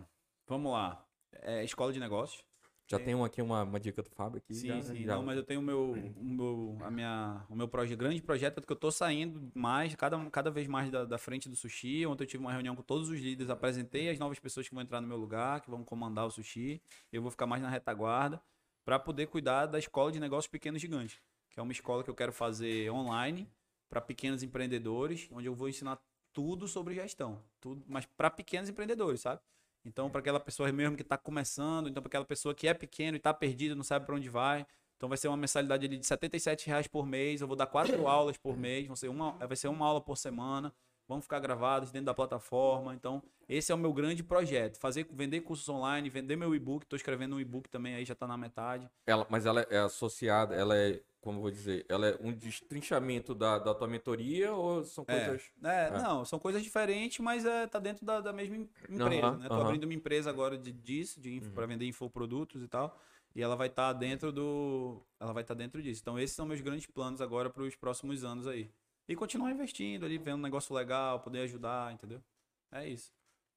Vamos 0.47 0.73
lá. 0.73 1.05
É, 1.43 1.65
escola 1.65 1.93
de 1.93 2.01
negócios. 2.01 2.45
Já 2.89 3.01
tem 3.01 3.17
um 3.17 3.25
aqui, 3.25 3.43
uma, 3.43 3.65
uma 3.65 3.81
dica 3.81 4.01
do 4.01 4.09
Fábio 4.11 4.39
aqui. 4.39 4.55
Sim, 4.55 4.69
já, 4.69 4.83
sim. 4.83 5.03
já- 5.05 5.17
Não, 5.17 5.23
mas 5.25 5.37
eu 5.37 5.43
tenho 5.43 5.59
o 5.59 5.63
meu, 5.63 5.93
o 6.17 6.25
meu, 6.25 6.79
a 6.83 6.91
minha, 6.91 7.45
o 7.51 7.57
meu 7.57 7.67
proje, 7.67 7.97
grande 7.97 8.23
projeto 8.23 8.59
é 8.59 8.63
que 8.63 8.71
eu 8.73 8.77
tô 8.77 8.93
saindo 8.93 9.51
mais, 9.53 9.93
cada, 9.97 10.19
cada 10.31 10.53
vez 10.53 10.69
mais 10.69 10.89
da, 10.89 11.05
da 11.05 11.19
frente 11.19 11.49
do 11.49 11.57
sushi. 11.57 12.07
Ontem 12.07 12.23
eu 12.23 12.29
tive 12.29 12.45
uma 12.45 12.53
reunião 12.53 12.77
com 12.77 12.83
todos 12.83 13.09
os 13.09 13.19
líderes, 13.19 13.51
apresentei 13.51 14.09
as 14.09 14.21
novas 14.21 14.39
pessoas 14.39 14.69
que 14.69 14.75
vão 14.75 14.85
entrar 14.85 15.01
no 15.01 15.09
meu 15.09 15.17
lugar, 15.17 15.61
que 15.63 15.69
vão 15.71 15.83
comandar 15.85 16.27
o 16.27 16.31
sushi. 16.31 16.81
Eu 17.13 17.23
vou 17.23 17.31
ficar 17.33 17.47
mais 17.47 17.61
na 17.61 17.69
retaguarda 17.69 18.41
para 18.85 19.01
poder 19.01 19.27
cuidar 19.27 19.67
da 19.67 19.81
escola 19.81 20.13
de 20.13 20.21
negócios 20.21 20.47
pequenos 20.49 20.81
gigantes, 20.81 21.21
que 21.51 21.59
é 21.59 21.63
uma 21.65 21.73
escola 21.73 22.05
que 22.05 22.11
eu 22.11 22.15
quero 22.15 22.33
fazer 22.33 22.89
online 22.93 23.51
para 23.89 24.01
pequenos 24.01 24.45
empreendedores, 24.45 25.29
onde 25.33 25.49
eu 25.49 25.57
vou 25.57 25.69
ensinar 25.69 25.99
tudo 26.33 26.69
sobre 26.69 26.95
gestão, 26.95 27.43
tudo, 27.61 27.85
mas 27.89 28.07
para 28.07 28.31
pequenos 28.31 28.69
empreendedores, 28.69 29.23
sabe? 29.23 29.41
Então, 29.87 30.11
para 30.11 30.19
aquela 30.19 30.41
pessoa 30.41 30.71
mesmo 30.73 30.97
que 30.97 31.03
está 31.03 31.17
começando, 31.17 31.89
então 31.89 32.03
para 32.03 32.09
aquela 32.09 32.25
pessoa 32.25 32.53
que 32.53 32.67
é 32.67 32.75
pequeno 32.75 33.17
e 33.17 33.19
está 33.19 33.33
perdida, 33.33 33.75
não 33.75 33.85
sabe 33.85 34.05
para 34.05 34.17
onde 34.17 34.29
vai, 34.29 34.67
então 34.97 35.09
vai 35.09 35.17
ser 35.17 35.29
uma 35.29 35.37
mensalidade 35.37 35.87
ali 35.87 35.97
de 35.97 36.05
77 36.05 36.67
reais 36.67 36.89
por 36.89 37.07
mês. 37.07 37.41
Eu 37.41 37.47
vou 37.47 37.57
dar 37.57 37.67
quatro 37.67 38.07
aulas 38.09 38.37
por 38.37 38.57
mês, 38.57 38.87
vão 38.87 38.97
ser 38.97 39.09
uma, 39.09 39.33
vai 39.33 39.57
ser 39.57 39.69
uma 39.69 39.87
aula 39.87 40.01
por 40.01 40.17
semana. 40.17 40.73
Vão 41.09 41.21
ficar 41.21 41.39
gravados 41.39 41.93
dentro 41.93 42.07
da 42.07 42.15
plataforma. 42.15 42.93
Então, 42.93 43.23
esse 43.49 43.71
é 43.71 43.75
o 43.77 43.79
meu 43.79 43.93
grande 43.93 44.25
projeto. 44.25 44.77
Fazer, 44.77 45.07
vender 45.13 45.41
cursos 45.43 45.69
online, 45.69 46.11
vender 46.11 46.35
meu 46.35 46.53
e-book. 46.53 46.83
Estou 46.83 46.97
escrevendo 46.97 47.37
um 47.37 47.41
e-book 47.41 47.69
também, 47.71 47.95
aí 47.95 48.05
já 48.05 48.13
está 48.13 48.27
na 48.27 48.37
metade. 48.37 48.91
Ela, 49.07 49.25
mas 49.31 49.47
ela 49.47 49.61
é 49.71 49.79
associada, 49.79 50.57
ela 50.57 50.77
é, 50.77 51.01
como 51.27 51.39
eu 51.39 51.43
vou 51.43 51.51
dizer, 51.51 51.85
ela 51.89 52.07
é 52.07 52.17
um 52.21 52.33
destrinchamento 52.33 53.35
da, 53.35 53.59
da 53.59 53.75
tua 53.75 53.89
mentoria 53.89 54.53
ou 54.55 54.85
são 54.85 55.05
É, 55.09 55.27
coisas. 55.27 55.51
é, 55.65 55.87
É. 55.89 55.91
não, 56.01 56.25
são 56.25 56.39
coisas 56.39 56.63
diferentes, 56.63 57.19
mas 57.19 57.45
é, 57.45 57.67
tá 57.67 57.81
dentro 57.81 58.07
da, 58.07 58.21
da 58.21 58.33
mesma 58.33 58.55
em- 58.57 58.71
empresa, 58.89 59.27
Aham, 59.27 59.39
né? 59.39 59.49
Tô 59.49 59.55
abrindo 59.55 59.83
uma 59.85 59.93
empresa 59.95 60.31
agora 60.31 60.57
de, 60.57 60.71
disso, 60.71 61.21
de 61.21 61.35
info, 61.35 61.51
para 61.51 61.67
vender 61.67 61.85
infoprodutos 61.85 62.63
e 62.63 62.69
tal. 62.69 62.97
E 63.35 63.43
ela 63.43 63.57
vai 63.57 63.67
estar 63.67 63.93
dentro 63.93 64.31
do. 64.31 65.03
Ela 65.19 65.33
vai 65.33 65.43
estar 65.43 65.55
dentro 65.55 65.83
disso. 65.83 66.01
Então, 66.01 66.17
esses 66.17 66.37
são 66.37 66.47
meus 66.47 66.61
grandes 66.61 66.87
planos 66.87 67.21
agora 67.21 67.51
para 67.51 67.65
os 67.65 67.75
próximos 67.75 68.23
anos 68.23 68.47
aí. 68.47 68.71
E 69.09 69.17
continuar 69.17 69.51
investindo 69.51 70.07
ali, 70.07 70.19
vendo 70.19 70.39
um 70.39 70.43
negócio 70.43 70.73
legal, 70.75 71.19
poder 71.21 71.41
ajudar, 71.41 71.93
entendeu? 71.93 72.23
É 72.71 72.89
isso. 72.89 73.13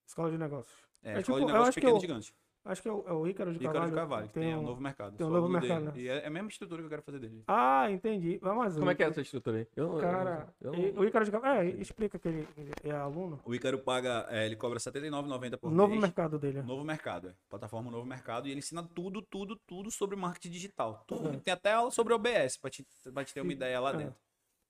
Escola 0.07 0.31
de 0.31 0.37
negócios. 0.39 0.73
É, 1.03 1.13
É 1.13 1.19
escola 1.19 1.37
tipo, 1.39 1.47
de 1.47 1.53
negócios 1.53 1.75
pequenos 1.75 1.95
eu- 1.95 2.01
gigantes. 2.01 2.33
Acho 2.71 2.81
que 2.83 2.87
é 2.87 2.91
o, 2.91 3.03
é 3.07 3.11
o 3.13 3.27
Ícaro 3.27 3.51
de 3.51 3.57
Ícaro 3.57 3.73
Carvalho. 3.73 3.89
de 3.91 3.95
Carvalho, 3.97 4.27
que 4.27 4.33
tem, 4.33 4.55
um- 4.55 4.59
um 4.59 4.63
novo 4.63 4.81
mercado. 4.81 5.17
tem 5.17 5.25
um 5.25 5.29
novo 5.29 5.49
mercado, 5.49 5.91
dele. 5.91 6.05
E 6.05 6.09
é, 6.09 6.17
é 6.23 6.27
a 6.27 6.29
mesma 6.29 6.49
estrutura 6.49 6.81
que 6.81 6.85
eu 6.85 6.89
quero 6.89 7.01
fazer 7.01 7.19
dele. 7.19 7.43
Ah, 7.47 7.89
entendi. 7.89 8.39
Mas 8.41 8.75
Como 8.77 8.91
é 8.91 8.95
que 8.95 9.03
é 9.03 9.07
essa 9.07 9.21
estrutura 9.21 9.57
aí? 9.57 9.67
Eu, 9.75 9.93
eu- 9.93 9.99
Cara, 9.99 10.47
eu, 10.61 10.75
e- 10.75 10.91
o 10.97 11.03
Ícaro 11.05 11.25
de 11.25 11.31
Carvalho. 11.31 11.59
É, 11.61 11.65
explica 11.81 12.19
que 12.19 12.27
ele 12.27 12.47
ele 12.57 12.71
é 12.83 12.91
aluno. 12.91 13.39
O 13.43 13.55
Ícaro 13.55 13.79
paga, 13.79 14.27
é, 14.29 14.45
ele 14.45 14.55
cobra 14.55 14.77
R$ 14.77 14.83
79,90 14.83 15.57
por 15.57 15.71
Novo 15.71 15.89
mês. 15.89 16.01
mercado 16.01 16.37
dele. 16.37 16.61
Novo 16.61 16.83
Mercado, 16.83 17.29
é. 17.29 17.33
Plataforma 17.49 17.89
Novo 17.89 18.05
Mercado. 18.05 18.47
E 18.47 18.51
ele 18.51 18.59
ensina 18.59 18.83
tudo, 18.83 19.21
tudo, 19.21 19.55
tudo 19.67 19.89
sobre 19.89 20.15
marketing 20.15 20.51
digital. 20.51 21.03
Tudo. 21.07 21.39
Tem 21.39 21.53
até 21.53 21.73
aula 21.73 21.89
sobre 21.91 22.13
OBS, 22.13 22.57
pra 22.57 22.69
te, 22.69 22.85
pra 23.13 23.23
te 23.25 23.33
ter 23.33 23.41
uma 23.41 23.51
ideia 23.51 23.79
lá 23.79 23.93
É. 23.93 23.97
dentro. 23.97 24.15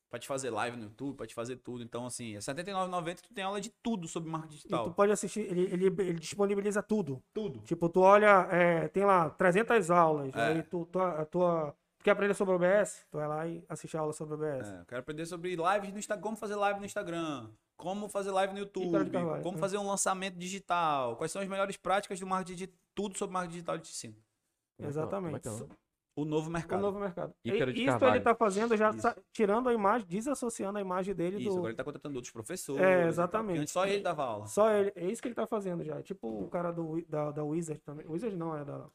Pra 0.10 0.18
te 0.18 0.26
fazer 0.28 0.50
live 0.50 0.76
no 0.76 0.84
YouTube, 0.86 1.16
pra 1.16 1.28
te 1.28 1.36
fazer 1.36 1.58
tudo. 1.58 1.84
Então, 1.84 2.06
assim, 2.06 2.32
é 2.32 2.36
R$ 2.36 2.40
79,90 2.40 3.22
tu 3.22 3.34
tem 3.34 3.44
aula 3.44 3.62
de 3.62 3.70
tudo 3.84 4.08
sobre 4.08 4.30
marketing 4.30 4.54
E 4.54 4.58
digital. 4.58 4.86
tu 4.86 4.94
pode 4.96 5.12
assistir, 5.12 5.42
ele, 5.42 5.62
ele, 5.72 5.86
ele 5.86 6.20
disponibiliza 6.20 6.82
tudo. 6.82 7.22
Tudo. 7.32 7.60
Tipo, 7.60 7.88
tu 7.90 8.02
olha, 8.02 8.48
é, 8.52 8.88
tem 8.88 9.06
lá 9.06 9.30
300 9.30 9.92
aulas, 9.92 10.36
É. 10.36 10.48
aí 10.48 10.64
tu, 10.64 10.86
tu, 10.92 11.00
a 11.00 11.26
tua... 11.26 11.76
Tu 12.00 12.04
quer 12.06 12.12
aprender 12.12 12.34
sobre 12.34 12.56
OBS? 12.56 13.06
Tu 13.12 13.18
vai 13.18 13.28
lá 13.28 13.46
e 13.46 13.64
assiste 13.70 13.96
a 13.98 14.00
aula 14.00 14.14
sobre 14.14 14.34
OBS. 14.36 14.68
É, 14.70 14.80
eu 14.82 14.86
quero 14.86 15.02
aprender 15.02 15.26
sobre 15.26 15.50
lives 15.56 15.92
no 15.94 16.00
Instagram, 16.00 16.22
como 16.24 16.38
fazer 16.38 16.56
live 16.56 16.80
no 16.80 16.86
Instagram, 16.86 17.50
como 17.78 18.10
fazer 18.10 18.32
live 18.32 18.54
no 18.54 18.60
YouTube, 18.60 19.04
de 19.04 19.12
Carvalho, 19.12 19.44
como 19.44 19.58
né? 19.58 19.62
fazer 19.62 19.78
um 19.78 19.86
lançamento 19.88 20.38
digital, 20.38 21.18
quais 21.18 21.32
são 21.32 21.42
as 21.42 21.48
melhores 21.48 21.76
práticas 21.78 22.20
do 22.20 22.26
marketing 22.26 22.54
digital, 22.56 22.80
tudo 22.96 23.18
sobre 23.18 23.34
marketing 23.34 23.54
digital 23.54 23.78
te 23.80 23.92
ensino. 23.92 24.16
Exatamente. 24.80 25.42
Como 25.42 25.58
é 25.58 25.60
que 25.68 25.74
é 25.74 25.76
o? 26.16 26.22
O 26.22 26.26
novo 26.26 26.50
O 26.50 26.52
mercado. 26.52 26.82
novo 26.82 27.00
mercado. 27.00 27.34
E, 27.46 27.50
Ícaro 27.52 27.72
de 27.74 27.80
isso 27.82 27.92
Carvalho. 27.92 28.16
ele 28.16 28.24
tá 28.24 28.36
fazendo 28.36 28.76
já 28.76 28.92
sa- 28.94 29.16
tirando 29.32 29.70
a 29.70 29.74
imagem, 29.74 30.08
desassociando 30.08 30.78
a 30.78 30.82
imagem 30.82 31.14
dele 31.16 31.38
Isso, 31.38 31.50
do. 31.50 31.56
agora 31.58 31.70
ele 31.70 31.78
tá 31.78 31.84
contratando 31.84 32.16
outros 32.16 32.32
professores. 32.34 32.82
É, 32.82 32.84
e 32.84 32.88
tal, 32.90 32.96
porque 32.98 33.08
exatamente. 33.10 33.60
antes 33.62 33.74
só 33.74 33.86
ele 33.86 34.02
dava 34.04 34.24
aula. 34.26 34.46
Só 34.48 34.70
ele. 34.72 34.92
É 34.96 35.06
isso 35.06 35.22
que 35.22 35.28
ele 35.28 35.36
tá 35.36 35.48
fazendo 35.48 35.84
já. 35.84 36.02
Tipo 36.02 36.28
o 36.44 36.50
cara 36.50 36.72
do, 36.72 37.02
da, 37.08 37.32
da 37.32 37.44
Wizard 37.44 37.82
também. 37.82 38.06
Wizard 38.08 38.36
não, 38.36 38.56
é 38.58 38.66
da 38.66 38.86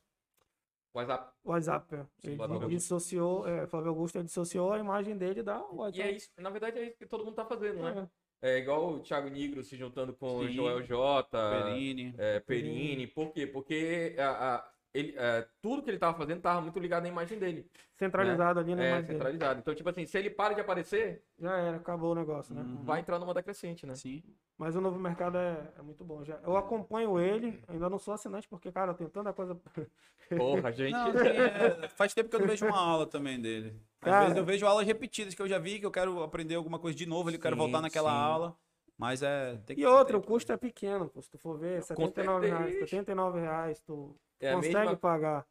WhatsApp. 0.94 1.32
WhatsApp. 1.44 1.94
é. 1.94 1.98
Sim, 2.18 2.28
Ele 2.28 2.36
Flávio 2.36 2.68
dissociou, 2.68 3.48
é, 3.48 3.66
Flávio 3.66 3.88
Augusto 3.90 4.16
ele 4.16 4.24
dissociou 4.24 4.72
a 4.72 4.78
imagem 4.78 5.16
dele 5.16 5.42
da 5.42 5.58
E 5.58 5.74
WhatsApp. 5.74 6.08
é 6.08 6.12
isso, 6.12 6.28
na 6.38 6.50
verdade 6.50 6.78
é 6.78 6.86
isso 6.88 6.96
que 6.98 7.06
todo 7.06 7.24
mundo 7.24 7.34
tá 7.34 7.44
fazendo, 7.44 7.82
né? 7.82 8.08
É. 8.10 8.24
É 8.46 8.58
igual 8.58 8.92
o 8.92 9.00
Thiago 9.00 9.28
Nigro 9.30 9.62
se 9.64 9.74
juntando 9.74 10.12
com 10.12 10.36
o 10.36 10.46
Sim. 10.46 10.52
Joel 10.52 10.82
J, 10.82 11.26
Perini. 11.64 12.14
é, 12.18 12.40
Perini. 12.40 13.06
Por 13.06 13.32
quê? 13.32 13.46
Porque 13.46 14.14
a- 14.18 14.56
a- 14.56 14.73
ele, 14.94 15.12
é, 15.18 15.46
tudo 15.60 15.82
que 15.82 15.90
ele 15.90 15.98
tava 15.98 16.16
fazendo 16.16 16.40
tava 16.40 16.60
muito 16.60 16.78
ligado 16.78 17.02
na 17.02 17.08
imagem 17.08 17.36
dele. 17.38 17.68
Centralizado 17.96 18.60
ali 18.60 18.74
na 18.76 18.82
É, 18.84 18.88
imagem 18.88 19.06
dele. 19.06 19.18
centralizado. 19.18 19.58
Então, 19.60 19.74
tipo 19.74 19.88
assim, 19.90 20.06
se 20.06 20.16
ele 20.16 20.30
para 20.30 20.54
de 20.54 20.60
aparecer, 20.60 21.22
Já 21.38 21.56
era, 21.58 21.76
acabou 21.76 22.12
o 22.12 22.14
negócio, 22.14 22.54
né? 22.54 22.62
Uhum. 22.62 22.84
vai 22.84 23.00
entrar 23.00 23.18
numa 23.18 23.34
decrescente, 23.34 23.84
né? 23.86 23.94
Sim. 23.96 24.22
Mas 24.56 24.76
o 24.76 24.80
novo 24.80 24.98
mercado 25.00 25.36
é, 25.36 25.72
é 25.76 25.82
muito 25.82 26.04
bom. 26.04 26.24
Já, 26.24 26.38
eu 26.44 26.56
acompanho 26.56 27.18
ele, 27.18 27.60
ainda 27.66 27.90
não 27.90 27.98
sou 27.98 28.14
assinante, 28.14 28.46
porque, 28.48 28.70
cara, 28.70 28.92
eu 28.92 28.94
tenho 28.94 29.10
tanta 29.10 29.32
coisa. 29.32 29.56
Porra, 30.36 30.72
gente. 30.72 30.92
Não, 30.92 31.08
assim, 31.08 31.82
é, 31.84 31.88
faz 31.88 32.14
tempo 32.14 32.30
que 32.30 32.36
eu 32.36 32.40
não 32.40 32.46
vejo 32.46 32.64
uma 32.64 32.78
aula 32.78 33.04
também 33.06 33.40
dele. 33.40 33.74
Às 34.00 34.08
Cara- 34.10 34.20
vezes 34.22 34.36
eu 34.36 34.44
vejo 34.44 34.64
aulas 34.66 34.86
repetidas 34.86 35.34
que 35.34 35.42
eu 35.42 35.48
já 35.48 35.58
vi, 35.58 35.80
que 35.80 35.86
eu 35.86 35.90
quero 35.90 36.22
aprender 36.22 36.54
alguma 36.54 36.78
coisa 36.78 36.96
de 36.96 37.04
novo, 37.04 37.28
ele 37.30 37.38
quero 37.38 37.56
voltar 37.56 37.80
naquela 37.82 38.10
sim. 38.10 38.16
aula. 38.16 38.56
Mas 38.96 39.22
é. 39.22 39.56
Tem 39.66 39.74
que 39.74 39.82
E 39.82 39.86
outra, 39.86 40.16
o 40.16 40.22
custo 40.22 40.52
é 40.52 40.56
pequeno, 40.56 41.08
pô. 41.08 41.20
Se 41.20 41.28
tu 41.28 41.36
for 41.36 41.58
ver, 41.58 41.80
R$ 41.82 41.94
Com 41.96 42.06
79 42.06 42.46
reais, 42.46 42.64
certeza. 42.66 42.86
79 42.86 43.40
reais, 43.40 43.80
tu 43.80 44.16
É 44.44 44.52
consegue 44.54 44.74
mesma- 44.76 44.96
pagar. 44.96 45.42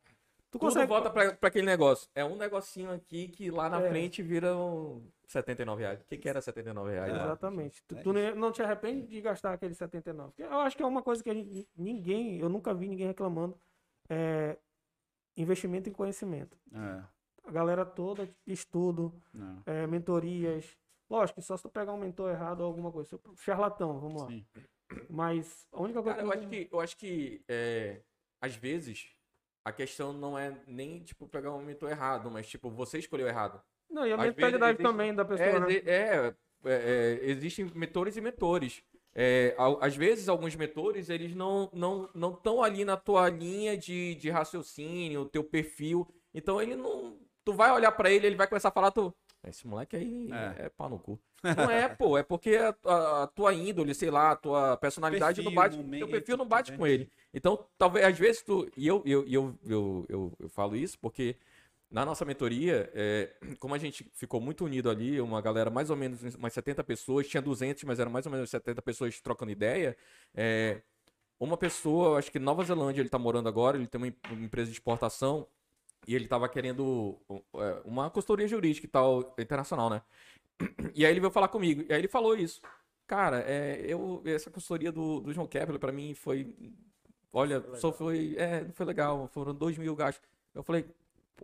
Tu 0.51 0.59
Tudo 0.59 0.61
consegue. 0.61 0.87
volta 0.87 1.09
pra, 1.09 1.33
pra 1.33 1.47
aquele 1.49 1.65
negócio. 1.65 2.07
É 2.13 2.23
um 2.23 2.35
negocinho 2.37 2.91
aqui 2.91 3.27
que 3.27 3.49
lá 3.49 3.67
na 3.69 3.81
É. 3.81 3.89
frente 3.89 4.21
vira 4.21 4.55
um 4.55 5.03
79 5.27 5.81
reais. 5.81 5.99
O 6.01 6.05
que, 6.05 6.15
que 6.17 6.29
era 6.29 6.39
79 6.41 6.91
reais? 6.91 7.11
lá? 7.11 7.23
Exatamente. 7.23 7.83
Tu, 7.87 7.95
É 7.97 8.01
tu 8.03 8.13
não- 8.13 8.35
não 8.35 8.51
te 8.51 8.61
arrepende 8.61 9.07
de 9.07 9.19
gastar 9.19 9.53
aquele 9.53 9.73
79. 9.73 10.29
Porque 10.29 10.43
Eu 10.43 10.59
acho 10.59 10.77
que 10.77 10.83
é 10.83 10.85
uma 10.85 11.01
coisa 11.01 11.23
que 11.23 11.29
a 11.29 11.33
gente, 11.33 11.67
ninguém, 11.75 12.37
eu 12.39 12.49
nunca 12.49 12.71
vi 12.73 12.87
ninguém 12.87 13.07
reclamando. 13.07 13.57
É 14.09 14.57
investimento 15.35 15.89
em 15.89 15.93
conhecimento. 15.93 16.55
É, 16.71 17.03
A 17.45 17.51
galera 17.51 17.83
toda, 17.85 18.29
estudo, 18.45 19.11
é, 19.65 19.87
mentorias. 19.87 20.77
Lógico, 21.09 21.41
só 21.41 21.57
se 21.57 21.63
tu 21.63 21.69
pegar 21.69 21.93
um 21.93 21.97
mentor 21.97 22.29
errado 22.31 22.61
ou 22.61 22.67
alguma 22.67 22.91
coisa. 22.91 23.19
Charlatão, 23.37 23.99
vamos 23.99 24.21
lá. 24.21 24.27
sim. 24.27 24.45
Mas 25.09 25.67
a 25.71 25.81
única 25.81 26.01
coisa 26.03 26.17
Cara, 26.19 26.27
eu 26.27 26.31
que 26.31 26.37
acho 26.37 26.47
que, 26.49 26.69
eu 26.71 26.79
acho 26.79 26.97
que 26.97 27.43
é, 27.47 28.01
às 28.45 28.55
vezes 28.55 29.07
a 29.65 29.71
questão 29.71 30.11
não 30.11 30.37
é 30.37 30.53
nem, 30.67 30.99
tipo, 31.01 31.25
pegar 31.27 31.53
um 31.53 31.63
mentor 31.63 31.89
errado, 31.89 32.29
mas, 32.29 32.45
tipo, 32.47 32.69
você 32.69 32.99
escolheu 32.99 33.27
errado. 33.27 33.61
Não, 33.89 34.05
e 34.05 34.11
a 34.11 34.15
às 34.15 34.21
vezes 34.21 34.35
mentalidade 34.35 34.77
existe- 34.77 34.83
também 34.83 35.15
da 35.15 35.23
pessoa, 35.23 35.47
É, 35.47 35.59
né? 35.59 35.65
exi- 35.69 35.89
é, 35.89 36.33
é, 36.65 36.73
é, 36.73 37.19
existem 37.29 37.71
mentores 37.73 38.17
e 38.17 38.21
mentores. 38.21 38.83
É, 39.15 39.55
às 39.79 39.95
vezes, 39.95 40.27
alguns 40.27 40.55
mentores, 40.55 41.07
eles 41.09 41.35
não 41.35 41.69
não 41.71 42.09
não 42.15 42.33
estão 42.33 42.63
ali 42.63 42.83
na 42.83 42.97
tua 42.97 43.29
linha 43.29 43.77
de, 43.77 44.15
de 44.15 44.29
raciocínio, 44.29 45.25
teu 45.29 45.43
perfil. 45.43 46.07
Então, 46.33 46.59
ele 46.61 46.75
não... 46.75 47.17
Tu 47.45 47.53
vai 47.53 47.71
olhar 47.71 47.91
pra 47.91 48.09
ele, 48.11 48.25
ele 48.25 48.35
vai 48.35 48.47
começar 48.47 48.69
a 48.69 48.71
falar, 48.71 48.89
tu... 48.91 49.13
Esse 49.47 49.67
moleque 49.67 49.95
aí 49.95 50.29
É. 50.31 50.65
é, 50.65 50.69
pau 50.69 50.89
no 50.89 50.97
cu. 50.99 51.19
Não 51.43 51.69
é, 51.69 51.89
pô. 51.89 52.17
É 52.17 52.23
porque 52.23 52.55
a, 52.55 52.73
a- 53.23 53.27
tua 53.27 53.53
índole, 53.53 53.93
sei 53.93 54.09
lá, 54.09 54.31
a 54.31 54.35
tua 54.35 54.77
personalidade 54.77 55.41
não 55.41 55.51
Perfil, 55.51 55.61
bate... 55.61 55.77
momento 55.77 55.99
teu 55.99 56.07
perfil 56.09 56.37
não 56.37 56.47
bate 56.47 56.71
com 56.71 56.87
ele. 56.87 57.09
Então, 57.33 57.65
talvez, 57.77 58.05
às 58.05 58.17
vezes, 58.17 58.41
tu... 58.41 58.69
E 58.77 58.87
eu, 58.87 59.01
eu, 59.05 59.27
eu, 59.27 59.59
eu, 59.65 60.05
eu, 60.09 60.33
eu 60.39 60.49
falo 60.49 60.75
isso 60.75 60.97
porque... 60.99 61.35
Na 61.91 62.03
nossa 62.03 62.25
mentoria, 62.25 62.89
é, 62.95 63.35
como 63.59 63.75
a 63.75 63.77
gente 63.77 64.03
ficou 64.15 64.41
muito 64.41 64.65
unido 64.65 64.89
ali, 64.89 65.21
uma 65.21 65.39
galera 65.43 65.69
mais 65.69 65.91
ou 65.91 65.95
menos, 65.95 66.21
umas 66.33 66.51
70 66.51 66.83
pessoas, 66.83 67.27
tinha 67.27 67.39
200, 67.39 67.83
mas 67.83 67.99
eram 67.99 68.09
mais 68.09 68.25
ou 68.25 68.31
menos 68.31 68.49
70 68.49 68.81
pessoas 68.81 69.21
trocando 69.21 69.51
ideia. 69.51 69.95
é, 70.33 70.81
uma 71.39 71.57
pessoa, 71.57 72.17
acho 72.17 72.31
que 72.31 72.39
Nova 72.39 72.63
Zelândia 72.63 73.01
ele 73.01 73.09
tá 73.09 73.19
morando 73.19 73.47
agora, 73.49 73.77
ele 73.77 73.87
tem 73.87 74.01
uma, 74.01 74.13
uma 74.31 74.45
empresa 74.45 74.71
de 74.71 74.77
exportação 74.77 75.47
e 76.07 76.15
ele 76.15 76.27
tava 76.27 76.47
querendo 76.49 77.17
é, 77.55 77.81
uma 77.85 78.09
consultoria 78.09 78.47
jurídica 78.47 78.85
e 78.85 78.89
tal, 78.89 79.33
internacional, 79.39 79.89
né? 79.89 80.01
E 80.93 81.05
aí 81.05 81.11
ele 81.11 81.19
veio 81.19 81.31
falar 81.31 81.47
comigo, 81.47 81.83
e 81.87 81.93
aí 81.93 81.99
ele 81.99 82.07
falou 82.07 82.35
isso. 82.35 82.61
Cara, 83.07 83.39
é, 83.41 83.83
eu, 83.85 84.21
essa 84.25 84.49
consultoria 84.49 84.91
do, 84.91 85.19
do 85.19 85.33
João 85.33 85.47
Kepler, 85.47 85.79
pra 85.79 85.91
mim, 85.91 86.13
foi. 86.13 86.55
Olha, 87.31 87.63
só 87.75 87.91
foi. 87.91 88.35
É, 88.37 88.63
não 88.63 88.73
foi 88.73 88.85
legal, 88.85 89.27
foram 89.27 89.53
dois 89.53 89.77
mil 89.77 89.95
gastos. 89.95 90.27
Eu 90.53 90.63
falei, 90.63 90.85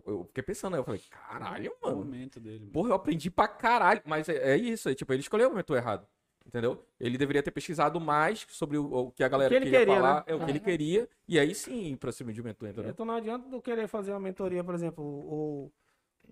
eu 0.05 0.23
fiquei 0.25 0.43
pensando, 0.43 0.75
aí 0.75 0.79
eu 0.79 0.83
falei, 0.83 1.01
caralho, 1.09 1.73
O 1.81 1.85
mano. 1.87 1.97
momento 1.97 2.39
dele. 2.39 2.59
mano. 2.59 2.71
Porra, 2.71 2.89
eu 2.89 2.95
aprendi 2.95 3.29
pra 3.29 3.47
caralho. 3.47 4.01
Mas 4.05 4.29
é, 4.29 4.53
é 4.53 4.57
isso, 4.57 4.87
é, 4.89 4.93
tipo, 4.95 5.11
ele 5.11 5.21
escolheu 5.21 5.49
o 5.49 5.55
mentor 5.55 5.77
errado. 5.77 6.07
Entendeu? 6.49 6.83
Ele 6.99 7.15
deveria 7.15 7.43
ter 7.43 7.51
pesquisado 7.51 7.99
mais 7.99 8.43
sobre 8.49 8.75
o, 8.75 8.91
o 8.91 9.11
que 9.11 9.23
a 9.23 9.29
galera 9.29 9.49
que 9.49 9.55
ele 9.55 9.65
queria, 9.65 9.79
queria, 9.81 9.95
falar, 9.95 10.15
né? 10.15 10.23
é 10.25 10.33
o 10.35 10.39
que 10.43 10.49
ele 10.49 10.59
queria, 10.59 11.07
e 11.27 11.37
aí 11.39 11.53
sim 11.53 11.91
ir 11.91 11.97
pra 11.97 12.11
cima 12.11 12.33
de 12.33 12.41
um 12.41 12.43
mentor, 12.43 12.69
entendeu? 12.69 12.89
Então 12.89 13.05
não 13.05 13.13
adianta 13.13 13.47
tu 13.47 13.61
querer 13.61 13.87
fazer 13.87 14.11
uma 14.11 14.19
mentoria, 14.19 14.63
por 14.63 14.73
exemplo, 14.73 15.03
o, 15.05 15.71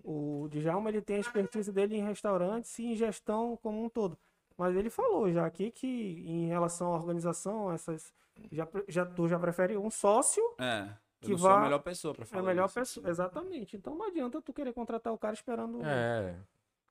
o 0.02 0.48
Djalma 0.50 0.88
ele 0.88 1.00
tem 1.00 1.16
a 1.16 1.20
expertise 1.20 1.70
dele 1.72 1.96
em 1.96 2.04
restaurantes 2.04 2.76
e 2.80 2.86
em 2.86 2.96
gestão 2.96 3.56
como 3.62 3.84
um 3.84 3.88
todo. 3.88 4.18
Mas 4.56 4.74
ele 4.74 4.90
falou 4.90 5.30
já 5.30 5.46
aqui 5.46 5.70
que 5.70 5.86
em 6.26 6.48
relação 6.48 6.92
à 6.92 6.96
organização, 6.96 7.72
essas 7.72 8.12
já, 8.50 8.66
já 8.88 9.06
tu 9.06 9.28
já 9.28 9.38
prefere 9.38 9.76
um 9.76 9.90
sócio, 9.90 10.42
É. 10.58 10.88
Eu 11.20 11.26
Que 11.26 11.30
não 11.32 11.38
sou 11.38 11.50
a 11.50 11.60
melhor 11.60 11.78
pessoa 11.80 12.14
pra 12.14 12.22
é 12.22 12.26
falar. 12.26 12.42
a 12.42 12.46
melhor 12.46 12.66
isso. 12.66 12.74
pessoa. 12.74 13.08
Exatamente. 13.08 13.76
Então 13.76 13.96
não 13.96 14.06
adianta 14.06 14.40
tu 14.40 14.52
querer 14.52 14.72
contratar 14.72 15.12
o 15.12 15.18
cara 15.18 15.34
esperando. 15.34 15.80
É. 15.84 16.36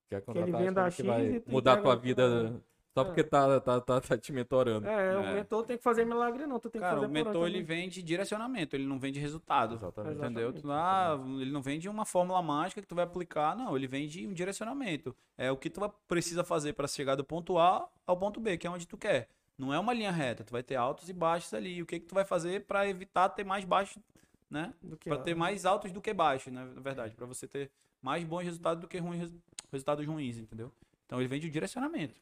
Quer 0.09 0.21
Que 0.21 0.31
ele 0.31 0.39
contratar, 0.39 0.61
venda 0.61 0.83
achando 0.83 1.05
que 1.05 1.11
X 1.11 1.43
vai 1.43 1.43
e 1.47 1.51
mudar 1.51 1.73
a 1.73 1.81
tua 1.81 1.95
vida 1.95 2.61
só 2.97 3.01
É. 3.01 3.05
porque 3.05 3.23
tá, 3.23 3.59
tá, 3.61 3.79
tá, 3.79 4.01
tá 4.01 4.17
te 4.17 4.33
mentorando. 4.33 4.87
É, 4.87 5.17
o 5.17 5.23
É. 5.23 5.33
mentor 5.35 5.63
tem 5.65 5.77
que 5.77 5.83
fazer 5.83 6.03
milagre, 6.05 6.47
não. 6.47 6.59
Tu 6.59 6.69
tem 6.69 6.81
que 6.81 6.87
Cara, 6.87 6.95
fazer 6.95 7.07
o 7.07 7.09
mentor 7.09 7.47
ele 7.47 7.61
vende 7.61 8.01
direcionamento, 8.01 8.75
ele 8.75 8.85
não 8.87 8.97
vende 8.97 9.19
resultado. 9.19 9.75
Exatamente. 9.75 10.17
Entendeu? 10.17 10.49
Exatamente. 10.49 10.61
Tu, 10.63 10.71
ah, 10.71 11.19
ele 11.39 11.51
não 11.51 11.61
vende 11.61 11.87
uma 11.87 12.05
fórmula 12.05 12.41
mágica 12.41 12.81
que 12.81 12.87
tu 12.87 12.95
vai 12.95 13.03
aplicar, 13.03 13.55
não. 13.55 13.75
Ele 13.75 13.85
vende 13.87 14.25
um 14.25 14.33
direcionamento. 14.33 15.15
É 15.37 15.51
o 15.51 15.57
que 15.57 15.69
tu 15.69 15.79
precisa 16.07 16.43
fazer 16.43 16.73
para 16.73 16.87
chegar 16.87 17.13
do 17.15 17.23
ponto 17.23 17.59
A 17.59 17.87
ao 18.05 18.17
ponto 18.17 18.39
B, 18.39 18.57
que 18.57 18.65
é 18.65 18.69
onde 18.69 18.87
tu 18.87 18.97
quer. 18.97 19.29
Não 19.57 19.73
é 19.73 19.79
uma 19.79 19.93
linha 19.93 20.11
reta, 20.11 20.43
tu 20.43 20.51
vai 20.51 20.63
ter 20.63 20.75
altos 20.75 21.07
e 21.09 21.13
baixos 21.13 21.53
ali. 21.53 21.75
E 21.77 21.81
o 21.81 21.85
que 21.85 21.99
que 21.99 22.05
tu 22.07 22.15
vai 22.15 22.25
fazer 22.25 22.65
para 22.65 22.87
evitar 22.89 23.29
ter 23.29 23.43
mais 23.43 23.63
baixos, 23.65 24.01
né? 24.49 24.73
Do 24.81 24.97
que 24.97 25.09
Para 25.09 25.19
ter 25.19 25.35
mais 25.35 25.65
altos 25.65 25.91
do 25.91 26.01
que 26.01 26.13
baixos, 26.13 26.51
né? 26.53 26.63
Na 26.75 26.81
verdade, 26.81 27.15
para 27.15 27.25
você 27.25 27.47
ter 27.47 27.69
mais 28.01 28.23
bons 28.23 28.43
resultados 28.43 28.81
do 28.81 28.87
que 28.87 28.97
ruins, 28.97 29.19
resu- 29.19 29.41
resultados 29.71 30.05
ruins, 30.05 30.37
entendeu? 30.37 30.71
Então 31.05 31.19
ele 31.19 31.27
vende 31.27 31.47
o 31.47 31.51
direcionamento. 31.51 32.21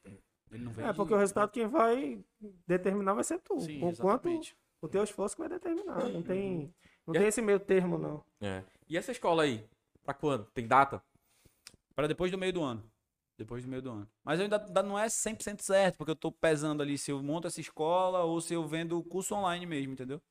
Ele 0.56 0.64
não 0.64 0.72
vende 0.72 0.90
É, 0.90 0.94
porque 0.94 1.14
o 1.14 1.18
resultado 1.18 1.52
quem 1.52 1.68
vai 1.68 2.23
determinar 2.65 3.14
vai 3.14 3.23
ser 3.23 3.40
tu. 3.40 3.60
Sim, 3.60 3.84
o 3.84 3.95
quanto 3.95 4.30
o 4.82 4.88
teu 4.88 5.03
esforço 5.03 5.36
que 5.36 5.41
vai 5.41 5.49
determinar. 5.49 6.07
Não 6.10 6.22
tem, 6.23 6.73
não 7.06 7.14
E 7.14 7.18
tem 7.18 7.26
a- 7.26 7.27
esse 7.27 7.41
meio 7.41 7.60
termo, 7.60 7.98
não. 7.98 8.23
É. 8.41 8.64
E 8.88 8.98
essa 8.98 9.11
escola 9.11 9.44
aí? 9.44 9.68
Pra 10.03 10.14
quando? 10.14 10.45
Tem 10.53 10.65
data? 10.68 11.02
Para 11.95 12.07
depois 12.07 12.32
do 12.32 12.38
meio 12.38 12.53
do 12.53 12.64
ano. 12.64 12.84
Depois 13.38 13.64
do 13.64 13.69
meio 13.69 13.82
do 13.82 13.91
ano. 13.91 14.07
Mas 14.23 14.40
ainda, 14.40 14.64
ainda 14.64 14.82
não 14.84 14.98
é 14.98 15.10
100% 15.10 15.61
certo, 15.61 15.98
porque 15.98 16.11
eu 16.11 16.15
tô 16.15 16.32
pesando 16.32 16.82
ali 16.82 16.98
se 16.98 17.11
eu 17.11 17.22
monto 17.22 17.48
essa 17.48 17.60
escola 17.60 18.23
ou 18.23 18.40
se 18.40 18.53
eu 18.53 18.65
vendo 18.65 18.98
o 18.98 19.03
curso 19.03 19.36
online 19.36 19.65
mesmo, 19.65 19.91
entendeu? 19.94 20.22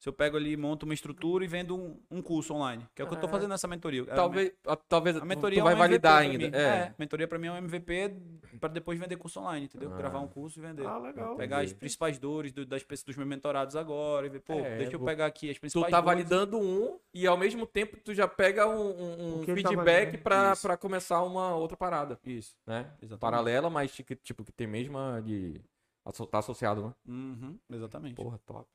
Se 0.00 0.08
eu 0.08 0.12
pego 0.12 0.36
ali, 0.36 0.56
monto 0.56 0.86
uma 0.86 0.94
estrutura 0.94 1.44
e 1.44 1.48
vendo 1.48 1.76
um, 1.76 2.00
um 2.08 2.22
curso 2.22 2.54
online. 2.54 2.86
Que 2.94 3.02
é 3.02 3.04
o 3.04 3.08
que 3.08 3.14
eu 3.14 3.18
tô 3.20 3.26
É. 3.26 3.30
fazendo 3.30 3.50
nessa 3.50 3.66
mentoria. 3.66 4.02
É, 4.02 4.14
Talvez, 4.14 4.52
a, 4.64 4.76
talvez 4.76 5.16
A 5.16 5.20
tu- 5.20 5.26
mentoria 5.26 5.58
tu 5.60 5.64
vai 5.64 5.72
é 5.72 5.76
um 5.76 5.78
validar 5.78 6.18
ainda. 6.22 6.38
mim. 6.38 6.54
É. 6.54 6.94
mentoria 6.96 7.26
pra 7.26 7.36
mim 7.36 7.48
é 7.48 7.52
um 7.52 7.56
MVP 7.56 8.16
para 8.60 8.68
depois 8.68 8.96
vender 8.96 9.16
curso 9.16 9.40
online, 9.40 9.64
entendeu? 9.66 9.92
Ah. 9.92 9.96
Gravar 9.96 10.20
um 10.20 10.28
curso 10.28 10.60
e 10.60 10.62
vender. 10.62 10.86
Ah, 10.86 10.98
legal. 10.98 11.34
pegar 11.34 11.62
as 11.62 11.72
principais 11.72 12.16
dores 12.16 12.52
do- 12.52 12.64
das 12.64 12.84
pessoas 12.84 13.06
dos 13.06 13.16
meus 13.16 13.28
mentorados 13.28 13.74
agora 13.74 14.26
e 14.26 14.28
ver, 14.28 14.40
pô, 14.40 14.52
É, 14.54 14.78
deixa 14.78 14.94
eu 14.94 14.98
vou- 15.00 15.06
pegar 15.08 15.26
aqui 15.26 15.50
as 15.50 15.56
Tu 15.56 15.60
principais 15.62 15.90
tá 15.90 16.00
dores. 16.00 16.14
validando 16.28 16.58
um 16.60 17.00
e 17.12 17.26
ao 17.26 17.36
mesmo 17.36 17.66
tempo 17.66 17.96
tu 17.96 18.14
já 18.14 18.28
pega 18.28 18.68
um, 18.68 18.90
um- 18.90 19.34
um 19.40 19.44
tá 19.44 19.52
feedback 19.52 20.14
Isso. 20.14 20.22
pra 20.62 20.76
começar 20.76 21.22
uma 21.24 21.56
outra 21.56 21.76
parada, 21.76 22.16
Isso, 22.24 22.54
né? 22.64 22.86
exatamente. 23.02 23.18
Paralela, 23.20 23.68
mas 23.68 23.90
que, 23.90 24.14
tipo, 24.14 24.44
que 24.44 24.52
tem 24.52 24.68
mesma 24.68 25.20
de... 25.24 25.60
Tá 26.30 26.38
associado, 26.38 26.86
né? 26.86 26.94
Uhum, 27.06 27.58
exatamente. 27.70 28.14
Porra, 28.14 28.38
top. 28.46 28.66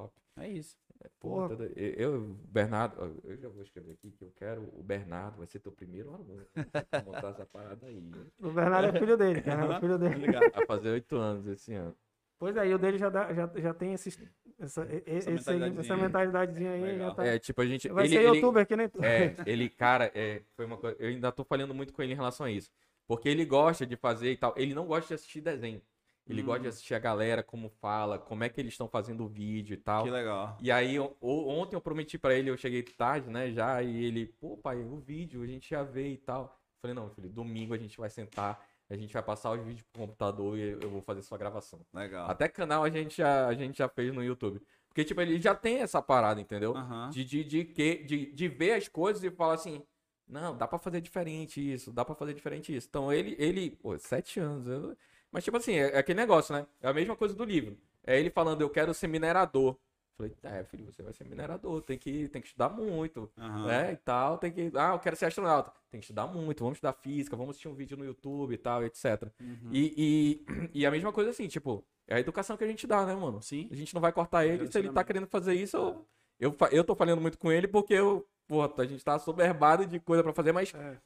Top. 0.00 0.12
É 0.36 0.48
isso. 0.48 0.76
Porra, 1.20 1.48
Porra. 1.48 1.48
toda- 1.48 1.72
eu, 1.80 2.20
Bernardo, 2.48 3.20
eu 3.24 3.36
já 3.36 3.48
vou 3.48 3.62
escrever 3.62 3.92
aqui 3.92 4.10
que 4.12 4.22
eu 4.24 4.32
quero 4.36 4.62
o 4.76 4.82
Bernardo, 4.82 5.38
vai 5.38 5.46
ser 5.46 5.58
teu 5.60 5.72
primeiro 5.72 6.12
aluno. 6.14 6.44
Pra 6.90 7.02
montar 7.04 7.30
essa 7.30 7.46
parada 7.46 7.86
aí. 7.86 8.02
O 8.40 8.50
Bernardo 8.50 8.96
é 8.96 8.98
filho 9.00 9.16
dele, 9.16 9.40
cara. 9.40 9.74
É 9.76 9.80
filho 9.80 9.98
dele. 9.98 10.14
Ligado. 10.26 10.52
Vai 10.52 10.66
fazer 10.66 10.90
oito 10.90 11.16
anos 11.16 11.46
esse 11.46 11.72
ano. 11.74 11.94
Pois 12.38 12.56
é, 12.56 12.68
e 12.68 12.74
o 12.74 12.78
dele 12.78 12.98
já, 12.98 13.08
dá, 13.10 13.32
já, 13.34 13.50
já 13.56 13.74
tem 13.74 13.94
esses, 13.94 14.16
essa, 14.60 14.84
e- 14.84 15.02
e- 15.10 15.16
esse 15.16 15.28
aí, 15.28 15.34
mentalidadezinha 15.34 15.80
essa 15.80 15.96
mentalidadezinha 15.96 16.70
aí. 16.72 16.82
Legal. 16.82 17.08
Já 17.10 17.14
tá, 17.16 17.26
É, 17.26 17.38
tipo, 17.38 17.60
a 17.60 17.66
gente. 17.66 17.88
vai 17.88 18.04
ele, 18.04 18.14
ser 18.14 18.22
ele- 18.22 18.34
youtuber 18.36 18.64
que 18.66 18.76
nem 18.76 18.88
tu. 18.88 19.02
É, 19.04 19.34
ele, 19.48 19.68
cara, 19.68 20.10
é, 20.14 20.42
foi 20.54 20.64
uma 20.64 20.76
coisa. 20.76 20.96
Eu 21.00 21.08
ainda 21.08 21.32
tô 21.32 21.42
falando 21.44 21.74
muito 21.74 21.92
com 21.92 22.00
ele 22.02 22.12
em 22.12 22.16
relação 22.16 22.46
a 22.46 22.50
isso. 22.50 22.70
Porque 23.08 23.28
ele 23.28 23.44
gosta 23.44 23.84
de 23.86 23.96
fazer 23.96 24.30
e 24.30 24.36
tal. 24.36 24.54
Ele 24.56 24.72
não 24.74 24.86
gosta 24.86 25.08
de 25.08 25.14
assistir 25.14 25.40
desenho. 25.40 25.80
Ele 26.28 26.42
gosta 26.42 26.58
Hum. 26.58 26.62
de 26.62 26.68
assistir 26.68 26.94
a 26.94 26.98
galera, 26.98 27.42
como 27.42 27.68
fala, 27.80 28.18
como 28.18 28.44
é 28.44 28.48
que 28.48 28.60
eles 28.60 28.74
estão 28.74 28.86
fazendo 28.88 29.24
o 29.24 29.28
vídeo 29.28 29.74
e 29.74 29.76
tal. 29.78 30.04
Que 30.04 30.10
legal. 30.10 30.58
E 30.60 30.70
aí, 30.70 30.98
ontem 31.20 31.74
eu 31.76 31.80
prometi 31.80 32.18
pra 32.18 32.34
ele, 32.34 32.50
eu 32.50 32.56
cheguei 32.56 32.82
tarde, 32.82 33.30
né, 33.30 33.50
já, 33.50 33.82
e 33.82 34.04
ele, 34.04 34.26
pô, 34.40 34.56
pai, 34.56 34.76
o 34.82 34.98
vídeo, 34.98 35.42
a 35.42 35.46
gente 35.46 35.70
já 35.70 35.82
vê 35.82 36.08
e 36.12 36.16
tal. 36.18 36.58
Falei, 36.82 36.94
não, 36.94 37.08
filho, 37.10 37.28
domingo 37.28 37.72
a 37.74 37.78
gente 37.78 37.96
vai 37.98 38.10
sentar, 38.10 38.64
a 38.90 38.96
gente 38.96 39.12
vai 39.12 39.22
passar 39.22 39.52
os 39.52 39.64
vídeos 39.64 39.82
pro 39.92 40.02
computador 40.02 40.58
e 40.58 40.72
eu 40.80 40.90
vou 40.90 41.00
fazer 41.02 41.22
sua 41.22 41.38
gravação. 41.38 41.80
Legal. 41.92 42.28
Até 42.30 42.48
canal 42.48 42.84
a 42.84 42.90
gente 42.90 43.16
já, 43.18 43.46
a 43.46 43.54
gente 43.54 43.78
já 43.78 43.88
fez 43.88 44.12
no 44.14 44.22
YouTube. 44.22 44.60
Porque, 44.88 45.04
tipo, 45.04 45.20
ele 45.20 45.40
já 45.40 45.54
tem 45.54 45.78
essa 45.78 46.00
parada, 46.02 46.40
entendeu? 46.40 46.74
Aham. 46.76 47.10
De, 47.10 47.24
de, 47.24 47.44
de, 47.44 47.64
que, 47.64 47.96
de, 48.04 48.32
de 48.32 48.48
ver 48.48 48.72
as 48.72 48.88
coisas 48.88 49.22
e 49.22 49.30
falar 49.30 49.54
assim, 49.54 49.82
não, 50.26 50.56
dá 50.56 50.66
pra 50.66 50.78
fazer 50.78 51.00
diferente 51.00 51.60
isso, 51.60 51.92
dá 51.92 52.04
pra 52.04 52.14
fazer 52.14 52.34
diferente 52.34 52.74
isso. 52.74 52.86
Então 52.88 53.12
ele, 53.12 53.34
ele 53.38 53.70
pô, 53.70 53.98
sete 53.98 54.40
anos. 54.40 54.66
eu- 54.66 54.96
Mas 55.30 55.44
tipo 55.44 55.56
assim, 55.56 55.74
é, 55.74 55.94
é 55.94 55.98
aquele 55.98 56.20
negócio, 56.20 56.54
né? 56.54 56.66
É 56.80 56.88
a 56.88 56.92
mesma 56.92 57.16
coisa 57.16 57.34
do 57.34 57.44
livro. 57.44 57.76
É 58.04 58.18
ele 58.18 58.30
falando, 58.30 58.62
eu 58.62 58.70
quero 58.70 58.94
ser 58.94 59.06
minerador. 59.06 59.76
Falei, 60.16 60.34
é, 60.42 60.64
filho, 60.64 60.84
você 60.86 61.00
vai 61.00 61.12
ser 61.12 61.24
minerador, 61.24 61.80
tem 61.82 61.96
que, 61.96 62.26
tem 62.28 62.42
que 62.42 62.48
estudar 62.48 62.68
muito, 62.70 63.30
Aham. 63.38 63.66
né? 63.66 63.92
E 63.92 63.96
tal, 63.96 64.36
tem 64.36 64.50
que. 64.50 64.72
Ah, 64.74 64.92
eu 64.94 64.98
quero 64.98 65.14
ser 65.14 65.26
astronauta. 65.26 65.72
Tem 65.90 66.00
que 66.00 66.04
estudar 66.06 66.26
muito, 66.26 66.58
vamos 66.64 66.76
estudar 66.78 66.92
física, 66.94 67.36
vamos 67.36 67.50
assistir 67.50 67.68
um 67.68 67.74
vídeo 67.74 67.96
no 67.96 68.04
YouTube 68.04 68.52
e 68.52 68.58
tal, 68.58 68.82
etc. 68.84 69.30
Uhum. 69.40 69.70
E, 69.70 69.94
e, 69.96 70.70
e 70.80 70.86
a 70.86 70.90
mesma 70.90 71.12
coisa 71.12 71.30
assim, 71.30 71.46
tipo, 71.46 71.84
é 72.08 72.16
a 72.16 72.20
educação 72.20 72.56
que 72.56 72.64
a 72.64 72.66
gente 72.66 72.84
dá, 72.86 73.06
né, 73.06 73.14
mano? 73.14 73.40
Sim. 73.40 73.68
A 73.70 73.76
gente 73.76 73.94
não 73.94 74.00
vai 74.00 74.12
cortar 74.12 74.44
ele 74.44 74.66
se 74.70 74.78
ele 74.78 74.90
tá 74.90 75.04
querendo 75.04 75.28
fazer 75.28 75.54
isso. 75.54 75.76
Eu, 75.76 76.06
eu, 76.40 76.56
eu 76.72 76.82
tô 76.82 76.96
falando 76.96 77.20
muito 77.20 77.38
com 77.38 77.52
ele 77.52 77.68
porque 77.68 77.94
eu, 77.94 78.26
porra, 78.48 78.72
a 78.78 78.84
gente 78.86 79.04
tá 79.04 79.18
soberbado 79.20 79.86
de 79.86 80.00
coisa 80.00 80.24
pra 80.24 80.32
fazer, 80.32 80.50
mas 80.50 80.74
É. 80.74 80.96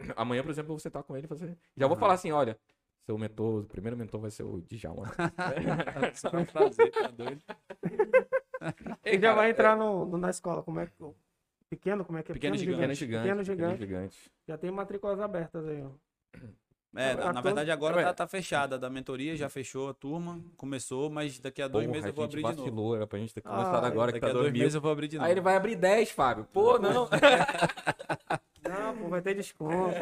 amanhã, 0.16 0.42
por 0.42 0.50
exemplo, 0.50 0.70
eu 0.70 0.74
vou 0.74 0.80
sentar 0.80 1.02
com 1.02 1.16
ele 1.16 1.24
e 1.24 1.28
fazer. 1.28 1.56
Já 1.76 1.86
vou 1.86 1.94
Aham. 1.94 2.00
falar 2.00 2.14
assim, 2.14 2.30
olha, 2.30 2.58
seu 3.06 3.16
mentor, 3.18 3.60
o 3.62 3.64
primeiro 3.64 3.96
mentor 3.96 4.20
vai 4.20 4.30
ser 4.30 4.42
o 4.44 4.60
Djalma. 4.62 5.06
Só 6.14 6.28
um 6.36 6.44
prazer, 6.44 6.90
tá 6.92 7.08
doido? 7.08 7.42
Ele 9.04 9.20
já 9.22 9.34
vai 9.34 9.50
entrar 9.50 9.76
no, 9.76 10.04
no- 10.06 10.18
na 10.18 10.30
escola, 10.30 10.62
como 10.62 10.80
é 10.80 10.86
que. 10.86 10.92
Pequeno, 11.68 12.04
como 12.04 12.18
é 12.18 12.22
que 12.22 12.32
é? 12.32 12.34
Pequeno 12.34 12.56
Pequeno 12.56 12.76
Gigante. 12.76 12.94
gigante. 12.96 13.22
Pequeno 13.22 13.44
Pequeno 13.44 13.44
gigante. 13.76 13.78
gigante. 13.80 14.30
Já 14.48 14.58
tem 14.58 14.70
matrículas 14.70 15.20
abertas 15.20 15.66
aí, 15.66 15.82
ó. 15.82 15.90
É, 16.96 17.12
A 17.12 17.16
na, 17.16 17.32
na 17.34 17.40
verdade 17.40 17.70
agora 17.70 18.02
tá, 18.02 18.12
tá 18.12 18.26
fechada. 18.26 18.76
Da 18.76 18.90
mentoria 18.90 19.36
já 19.36 19.48
fechou 19.48 19.88
a 19.88 19.94
turma, 19.94 20.42
começou, 20.56 21.08
mas 21.08 21.38
daqui 21.38 21.62
a 21.62 21.68
dois 21.68 21.86
Porra, 21.86 21.92
meses 21.96 22.08
eu 22.08 22.12
vou 22.14 22.24
abrir 22.24 22.36
de 22.38 22.42
novo. 22.42 22.56
vacilou, 22.58 22.96
era 22.96 23.06
pra 23.06 23.18
gente 23.20 23.32
ter 23.32 23.42
Ah, 23.44 23.50
começado 23.50 23.84
agora 23.84 24.12
que 24.12 24.18
Daqui 24.18 24.32
tá 24.32 24.38
a 24.38 24.42
dois 24.42 24.52
meses 24.52 24.74
eu 24.74 24.80
vou 24.80 24.90
abrir 24.90 25.06
de 25.06 25.16
novo. 25.16 25.26
Aí 25.26 25.32
ele 25.32 25.40
vai 25.40 25.54
abrir 25.54 25.76
10, 25.76 26.10
Fábio. 26.10 26.44
Pô, 26.52 26.78
não. 26.78 27.08
Não, 28.62 28.96
pô, 28.96 29.08
vai 29.08 29.22
ter 29.22 29.34
desconto. 29.34 29.94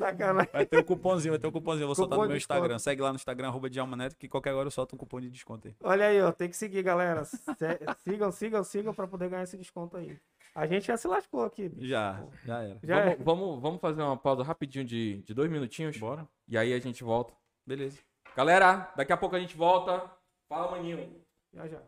Sacanagem. 0.00 0.50
Vai 0.52 0.66
ter 0.66 0.78
o 0.78 0.84
cupomzinho, 0.84 1.32
vai 1.32 1.38
ter 1.38 1.46
o 1.46 1.52
cupomzinho. 1.52 1.84
Eu 1.84 1.88
vou 1.88 1.94
soltar 1.94 2.16
Cupom 2.16 2.22
no 2.24 2.28
meu 2.28 2.36
de 2.36 2.40
desconto. 2.40 2.58
Instagram. 2.58 2.78
Segue 2.78 3.02
lá 3.02 3.08
no 3.10 3.16
Instagram, 3.16 3.48
arroba 3.48 3.68
Djalma 3.68 3.96
Neto, 3.96 4.16
que 4.16 4.28
qualquer 4.28 4.54
hora 4.54 4.66
eu 4.66 4.70
solto 4.70 4.94
um 4.94 4.98
cupom 4.98 5.20
de 5.20 5.30
desconto 5.30 5.68
aí. 5.68 5.76
Olha 5.82 6.06
aí, 6.06 6.20
ó, 6.22 6.32
tem 6.32 6.48
que 6.48 6.56
seguir, 6.56 6.82
galera. 6.82 7.24
Sigam, 8.04 8.32
sigam, 8.32 8.64
sigam 8.64 8.94
pra 8.94 9.06
poder 9.06 9.28
ganhar 9.28 9.42
esse 9.42 9.56
desconto 9.56 9.96
aí. 9.96 10.18
A 10.54 10.66
gente 10.66 10.86
já 10.86 10.96
se 10.96 11.06
lascou 11.06 11.44
aqui. 11.44 11.68
bicho. 11.68 11.86
Já, 11.86 12.24
já 12.44 12.62
era. 12.62 12.78
Já 12.82 12.96
é. 12.98 13.16
vamos, 13.16 13.24
vamos, 13.24 13.62
vamos 13.62 13.80
fazer 13.80 14.02
uma 14.02 14.16
pausa 14.16 14.42
rapidinho 14.42 14.84
de, 14.84 15.22
de 15.22 15.34
dois 15.34 15.50
minutinhos. 15.50 15.96
Bora? 15.98 16.26
E 16.48 16.56
aí 16.58 16.72
a 16.72 16.78
gente 16.80 17.04
volta. 17.04 17.32
Beleza. 17.66 17.98
Galera, 18.36 18.92
daqui 18.96 19.12
a 19.12 19.16
pouco 19.16 19.36
a 19.36 19.40
gente 19.40 19.56
volta. 19.56 20.10
Fala, 20.48 20.70
maninho. 20.72 21.22
Já, 21.52 21.68
já. 21.68 21.80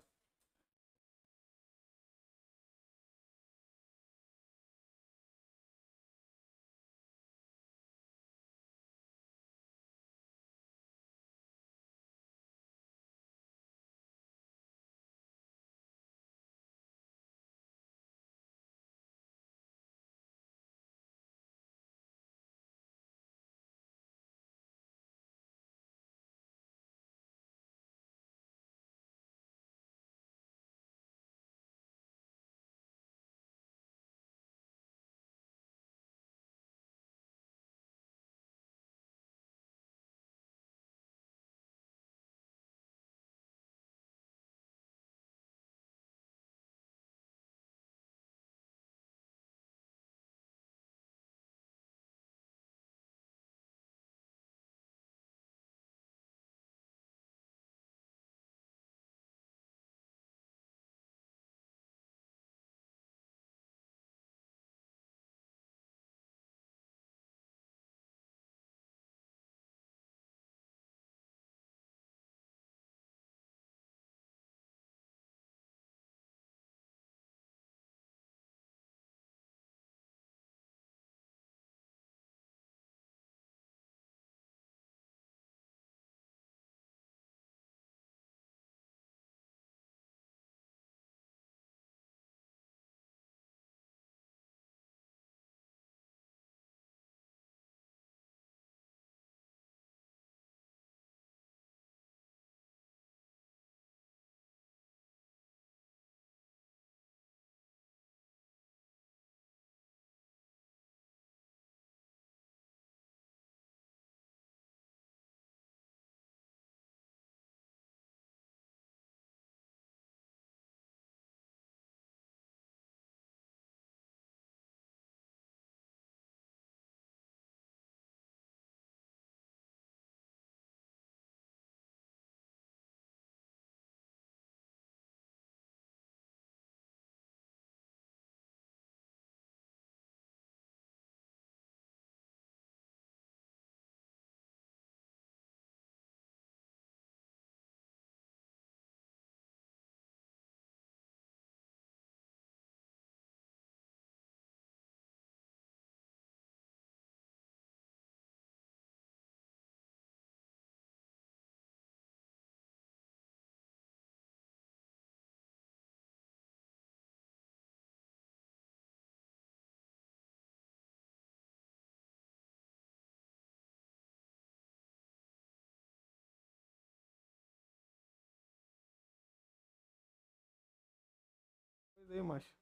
Cadê, 182.12 182.22
macho? 182.22 182.54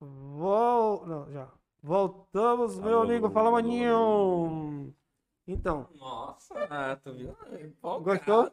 Vol... 0.00 1.04
Não, 1.04 1.32
já. 1.32 1.48
Voltamos, 1.82 2.78
meu 2.78 3.00
Alô. 3.00 3.02
amigo. 3.02 3.28
Fala, 3.28 3.50
maninho. 3.50 4.94
Então, 5.48 5.88
Nossa, 5.96 6.54
ah, 6.70 6.96
tu 7.02 7.12
viu? 7.12 7.36
Gostou? 7.82 8.52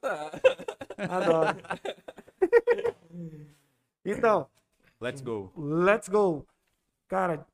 adoro. 0.97 1.57
então, 4.03 4.47
Let's 4.99 5.21
go. 5.21 5.51
let's 5.55 6.09
go. 6.09 6.43
Cara, 7.07 7.45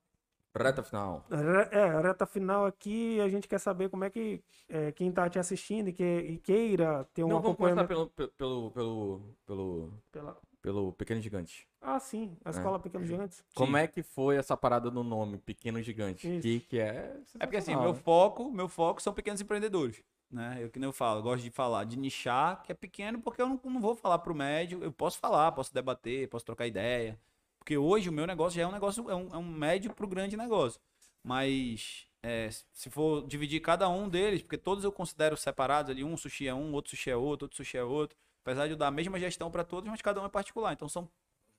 Reta 0.56 0.82
final. 0.82 1.26
re- 1.30 1.70
é, 1.72 2.02
reta 2.02 2.26
final 2.26 2.66
aqui, 2.66 3.20
a 3.20 3.28
gente 3.28 3.48
quer 3.50 3.60
saber 3.60 3.90
como 3.90 4.06
é 4.06 4.10
que 4.10 4.42
é, 4.70 4.92
quem 4.94 5.12
tá 5.12 5.30
te 5.30 5.38
assistindo 5.38 5.90
e, 5.90 5.94
que, 5.94 6.04
e 6.04 6.38
queira 6.40 7.04
ter 7.14 7.24
um 7.26 7.28
Não, 7.28 7.42
vamos 7.42 7.58
começar 7.58 7.86
pelo, 7.86 8.08
pelo, 8.10 8.72
pelo, 8.72 9.22
pelo, 9.46 9.94
pela... 10.12 10.38
pelo 10.68 10.91
Pequeno 10.91 11.22
Gigante. 11.22 11.65
Ah, 11.81 11.98
sim, 11.98 12.35
a 12.44 12.49
escola 12.49 12.77
Pequeno 12.77 13.06
Gigantes. 13.06 13.41
Como 13.56 13.77
é 13.77 13.88
que 13.88 14.03
foi 14.03 14.35
essa 14.35 14.57
parada 14.57 14.91
do 14.91 15.02
nome 15.02 15.38
Pequeno 15.38 15.81
Gigante? 15.81 16.27
Isso. 16.27 16.41
Que, 16.41 16.60
que 16.60 16.77
é 16.77 17.15
É 17.39 17.45
porque 17.45 17.56
assim, 17.56 17.73
meu 17.73 17.94
né? 17.94 17.99
foco, 18.03 18.52
meu 18.52 18.68
foco 18.68 19.02
são 19.02 19.14
pequenos 19.14 19.39
empreendedores. 19.39 20.03
Né? 20.30 20.57
Eu 20.60 20.69
que 20.69 20.77
nem 20.77 20.89
eu 20.89 20.91
falo, 20.91 21.19
eu 21.19 21.23
gosto 21.23 21.41
de 21.41 21.49
falar, 21.49 21.85
de 21.85 21.98
nichar, 21.98 22.61
que 22.64 22.73
é 22.73 22.76
pequeno, 22.76 23.22
porque 23.22 23.41
eu 23.41 23.48
não, 23.48 23.61
não 23.64 23.80
vou 23.80 23.95
falar 23.95 24.19
pro 24.19 24.35
médio. 24.35 24.84
Eu 24.84 24.91
posso 24.91 25.18
falar, 25.19 25.53
posso 25.53 25.73
debater, 25.73 26.27
posso 26.27 26.44
trocar 26.44 26.68
ideia. 26.68 27.18
Porque 27.60 27.77
hoje 27.77 28.10
o 28.10 28.11
meu 28.11 28.27
negócio 28.27 28.57
já 28.57 28.64
é 28.64 28.68
um 28.68 28.72
negócio, 28.73 29.10
é 29.10 29.15
um, 29.15 29.30
é 29.35 29.38
um 29.38 29.49
médio 29.49 29.94
pro 29.94 30.06
grande 30.06 30.35
negócio. 30.35 30.81
Mas 31.23 32.10
é, 32.22 32.49
se 32.73 32.89
for 32.89 33.26
dividir 33.26 33.61
cada 33.61 33.88
um 33.88 34.10
deles, 34.10 34.41
porque 34.41 34.57
todos 34.57 34.84
eu 34.84 34.91
considero 34.91 35.38
separados 35.38 35.91
ali, 35.91 36.03
um 36.03 36.18
sushi 36.18 36.45
é 36.45 36.53
um, 36.53 36.73
outro 36.73 36.89
sushi 36.89 37.10
é 37.10 37.15
outro, 37.15 37.45
outro 37.45 37.56
sushi 37.56 37.77
é 37.77 37.84
outro. 37.85 38.18
Apesar 38.48 38.65
de 38.65 38.72
eu 38.72 38.78
dar 38.78 38.88
a 38.88 38.91
mesma 38.91 39.19
gestão 39.19 39.52
para 39.52 39.61
todos, 39.61 39.90
mas 39.90 40.02
cada 40.02 40.22
um 40.22 40.26
é 40.26 40.30
particular. 40.30 40.72
Então 40.72 40.88
são 40.88 41.10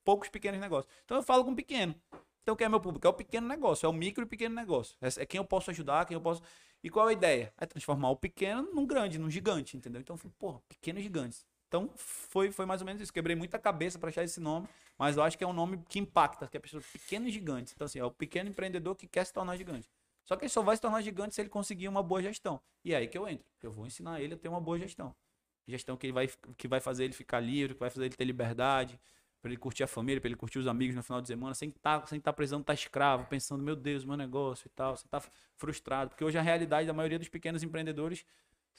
poucos 0.02 0.30
pequenos 0.30 0.58
negócios. 0.58 0.90
Então 1.04 1.18
eu 1.18 1.22
falo 1.22 1.44
com 1.44 1.54
pequeno. 1.54 1.94
Então 2.42 2.56
quem 2.56 2.64
é 2.64 2.68
meu 2.68 2.80
público? 2.80 3.06
É 3.06 3.10
o 3.10 3.12
pequeno 3.12 3.46
negócio, 3.46 3.84
é 3.84 3.88
o 3.90 3.92
micro 3.92 4.24
e 4.24 4.26
pequeno 4.26 4.54
negócio. 4.54 4.96
É, 5.02 5.22
é 5.22 5.26
quem 5.26 5.36
eu 5.36 5.44
posso 5.44 5.70
ajudar, 5.70 6.06
quem 6.06 6.14
eu 6.14 6.20
posso. 6.20 6.42
E 6.82 6.88
qual 6.88 7.06
a 7.06 7.12
ideia? 7.12 7.52
É 7.58 7.66
transformar 7.66 8.08
o 8.08 8.16
pequeno 8.16 8.70
num 8.72 8.86
grande, 8.86 9.18
num 9.18 9.30
gigante, 9.30 9.76
entendeu? 9.76 10.00
Então 10.00 10.14
eu 10.14 10.18
falei, 10.18 10.34
porra, 10.38 10.62
pequenos 10.66 11.02
gigantes. 11.02 11.44
Então 11.66 11.90
foi, 11.94 12.50
foi 12.50 12.64
mais 12.64 12.80
ou 12.80 12.86
menos 12.86 13.02
isso. 13.02 13.12
Quebrei 13.12 13.36
muita 13.36 13.58
cabeça 13.58 13.98
para 13.98 14.08
achar 14.08 14.24
esse 14.24 14.40
nome, 14.40 14.66
mas 14.96 15.18
eu 15.18 15.22
acho 15.22 15.36
que 15.36 15.44
é 15.44 15.46
um 15.46 15.52
nome 15.52 15.84
que 15.90 15.98
impacta, 15.98 16.48
que 16.48 16.56
é 16.56 16.60
pessoa 16.60 16.82
pequenos 16.90 17.30
gigantes. 17.34 17.74
Então 17.74 17.84
assim, 17.84 17.98
é 17.98 18.04
o 18.04 18.10
pequeno 18.10 18.48
empreendedor 18.48 18.96
que 18.96 19.06
quer 19.06 19.26
se 19.26 19.32
tornar 19.34 19.58
gigante. 19.58 19.90
Só 20.24 20.36
que 20.36 20.46
ele 20.46 20.50
só 20.50 20.62
vai 20.62 20.74
se 20.74 20.80
tornar 20.80 21.02
gigante 21.02 21.34
se 21.34 21.42
ele 21.42 21.50
conseguir 21.50 21.86
uma 21.86 22.02
boa 22.02 22.22
gestão. 22.22 22.58
E 22.82 22.94
é 22.94 22.96
aí 22.96 23.08
que 23.08 23.18
eu 23.18 23.28
entro. 23.28 23.46
Eu 23.62 23.70
vou 23.70 23.86
ensinar 23.86 24.22
ele 24.22 24.32
a 24.32 24.38
ter 24.38 24.48
uma 24.48 24.60
boa 24.60 24.78
gestão. 24.78 25.14
Gestão 25.68 25.96
que, 25.96 26.10
vai, 26.10 26.28
que 26.56 26.66
vai 26.66 26.80
fazer 26.80 27.04
ele 27.04 27.12
ficar 27.12 27.40
livre, 27.40 27.74
que 27.74 27.80
vai 27.80 27.90
fazer 27.90 28.06
ele 28.06 28.16
ter 28.16 28.24
liberdade, 28.24 28.98
para 29.40 29.50
ele 29.50 29.58
curtir 29.58 29.84
a 29.84 29.86
família, 29.86 30.20
para 30.20 30.28
ele 30.28 30.36
curtir 30.36 30.58
os 30.58 30.66
amigos 30.66 30.96
no 30.96 31.02
final 31.02 31.20
de 31.20 31.28
semana, 31.28 31.54
sem 31.54 31.68
estar 31.68 32.06
sem 32.06 32.18
tá 32.18 32.32
precisando 32.32 32.62
estar 32.62 32.74
escravo, 32.74 33.26
pensando, 33.26 33.62
meu 33.62 33.76
Deus, 33.76 34.04
meu 34.04 34.16
negócio 34.16 34.66
e 34.66 34.70
tal, 34.70 34.96
sem 34.96 35.04
estar 35.04 35.22
frustrado. 35.56 36.10
Porque 36.10 36.24
hoje 36.24 36.38
a 36.38 36.42
realidade 36.42 36.86
da 36.86 36.92
maioria 36.92 37.18
dos 37.18 37.28
pequenos 37.28 37.62
empreendedores, 37.62 38.24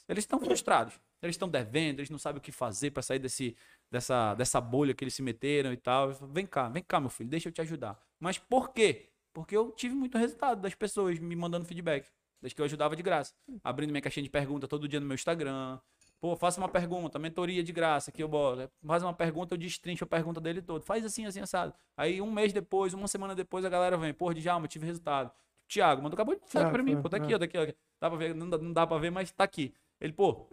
eles 0.08 0.24
estão 0.24 0.40
frustrados. 0.40 1.00
Eles 1.22 1.36
estão 1.36 1.48
devendo, 1.48 2.00
eles 2.00 2.10
não 2.10 2.18
sabem 2.18 2.40
o 2.40 2.42
que 2.42 2.52
fazer 2.52 2.92
para 2.92 3.04
sair 3.04 3.20
desse, 3.20 3.56
dessa, 3.92 4.34
dessa 4.36 4.60
bolha 4.60 4.94
que 4.94 5.04
eles 5.04 5.14
se 5.14 5.22
meteram 5.22 5.72
e 5.72 5.78
tal. 5.78 6.12
Vem 6.32 6.46
cá, 6.46 6.68
vem 6.68 6.84
cá, 6.84 7.00
meu 7.00 7.10
filho, 7.10 7.30
deixa 7.30 7.50
eu 7.50 7.54
te 7.54 7.62
ajudar. 7.62 7.98
Mas 8.20 8.38
por 8.38 8.74
quê? 8.74 9.10
Porque 9.32 9.56
eu 9.56 9.72
tive 9.72 9.94
muito 9.96 10.18
resultado 10.18 10.62
das 10.62 10.74
pessoas 10.74 11.20
me 11.20 11.36
mandando 11.36 11.66
feedback. 11.66 12.08
Desde 12.42 12.56
que 12.56 12.62
eu 12.62 12.66
ajudava 12.66 12.96
de 12.96 13.04
graça. 13.04 13.34
Abrindo 13.64 13.92
minha 13.92 14.02
caixinha 14.02 14.24
de 14.24 14.30
pergunta 14.30 14.68
todo 14.68 14.88
dia 14.88 15.00
no 15.00 15.06
meu 15.06 15.16
Instagram. 15.16 15.80
Pô, 16.22 16.36
faça 16.36 16.60
uma 16.60 16.68
pergunta, 16.68 17.18
mentoria 17.18 17.64
de 17.64 17.72
graça 17.72 18.12
que 18.12 18.22
eu 18.22 18.28
boto. 18.28 18.70
Faz 18.86 19.02
uma 19.04 19.14
pergunta, 19.14 19.54
eu 19.54 19.58
destrincho 19.58 20.04
a 20.04 20.08
pergunta 20.08 20.42
dele 20.42 20.62
todo. 20.62 20.84
Faz 20.84 21.06
assim, 21.06 21.26
assim, 21.26 21.40
assado. 21.40 21.74
Aí 21.96 22.22
um 22.22 22.30
mês 22.32 22.52
depois, 22.52 22.94
uma 22.94 23.08
semana 23.08 23.34
depois, 23.34 23.64
a 23.64 23.70
galera 23.70 23.98
vem. 23.98 24.14
Pô, 24.14 24.34
Djalma, 24.34 24.68
tive 24.68 24.86
resultado. 24.86 25.32
Tiago, 25.68 26.02
mandou 26.02 26.16
acabou 26.16 26.36
de 26.36 26.42
mensagem 26.42 26.68
Thiago, 26.68 26.74
pra 26.74 26.84
mim. 26.84 27.02
Pô, 27.02 27.08
tá 27.08 27.18
aqui, 27.18 27.32
é. 27.32 27.36
ó, 27.36 27.40
daqui, 27.40 27.58
ó. 27.58 27.66
Dá 28.02 28.10
pra 28.10 28.18
ver, 28.18 28.36
não 28.36 28.50
dá, 28.50 28.58
não 28.58 28.74
dá 28.74 28.86
pra 28.86 28.98
ver, 28.98 29.12
mas 29.12 29.32
tá 29.32 29.44
aqui. 29.46 29.74
Ele, 30.02 30.12
pô, 30.12 30.48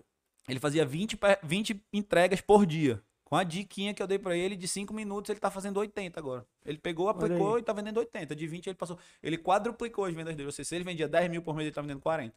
ele 0.48 0.60
fazia 0.60 0.84
20, 0.86 1.16
pe- 1.16 1.38
20 1.42 1.82
entregas 1.92 2.40
por 2.40 2.64
dia. 2.64 3.02
Com 3.24 3.34
a 3.34 3.42
diquinha 3.42 3.92
que 3.92 4.00
eu 4.00 4.06
dei 4.06 4.20
pra 4.20 4.36
ele 4.36 4.54
de 4.54 4.68
5 4.68 4.94
minutos, 4.94 5.30
ele 5.30 5.40
tá 5.40 5.50
fazendo 5.50 5.78
80 5.78 6.20
agora. 6.20 6.46
Ele 6.64 6.78
pegou, 6.78 7.08
aplicou 7.08 7.58
e 7.58 7.62
tá 7.62 7.72
vendendo 7.72 7.96
80. 7.98 8.36
De 8.36 8.46
20 8.46 8.68
ele 8.68 8.76
passou. 8.76 8.96
Ele 9.20 9.36
quadruplicou 9.36 10.04
as 10.04 10.14
vendas 10.14 10.36
dele. 10.36 10.46
Ou 10.46 10.52
seja, 10.52 10.68
se 10.68 10.76
ele 10.76 10.84
vendia 10.84 11.08
10 11.08 11.28
mil 11.28 11.42
por 11.42 11.56
mês, 11.56 11.66
ele 11.66 11.74
tá 11.74 11.82
vendendo 11.82 12.00
40. 12.00 12.32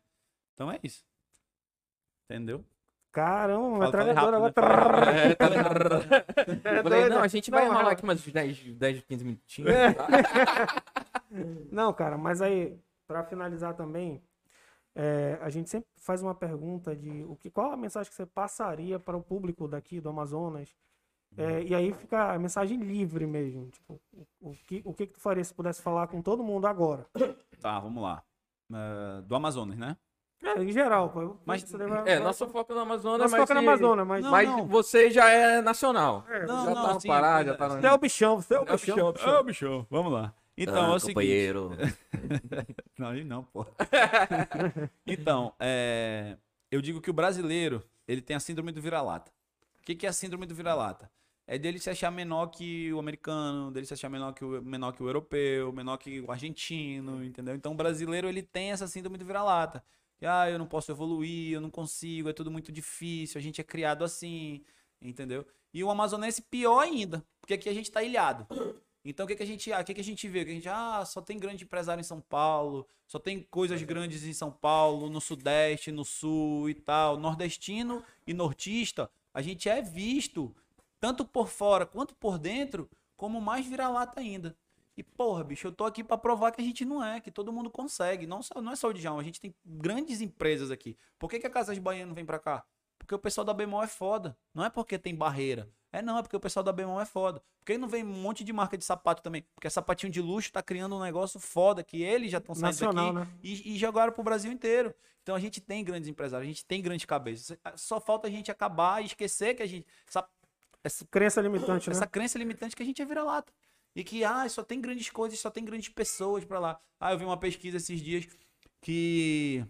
Então 0.55 0.71
é 0.71 0.79
isso. 0.81 1.05
Entendeu? 2.25 2.65
Caramba, 3.11 3.67
uma 3.67 3.85
metralhadora 3.85 4.37
agora. 4.37 5.05
né? 5.05 5.31
É, 5.31 5.35
tá... 5.35 5.45
É 6.63 6.83
Falei, 6.83 7.09
não, 7.09 7.21
a 7.21 7.27
gente 7.27 7.49
vai 7.49 7.65
enrolar 7.65 7.91
aqui 7.91 8.05
mais 8.05 8.19
uns 8.19 8.31
10, 8.31 8.75
10 8.75 9.03
15 9.03 9.23
minutinhos. 9.25 9.71
tá? 9.95 10.83
Não, 11.71 11.93
cara, 11.93 12.17
mas 12.17 12.41
aí, 12.41 12.79
pra 13.07 13.23
finalizar 13.23 13.75
também, 13.75 14.21
é, 14.95 15.37
a 15.41 15.49
gente 15.49 15.69
sempre 15.69 15.87
faz 15.97 16.23
uma 16.23 16.33
pergunta 16.33 16.95
de 16.95 17.23
o 17.23 17.35
que, 17.35 17.49
qual 17.51 17.71
a 17.71 17.77
mensagem 17.77 18.09
que 18.09 18.15
você 18.15 18.25
passaria 18.25 18.99
para 18.99 19.15
o 19.15 19.21
público 19.21 19.67
daqui 19.67 20.01
do 20.01 20.09
Amazonas? 20.09 20.75
É, 21.37 21.61
e 21.61 21.75
aí 21.75 21.93
fica 21.93 22.33
a 22.33 22.39
mensagem 22.39 22.79
livre 22.79 23.27
mesmo. 23.27 23.69
Tipo, 23.69 24.01
o, 24.11 24.49
o 24.49 24.55
que, 24.65 24.81
o 24.83 24.93
que 24.93 25.05
que 25.05 25.13
tu 25.13 25.19
faria 25.19 25.43
se 25.43 25.53
pudesse 25.53 25.81
falar 25.81 26.07
com 26.07 26.21
todo 26.21 26.43
mundo 26.43 26.65
agora? 26.65 27.05
Tá, 27.61 27.79
vamos 27.79 28.01
lá. 28.01 28.23
Eh, 28.73 29.21
do 29.23 29.35
Amazonas, 29.35 29.77
né? 29.77 29.97
É, 30.41 30.63
em 30.63 30.71
geral, 30.71 31.09
pô. 31.09 31.35
Mas- 31.45 31.65
É, 32.05 32.19
nosso 32.19 32.47
foco 32.47 32.73
no 32.73 32.79
Amazonas, 32.79 33.19
nosso 33.19 33.31
mas, 33.31 33.41
foco 33.41 33.51
é 33.51 33.55
na 33.55 33.61
Amazônia, 33.61 34.05
mas. 34.05 34.23
Não, 34.23 34.31
mas 34.31 34.47
não. 34.49 34.65
você 34.65 35.11
já 35.11 35.29
é 35.29 35.61
nacional. 35.61 36.25
É, 36.29 36.45
Não, 36.45 36.65
já 36.65 36.71
não, 36.73 36.85
tá 36.87 36.93
no 36.93 37.01
sim, 37.01 37.07
Pará, 37.07 37.41
é, 37.41 37.45
já 37.45 37.55
tá 37.55 37.67
no... 37.67 37.75
Você 37.81 37.87
é 37.87 37.91
o 37.91 37.97
bichão, 37.97 38.41
você 38.41 38.53
é 38.53 38.57
o 38.57 38.59
É 38.59 38.63
o 38.63 38.65
bichão. 38.77 38.95
bichão, 38.95 39.11
bichão. 39.13 39.39
Ô, 39.39 39.43
bichão, 39.43 39.87
vamos 39.89 40.13
lá. 40.13 40.33
Então, 40.57 40.91
é 40.91 40.95
o 40.95 40.99
seguinte. 40.99 41.13
companheiro. 41.13 41.71
Não, 42.97 43.07
aí 43.07 43.23
não, 43.23 43.43
pô. 43.45 43.65
então, 45.07 45.53
é, 45.59 46.35
eu 46.69 46.81
digo 46.81 46.99
que 46.99 47.09
o 47.09 47.13
brasileiro, 47.13 47.81
ele 48.05 48.21
tem 48.21 48.35
a 48.35 48.39
síndrome 48.41 48.71
do 48.73 48.81
vira-lata. 48.81 49.31
O 49.79 49.83
que, 49.85 49.95
que 49.95 50.05
é 50.05 50.09
a 50.09 50.13
síndrome 50.13 50.45
do 50.45 50.53
vira-lata? 50.53 51.09
É 51.47 51.57
dele 51.57 51.79
se 51.79 51.89
achar 51.89 52.11
menor 52.11 52.47
que 52.47 52.91
o 52.93 52.99
americano, 52.99 53.71
dele 53.71 53.85
se 53.85 53.93
achar 53.93 54.09
menor 54.09 54.33
que 54.33 54.43
o, 54.43 54.61
menor 54.61 54.91
que 54.91 55.01
o 55.01 55.07
europeu, 55.07 55.71
menor 55.71 55.97
que 55.97 56.19
o 56.19 56.29
argentino, 56.31 57.23
entendeu? 57.23 57.55
Então, 57.55 57.71
o 57.71 57.75
brasileiro, 57.75 58.27
ele 58.27 58.43
tem 58.43 58.71
essa 58.71 58.85
síndrome 58.85 59.17
do 59.17 59.25
vira-lata. 59.25 59.81
Ah, 60.21 60.49
eu 60.49 60.59
não 60.59 60.67
posso 60.67 60.91
evoluir, 60.91 61.53
eu 61.53 61.61
não 61.61 61.69
consigo, 61.69 62.29
é 62.29 62.33
tudo 62.33 62.51
muito 62.51 62.71
difícil, 62.71 63.39
a 63.39 63.41
gente 63.41 63.61
é 63.61 63.63
criado 63.63 64.03
assim, 64.03 64.63
entendeu? 65.01 65.45
E 65.73 65.83
o 65.83 65.89
amazonense, 65.89 66.41
pior 66.41 66.79
ainda, 66.79 67.25
porque 67.39 67.53
aqui 67.53 67.69
a 67.69 67.73
gente 67.73 67.91
tá 67.91 68.03
ilhado. 68.03 68.45
Então 69.03 69.25
o 69.25 69.27
que, 69.27 69.35
que 69.35 69.43
a 69.43 69.45
gente, 69.45 69.71
ah, 69.71 69.79
o 69.79 69.83
que, 69.83 69.93
que 69.93 70.01
a 70.01 70.03
gente 70.03 70.27
vê? 70.27 70.43
Que 70.43 70.51
a 70.51 70.53
gente, 70.53 70.69
ah, 70.69 71.03
só 71.05 71.21
tem 71.21 71.37
grande 71.37 71.63
empresário 71.63 72.01
em 72.01 72.03
São 72.03 72.19
Paulo, 72.19 72.85
só 73.07 73.17
tem 73.17 73.41
coisas 73.49 73.81
grandes 73.81 74.23
em 74.23 74.33
São 74.33 74.51
Paulo, 74.51 75.09
no 75.09 75.21
Sudeste, 75.21 75.91
no 75.91 76.03
Sul 76.03 76.69
e 76.69 76.73
tal. 76.73 77.17
Nordestino 77.17 78.03
e 78.27 78.33
nortista, 78.33 79.09
a 79.33 79.41
gente 79.41 79.69
é 79.69 79.81
visto, 79.81 80.53
tanto 80.99 81.23
por 81.23 81.47
fora 81.47 81.85
quanto 81.85 82.13
por 82.15 82.37
dentro, 82.37 82.89
como 83.15 83.39
mais 83.39 83.65
vira-lata 83.65 84.19
ainda. 84.19 84.55
E 84.99 85.03
porra, 85.03 85.45
bicho, 85.45 85.65
eu 85.65 85.71
tô 85.71 85.85
aqui 85.85 86.03
pra 86.03 86.17
provar 86.17 86.51
que 86.51 86.59
a 86.59 86.63
gente 86.63 86.83
não 86.83 87.01
é, 87.01 87.21
que 87.21 87.31
todo 87.31 87.53
mundo 87.53 87.69
consegue. 87.69 88.27
Não, 88.27 88.43
só, 88.43 88.61
não 88.61 88.73
é 88.73 88.75
só 88.75 88.89
o 88.89 88.93
Djalma, 88.93 89.21
a 89.21 89.23
gente 89.23 89.39
tem 89.39 89.55
grandes 89.65 90.19
empresas 90.19 90.71
aqui. 90.71 90.97
Por 91.17 91.29
que, 91.29 91.39
que 91.39 91.47
a 91.47 91.49
Casas 91.49 91.77
Bahia 91.77 92.05
não 92.05 92.13
vem 92.13 92.25
pra 92.25 92.37
cá? 92.37 92.65
Porque 92.97 93.15
o 93.15 93.19
pessoal 93.19 93.45
da 93.45 93.53
Bemol 93.53 93.81
é 93.81 93.87
foda. 93.87 94.37
Não 94.53 94.65
é 94.65 94.69
porque 94.69 94.99
tem 94.99 95.15
barreira. 95.15 95.69
É 95.89 96.01
não, 96.01 96.17
é 96.17 96.21
porque 96.21 96.35
o 96.35 96.39
pessoal 96.39 96.65
da 96.65 96.73
Bemol 96.73 96.99
é 96.99 97.05
foda. 97.05 97.41
Porque 97.59 97.77
não 97.77 97.87
vem 97.87 98.03
um 98.03 98.07
monte 98.07 98.43
de 98.43 98.51
marca 98.51 98.77
de 98.77 98.83
sapato 98.83 99.23
também. 99.23 99.45
Porque 99.55 99.69
sapatinho 99.69 100.11
de 100.11 100.21
luxo 100.21 100.51
tá 100.51 100.61
criando 100.61 100.97
um 100.97 100.99
negócio 100.99 101.39
foda 101.39 101.81
que 101.81 102.03
eles 102.03 102.29
já 102.29 102.39
estão 102.39 102.53
saindo 102.53 102.65
Nacional, 102.65 103.13
daqui 103.13 103.31
né? 103.31 103.39
e, 103.41 103.73
e 103.73 103.77
jogaram 103.77 104.11
pro 104.11 104.21
Brasil 104.21 104.51
inteiro. 104.51 104.93
Então 105.23 105.33
a 105.33 105.39
gente 105.39 105.61
tem 105.61 105.81
grandes 105.81 106.09
empresários, 106.09 106.45
a 106.45 106.51
gente 106.51 106.65
tem 106.65 106.81
grandes 106.81 107.05
cabeças. 107.05 107.57
Só 107.77 108.01
falta 108.01 108.27
a 108.27 108.29
gente 108.29 108.51
acabar 108.51 109.01
e 109.01 109.05
esquecer 109.05 109.55
que 109.55 109.63
a 109.63 109.65
gente. 109.65 109.87
Essa, 110.05 110.27
essa, 110.83 111.07
Crença 111.07 111.39
limitante, 111.39 111.89
né? 111.89 111.95
essa 111.95 112.05
crença 112.05 112.37
limitante 112.37 112.75
que 112.75 112.83
a 112.83 112.85
gente 112.85 113.01
é 113.01 113.05
vira-lata. 113.05 113.53
E 113.95 114.03
que, 114.03 114.23
ah, 114.23 114.47
só 114.47 114.63
tem 114.63 114.79
grandes 114.79 115.09
coisas, 115.09 115.39
só 115.39 115.49
tem 115.49 115.65
grandes 115.65 115.89
pessoas 115.89 116.45
pra 116.45 116.59
lá. 116.59 116.79
Ah, 116.99 117.11
eu 117.11 117.17
vi 117.17 117.25
uma 117.25 117.37
pesquisa 117.37 117.77
esses 117.77 117.99
dias 118.01 118.27
que 118.81 119.65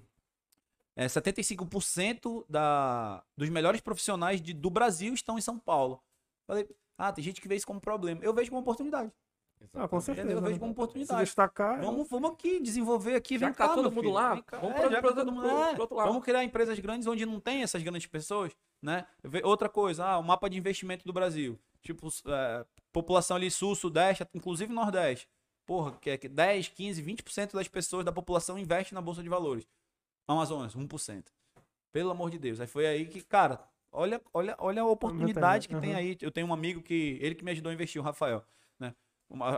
é, 0.95 1.07
75% 1.07 2.45
da, 2.49 3.23
dos 3.37 3.49
melhores 3.49 3.81
profissionais 3.81 4.41
de- 4.41 4.53
do 4.53 4.69
Brasil 4.69 5.13
estão 5.13 5.37
em 5.37 5.41
São 5.41 5.57
Paulo. 5.57 6.01
Falei, 6.45 6.67
ah, 6.97 7.11
tem 7.11 7.23
gente 7.23 7.39
que 7.41 7.47
vê 7.47 7.55
isso 7.55 7.65
como 7.67 7.79
problema. 7.79 8.21
Eu 8.23 8.33
vejo 8.33 8.49
como 8.49 8.61
oportunidade. 8.61 9.11
Ah, 9.73 9.87
com 9.87 9.99
certeza. 9.99 10.25
Entendeu? 10.27 10.37
Eu 10.37 10.41
vejo 10.43 10.53
né? 10.55 10.59
como 10.59 10.71
Se 10.73 10.79
oportunidade. 10.79 11.21
destacar. 11.21 11.81
Vamos, 11.81 12.07
vamos 12.09 12.31
aqui 12.31 12.61
desenvolver 12.61 13.15
aqui, 13.15 13.37
Já 13.37 13.47
vem 13.47 13.51
que 13.53 13.57
cá, 13.57 13.67
todo 13.69 13.81
meu 13.83 13.91
mundo 13.91 14.01
filho, 14.03 14.13
lá, 14.13 14.33
vem 14.33 14.43
cá. 14.43 14.57
vamos 14.57 14.75
É, 14.77 14.87
pra- 14.89 15.01
pra- 15.01 15.13
todo 15.13 15.31
mundo- 15.31 15.47
pro- 15.49 15.57
é, 15.63 15.71
pro 15.73 15.81
outro 15.81 15.95
lado. 15.97 16.07
Vamos 16.07 16.23
criar 16.23 16.43
empresas 16.43 16.79
grandes 16.79 17.07
onde 17.07 17.25
não 17.25 17.39
tem 17.39 17.61
essas 17.61 17.83
grandes 17.83 18.05
pessoas, 18.07 18.53
né? 18.81 19.05
Outra 19.43 19.67
coisa, 19.67 20.05
ah, 20.05 20.17
o 20.17 20.23
mapa 20.23 20.49
de 20.49 20.57
investimento 20.57 21.05
do 21.05 21.11
Brasil. 21.13 21.59
Tipo, 21.81 22.07
é, 22.27 22.65
população 22.91 23.38
ali 23.38 23.49
sul, 23.49 23.76
sudeste, 23.76 24.26
inclusive 24.34 24.73
nordeste. 24.73 25.27
Porra, 25.65 25.91
que 26.01 26.10
é 26.10 26.18
que 26.18 26.27
10, 26.27 26.69
15, 26.69 27.03
20% 27.03 27.53
das 27.53 27.68
pessoas 27.68 28.03
da 28.03 28.11
população 28.11 28.57
investe 28.57 28.93
na 28.93 29.01
bolsa 29.01 29.22
de 29.22 29.30
valores. 29.30 29.68
Amazonas, 30.27 30.76
1%. 30.76 31.26
Pelo 31.91 32.11
amor 32.11 32.30
de 32.30 32.38
Deus. 32.38 32.60
Aí 32.60 32.68
foi 32.68 32.85
aí 32.85 33.06
que, 33.06 33.22
cara, 33.22 33.60
olha, 33.91 34.22
olha, 34.34 34.56
olha 34.60 34.81
a 34.81 34.88
oportunidade 34.88 35.68
que 35.68 35.76
tem 35.80 35.91
aham. 35.91 35.99
aí. 35.99 36.18
Eu 36.22 36.31
tenho 36.31 36.47
um 36.47 36.53
amigo 36.53 36.81
que 36.81 37.18
ele 37.22 37.35
que 37.35 37.43
me 37.43 37.51
ajudou 37.51 37.69
a 37.69 37.73
investir, 37.73 38.01
o 38.01 38.03
Rafael? 38.03 38.43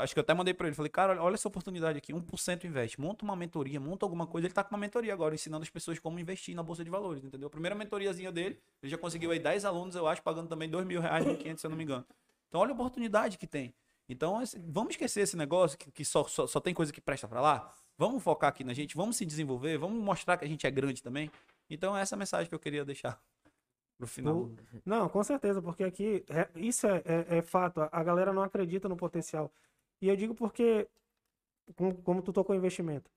Acho 0.02 0.14
que 0.14 0.20
eu 0.20 0.22
até 0.22 0.34
mandei 0.34 0.54
pra 0.54 0.68
ele. 0.68 0.76
Falei, 0.76 0.90
cara, 0.90 1.22
olha, 1.22 1.36
essa 1.36 1.48
oportunidade 1.48 1.98
aqui. 1.98 2.14
1% 2.14 2.64
investe. 2.66 3.00
Monta 3.00 3.24
uma 3.24 3.36
mentoria, 3.36 3.80
monta 3.80 4.06
alguma 4.06 4.28
coisa. 4.28 4.48
Ele 4.48 4.54
tá 4.54 4.64
com 4.64 4.76
uma 4.76 4.80
mentoria 4.80 5.14
agora, 5.14 5.34
ensinando 5.34 5.64
as 5.64 5.70
pessoas 5.70 5.98
como 6.00 6.20
investir 6.20 6.56
na 6.56 6.64
Bolsa 6.64 6.84
de 6.84 6.90
Valores, 6.90 7.24
entendeu? 7.24 7.48
A 7.48 7.50
primeira 7.50 7.76
mentoriazinha 7.76 8.32
dele, 8.32 8.60
ele 8.84 8.90
já 8.90 8.98
conseguiu 8.98 9.32
aí 9.32 9.40
10 9.40 9.64
alunos, 9.66 9.96
eu 9.96 10.08
acho, 10.08 10.22
pagando 10.22 10.50
também 10.50 10.70
2 10.70 10.86
mil 10.86 11.00
reais, 11.00 11.26
1.500, 11.26 11.58
se 11.58 11.66
eu 11.66 11.70
não 11.70 11.78
me 11.78 11.84
engano. 11.84 12.06
Então, 12.48 12.60
olha 12.60 12.72
a 12.72 12.74
oportunidade 12.74 13.38
que 13.38 13.48
tem. 13.48 13.74
Então, 14.10 14.42
vamos 14.68 14.92
esquecer 14.92 15.22
esse 15.22 15.38
negócio 15.38 15.78
que, 15.78 15.90
que 15.90 16.04
só, 16.04 16.26
só, 16.26 16.46
só 16.46 16.60
tem 16.60 16.74
coisa 16.74 16.92
que 16.92 17.00
presta 17.00 17.28
pra 17.28 17.40
lá. 17.40 17.74
Vamos 17.98 18.22
focar 18.22 18.50
aqui 18.50 18.64
na 18.64 18.74
gente, 18.74 18.96
vamos 18.96 19.16
se 19.16 19.26
desenvolver, 19.26 19.78
vamos 19.78 20.04
mostrar 20.04 20.36
que 20.36 20.44
a 20.44 20.48
gente 20.48 20.68
é 20.68 20.72
grande 20.72 21.02
também. 21.02 21.32
Então, 21.70 21.96
essa 21.96 22.16
é 22.16 22.18
a 22.18 22.20
mensagem 22.20 22.50
que 22.50 22.56
eu 22.56 22.60
queria 22.60 22.84
deixar 22.84 23.22
pro 24.02 24.08
final. 24.08 24.36
O- 24.38 24.56
Não, 24.86 25.08
com 25.08 25.24
certeza, 25.24 25.62
porque 25.62 25.84
aqui 25.84 26.26
é- 26.30 26.50
isso 26.56 26.88
é, 26.88 27.02
é- 27.06 27.38
é 27.38 27.42
fato. 27.42 27.82
A- 27.82 28.04
galera 28.04 28.34
não 28.34 28.42
acredita 28.44 28.90
no 28.90 28.98
potencial. 28.98 29.52
E 30.02 30.08
eu 30.10 30.16
digo 30.16 30.34
porque, 30.34 30.88
como, 31.76 32.02
como 32.02 32.22
tu 32.22 32.34
tocou 32.34 32.56
investimento, 32.56 33.10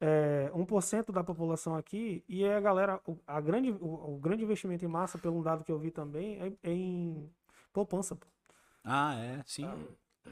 é, 0.00 0.50
1% 0.54 1.10
da 1.12 1.24
população 1.24 1.74
aqui, 1.74 2.24
e 2.28 2.44
é 2.44 2.54
a 2.56 2.60
galera, 2.60 3.00
o, 3.06 3.18
a 3.26 3.40
grande, 3.40 3.72
o, 3.72 4.14
o 4.14 4.18
grande 4.18 4.44
investimento 4.44 4.84
em 4.84 4.88
massa, 4.88 5.18
pelo 5.18 5.42
dado 5.42 5.64
que 5.64 5.72
eu 5.72 5.78
vi 5.78 5.90
também, 5.90 6.38
é, 6.40 6.70
é 6.70 6.72
em 6.72 7.28
poupança. 7.72 8.14
pô. 8.14 8.26
Ah, 8.84 9.14
é, 9.16 9.42
sim. 9.44 9.68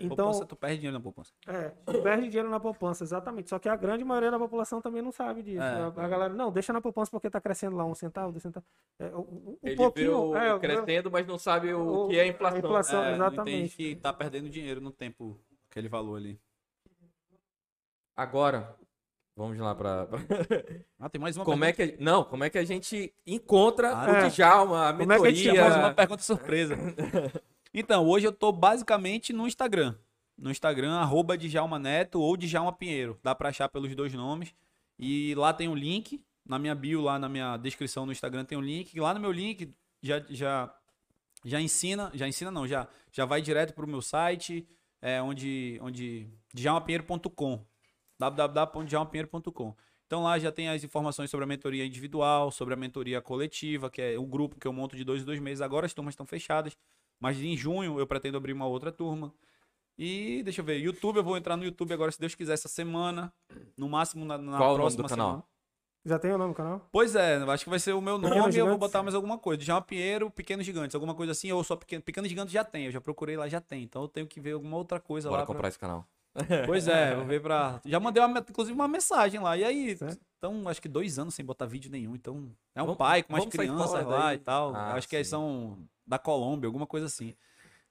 Então, 0.00 0.16
poupança, 0.16 0.46
tu 0.46 0.56
perde 0.56 0.76
dinheiro 0.76 0.96
na 0.96 1.02
poupança. 1.02 1.32
é, 1.46 1.68
perde 2.02 2.28
dinheiro 2.28 2.48
na 2.50 2.60
poupança, 2.60 3.04
exatamente. 3.04 3.48
Só 3.50 3.58
que 3.58 3.68
a 3.68 3.76
grande 3.76 4.04
maioria 4.04 4.30
da 4.30 4.38
população 4.38 4.80
também 4.80 5.00
não 5.02 5.12
sabe 5.12 5.42
disso. 5.42 5.62
É. 5.62 5.82
A, 5.82 5.86
a 5.86 6.08
galera, 6.08 6.34
não, 6.34 6.50
deixa 6.52 6.72
na 6.72 6.80
poupança 6.80 7.10
porque 7.10 7.30
tá 7.30 7.40
crescendo 7.40 7.76
lá 7.76 7.84
um 7.84 7.94
centavo, 7.94 8.30
dois 8.32 8.42
centavos. 8.42 8.68
É, 8.98 9.06
um 9.14 9.56
Ele 9.62 9.76
pouquinho, 9.76 10.32
vê 10.32 10.36
o, 10.36 10.36
é, 10.36 10.58
crescendo, 10.58 11.10
mas 11.10 11.26
não 11.26 11.38
sabe 11.38 11.72
o, 11.74 12.04
o- 12.04 12.08
que 12.08 12.18
é 12.18 12.22
a 12.22 12.26
inflação. 12.26 12.58
inflação. 12.58 13.04
É, 13.04 13.16
não 13.16 13.26
exatamente. 13.26 13.76
que 13.76 13.96
tá 13.96 14.12
perdendo 14.12 14.48
dinheiro 14.50 14.80
no 14.80 14.90
tempo, 14.90 15.38
aquele 15.70 15.88
valor 15.88 16.16
ali. 16.16 16.38
Agora, 18.16 18.74
vamos 19.36 19.58
lá 19.58 19.74
pra... 19.74 20.06
pra- 20.06 20.18
Ah, 20.98 21.08
tem 21.10 21.20
mais 21.20 21.36
uma 21.36 21.44
Como 21.44 21.62
é 21.64 21.72
que... 21.72 21.96
Não, 22.00 22.24
como 22.24 22.42
é 22.44 22.48
que 22.50 22.56
a 22.56 22.64
gente 22.64 23.14
encontra 23.26 23.90
Ah, 23.94 24.06
o 24.06 24.14
é. 24.16 24.28
Djalma, 24.30 24.88
a 24.88 24.92
Como 24.94 25.12
é 25.12 25.20
que 25.20 25.26
a 25.26 25.30
gente 25.30 25.44
mentoria... 25.44 25.60
mais 25.62 25.76
uma 25.76 25.94
pergunta 25.94 26.22
surpresa. 26.22 26.74
então, 27.78 28.06
hoje 28.06 28.26
eu 28.26 28.32
tô 28.32 28.50
basicamente 28.50 29.32
no 29.32 29.46
Instagram. 29.46 29.94
No 30.36 30.50
Instagram, 30.50 30.94
arroba 30.94 31.36
Djalma 31.36 31.78
Neto 31.78 32.20
ou 32.20 32.36
Djalma 32.36 32.72
Pinheiro. 32.72 33.18
Dá 33.22 33.34
pra 33.34 33.50
achar 33.50 33.68
pelos 33.68 33.94
dois 33.94 34.12
nomes. 34.14 34.54
E 34.98 35.34
lá 35.34 35.52
tem 35.52 35.68
um 35.68 35.74
link. 35.74 36.22
Na 36.44 36.58
minha 36.58 36.74
bio, 36.74 37.02
lá 37.02 37.18
na 37.18 37.28
minha 37.28 37.56
descrição 37.56 38.06
no 38.06 38.12
Instagram 38.12 38.44
tem 38.44 38.56
um 38.56 38.62
link. 38.62 38.98
Lá 38.98 39.12
no 39.12 39.20
meu 39.20 39.32
link 39.32 39.72
já, 40.02 40.24
já, 40.28 40.74
já 41.44 41.60
ensina. 41.60 42.10
Já 42.14 42.26
ensina 42.26 42.50
não, 42.50 42.66
já, 42.66 42.88
já 43.12 43.24
vai 43.24 43.42
direto 43.42 43.74
pro 43.74 43.86
meu 43.86 44.02
site. 44.02 44.66
É, 45.00 45.20
onde, 45.20 45.78
onde 45.82 46.26
djalmapinheiro.com 46.54 47.64
www.djalmapinheiro.com 48.18 49.76
Então 50.06 50.22
lá 50.22 50.38
já 50.38 50.50
tem 50.50 50.68
as 50.68 50.82
informações 50.82 51.30
sobre 51.30 51.44
a 51.44 51.46
mentoria 51.46 51.84
individual, 51.84 52.50
sobre 52.50 52.74
a 52.74 52.76
mentoria 52.76 53.20
coletiva, 53.20 53.90
que 53.90 54.00
é 54.00 54.18
o 54.18 54.24
grupo 54.24 54.58
que 54.58 54.66
eu 54.66 54.72
monto 54.72 54.96
de 54.96 55.04
dois 55.04 55.22
em 55.22 55.24
dois 55.24 55.38
meses. 55.38 55.60
Agora 55.60 55.86
as 55.86 55.92
turmas 55.92 56.12
estão 56.12 56.26
fechadas, 56.26 56.76
mas 57.20 57.40
em 57.40 57.56
junho 57.56 57.98
eu 57.98 58.06
pretendo 58.06 58.36
abrir 58.36 58.52
uma 58.52 58.66
outra 58.66 58.90
turma. 58.92 59.32
E 59.98 60.42
deixa 60.42 60.60
eu 60.60 60.64
ver, 60.64 60.76
YouTube, 60.78 61.16
eu 61.16 61.24
vou 61.24 61.36
entrar 61.36 61.56
no 61.56 61.64
YouTube 61.64 61.92
agora, 61.94 62.12
se 62.12 62.20
Deus 62.20 62.34
quiser, 62.34 62.52
essa 62.52 62.68
semana. 62.68 63.32
No 63.76 63.88
máximo 63.88 64.24
na, 64.24 64.36
na 64.36 64.58
Qual 64.58 64.70
o 64.70 64.72
nome 64.72 64.80
próxima 64.82 65.02
do 65.04 65.08
canal? 65.08 65.28
semana. 65.30 65.44
Já 66.04 66.18
tem 66.20 66.32
o 66.32 66.38
nome 66.38 66.52
do 66.52 66.56
canal? 66.56 66.86
Pois 66.92 67.16
é, 67.16 67.36
acho 67.36 67.64
que 67.64 67.70
vai 67.70 67.78
ser 67.80 67.92
o 67.94 68.00
meu 68.00 68.16
nome 68.18 68.32
Pequenos 68.34 68.54
e 68.54 68.58
eu 68.58 68.66
vou 68.68 68.78
botar 68.78 69.02
mais 69.02 69.14
alguma 69.14 69.38
coisa. 69.38 69.60
Djalma 69.62 69.82
Pinheiro, 69.82 70.30
Pequenos 70.30 70.64
Gigantes, 70.64 70.94
alguma 70.94 71.14
coisa 71.14 71.32
assim, 71.32 71.50
ou 71.50 71.64
só 71.64 71.74
Pequeno, 71.74 72.02
Pequenos 72.02 72.28
Gigantes 72.30 72.52
já 72.52 72.62
tem, 72.62 72.84
eu 72.84 72.92
já 72.92 73.00
procurei 73.00 73.36
lá, 73.36 73.48
já 73.48 73.60
tem. 73.60 73.82
Então 73.82 74.02
eu 74.02 74.08
tenho 74.08 74.26
que 74.26 74.38
ver 74.38 74.52
alguma 74.52 74.76
outra 74.76 75.00
coisa 75.00 75.28
Bora 75.28 75.40
lá. 75.40 75.46
pra- 75.46 75.54
comprar 75.54 75.68
esse 75.68 75.78
canal. 75.78 76.06
Pois 76.66 76.86
é, 76.86 77.16
vou 77.16 77.24
ver 77.24 77.40
pra. 77.40 77.80
Já 77.84 77.98
mandei 77.98 78.22
uma, 78.22 78.38
inclusive 78.38 78.74
uma 78.74 78.86
mensagem 78.86 79.40
lá. 79.40 79.56
E 79.56 79.64
aí, 79.64 79.96
então, 80.38 80.68
acho 80.68 80.80
que 80.82 80.88
dois 80.88 81.18
anos 81.18 81.34
sem 81.34 81.42
botar 81.44 81.64
vídeo 81.64 81.90
nenhum. 81.90 82.14
Então, 82.14 82.52
é 82.74 82.82
um 82.82 82.84
Vamos- 82.84 82.98
pai 82.98 83.22
com 83.22 83.34
sair 83.40 83.48
crianças 83.48 84.04
lá 84.06 84.26
daí. 84.26 84.36
e 84.36 84.38
tal. 84.40 84.76
Ah, 84.76 84.92
acho 84.92 85.08
que 85.08 85.16
eles 85.16 85.26
sim. 85.26 85.30
são 85.30 85.78
da 86.06 86.18
Colômbia, 86.18 86.68
alguma 86.68 86.86
coisa 86.86 87.06
assim. 87.06 87.34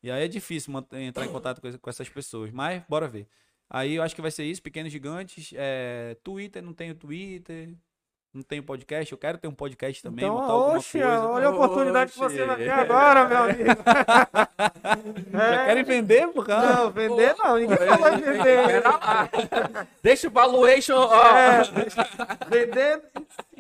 E 0.04 0.12
aí 0.12 0.24
é 0.24 0.28
difícil 0.28 0.72
manter- 0.74 1.00
entrar 1.02 1.26
em 1.26 1.32
contato 1.32 1.62
com, 1.62 1.78
com 1.78 1.90
essas 1.90 2.10
pessoas. 2.10 2.52
Mas, 2.52 2.84
bora 2.88 3.08
ver. 3.08 3.28
Aí 3.70 3.96
eu 3.96 4.04
acho 4.04 4.16
que 4.16 4.22
vai 4.22 4.32
ser 4.32 4.44
isso, 4.46 4.62
Pequenos 4.62 4.92
Gigantes. 4.92 5.52
É, 5.56 6.16
Twitter, 6.24 6.62
não 6.64 6.74
tenho 6.74 6.96
Twitter. 6.96 7.76
Não 8.36 8.44
tenho 8.44 8.62
podcast. 8.62 9.10
Eu 9.14 9.18
quero 9.18 9.38
ter 9.38 9.48
um 9.48 9.54
podcast 9.56 10.04
também. 10.04 10.26
Então, 10.26 10.36
montar 10.36 10.52
alguma 10.52 10.78
oxe, 10.78 11.00
coisa. 11.00 11.28
olha 11.30 11.48
a 11.48 11.50
oportunidade 11.52 12.12
que 12.12 12.20
você 12.20 12.36
Oxe. 12.36 12.46
vai 12.46 12.56
ter 12.58 12.70
agora, 12.70 13.26
meu 13.30 13.38
amigo. 13.38 13.64
Já 15.32 15.44
É, 15.62 15.66
querem 15.68 15.84
vender, 15.86 16.28
por 16.34 16.46
causa? 16.46 16.74
Não, 16.76 16.92
vender 16.92 17.34
não, 17.38 17.56
ninguém 17.58 17.78
falou 17.78 18.10
em 18.10 18.18
vender. 18.18 18.84
Deixa 20.04 20.28
o 20.28 20.32
valuation, 20.32 20.96
ó. 20.98 21.28
É, 21.28 21.62
vender, 22.50 23.02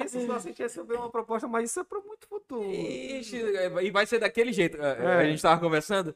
isso 0.06 0.26
só 0.26 0.39
se 0.39 0.52
receber 0.52 0.95
uma 0.95 1.10
proposta, 1.10 1.47
mas 1.47 1.69
isso 1.72 1.80
é 1.80 1.84
para 1.85 1.99
muito 2.02 2.27
futuro. 2.27 2.69
Ixi, 2.69 3.38
e 3.81 3.91
vai 3.91 4.06
ser 4.06 4.19
daquele 4.19 4.52
jeito. 4.52 4.77
A- 4.81 4.88
É. 4.88 5.18
A 5.22 5.26
gente 5.26 5.41
tava 5.41 5.60
conversando. 5.61 6.14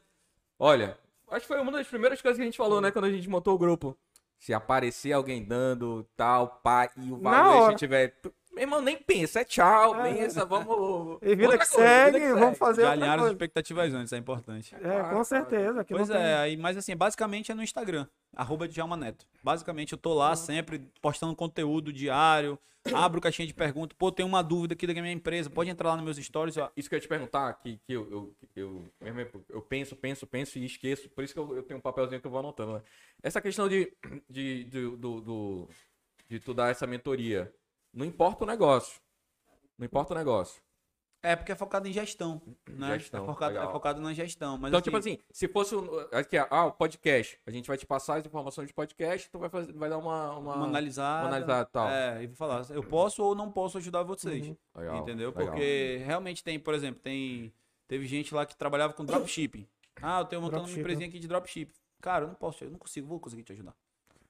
Olha, 0.58 0.98
acho 1.30 1.40
que 1.42 1.48
foi 1.48 1.60
uma 1.60 1.72
das 1.72 1.86
primeiras 1.86 2.20
coisas 2.20 2.36
que 2.36 2.42
a 2.42 2.46
gente 2.46 2.58
falou, 2.58 2.80
né? 2.80 2.90
Quando 2.90 3.06
a 3.06 3.10
gente 3.10 3.28
montou 3.28 3.54
o 3.54 3.58
grupo. 3.58 3.96
Se 4.38 4.54
aparecer 4.54 5.12
alguém 5.12 5.42
dando 5.44 6.06
tal, 6.16 6.60
pá, 6.62 6.90
e 6.96 7.10
o 7.12 7.16
valuation 7.18 7.76
tiver. 7.76 8.14
Meu 8.52 8.62
irmão, 8.64 8.82
nem 8.82 8.96
pensa, 8.96 9.40
é 9.40 9.44
tchau, 9.44 9.94
É. 10.04 10.12
pensa, 10.14 10.44
vamos. 10.44 11.18
E 11.22 11.34
vida 11.36 11.52
que 11.52 11.58
coisa, 11.58 11.72
segue, 11.72 12.18
vida 12.18 12.34
que 12.34 12.40
vamos 12.40 12.58
fazer 12.58 12.84
alinharam 12.84 13.24
as 13.24 13.30
expectativas 13.30 13.94
antes, 13.94 14.12
é 14.12 14.16
importante. 14.16 14.74
É, 14.74 15.02
com 15.14 15.22
certeza. 15.24 15.84
Que 15.84 15.94
Pois 15.94 16.08
não 16.08 16.16
tem- 16.16 16.24
é, 16.24 16.34
aí, 16.36 16.56
mas 16.56 16.76
assim, 16.76 16.96
basicamente 16.96 17.52
é 17.52 17.54
no 17.54 17.62
Instagram, 17.62 18.06
arroba 18.34 18.66
Djalma 18.66 18.96
Neto. 18.96 19.24
Basicamente 19.42 19.92
eu 19.92 19.98
tô 19.98 20.12
lá 20.14 20.34
sempre 20.34 20.80
postando 21.00 21.34
conteúdo 21.36 21.92
diário, 21.92 22.58
abro 22.92 23.20
caixinha 23.20 23.46
de 23.46 23.54
perguntas, 23.54 23.96
pô, 23.96 24.10
tem 24.10 24.26
uma 24.26 24.42
dúvida 24.42 24.74
aqui 24.74 24.86
da 24.86 24.94
minha 24.94 25.12
empresa, 25.12 25.48
pode 25.48 25.70
entrar 25.70 25.90
lá 25.90 25.96
nos 25.96 26.04
meus 26.04 26.16
stories, 26.18 26.56
ó. 26.56 26.70
Isso 26.76 26.88
que 26.88 26.94
eu 26.94 26.96
ia 26.96 27.00
te 27.02 27.08
perguntar, 27.08 27.52
que, 27.54 27.78
que 27.86 27.92
eu, 27.92 28.10
eu, 28.10 28.34
eu, 28.56 28.84
mesmo 29.00 29.20
eu- 29.20 29.44
eu 29.50 29.62
penso, 29.62 29.94
penso, 29.94 30.26
penso 30.26 30.58
e 30.58 30.64
esqueço. 30.64 31.08
Por 31.10 31.22
isso 31.22 31.32
que 31.32 31.38
eu, 31.38 31.56
eu 31.56 31.62
tenho 31.62 31.78
um 31.78 31.82
papelzinho 31.82 32.20
que 32.20 32.26
eu 32.26 32.30
vou 32.30 32.40
anotando. 32.40 32.74
Né? 32.74 32.82
Essa 33.22 33.40
questão 33.40 33.68
de, 33.68 33.92
de, 34.28 34.64
de, 34.64 34.96
do, 34.96 35.20
do- 35.20 35.68
de 36.28 36.40
tu 36.40 36.52
dar 36.52 36.70
essa 36.70 36.86
mentoria. 36.86 37.52
Não 37.92 38.04
importa 38.06 38.44
o 38.44 38.46
negócio. 38.46 39.00
Não 39.78 39.84
importa 39.86 40.14
o 40.14 40.16
negócio. 40.16 40.62
É 41.22 41.36
porque 41.36 41.52
é 41.52 41.54
focado 41.54 41.86
em 41.86 41.92
gestão, 41.92 42.40
né? 42.66 42.98
Gestão, 42.98 43.24
é, 43.24 43.26
focado, 43.26 43.54
é 43.54 43.58
legal. 43.58 43.72
focado 43.72 44.00
na 44.00 44.14
gestão. 44.14 44.56
Mas, 44.56 44.70
então, 44.70 44.80
tipo 44.80 44.96
assim, 44.96 45.18
se 45.30 45.46
fosse. 45.48 45.76
um- 45.76 45.86
Aqui, 46.12 46.38
ah, 46.38 46.64
o 46.64 46.72
podcast. 46.72 47.38
A 47.46 47.50
gente 47.50 47.66
vai 47.66 47.76
te 47.76 47.84
passar 47.86 48.16
as 48.16 48.24
informações 48.24 48.68
de 48.68 48.72
podcast, 48.72 49.30
tu 49.30 49.38
vai, 49.38 49.50
fazer, 49.50 49.70
vai 49.74 49.90
dar 49.90 49.98
uma. 49.98 50.38
Uma, 50.38 50.54
uma 50.54 50.64
analisada. 50.66 51.26
uma 51.26 51.36
analisada 51.36 51.68
e 51.68 51.72
tal. 51.72 51.88
É, 51.90 52.22
e 52.22 52.26
vou 52.26 52.36
falar, 52.36 52.64
eu 52.70 52.82
posso 52.82 53.22
ou 53.22 53.34
não 53.34 53.52
posso 53.52 53.76
ajudar 53.76 54.02
vocês. 54.02 54.48
Uhum. 54.48 54.56
Legal, 54.76 54.96
entendeu? 54.96 55.28
legal. 55.30 55.46
Porque 55.48 56.02
realmente 56.06 56.42
tem, 56.42 56.58
por 56.58 56.72
exemplo, 56.72 57.02
tem 57.02 57.52
teve 57.86 58.06
gente 58.06 58.34
lá 58.34 58.46
que 58.46 58.56
trabalhava 58.56 58.94
com 58.94 59.04
dropshipping. 59.04 59.68
Ah, 60.00 60.20
eu 60.20 60.24
tenho 60.24 60.40
montando 60.40 60.64
uma 60.64 60.78
empresinha 60.78 61.06
aqui 61.06 61.18
de 61.18 61.28
dropshipping. 61.28 61.74
Cara, 62.00 62.24
eu 62.24 62.28
não 62.28 62.34
posso, 62.34 62.64
eu 62.64 62.70
não 62.70 62.78
consigo, 62.78 63.06
vou 63.06 63.20
conseguir 63.20 63.42
te 63.42 63.52
ajudar. 63.52 63.74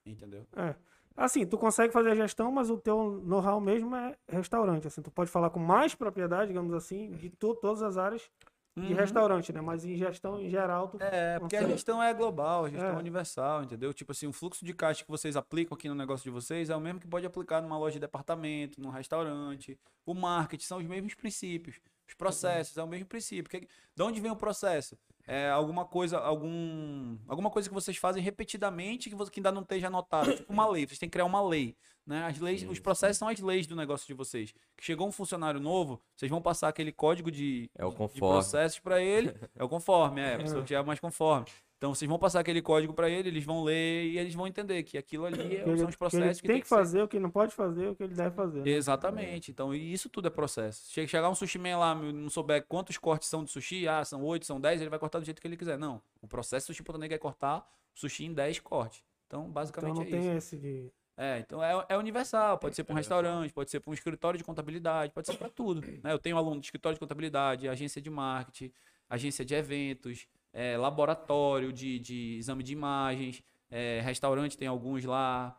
Entendeu? 0.05 0.45
É. 0.57 0.75
Assim, 1.15 1.45
tu 1.45 1.57
consegue 1.57 1.93
fazer 1.93 2.11
a 2.11 2.15
gestão, 2.15 2.51
mas 2.51 2.69
o 2.69 2.77
teu 2.77 3.21
know-how 3.23 3.59
mesmo 3.59 3.95
é 3.95 4.15
restaurante. 4.29 4.87
Assim, 4.87 5.01
tu 5.01 5.11
pode 5.11 5.29
falar 5.29 5.49
com 5.49 5.59
mais 5.59 5.93
propriedade, 5.93 6.47
digamos 6.47 6.73
assim, 6.73 7.11
de 7.11 7.29
to- 7.29 7.55
todas 7.55 7.81
as 7.83 7.97
áreas 7.97 8.29
de 8.77 8.87
Uhum. 8.93 8.95
restaurante, 8.95 9.51
né? 9.51 9.59
Mas 9.59 9.83
em 9.83 9.95
gestão 9.97 10.39
em 10.39 10.49
geral, 10.49 10.87
tu 10.87 10.97
É, 11.01 11.37
porque 11.39 11.57
a 11.57 11.59
consegue. 11.59 11.73
gestão 11.73 12.01
é 12.01 12.13
global, 12.13 12.65
a 12.65 12.69
gestão 12.69 12.89
é. 12.91 12.93
É. 12.93 12.97
universal, 12.97 13.63
entendeu? 13.63 13.93
Tipo 13.93 14.13
assim, 14.13 14.27
o 14.27 14.31
fluxo 14.31 14.63
de 14.63 14.73
caixa 14.73 15.03
que 15.03 15.11
vocês 15.11 15.35
aplicam 15.35 15.75
aqui 15.75 15.89
no 15.89 15.95
negócio 15.95 16.23
de 16.23 16.29
vocês 16.29 16.69
é 16.69 16.75
o 16.75 16.79
mesmo 16.79 16.99
que 17.01 17.07
pode 17.07 17.25
aplicar 17.25 17.61
numa 17.61 17.77
loja 17.77 17.93
de 17.95 17.99
departamento, 17.99 18.79
num 18.81 18.89
restaurante. 18.89 19.77
O 20.05 20.13
marketing 20.13 20.65
são 20.65 20.77
os 20.77 20.85
mesmos 20.85 21.13
princípios. 21.13 21.81
Os 22.07 22.13
processos 22.13 22.77
é 22.77 22.83
o 22.83 22.87
mesmo 22.87 23.05
princípio. 23.07 23.49
Que- 23.51 23.67
de 23.95 24.03
onde 24.03 24.21
vem 24.21 24.31
o 24.31 24.35
processo? 24.37 24.97
É 25.33 25.49
alguma 25.49 25.85
coisa, 25.85 26.19
algum, 26.19 27.17
alguma 27.25 27.49
coisa 27.49 27.69
que 27.69 27.73
vocês 27.73 27.95
fazem 27.95 28.21
repetidamente 28.21 29.09
que, 29.09 29.15
você, 29.15 29.31
que 29.31 29.39
ainda 29.39 29.49
não 29.49 29.61
esteja 29.61 29.87
anotado. 29.87 30.35
Tipo 30.35 30.51
uma 30.51 30.67
lei. 30.67 30.85
Vocês 30.85 30.99
têm 30.99 31.07
que 31.07 31.13
criar 31.13 31.23
uma 31.23 31.41
lei. 31.41 31.73
Né? 32.05 32.25
As 32.25 32.37
leis, 32.37 32.67
os 32.67 32.79
processos 32.79 33.17
são 33.17 33.29
as 33.29 33.39
leis 33.39 33.65
do 33.65 33.73
negócio 33.73 34.05
de 34.05 34.13
vocês. 34.13 34.53
Que 34.75 34.83
chegou 34.83 35.07
um 35.07 35.11
funcionário 35.11 35.57
novo, 35.57 36.01
vocês 36.17 36.29
vão 36.29 36.41
passar 36.41 36.67
aquele 36.67 36.91
código 36.91 37.31
de, 37.31 37.69
É 37.77 37.85
o 37.85 37.91
de 37.91 38.19
processos 38.19 38.79
para 38.79 39.01
ele. 39.01 39.33
É 39.55 39.63
o 39.63 39.69
conforme, 39.69 40.19
é. 40.19 40.35
A 40.35 40.37
pessoa 40.39 40.63
que 40.65 40.75
é 40.75 40.83
mais 40.83 40.99
conforme. 40.99 41.45
Então 41.81 41.95
vocês 41.95 42.07
vão 42.07 42.19
passar 42.19 42.41
aquele 42.41 42.61
código 42.61 42.93
para 42.93 43.09
ele, 43.09 43.29
eles 43.29 43.43
vão 43.43 43.63
ler 43.63 44.03
e 44.05 44.19
eles 44.19 44.35
vão 44.35 44.45
entender 44.45 44.83
que 44.83 44.99
aquilo 44.99 45.25
ali 45.25 45.35
que 45.35 45.55
é- 45.55 45.61
ele, 45.61 45.63
são 45.63 45.71
os 45.73 45.79
que 45.79 45.83
ele 45.85 45.97
processos 45.97 46.39
que, 46.39 46.45
tem 46.47 46.55
tem 46.57 46.61
que 46.61 46.67
ser- 46.67 46.75
fazer, 46.75 47.01
o 47.01 47.07
que 47.07 47.19
não 47.19 47.31
pode 47.31 47.55
fazer, 47.55 47.87
o 47.87 47.95
que 47.95 48.03
ele 48.03 48.13
deve 48.13 48.35
fazer. 48.35 48.61
né? 48.61 48.69
Exatamente. 48.69 49.49
Então, 49.49 49.73
e 49.73 49.91
isso 49.91 50.07
tudo 50.07 50.27
é 50.27 50.29
processo. 50.29 50.91
Chega 50.91 51.07
chegar 51.07 51.27
um 51.27 51.33
sushi 51.33 51.57
man 51.57 51.77
lá, 51.79 51.95
não 51.95 52.29
souber 52.29 52.63
quantos 52.67 52.99
cortes 52.99 53.27
são 53.27 53.43
de 53.43 53.49
sushi, 53.49 53.87
ah, 53.87 54.05
são 54.05 54.23
8, 54.23 54.45
são 54.45 54.61
10, 54.61 54.79
ele 54.79 54.91
vai 54.91 54.99
cortar 54.99 55.17
do 55.17 55.25
jeito 55.25 55.41
que 55.41 55.47
ele 55.47 55.57
quiser. 55.57 55.75
Não. 55.75 55.99
O 56.21 56.27
processo 56.27 56.67
do 56.71 56.75
sushi 56.75 56.83
Negra 56.99 57.15
é 57.15 57.17
cortar 57.17 57.67
o 57.95 57.99
sushi 57.99 58.25
em 58.25 58.33
10 58.33 58.59
cortes. 58.59 59.03
Então, 59.25 59.41
Então 59.41 59.51
basicamente 59.51 59.95
não 59.95 60.03
é 60.03 60.05
tem 60.05 60.19
isso. 60.19 60.29
esse 60.37 60.57
de. 60.57 60.91
É, 61.17 61.39
então 61.39 61.63
é, 61.63 61.83
é 61.89 61.97
universal. 61.97 62.59
Pode 62.59 62.75
ser 62.75 62.83
para 62.83 62.93
um 62.93 62.97
restaurante, 62.97 63.51
pode 63.53 63.71
ser 63.71 63.79
para 63.79 63.89
um 63.89 63.93
escritório 63.95 64.37
de 64.37 64.43
contabilidade, 64.43 65.11
pode 65.13 65.25
ser 65.25 65.35
para 65.35 65.49
tudo. 65.49 65.81
né? 66.03 66.13
Eu 66.13 66.19
tenho 66.19 66.37
aluno 66.37 66.59
de 66.61 66.67
escritório 66.67 66.95
de 66.95 66.99
contabilidade, 66.99 67.67
agência 67.67 67.99
de 67.99 68.09
marketing, 68.11 68.71
agência 69.09 69.43
de 69.43 69.55
eventos, 69.55 70.27
é, 70.53 70.77
laboratório 70.77 71.71
de, 71.71 71.99
de 71.99 72.37
exame 72.37 72.63
de 72.63 72.73
imagens. 72.73 73.43
É, 73.69 74.01
restaurante 74.03 74.57
tem 74.57 74.67
alguns 74.67 75.03
lá. 75.05 75.57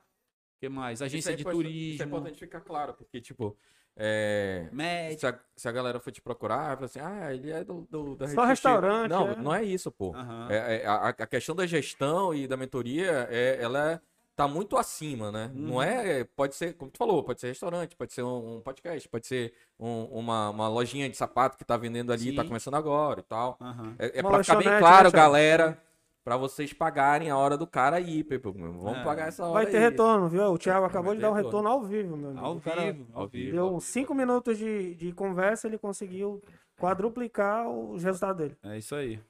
O 0.57 0.61
que 0.61 0.69
mais? 0.69 1.01
Agência 1.03 1.33
é 1.33 1.37
de 1.37 1.45
turismo. 1.45 1.95
Isso 1.95 2.03
é 2.03 2.07
importante 2.07 2.39
ficar 2.39 2.61
claro, 2.61 2.95
porque, 2.95 3.21
tipo, 3.21 3.57
é, 3.97 4.69
Médico. 4.73 5.21
se, 5.21 5.27
a, 5.27 5.39
se 5.57 5.69
a 5.69 5.73
galera 5.73 5.99
for 6.01 6.11
te 6.11 6.23
procurar, 6.23 6.77
fala 6.77 6.87
assim, 6.87 7.01
ah, 7.01 7.35
ele 7.35 7.51
é 7.51 7.65
do, 7.65 7.87
do 7.91 8.17
da 8.17 8.29
Só 8.29 8.45
restaurante, 8.45 9.11
Não, 9.11 9.31
é. 9.31 9.37
não 9.37 9.55
é 9.55 9.65
isso, 9.65 9.91
pô. 9.91 10.15
É- 10.49 10.83
é- 10.83 10.87
a, 10.87 11.09
a 11.09 11.27
questão 11.27 11.55
da 11.55 11.67
gestão 11.67 12.35
e 12.35 12.47
da 12.47 12.57
mentoria, 12.57 13.27
é, 13.31 13.59
ela 13.61 13.93
é- 13.93 14.01
tá 14.35 14.49
muito 14.49 14.77
acima, 14.77 15.31
né? 15.31 15.51
Não 15.55 15.75
Uhum. 15.75 15.83
é, 15.83 16.25
pode 16.25 16.55
ser, 16.55 16.75
como 16.75 16.91
tu 16.91 16.99
falou, 16.99 17.23
pode 17.23 17.41
ser 17.41 17.49
restaurante, 17.49 17.95
pode 17.97 18.13
ser 18.13 18.23
um, 18.23 18.57
um 18.57 18.61
podcast, 18.61 19.09
pode 19.09 19.27
ser 19.27 19.53
um- 19.79 20.05
uma, 20.07 20.51
uma 20.51 20.69
lojinha 20.69 21.09
de 21.09 21.17
sapato 21.17 21.57
que 21.59 21.65
tá 21.65 21.77
vendendo 21.77 22.13
ali, 22.13 22.35
tá 22.35 22.43
Sim. 22.43 22.49
começando 22.49 22.75
agora 22.75 23.21
e 23.21 23.25
tal. 23.25 23.57
Aham. 23.61 23.95
É, 23.99 24.19
é 24.19 24.21
Uma 24.23 24.31
pra 24.31 24.43
ficar 24.45 24.57
bem 24.57 24.79
claro, 24.79 25.05
né, 25.09 25.11
galera, 25.11 25.79
pra 26.25 26.37
vocês 26.37 26.73
pagarem 26.73 27.31
a 27.31 27.37
hora 27.37 27.59
do 27.59 27.67
cara 27.67 27.97
aí, 27.97 28.25
Pepe. 28.25 28.51
Vamos 28.51 28.97
É. 28.99 29.05
pagar 29.05 29.29
essa 29.29 29.45
hora 29.45 29.53
Vai 29.53 29.67
ter 29.67 29.77
aí. 29.77 29.83
retorno, 29.83 30.29
viu? 30.29 30.45
O 30.45 30.57
Thiago 30.59 30.87
acabou 30.87 31.15
de 31.15 31.21
dar 31.21 31.31
um 31.31 31.35
retorno. 31.35 31.69
retorno 31.69 31.69
ao 31.69 31.83
vivo, 31.89 32.17
meu 32.17 32.31
amigo. 32.31 32.45
Ao 32.45 32.55
vivo, 32.59 33.07
ao 33.13 33.29
vivo. 33.29 33.53
Deu 33.53 33.81
cinco 33.81 34.15
minutos 34.15 34.57
de, 34.57 34.95
de 34.95 35.13
conversa, 35.13 35.67
ele 35.67 35.77
conseguiu 35.79 36.41
quadruplicar 36.81 37.69
os 37.69 38.03
resultados 38.03 38.37
dele. 38.39 38.57
É 38.63 38.79
isso 38.79 38.95
aí. 38.95 39.21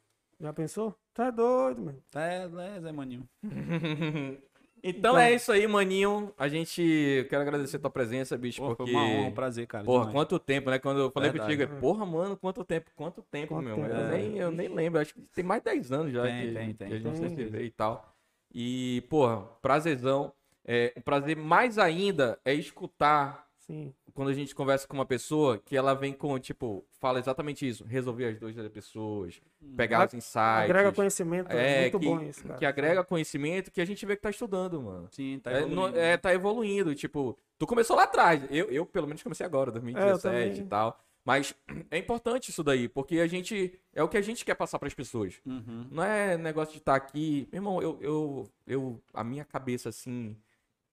Já 0.41 0.53
pensou? 0.53 0.95
Tá 1.15 1.31
doido, 1.31 1.83
mano. 1.83 1.99
É, 2.15 2.45
é 2.77 2.81
Zé 2.81 2.93
Maninho. 2.93 3.29
Então, 4.83 5.17
é 5.17 5.33
isso 5.33 5.53
aí, 5.53 5.67
maninho. 5.69 6.33
A 6.37 6.49
gente 6.49 7.27
quero 7.31 7.43
agradecer 7.43 7.77
a 7.77 7.81
tua 7.81 7.91
presença, 7.91 8.37
bicho, 8.37 8.61
Pô, 8.61 8.75
porque 8.75 8.91
Foi 8.93 9.01
uma 9.01 9.09
honra, 9.09 9.29
um 9.29 9.33
prazer, 9.33 9.67
cara. 9.67 9.85
Porra, 9.85 10.07
demais. 10.07 10.15
quanto 10.15 10.39
tempo, 10.41 10.71
né? 10.71 10.79
Quando 10.81 10.99
eu 11.01 11.11
falei 11.11 11.31
Verdade. 11.31 11.57
contigo, 11.57 11.81
porra, 11.81 12.05
mano, 12.05 12.37
quanto 12.37 12.65
tempo, 12.65 12.91
quanto 12.97 13.23
tempo, 13.23 13.55
Quanto 13.55 13.65
meu. 13.65 13.77
tempo, 13.77 13.87
eu, 13.89 13.97
é. 13.97 14.11
nem, 14.11 14.39
eu 14.39 14.51
nem 14.51 14.69
lembro, 14.69 15.01
acho 15.01 15.15
que 15.15 15.21
tem 15.35 15.45
mais 15.45 15.61
de 15.63 15.71
10 15.71 15.93
anos 15.93 16.13
já 16.13 16.23
Tem, 16.25 16.41
que, 16.49 16.55
tem, 16.55 16.75
tem, 16.75 16.89
que 16.89 16.95
a 16.95 16.99
gente 16.99 17.21
tem. 17.21 17.29
se 17.37 17.45
vê 17.45 17.63
e 17.65 17.71
tal. 17.71 18.13
E, 18.53 19.05
porra, 19.09 19.43
prazerzão. 19.63 20.33
É, 20.65 20.93
um 20.97 21.01
prazer 21.01 21.37
mais 21.37 21.77
ainda 21.79 22.39
é 22.45 22.55
escutar 22.55 23.49
Sim. 23.67 23.93
Quando 24.15 24.29
a 24.29 24.33
gente 24.35 24.55
conversa 24.55 24.87
com 24.87 24.95
uma 24.95 25.07
pessoa 25.07 25.59
que 25.59 25.77
ela 25.77 25.95
vem 25.95 26.13
com, 26.13 26.39
tipo, 26.39 26.85
fala 27.01 27.19
exatamente 27.19 27.67
isso, 27.67 27.85
resolver 27.85 28.27
as 28.27 28.39
dúvidas 28.39 28.65
das 28.65 28.73
pessoas, 28.73 29.41
pegar 29.77 30.03
A- 30.03 30.07
os 30.07 30.15
insights. 30.15 30.37
Agrega 30.39 30.93
conhecimento, 30.93 31.51
é, 31.51 31.79
é, 31.79 31.81
muito 31.83 31.99
que, 32.01 32.07
bom 32.07 32.21
isso, 32.23 32.43
cara. 32.45 32.59
que 32.59 32.67
agrega 32.67 33.05
conhecimento 33.05 33.71
que 33.71 33.81
a 33.81 33.85
gente 33.85 34.05
vê 34.07 34.15
que 34.17 34.23
tá 34.23 34.31
estudando, 34.31 34.81
mano. 34.83 35.09
Sim, 35.11 35.39
tá 35.43 35.51
É, 35.51 35.59
evoluindo. 35.63 35.77
não- 35.81 35.97
é, 35.97 36.17
tá 36.17 36.33
evoluindo. 36.35 36.95
Tipo, 36.95 37.37
tu 37.59 37.67
começou 37.67 37.97
lá 37.97 38.05
atrás. 38.05 38.43
Eu, 38.51 38.71
eu 38.71 38.85
pelo 38.87 39.07
menos, 39.07 39.23
comecei 39.23 39.45
agora, 39.47 39.71
2017 39.71 40.21
também. 40.23 40.67
e 40.67 40.69
tal. 40.69 41.01
Mas 41.25 41.55
é 41.89 41.99
importante 41.99 42.51
isso 42.51 42.65
daí, 42.65 42.89
porque 42.89 43.21
a 43.21 43.27
gente. 43.29 43.79
É 43.95 44.03
o 44.03 44.09
que 44.09 44.17
a 44.17 44.21
gente 44.21 44.45
quer 44.45 44.57
passar 44.57 44.79
pras 44.81 44.93
pessoas. 44.93 45.41
Uhum. 45.47 45.87
Não 45.89 46.03
é 46.03 46.37
negócio 46.37 46.73
de 46.73 46.79
estar 46.81 46.97
aqui. 46.97 47.49
Meu 47.53 47.59
irmão, 47.61 47.81
eu, 47.81 47.97
eu, 48.01 48.49
eu. 48.67 49.01
A 49.15 49.23
minha 49.23 49.45
cabeça, 49.45 49.89
assim, 49.89 50.37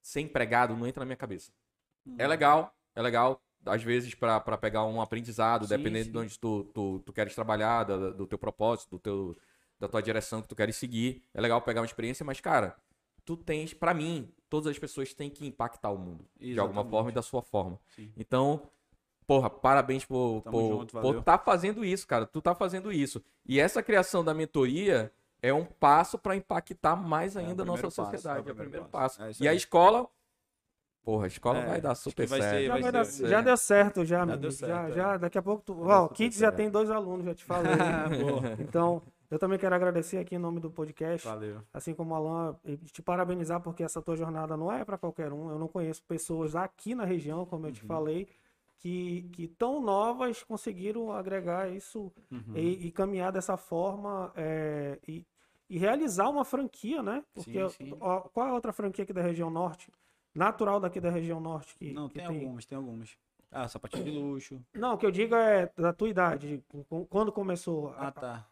ser 0.00 0.20
empregado 0.20 0.76
não 0.76 0.86
entra 0.86 1.00
na 1.00 1.04
minha 1.04 1.16
cabeça. 1.16 1.50
É 2.16 2.28
legal, 2.28 2.72
é 2.94 3.02
legal. 3.02 3.40
Às 3.66 3.82
vezes, 3.82 4.14
pra 4.14 4.40
pegar 4.56 4.84
um 4.86 5.00
aprendizado, 5.02 5.64
Sim, 5.66 5.76
dependendo 5.76 6.06
sim. 6.06 6.10
de 6.12 6.18
onde 6.18 6.38
tu, 6.38 6.64
tu, 6.72 6.98
tu 7.04 7.12
queres 7.12 7.34
trabalhar, 7.34 7.84
da- 7.84 8.10
do 8.10 8.26
teu 8.26 8.38
propósito, 8.38 8.92
do 8.92 8.98
teu, 8.98 9.36
da 9.78 9.86
tua 9.86 10.02
direção 10.02 10.40
que 10.40 10.48
tu 10.48 10.56
queres 10.56 10.76
seguir. 10.76 11.22
É 11.34 11.40
legal 11.40 11.60
pegar 11.60 11.80
uma 11.82 11.86
experiência, 11.86 12.24
mas, 12.24 12.40
cara, 12.40 12.74
tu 13.24 13.36
tens, 13.36 13.74
pra 13.74 13.92
mim, 13.92 14.32
todas 14.48 14.66
as 14.66 14.78
pessoas 14.78 15.12
têm 15.12 15.28
que 15.28 15.46
impactar 15.46 15.90
o 15.90 15.98
mundo. 15.98 16.24
De 16.38 16.58
alguma 16.58 16.80
Exatamente. 16.80 16.90
forma 16.90 17.10
e 17.10 17.14
da 17.14 17.20
sua 17.22 17.42
forma. 17.42 17.78
Sim. 17.94 18.10
Então, 18.16 18.62
porra, 19.26 19.50
parabéns 19.50 20.06
por, 20.06 20.40
Tamo 20.42 20.58
por, 20.58 20.68
junto, 20.78 20.98
por 21.00 21.22
tá 21.22 21.36
fazendo 21.38 21.84
isso, 21.84 22.06
cara. 22.06 22.24
Tu 22.26 22.40
tá 22.40 22.54
fazendo 22.54 22.90
isso. 22.90 23.22
E 23.46 23.60
essa 23.60 23.82
criação 23.82 24.24
da 24.24 24.32
mentoria 24.32 25.12
é 25.42 25.52
um 25.52 25.66
passo 25.66 26.18
pra 26.18 26.34
impactar 26.34 26.96
mais 26.96 27.36
É 27.36 27.40
o 27.40 27.42
ainda 27.44 27.62
a 27.62 27.66
nossa 27.66 27.82
primeiro 27.88 27.94
passo, 27.94 28.10
sociedade. 28.16 28.38
é 28.38 28.38
É 28.38 28.38
o 28.38 28.40
o 28.40 28.44
primeiro 28.44 28.70
primeiro 28.70 28.88
passo. 28.90 29.18
passo. 29.18 29.42
É 29.42 29.44
e 29.44 29.48
a 29.48 29.54
escola, 29.54 30.08
porra, 31.02 31.24
a 31.24 31.28
escola 31.28 31.58
É, 31.58 31.66
vai 31.66 31.80
dar 31.80 31.94
super 31.94 32.26
vai 32.26 32.40
ser- 32.40 32.48
certo. 32.50 32.64
Já, 32.66 32.72
vai 32.72 32.82
vai 32.82 32.92
dar- 32.92 33.04
ser- 33.04 33.28
já 33.28 33.38
é. 33.38 33.42
deu 33.42 33.56
certo, 33.56 34.04
já, 34.04 34.26
meu 34.26 34.36
deu 34.36 34.48
amigo. 34.50 34.66
Já, 34.66 34.66
certo, 34.82 34.94
já, 34.94 35.14
é. 35.14 35.18
daqui 35.18 35.38
a 35.38 35.42
pouco 35.42 35.62
tu. 35.64 35.82
Ó, 35.82 36.08
Kids 36.08 36.38
já 36.38 36.52
tem 36.52 36.70
dois 36.70 36.90
alunos, 36.90 37.24
já 37.26 37.34
te 37.34 37.44
falei. 37.44 37.72
então, 38.60 39.02
eu 39.30 39.38
também 39.38 39.58
quero 39.58 39.74
agradecer 39.74 40.18
aqui 40.18 40.34
em 40.34 40.38
nome 40.38 40.60
do 40.60 40.70
podcast. 40.70 41.26
Valeu. 41.26 41.62
assim 41.72 41.94
como 41.94 42.12
o 42.12 42.16
Alan, 42.16 42.56
e 42.64 42.76
te 42.76 43.00
parabenizar 43.02 43.60
porque 43.60 43.82
essa 43.82 44.02
tua 44.02 44.16
jornada 44.16 44.56
não 44.56 44.70
é 44.72 44.84
para 44.84 44.98
qualquer 44.98 45.32
um. 45.32 45.50
Eu 45.50 45.58
não 45.58 45.68
conheço 45.68 46.02
pessoas 46.04 46.54
aqui 46.56 46.94
na 46.94 47.04
região, 47.04 47.46
como 47.46 47.66
eu 47.66 47.72
te 47.72 47.80
falei, 47.82 48.28
que, 48.78 49.28
que 49.32 49.46
tão 49.46 49.80
novas 49.80 50.42
conseguiram 50.42 51.12
agregar 51.12 51.70
isso 51.70 52.10
Uhum. 52.30 52.56
e, 52.56 52.86
e 52.88 52.90
caminhar 52.92 53.30
dessa 53.30 53.56
forma 53.56 54.32
é, 54.34 54.98
e, 55.06 55.24
e 55.68 55.78
realizar 55.78 56.28
uma 56.28 56.44
franquia, 56.44 57.02
né? 57.02 57.22
Porque 57.34 57.68
Sim, 57.70 57.84
sim. 57.90 57.96
ó, 58.00 58.20
qual 58.20 58.46
é 58.46 58.50
a 58.50 58.54
outra 58.54 58.72
franquia 58.72 59.04
aqui 59.04 59.12
da 59.12 59.22
região 59.22 59.50
norte? 59.50 59.92
Natural 60.40 60.80
daqui 60.80 60.98
da 61.00 61.10
região 61.10 61.38
norte 61.38 61.74
que, 61.76 61.92
Não, 61.92 62.08
que 62.08 62.14
tem, 62.14 62.24
algumas, 62.24 62.64
tem 62.64 62.76
algumas. 62.76 63.16
Ah, 63.52 63.68
sapatinho 63.68 64.04
de 64.04 64.10
luxo. 64.10 64.58
Não, 64.72 64.94
o 64.94 64.98
que 64.98 65.04
eu 65.04 65.10
digo 65.10 65.34
é 65.34 65.70
da 65.76 65.92
tua 65.92 66.08
idade, 66.08 66.64
quando 67.10 67.30
começou. 67.30 67.92
Ah, 67.98 68.10
tá. 68.10 68.46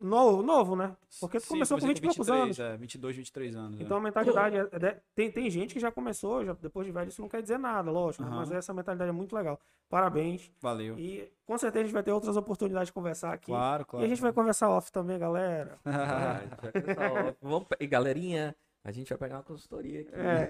Novo, 0.00 0.42
novo, 0.42 0.74
né? 0.74 0.96
Porque 1.20 1.38
tu 1.38 1.42
Sim, 1.42 1.48
começou 1.50 1.76
com 1.76 1.82
comecei 1.82 1.94
20 1.94 1.98
e 1.98 2.16
poucos 2.16 2.26
23, 2.26 2.58
anos. 2.58 2.58
É, 2.58 2.76
22, 2.78 3.16
23 3.16 3.54
anos. 3.54 3.78
é. 3.80 3.82
Então 3.82 3.98
a 3.98 4.00
mentalidade 4.00 4.56
é, 4.56 4.60
é- 4.86 5.00
tem, 5.14 5.30
tem 5.30 5.50
gente 5.50 5.74
que 5.74 5.78
já 5.80 5.92
começou, 5.92 6.42
já, 6.42 6.54
depois 6.54 6.86
de 6.86 6.92
velho, 6.92 7.08
isso 7.10 7.20
não 7.20 7.28
quer 7.28 7.42
dizer 7.42 7.58
nada, 7.58 7.90
lógico, 7.90 8.24
né? 8.24 8.30
Aham. 8.30 8.38
mas 8.38 8.50
essa 8.50 8.72
mentalidade 8.72 9.10
é 9.10 9.12
muito 9.12 9.36
legal. 9.36 9.60
Parabéns. 9.90 10.50
Valeu. 10.58 10.98
E 10.98 11.30
com 11.44 11.58
certeza 11.58 11.82
a 11.82 11.84
gente 11.86 11.92
vai 11.92 12.02
ter 12.02 12.12
outras 12.12 12.34
oportunidades 12.36 12.86
de 12.88 12.92
conversar 12.94 13.34
aqui. 13.34 13.52
Claro, 13.52 13.82
E 13.82 13.86
claro. 13.86 14.06
a 14.06 14.08
gente 14.08 14.22
vai 14.22 14.32
conversar 14.32 14.70
off 14.70 14.90
também, 14.90 15.18
galera. 15.18 15.78
Ah, 15.84 16.70
pessoal, 16.72 17.36
vamos 17.42 17.68
e 17.78 17.86
galerinha, 17.86 18.56
a 18.84 18.90
gente 18.90 19.08
vai 19.10 19.18
pegar 19.18 19.36
uma 19.36 19.42
consultoria 19.42 20.00
aqui. 20.02 20.10
É. 20.14 20.48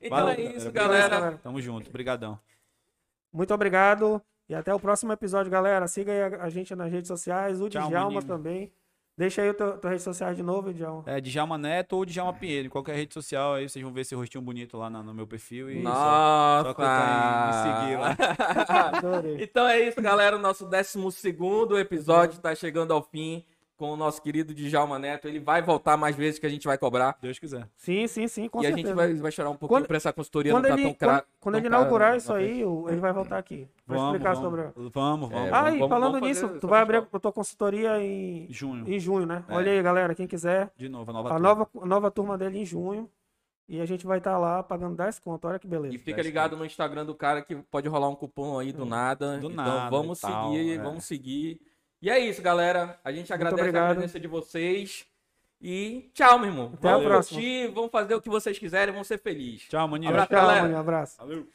então 0.00 0.18
Valeu, 0.18 0.34
é 0.34 0.56
isso, 0.56 0.70
galera. 0.70 1.08
galera. 1.08 1.38
Tamo 1.42 1.60
junto. 1.60 1.88
Obrigadão. 1.88 2.38
Muito 3.32 3.52
obrigado 3.54 4.22
e 4.48 4.54
até 4.54 4.74
o 4.74 4.80
próximo 4.80 5.12
episódio, 5.12 5.50
galera. 5.50 5.86
Siga 5.86 6.12
aí 6.12 6.22
a, 6.22 6.42
a 6.44 6.50
gente 6.50 6.74
nas 6.74 6.90
redes 6.90 7.08
sociais, 7.08 7.60
o 7.60 7.68
Tchau, 7.68 7.88
Djalma 7.88 8.06
maninho. 8.20 8.22
também. 8.26 8.72
Deixa 9.16 9.42
aí 9.42 9.50
o 9.50 9.54
teu, 9.54 9.76
tua 9.78 9.90
rede 9.90 10.02
social 10.02 10.32
de 10.32 10.44
novo, 10.44 10.72
Djalma. 10.72 11.02
É 11.06 11.20
Djalma 11.20 11.58
Neto 11.58 11.94
ou 11.96 12.04
Djalma 12.04 12.32
Pinheiro. 12.32 12.68
Em 12.68 12.70
qualquer 12.70 12.94
rede 12.94 13.12
social 13.12 13.54
aí 13.54 13.68
vocês 13.68 13.82
vão 13.82 13.92
ver 13.92 14.02
esse 14.02 14.14
rostinho 14.14 14.40
bonito 14.44 14.76
lá 14.76 14.88
na- 14.88 15.02
no 15.02 15.12
meu 15.12 15.26
perfil. 15.26 15.68
E 15.68 15.82
só, 15.82 15.88
Nossa! 15.88 16.68
só 16.68 16.74
clicar 16.74 17.42
em 17.42 17.46
me 17.48 17.80
seguir 17.80 17.96
lá. 17.98 18.16
Adorei. 18.96 19.42
Então 19.42 19.66
é 19.66 19.80
isso, 19.80 20.00
galera. 20.00 20.36
O 20.36 20.38
nosso 20.38 20.64
12 20.66 20.96
episódio 21.80 22.36
está 22.36 22.54
chegando 22.54 22.92
ao 22.92 23.02
fim 23.02 23.44
com 23.78 23.92
o 23.92 23.96
nosso 23.96 24.20
querido 24.20 24.52
Djalma 24.52 24.98
Neto. 24.98 25.28
Ele 25.28 25.38
vai 25.38 25.62
voltar 25.62 25.96
mais 25.96 26.14
vezes 26.16 26.38
que 26.38 26.44
a 26.44 26.48
gente 26.48 26.66
vai 26.66 26.76
cobrar. 26.76 27.16
Deus 27.22 27.38
quiser. 27.38 27.66
Sim, 27.76 28.06
sim, 28.08 28.26
sim, 28.28 28.48
com 28.48 28.58
e 28.62 28.66
a 28.66 28.68
certeza. 28.70 28.88
gente 28.88 28.94
vai, 28.96 29.14
vai 29.14 29.30
chorar 29.32 29.50
um 29.50 29.56
pouquinho 29.56 29.80
Quando- 29.80 29.86
pra 29.86 29.96
essa 29.96 30.12
consultoria 30.12 30.52
Quando 30.52 30.64
não 30.64 30.70
tá 30.70 30.74
ele, 30.82 30.82
tão 30.88 30.94
cra... 30.94 31.08
quando, 31.08 31.24
quando 31.40 31.54
tão 31.54 31.60
ele 31.60 31.70
cara 31.70 31.80
inaugurar 31.82 32.10
na 32.10 32.16
isso 32.16 32.32
aí, 32.34 32.60
ele 32.60 32.96
vai 33.00 33.12
voltar 33.12 33.38
aqui. 33.38 33.68
Vai 33.86 33.96
Vamos, 33.98 34.12
explicar 34.14 34.34
vamos, 34.34 34.50
sobre. 34.74 34.90
Vamos, 34.90 35.30
vamos. 35.30 35.48
É, 35.48 35.50
Ah, 35.54 35.70
e 35.70 35.78
vamos- 35.78 35.88
falando 35.88 36.12
vamos 36.14 36.28
nisso, 36.28 36.48
tu 36.60 36.66
vai 36.68 36.82
abrir 36.82 36.96
a 36.96 37.18
tua 37.20 37.32
consultoria 37.32 37.98
em, 38.02 38.46
Junho. 38.50 38.86
em 38.92 38.98
junho, 38.98 39.24
né? 39.24 39.44
É. 39.48 39.54
Olha 39.54 39.72
aí, 39.72 39.82
galera, 39.82 40.14
quem 40.14 40.26
quiser. 40.26 40.70
De 40.76 40.88
novo, 40.88 41.10
a 41.10 41.14
nova 41.14 41.28
A 41.28 41.32
turma. 41.34 41.48
nova, 41.48 41.68
a 41.80 41.86
nova 41.86 42.10
turma 42.10 42.36
dele 42.36 42.58
em 42.58 42.66
junho. 42.66 43.08
E 43.70 43.82
a 43.82 43.86
gente 43.86 44.06
vai 44.06 44.16
estar 44.16 44.38
lá 44.38 44.62
pagando 44.62 44.96
10 44.96 45.18
conto. 45.18 45.46
Olha 45.46 45.58
que 45.58 45.66
beleza. 45.68 45.94
E 45.94 45.98
fica 45.98 46.22
ligado 46.22 46.56
no 46.56 46.64
Instagram 46.64 47.04
do 47.04 47.14
cara 47.14 47.42
que 47.42 47.54
pode 47.54 47.86
rolar 47.86 48.08
um 48.08 48.14
cupom 48.16 48.58
aí 48.58 48.72
do 48.72 48.86
nada. 48.86 49.32
Do 49.38 49.48
então 49.48 49.50
nada 49.64 49.90
vamos 49.90 50.18
e 50.18 50.22
tal, 50.22 50.52
seguir, 50.52 50.70
é. 50.72 50.78
vamos 50.82 51.04
seguir. 51.04 51.60
E 52.00 52.08
é 52.10 52.18
isso, 52.18 52.40
galera. 52.40 52.98
A 53.02 53.10
gente 53.12 53.32
agradece 53.32 53.76
a 53.76 53.88
presença 53.94 54.20
de 54.20 54.28
vocês. 54.28 55.06
E 55.60 56.10
tchau, 56.14 56.38
meu 56.38 56.48
irmão. 56.50 56.72
Até 56.74 56.88
a 56.88 56.92
vamos 56.92 57.06
próxima. 57.08 57.40
curtir, 57.40 57.66
vamos 57.68 57.90
fazer 57.90 58.14
o 58.14 58.22
que 58.22 58.28
vocês 58.28 58.56
quiserem, 58.58 58.92
vamos 58.92 59.08
ser 59.08 59.18
felizes. 59.18 59.62
Tchau, 59.68 59.88
maninho. 59.88 60.10
Abraço, 60.10 60.28
Tchau, 60.28 60.40
galera. 60.40 60.68
um 60.68 60.78
abraço. 60.78 61.16
Valeu. 61.18 61.48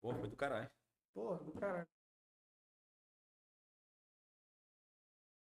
Pô, 0.00 0.14
foi 0.14 0.28
do 0.28 0.36
caralho. 0.36 0.70
Porra, 1.12 1.38
do 1.38 1.50
caralho. 1.52 1.86